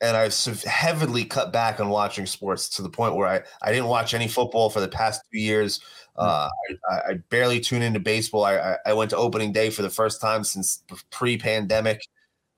And 0.00 0.16
I've 0.16 0.34
heavily 0.62 1.26
cut 1.26 1.52
back 1.52 1.78
on 1.78 1.90
watching 1.90 2.24
sports 2.24 2.70
to 2.70 2.82
the 2.82 2.88
point 2.88 3.16
where 3.16 3.26
I, 3.26 3.42
I 3.60 3.70
didn't 3.70 3.88
watch 3.88 4.14
any 4.14 4.28
football 4.28 4.70
for 4.70 4.80
the 4.80 4.88
past 4.88 5.20
two 5.30 5.38
years. 5.38 5.80
Uh, 6.16 6.48
I, 6.90 6.94
I 6.94 7.14
barely 7.28 7.60
tune 7.60 7.82
into 7.82 8.00
baseball. 8.00 8.46
I, 8.46 8.78
I, 8.86 8.94
went 8.94 9.10
to 9.10 9.18
opening 9.18 9.52
day 9.52 9.68
for 9.68 9.82
the 9.82 9.90
first 9.90 10.18
time 10.18 10.42
since 10.42 10.82
pre-pandemic. 11.10 12.08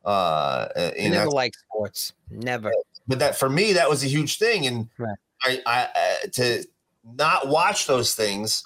Uh, 0.04 0.68
I 0.76 0.80
and 0.96 1.14
never 1.14 1.30
liked 1.30 1.56
sports. 1.68 2.12
Never. 2.30 2.70
but 3.08 3.18
that 3.18 3.36
for 3.36 3.50
me 3.50 3.72
that 3.72 3.90
was 3.90 4.04
a 4.04 4.06
huge 4.06 4.38
thing, 4.38 4.68
and 4.68 4.88
Right. 4.96 5.18
I, 5.42 5.62
I 5.66 5.82
uh, 5.82 6.26
to 6.34 6.64
not 7.16 7.48
watch 7.48 7.88
those 7.88 8.14
things, 8.14 8.64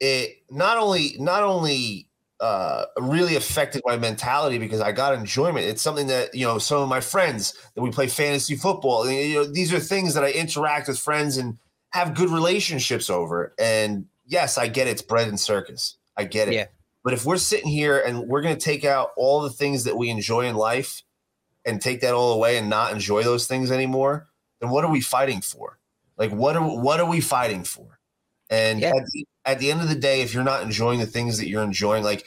it 0.00 0.36
not 0.50 0.78
only 0.78 1.16
not 1.18 1.42
only 1.42 2.08
uh, 2.40 2.84
really 2.98 3.36
affected 3.36 3.82
my 3.86 3.96
mentality 3.96 4.58
because 4.58 4.80
I 4.80 4.92
got 4.92 5.14
enjoyment. 5.14 5.66
It's 5.66 5.82
something 5.82 6.06
that 6.08 6.34
you 6.34 6.44
know 6.46 6.58
some 6.58 6.82
of 6.82 6.88
my 6.88 7.00
friends 7.00 7.54
that 7.74 7.82
we 7.82 7.90
play 7.90 8.08
fantasy 8.08 8.56
football. 8.56 9.08
You 9.10 9.34
know, 9.36 9.44
these 9.44 9.72
are 9.72 9.80
things 9.80 10.14
that 10.14 10.24
I 10.24 10.32
interact 10.32 10.88
with 10.88 10.98
friends 10.98 11.36
and 11.36 11.58
have 11.90 12.14
good 12.14 12.30
relationships 12.30 13.08
over. 13.08 13.54
And 13.58 14.06
yes, 14.26 14.58
I 14.58 14.68
get 14.68 14.86
it, 14.86 14.90
it's 14.90 15.02
bread 15.02 15.28
and 15.28 15.40
circus. 15.40 15.96
I 16.16 16.24
get 16.24 16.48
it. 16.48 16.54
Yeah. 16.54 16.66
But 17.02 17.14
if 17.14 17.24
we're 17.24 17.36
sitting 17.36 17.68
here 17.68 17.98
and 17.98 18.26
we're 18.26 18.42
going 18.42 18.56
to 18.56 18.60
take 18.60 18.84
out 18.84 19.10
all 19.16 19.40
the 19.40 19.50
things 19.50 19.84
that 19.84 19.96
we 19.96 20.10
enjoy 20.10 20.46
in 20.46 20.56
life 20.56 21.02
and 21.64 21.80
take 21.80 22.00
that 22.00 22.14
all 22.14 22.32
away 22.32 22.58
and 22.58 22.68
not 22.68 22.92
enjoy 22.92 23.22
those 23.22 23.46
things 23.46 23.70
anymore, 23.70 24.28
then 24.60 24.70
what 24.70 24.84
are 24.84 24.90
we 24.90 25.00
fighting 25.00 25.40
for? 25.40 25.78
Like 26.18 26.32
what 26.32 26.56
are 26.56 26.62
what 26.62 27.00
are 27.00 27.08
we 27.08 27.20
fighting 27.20 27.64
for? 27.64 27.98
And 28.50 28.82
at, 28.82 28.94
the, 28.94 29.26
at 29.46 29.58
the 29.60 29.70
end 29.70 29.80
of 29.80 29.88
the 29.88 29.94
day, 29.94 30.20
if 30.20 30.34
you're 30.34 30.44
not 30.44 30.62
enjoying 30.62 30.98
the 31.00 31.06
things 31.06 31.38
that 31.38 31.48
you're 31.48 31.62
enjoying, 31.62 32.02
like 32.04 32.26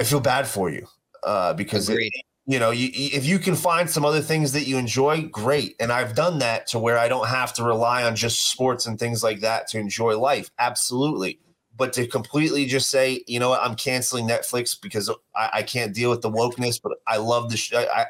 I 0.00 0.04
feel 0.04 0.20
bad 0.20 0.46
for 0.48 0.70
you 0.70 0.86
uh, 1.22 1.54
because 1.54 1.88
it- 1.88 2.12
you 2.46 2.58
know 2.58 2.72
you, 2.72 2.90
if 2.92 3.24
you 3.24 3.38
can 3.38 3.54
find 3.54 3.88
some 3.88 4.04
other 4.04 4.20
things 4.20 4.52
that 4.52 4.66
you 4.66 4.76
enjoy, 4.76 5.22
great. 5.22 5.76
And 5.80 5.90
I've 5.90 6.14
done 6.14 6.40
that 6.40 6.66
to 6.68 6.78
where 6.78 6.98
I 6.98 7.08
don't 7.08 7.28
have 7.28 7.54
to 7.54 7.64
rely 7.64 8.02
on 8.04 8.16
just 8.16 8.50
sports 8.50 8.86
and 8.86 8.98
things 8.98 9.22
like 9.22 9.40
that 9.40 9.66
to 9.68 9.78
enjoy 9.78 10.18
life. 10.18 10.50
Absolutely. 10.58 11.38
But 11.76 11.94
to 11.94 12.06
completely 12.06 12.66
just 12.66 12.90
say, 12.90 13.24
you 13.26 13.40
know 13.40 13.48
what, 13.48 13.62
I'm 13.62 13.74
canceling 13.76 14.28
Netflix 14.28 14.78
because 14.78 15.10
I, 15.34 15.50
I 15.54 15.62
can't 15.62 15.94
deal 15.94 16.10
with 16.10 16.20
the 16.20 16.30
wokeness, 16.30 16.78
but 16.82 16.92
I 17.06 17.16
love 17.16 17.50
the 17.50 17.56
show. 17.56 17.78
I, 17.80 18.06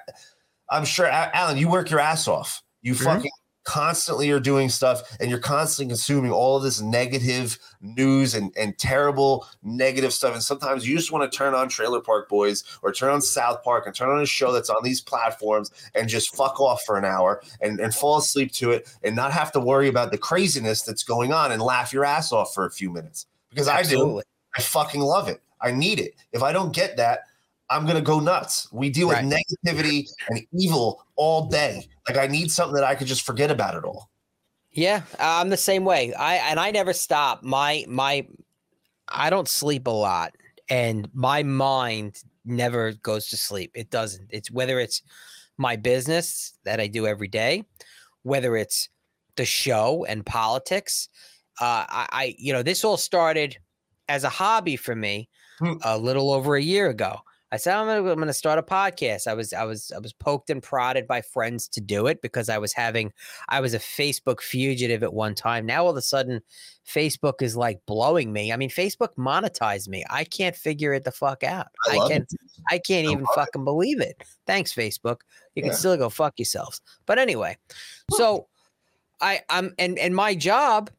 I'm 0.68 0.84
sure, 0.84 1.06
Alan, 1.06 1.56
you 1.56 1.68
work 1.68 1.88
your 1.90 2.00
ass 2.00 2.26
off. 2.26 2.62
You 2.82 2.94
Mhm. 2.94 3.04
fucking 3.04 3.30
constantly 3.64 4.30
are 4.30 4.40
doing 4.40 4.68
stuff 4.68 5.16
and 5.18 5.30
you're 5.30 5.38
constantly 5.38 5.90
consuming 5.90 6.30
all 6.30 6.56
of 6.56 6.62
this 6.62 6.80
negative 6.80 7.58
news 7.80 8.34
and, 8.34 8.52
and 8.56 8.78
terrible 8.78 9.46
negative 9.62 10.12
stuff. 10.12 10.34
And 10.34 10.42
sometimes 10.42 10.86
you 10.86 10.96
just 10.96 11.12
want 11.12 11.30
to 11.30 11.36
turn 11.36 11.54
on 11.54 11.68
Trailer 11.68 12.00
Park 12.00 12.28
Boys 12.28 12.62
or 12.82 12.92
turn 12.92 13.10
on 13.10 13.22
South 13.22 13.62
Park 13.64 13.86
and 13.86 13.94
turn 13.94 14.10
on 14.10 14.20
a 14.20 14.26
show 14.26 14.52
that's 14.52 14.70
on 14.70 14.82
these 14.84 15.00
platforms 15.00 15.70
and 15.94 16.08
just 16.08 16.36
fuck 16.36 16.60
off 16.60 16.82
for 16.84 16.96
an 16.96 17.04
hour 17.04 17.42
and, 17.60 17.80
and 17.80 17.94
fall 17.94 18.18
asleep 18.18 18.52
to 18.52 18.70
it 18.70 18.88
and 19.02 19.16
not 19.16 19.32
have 19.32 19.50
to 19.52 19.60
worry 19.60 19.88
about 19.88 20.10
the 20.10 20.18
craziness 20.18 20.82
that's 20.82 21.02
going 21.02 21.32
on 21.32 21.50
and 21.52 21.62
laugh 21.62 21.92
your 21.92 22.04
ass 22.04 22.32
off 22.32 22.54
for 22.54 22.66
a 22.66 22.70
few 22.70 22.90
minutes. 22.90 23.26
Because 23.50 23.68
I 23.68 23.82
do. 23.82 24.20
I 24.56 24.62
fucking 24.62 25.00
love 25.00 25.28
it. 25.28 25.40
I 25.60 25.72
need 25.72 25.98
it. 25.98 26.14
If 26.32 26.42
I 26.42 26.52
don't 26.52 26.72
get 26.72 26.96
that, 26.98 27.24
I'm 27.70 27.86
gonna 27.86 28.00
go 28.02 28.20
nuts. 28.20 28.68
We 28.72 28.90
deal 28.90 29.08
with 29.08 29.18
negativity 29.18 30.06
and 30.28 30.40
evil 30.52 31.04
all 31.16 31.46
day. 31.46 31.88
Like 32.08 32.18
I 32.18 32.26
need 32.26 32.50
something 32.50 32.74
that 32.74 32.84
I 32.84 32.94
could 32.94 33.06
just 33.06 33.24
forget 33.24 33.50
about 33.50 33.74
it 33.74 33.84
all. 33.84 34.10
Yeah, 34.72 35.02
I'm 35.18 35.48
the 35.50 35.56
same 35.56 35.84
way. 35.84 36.12
I 36.14 36.34
and 36.36 36.58
I 36.60 36.70
never 36.70 36.92
stop. 36.92 37.42
My 37.42 37.84
my 37.88 38.26
I 39.08 39.30
don't 39.30 39.48
sleep 39.48 39.86
a 39.86 39.90
lot 39.90 40.34
and 40.68 41.08
my 41.14 41.42
mind 41.42 42.22
never 42.44 42.92
goes 42.92 43.28
to 43.28 43.36
sleep. 43.36 43.70
It 43.74 43.90
doesn't. 43.90 44.28
It's 44.30 44.50
whether 44.50 44.78
it's 44.78 45.02
my 45.56 45.76
business 45.76 46.58
that 46.64 46.80
I 46.80 46.86
do 46.88 47.06
every 47.06 47.28
day, 47.28 47.64
whether 48.24 48.56
it's 48.56 48.88
the 49.36 49.44
show 49.44 50.04
and 50.06 50.24
politics. 50.26 51.08
Uh, 51.60 51.86
I, 51.88 52.06
I 52.10 52.34
you 52.38 52.52
know, 52.52 52.62
this 52.62 52.84
all 52.84 52.96
started 52.96 53.56
as 54.08 54.24
a 54.24 54.28
hobby 54.28 54.76
for 54.76 54.94
me 54.94 55.28
Hmm. 55.60 55.74
a 55.84 55.96
little 55.96 56.32
over 56.32 56.56
a 56.56 56.62
year 56.62 56.88
ago. 56.90 57.20
I 57.54 57.56
said 57.56 57.76
I'm 57.76 57.86
gonna, 57.86 58.10
I'm 58.10 58.18
gonna 58.18 58.32
start 58.32 58.58
a 58.58 58.62
podcast. 58.62 59.28
I 59.28 59.34
was 59.34 59.52
I 59.52 59.62
was 59.62 59.92
I 59.94 60.00
was 60.00 60.12
poked 60.12 60.50
and 60.50 60.60
prodded 60.60 61.06
by 61.06 61.20
friends 61.20 61.68
to 61.68 61.80
do 61.80 62.08
it 62.08 62.20
because 62.20 62.48
I 62.48 62.58
was 62.58 62.72
having 62.72 63.12
I 63.48 63.60
was 63.60 63.74
a 63.74 63.78
Facebook 63.78 64.40
fugitive 64.40 65.04
at 65.04 65.14
one 65.14 65.36
time. 65.36 65.64
Now 65.64 65.84
all 65.84 65.90
of 65.90 65.96
a 65.96 66.02
sudden, 66.02 66.40
Facebook 66.84 67.42
is 67.42 67.56
like 67.56 67.78
blowing 67.86 68.32
me. 68.32 68.52
I 68.52 68.56
mean, 68.56 68.70
Facebook 68.70 69.14
monetized 69.16 69.86
me. 69.86 70.04
I 70.10 70.24
can't 70.24 70.56
figure 70.56 70.92
it 70.94 71.04
the 71.04 71.12
fuck 71.12 71.44
out. 71.44 71.68
I 71.88 71.94
I, 71.94 71.96
love 71.98 72.10
can 72.10 72.22
it. 72.22 72.34
I 72.70 72.78
can't 72.78 73.06
I 73.06 73.12
even 73.12 73.22
love 73.22 73.34
it. 73.36 73.40
fucking 73.40 73.64
believe 73.64 74.00
it. 74.00 74.20
Thanks, 74.48 74.74
Facebook. 74.74 75.18
You 75.54 75.62
can 75.62 75.74
still 75.74 75.96
go 75.96 76.10
fuck 76.10 76.34
yourselves. 76.36 76.80
But 77.06 77.20
anyway, 77.20 77.56
so 78.10 78.48
I 79.20 79.42
I'm 79.48 79.74
and 79.78 79.96
and 80.00 80.16
my 80.16 80.34
job 80.34 80.90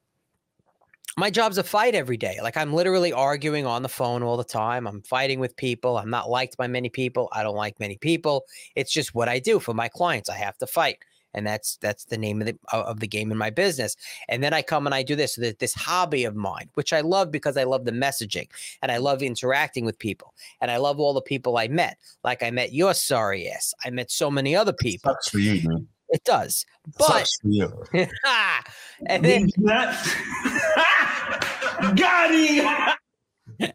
my 1.17 1.29
job's 1.29 1.57
a 1.57 1.63
fight 1.63 1.95
every 1.95 2.17
day. 2.17 2.37
Like 2.41 2.57
I'm 2.57 2.73
literally 2.73 3.13
arguing 3.13 3.65
on 3.65 3.83
the 3.83 3.89
phone 3.89 4.21
all 4.21 4.37
the 4.37 4.43
time. 4.43 4.85
I'm 4.85 5.01
fighting 5.01 5.39
with 5.39 5.55
people. 5.55 5.97
I'm 5.97 6.09
not 6.09 6.29
liked 6.29 6.57
by 6.57 6.67
many 6.67 6.89
people. 6.89 7.29
I 7.31 7.43
don't 7.43 7.55
like 7.55 7.79
many 7.79 7.97
people. 7.97 8.45
It's 8.75 8.91
just 8.91 9.15
what 9.15 9.29
I 9.29 9.39
do 9.39 9.59
for 9.59 9.73
my 9.73 9.87
clients. 9.87 10.29
I 10.29 10.35
have 10.35 10.57
to 10.57 10.67
fight. 10.67 10.97
And 11.33 11.45
that's 11.45 11.75
that's 11.77 12.05
the 12.05 12.17
name 12.17 12.41
of 12.41 12.47
the 12.47 12.57
of 12.71 13.01
the 13.01 13.07
game 13.07 13.29
in 13.29 13.37
my 13.37 13.49
business. 13.49 13.97
And 14.29 14.41
then 14.41 14.53
I 14.53 14.61
come 14.61 14.85
and 14.85 14.95
I 14.95 15.03
do 15.03 15.17
this 15.17 15.35
this 15.35 15.73
hobby 15.73 16.23
of 16.23 16.33
mine, 16.33 16.69
which 16.75 16.93
I 16.93 17.01
love 17.01 17.29
because 17.29 17.57
I 17.57 17.65
love 17.65 17.83
the 17.83 17.91
messaging 17.91 18.47
and 18.81 18.89
I 18.89 18.97
love 18.97 19.21
interacting 19.21 19.83
with 19.83 19.99
people 19.99 20.33
and 20.61 20.71
I 20.71 20.77
love 20.77 20.97
all 20.97 21.13
the 21.13 21.21
people 21.21 21.57
I 21.57 21.67
met. 21.67 21.97
Like 22.23 22.41
I 22.41 22.51
met 22.51 22.71
your 22.71 22.93
sorry 22.93 23.49
ass. 23.49 23.73
I 23.83 23.89
met 23.89 24.11
so 24.11 24.31
many 24.31 24.55
other 24.55 24.71
people. 24.71 25.11
Sucks 25.11 25.29
for 25.29 25.39
you, 25.39 25.59
dude. 25.59 25.87
It 26.09 26.23
does, 26.23 26.65
but 26.97 27.07
Sucks 27.07 27.39
for 27.41 27.49
you. 27.49 27.83
and 29.07 29.25
then 29.25 29.49
Got 31.95 32.33
him. 32.33 32.67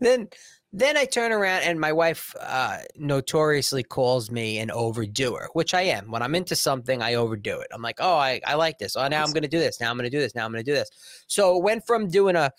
then 0.00 0.28
then 0.72 0.96
I 0.96 1.04
turn 1.04 1.32
around 1.32 1.62
and 1.62 1.78
my 1.78 1.92
wife 1.92 2.34
uh, 2.40 2.78
notoriously 2.96 3.82
calls 3.82 4.30
me 4.30 4.58
an 4.58 4.70
overdoer, 4.70 5.48
which 5.52 5.74
I 5.74 5.82
am. 5.82 6.10
When 6.10 6.22
I'm 6.22 6.34
into 6.34 6.56
something, 6.56 7.02
I 7.02 7.14
overdo 7.14 7.60
it. 7.60 7.68
I'm 7.74 7.82
like, 7.82 7.98
oh, 8.00 8.16
I, 8.16 8.40
I 8.46 8.54
like 8.54 8.78
this. 8.78 8.96
Oh, 8.96 9.06
now 9.06 9.22
I'm 9.22 9.32
going 9.32 9.42
to 9.42 9.48
do 9.48 9.58
this. 9.58 9.80
Now 9.80 9.90
I'm 9.90 9.98
going 9.98 10.10
to 10.10 10.16
do 10.16 10.20
this. 10.20 10.34
Now 10.34 10.46
I'm 10.46 10.52
going 10.52 10.64
to 10.64 10.70
do 10.70 10.74
this. 10.74 10.90
So 11.26 11.56
it 11.58 11.62
went 11.62 11.86
from 11.86 12.08
doing 12.08 12.36
a, 12.36 12.52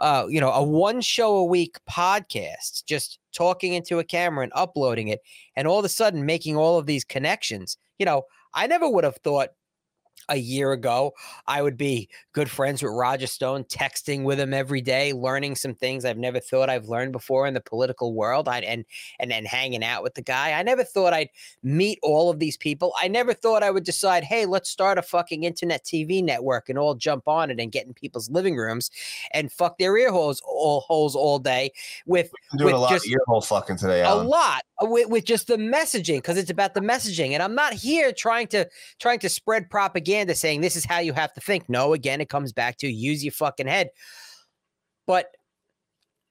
uh, 0.00 0.24
you 0.28 0.40
know, 0.40 0.50
a 0.50 0.62
one 0.62 1.02
show 1.02 1.36
a 1.36 1.44
week 1.44 1.76
podcast, 1.88 2.86
just 2.86 3.18
talking 3.32 3.74
into 3.74 3.98
a 3.98 4.04
camera 4.04 4.42
and 4.42 4.52
uploading 4.54 5.08
it, 5.08 5.20
and 5.54 5.68
all 5.68 5.80
of 5.80 5.84
a 5.84 5.90
sudden 5.90 6.24
making 6.24 6.56
all 6.56 6.78
of 6.78 6.86
these 6.86 7.04
connections. 7.04 7.76
You 7.98 8.06
know, 8.06 8.22
I 8.54 8.66
never 8.68 8.88
would 8.88 9.04
have 9.04 9.16
thought 9.16 9.50
a 10.28 10.36
year 10.36 10.72
ago, 10.72 11.12
I 11.46 11.62
would 11.62 11.76
be 11.76 12.08
good 12.32 12.50
friends 12.50 12.82
with 12.82 12.92
Roger 12.92 13.26
Stone, 13.26 13.64
texting 13.64 14.22
with 14.24 14.38
him 14.38 14.54
every 14.54 14.80
day, 14.80 15.12
learning 15.12 15.56
some 15.56 15.74
things 15.74 16.04
I've 16.04 16.18
never 16.18 16.40
thought 16.40 16.70
I've 16.70 16.88
learned 16.88 17.12
before 17.12 17.46
in 17.46 17.54
the 17.54 17.60
political 17.60 18.14
world. 18.14 18.48
I 18.48 18.60
and 18.60 18.84
and 19.18 19.30
then 19.30 19.44
hanging 19.44 19.84
out 19.84 20.02
with 20.02 20.14
the 20.14 20.22
guy. 20.22 20.52
I 20.52 20.62
never 20.62 20.84
thought 20.84 21.12
I'd 21.12 21.30
meet 21.62 21.98
all 22.02 22.30
of 22.30 22.38
these 22.38 22.56
people. 22.56 22.92
I 23.00 23.08
never 23.08 23.34
thought 23.34 23.62
I 23.62 23.70
would 23.70 23.84
decide, 23.84 24.24
hey, 24.24 24.46
let's 24.46 24.70
start 24.70 24.98
a 24.98 25.02
fucking 25.02 25.44
internet 25.44 25.84
TV 25.84 26.22
network 26.22 26.68
and 26.68 26.78
all 26.78 26.94
jump 26.94 27.26
on 27.26 27.50
it 27.50 27.58
and 27.60 27.72
get 27.72 27.86
in 27.86 27.94
people's 27.94 28.30
living 28.30 28.56
rooms 28.56 28.90
and 29.32 29.50
fuck 29.50 29.78
their 29.78 29.96
ear 29.96 30.12
holes 30.12 30.40
all 30.46 30.80
holes 30.80 31.16
all 31.16 31.38
day 31.38 31.72
with, 32.06 32.30
doing 32.56 32.66
with 32.66 32.74
a 32.74 32.78
lot 32.78 32.90
just 32.90 33.06
of 33.06 33.12
ear 33.12 33.20
hole 33.26 33.40
fucking 33.40 33.76
today. 33.76 34.02
a 34.02 34.14
lot 34.14 34.62
uh, 34.82 34.86
with, 34.86 35.08
with 35.08 35.24
just 35.24 35.46
the 35.46 35.56
messaging 35.56 36.18
because 36.18 36.36
it's 36.36 36.50
about 36.50 36.74
the 36.74 36.80
messaging 36.80 37.32
and 37.32 37.42
i'm 37.42 37.54
not 37.54 37.72
here 37.72 38.12
trying 38.12 38.46
to 38.46 38.68
trying 38.98 39.18
to 39.18 39.28
spread 39.28 39.68
propaganda 39.70 40.09
saying 40.34 40.60
this 40.60 40.76
is 40.76 40.84
how 40.84 40.98
you 40.98 41.12
have 41.12 41.32
to 41.34 41.40
think. 41.40 41.68
No 41.68 41.92
again 41.92 42.20
it 42.20 42.28
comes 42.28 42.52
back 42.52 42.76
to 42.78 42.88
use 42.88 43.24
your 43.24 43.32
fucking 43.32 43.66
head. 43.66 43.90
But 45.06 45.26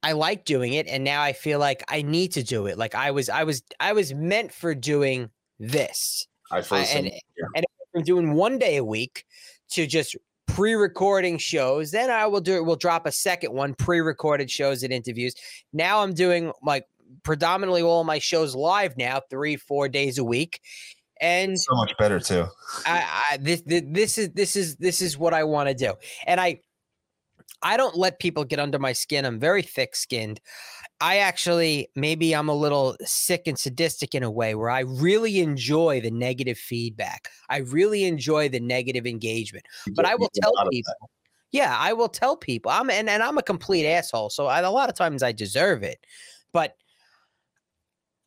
i 0.02 0.12
like 0.12 0.46
doing 0.46 0.72
it 0.72 0.86
and 0.86 1.04
now 1.04 1.20
i 1.22 1.32
feel 1.34 1.58
like 1.58 1.82
i 1.88 2.00
need 2.02 2.32
to 2.32 2.42
do 2.42 2.66
it. 2.66 2.78
Like 2.78 2.94
i 2.94 3.10
was 3.10 3.28
i 3.28 3.44
was 3.44 3.62
i 3.80 3.92
was 3.92 4.14
meant 4.14 4.52
for 4.52 4.74
doing 4.74 5.28
this. 5.58 6.26
I 6.50 6.62
feel 6.62 6.78
same. 6.84 7.06
and- 7.06 7.14
and 7.56 7.64
from 7.92 8.02
doing 8.04 8.34
one 8.34 8.58
day 8.58 8.76
a 8.76 8.84
week 8.84 9.24
to 9.70 9.86
just 9.86 10.16
pre-recording 10.46 11.38
shows 11.38 11.90
then 11.90 12.10
i 12.10 12.26
will 12.26 12.40
do 12.40 12.56
it. 12.56 12.64
We'll 12.64 12.76
drop 12.76 13.06
a 13.06 13.12
second 13.12 13.52
one 13.52 13.74
pre-recorded 13.74 14.50
shows 14.50 14.82
and 14.82 14.92
interviews. 14.92 15.34
Now 15.72 16.00
i'm 16.02 16.14
doing 16.14 16.52
like 16.62 16.86
predominantly 17.24 17.82
all 17.82 18.04
my 18.04 18.18
shows 18.18 18.54
live 18.54 18.96
now 18.96 19.20
three 19.30 19.56
four 19.56 19.88
days 19.88 20.16
a 20.18 20.24
week 20.24 20.60
and 21.20 21.58
so 21.60 21.74
much 21.76 21.92
better 21.98 22.18
too. 22.20 22.46
I, 22.86 23.26
I 23.32 23.36
this, 23.36 23.62
this 23.62 23.82
this 23.86 24.18
is 24.18 24.30
this 24.30 24.56
is 24.56 24.76
this 24.76 25.02
is 25.02 25.18
what 25.18 25.34
I 25.34 25.44
want 25.44 25.68
to 25.68 25.74
do, 25.74 25.94
and 26.26 26.40
I 26.40 26.60
I 27.62 27.76
don't 27.76 27.96
let 27.96 28.18
people 28.18 28.44
get 28.44 28.58
under 28.58 28.78
my 28.78 28.92
skin. 28.92 29.24
I'm 29.24 29.38
very 29.38 29.62
thick 29.62 29.94
skinned. 29.94 30.40
I 31.00 31.18
actually 31.18 31.88
maybe 31.94 32.34
I'm 32.34 32.48
a 32.48 32.54
little 32.54 32.96
sick 33.04 33.42
and 33.46 33.58
sadistic 33.58 34.14
in 34.14 34.22
a 34.22 34.30
way 34.30 34.54
where 34.54 34.70
I 34.70 34.80
really 34.80 35.40
enjoy 35.40 36.00
the 36.00 36.10
negative 36.10 36.58
feedback. 36.58 37.28
I 37.48 37.58
really 37.58 38.04
enjoy 38.04 38.48
the 38.48 38.60
negative 38.60 39.06
engagement. 39.06 39.64
You 39.86 39.94
But 39.94 40.04
get- 40.04 40.12
I 40.12 40.14
will 40.14 40.30
you 40.34 40.40
get 40.40 40.48
a 40.48 40.52
tell 40.56 40.68
people. 40.70 41.10
Yeah, 41.52 41.76
I 41.76 41.92
will 41.94 42.08
tell 42.08 42.36
people. 42.36 42.70
I'm 42.70 42.90
and, 42.90 43.10
and 43.10 43.22
I'm 43.22 43.36
a 43.36 43.42
complete 43.42 43.86
asshole. 43.86 44.30
So 44.30 44.46
I, 44.46 44.60
a 44.60 44.70
lot 44.70 44.88
of 44.88 44.94
times 44.94 45.22
I 45.22 45.32
deserve 45.32 45.82
it. 45.82 45.98
But 46.52 46.76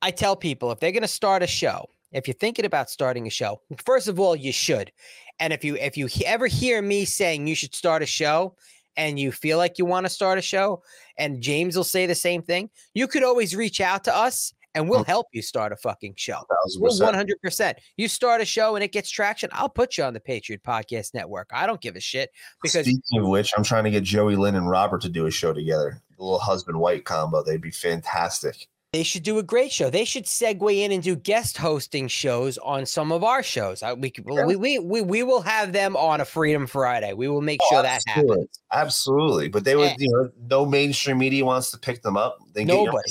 I 0.01 0.11
tell 0.11 0.35
people 0.35 0.71
if 0.71 0.79
they're 0.79 0.91
going 0.91 1.03
to 1.03 1.07
start 1.07 1.43
a 1.43 1.47
show, 1.47 1.87
if 2.13 2.27
you're 2.27 2.35
thinking 2.35 2.65
about 2.65 2.89
starting 2.89 3.27
a 3.27 3.29
show, 3.29 3.61
first 3.85 4.07
of 4.07 4.19
all, 4.19 4.35
you 4.35 4.51
should. 4.51 4.91
And 5.39 5.51
if 5.51 5.63
you 5.63 5.75
if 5.75 5.97
you 5.97 6.07
ever 6.25 6.47
hear 6.47 6.81
me 6.81 7.05
saying 7.05 7.47
you 7.47 7.55
should 7.55 7.75
start 7.75 8.03
a 8.03 8.05
show 8.05 8.55
and 8.95 9.19
you 9.19 9.31
feel 9.31 9.57
like 9.57 9.77
you 9.79 9.85
want 9.85 10.05
to 10.05 10.09
start 10.09 10.37
a 10.37 10.41
show 10.41 10.83
and 11.17 11.41
James 11.41 11.75
will 11.75 11.83
say 11.83 12.05
the 12.05 12.15
same 12.15 12.41
thing, 12.41 12.69
you 12.93 13.07
could 13.07 13.23
always 13.23 13.55
reach 13.55 13.81
out 13.81 14.03
to 14.03 14.15
us 14.15 14.53
and 14.75 14.89
we'll 14.89 15.03
help 15.03 15.27
you 15.31 15.41
start 15.41 15.71
a 15.71 15.75
fucking 15.75 16.13
show. 16.17 16.33
Thousand 16.63 16.81
Well, 16.81 16.91
percent. 16.91 17.05
one 17.07 17.13
hundred 17.15 17.41
percent. 17.41 17.77
You 17.97 18.07
start 18.07 18.41
a 18.41 18.45
show 18.45 18.75
and 18.75 18.83
it 18.83 18.91
gets 18.91 19.09
traction, 19.09 19.49
I'll 19.51 19.69
put 19.69 19.97
you 19.97 20.03
on 20.03 20.13
the 20.13 20.19
Patriot 20.19 20.63
Podcast 20.63 21.13
Network. 21.13 21.49
I 21.53 21.65
don't 21.67 21.81
give 21.81 21.95
a 21.95 21.99
shit 21.99 22.31
because 22.61 22.85
Speaking 22.85 23.19
of 23.19 23.27
which, 23.27 23.51
I'm 23.57 23.63
trying 23.63 23.83
to 23.85 23.91
get 23.91 24.03
Joey 24.03 24.35
Lynn 24.35 24.55
and 24.55 24.69
Robert 24.69 25.01
to 25.01 25.09
do 25.09 25.25
a 25.25 25.31
show 25.31 25.53
together. 25.53 26.01
The 26.17 26.23
little 26.23 26.39
husband 26.39 26.79
wife 26.79 27.03
combo. 27.03 27.43
They'd 27.43 27.61
be 27.61 27.71
fantastic. 27.71 28.67
They 28.93 29.01
should 29.03 29.23
do 29.23 29.39
a 29.39 29.43
great 29.43 29.71
show. 29.71 29.89
They 29.89 30.05
should 30.05 30.25
segue 30.25 30.71
in 30.77 30.91
and 30.91 31.01
do 31.01 31.15
guest 31.15 31.57
hosting 31.57 32.07
shows 32.07 32.59
on 32.59 32.85
some 32.85 33.11
of 33.11 33.23
our 33.23 33.41
shows. 33.41 33.81
I, 33.81 33.93
we, 33.93 34.13
Yeah. 34.25 34.45
we, 34.45 34.55
we 34.55 34.79
we 34.79 35.01
we 35.01 35.23
will 35.23 35.41
have 35.41 35.73
them 35.73 35.95
on 35.97 36.21
a 36.21 36.25
Freedom 36.25 36.67
Friday. 36.67 37.13
We 37.13 37.27
will 37.27 37.41
make 37.41 37.59
Oh, 37.63 37.67
sure 37.71 37.81
that 37.81 38.03
happens. 38.07 38.47
Absolutely. 38.71 39.49
But 39.49 39.63
they 39.65 39.75
would, 39.75 39.89
Eh. 39.89 39.95
you 39.97 40.09
know, 40.11 40.29
no 40.47 40.65
mainstream 40.65 41.17
media 41.17 41.43
wants 41.43 41.71
to 41.71 41.79
pick 41.79 42.03
them 42.03 42.15
up. 42.15 42.37
Then 42.53 42.67
get 42.67 42.75
your 42.75 42.85
Nobody. 42.85 43.09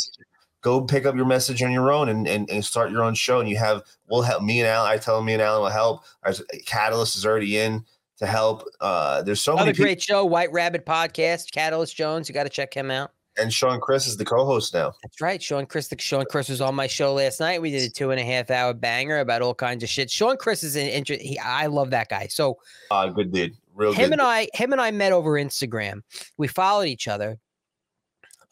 Go 0.61 0.81
pick 0.83 1.05
up 1.05 1.17
your 1.17 1.25
message 1.27 1.61
on 1.65 1.73
your 1.73 1.91
own 1.91 2.09
and, 2.09 2.28
and, 2.28 2.49
and 2.49 2.65
start 2.65 2.93
your 2.93 3.02
own 3.02 3.15
show. 3.15 3.41
And 3.41 3.49
you 3.49 3.57
have, 3.57 3.83
we'll 4.09 4.23
help 4.23 4.44
me 4.44 4.61
and 4.61 4.69
Alan. 4.69 4.89
I 4.93 4.97
tell 4.97 5.20
me 5.20 5.33
and 5.33 5.43
Alan 5.43 5.62
will 5.62 5.70
help. 5.70 6.05
Our 6.23 6.33
Catalyst 6.67 7.17
is 7.17 7.27
already 7.27 7.59
in 7.59 7.85
to 8.19 8.27
help. 8.27 8.62
Uh, 8.81 9.23
there's 9.23 9.41
so 9.41 9.55
Another 9.55 9.67
many 9.67 9.73
people. 9.75 9.85
great 9.86 10.01
show, 10.02 10.25
White 10.25 10.52
Rabbit 10.52 10.86
Podcast, 10.86 11.51
Catalyst 11.51 11.97
Jones. 11.97 12.28
You 12.28 12.35
got 12.35 12.44
to 12.44 12.49
check 12.49 12.73
him 12.73 12.93
out. 12.93 13.11
And 13.39 13.52
Sean 13.52 13.81
Chris 13.81 14.07
is 14.07 14.17
the 14.19 14.25
co-host 14.27 14.75
now. 14.75 14.93
That's 15.02 15.20
right. 15.20 15.43
Sean 15.43 15.65
Chris. 15.65 15.89
The, 15.89 15.97
Sean 15.99 16.27
Chris 16.31 16.51
was 16.51 16.61
on 16.61 16.75
my 16.75 16.86
show 16.86 17.15
last 17.15 17.41
night. 17.41 17.62
We 17.62 17.70
did 17.70 17.83
a 17.83 17.91
two 17.91 18.11
and 18.11 18.20
a 18.20 18.25
half 18.25 18.51
hour 18.51 18.75
banger 18.75 19.20
about 19.20 19.41
all 19.41 19.55
kinds 19.55 19.83
of 19.83 19.89
shit. 19.89 20.11
Sean 20.11 20.36
Chris 20.36 20.62
is 20.62 20.77
an 20.77 20.86
interest. 20.86 21.25
I 21.43 21.67
love 21.67 21.91
that 21.91 22.11
guy. 22.11 22.27
So 22.27 22.59
Uh, 22.91 23.07
good 23.09 23.33
dude. 23.33 23.57
Real 23.75 23.93
him 23.93 24.11
good. 24.11 24.12
and 24.12 24.20
I, 24.23 24.49
him 24.52 24.73
and 24.73 24.81
I 24.83 24.91
met 24.91 25.12
over 25.12 25.31
Instagram. 25.33 26.02
We 26.36 26.47
followed 26.47 26.89
each 26.89 27.09
other, 27.09 27.39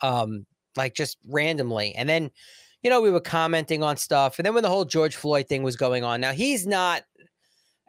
um, 0.01 0.47
like 0.77 0.95
just 0.95 1.19
randomly, 1.29 1.95
and 1.95 2.09
then, 2.09 2.31
you 2.83 2.89
know, 2.89 3.03
we 3.03 3.11
were 3.11 3.21
commenting 3.21 3.83
on 3.83 3.99
stuff. 3.99 4.39
And 4.39 4.47
then 4.47 4.55
when 4.55 4.63
the 4.63 4.71
whole 4.71 4.87
George 4.87 5.15
Floyd 5.17 5.47
thing 5.47 5.63
was 5.63 5.77
going 5.77 6.05
on, 6.05 6.23
now 6.23 6.33
he's 6.33 6.67
not. 6.67 7.03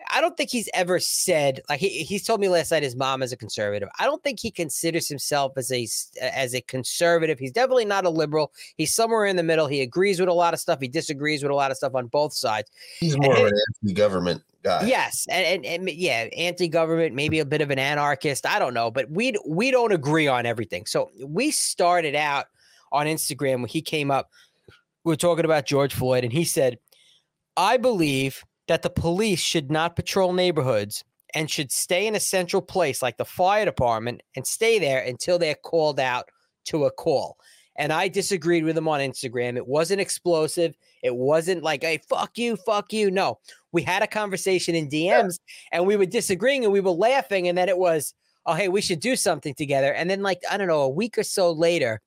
I 0.10 0.22
don't 0.22 0.36
think 0.36 0.50
he's 0.50 0.70
ever 0.74 1.00
said 1.00 1.62
like 1.70 1.80
he, 1.80 2.04
he's 2.04 2.24
told 2.24 2.40
me 2.40 2.50
last 2.50 2.72
night 2.72 2.84
his 2.84 2.96
mom 2.96 3.22
is 3.22 3.32
a 3.32 3.38
conservative. 3.38 3.90
I 4.00 4.06
don't 4.06 4.24
think 4.24 4.40
he 4.40 4.50
considers 4.52 5.08
himself 5.08 5.54
as 5.58 5.72
a 5.72 5.88
as 6.22 6.56
a 6.56 6.62
conservative. 6.62 7.40
He's 7.40 7.52
definitely 7.52 7.86
not 7.86 8.06
a 8.06 8.10
liberal. 8.10 8.52
He's 8.78 8.94
somewhere 8.94 9.26
in 9.26 9.36
the 9.36 9.44
middle. 9.44 9.68
He 9.68 9.82
agrees 9.82 10.20
with 10.20 10.30
a 10.30 10.34
lot 10.34 10.54
of 10.54 10.60
stuff. 10.60 10.80
He 10.82 10.88
disagrees 10.88 11.44
with 11.44 11.52
a 11.52 11.56
lot 11.56 11.72
of 11.72 11.78
stuff 11.78 11.96
on 11.96 12.08
both 12.08 12.34
sides. 12.34 12.72
He's 13.00 13.18
more 13.18 13.34
of 13.34 13.46
an 13.48 13.54
anti-government 13.84 14.44
guy. 14.64 14.86
Yes, 14.86 15.26
and, 15.30 15.66
and, 15.66 15.66
and 15.66 15.90
yeah, 15.90 16.28
anti-government, 16.38 17.16
maybe 17.16 17.40
a 17.40 17.46
bit 17.46 17.62
of 17.62 17.72
an 17.72 17.80
anarchist. 17.80 18.46
I 18.46 18.60
don't 18.60 18.74
know, 18.74 18.92
but 18.92 19.10
we 19.10 19.36
we 19.46 19.72
don't 19.72 19.92
agree 19.92 20.28
on 20.28 20.46
everything. 20.46 20.86
So 20.86 21.12
we 21.26 21.52
started 21.52 22.16
out 22.16 22.46
on 22.92 23.06
Instagram 23.08 23.60
when 23.60 23.70
he 23.70 23.82
came 23.82 24.12
up. 24.12 24.30
We 25.04 25.12
were 25.12 25.18
talking 25.18 25.46
about 25.46 25.66
George 25.66 25.94
Floyd, 25.94 26.24
and 26.24 26.34
he 26.34 26.44
said, 26.44 26.78
"I 27.58 27.78
believe 27.78 28.44
that 28.72 28.84
the 28.84 28.90
police 28.90 29.42
should 29.42 29.70
not 29.70 29.98
patrol 29.98 30.32
neighborhoods 30.32 31.04
and 31.36 31.52
should 31.52 31.74
stay 31.74 32.08
in 32.08 32.16
a 32.16 32.22
central 32.22 32.62
place 32.62 33.02
like 33.02 33.18
the 33.18 33.26
fire 33.26 33.66
department 33.66 34.22
and 34.38 34.48
stay 34.48 34.80
there 34.80 35.02
until 35.02 35.38
they're 35.38 35.56
called 35.56 36.00
out 36.00 36.30
to 36.64 36.86
a 36.86 36.92
call." 36.92 37.36
And 37.76 37.92
I 37.92 38.08
disagreed 38.08 38.64
with 38.64 38.78
him 38.78 38.88
on 38.88 39.02
Instagram. 39.02 39.58
It 39.58 39.68
wasn't 39.68 40.00
explosive. 40.00 40.74
It 41.04 41.14
wasn't 41.14 41.64
like, 41.64 41.84
"Hey, 41.84 42.00
fuck 42.08 42.38
you, 42.38 42.56
fuck 42.56 42.94
you." 42.94 43.12
No, 43.12 43.40
we 43.74 43.82
had 43.82 44.04
a 44.04 44.08
conversation 44.08 44.74
in 44.74 44.88
DMs 44.88 45.40
and 45.74 45.86
we 45.86 45.98
were 45.98 46.06
disagreeing 46.06 46.64
and 46.64 46.72
we 46.72 46.80
were 46.80 46.92
laughing 46.92 47.50
and 47.50 47.58
then 47.58 47.68
it 47.68 47.78
was 47.78 48.14
oh 48.46 48.54
hey 48.54 48.70
we 48.70 48.80
should 48.80 49.02
do 49.02 49.18
something 49.18 49.54
together 49.54 49.94
and 49.94 50.10
then 50.10 50.22
like 50.22 50.40
I 50.50 50.58
don't 50.58 50.70
know 50.70 50.84
a 50.84 50.90
week 50.90 51.18
or 51.18 51.24
so 51.24 51.52
later 51.52 52.00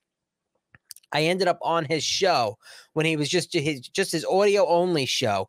I 1.12 1.24
ended 1.24 1.46
up 1.46 1.58
on 1.60 1.84
his 1.84 2.02
show 2.02 2.58
when 2.94 3.04
he 3.04 3.16
was 3.16 3.28
just 3.28 3.52
his 3.52 3.80
just 3.80 4.12
his 4.12 4.24
audio 4.24 4.66
only 4.66 5.04
show 5.04 5.48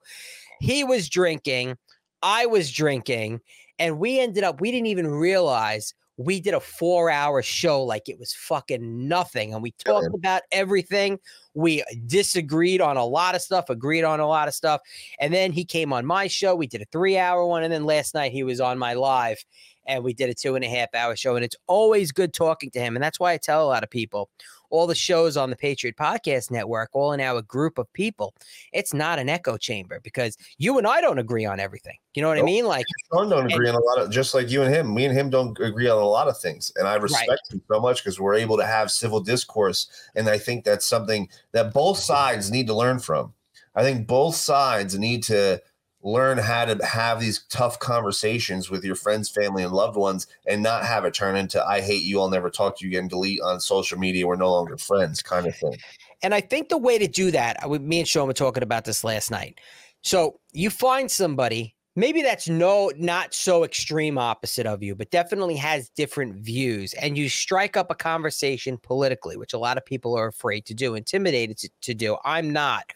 he 0.60 0.84
was 0.84 1.10
drinking 1.10 1.78
I 2.22 2.46
was 2.46 2.72
drinking 2.72 3.42
and 3.80 4.00
we 4.00 4.20
ended 4.20 4.44
up 4.44 4.62
we 4.62 4.72
didn't 4.72 4.88
even 4.88 5.08
realize 5.08 5.94
we 6.18 6.40
did 6.40 6.54
a 6.54 6.62
4 6.62 7.10
hour 7.10 7.42
show 7.42 7.84
like 7.84 8.08
it 8.08 8.18
was 8.18 8.34
fucking 8.34 9.08
nothing 9.08 9.54
and 9.54 9.62
we 9.62 9.72
talked 9.72 10.14
about 10.16 10.44
everything 10.52 11.20
we 11.56 11.84
disagreed 12.06 12.82
on 12.82 12.98
a 12.98 13.06
lot 13.06 13.36
of 13.36 13.42
stuff 13.42 13.70
agreed 13.70 14.04
on 14.04 14.20
a 14.20 14.28
lot 14.28 14.48
of 14.48 14.54
stuff 14.54 14.82
and 15.20 15.34
then 15.34 15.52
he 15.52 15.66
came 15.66 15.94
on 15.94 16.06
my 16.06 16.28
show. 16.28 16.56
We 16.56 16.68
did 16.68 16.82
a 16.82 16.86
three 16.92 17.18
hour 17.18 17.46
one. 17.46 17.64
And 17.64 17.74
then 17.74 17.86
last 17.86 18.14
night 18.14 18.32
he 18.32 18.44
was 18.44 18.60
on 18.60 18.78
my 18.78 18.94
live 18.94 19.44
and 19.88 20.04
we 20.04 20.14
did 20.14 20.30
a 20.30 20.34
two 20.34 20.56
and 20.56 20.66
a 20.66 20.70
half 20.70 20.94
hour 20.94 21.16
show. 21.16 21.36
And 21.36 21.46
it's 21.46 21.56
always 21.68 22.12
good 22.12 22.34
talking 22.34 22.72
to 22.72 22.80
him. 22.80 22.96
And 22.96 23.04
that's 23.04 23.20
why 23.20 23.34
I 23.34 23.38
tell 23.38 23.64
a 23.64 23.68
lot 23.68 23.84
of 23.84 23.90
people 23.90 24.30
all 24.76 24.88
the 24.88 24.94
shows 24.96 25.38
on 25.38 25.50
the 25.50 25.56
Patriot 25.56 25.96
Podcast 25.96 26.52
Network, 26.52 26.90
all 26.92 27.14
in 27.14 27.22
our 27.22 27.42
group 27.42 27.78
of 27.78 27.92
people, 27.94 28.34
it's 28.74 28.94
not 28.94 29.20
an 29.20 29.30
echo 29.30 29.58
chamber 29.58 30.02
because 30.04 30.38
you 30.58 30.78
and 30.78 30.86
I 30.86 31.00
don't 31.00 31.18
agree 31.18 31.46
on 31.46 31.62
everything. 31.62 31.98
You 32.14 32.22
know 32.22 32.28
what 32.28 32.38
I 32.38 32.42
mean? 32.42 32.66
Like, 32.66 32.86
Sean 33.12 33.30
don't 33.30 33.44
And- 33.44 33.54
agree 33.54 33.70
on 33.70 33.76
a 33.76 33.80
lot 33.80 34.00
of 34.00 34.10
just 34.12 34.34
like 34.34 34.50
you 34.50 34.64
and 34.64 34.74
him. 34.74 34.94
Me 34.94 35.06
and 35.06 35.18
him 35.18 35.30
don't 35.30 35.58
agree 35.60 35.88
on 35.88 35.98
a 35.98 36.06
lot 36.06 36.28
of 36.28 36.38
things, 36.38 36.74
and 36.76 36.88
I 36.88 36.96
respect 36.96 37.52
him 37.52 37.62
so 37.72 37.80
much 37.80 38.04
because 38.04 38.20
we're 38.20 38.36
able 38.36 38.58
to 38.58 38.66
have 38.66 38.92
civil 38.92 39.22
discourse. 39.22 39.88
And 40.16 40.28
I 40.30 40.38
think 40.38 40.66
that's 40.66 40.86
something 40.86 41.30
that 41.54 41.74
both 41.74 41.98
sides 41.98 42.52
need 42.52 42.68
to 42.68 42.74
learn 42.74 43.00
from. 43.00 43.34
I 43.76 43.84
think 43.84 44.08
both 44.08 44.36
sides 44.36 44.98
need 44.98 45.24
to 45.24 45.62
learn 46.06 46.38
how 46.38 46.64
to 46.66 46.86
have 46.86 47.20
these 47.20 47.44
tough 47.50 47.80
conversations 47.80 48.70
with 48.70 48.86
your 48.86 48.96
friends, 48.96 49.28
family, 49.28 49.64
and 49.64 49.74
loved 49.74 49.98
ones 49.98 50.28
and 50.48 50.62
not 50.62 50.86
have 50.86 51.04
it 51.04 51.16
turn 51.16 51.36
into 51.36 51.62
I 51.66 51.82
hate 51.82 52.04
you, 52.04 52.22
I'll 52.22 52.30
never 52.30 52.52
talk 52.52 52.78
to 52.78 52.86
you 52.86 52.92
again, 52.92 53.08
delete 53.08 53.42
on 53.42 53.60
social 53.60 53.98
media, 53.98 54.28
we're 54.28 54.36
no 54.36 54.52
longer 54.52 54.78
friends 54.78 55.24
kind 55.24 55.48
of 55.48 55.56
thing. 55.56 55.78
And 56.22 56.34
I 56.34 56.42
think 56.42 56.70
the 56.70 56.78
way 56.78 57.00
to 57.00 57.08
do 57.08 57.32
that, 57.32 57.58
I- 57.62 57.68
me 57.68 58.00
and 58.00 58.08
Sean 58.08 58.28
were 58.28 58.34
talking 58.34 58.64
about 58.64 58.86
this 58.86 59.04
last 59.04 59.32
night. 59.32 59.60
So 60.04 60.40
you 60.54 60.70
find 60.70 61.10
somebody, 61.10 61.75
maybe 61.96 62.22
that's 62.22 62.48
no 62.48 62.92
not 62.98 63.34
so 63.34 63.64
extreme 63.64 64.18
opposite 64.18 64.66
of 64.66 64.84
you, 64.84 64.96
but 64.96 65.12
definitely 65.12 65.56
has 65.56 65.90
different 65.90 66.36
views, 66.36 66.94
and 66.96 67.18
you 67.18 67.30
strike 67.30 67.78
up 67.78 67.90
a 67.90 67.96
conversation 67.96 68.78
politically, 68.78 69.38
which 69.38 69.54
a 69.54 69.58
lot 69.58 69.78
of 69.78 69.86
people 69.86 70.18
are 70.18 70.28
afraid 70.28 70.66
to 70.66 70.74
do, 70.74 70.96
intimidated 70.96 71.58
to, 71.58 71.70
to 71.82 71.94
do. 71.94 72.18
I'm 72.24 72.52
not. 72.52 72.92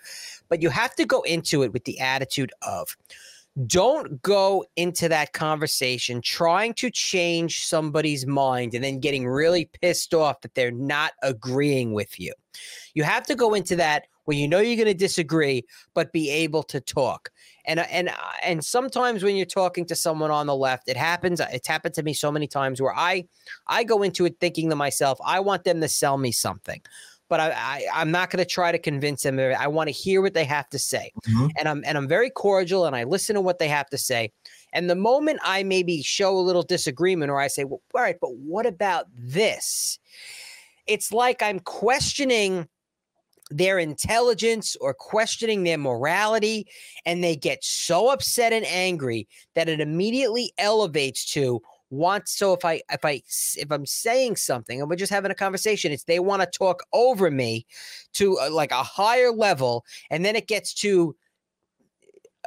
But 0.50 0.62
you 0.62 0.70
have 0.70 0.96
to 0.96 1.06
go 1.06 1.22
into 1.22 1.64
it 1.64 1.74
with 1.74 1.86
the 1.86 2.00
attitude 2.00 2.52
of 2.62 2.96
don't 3.66 4.22
go 4.22 4.64
into 4.76 5.10
that 5.10 5.34
conversation 5.34 6.22
trying 6.22 6.74
to 6.76 6.90
change 6.90 7.66
somebody's 7.66 8.26
mind 8.26 8.74
and 8.74 8.84
then 8.84 9.00
getting 9.00 9.28
really 9.28 9.70
pissed 9.82 10.14
off 10.14 10.42
that 10.42 10.54
they're 10.56 10.72
not 10.72 11.12
agreeing 11.24 11.94
with 11.94 12.20
you. 12.20 12.34
You 12.94 13.04
have 13.04 13.26
to 13.28 13.36
go 13.36 13.54
into 13.54 13.76
that 13.76 14.06
when 14.30 14.38
you 14.38 14.48
know 14.48 14.60
you're 14.60 14.76
going 14.76 14.86
to 14.86 14.94
disagree, 14.94 15.66
but 15.96 16.14
be 16.14 16.30
able 16.30 16.62
to 16.62 16.80
talk. 16.80 17.32
And 17.66 17.80
uh, 17.80 17.86
and 17.90 18.10
uh, 18.10 18.14
and 18.44 18.64
sometimes 18.64 19.24
when 19.24 19.36
you're 19.36 19.48
talking 19.48 19.88
to 19.88 19.96
someone 19.96 20.30
on 20.30 20.46
the 20.46 20.56
left, 20.56 20.88
it 20.88 20.96
happens. 20.96 21.42
It's 21.52 21.68
happened 21.68 21.96
to 21.96 22.04
me 22.04 22.14
so 22.14 22.32
many 22.32 22.46
times 22.46 22.80
where 22.80 22.94
I 22.96 23.26
I 23.66 23.84
go 23.84 24.04
into 24.04 24.26
it 24.26 24.36
thinking 24.40 24.70
to 24.70 24.76
myself, 24.76 25.18
I 25.26 25.40
want 25.40 25.64
them 25.64 25.82
to 25.82 25.88
sell 25.88 26.20
me 26.20 26.32
something. 26.32 26.80
But 27.28 27.40
I, 27.40 27.50
I 27.50 27.86
I'm 27.92 28.12
not 28.12 28.30
going 28.30 28.38
to 28.44 28.50
try 28.50 28.72
to 28.72 28.78
convince 28.78 29.24
them. 29.24 29.40
I 29.40 29.68
want 29.68 29.88
to 29.88 29.92
hear 29.92 30.22
what 30.22 30.36
they 30.36 30.46
have 30.46 30.70
to 30.70 30.78
say, 30.78 31.12
Mhm. 31.28 31.50
and 31.58 31.68
I'm 31.68 31.84
and 31.84 31.98
I'm 31.98 32.08
very 32.08 32.30
cordial, 32.30 32.86
and 32.86 32.96
I 32.96 33.06
listen 33.06 33.34
to 33.34 33.42
what 33.42 33.58
they 33.58 33.68
have 33.68 33.90
to 33.90 33.98
say. 33.98 34.32
And 34.74 34.92
the 34.92 34.96
moment 34.96 35.40
I 35.44 35.64
maybe 35.64 36.04
show 36.04 36.38
a 36.38 36.46
little 36.50 36.62
disagreement, 36.62 37.32
or 37.32 37.40
I 37.40 37.48
say, 37.48 37.64
well, 37.64 37.82
all 37.96 38.02
right, 38.04 38.18
but 38.22 38.36
what 38.36 38.68
about 38.68 39.08
this? 39.18 39.98
It's 40.86 41.12
like 41.12 41.42
I'm 41.42 41.60
questioning 41.60 42.68
their 43.50 43.80
intelligence 43.80 44.76
or 44.80 44.94
questioning 44.94 45.64
their 45.64 45.78
morality 45.78 46.68
and 47.06 47.24
they 47.24 47.36
get 47.36 47.64
so 47.64 48.10
upset 48.10 48.54
and 48.54 48.66
angry 48.66 49.28
that 49.56 49.68
it 49.68 49.80
immediately 49.80 50.54
elevates 50.58 51.26
to 51.32 51.62
want 51.90 52.28
so 52.28 52.54
if 52.54 52.64
i 52.64 52.80
if 52.92 53.04
I 53.04 53.24
if 53.58 53.72
i'm 53.72 53.86
saying 53.86 54.36
something 54.36 54.80
and 54.80 54.90
we're 54.90 54.96
just 54.96 55.12
having 55.12 55.32
a 55.32 55.36
conversation 55.36 55.92
it's 55.92 56.04
they 56.04 56.20
want 56.20 56.42
to 56.44 56.48
talk 56.48 56.84
over 56.94 57.32
me 57.32 57.66
to 58.14 58.38
uh, 58.40 58.52
like 58.52 58.72
a 58.72 58.84
higher 58.84 59.32
level 59.32 59.84
and 60.12 60.24
then 60.24 60.36
it 60.36 60.48
gets 60.48 60.74
to 60.76 61.16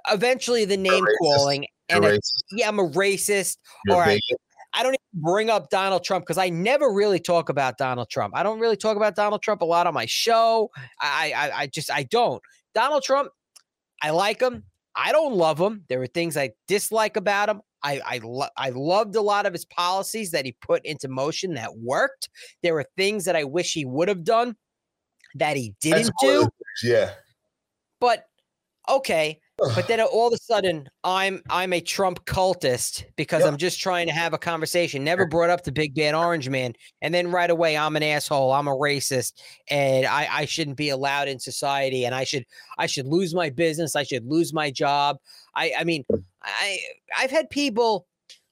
eventually 0.09 0.65
the 0.65 0.77
name 0.77 1.05
calling 1.21 1.67
and 1.89 2.21
yeah 2.53 2.69
i'm 2.69 2.79
a 2.79 2.89
racist 2.91 3.57
you're 3.87 3.97
or 3.97 4.05
I-. 4.05 4.21
I 4.75 4.83
don't 4.83 4.95
even 4.95 5.23
bring 5.23 5.51
up 5.51 5.69
Donald 5.71 6.05
Trump 6.05 6.25
because 6.25 6.39
I 6.39 6.49
never 6.49 6.93
really 6.93 7.19
talk 7.19 7.49
about 7.49 7.77
Donald 7.77 8.09
Trump. 8.09 8.35
I 8.35 8.43
don't 8.43 8.59
really 8.59 8.77
talk 8.77 8.97
about 8.97 9.15
Donald 9.15 9.43
Trump 9.43 9.61
a 9.61 9.67
lot 9.67 9.87
on 9.87 9.95
my 9.95 10.07
show. 10.07 10.71
I, 11.01 11.33
I, 11.37 11.51
I 11.63 11.67
just, 11.67 11.91
I 11.91 12.05
don't. 12.05 12.43
Donald 12.75 13.03
Trump, 13.03 13.31
I 14.03 14.11
like 14.11 14.41
him. 14.41 14.65
I 14.95 15.13
don't 15.13 15.35
love 15.35 15.59
him. 15.61 15.85
There 15.89 16.01
are 16.03 16.07
things 16.07 16.37
I 16.37 16.51
dislike 16.69 17.17
about 17.17 17.51
him. 17.51 17.61
I, 17.83 18.01
I, 18.05 18.21
lo- 18.23 18.49
I 18.57 18.71
loved 18.71 19.17
a 19.17 19.21
lot 19.21 19.45
of 19.45 19.53
his 19.53 19.65
policies 19.65 20.31
that 20.31 20.45
he 20.45 20.57
put 20.61 20.85
into 20.87 21.09
motion 21.09 21.55
that 21.55 21.77
worked. 21.77 22.29
There 22.63 22.75
were 22.75 22.87
things 22.97 23.25
that 23.27 23.37
I 23.37 23.45
wish 23.45 23.73
he 23.75 23.85
would 23.85 24.09
have 24.09 24.25
done 24.25 24.57
that 25.35 25.57
he 25.57 25.75
didn't 25.81 26.13
do. 26.21 26.49
Yeah. 26.83 27.11
But 28.01 28.25
okay, 28.89 29.41
but 29.75 29.87
then 29.89 30.01
all 30.01 30.27
of 30.27 30.33
a 30.33 30.39
sudden 30.39 30.89
I'm 31.05 31.43
I'm 31.51 31.73
a 31.73 31.81
Trump 31.81 32.25
cultist 32.27 33.05
because 33.17 33.41
Yep. 33.43 33.53
I'm 33.53 33.57
just 33.59 33.81
trying 33.81 34.07
to 34.07 34.13
have 34.13 34.33
a 34.35 34.39
conversation. 34.39 35.05
Never 35.05 35.27
brought 35.27 35.51
up 35.51 35.65
the 35.65 35.73
big 35.73 35.95
bad 35.95 36.15
orange 36.15 36.49
man, 36.49 36.75
and 37.01 37.15
then 37.15 37.31
right 37.31 37.51
away 37.51 37.77
I'm 37.77 37.97
an 37.97 38.03
asshole. 38.03 38.53
I'm 38.53 38.69
a 38.69 38.77
racist, 38.77 39.35
and 39.69 40.07
I 40.07 40.29
I 40.31 40.45
shouldn't 40.45 40.77
be 40.77 40.91
allowed 40.91 41.29
in 41.29 41.39
society, 41.39 42.05
and 42.05 42.15
I 42.15 42.25
should 42.25 42.45
I 42.79 42.87
should 42.87 43.07
lose 43.07 43.35
my 43.35 43.51
business. 43.51 43.97
I 43.97 44.03
should 44.03 44.27
lose 44.27 44.53
my 44.53 44.71
job. 44.71 45.19
I 45.55 45.73
I 45.79 45.85
mean 45.85 46.05
I 46.43 46.79
I've 47.19 47.31
had 47.31 47.51
people. 47.51 48.07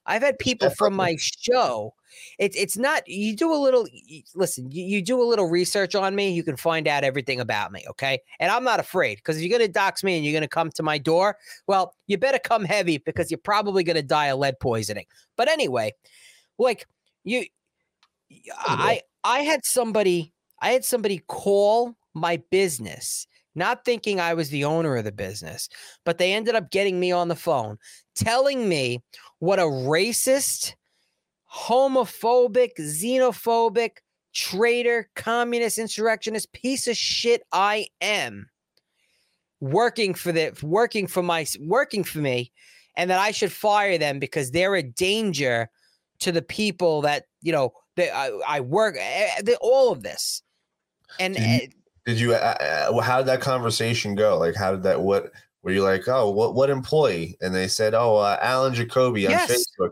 I've 0.05 0.23
had 0.23 0.39
people 0.39 0.69
from 0.71 0.95
my 0.95 1.15
show. 1.19 1.93
It's 2.39 2.55
it's 2.55 2.77
not 2.77 3.07
you 3.07 3.35
do 3.35 3.53
a 3.53 3.55
little 3.55 3.87
listen, 4.35 4.71
you, 4.71 4.83
you 4.83 5.01
do 5.01 5.21
a 5.21 5.25
little 5.25 5.49
research 5.49 5.95
on 5.95 6.15
me, 6.15 6.31
you 6.31 6.43
can 6.43 6.57
find 6.57 6.87
out 6.87 7.03
everything 7.03 7.39
about 7.39 7.71
me, 7.71 7.83
okay? 7.89 8.19
And 8.39 8.51
I'm 8.51 8.63
not 8.63 8.79
afraid 8.79 9.17
because 9.17 9.37
if 9.37 9.43
you're 9.43 9.57
gonna 9.57 9.67
dox 9.67 10.03
me 10.03 10.15
and 10.15 10.25
you're 10.25 10.33
gonna 10.33 10.47
come 10.47 10.71
to 10.71 10.83
my 10.83 10.97
door, 10.97 11.37
well, 11.67 11.95
you 12.07 12.17
better 12.17 12.39
come 12.39 12.65
heavy 12.65 12.97
because 12.97 13.31
you're 13.31 13.37
probably 13.37 13.83
gonna 13.83 14.03
die 14.03 14.27
of 14.27 14.39
lead 14.39 14.59
poisoning. 14.59 15.05
But 15.37 15.49
anyway, 15.49 15.93
like 16.57 16.85
you 17.23 17.45
I 18.57 19.01
I 19.23 19.39
had 19.39 19.65
somebody 19.65 20.33
I 20.61 20.71
had 20.71 20.85
somebody 20.85 21.19
call 21.27 21.95
my 22.13 22.41
business, 22.51 23.27
not 23.55 23.85
thinking 23.85 24.19
I 24.19 24.33
was 24.33 24.49
the 24.49 24.65
owner 24.65 24.95
of 24.95 25.05
the 25.05 25.11
business, 25.11 25.69
but 26.05 26.17
they 26.17 26.33
ended 26.33 26.55
up 26.55 26.71
getting 26.71 26.99
me 26.99 27.11
on 27.11 27.27
the 27.27 27.35
phone, 27.35 27.77
telling 28.15 28.69
me 28.69 29.01
what 29.39 29.59
a 29.59 29.63
racist, 29.63 30.75
homophobic, 31.53 32.71
xenophobic, 32.79 33.97
traitor, 34.33 35.09
communist, 35.15 35.77
insurrectionist 35.77 36.51
piece 36.53 36.87
of 36.87 36.95
shit 36.95 37.43
I 37.51 37.87
am 37.99 38.49
working 39.59 40.13
for 40.13 40.31
the 40.31 40.57
working 40.63 41.07
for 41.07 41.21
my 41.21 41.45
working 41.59 42.03
for 42.03 42.19
me 42.19 42.51
and 42.95 43.09
that 43.09 43.19
I 43.19 43.31
should 43.31 43.51
fire 43.51 43.97
them 43.97 44.19
because 44.19 44.51
they're 44.51 44.75
a 44.75 44.83
danger 44.83 45.69
to 46.19 46.31
the 46.31 46.41
people 46.41 47.01
that, 47.01 47.25
you 47.41 47.51
know, 47.51 47.73
that 47.95 48.15
I, 48.15 48.29
I 48.47 48.59
work 48.61 48.95
eh, 48.99 49.29
eh, 49.45 49.55
all 49.61 49.91
of 49.91 50.03
this. 50.03 50.41
And 51.19 51.35
Did 51.35 51.43
you- 51.43 51.49
eh, 51.55 51.67
Did 52.05 52.19
you? 52.19 52.33
Uh, 52.33 52.89
uh, 52.91 53.01
how 53.01 53.17
did 53.17 53.27
that 53.27 53.41
conversation 53.41 54.15
go? 54.15 54.37
Like, 54.37 54.55
how 54.55 54.71
did 54.71 54.83
that? 54.83 55.01
What 55.01 55.31
were 55.61 55.71
you 55.71 55.83
like? 55.83 56.07
Oh, 56.07 56.31
what 56.31 56.55
what 56.55 56.69
employee? 56.69 57.37
And 57.41 57.53
they 57.53 57.67
said, 57.67 57.93
oh, 57.93 58.15
uh, 58.17 58.37
Alan 58.41 58.73
Jacoby 58.73 59.27
on 59.27 59.31
Yes. 59.33 59.51
Facebook. 59.51 59.91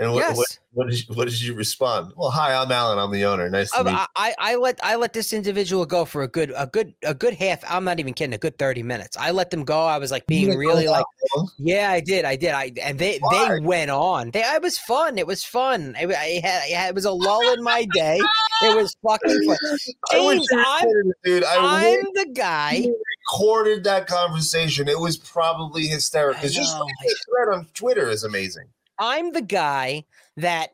And 0.00 0.12
what, 0.14 0.20
yes. 0.20 0.36
what 0.36 0.58
what 0.72 0.88
did 0.88 0.98
you, 1.08 1.14
what 1.14 1.28
did 1.28 1.40
you 1.42 1.52
respond? 1.52 2.12
Well, 2.16 2.30
hi, 2.30 2.54
I'm 2.54 2.72
Alan. 2.72 2.98
I'm 2.98 3.10
the 3.10 3.24
owner. 3.26 3.50
Nice 3.50 3.70
to 3.72 3.80
Um, 3.80 3.86
meet. 3.86 3.92
you. 3.92 3.98
I, 4.16 4.34
I 4.38 4.54
let 4.56 4.80
I 4.82 4.96
let 4.96 5.12
this 5.12 5.32
individual 5.34 5.84
go 5.84 6.06
for 6.06 6.22
a 6.22 6.28
good 6.28 6.54
a 6.56 6.66
good 6.66 6.94
a 7.02 7.12
good 7.12 7.34
half. 7.34 7.62
I'm 7.70 7.84
not 7.84 8.00
even 8.00 8.14
kidding. 8.14 8.32
A 8.32 8.38
good 8.38 8.56
thirty 8.56 8.82
minutes. 8.82 9.16
I 9.18 9.30
let 9.30 9.50
them 9.50 9.62
go. 9.62 9.78
I 9.84 9.98
was 9.98 10.10
like 10.10 10.26
being 10.26 10.56
really 10.56 10.88
like, 10.88 11.04
long? 11.36 11.50
yeah, 11.58 11.90
I 11.90 12.00
did, 12.00 12.24
I 12.24 12.36
did. 12.36 12.52
I 12.52 12.72
and 12.82 12.98
they 12.98 13.18
Why? 13.18 13.48
they 13.58 13.60
went 13.60 13.90
on. 13.90 14.30
They 14.30 14.40
it 14.42 14.62
was 14.62 14.78
fun. 14.78 15.18
It 15.18 15.26
was 15.26 15.44
fun. 15.44 15.94
It, 16.00 16.08
I 16.14 16.40
had, 16.42 16.62
had- 16.70 16.88
it 16.90 16.94
was 16.94 17.04
a 17.04 17.12
lull 17.12 17.52
in 17.52 17.62
my 17.62 17.86
day. 17.92 18.18
It 18.62 18.76
was 18.76 18.96
fucking 19.06 19.44
fun. 19.44 19.78
James, 20.12 20.48
I'm 20.56 21.12
dude. 21.24 21.44
I 21.44 21.96
I'm 21.96 22.04
the 22.14 22.32
guy. 22.34 22.86
Recorded 23.32 23.84
that 23.84 24.06
conversation. 24.06 24.88
It 24.88 24.98
was 24.98 25.16
probably 25.18 25.86
hysterical. 25.86 26.48
Just 26.48 26.76
the 26.78 27.16
thread 27.26 27.54
on 27.54 27.66
Twitter 27.74 28.08
is 28.08 28.24
amazing. 28.24 28.64
I'm 29.00 29.32
the 29.32 29.42
guy 29.42 30.04
that 30.36 30.70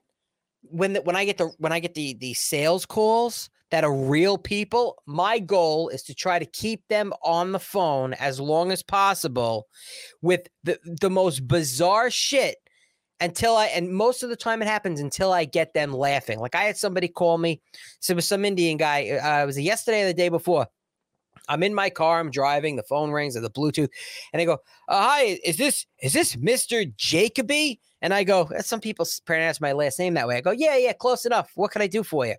when 0.62 0.94
the, 0.94 1.02
when 1.02 1.16
I 1.16 1.24
get 1.24 1.38
the 1.38 1.52
when 1.58 1.72
I 1.72 1.78
get 1.78 1.94
the 1.94 2.14
the 2.14 2.34
sales 2.34 2.84
calls 2.84 3.48
that 3.70 3.84
are 3.84 3.94
real 3.94 4.36
people, 4.36 5.02
my 5.06 5.38
goal 5.38 5.88
is 5.88 6.02
to 6.04 6.14
try 6.14 6.38
to 6.38 6.44
keep 6.46 6.82
them 6.88 7.12
on 7.22 7.52
the 7.52 7.58
phone 7.58 8.14
as 8.14 8.38
long 8.40 8.72
as 8.72 8.82
possible 8.82 9.68
with 10.22 10.48
the 10.64 10.78
the 11.00 11.10
most 11.10 11.46
bizarre 11.46 12.10
shit 12.10 12.56
until 13.20 13.56
I 13.56 13.66
and 13.66 13.92
most 13.92 14.22
of 14.22 14.28
the 14.28 14.36
time 14.36 14.60
it 14.60 14.68
happens 14.68 15.00
until 15.00 15.32
I 15.32 15.44
get 15.44 15.72
them 15.72 15.92
laughing. 15.92 16.40
Like 16.40 16.54
I 16.54 16.64
had 16.64 16.76
somebody 16.76 17.08
call 17.08 17.38
me, 17.38 17.60
so 18.00 18.12
it 18.12 18.16
was 18.16 18.28
some 18.28 18.44
Indian 18.44 18.76
guy. 18.76 19.08
Uh, 19.10 19.42
it 19.42 19.46
was 19.46 19.58
yesterday 19.58 20.02
or 20.02 20.06
the 20.06 20.14
day 20.14 20.28
before. 20.28 20.66
I'm 21.48 21.62
in 21.62 21.74
my 21.74 21.90
car. 21.90 22.18
I'm 22.18 22.30
driving. 22.30 22.74
The 22.74 22.82
phone 22.82 23.12
rings 23.12 23.36
or 23.36 23.40
the 23.40 23.50
Bluetooth, 23.50 23.88
and 24.32 24.40
they 24.40 24.44
go, 24.44 24.58
uh, 24.88 25.00
"Hi, 25.00 25.38
is 25.44 25.56
this 25.56 25.86
is 26.02 26.12
this 26.12 26.36
Mister 26.36 26.84
Jacoby?" 26.96 27.80
And 28.06 28.14
I 28.14 28.22
go, 28.22 28.42
"Uh, 28.56 28.62
"Some 28.62 28.80
people 28.80 29.04
pronounce 29.24 29.60
my 29.60 29.72
last 29.72 29.98
name 29.98 30.14
that 30.14 30.28
way." 30.28 30.36
I 30.36 30.40
go, 30.40 30.52
"Yeah, 30.52 30.76
yeah, 30.76 30.92
close 30.92 31.26
enough. 31.26 31.50
What 31.56 31.72
can 31.72 31.82
I 31.82 31.88
do 31.88 32.04
for 32.04 32.24
you?" 32.24 32.36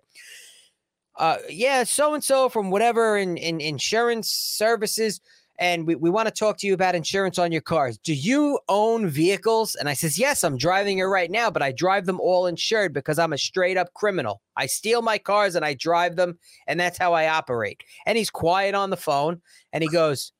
Uh, 1.16 1.36
yeah, 1.50 1.84
so 1.84 2.14
and 2.14 2.24
so 2.24 2.48
from 2.48 2.70
whatever 2.70 3.18
in, 3.18 3.36
in 3.36 3.60
insurance 3.60 4.30
services, 4.30 5.20
and 5.58 5.86
we, 5.86 5.94
we 5.94 6.08
want 6.08 6.26
to 6.26 6.32
talk 6.32 6.56
to 6.58 6.66
you 6.66 6.72
about 6.72 6.94
insurance 6.94 7.38
on 7.38 7.52
your 7.52 7.60
cars. 7.60 7.98
Do 7.98 8.14
you 8.14 8.58
own 8.70 9.08
vehicles? 9.08 9.74
And 9.74 9.90
I 9.90 9.92
says, 9.92 10.18
"Yes, 10.18 10.42
I'm 10.42 10.56
driving 10.56 11.00
it 11.00 11.04
right 11.04 11.30
now, 11.30 11.50
but 11.50 11.60
I 11.60 11.70
drive 11.72 12.06
them 12.06 12.18
all 12.18 12.46
insured 12.46 12.94
because 12.94 13.18
I'm 13.18 13.34
a 13.34 13.38
straight 13.38 13.76
up 13.76 13.92
criminal. 13.92 14.40
I 14.56 14.64
steal 14.64 15.02
my 15.02 15.18
cars 15.18 15.54
and 15.54 15.66
I 15.66 15.74
drive 15.74 16.16
them, 16.16 16.38
and 16.66 16.80
that's 16.80 16.96
how 16.96 17.12
I 17.12 17.28
operate." 17.28 17.84
And 18.06 18.16
he's 18.16 18.30
quiet 18.30 18.74
on 18.74 18.88
the 18.88 18.96
phone, 18.96 19.42
and 19.74 19.82
he 19.82 19.90
goes. 19.90 20.32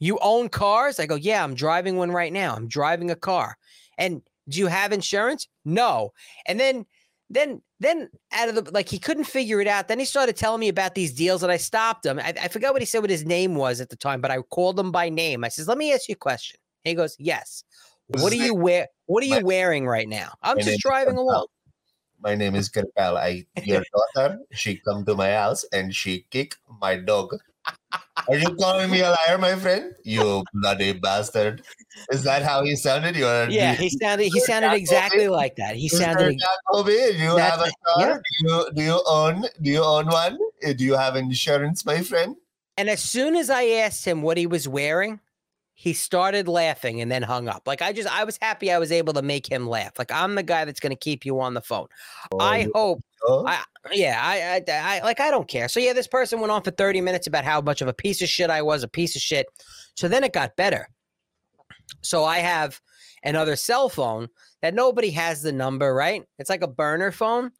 You 0.00 0.18
own 0.20 0.48
cars? 0.48 0.98
I 0.98 1.06
go, 1.06 1.14
yeah, 1.14 1.44
I'm 1.44 1.54
driving 1.54 1.96
one 1.96 2.10
right 2.10 2.32
now. 2.32 2.56
I'm 2.56 2.66
driving 2.66 3.12
a 3.12 3.14
car. 3.14 3.56
And 3.98 4.22
do 4.48 4.58
you 4.58 4.66
have 4.66 4.92
insurance? 4.92 5.48
No. 5.64 6.12
And 6.46 6.58
then, 6.58 6.86
then, 7.30 7.62
then 7.80 8.10
out 8.32 8.48
of 8.48 8.54
the 8.56 8.70
like, 8.72 8.88
he 8.88 8.98
couldn't 8.98 9.24
figure 9.24 9.60
it 9.60 9.66
out. 9.66 9.88
Then 9.88 9.98
he 9.98 10.04
started 10.04 10.36
telling 10.36 10.60
me 10.60 10.68
about 10.68 10.94
these 10.94 11.12
deals, 11.12 11.42
and 11.42 11.50
I 11.50 11.56
stopped 11.56 12.04
him. 12.04 12.18
I, 12.18 12.34
I 12.42 12.48
forgot 12.48 12.72
what 12.72 12.82
he 12.82 12.86
said, 12.86 13.00
what 13.00 13.10
his 13.10 13.24
name 13.24 13.54
was 13.54 13.80
at 13.80 13.88
the 13.88 13.96
time, 13.96 14.20
but 14.20 14.30
I 14.30 14.38
called 14.42 14.78
him 14.78 14.92
by 14.92 15.08
name. 15.08 15.44
I 15.44 15.48
says, 15.48 15.68
let 15.68 15.78
me 15.78 15.92
ask 15.92 16.08
you 16.08 16.14
a 16.14 16.16
question. 16.16 16.58
He 16.84 16.94
goes, 16.94 17.16
Yes. 17.18 17.64
What 18.08 18.32
are 18.32 18.36
you 18.36 18.54
wear? 18.54 18.88
What 19.06 19.22
are 19.22 19.26
you 19.26 19.44
wearing 19.44 19.86
right 19.86 20.08
now? 20.08 20.32
I'm 20.42 20.58
just 20.58 20.80
driving 20.80 21.16
along. 21.16 21.46
My 22.20 22.34
name 22.34 22.54
is 22.54 22.68
Karpal. 22.68 23.16
I 23.16 23.46
your 23.64 23.82
daughter. 24.14 24.38
She 24.52 24.76
come 24.76 25.04
to 25.06 25.14
my 25.14 25.32
house 25.32 25.64
and 25.72 25.94
she 25.94 26.26
kick 26.30 26.56
my 26.80 26.96
dog. 26.96 27.36
Are 28.28 28.36
you 28.36 28.54
calling 28.54 28.90
me 28.90 29.00
a 29.00 29.10
liar, 29.10 29.36
my 29.38 29.56
friend? 29.56 29.94
You 30.04 30.44
bloody 30.54 30.92
bastard! 30.92 31.62
Is 32.10 32.22
that 32.22 32.42
how 32.42 32.62
he 32.62 32.76
sounded? 32.76 33.16
You 33.16 33.26
are 33.26 33.50
Yeah, 33.50 33.74
he 33.74 33.90
sounded 33.90 34.24
he 34.32 34.40
sounded 34.40 34.72
exactly 34.74 35.28
like 35.28 35.56
that. 35.56 35.74
He 35.74 35.88
sounded 35.88 36.34
ex- 36.34 36.42
Jacoby, 36.42 37.18
do 37.18 37.22
you 37.22 37.36
have 37.36 37.60
a 37.60 37.72
car? 37.84 37.98
yeah. 37.98 38.14
Do 38.14 38.46
you 38.46 38.70
do 38.74 38.82
you 38.82 39.02
own 39.06 39.44
do 39.60 39.70
you 39.70 39.82
own 39.82 40.06
one? 40.06 40.38
Do 40.62 40.84
you 40.84 40.94
have 40.94 41.16
insurance, 41.16 41.84
my 41.84 42.00
friend? 42.00 42.36
and 42.78 42.88
as 42.88 43.02
soon 43.02 43.36
as 43.36 43.50
I 43.50 43.64
asked 43.84 44.04
him 44.06 44.22
what 44.22 44.36
he 44.38 44.46
was 44.46 44.66
wearing, 44.66 45.20
he 45.82 45.92
started 45.92 46.46
laughing 46.46 47.00
and 47.00 47.10
then 47.10 47.22
hung 47.24 47.48
up. 47.48 47.62
Like 47.66 47.82
I 47.82 47.92
just 47.92 48.08
I 48.08 48.22
was 48.22 48.38
happy 48.40 48.70
I 48.70 48.78
was 48.78 48.92
able 48.92 49.12
to 49.14 49.22
make 49.22 49.50
him 49.50 49.66
laugh. 49.66 49.98
Like 49.98 50.12
I'm 50.12 50.36
the 50.36 50.44
guy 50.44 50.64
that's 50.64 50.78
going 50.78 50.92
to 50.92 50.96
keep 50.96 51.26
you 51.26 51.40
on 51.40 51.54
the 51.54 51.60
phone. 51.60 51.88
I 52.38 52.68
hope 52.72 53.00
Oh, 53.26 53.44
I 53.44 53.64
yeah, 53.90 54.20
I, 54.22 54.62
I, 54.70 54.98
I 54.98 55.00
like 55.02 55.18
I 55.18 55.32
don't 55.32 55.48
care. 55.48 55.66
So 55.66 55.80
yeah, 55.80 55.92
this 55.92 56.06
person 56.06 56.38
went 56.38 56.52
on 56.52 56.62
for 56.62 56.70
30 56.70 57.00
minutes 57.00 57.26
about 57.26 57.44
how 57.44 57.60
much 57.60 57.82
of 57.82 57.88
a 57.88 57.92
piece 57.92 58.22
of 58.22 58.28
shit 58.28 58.48
I 58.48 58.62
was, 58.62 58.84
a 58.84 58.88
piece 58.88 59.16
of 59.16 59.22
shit. 59.22 59.46
So 59.96 60.06
then 60.06 60.22
it 60.22 60.32
got 60.32 60.54
better. 60.54 60.88
So 62.00 62.24
I 62.24 62.38
have 62.38 62.80
another 63.24 63.56
cell 63.56 63.88
phone 63.88 64.28
that 64.60 64.74
nobody 64.74 65.10
has 65.10 65.42
the 65.42 65.50
number, 65.50 65.92
right? 65.92 66.22
It's 66.38 66.50
like 66.50 66.62
a 66.62 66.68
burner 66.68 67.10
phone. 67.10 67.50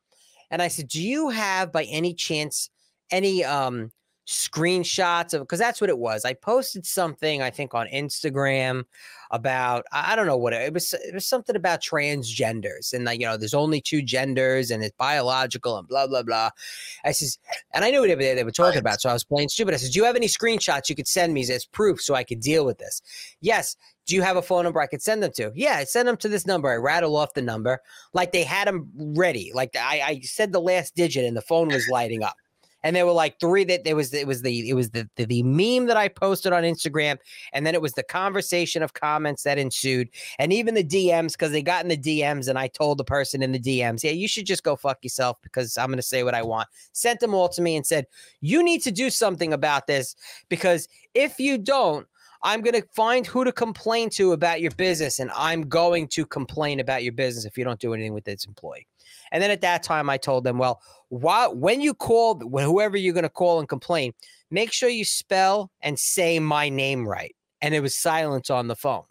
And 0.53 0.63
I 0.63 0.69
said, 0.69 0.87
"Do 0.87 1.03
you 1.03 1.31
have 1.31 1.73
by 1.73 1.85
any 1.85 2.15
chance 2.15 2.71
any 3.11 3.45
um 3.45 3.91
screenshots 4.27 5.35
of 5.35 5.43
because 5.43 5.59
that's 5.59 5.81
what 5.81 5.91
it 5.91 5.99
was. 5.99 6.25
I 6.25 6.35
posted 6.35 6.87
something 6.87 7.43
I 7.43 7.51
think 7.51 7.75
on 7.75 7.87
Instagram 7.89 8.85
about 9.31 9.85
I 9.93 10.15
don't 10.15 10.27
know 10.27 10.37
what 10.37 10.53
it, 10.53 10.63
it 10.63 10.75
was. 10.75 10.93
It 10.95 11.15
was 11.15 11.27
something 11.27 11.57
about 11.57 11.81
transgenders 11.83 12.93
and 12.93 13.05
like 13.05 13.21
you 13.21 13.27
know 13.27 13.37
there's 13.37 13.55
only 13.55 13.81
two 13.81 14.03
genders 14.03 14.71
and 14.71 14.83
it's 14.85 14.95
biological 14.97 15.77
and 15.79 15.89
blah 15.89 16.07
blah 16.07 16.23
blah. 16.23 16.51
I 17.05 17.13
says 17.13 17.39
and 17.73 17.85
I 17.85 17.91
knew 17.91 18.01
what 18.01 18.07
they, 18.09 18.15
were- 18.15 18.35
they 18.35 18.45
were 18.45 18.51
talking 18.53 18.79
about, 18.79 19.01
so 19.01 19.11
I 19.11 19.13
was 19.13 19.25
playing 19.25 19.49
stupid. 19.49 19.75
I 19.75 19.79
said, 19.79 19.93
"Do 19.93 19.99
you 19.99 20.05
have 20.05 20.17
any 20.17 20.29
screenshots 20.29 20.89
you 20.89 20.95
could 20.95 21.09
send 21.09 21.35
me 21.35 21.43
as 21.43 21.65
proof 21.67 22.01
so 22.01 22.15
I 22.15 22.25
could 22.25 22.41
deal 22.41 22.65
with 22.65 22.79
this?" 22.79 23.03
Yes. 23.41 23.77
Do 24.05 24.17
you 24.17 24.23
have 24.23 24.37
a 24.37 24.43
phone 24.43 24.65
number 24.65 24.81
I 24.81 24.89
could 24.89 25.01
send 25.01 25.23
them 25.23 25.31
to? 25.37 25.53
Yeah, 25.55 25.77
I 25.77 25.85
send 25.85 26.09
them 26.09 26.17
to 26.19 26.29
this 26.29 26.45
number. 26.45 26.69
I 26.69 26.75
rattle 26.75 27.15
off 27.17 27.35
the 27.35 27.43
number 27.43 27.81
like 28.13 28.33
they 28.33 28.43
had 28.43 28.67
them 28.67 28.91
ready. 28.97 29.53
Like 29.55 29.77
I, 29.77 30.03
I 30.05 30.21
said 30.23 30.51
the 30.53 30.61
last 30.61 30.97
digit 30.97 31.25
and 31.25 31.37
the 31.37 31.41
phone 31.43 31.69
was 31.69 31.87
lighting 31.89 32.25
up 32.25 32.35
and 32.83 32.95
there 32.97 33.07
were 33.07 33.13
like 33.13 33.39
three 33.39 33.65
that 33.65 33.85
there 33.85 33.97
was 33.97 34.13
it 34.13 34.27
was 34.27 34.43
the 34.43 34.69
it 34.69 34.75
was 34.75 34.91
the, 34.91 35.09
the 35.17 35.27
the 35.27 35.43
meme 35.43 35.87
that 35.87 35.97
I 35.97 36.09
posted 36.09 36.53
on 36.53 36.63
Instagram, 36.63 37.19
and 37.53 37.67
then 37.67 37.75
it 37.75 37.83
was 37.83 37.93
the 37.93 38.03
conversation 38.03 38.83
of 38.83 38.95
comments 38.95 39.43
that 39.45 39.59
ensued, 39.59 40.09
and 40.39 40.53
even 40.53 40.75
the 40.75 40.85
DMs 40.85 41.33
because 41.33 41.53
they 41.53 41.63
got 41.63 41.85
in 41.85 41.89
the 41.89 41.97
DMs, 41.97 42.49
and 42.49 42.59
I 42.59 42.69
told 42.69 42.99
the 42.99 43.05
person 43.05 43.43
in 43.43 43.53
the 43.53 43.61
DMs, 43.61 44.03
yeah, 44.03 44.11
you 44.11 44.29
should 44.29 44.47
just 44.47 44.65
go 44.65 44.77
fuck 44.77 44.99
yourself 45.03 45.39
because 45.43 45.79
I'm 45.79 45.91
gonna 45.91 46.03
say 46.03 46.23
what 46.23 46.35
I 46.35 46.43
want. 46.43 46.69
Sent 46.93 47.21
them 47.21 47.35
all 47.35 47.49
to 47.51 47.63
me 47.63 47.77
and 47.77 47.87
said, 47.87 48.07
you 48.41 48.63
need 48.63 48.83
to 48.83 48.91
do 48.91 49.11
something 49.11 49.53
about 49.53 49.87
this 49.87 50.17
because 50.49 50.89
if 51.15 51.39
you 51.39 51.59
don't. 51.59 52.07
I'm 52.45 52.61
going 52.61 52.75
to 52.75 52.85
find 52.93 53.25
who 53.25 53.45
to 53.45 53.53
complain 53.53 54.11
to 54.11 54.33
about 54.33 54.61
your 54.61 54.73
business, 54.73 55.21
and 55.21 55.31
I'm 55.33 55.69
going 55.69 56.09
to 56.09 56.27
complain 56.27 56.81
about 56.81 57.05
your 57.05 57.13
business 57.13 57.45
if 57.45 57.57
you 57.57 57.63
don't 57.63 57.79
do 57.79 57.95
anything 57.95 58.15
with 58.15 58.25
this 58.25 58.47
employee. 58.47 58.89
And 59.33 59.43
then 59.43 59.51
at 59.51 59.63
that 59.63 59.83
time, 59.83 60.09
I 60.09 60.19
told 60.19 60.45
them, 60.45 60.59
well, 60.59 60.81
why, 61.09 61.49
when 61.49 61.81
you 61.81 61.95
call 61.95 62.39
whoever 62.39 62.97
you're 62.97 63.15
going 63.15 63.25
to 63.25 63.29
call 63.29 63.59
and 63.59 63.69
complain, 63.69 64.13
make 64.51 64.73
sure 64.73 64.89
you 64.89 65.05
spell 65.05 65.73
and 65.81 65.99
say 65.99 66.39
my 66.39 66.69
name 66.69 67.09
right. 67.09 67.35
And 67.61 67.75
it 67.75 67.81
was 67.81 67.97
silence 67.97 68.51
on 68.51 68.69
the 68.69 68.77
phone. 68.77 69.05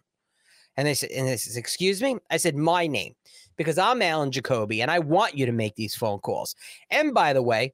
And 0.77 0.87
they 0.87 0.93
said, 0.93 1.11
and 1.11 1.27
excuse 1.27 2.01
me? 2.01 2.17
I 2.29 2.37
said, 2.37 2.55
my 2.55 2.87
name, 2.87 3.13
because 3.57 3.77
I'm 3.77 4.01
Alan 4.01 4.31
Jacoby 4.31 4.81
and 4.81 4.89
I 4.89 4.99
want 4.99 5.35
you 5.35 5.45
to 5.45 5.51
make 5.51 5.75
these 5.75 5.95
phone 5.95 6.19
calls. 6.19 6.55
And 6.89 7.13
by 7.13 7.33
the 7.33 7.41
way, 7.41 7.73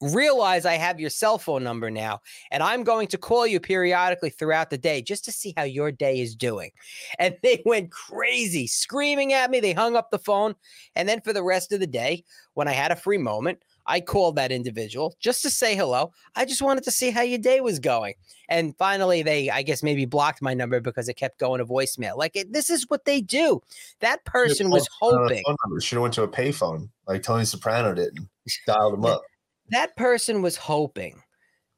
realize 0.00 0.64
I 0.64 0.74
have 0.74 0.98
your 1.00 1.10
cell 1.10 1.38
phone 1.38 1.62
number 1.62 1.90
now, 1.90 2.20
and 2.50 2.62
I'm 2.62 2.82
going 2.84 3.08
to 3.08 3.18
call 3.18 3.46
you 3.46 3.60
periodically 3.60 4.30
throughout 4.30 4.70
the 4.70 4.78
day 4.78 5.02
just 5.02 5.24
to 5.26 5.32
see 5.32 5.54
how 5.56 5.64
your 5.64 5.92
day 5.92 6.20
is 6.20 6.34
doing. 6.34 6.70
And 7.18 7.36
they 7.42 7.62
went 7.64 7.90
crazy, 7.90 8.66
screaming 8.66 9.32
at 9.32 9.50
me. 9.50 9.60
They 9.60 9.72
hung 9.72 9.96
up 9.96 10.10
the 10.10 10.18
phone. 10.18 10.54
And 10.96 11.08
then 11.08 11.20
for 11.20 11.32
the 11.32 11.42
rest 11.42 11.72
of 11.72 11.80
the 11.80 11.86
day, 11.86 12.24
when 12.54 12.68
I 12.68 12.72
had 12.72 12.92
a 12.92 12.96
free 12.96 13.18
moment, 13.18 13.62
I 13.86 14.00
called 14.00 14.36
that 14.36 14.52
individual 14.52 15.16
just 15.20 15.42
to 15.42 15.50
say 15.50 15.74
hello. 15.74 16.12
I 16.36 16.44
just 16.44 16.62
wanted 16.62 16.84
to 16.84 16.90
see 16.90 17.10
how 17.10 17.22
your 17.22 17.38
day 17.38 17.60
was 17.60 17.78
going. 17.78 18.14
And 18.48 18.76
finally, 18.76 19.22
they, 19.22 19.50
I 19.50 19.62
guess, 19.62 19.82
maybe 19.82 20.04
blocked 20.04 20.42
my 20.42 20.54
number 20.54 20.80
because 20.80 21.08
it 21.08 21.14
kept 21.14 21.38
going 21.38 21.58
to 21.58 21.64
voicemail. 21.64 22.16
Like, 22.16 22.36
it, 22.36 22.52
this 22.52 22.70
is 22.70 22.84
what 22.88 23.04
they 23.04 23.20
do. 23.20 23.60
That 24.00 24.24
person 24.24 24.70
was 24.70 24.82
uh, 24.82 25.10
hoping. 25.10 25.42
Should 25.80 25.96
have 25.96 26.02
went 26.02 26.14
to 26.14 26.22
a 26.22 26.28
payphone 26.28 26.88
like 27.06 27.22
Tony 27.22 27.44
Soprano 27.44 27.94
did 27.94 28.16
and 28.16 28.28
dialed 28.66 28.94
him 28.94 29.04
up. 29.04 29.22
That 29.70 29.96
person 29.96 30.42
was 30.42 30.56
hoping 30.56 31.22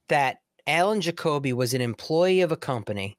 that 0.08 0.38
Alan 0.66 1.00
Jacoby 1.00 1.52
was 1.52 1.74
an 1.74 1.80
employee 1.80 2.40
of 2.40 2.52
a 2.52 2.56
company 2.56 3.18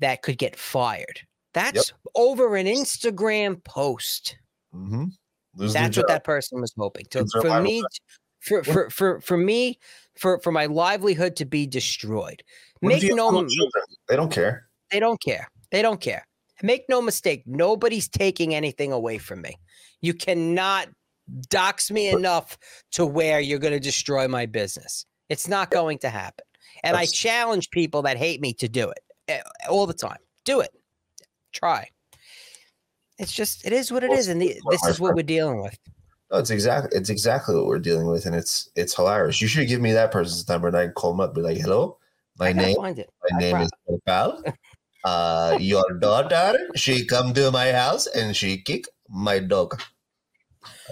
that 0.00 0.22
could 0.22 0.38
get 0.38 0.56
fired. 0.56 1.20
That's 1.54 1.92
over 2.14 2.56
an 2.56 2.66
Instagram 2.66 3.62
post. 3.64 4.36
Mm-hmm. 4.74 5.04
That's 5.54 5.96
what 5.96 6.08
that 6.08 6.24
person 6.24 6.60
was 6.60 6.72
hoping. 6.76 7.06
To, 7.10 7.26
for 7.40 7.60
me, 7.60 7.82
for, 8.40 8.62
for 8.62 8.90
for 8.90 9.20
for 9.20 9.36
me, 9.36 9.78
for 10.16 10.38
for 10.40 10.52
my 10.52 10.66
livelihood 10.66 11.36
to 11.36 11.44
be 11.44 11.66
destroyed. 11.66 12.42
What 12.80 12.90
Make 12.90 13.14
no? 13.14 13.46
They 14.08 14.16
don't 14.16 14.30
care. 14.30 14.68
they 14.90 15.00
don't 15.00 15.20
care. 15.20 15.48
They 15.70 15.82
don't 15.82 16.00
care. 16.00 16.26
Make 16.62 16.84
no 16.88 17.00
mistake. 17.02 17.44
Nobody's 17.46 18.08
taking 18.08 18.54
anything 18.54 18.92
away 18.92 19.18
from 19.18 19.42
me. 19.42 19.58
You 20.00 20.14
cannot 20.14 20.88
dox 21.50 21.90
me 21.90 22.08
enough 22.08 22.58
to 22.92 23.06
where 23.06 23.40
you're 23.40 23.58
going 23.58 23.74
to 23.74 23.80
destroy 23.80 24.28
my 24.28 24.46
business. 24.46 25.06
It's 25.28 25.48
not 25.48 25.70
going 25.70 25.98
to 25.98 26.10
happen. 26.10 26.44
And 26.82 26.96
I 26.96 27.06
challenge 27.06 27.70
people 27.70 28.02
that 28.02 28.16
hate 28.16 28.40
me 28.40 28.52
to 28.54 28.68
do 28.68 28.88
it 28.88 29.00
eh, 29.28 29.40
all 29.68 29.86
the 29.86 29.94
time. 29.94 30.18
Do 30.44 30.60
it. 30.60 30.70
Try. 31.52 31.88
It's 33.18 33.32
just 33.32 33.66
it 33.66 33.72
is 33.72 33.90
what 33.90 34.04
it 34.04 34.12
is, 34.12 34.28
and 34.28 34.40
the, 34.40 34.60
this 34.70 34.84
is 34.86 35.00
what 35.00 35.16
we're 35.16 35.22
dealing 35.24 35.60
with. 35.60 35.76
No, 36.30 36.38
it's 36.38 36.50
exactly 36.50 36.96
it's 36.96 37.10
exactly 37.10 37.54
what 37.56 37.66
we're 37.66 37.80
dealing 37.80 38.06
with, 38.06 38.26
and 38.26 38.34
it's 38.34 38.70
it's 38.76 38.94
hilarious. 38.94 39.40
You 39.40 39.48
should 39.48 39.66
give 39.66 39.80
me 39.80 39.92
that 39.92 40.12
person's 40.12 40.48
number, 40.48 40.68
and 40.68 40.76
I 40.76 40.84
can 40.84 40.92
call 40.92 41.12
them 41.12 41.20
up, 41.20 41.34
be 41.34 41.40
like, 41.40 41.58
"Hello, 41.58 41.98
my 42.38 42.52
name 42.52 42.76
my 42.78 42.90
I 42.90 43.38
name 43.38 43.56
pro- 43.56 43.62
is 43.62 43.70
Pal. 44.06 44.42
Uh, 45.04 45.56
your 45.60 45.94
daughter, 46.00 46.58
she 46.74 47.06
come 47.06 47.32
to 47.32 47.52
my 47.52 47.70
house 47.70 48.08
and 48.08 48.36
she 48.36 48.60
kick 48.60 48.86
my 49.08 49.38
dog." 49.38 49.80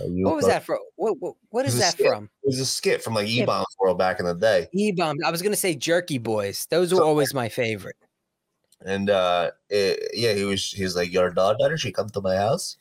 You 0.07 0.25
What 0.27 0.37
was 0.37 0.47
that 0.47 0.65
from? 0.65 0.79
What 0.97 1.17
what, 1.21 1.35
what 1.51 1.67
is 1.67 1.79
that 1.79 1.93
skit. 1.93 2.09
from? 2.09 2.25
It 2.43 2.49
was 2.49 2.61
a 2.61 2.67
skit 2.67 3.03
from 3.03 3.15
like 3.15 3.27
eBaum's 3.29 3.75
World 3.81 3.99
back 3.99 4.21
in 4.21 4.27
the 4.27 4.35
day, 4.35 4.69
E 4.73 4.93
bomb. 4.93 5.17
I 5.25 5.31
was 5.31 5.43
gonna 5.43 5.57
say 5.57 5.75
Jerky 5.75 6.19
Boys. 6.19 6.67
Those 6.71 6.93
were 6.93 6.99
So- 6.99 7.07
always 7.07 7.33
my 7.35 7.49
favorite. 7.49 7.97
and 8.85 9.09
uh, 9.09 9.51
it, 9.71 10.11
yeah, 10.15 10.35
he 10.35 10.45
was 10.45 10.71
he 10.71 10.83
was 10.85 10.95
like, 10.97 11.13
"Your 11.13 11.31
daughter, 11.31 11.77
she 11.79 11.93
come 11.93 12.09
to 12.11 12.21
my 12.21 12.37
house." 12.37 12.77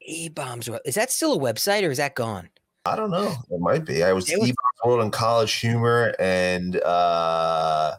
E 0.00 0.28
bombs. 0.28 0.68
Is 0.84 0.94
that 0.96 1.10
still 1.10 1.34
a 1.34 1.38
website 1.38 1.82
or 1.82 1.90
is 1.90 1.98
that 1.98 2.14
gone? 2.14 2.48
I 2.84 2.94
don't 2.94 3.10
know. 3.10 3.32
It 3.50 3.60
might 3.60 3.84
be. 3.84 4.02
I 4.04 4.12
was 4.12 4.24
was- 4.30 4.48
eBaum's 4.50 4.84
World 4.84 5.02
in 5.04 5.10
College 5.10 5.52
Humor, 5.54 6.14
and 6.18 6.76
uh, 6.82 7.96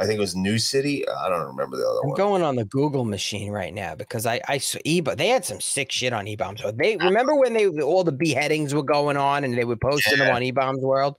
I 0.00 0.06
think 0.06 0.16
it 0.16 0.20
was 0.20 0.34
New 0.34 0.58
City. 0.58 1.06
Uh, 1.06 1.14
I 1.14 1.28
don't 1.28 1.46
remember 1.46 1.76
the 1.76 1.84
other 1.86 2.00
one. 2.00 2.04
I'm 2.04 2.08
one. 2.10 2.16
going 2.16 2.42
on 2.42 2.56
the 2.56 2.64
Google 2.64 3.04
machine 3.04 3.52
right 3.52 3.74
now 3.74 3.94
because 3.94 4.24
I 4.26 4.40
I 4.48 4.58
saw 4.58 4.78
e 4.84 5.00
they 5.00 5.28
had 5.28 5.44
some 5.44 5.60
sick 5.60 5.92
shit 5.92 6.12
on 6.12 6.26
E 6.26 6.36
bombs. 6.36 6.62
They 6.74 6.96
remember 6.96 7.34
when 7.34 7.52
they 7.52 7.68
all 7.68 8.02
the 8.02 8.12
beheadings 8.12 8.74
were 8.74 8.82
going 8.82 9.16
on 9.16 9.44
and 9.44 9.56
they 9.56 9.64
were 9.64 9.76
posting 9.76 10.18
them 10.18 10.34
on 10.34 10.42
E 10.42 10.50
bombs 10.52 10.80
World. 10.80 11.16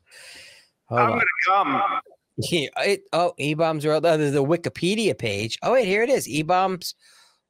Hold 0.89 0.99
I'm 0.99 1.11
on. 1.11 1.11
gonna 1.11 1.25
come. 1.47 1.81
Yeah, 2.49 2.69
it, 2.77 3.03
oh, 3.13 3.33
E 3.37 3.53
bombs 3.53 3.85
world. 3.85 4.03
Oh, 4.05 4.17
there's 4.17 4.31
the 4.31 4.43
Wikipedia 4.43 5.15
page. 5.15 5.59
Oh 5.61 5.73
wait, 5.73 5.85
here 5.85 6.01
it 6.01 6.09
is. 6.09 6.27
E 6.27 6.41
bombs 6.41 6.95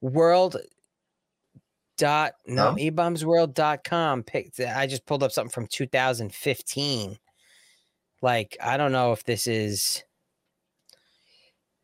world 0.02 0.58
dot 1.98 2.34
no 2.48 2.72
No? 2.72 2.76
ebaumsworld.com 2.78 4.24
picked 4.24 4.60
i 4.60 4.88
just 4.88 5.06
pulled 5.06 5.22
up 5.22 5.32
something 5.32 5.52
from 5.52 5.68
2015 5.68 7.20
like 8.24 8.58
i 8.62 8.76
don't 8.76 8.92
know 8.92 9.12
if 9.12 9.24
this 9.24 9.46
is 9.46 10.04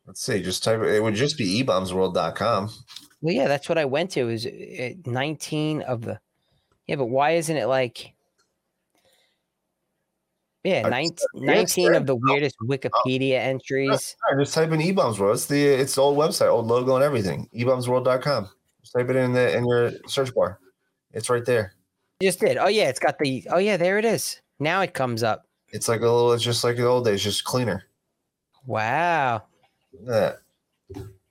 Let's 0.08 0.22
see. 0.26 0.42
Just 0.42 0.64
type 0.64 0.80
it. 0.82 0.88
It 0.96 1.04
would 1.04 1.14
just 1.16 1.38
be 1.38 1.62
ebaumsworld.com. 1.64 2.70
well 3.22 3.34
yeah 3.34 3.48
that's 3.48 3.68
what 3.68 3.78
i 3.78 3.84
went 3.86 4.12
to 4.12 4.30
is 4.30 4.46
uh, 4.46 4.90
19 5.06 5.82
of 5.82 6.02
the 6.02 6.20
yeah 6.88 6.96
but 6.96 7.08
why 7.08 7.32
isn't 7.32 7.58
it 7.58 7.66
like 7.68 8.14
yeah 10.64 10.84
I 10.86 10.90
19, 10.90 11.12
just- 11.12 11.28
19 11.36 11.86
there 11.92 12.00
of 12.02 12.06
the 12.08 12.16
weirdest 12.16 12.56
wikipedia 12.64 13.40
entries 13.40 14.16
Yeah, 14.30 14.40
just 14.40 14.54
type 14.54 14.72
in 14.72 14.80
eBaum's 14.80 15.20
World. 15.20 15.36
It's 15.36 15.46
the 15.46 15.64
it's 15.66 15.96
the 15.96 16.02
old 16.02 16.18
website, 16.18 16.50
old 16.50 16.68
logo 16.68 16.96
and 16.96 17.04
everything. 17.04 17.50
eBaumsworld.com. 17.56 18.50
Just 18.82 18.94
type 18.94 19.10
it 19.10 19.16
in 19.16 19.34
the 19.34 19.56
in 19.58 19.66
your 19.68 19.92
search 20.08 20.34
bar. 20.34 20.60
It's 21.14 21.30
right 21.30 21.46
there. 21.46 21.74
just 22.22 22.40
did 22.40 22.58
oh 22.58 22.68
yeah 22.68 22.90
it's 22.90 23.00
got 23.00 23.18
the 23.20 23.46
oh 23.52 23.58
yeah 23.60 23.78
there 23.78 23.98
it 23.98 24.06
is 24.06 24.42
now 24.60 24.82
it 24.82 24.94
comes 24.94 25.24
up 25.24 25.46
It's 25.70 25.88
like 25.88 26.02
a 26.02 26.04
little. 26.04 26.34
It's 26.34 26.44
just 26.44 26.64
like 26.64 26.76
the 26.78 26.86
old 26.86 27.06
days, 27.06 27.24
just 27.24 27.44
cleaner. 27.44 27.84
wow 28.66 29.44
That. 30.06 30.40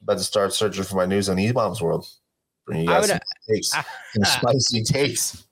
about 0.03 0.19
to 0.19 0.25
start 0.25 0.53
searching 0.53 0.85
for 0.85 0.97
my 0.97 1.07
news 1.07 1.29
on 1.29 1.39
E 1.39 1.51
Bombs 1.53 1.81
World. 1.81 2.09
Bring 2.67 2.81
you 2.83 2.87
guys 2.89 3.03
would- 3.03 3.11
some, 3.11 3.21
takes, 3.49 3.69
some 4.15 4.25
spicy 4.25 4.83
takes. 4.83 5.47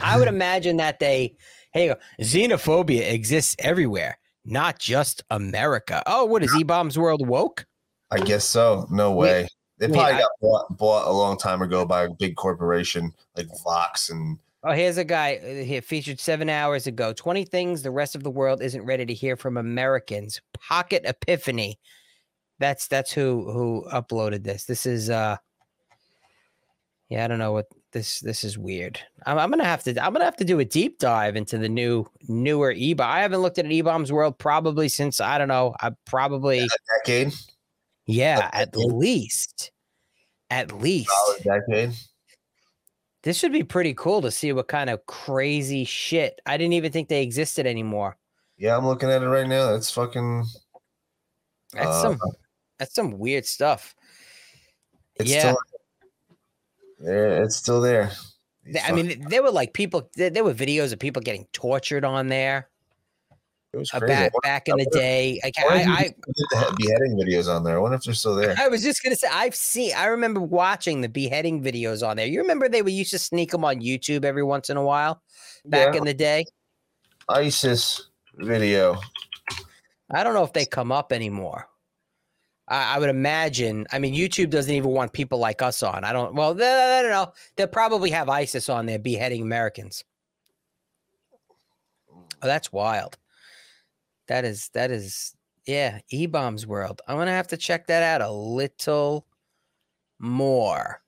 I 0.00 0.18
would 0.18 0.28
imagine 0.28 0.76
that 0.76 0.98
they, 1.00 1.36
hey, 1.72 1.94
xenophobia 2.20 3.10
exists 3.12 3.56
everywhere, 3.58 4.18
not 4.44 4.78
just 4.78 5.22
America. 5.30 6.02
Oh, 6.06 6.24
what 6.26 6.42
is 6.42 6.54
E 6.54 6.62
Bombs 6.64 6.98
World 6.98 7.26
woke? 7.26 7.66
I 8.10 8.18
guess 8.18 8.44
so. 8.44 8.86
No 8.90 9.12
way. 9.12 9.48
They 9.78 9.88
probably 9.88 10.02
I- 10.14 10.20
got 10.20 10.30
bought, 10.40 10.76
bought 10.76 11.08
a 11.08 11.12
long 11.12 11.36
time 11.38 11.62
ago 11.62 11.84
by 11.84 12.04
a 12.04 12.10
big 12.10 12.36
corporation 12.36 13.12
like 13.36 13.46
Vox 13.64 14.10
and 14.10 14.38
Oh, 14.64 14.72
here's 14.72 14.96
a 14.96 15.04
guy 15.04 15.36
uh, 15.36 15.62
here 15.62 15.80
featured 15.80 16.18
seven 16.18 16.48
hours 16.48 16.88
ago. 16.88 17.12
20 17.12 17.44
things 17.44 17.82
the 17.82 17.90
rest 17.92 18.16
of 18.16 18.24
the 18.24 18.30
world 18.30 18.60
isn't 18.60 18.82
ready 18.84 19.06
to 19.06 19.14
hear 19.14 19.36
from 19.36 19.56
Americans. 19.56 20.40
Pocket 20.58 21.02
Epiphany. 21.04 21.78
That's 22.58 22.88
that's 22.88 23.12
who 23.12 23.50
who 23.50 23.84
uploaded 23.92 24.42
this. 24.44 24.64
This 24.64 24.86
is 24.86 25.10
uh 25.10 25.36
yeah, 27.08 27.24
I 27.24 27.28
don't 27.28 27.38
know 27.38 27.52
what 27.52 27.66
this 27.92 28.20
this 28.20 28.42
is 28.44 28.58
weird. 28.58 28.98
I'm, 29.26 29.38
I'm 29.38 29.50
gonna 29.50 29.64
have 29.64 29.82
to 29.84 29.90
I'm 30.04 30.12
gonna 30.12 30.24
have 30.24 30.36
to 30.36 30.44
do 30.44 30.58
a 30.58 30.64
deep 30.64 30.98
dive 30.98 31.36
into 31.36 31.58
the 31.58 31.68
new 31.68 32.06
newer 32.28 32.72
E. 32.72 32.94
I 32.98 33.20
haven't 33.20 33.40
looked 33.42 33.58
at 33.58 33.64
an 33.64 33.72
E 33.72 33.80
bombs 33.82 34.10
world 34.12 34.38
probably 34.38 34.88
since 34.88 35.20
I 35.20 35.38
don't 35.38 35.48
know. 35.48 35.74
I 35.80 35.90
probably 36.06 36.66
decade, 37.04 37.32
yeah, 38.06 38.50
a 38.52 38.56
at 38.56 38.72
decade? 38.72 38.92
least. 38.92 39.70
At 40.50 40.72
least. 40.72 41.10
solid 41.10 41.42
decade. 41.68 41.92
This 43.22 43.42
would 43.42 43.52
be 43.52 43.64
pretty 43.64 43.94
cool 43.94 44.22
to 44.22 44.30
see 44.30 44.52
what 44.52 44.68
kind 44.68 44.88
of 44.88 45.04
crazy 45.06 45.84
shit. 45.84 46.40
I 46.46 46.56
didn't 46.56 46.74
even 46.74 46.92
think 46.92 47.08
they 47.08 47.22
existed 47.22 47.66
anymore. 47.66 48.16
Yeah, 48.56 48.76
I'm 48.76 48.86
looking 48.86 49.10
at 49.10 49.22
it 49.22 49.26
right 49.28 49.48
now. 49.48 49.72
That's 49.72 49.90
fucking. 49.90 50.44
That's 51.72 51.86
Uh, 51.88 52.02
some 52.02 52.20
that's 52.78 52.94
some 52.94 53.18
weird 53.18 53.46
stuff. 53.46 53.94
It's 55.16 55.30
yeah. 55.30 55.40
still. 55.40 55.58
Yeah, 57.00 57.42
it's 57.42 57.56
still 57.56 57.80
there. 57.80 58.10
Th- 58.64 58.84
I 58.86 58.92
mean, 58.92 59.26
there 59.28 59.42
were 59.42 59.50
like 59.50 59.72
people. 59.72 60.10
There, 60.14 60.44
were 60.44 60.54
videos 60.54 60.92
of 60.92 60.98
people 60.98 61.22
getting 61.22 61.46
tortured 61.52 62.04
on 62.04 62.28
there 62.28 62.68
it 63.76 63.80
was 63.80 63.90
uh, 63.92 63.98
crazy. 63.98 64.14
back 64.14 64.32
back 64.42 64.68
in 64.68 64.76
the 64.78 64.86
day. 64.86 65.38
Like, 65.44 65.54
I 65.58 65.64
wonder 65.64 65.82
if 65.82 65.88
I, 65.88 66.02
did 66.02 66.14
the 66.50 66.74
beheading 66.78 67.18
videos 67.18 67.54
on 67.54 67.62
there. 67.62 67.76
I 67.76 67.78
wonder 67.78 67.96
if 67.96 68.04
they're 68.04 68.14
still 68.14 68.34
there. 68.34 68.54
I, 68.58 68.64
I 68.64 68.68
was 68.68 68.82
just 68.82 69.02
gonna 69.02 69.16
say, 69.16 69.28
I've 69.30 69.54
seen. 69.54 69.92
I 69.94 70.06
remember 70.06 70.40
watching 70.40 71.02
the 71.02 71.10
beheading 71.10 71.62
videos 71.62 72.06
on 72.06 72.16
there. 72.16 72.26
You 72.26 72.40
remember 72.40 72.70
they 72.70 72.80
were 72.80 72.88
used 72.88 73.10
to 73.10 73.18
sneak 73.18 73.50
them 73.50 73.66
on 73.66 73.80
YouTube 73.80 74.24
every 74.24 74.42
once 74.42 74.70
in 74.70 74.78
a 74.78 74.82
while 74.82 75.20
back 75.66 75.92
Yeah. 75.92 75.98
in 75.98 76.04
the 76.04 76.14
day. 76.14 76.46
ISIS 77.28 78.08
video. 78.36 78.98
I 80.10 80.22
don't 80.22 80.32
know 80.32 80.44
if 80.44 80.54
they 80.54 80.64
come 80.64 80.90
up 80.90 81.12
anymore. 81.12 81.68
I, 82.68 82.96
I 82.96 82.98
would 82.98 83.10
imagine. 83.10 83.86
I 83.92 83.98
mean, 83.98 84.14
YouTube 84.14 84.50
doesn't 84.50 84.72
even 84.74 84.90
want 84.90 85.12
people 85.12 85.38
like 85.38 85.62
us 85.62 85.82
on. 85.82 86.04
I 86.04 86.12
don't. 86.12 86.34
Well, 86.34 86.50
I 86.52 87.02
don't 87.02 87.10
know. 87.10 87.32
They'll 87.56 87.66
probably 87.66 88.10
have 88.10 88.28
ISIS 88.28 88.68
on 88.68 88.86
there 88.86 88.98
beheading 88.98 89.42
Americans. 89.42 90.04
Oh, 92.10 92.46
that's 92.46 92.72
wild. 92.72 93.16
That 94.28 94.44
is. 94.44 94.70
That 94.74 94.90
is. 94.90 95.34
Yeah, 95.66 95.98
E 96.10 96.26
bombs 96.26 96.66
world. 96.66 97.02
I'm 97.08 97.16
gonna 97.16 97.32
have 97.32 97.48
to 97.48 97.56
check 97.56 97.86
that 97.88 98.02
out 98.02 98.20
a 98.26 98.30
little 98.30 99.26
more 100.18 101.02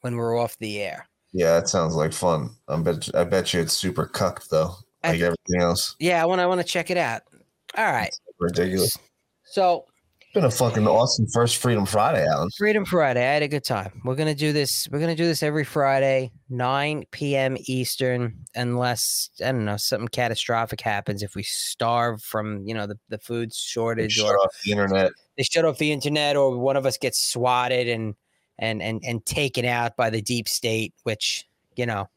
when 0.00 0.16
we're 0.16 0.38
off 0.38 0.56
the 0.58 0.80
air. 0.80 1.06
Yeah, 1.32 1.60
that 1.60 1.68
sounds 1.68 1.94
like 1.94 2.12
fun. 2.12 2.50
I 2.68 2.78
bet. 2.80 3.08
I 3.14 3.24
bet 3.24 3.52
you 3.52 3.60
it's 3.60 3.74
super 3.74 4.06
cucked 4.06 4.50
though, 4.50 4.74
I- 5.04 5.12
like 5.12 5.20
everything 5.20 5.60
else. 5.60 5.96
Yeah, 5.98 6.22
I 6.22 6.26
want. 6.26 6.40
I 6.40 6.46
want 6.46 6.60
to 6.60 6.66
check 6.66 6.90
it 6.90 6.96
out. 6.96 7.22
All 7.76 7.92
right. 7.92 8.14
Ridiculous. 8.38 8.96
So 9.44 9.84
been 10.32 10.44
a 10.44 10.50
fucking 10.50 10.86
awesome 10.86 11.26
first 11.26 11.56
Freedom 11.58 11.84
Friday, 11.84 12.24
Alan. 12.26 12.48
Freedom 12.56 12.84
Friday. 12.84 13.20
I 13.20 13.34
had 13.34 13.42
a 13.42 13.48
good 13.48 13.64
time. 13.64 14.00
We're 14.04 14.14
gonna 14.14 14.34
do 14.34 14.52
this. 14.52 14.88
We're 14.90 15.00
gonna 15.00 15.16
do 15.16 15.26
this 15.26 15.42
every 15.42 15.64
Friday, 15.64 16.30
9 16.48 17.04
p.m. 17.10 17.56
Eastern, 17.66 18.36
unless 18.54 19.30
I 19.40 19.52
don't 19.52 19.64
know 19.64 19.76
something 19.76 20.08
catastrophic 20.08 20.80
happens. 20.80 21.22
If 21.22 21.34
we 21.34 21.42
starve 21.42 22.22
from 22.22 22.66
you 22.66 22.74
know 22.74 22.86
the, 22.86 22.98
the 23.08 23.18
food 23.18 23.50
They 23.50 23.54
shortage, 23.54 24.12
shut 24.12 24.30
or 24.30 24.38
off 24.38 24.60
the 24.64 24.72
internet. 24.72 25.12
they 25.36 25.42
shut 25.42 25.64
off 25.64 25.78
the 25.78 25.92
internet, 25.92 26.36
or 26.36 26.56
one 26.58 26.76
of 26.76 26.86
us 26.86 26.96
gets 26.96 27.20
swatted 27.20 27.88
and 27.88 28.14
and 28.58 28.82
and 28.82 29.02
and 29.04 29.24
taken 29.26 29.64
out 29.64 29.96
by 29.96 30.10
the 30.10 30.22
deep 30.22 30.48
state, 30.48 30.94
which 31.02 31.46
you 31.76 31.86
know 31.86 32.08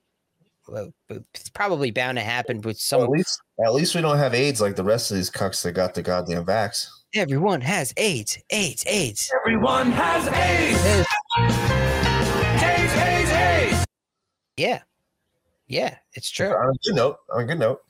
it's 1.09 1.49
probably 1.49 1.91
bound 1.91 2.17
to 2.17 2.23
happen 2.23 2.61
with 2.61 2.79
some. 2.79 3.01
At 3.01 3.09
least, 3.09 3.41
at 3.65 3.73
least 3.73 3.95
we 3.95 4.01
don't 4.01 4.17
have 4.17 4.33
AIDS 4.33 4.61
like 4.61 4.75
the 4.75 4.83
rest 4.83 5.11
of 5.11 5.17
these 5.17 5.29
cucks 5.29 5.63
that 5.63 5.73
got 5.73 5.93
the 5.93 6.01
goddamn 6.01 6.45
vax. 6.45 6.87
Everyone 7.15 7.61
has 7.61 7.93
AIDS, 7.95 8.39
AIDS, 8.49 8.83
AIDS. 8.87 9.31
Everyone 9.45 9.91
has 9.91 10.27
AIDS. 10.27 11.05
AIDS, 12.63 12.93
AIDS, 12.95 13.31
AIDS. 13.31 13.85
Yeah, 14.57 14.81
yeah, 15.67 15.97
it's 16.13 16.31
true. 16.31 16.47
On 16.49 16.69
a 16.71 16.77
good 16.83 16.95
note. 16.95 17.17
On 17.31 17.41
a 17.41 17.45
good 17.45 17.59
note, 17.59 17.81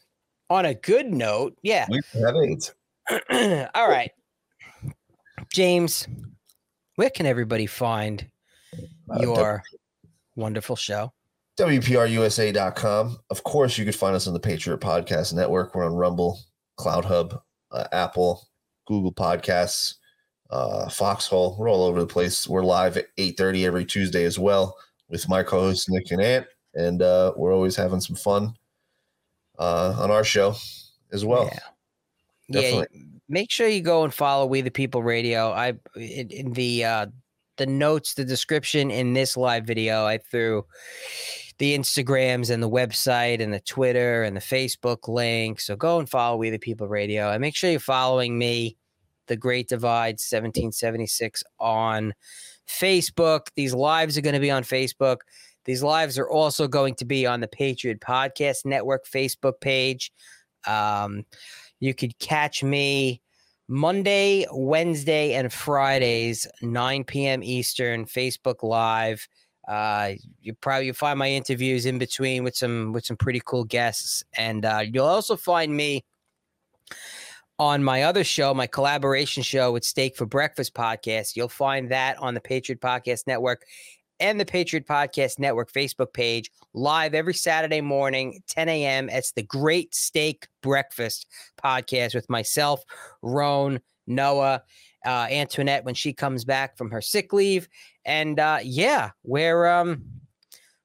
On 0.49 0.65
a 0.65 0.73
good 0.73 1.05
note, 1.13 1.57
yeah. 1.61 1.87
we 1.89 2.01
have 2.21 2.35
AIDS. 2.35 2.73
All 3.73 3.89
right. 3.89 4.11
James, 5.53 6.05
where 6.97 7.09
can 7.09 7.25
everybody 7.25 7.65
find 7.65 8.29
Uh, 9.09 9.19
your 9.21 9.63
wonderful 10.35 10.75
show? 10.75 11.13
WPRUSA.com. 11.59 13.19
Of 13.29 13.43
course, 13.43 13.77
you 13.77 13.85
could 13.85 13.95
find 13.95 14.15
us 14.15 14.27
on 14.27 14.33
the 14.33 14.39
Patriot 14.39 14.81
Podcast 14.81 15.33
Network. 15.33 15.75
We're 15.75 15.85
on 15.85 15.93
Rumble, 15.93 16.39
Cloud 16.77 17.05
Hub, 17.05 17.39
uh, 17.71 17.85
Apple, 17.91 18.47
Google 18.85 19.13
Podcasts, 19.13 19.95
uh, 20.49 20.89
Foxhole. 20.89 21.55
We're 21.57 21.69
all 21.69 21.83
over 21.83 21.99
the 21.99 22.07
place. 22.07 22.47
We're 22.47 22.63
live 22.63 22.97
at 22.97 23.15
8.30 23.17 23.65
every 23.65 23.85
Tuesday 23.85 24.23
as 24.25 24.37
well 24.37 24.77
with 25.09 25.27
my 25.29 25.43
co-host 25.43 25.89
Nick 25.89 26.11
and 26.11 26.21
Ant. 26.21 26.47
And 26.75 27.01
uh, 27.01 27.33
we're 27.35 27.53
always 27.53 27.75
having 27.75 28.01
some 28.01 28.15
fun 28.15 28.55
uh, 29.59 29.95
on 29.99 30.11
our 30.11 30.23
show 30.23 30.55
as 31.11 31.23
well. 31.23 31.49
yeah. 31.51 31.59
Yeah, 32.49 32.83
make 33.29 33.49
sure 33.49 33.67
you 33.67 33.81
go 33.81 34.03
and 34.03 34.13
follow 34.13 34.45
We 34.45 34.61
the 34.61 34.69
People 34.69 35.01
Radio. 35.01 35.51
I 35.51 35.73
in, 35.95 36.29
in 36.29 36.51
the 36.53 36.83
uh 36.83 37.05
the 37.57 37.65
notes, 37.65 38.15
the 38.15 38.25
description 38.25 38.91
in 38.91 39.13
this 39.13 39.37
live 39.37 39.65
video, 39.65 40.05
I 40.05 40.17
threw 40.17 40.65
the 41.57 41.77
Instagrams 41.77 42.49
and 42.49 42.61
the 42.61 42.69
website 42.69 43.41
and 43.41 43.53
the 43.53 43.59
Twitter 43.59 44.23
and 44.23 44.35
the 44.35 44.41
Facebook 44.41 45.07
link. 45.07 45.59
So 45.59 45.75
go 45.75 45.99
and 45.99 46.09
follow 46.09 46.37
We 46.37 46.49
the 46.49 46.59
People 46.59 46.87
Radio 46.87 47.31
and 47.31 47.41
make 47.41 47.55
sure 47.55 47.69
you're 47.69 47.79
following 47.79 48.37
me, 48.37 48.77
The 49.27 49.37
Great 49.37 49.67
Divide 49.69 50.15
1776 50.19 51.43
on 51.59 52.13
Facebook. 52.67 53.47
These 53.55 53.73
lives 53.73 54.17
are 54.17 54.21
going 54.21 54.33
to 54.33 54.39
be 54.39 54.51
on 54.51 54.63
Facebook. 54.63 55.17
These 55.65 55.83
lives 55.83 56.17
are 56.17 56.29
also 56.29 56.67
going 56.67 56.95
to 56.95 57.05
be 57.05 57.25
on 57.25 57.39
the 57.39 57.47
Patriot 57.47 58.01
Podcast 58.01 58.65
Network 58.65 59.05
Facebook 59.05 59.61
page. 59.61 60.11
Um, 60.67 61.25
you 61.79 61.93
could 61.93 62.17
catch 62.19 62.63
me 62.63 63.21
Monday, 63.67 64.45
Wednesday, 64.51 65.33
and 65.33 65.51
Fridays, 65.51 66.47
9 66.61 67.03
p.m. 67.05 67.43
Eastern, 67.43 68.05
Facebook 68.05 68.61
Live. 68.61 69.27
Uh, 69.67 70.13
you 70.41 70.53
probably 70.53 70.87
you 70.87 70.93
find 70.93 71.17
my 71.17 71.29
interviews 71.29 71.85
in 71.85 71.97
between 71.97 72.43
with 72.43 72.55
some 72.55 72.91
with 72.93 73.05
some 73.05 73.17
pretty 73.17 73.41
cool 73.45 73.63
guests, 73.63 74.23
and 74.37 74.65
uh, 74.65 74.83
you'll 74.85 75.05
also 75.05 75.35
find 75.35 75.75
me 75.75 76.03
on 77.59 77.83
my 77.83 78.03
other 78.03 78.23
show, 78.23 78.53
my 78.53 78.67
collaboration 78.67 79.43
show 79.43 79.71
with 79.71 79.85
Steak 79.85 80.17
for 80.17 80.25
Breakfast 80.25 80.73
podcast. 80.73 81.35
You'll 81.35 81.49
find 81.49 81.89
that 81.91 82.17
on 82.17 82.33
the 82.33 82.41
Patriot 82.41 82.81
Podcast 82.81 83.27
Network 83.27 83.63
and 84.19 84.39
the 84.39 84.45
Patriot 84.45 84.87
Podcast 84.87 85.39
Network 85.39 85.71
Facebook 85.71 86.13
page 86.13 86.51
live 86.73 87.13
every 87.13 87.33
Saturday 87.33 87.81
morning, 87.81 88.41
10 88.47 88.69
a.m. 88.69 89.09
It's 89.09 89.31
the 89.31 89.43
Great 89.43 89.93
Steak 89.93 90.47
Breakfast 90.61 91.27
podcast 91.63 92.15
with 92.15 92.29
myself, 92.29 92.83
Roan, 93.21 93.79
Noah, 94.07 94.63
uh, 95.05 95.27
Antoinette 95.29 95.85
when 95.85 95.95
she 95.95 96.13
comes 96.13 96.45
back 96.45 96.77
from 96.77 96.91
her 96.91 97.01
sick 97.01 97.33
leave. 97.33 97.67
And 98.05 98.39
uh, 98.39 98.59
yeah, 98.63 99.11
we're 99.23 99.65
um 99.67 100.03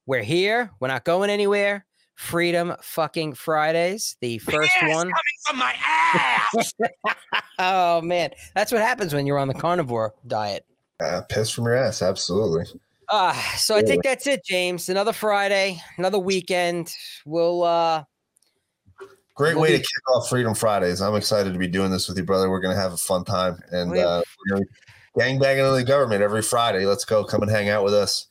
we're 0.06 0.22
here. 0.22 0.70
We're 0.80 0.88
not 0.88 1.04
going 1.04 1.30
anywhere. 1.30 1.84
Freedom 2.14 2.74
fucking 2.82 3.34
Fridays, 3.34 4.16
the 4.20 4.38
first 4.38 4.70
Yes, 4.80 4.94
one. 4.96 5.06
coming 5.06 5.38
from 5.46 5.58
my 5.58 5.74
ass. 5.84 6.72
Oh 7.60 8.00
man, 8.02 8.30
that's 8.54 8.70
what 8.70 8.80
happens 8.82 9.12
when 9.12 9.26
you're 9.26 9.38
on 9.38 9.48
the 9.48 9.54
carnivore 9.54 10.14
diet. 10.28 10.64
Uh, 11.00 11.22
piss 11.28 11.50
from 11.50 11.64
your 11.64 11.74
ass. 11.74 12.02
Absolutely. 12.02 12.66
Uh, 13.08 13.32
so 13.56 13.74
I 13.76 13.82
think 13.82 14.04
that's 14.04 14.28
it, 14.28 14.44
James. 14.44 14.88
Another 14.88 15.12
Friday, 15.12 15.80
another 15.96 16.20
weekend. 16.20 16.92
We'll 17.26 17.64
uh 17.64 18.04
Great 19.38 19.54
We'll 19.54 19.62
way 19.62 19.68
be- 19.68 19.74
to 19.74 19.78
kick 19.78 20.10
off 20.10 20.28
Freedom 20.28 20.52
Fridays. 20.52 21.00
I'm 21.00 21.14
excited 21.14 21.52
to 21.52 21.58
be 21.60 21.68
doing 21.68 21.92
this 21.92 22.08
with 22.08 22.18
you, 22.18 22.24
brother. 22.24 22.50
We're 22.50 22.58
going 22.58 22.74
to 22.74 22.80
have 22.82 22.92
a 22.92 22.96
fun 22.96 23.24
time. 23.24 23.62
And 23.70 23.96
uh, 23.96 24.20
we're 24.36 24.56
going 24.56 24.64
to 24.64 24.68
gang 25.16 25.38
banging 25.38 25.64
on 25.64 25.76
the 25.76 25.84
government 25.84 26.22
every 26.22 26.42
Friday. 26.42 26.84
Let's 26.86 27.04
go. 27.04 27.22
Come 27.22 27.42
and 27.42 27.50
hang 27.50 27.68
out 27.68 27.84
with 27.84 27.94
us. 27.94 28.26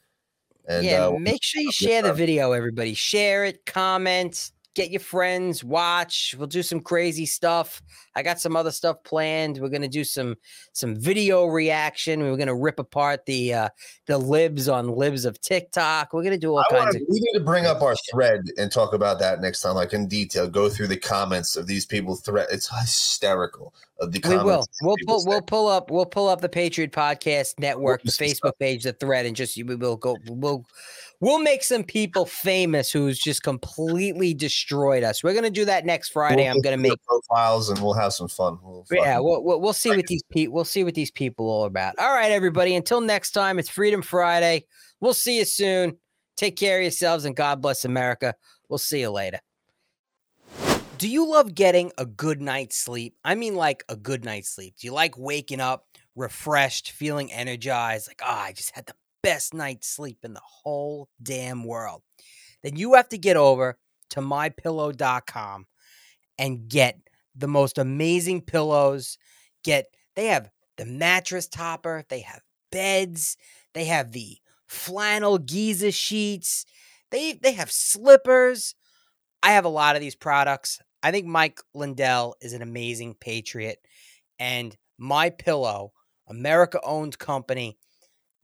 And 0.68 0.86
yeah, 0.86 1.06
uh, 1.06 1.12
make 1.12 1.42
sure 1.42 1.62
you 1.62 1.70
have 1.70 1.76
a 1.76 1.80
good 1.80 1.90
share 1.90 2.02
the 2.02 2.14
video, 2.14 2.52
everybody. 2.52 2.94
Share 2.94 3.46
it, 3.46 3.66
comment, 3.66 4.52
get 4.78 4.92
your 4.92 5.00
friends, 5.00 5.64
watch. 5.64 6.36
We'll 6.38 6.48
do 6.48 6.62
some 6.62 6.80
crazy 6.80 7.26
stuff. 7.26 7.82
I 8.16 8.22
got 8.22 8.40
some 8.40 8.56
other 8.56 8.70
stuff 8.70 9.04
planned. 9.04 9.58
We're 9.58 9.70
gonna 9.70 9.88
do 9.88 10.04
some 10.04 10.36
some 10.72 10.96
video 10.96 11.46
reaction. 11.46 12.22
We're 12.22 12.38
gonna 12.38 12.56
rip 12.56 12.78
apart 12.78 13.26
the 13.26 13.54
uh 13.56 13.70
the 14.06 14.20
libs 14.20 14.70
on 14.70 14.88
libs 14.88 15.26
of 15.26 15.42
TikTok. 15.42 16.14
We're 16.14 16.24
gonna 16.24 16.38
do 16.38 16.52
all 16.52 16.60
I 16.60 16.70
kinds 16.70 16.86
wanna, 16.94 17.00
of 17.00 17.08
we 17.10 17.20
need 17.20 17.34
to 17.34 17.44
bring 17.44 17.66
up 17.66 17.82
our 17.82 17.96
thread 18.12 18.42
and 18.58 18.72
talk 18.72 18.94
about 18.94 19.18
that 19.20 19.42
next 19.42 19.62
time, 19.62 19.76
like 19.76 19.94
in 19.94 20.08
detail. 20.08 20.48
Go 20.48 20.70
through 20.70 20.88
the 20.88 20.98
comments 20.98 21.56
of 21.56 21.66
these 21.66 21.88
people. 21.88 22.16
Thread. 22.16 22.48
It's 22.52 22.70
hysterical. 22.80 23.74
Of 24.00 24.12
the 24.12 24.22
we 24.30 24.38
will. 24.38 24.64
We'll 24.84 24.96
pull. 25.08 25.26
We'll 25.26 25.42
pull 25.42 25.68
up. 25.68 25.90
We'll 25.90 26.06
pull 26.06 26.28
up 26.28 26.40
the 26.40 26.50
Patriot 26.50 26.92
Podcast 26.92 27.58
Network, 27.58 28.04
the 28.04 28.10
do 28.10 28.12
some 28.12 28.28
Facebook 28.28 28.36
stuff. 28.36 28.60
page, 28.60 28.84
the 28.84 28.94
thread, 28.94 29.26
and 29.26 29.36
just 29.36 29.58
we 29.58 29.76
will 29.76 29.98
go. 29.98 30.18
We'll 30.28 30.68
we'll 31.20 31.40
make 31.40 31.64
some 31.64 31.84
people 31.84 32.26
famous 32.26 32.92
who's 32.92 33.20
just 33.20 33.44
completely 33.44 34.34
destroyed 34.34 35.04
us. 35.04 35.24
We're 35.24 35.34
gonna 35.34 35.50
do 35.50 35.66
that 35.66 35.86
next 35.86 36.10
Friday. 36.10 36.44
We'll 36.44 36.56
I'm 36.56 36.62
gonna 36.62 36.78
make. 36.78 37.00
profiles 37.08 37.70
and 37.70 37.80
we'll 37.80 37.94
have 37.94 38.14
some 38.14 38.28
fun. 38.28 38.60
We'll 38.62 38.86
Yeah, 38.92 39.20
we'll, 39.20 39.44
we'll, 39.44 39.62
we'll 39.62 39.74
see 39.74 39.90
what 39.90 40.08
these 40.08 40.24
people 40.32 40.54
we'll 40.54 40.66
see 40.66 40.84
what 40.84 40.96
these 40.96 41.12
people 41.12 41.50
all 41.50 41.66
about. 41.66 41.96
All 42.00 42.14
right, 42.14 42.32
everybody. 42.32 42.76
Until 42.76 43.02
next 43.02 43.32
time, 43.32 43.60
it's 43.60 43.70
Freedom 43.70 44.02
Friday. 44.02 44.66
We'll 45.00 45.14
see 45.14 45.40
you 45.40 45.46
soon. 45.46 45.98
Take 46.36 46.56
care 46.56 46.78
of 46.78 46.84
yourselves 46.84 47.26
and 47.26 47.36
God 47.36 47.62
bless 47.62 47.86
America. 47.86 48.36
We'll 48.70 48.78
see 48.78 49.00
you 49.00 49.10
later. 49.10 49.40
Do 50.98 51.08
you 51.08 51.30
love 51.30 51.54
getting 51.54 51.92
a 52.00 52.06
good 52.06 52.42
night's 52.42 52.76
sleep? 52.76 53.16
I 53.24 53.36
mean, 53.36 53.56
like 53.56 53.84
a 53.88 53.96
good 53.96 54.26
night's 54.26 54.50
sleep. 54.50 54.76
Do 54.80 54.88
you 54.88 54.94
like 54.94 55.16
waking 55.18 55.60
up 55.60 55.86
refreshed, 56.16 56.92
feeling 56.92 57.32
energized? 57.32 58.08
Like, 58.08 58.22
ah, 58.24 58.46
I 58.46 58.52
just 58.52 58.76
had 58.76 58.88
the 58.88 58.96
best 59.28 59.54
night's 59.54 59.90
sleep 59.90 60.20
in 60.24 60.34
the 60.34 60.42
whole 60.42 61.10
damn 61.22 61.66
world. 61.66 62.02
Then 62.64 62.78
you 62.78 62.94
have 62.94 63.10
to 63.10 63.18
get 63.18 63.36
over 63.36 63.78
to 64.12 64.22
mypillow.com 64.22 65.66
and 66.40 66.70
get 66.70 66.98
the 67.36 67.50
most 67.50 67.78
amazing 67.78 68.44
pillows. 68.44 69.18
Get 69.66 69.88
they 70.16 70.28
have 70.28 70.50
the 70.78 70.86
mattress 70.86 71.50
topper, 71.50 72.06
they 72.08 72.22
have 72.22 72.40
beds, 72.72 73.36
they 73.74 73.84
have 73.84 74.14
the 74.14 74.38
flannel 74.66 75.40
Giza 75.40 75.92
sheets, 75.92 76.66
they 77.12 77.34
they 77.34 77.52
have 77.52 77.70
slippers. 77.70 78.76
I 79.44 79.52
have 79.52 79.66
a 79.66 79.70
lot 79.70 79.98
of 79.98 80.02
these 80.02 80.16
products. 80.16 80.80
I 81.04 81.12
think 81.12 81.26
Mike 81.26 81.60
Lindell 81.74 82.36
is 82.40 82.54
an 82.54 82.62
amazing 82.62 83.16
patriot 83.20 83.80
and 84.40 84.78
my 84.98 85.32
pillow, 85.32 85.92
America 86.30 86.80
owned 86.82 87.20
company, 87.20 87.78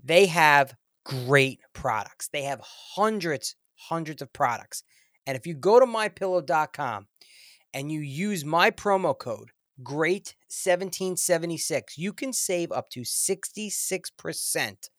they 0.04 0.26
have 0.28 0.76
great 1.06 1.60
products. 1.74 2.30
They 2.32 2.44
have 2.44 2.62
hundreds 2.64 3.56
hundreds 3.90 4.22
of 4.22 4.32
products. 4.34 4.84
And 5.26 5.38
if 5.38 5.48
you 5.48 5.56
go 5.56 5.80
to 5.80 5.86
mypillow.com 5.86 7.08
and 7.74 7.92
you 7.92 8.00
use 8.02 8.46
my 8.46 8.72
promo 8.72 9.18
code 9.18 9.52
GREAT1776, 9.84 11.82
you 11.98 12.14
can 12.14 12.32
save 12.34 12.72
up 12.72 12.90
to 12.90 13.02
66% 13.02 14.90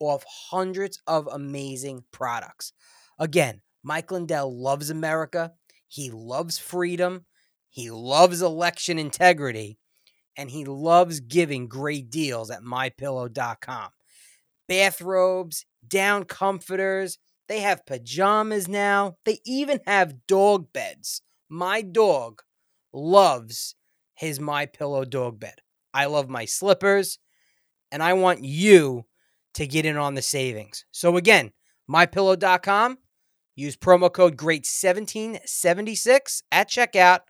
off 0.00 0.24
hundreds 0.50 1.00
of 1.06 1.28
amazing 1.32 2.04
products. 2.12 2.72
Again, 3.18 3.62
Mike 3.82 4.12
Lindell 4.12 4.54
loves 4.56 4.90
America. 4.90 5.52
He 5.88 6.10
loves 6.10 6.58
freedom. 6.58 7.24
He 7.70 7.90
loves 7.90 8.42
election 8.42 8.98
integrity. 8.98 9.78
And 10.36 10.50
he 10.50 10.64
loves 10.64 11.20
giving 11.20 11.66
great 11.66 12.10
deals 12.10 12.50
at 12.50 12.62
mypillow.com. 12.62 13.88
Bathrobes, 14.68 15.64
down 15.86 16.24
comforters, 16.24 17.18
they 17.48 17.60
have 17.60 17.86
pajamas 17.86 18.68
now. 18.68 19.16
They 19.24 19.38
even 19.46 19.80
have 19.86 20.26
dog 20.26 20.72
beds. 20.72 21.22
My 21.48 21.80
dog 21.80 22.42
loves 22.92 23.74
his 24.14 24.38
My 24.38 24.66
Pillow 24.66 25.04
dog 25.04 25.40
bed. 25.40 25.60
I 25.94 26.06
love 26.06 26.28
my 26.28 26.44
slippers, 26.44 27.18
and 27.90 28.02
I 28.02 28.12
want 28.12 28.44
you 28.44 29.06
to 29.54 29.66
get 29.66 29.86
in 29.86 29.96
on 29.96 30.14
the 30.14 30.22
savings. 30.22 30.84
So 30.90 31.16
again, 31.16 31.52
mypillow.com, 31.90 32.98
use 33.56 33.76
promo 33.76 34.12
code 34.12 34.36
GREAT1776 34.36 36.42
at 36.52 36.68
checkout 36.68 37.20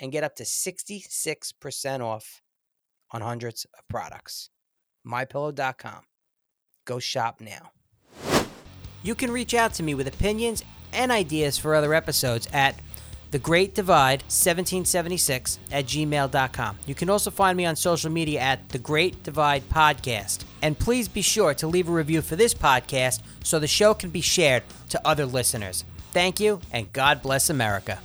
and 0.00 0.10
get 0.10 0.24
up 0.24 0.34
to 0.36 0.42
66% 0.42 2.00
off 2.00 2.42
on 3.12 3.20
hundreds 3.20 3.66
of 3.78 3.86
products. 3.88 4.50
mypillow.com. 5.06 6.02
Go 6.84 6.98
shop 6.98 7.40
now. 7.40 7.70
You 9.02 9.14
can 9.14 9.30
reach 9.30 9.54
out 9.54 9.74
to 9.74 9.82
me 9.82 9.94
with 9.94 10.06
opinions 10.06 10.62
and 10.92 11.10
ideas 11.10 11.56
for 11.56 11.74
other 11.74 11.94
episodes 11.94 12.48
at 12.52 12.78
the 13.30 13.38
Great 13.38 13.74
Divide 13.74 14.22
1776 14.22 15.58
at 15.70 15.86
gmail.com. 15.86 16.78
You 16.84 16.94
can 16.94 17.08
also 17.08 17.30
find 17.30 17.56
me 17.56 17.64
on 17.64 17.76
social 17.76 18.10
media 18.10 18.40
at 18.40 18.68
the 18.70 18.78
Great 18.78 19.22
Divide 19.22 19.68
Podcast. 19.68 20.44
And 20.62 20.78
please 20.78 21.06
be 21.06 21.22
sure 21.22 21.54
to 21.54 21.66
leave 21.66 21.88
a 21.88 21.92
review 21.92 22.22
for 22.22 22.36
this 22.36 22.54
podcast 22.54 23.20
so 23.44 23.58
the 23.58 23.68
show 23.68 23.94
can 23.94 24.10
be 24.10 24.20
shared 24.20 24.64
to 24.88 25.06
other 25.06 25.26
listeners. 25.26 25.84
Thank 26.12 26.40
you, 26.40 26.60
and 26.72 26.92
God 26.92 27.22
bless 27.22 27.50
America. 27.50 28.00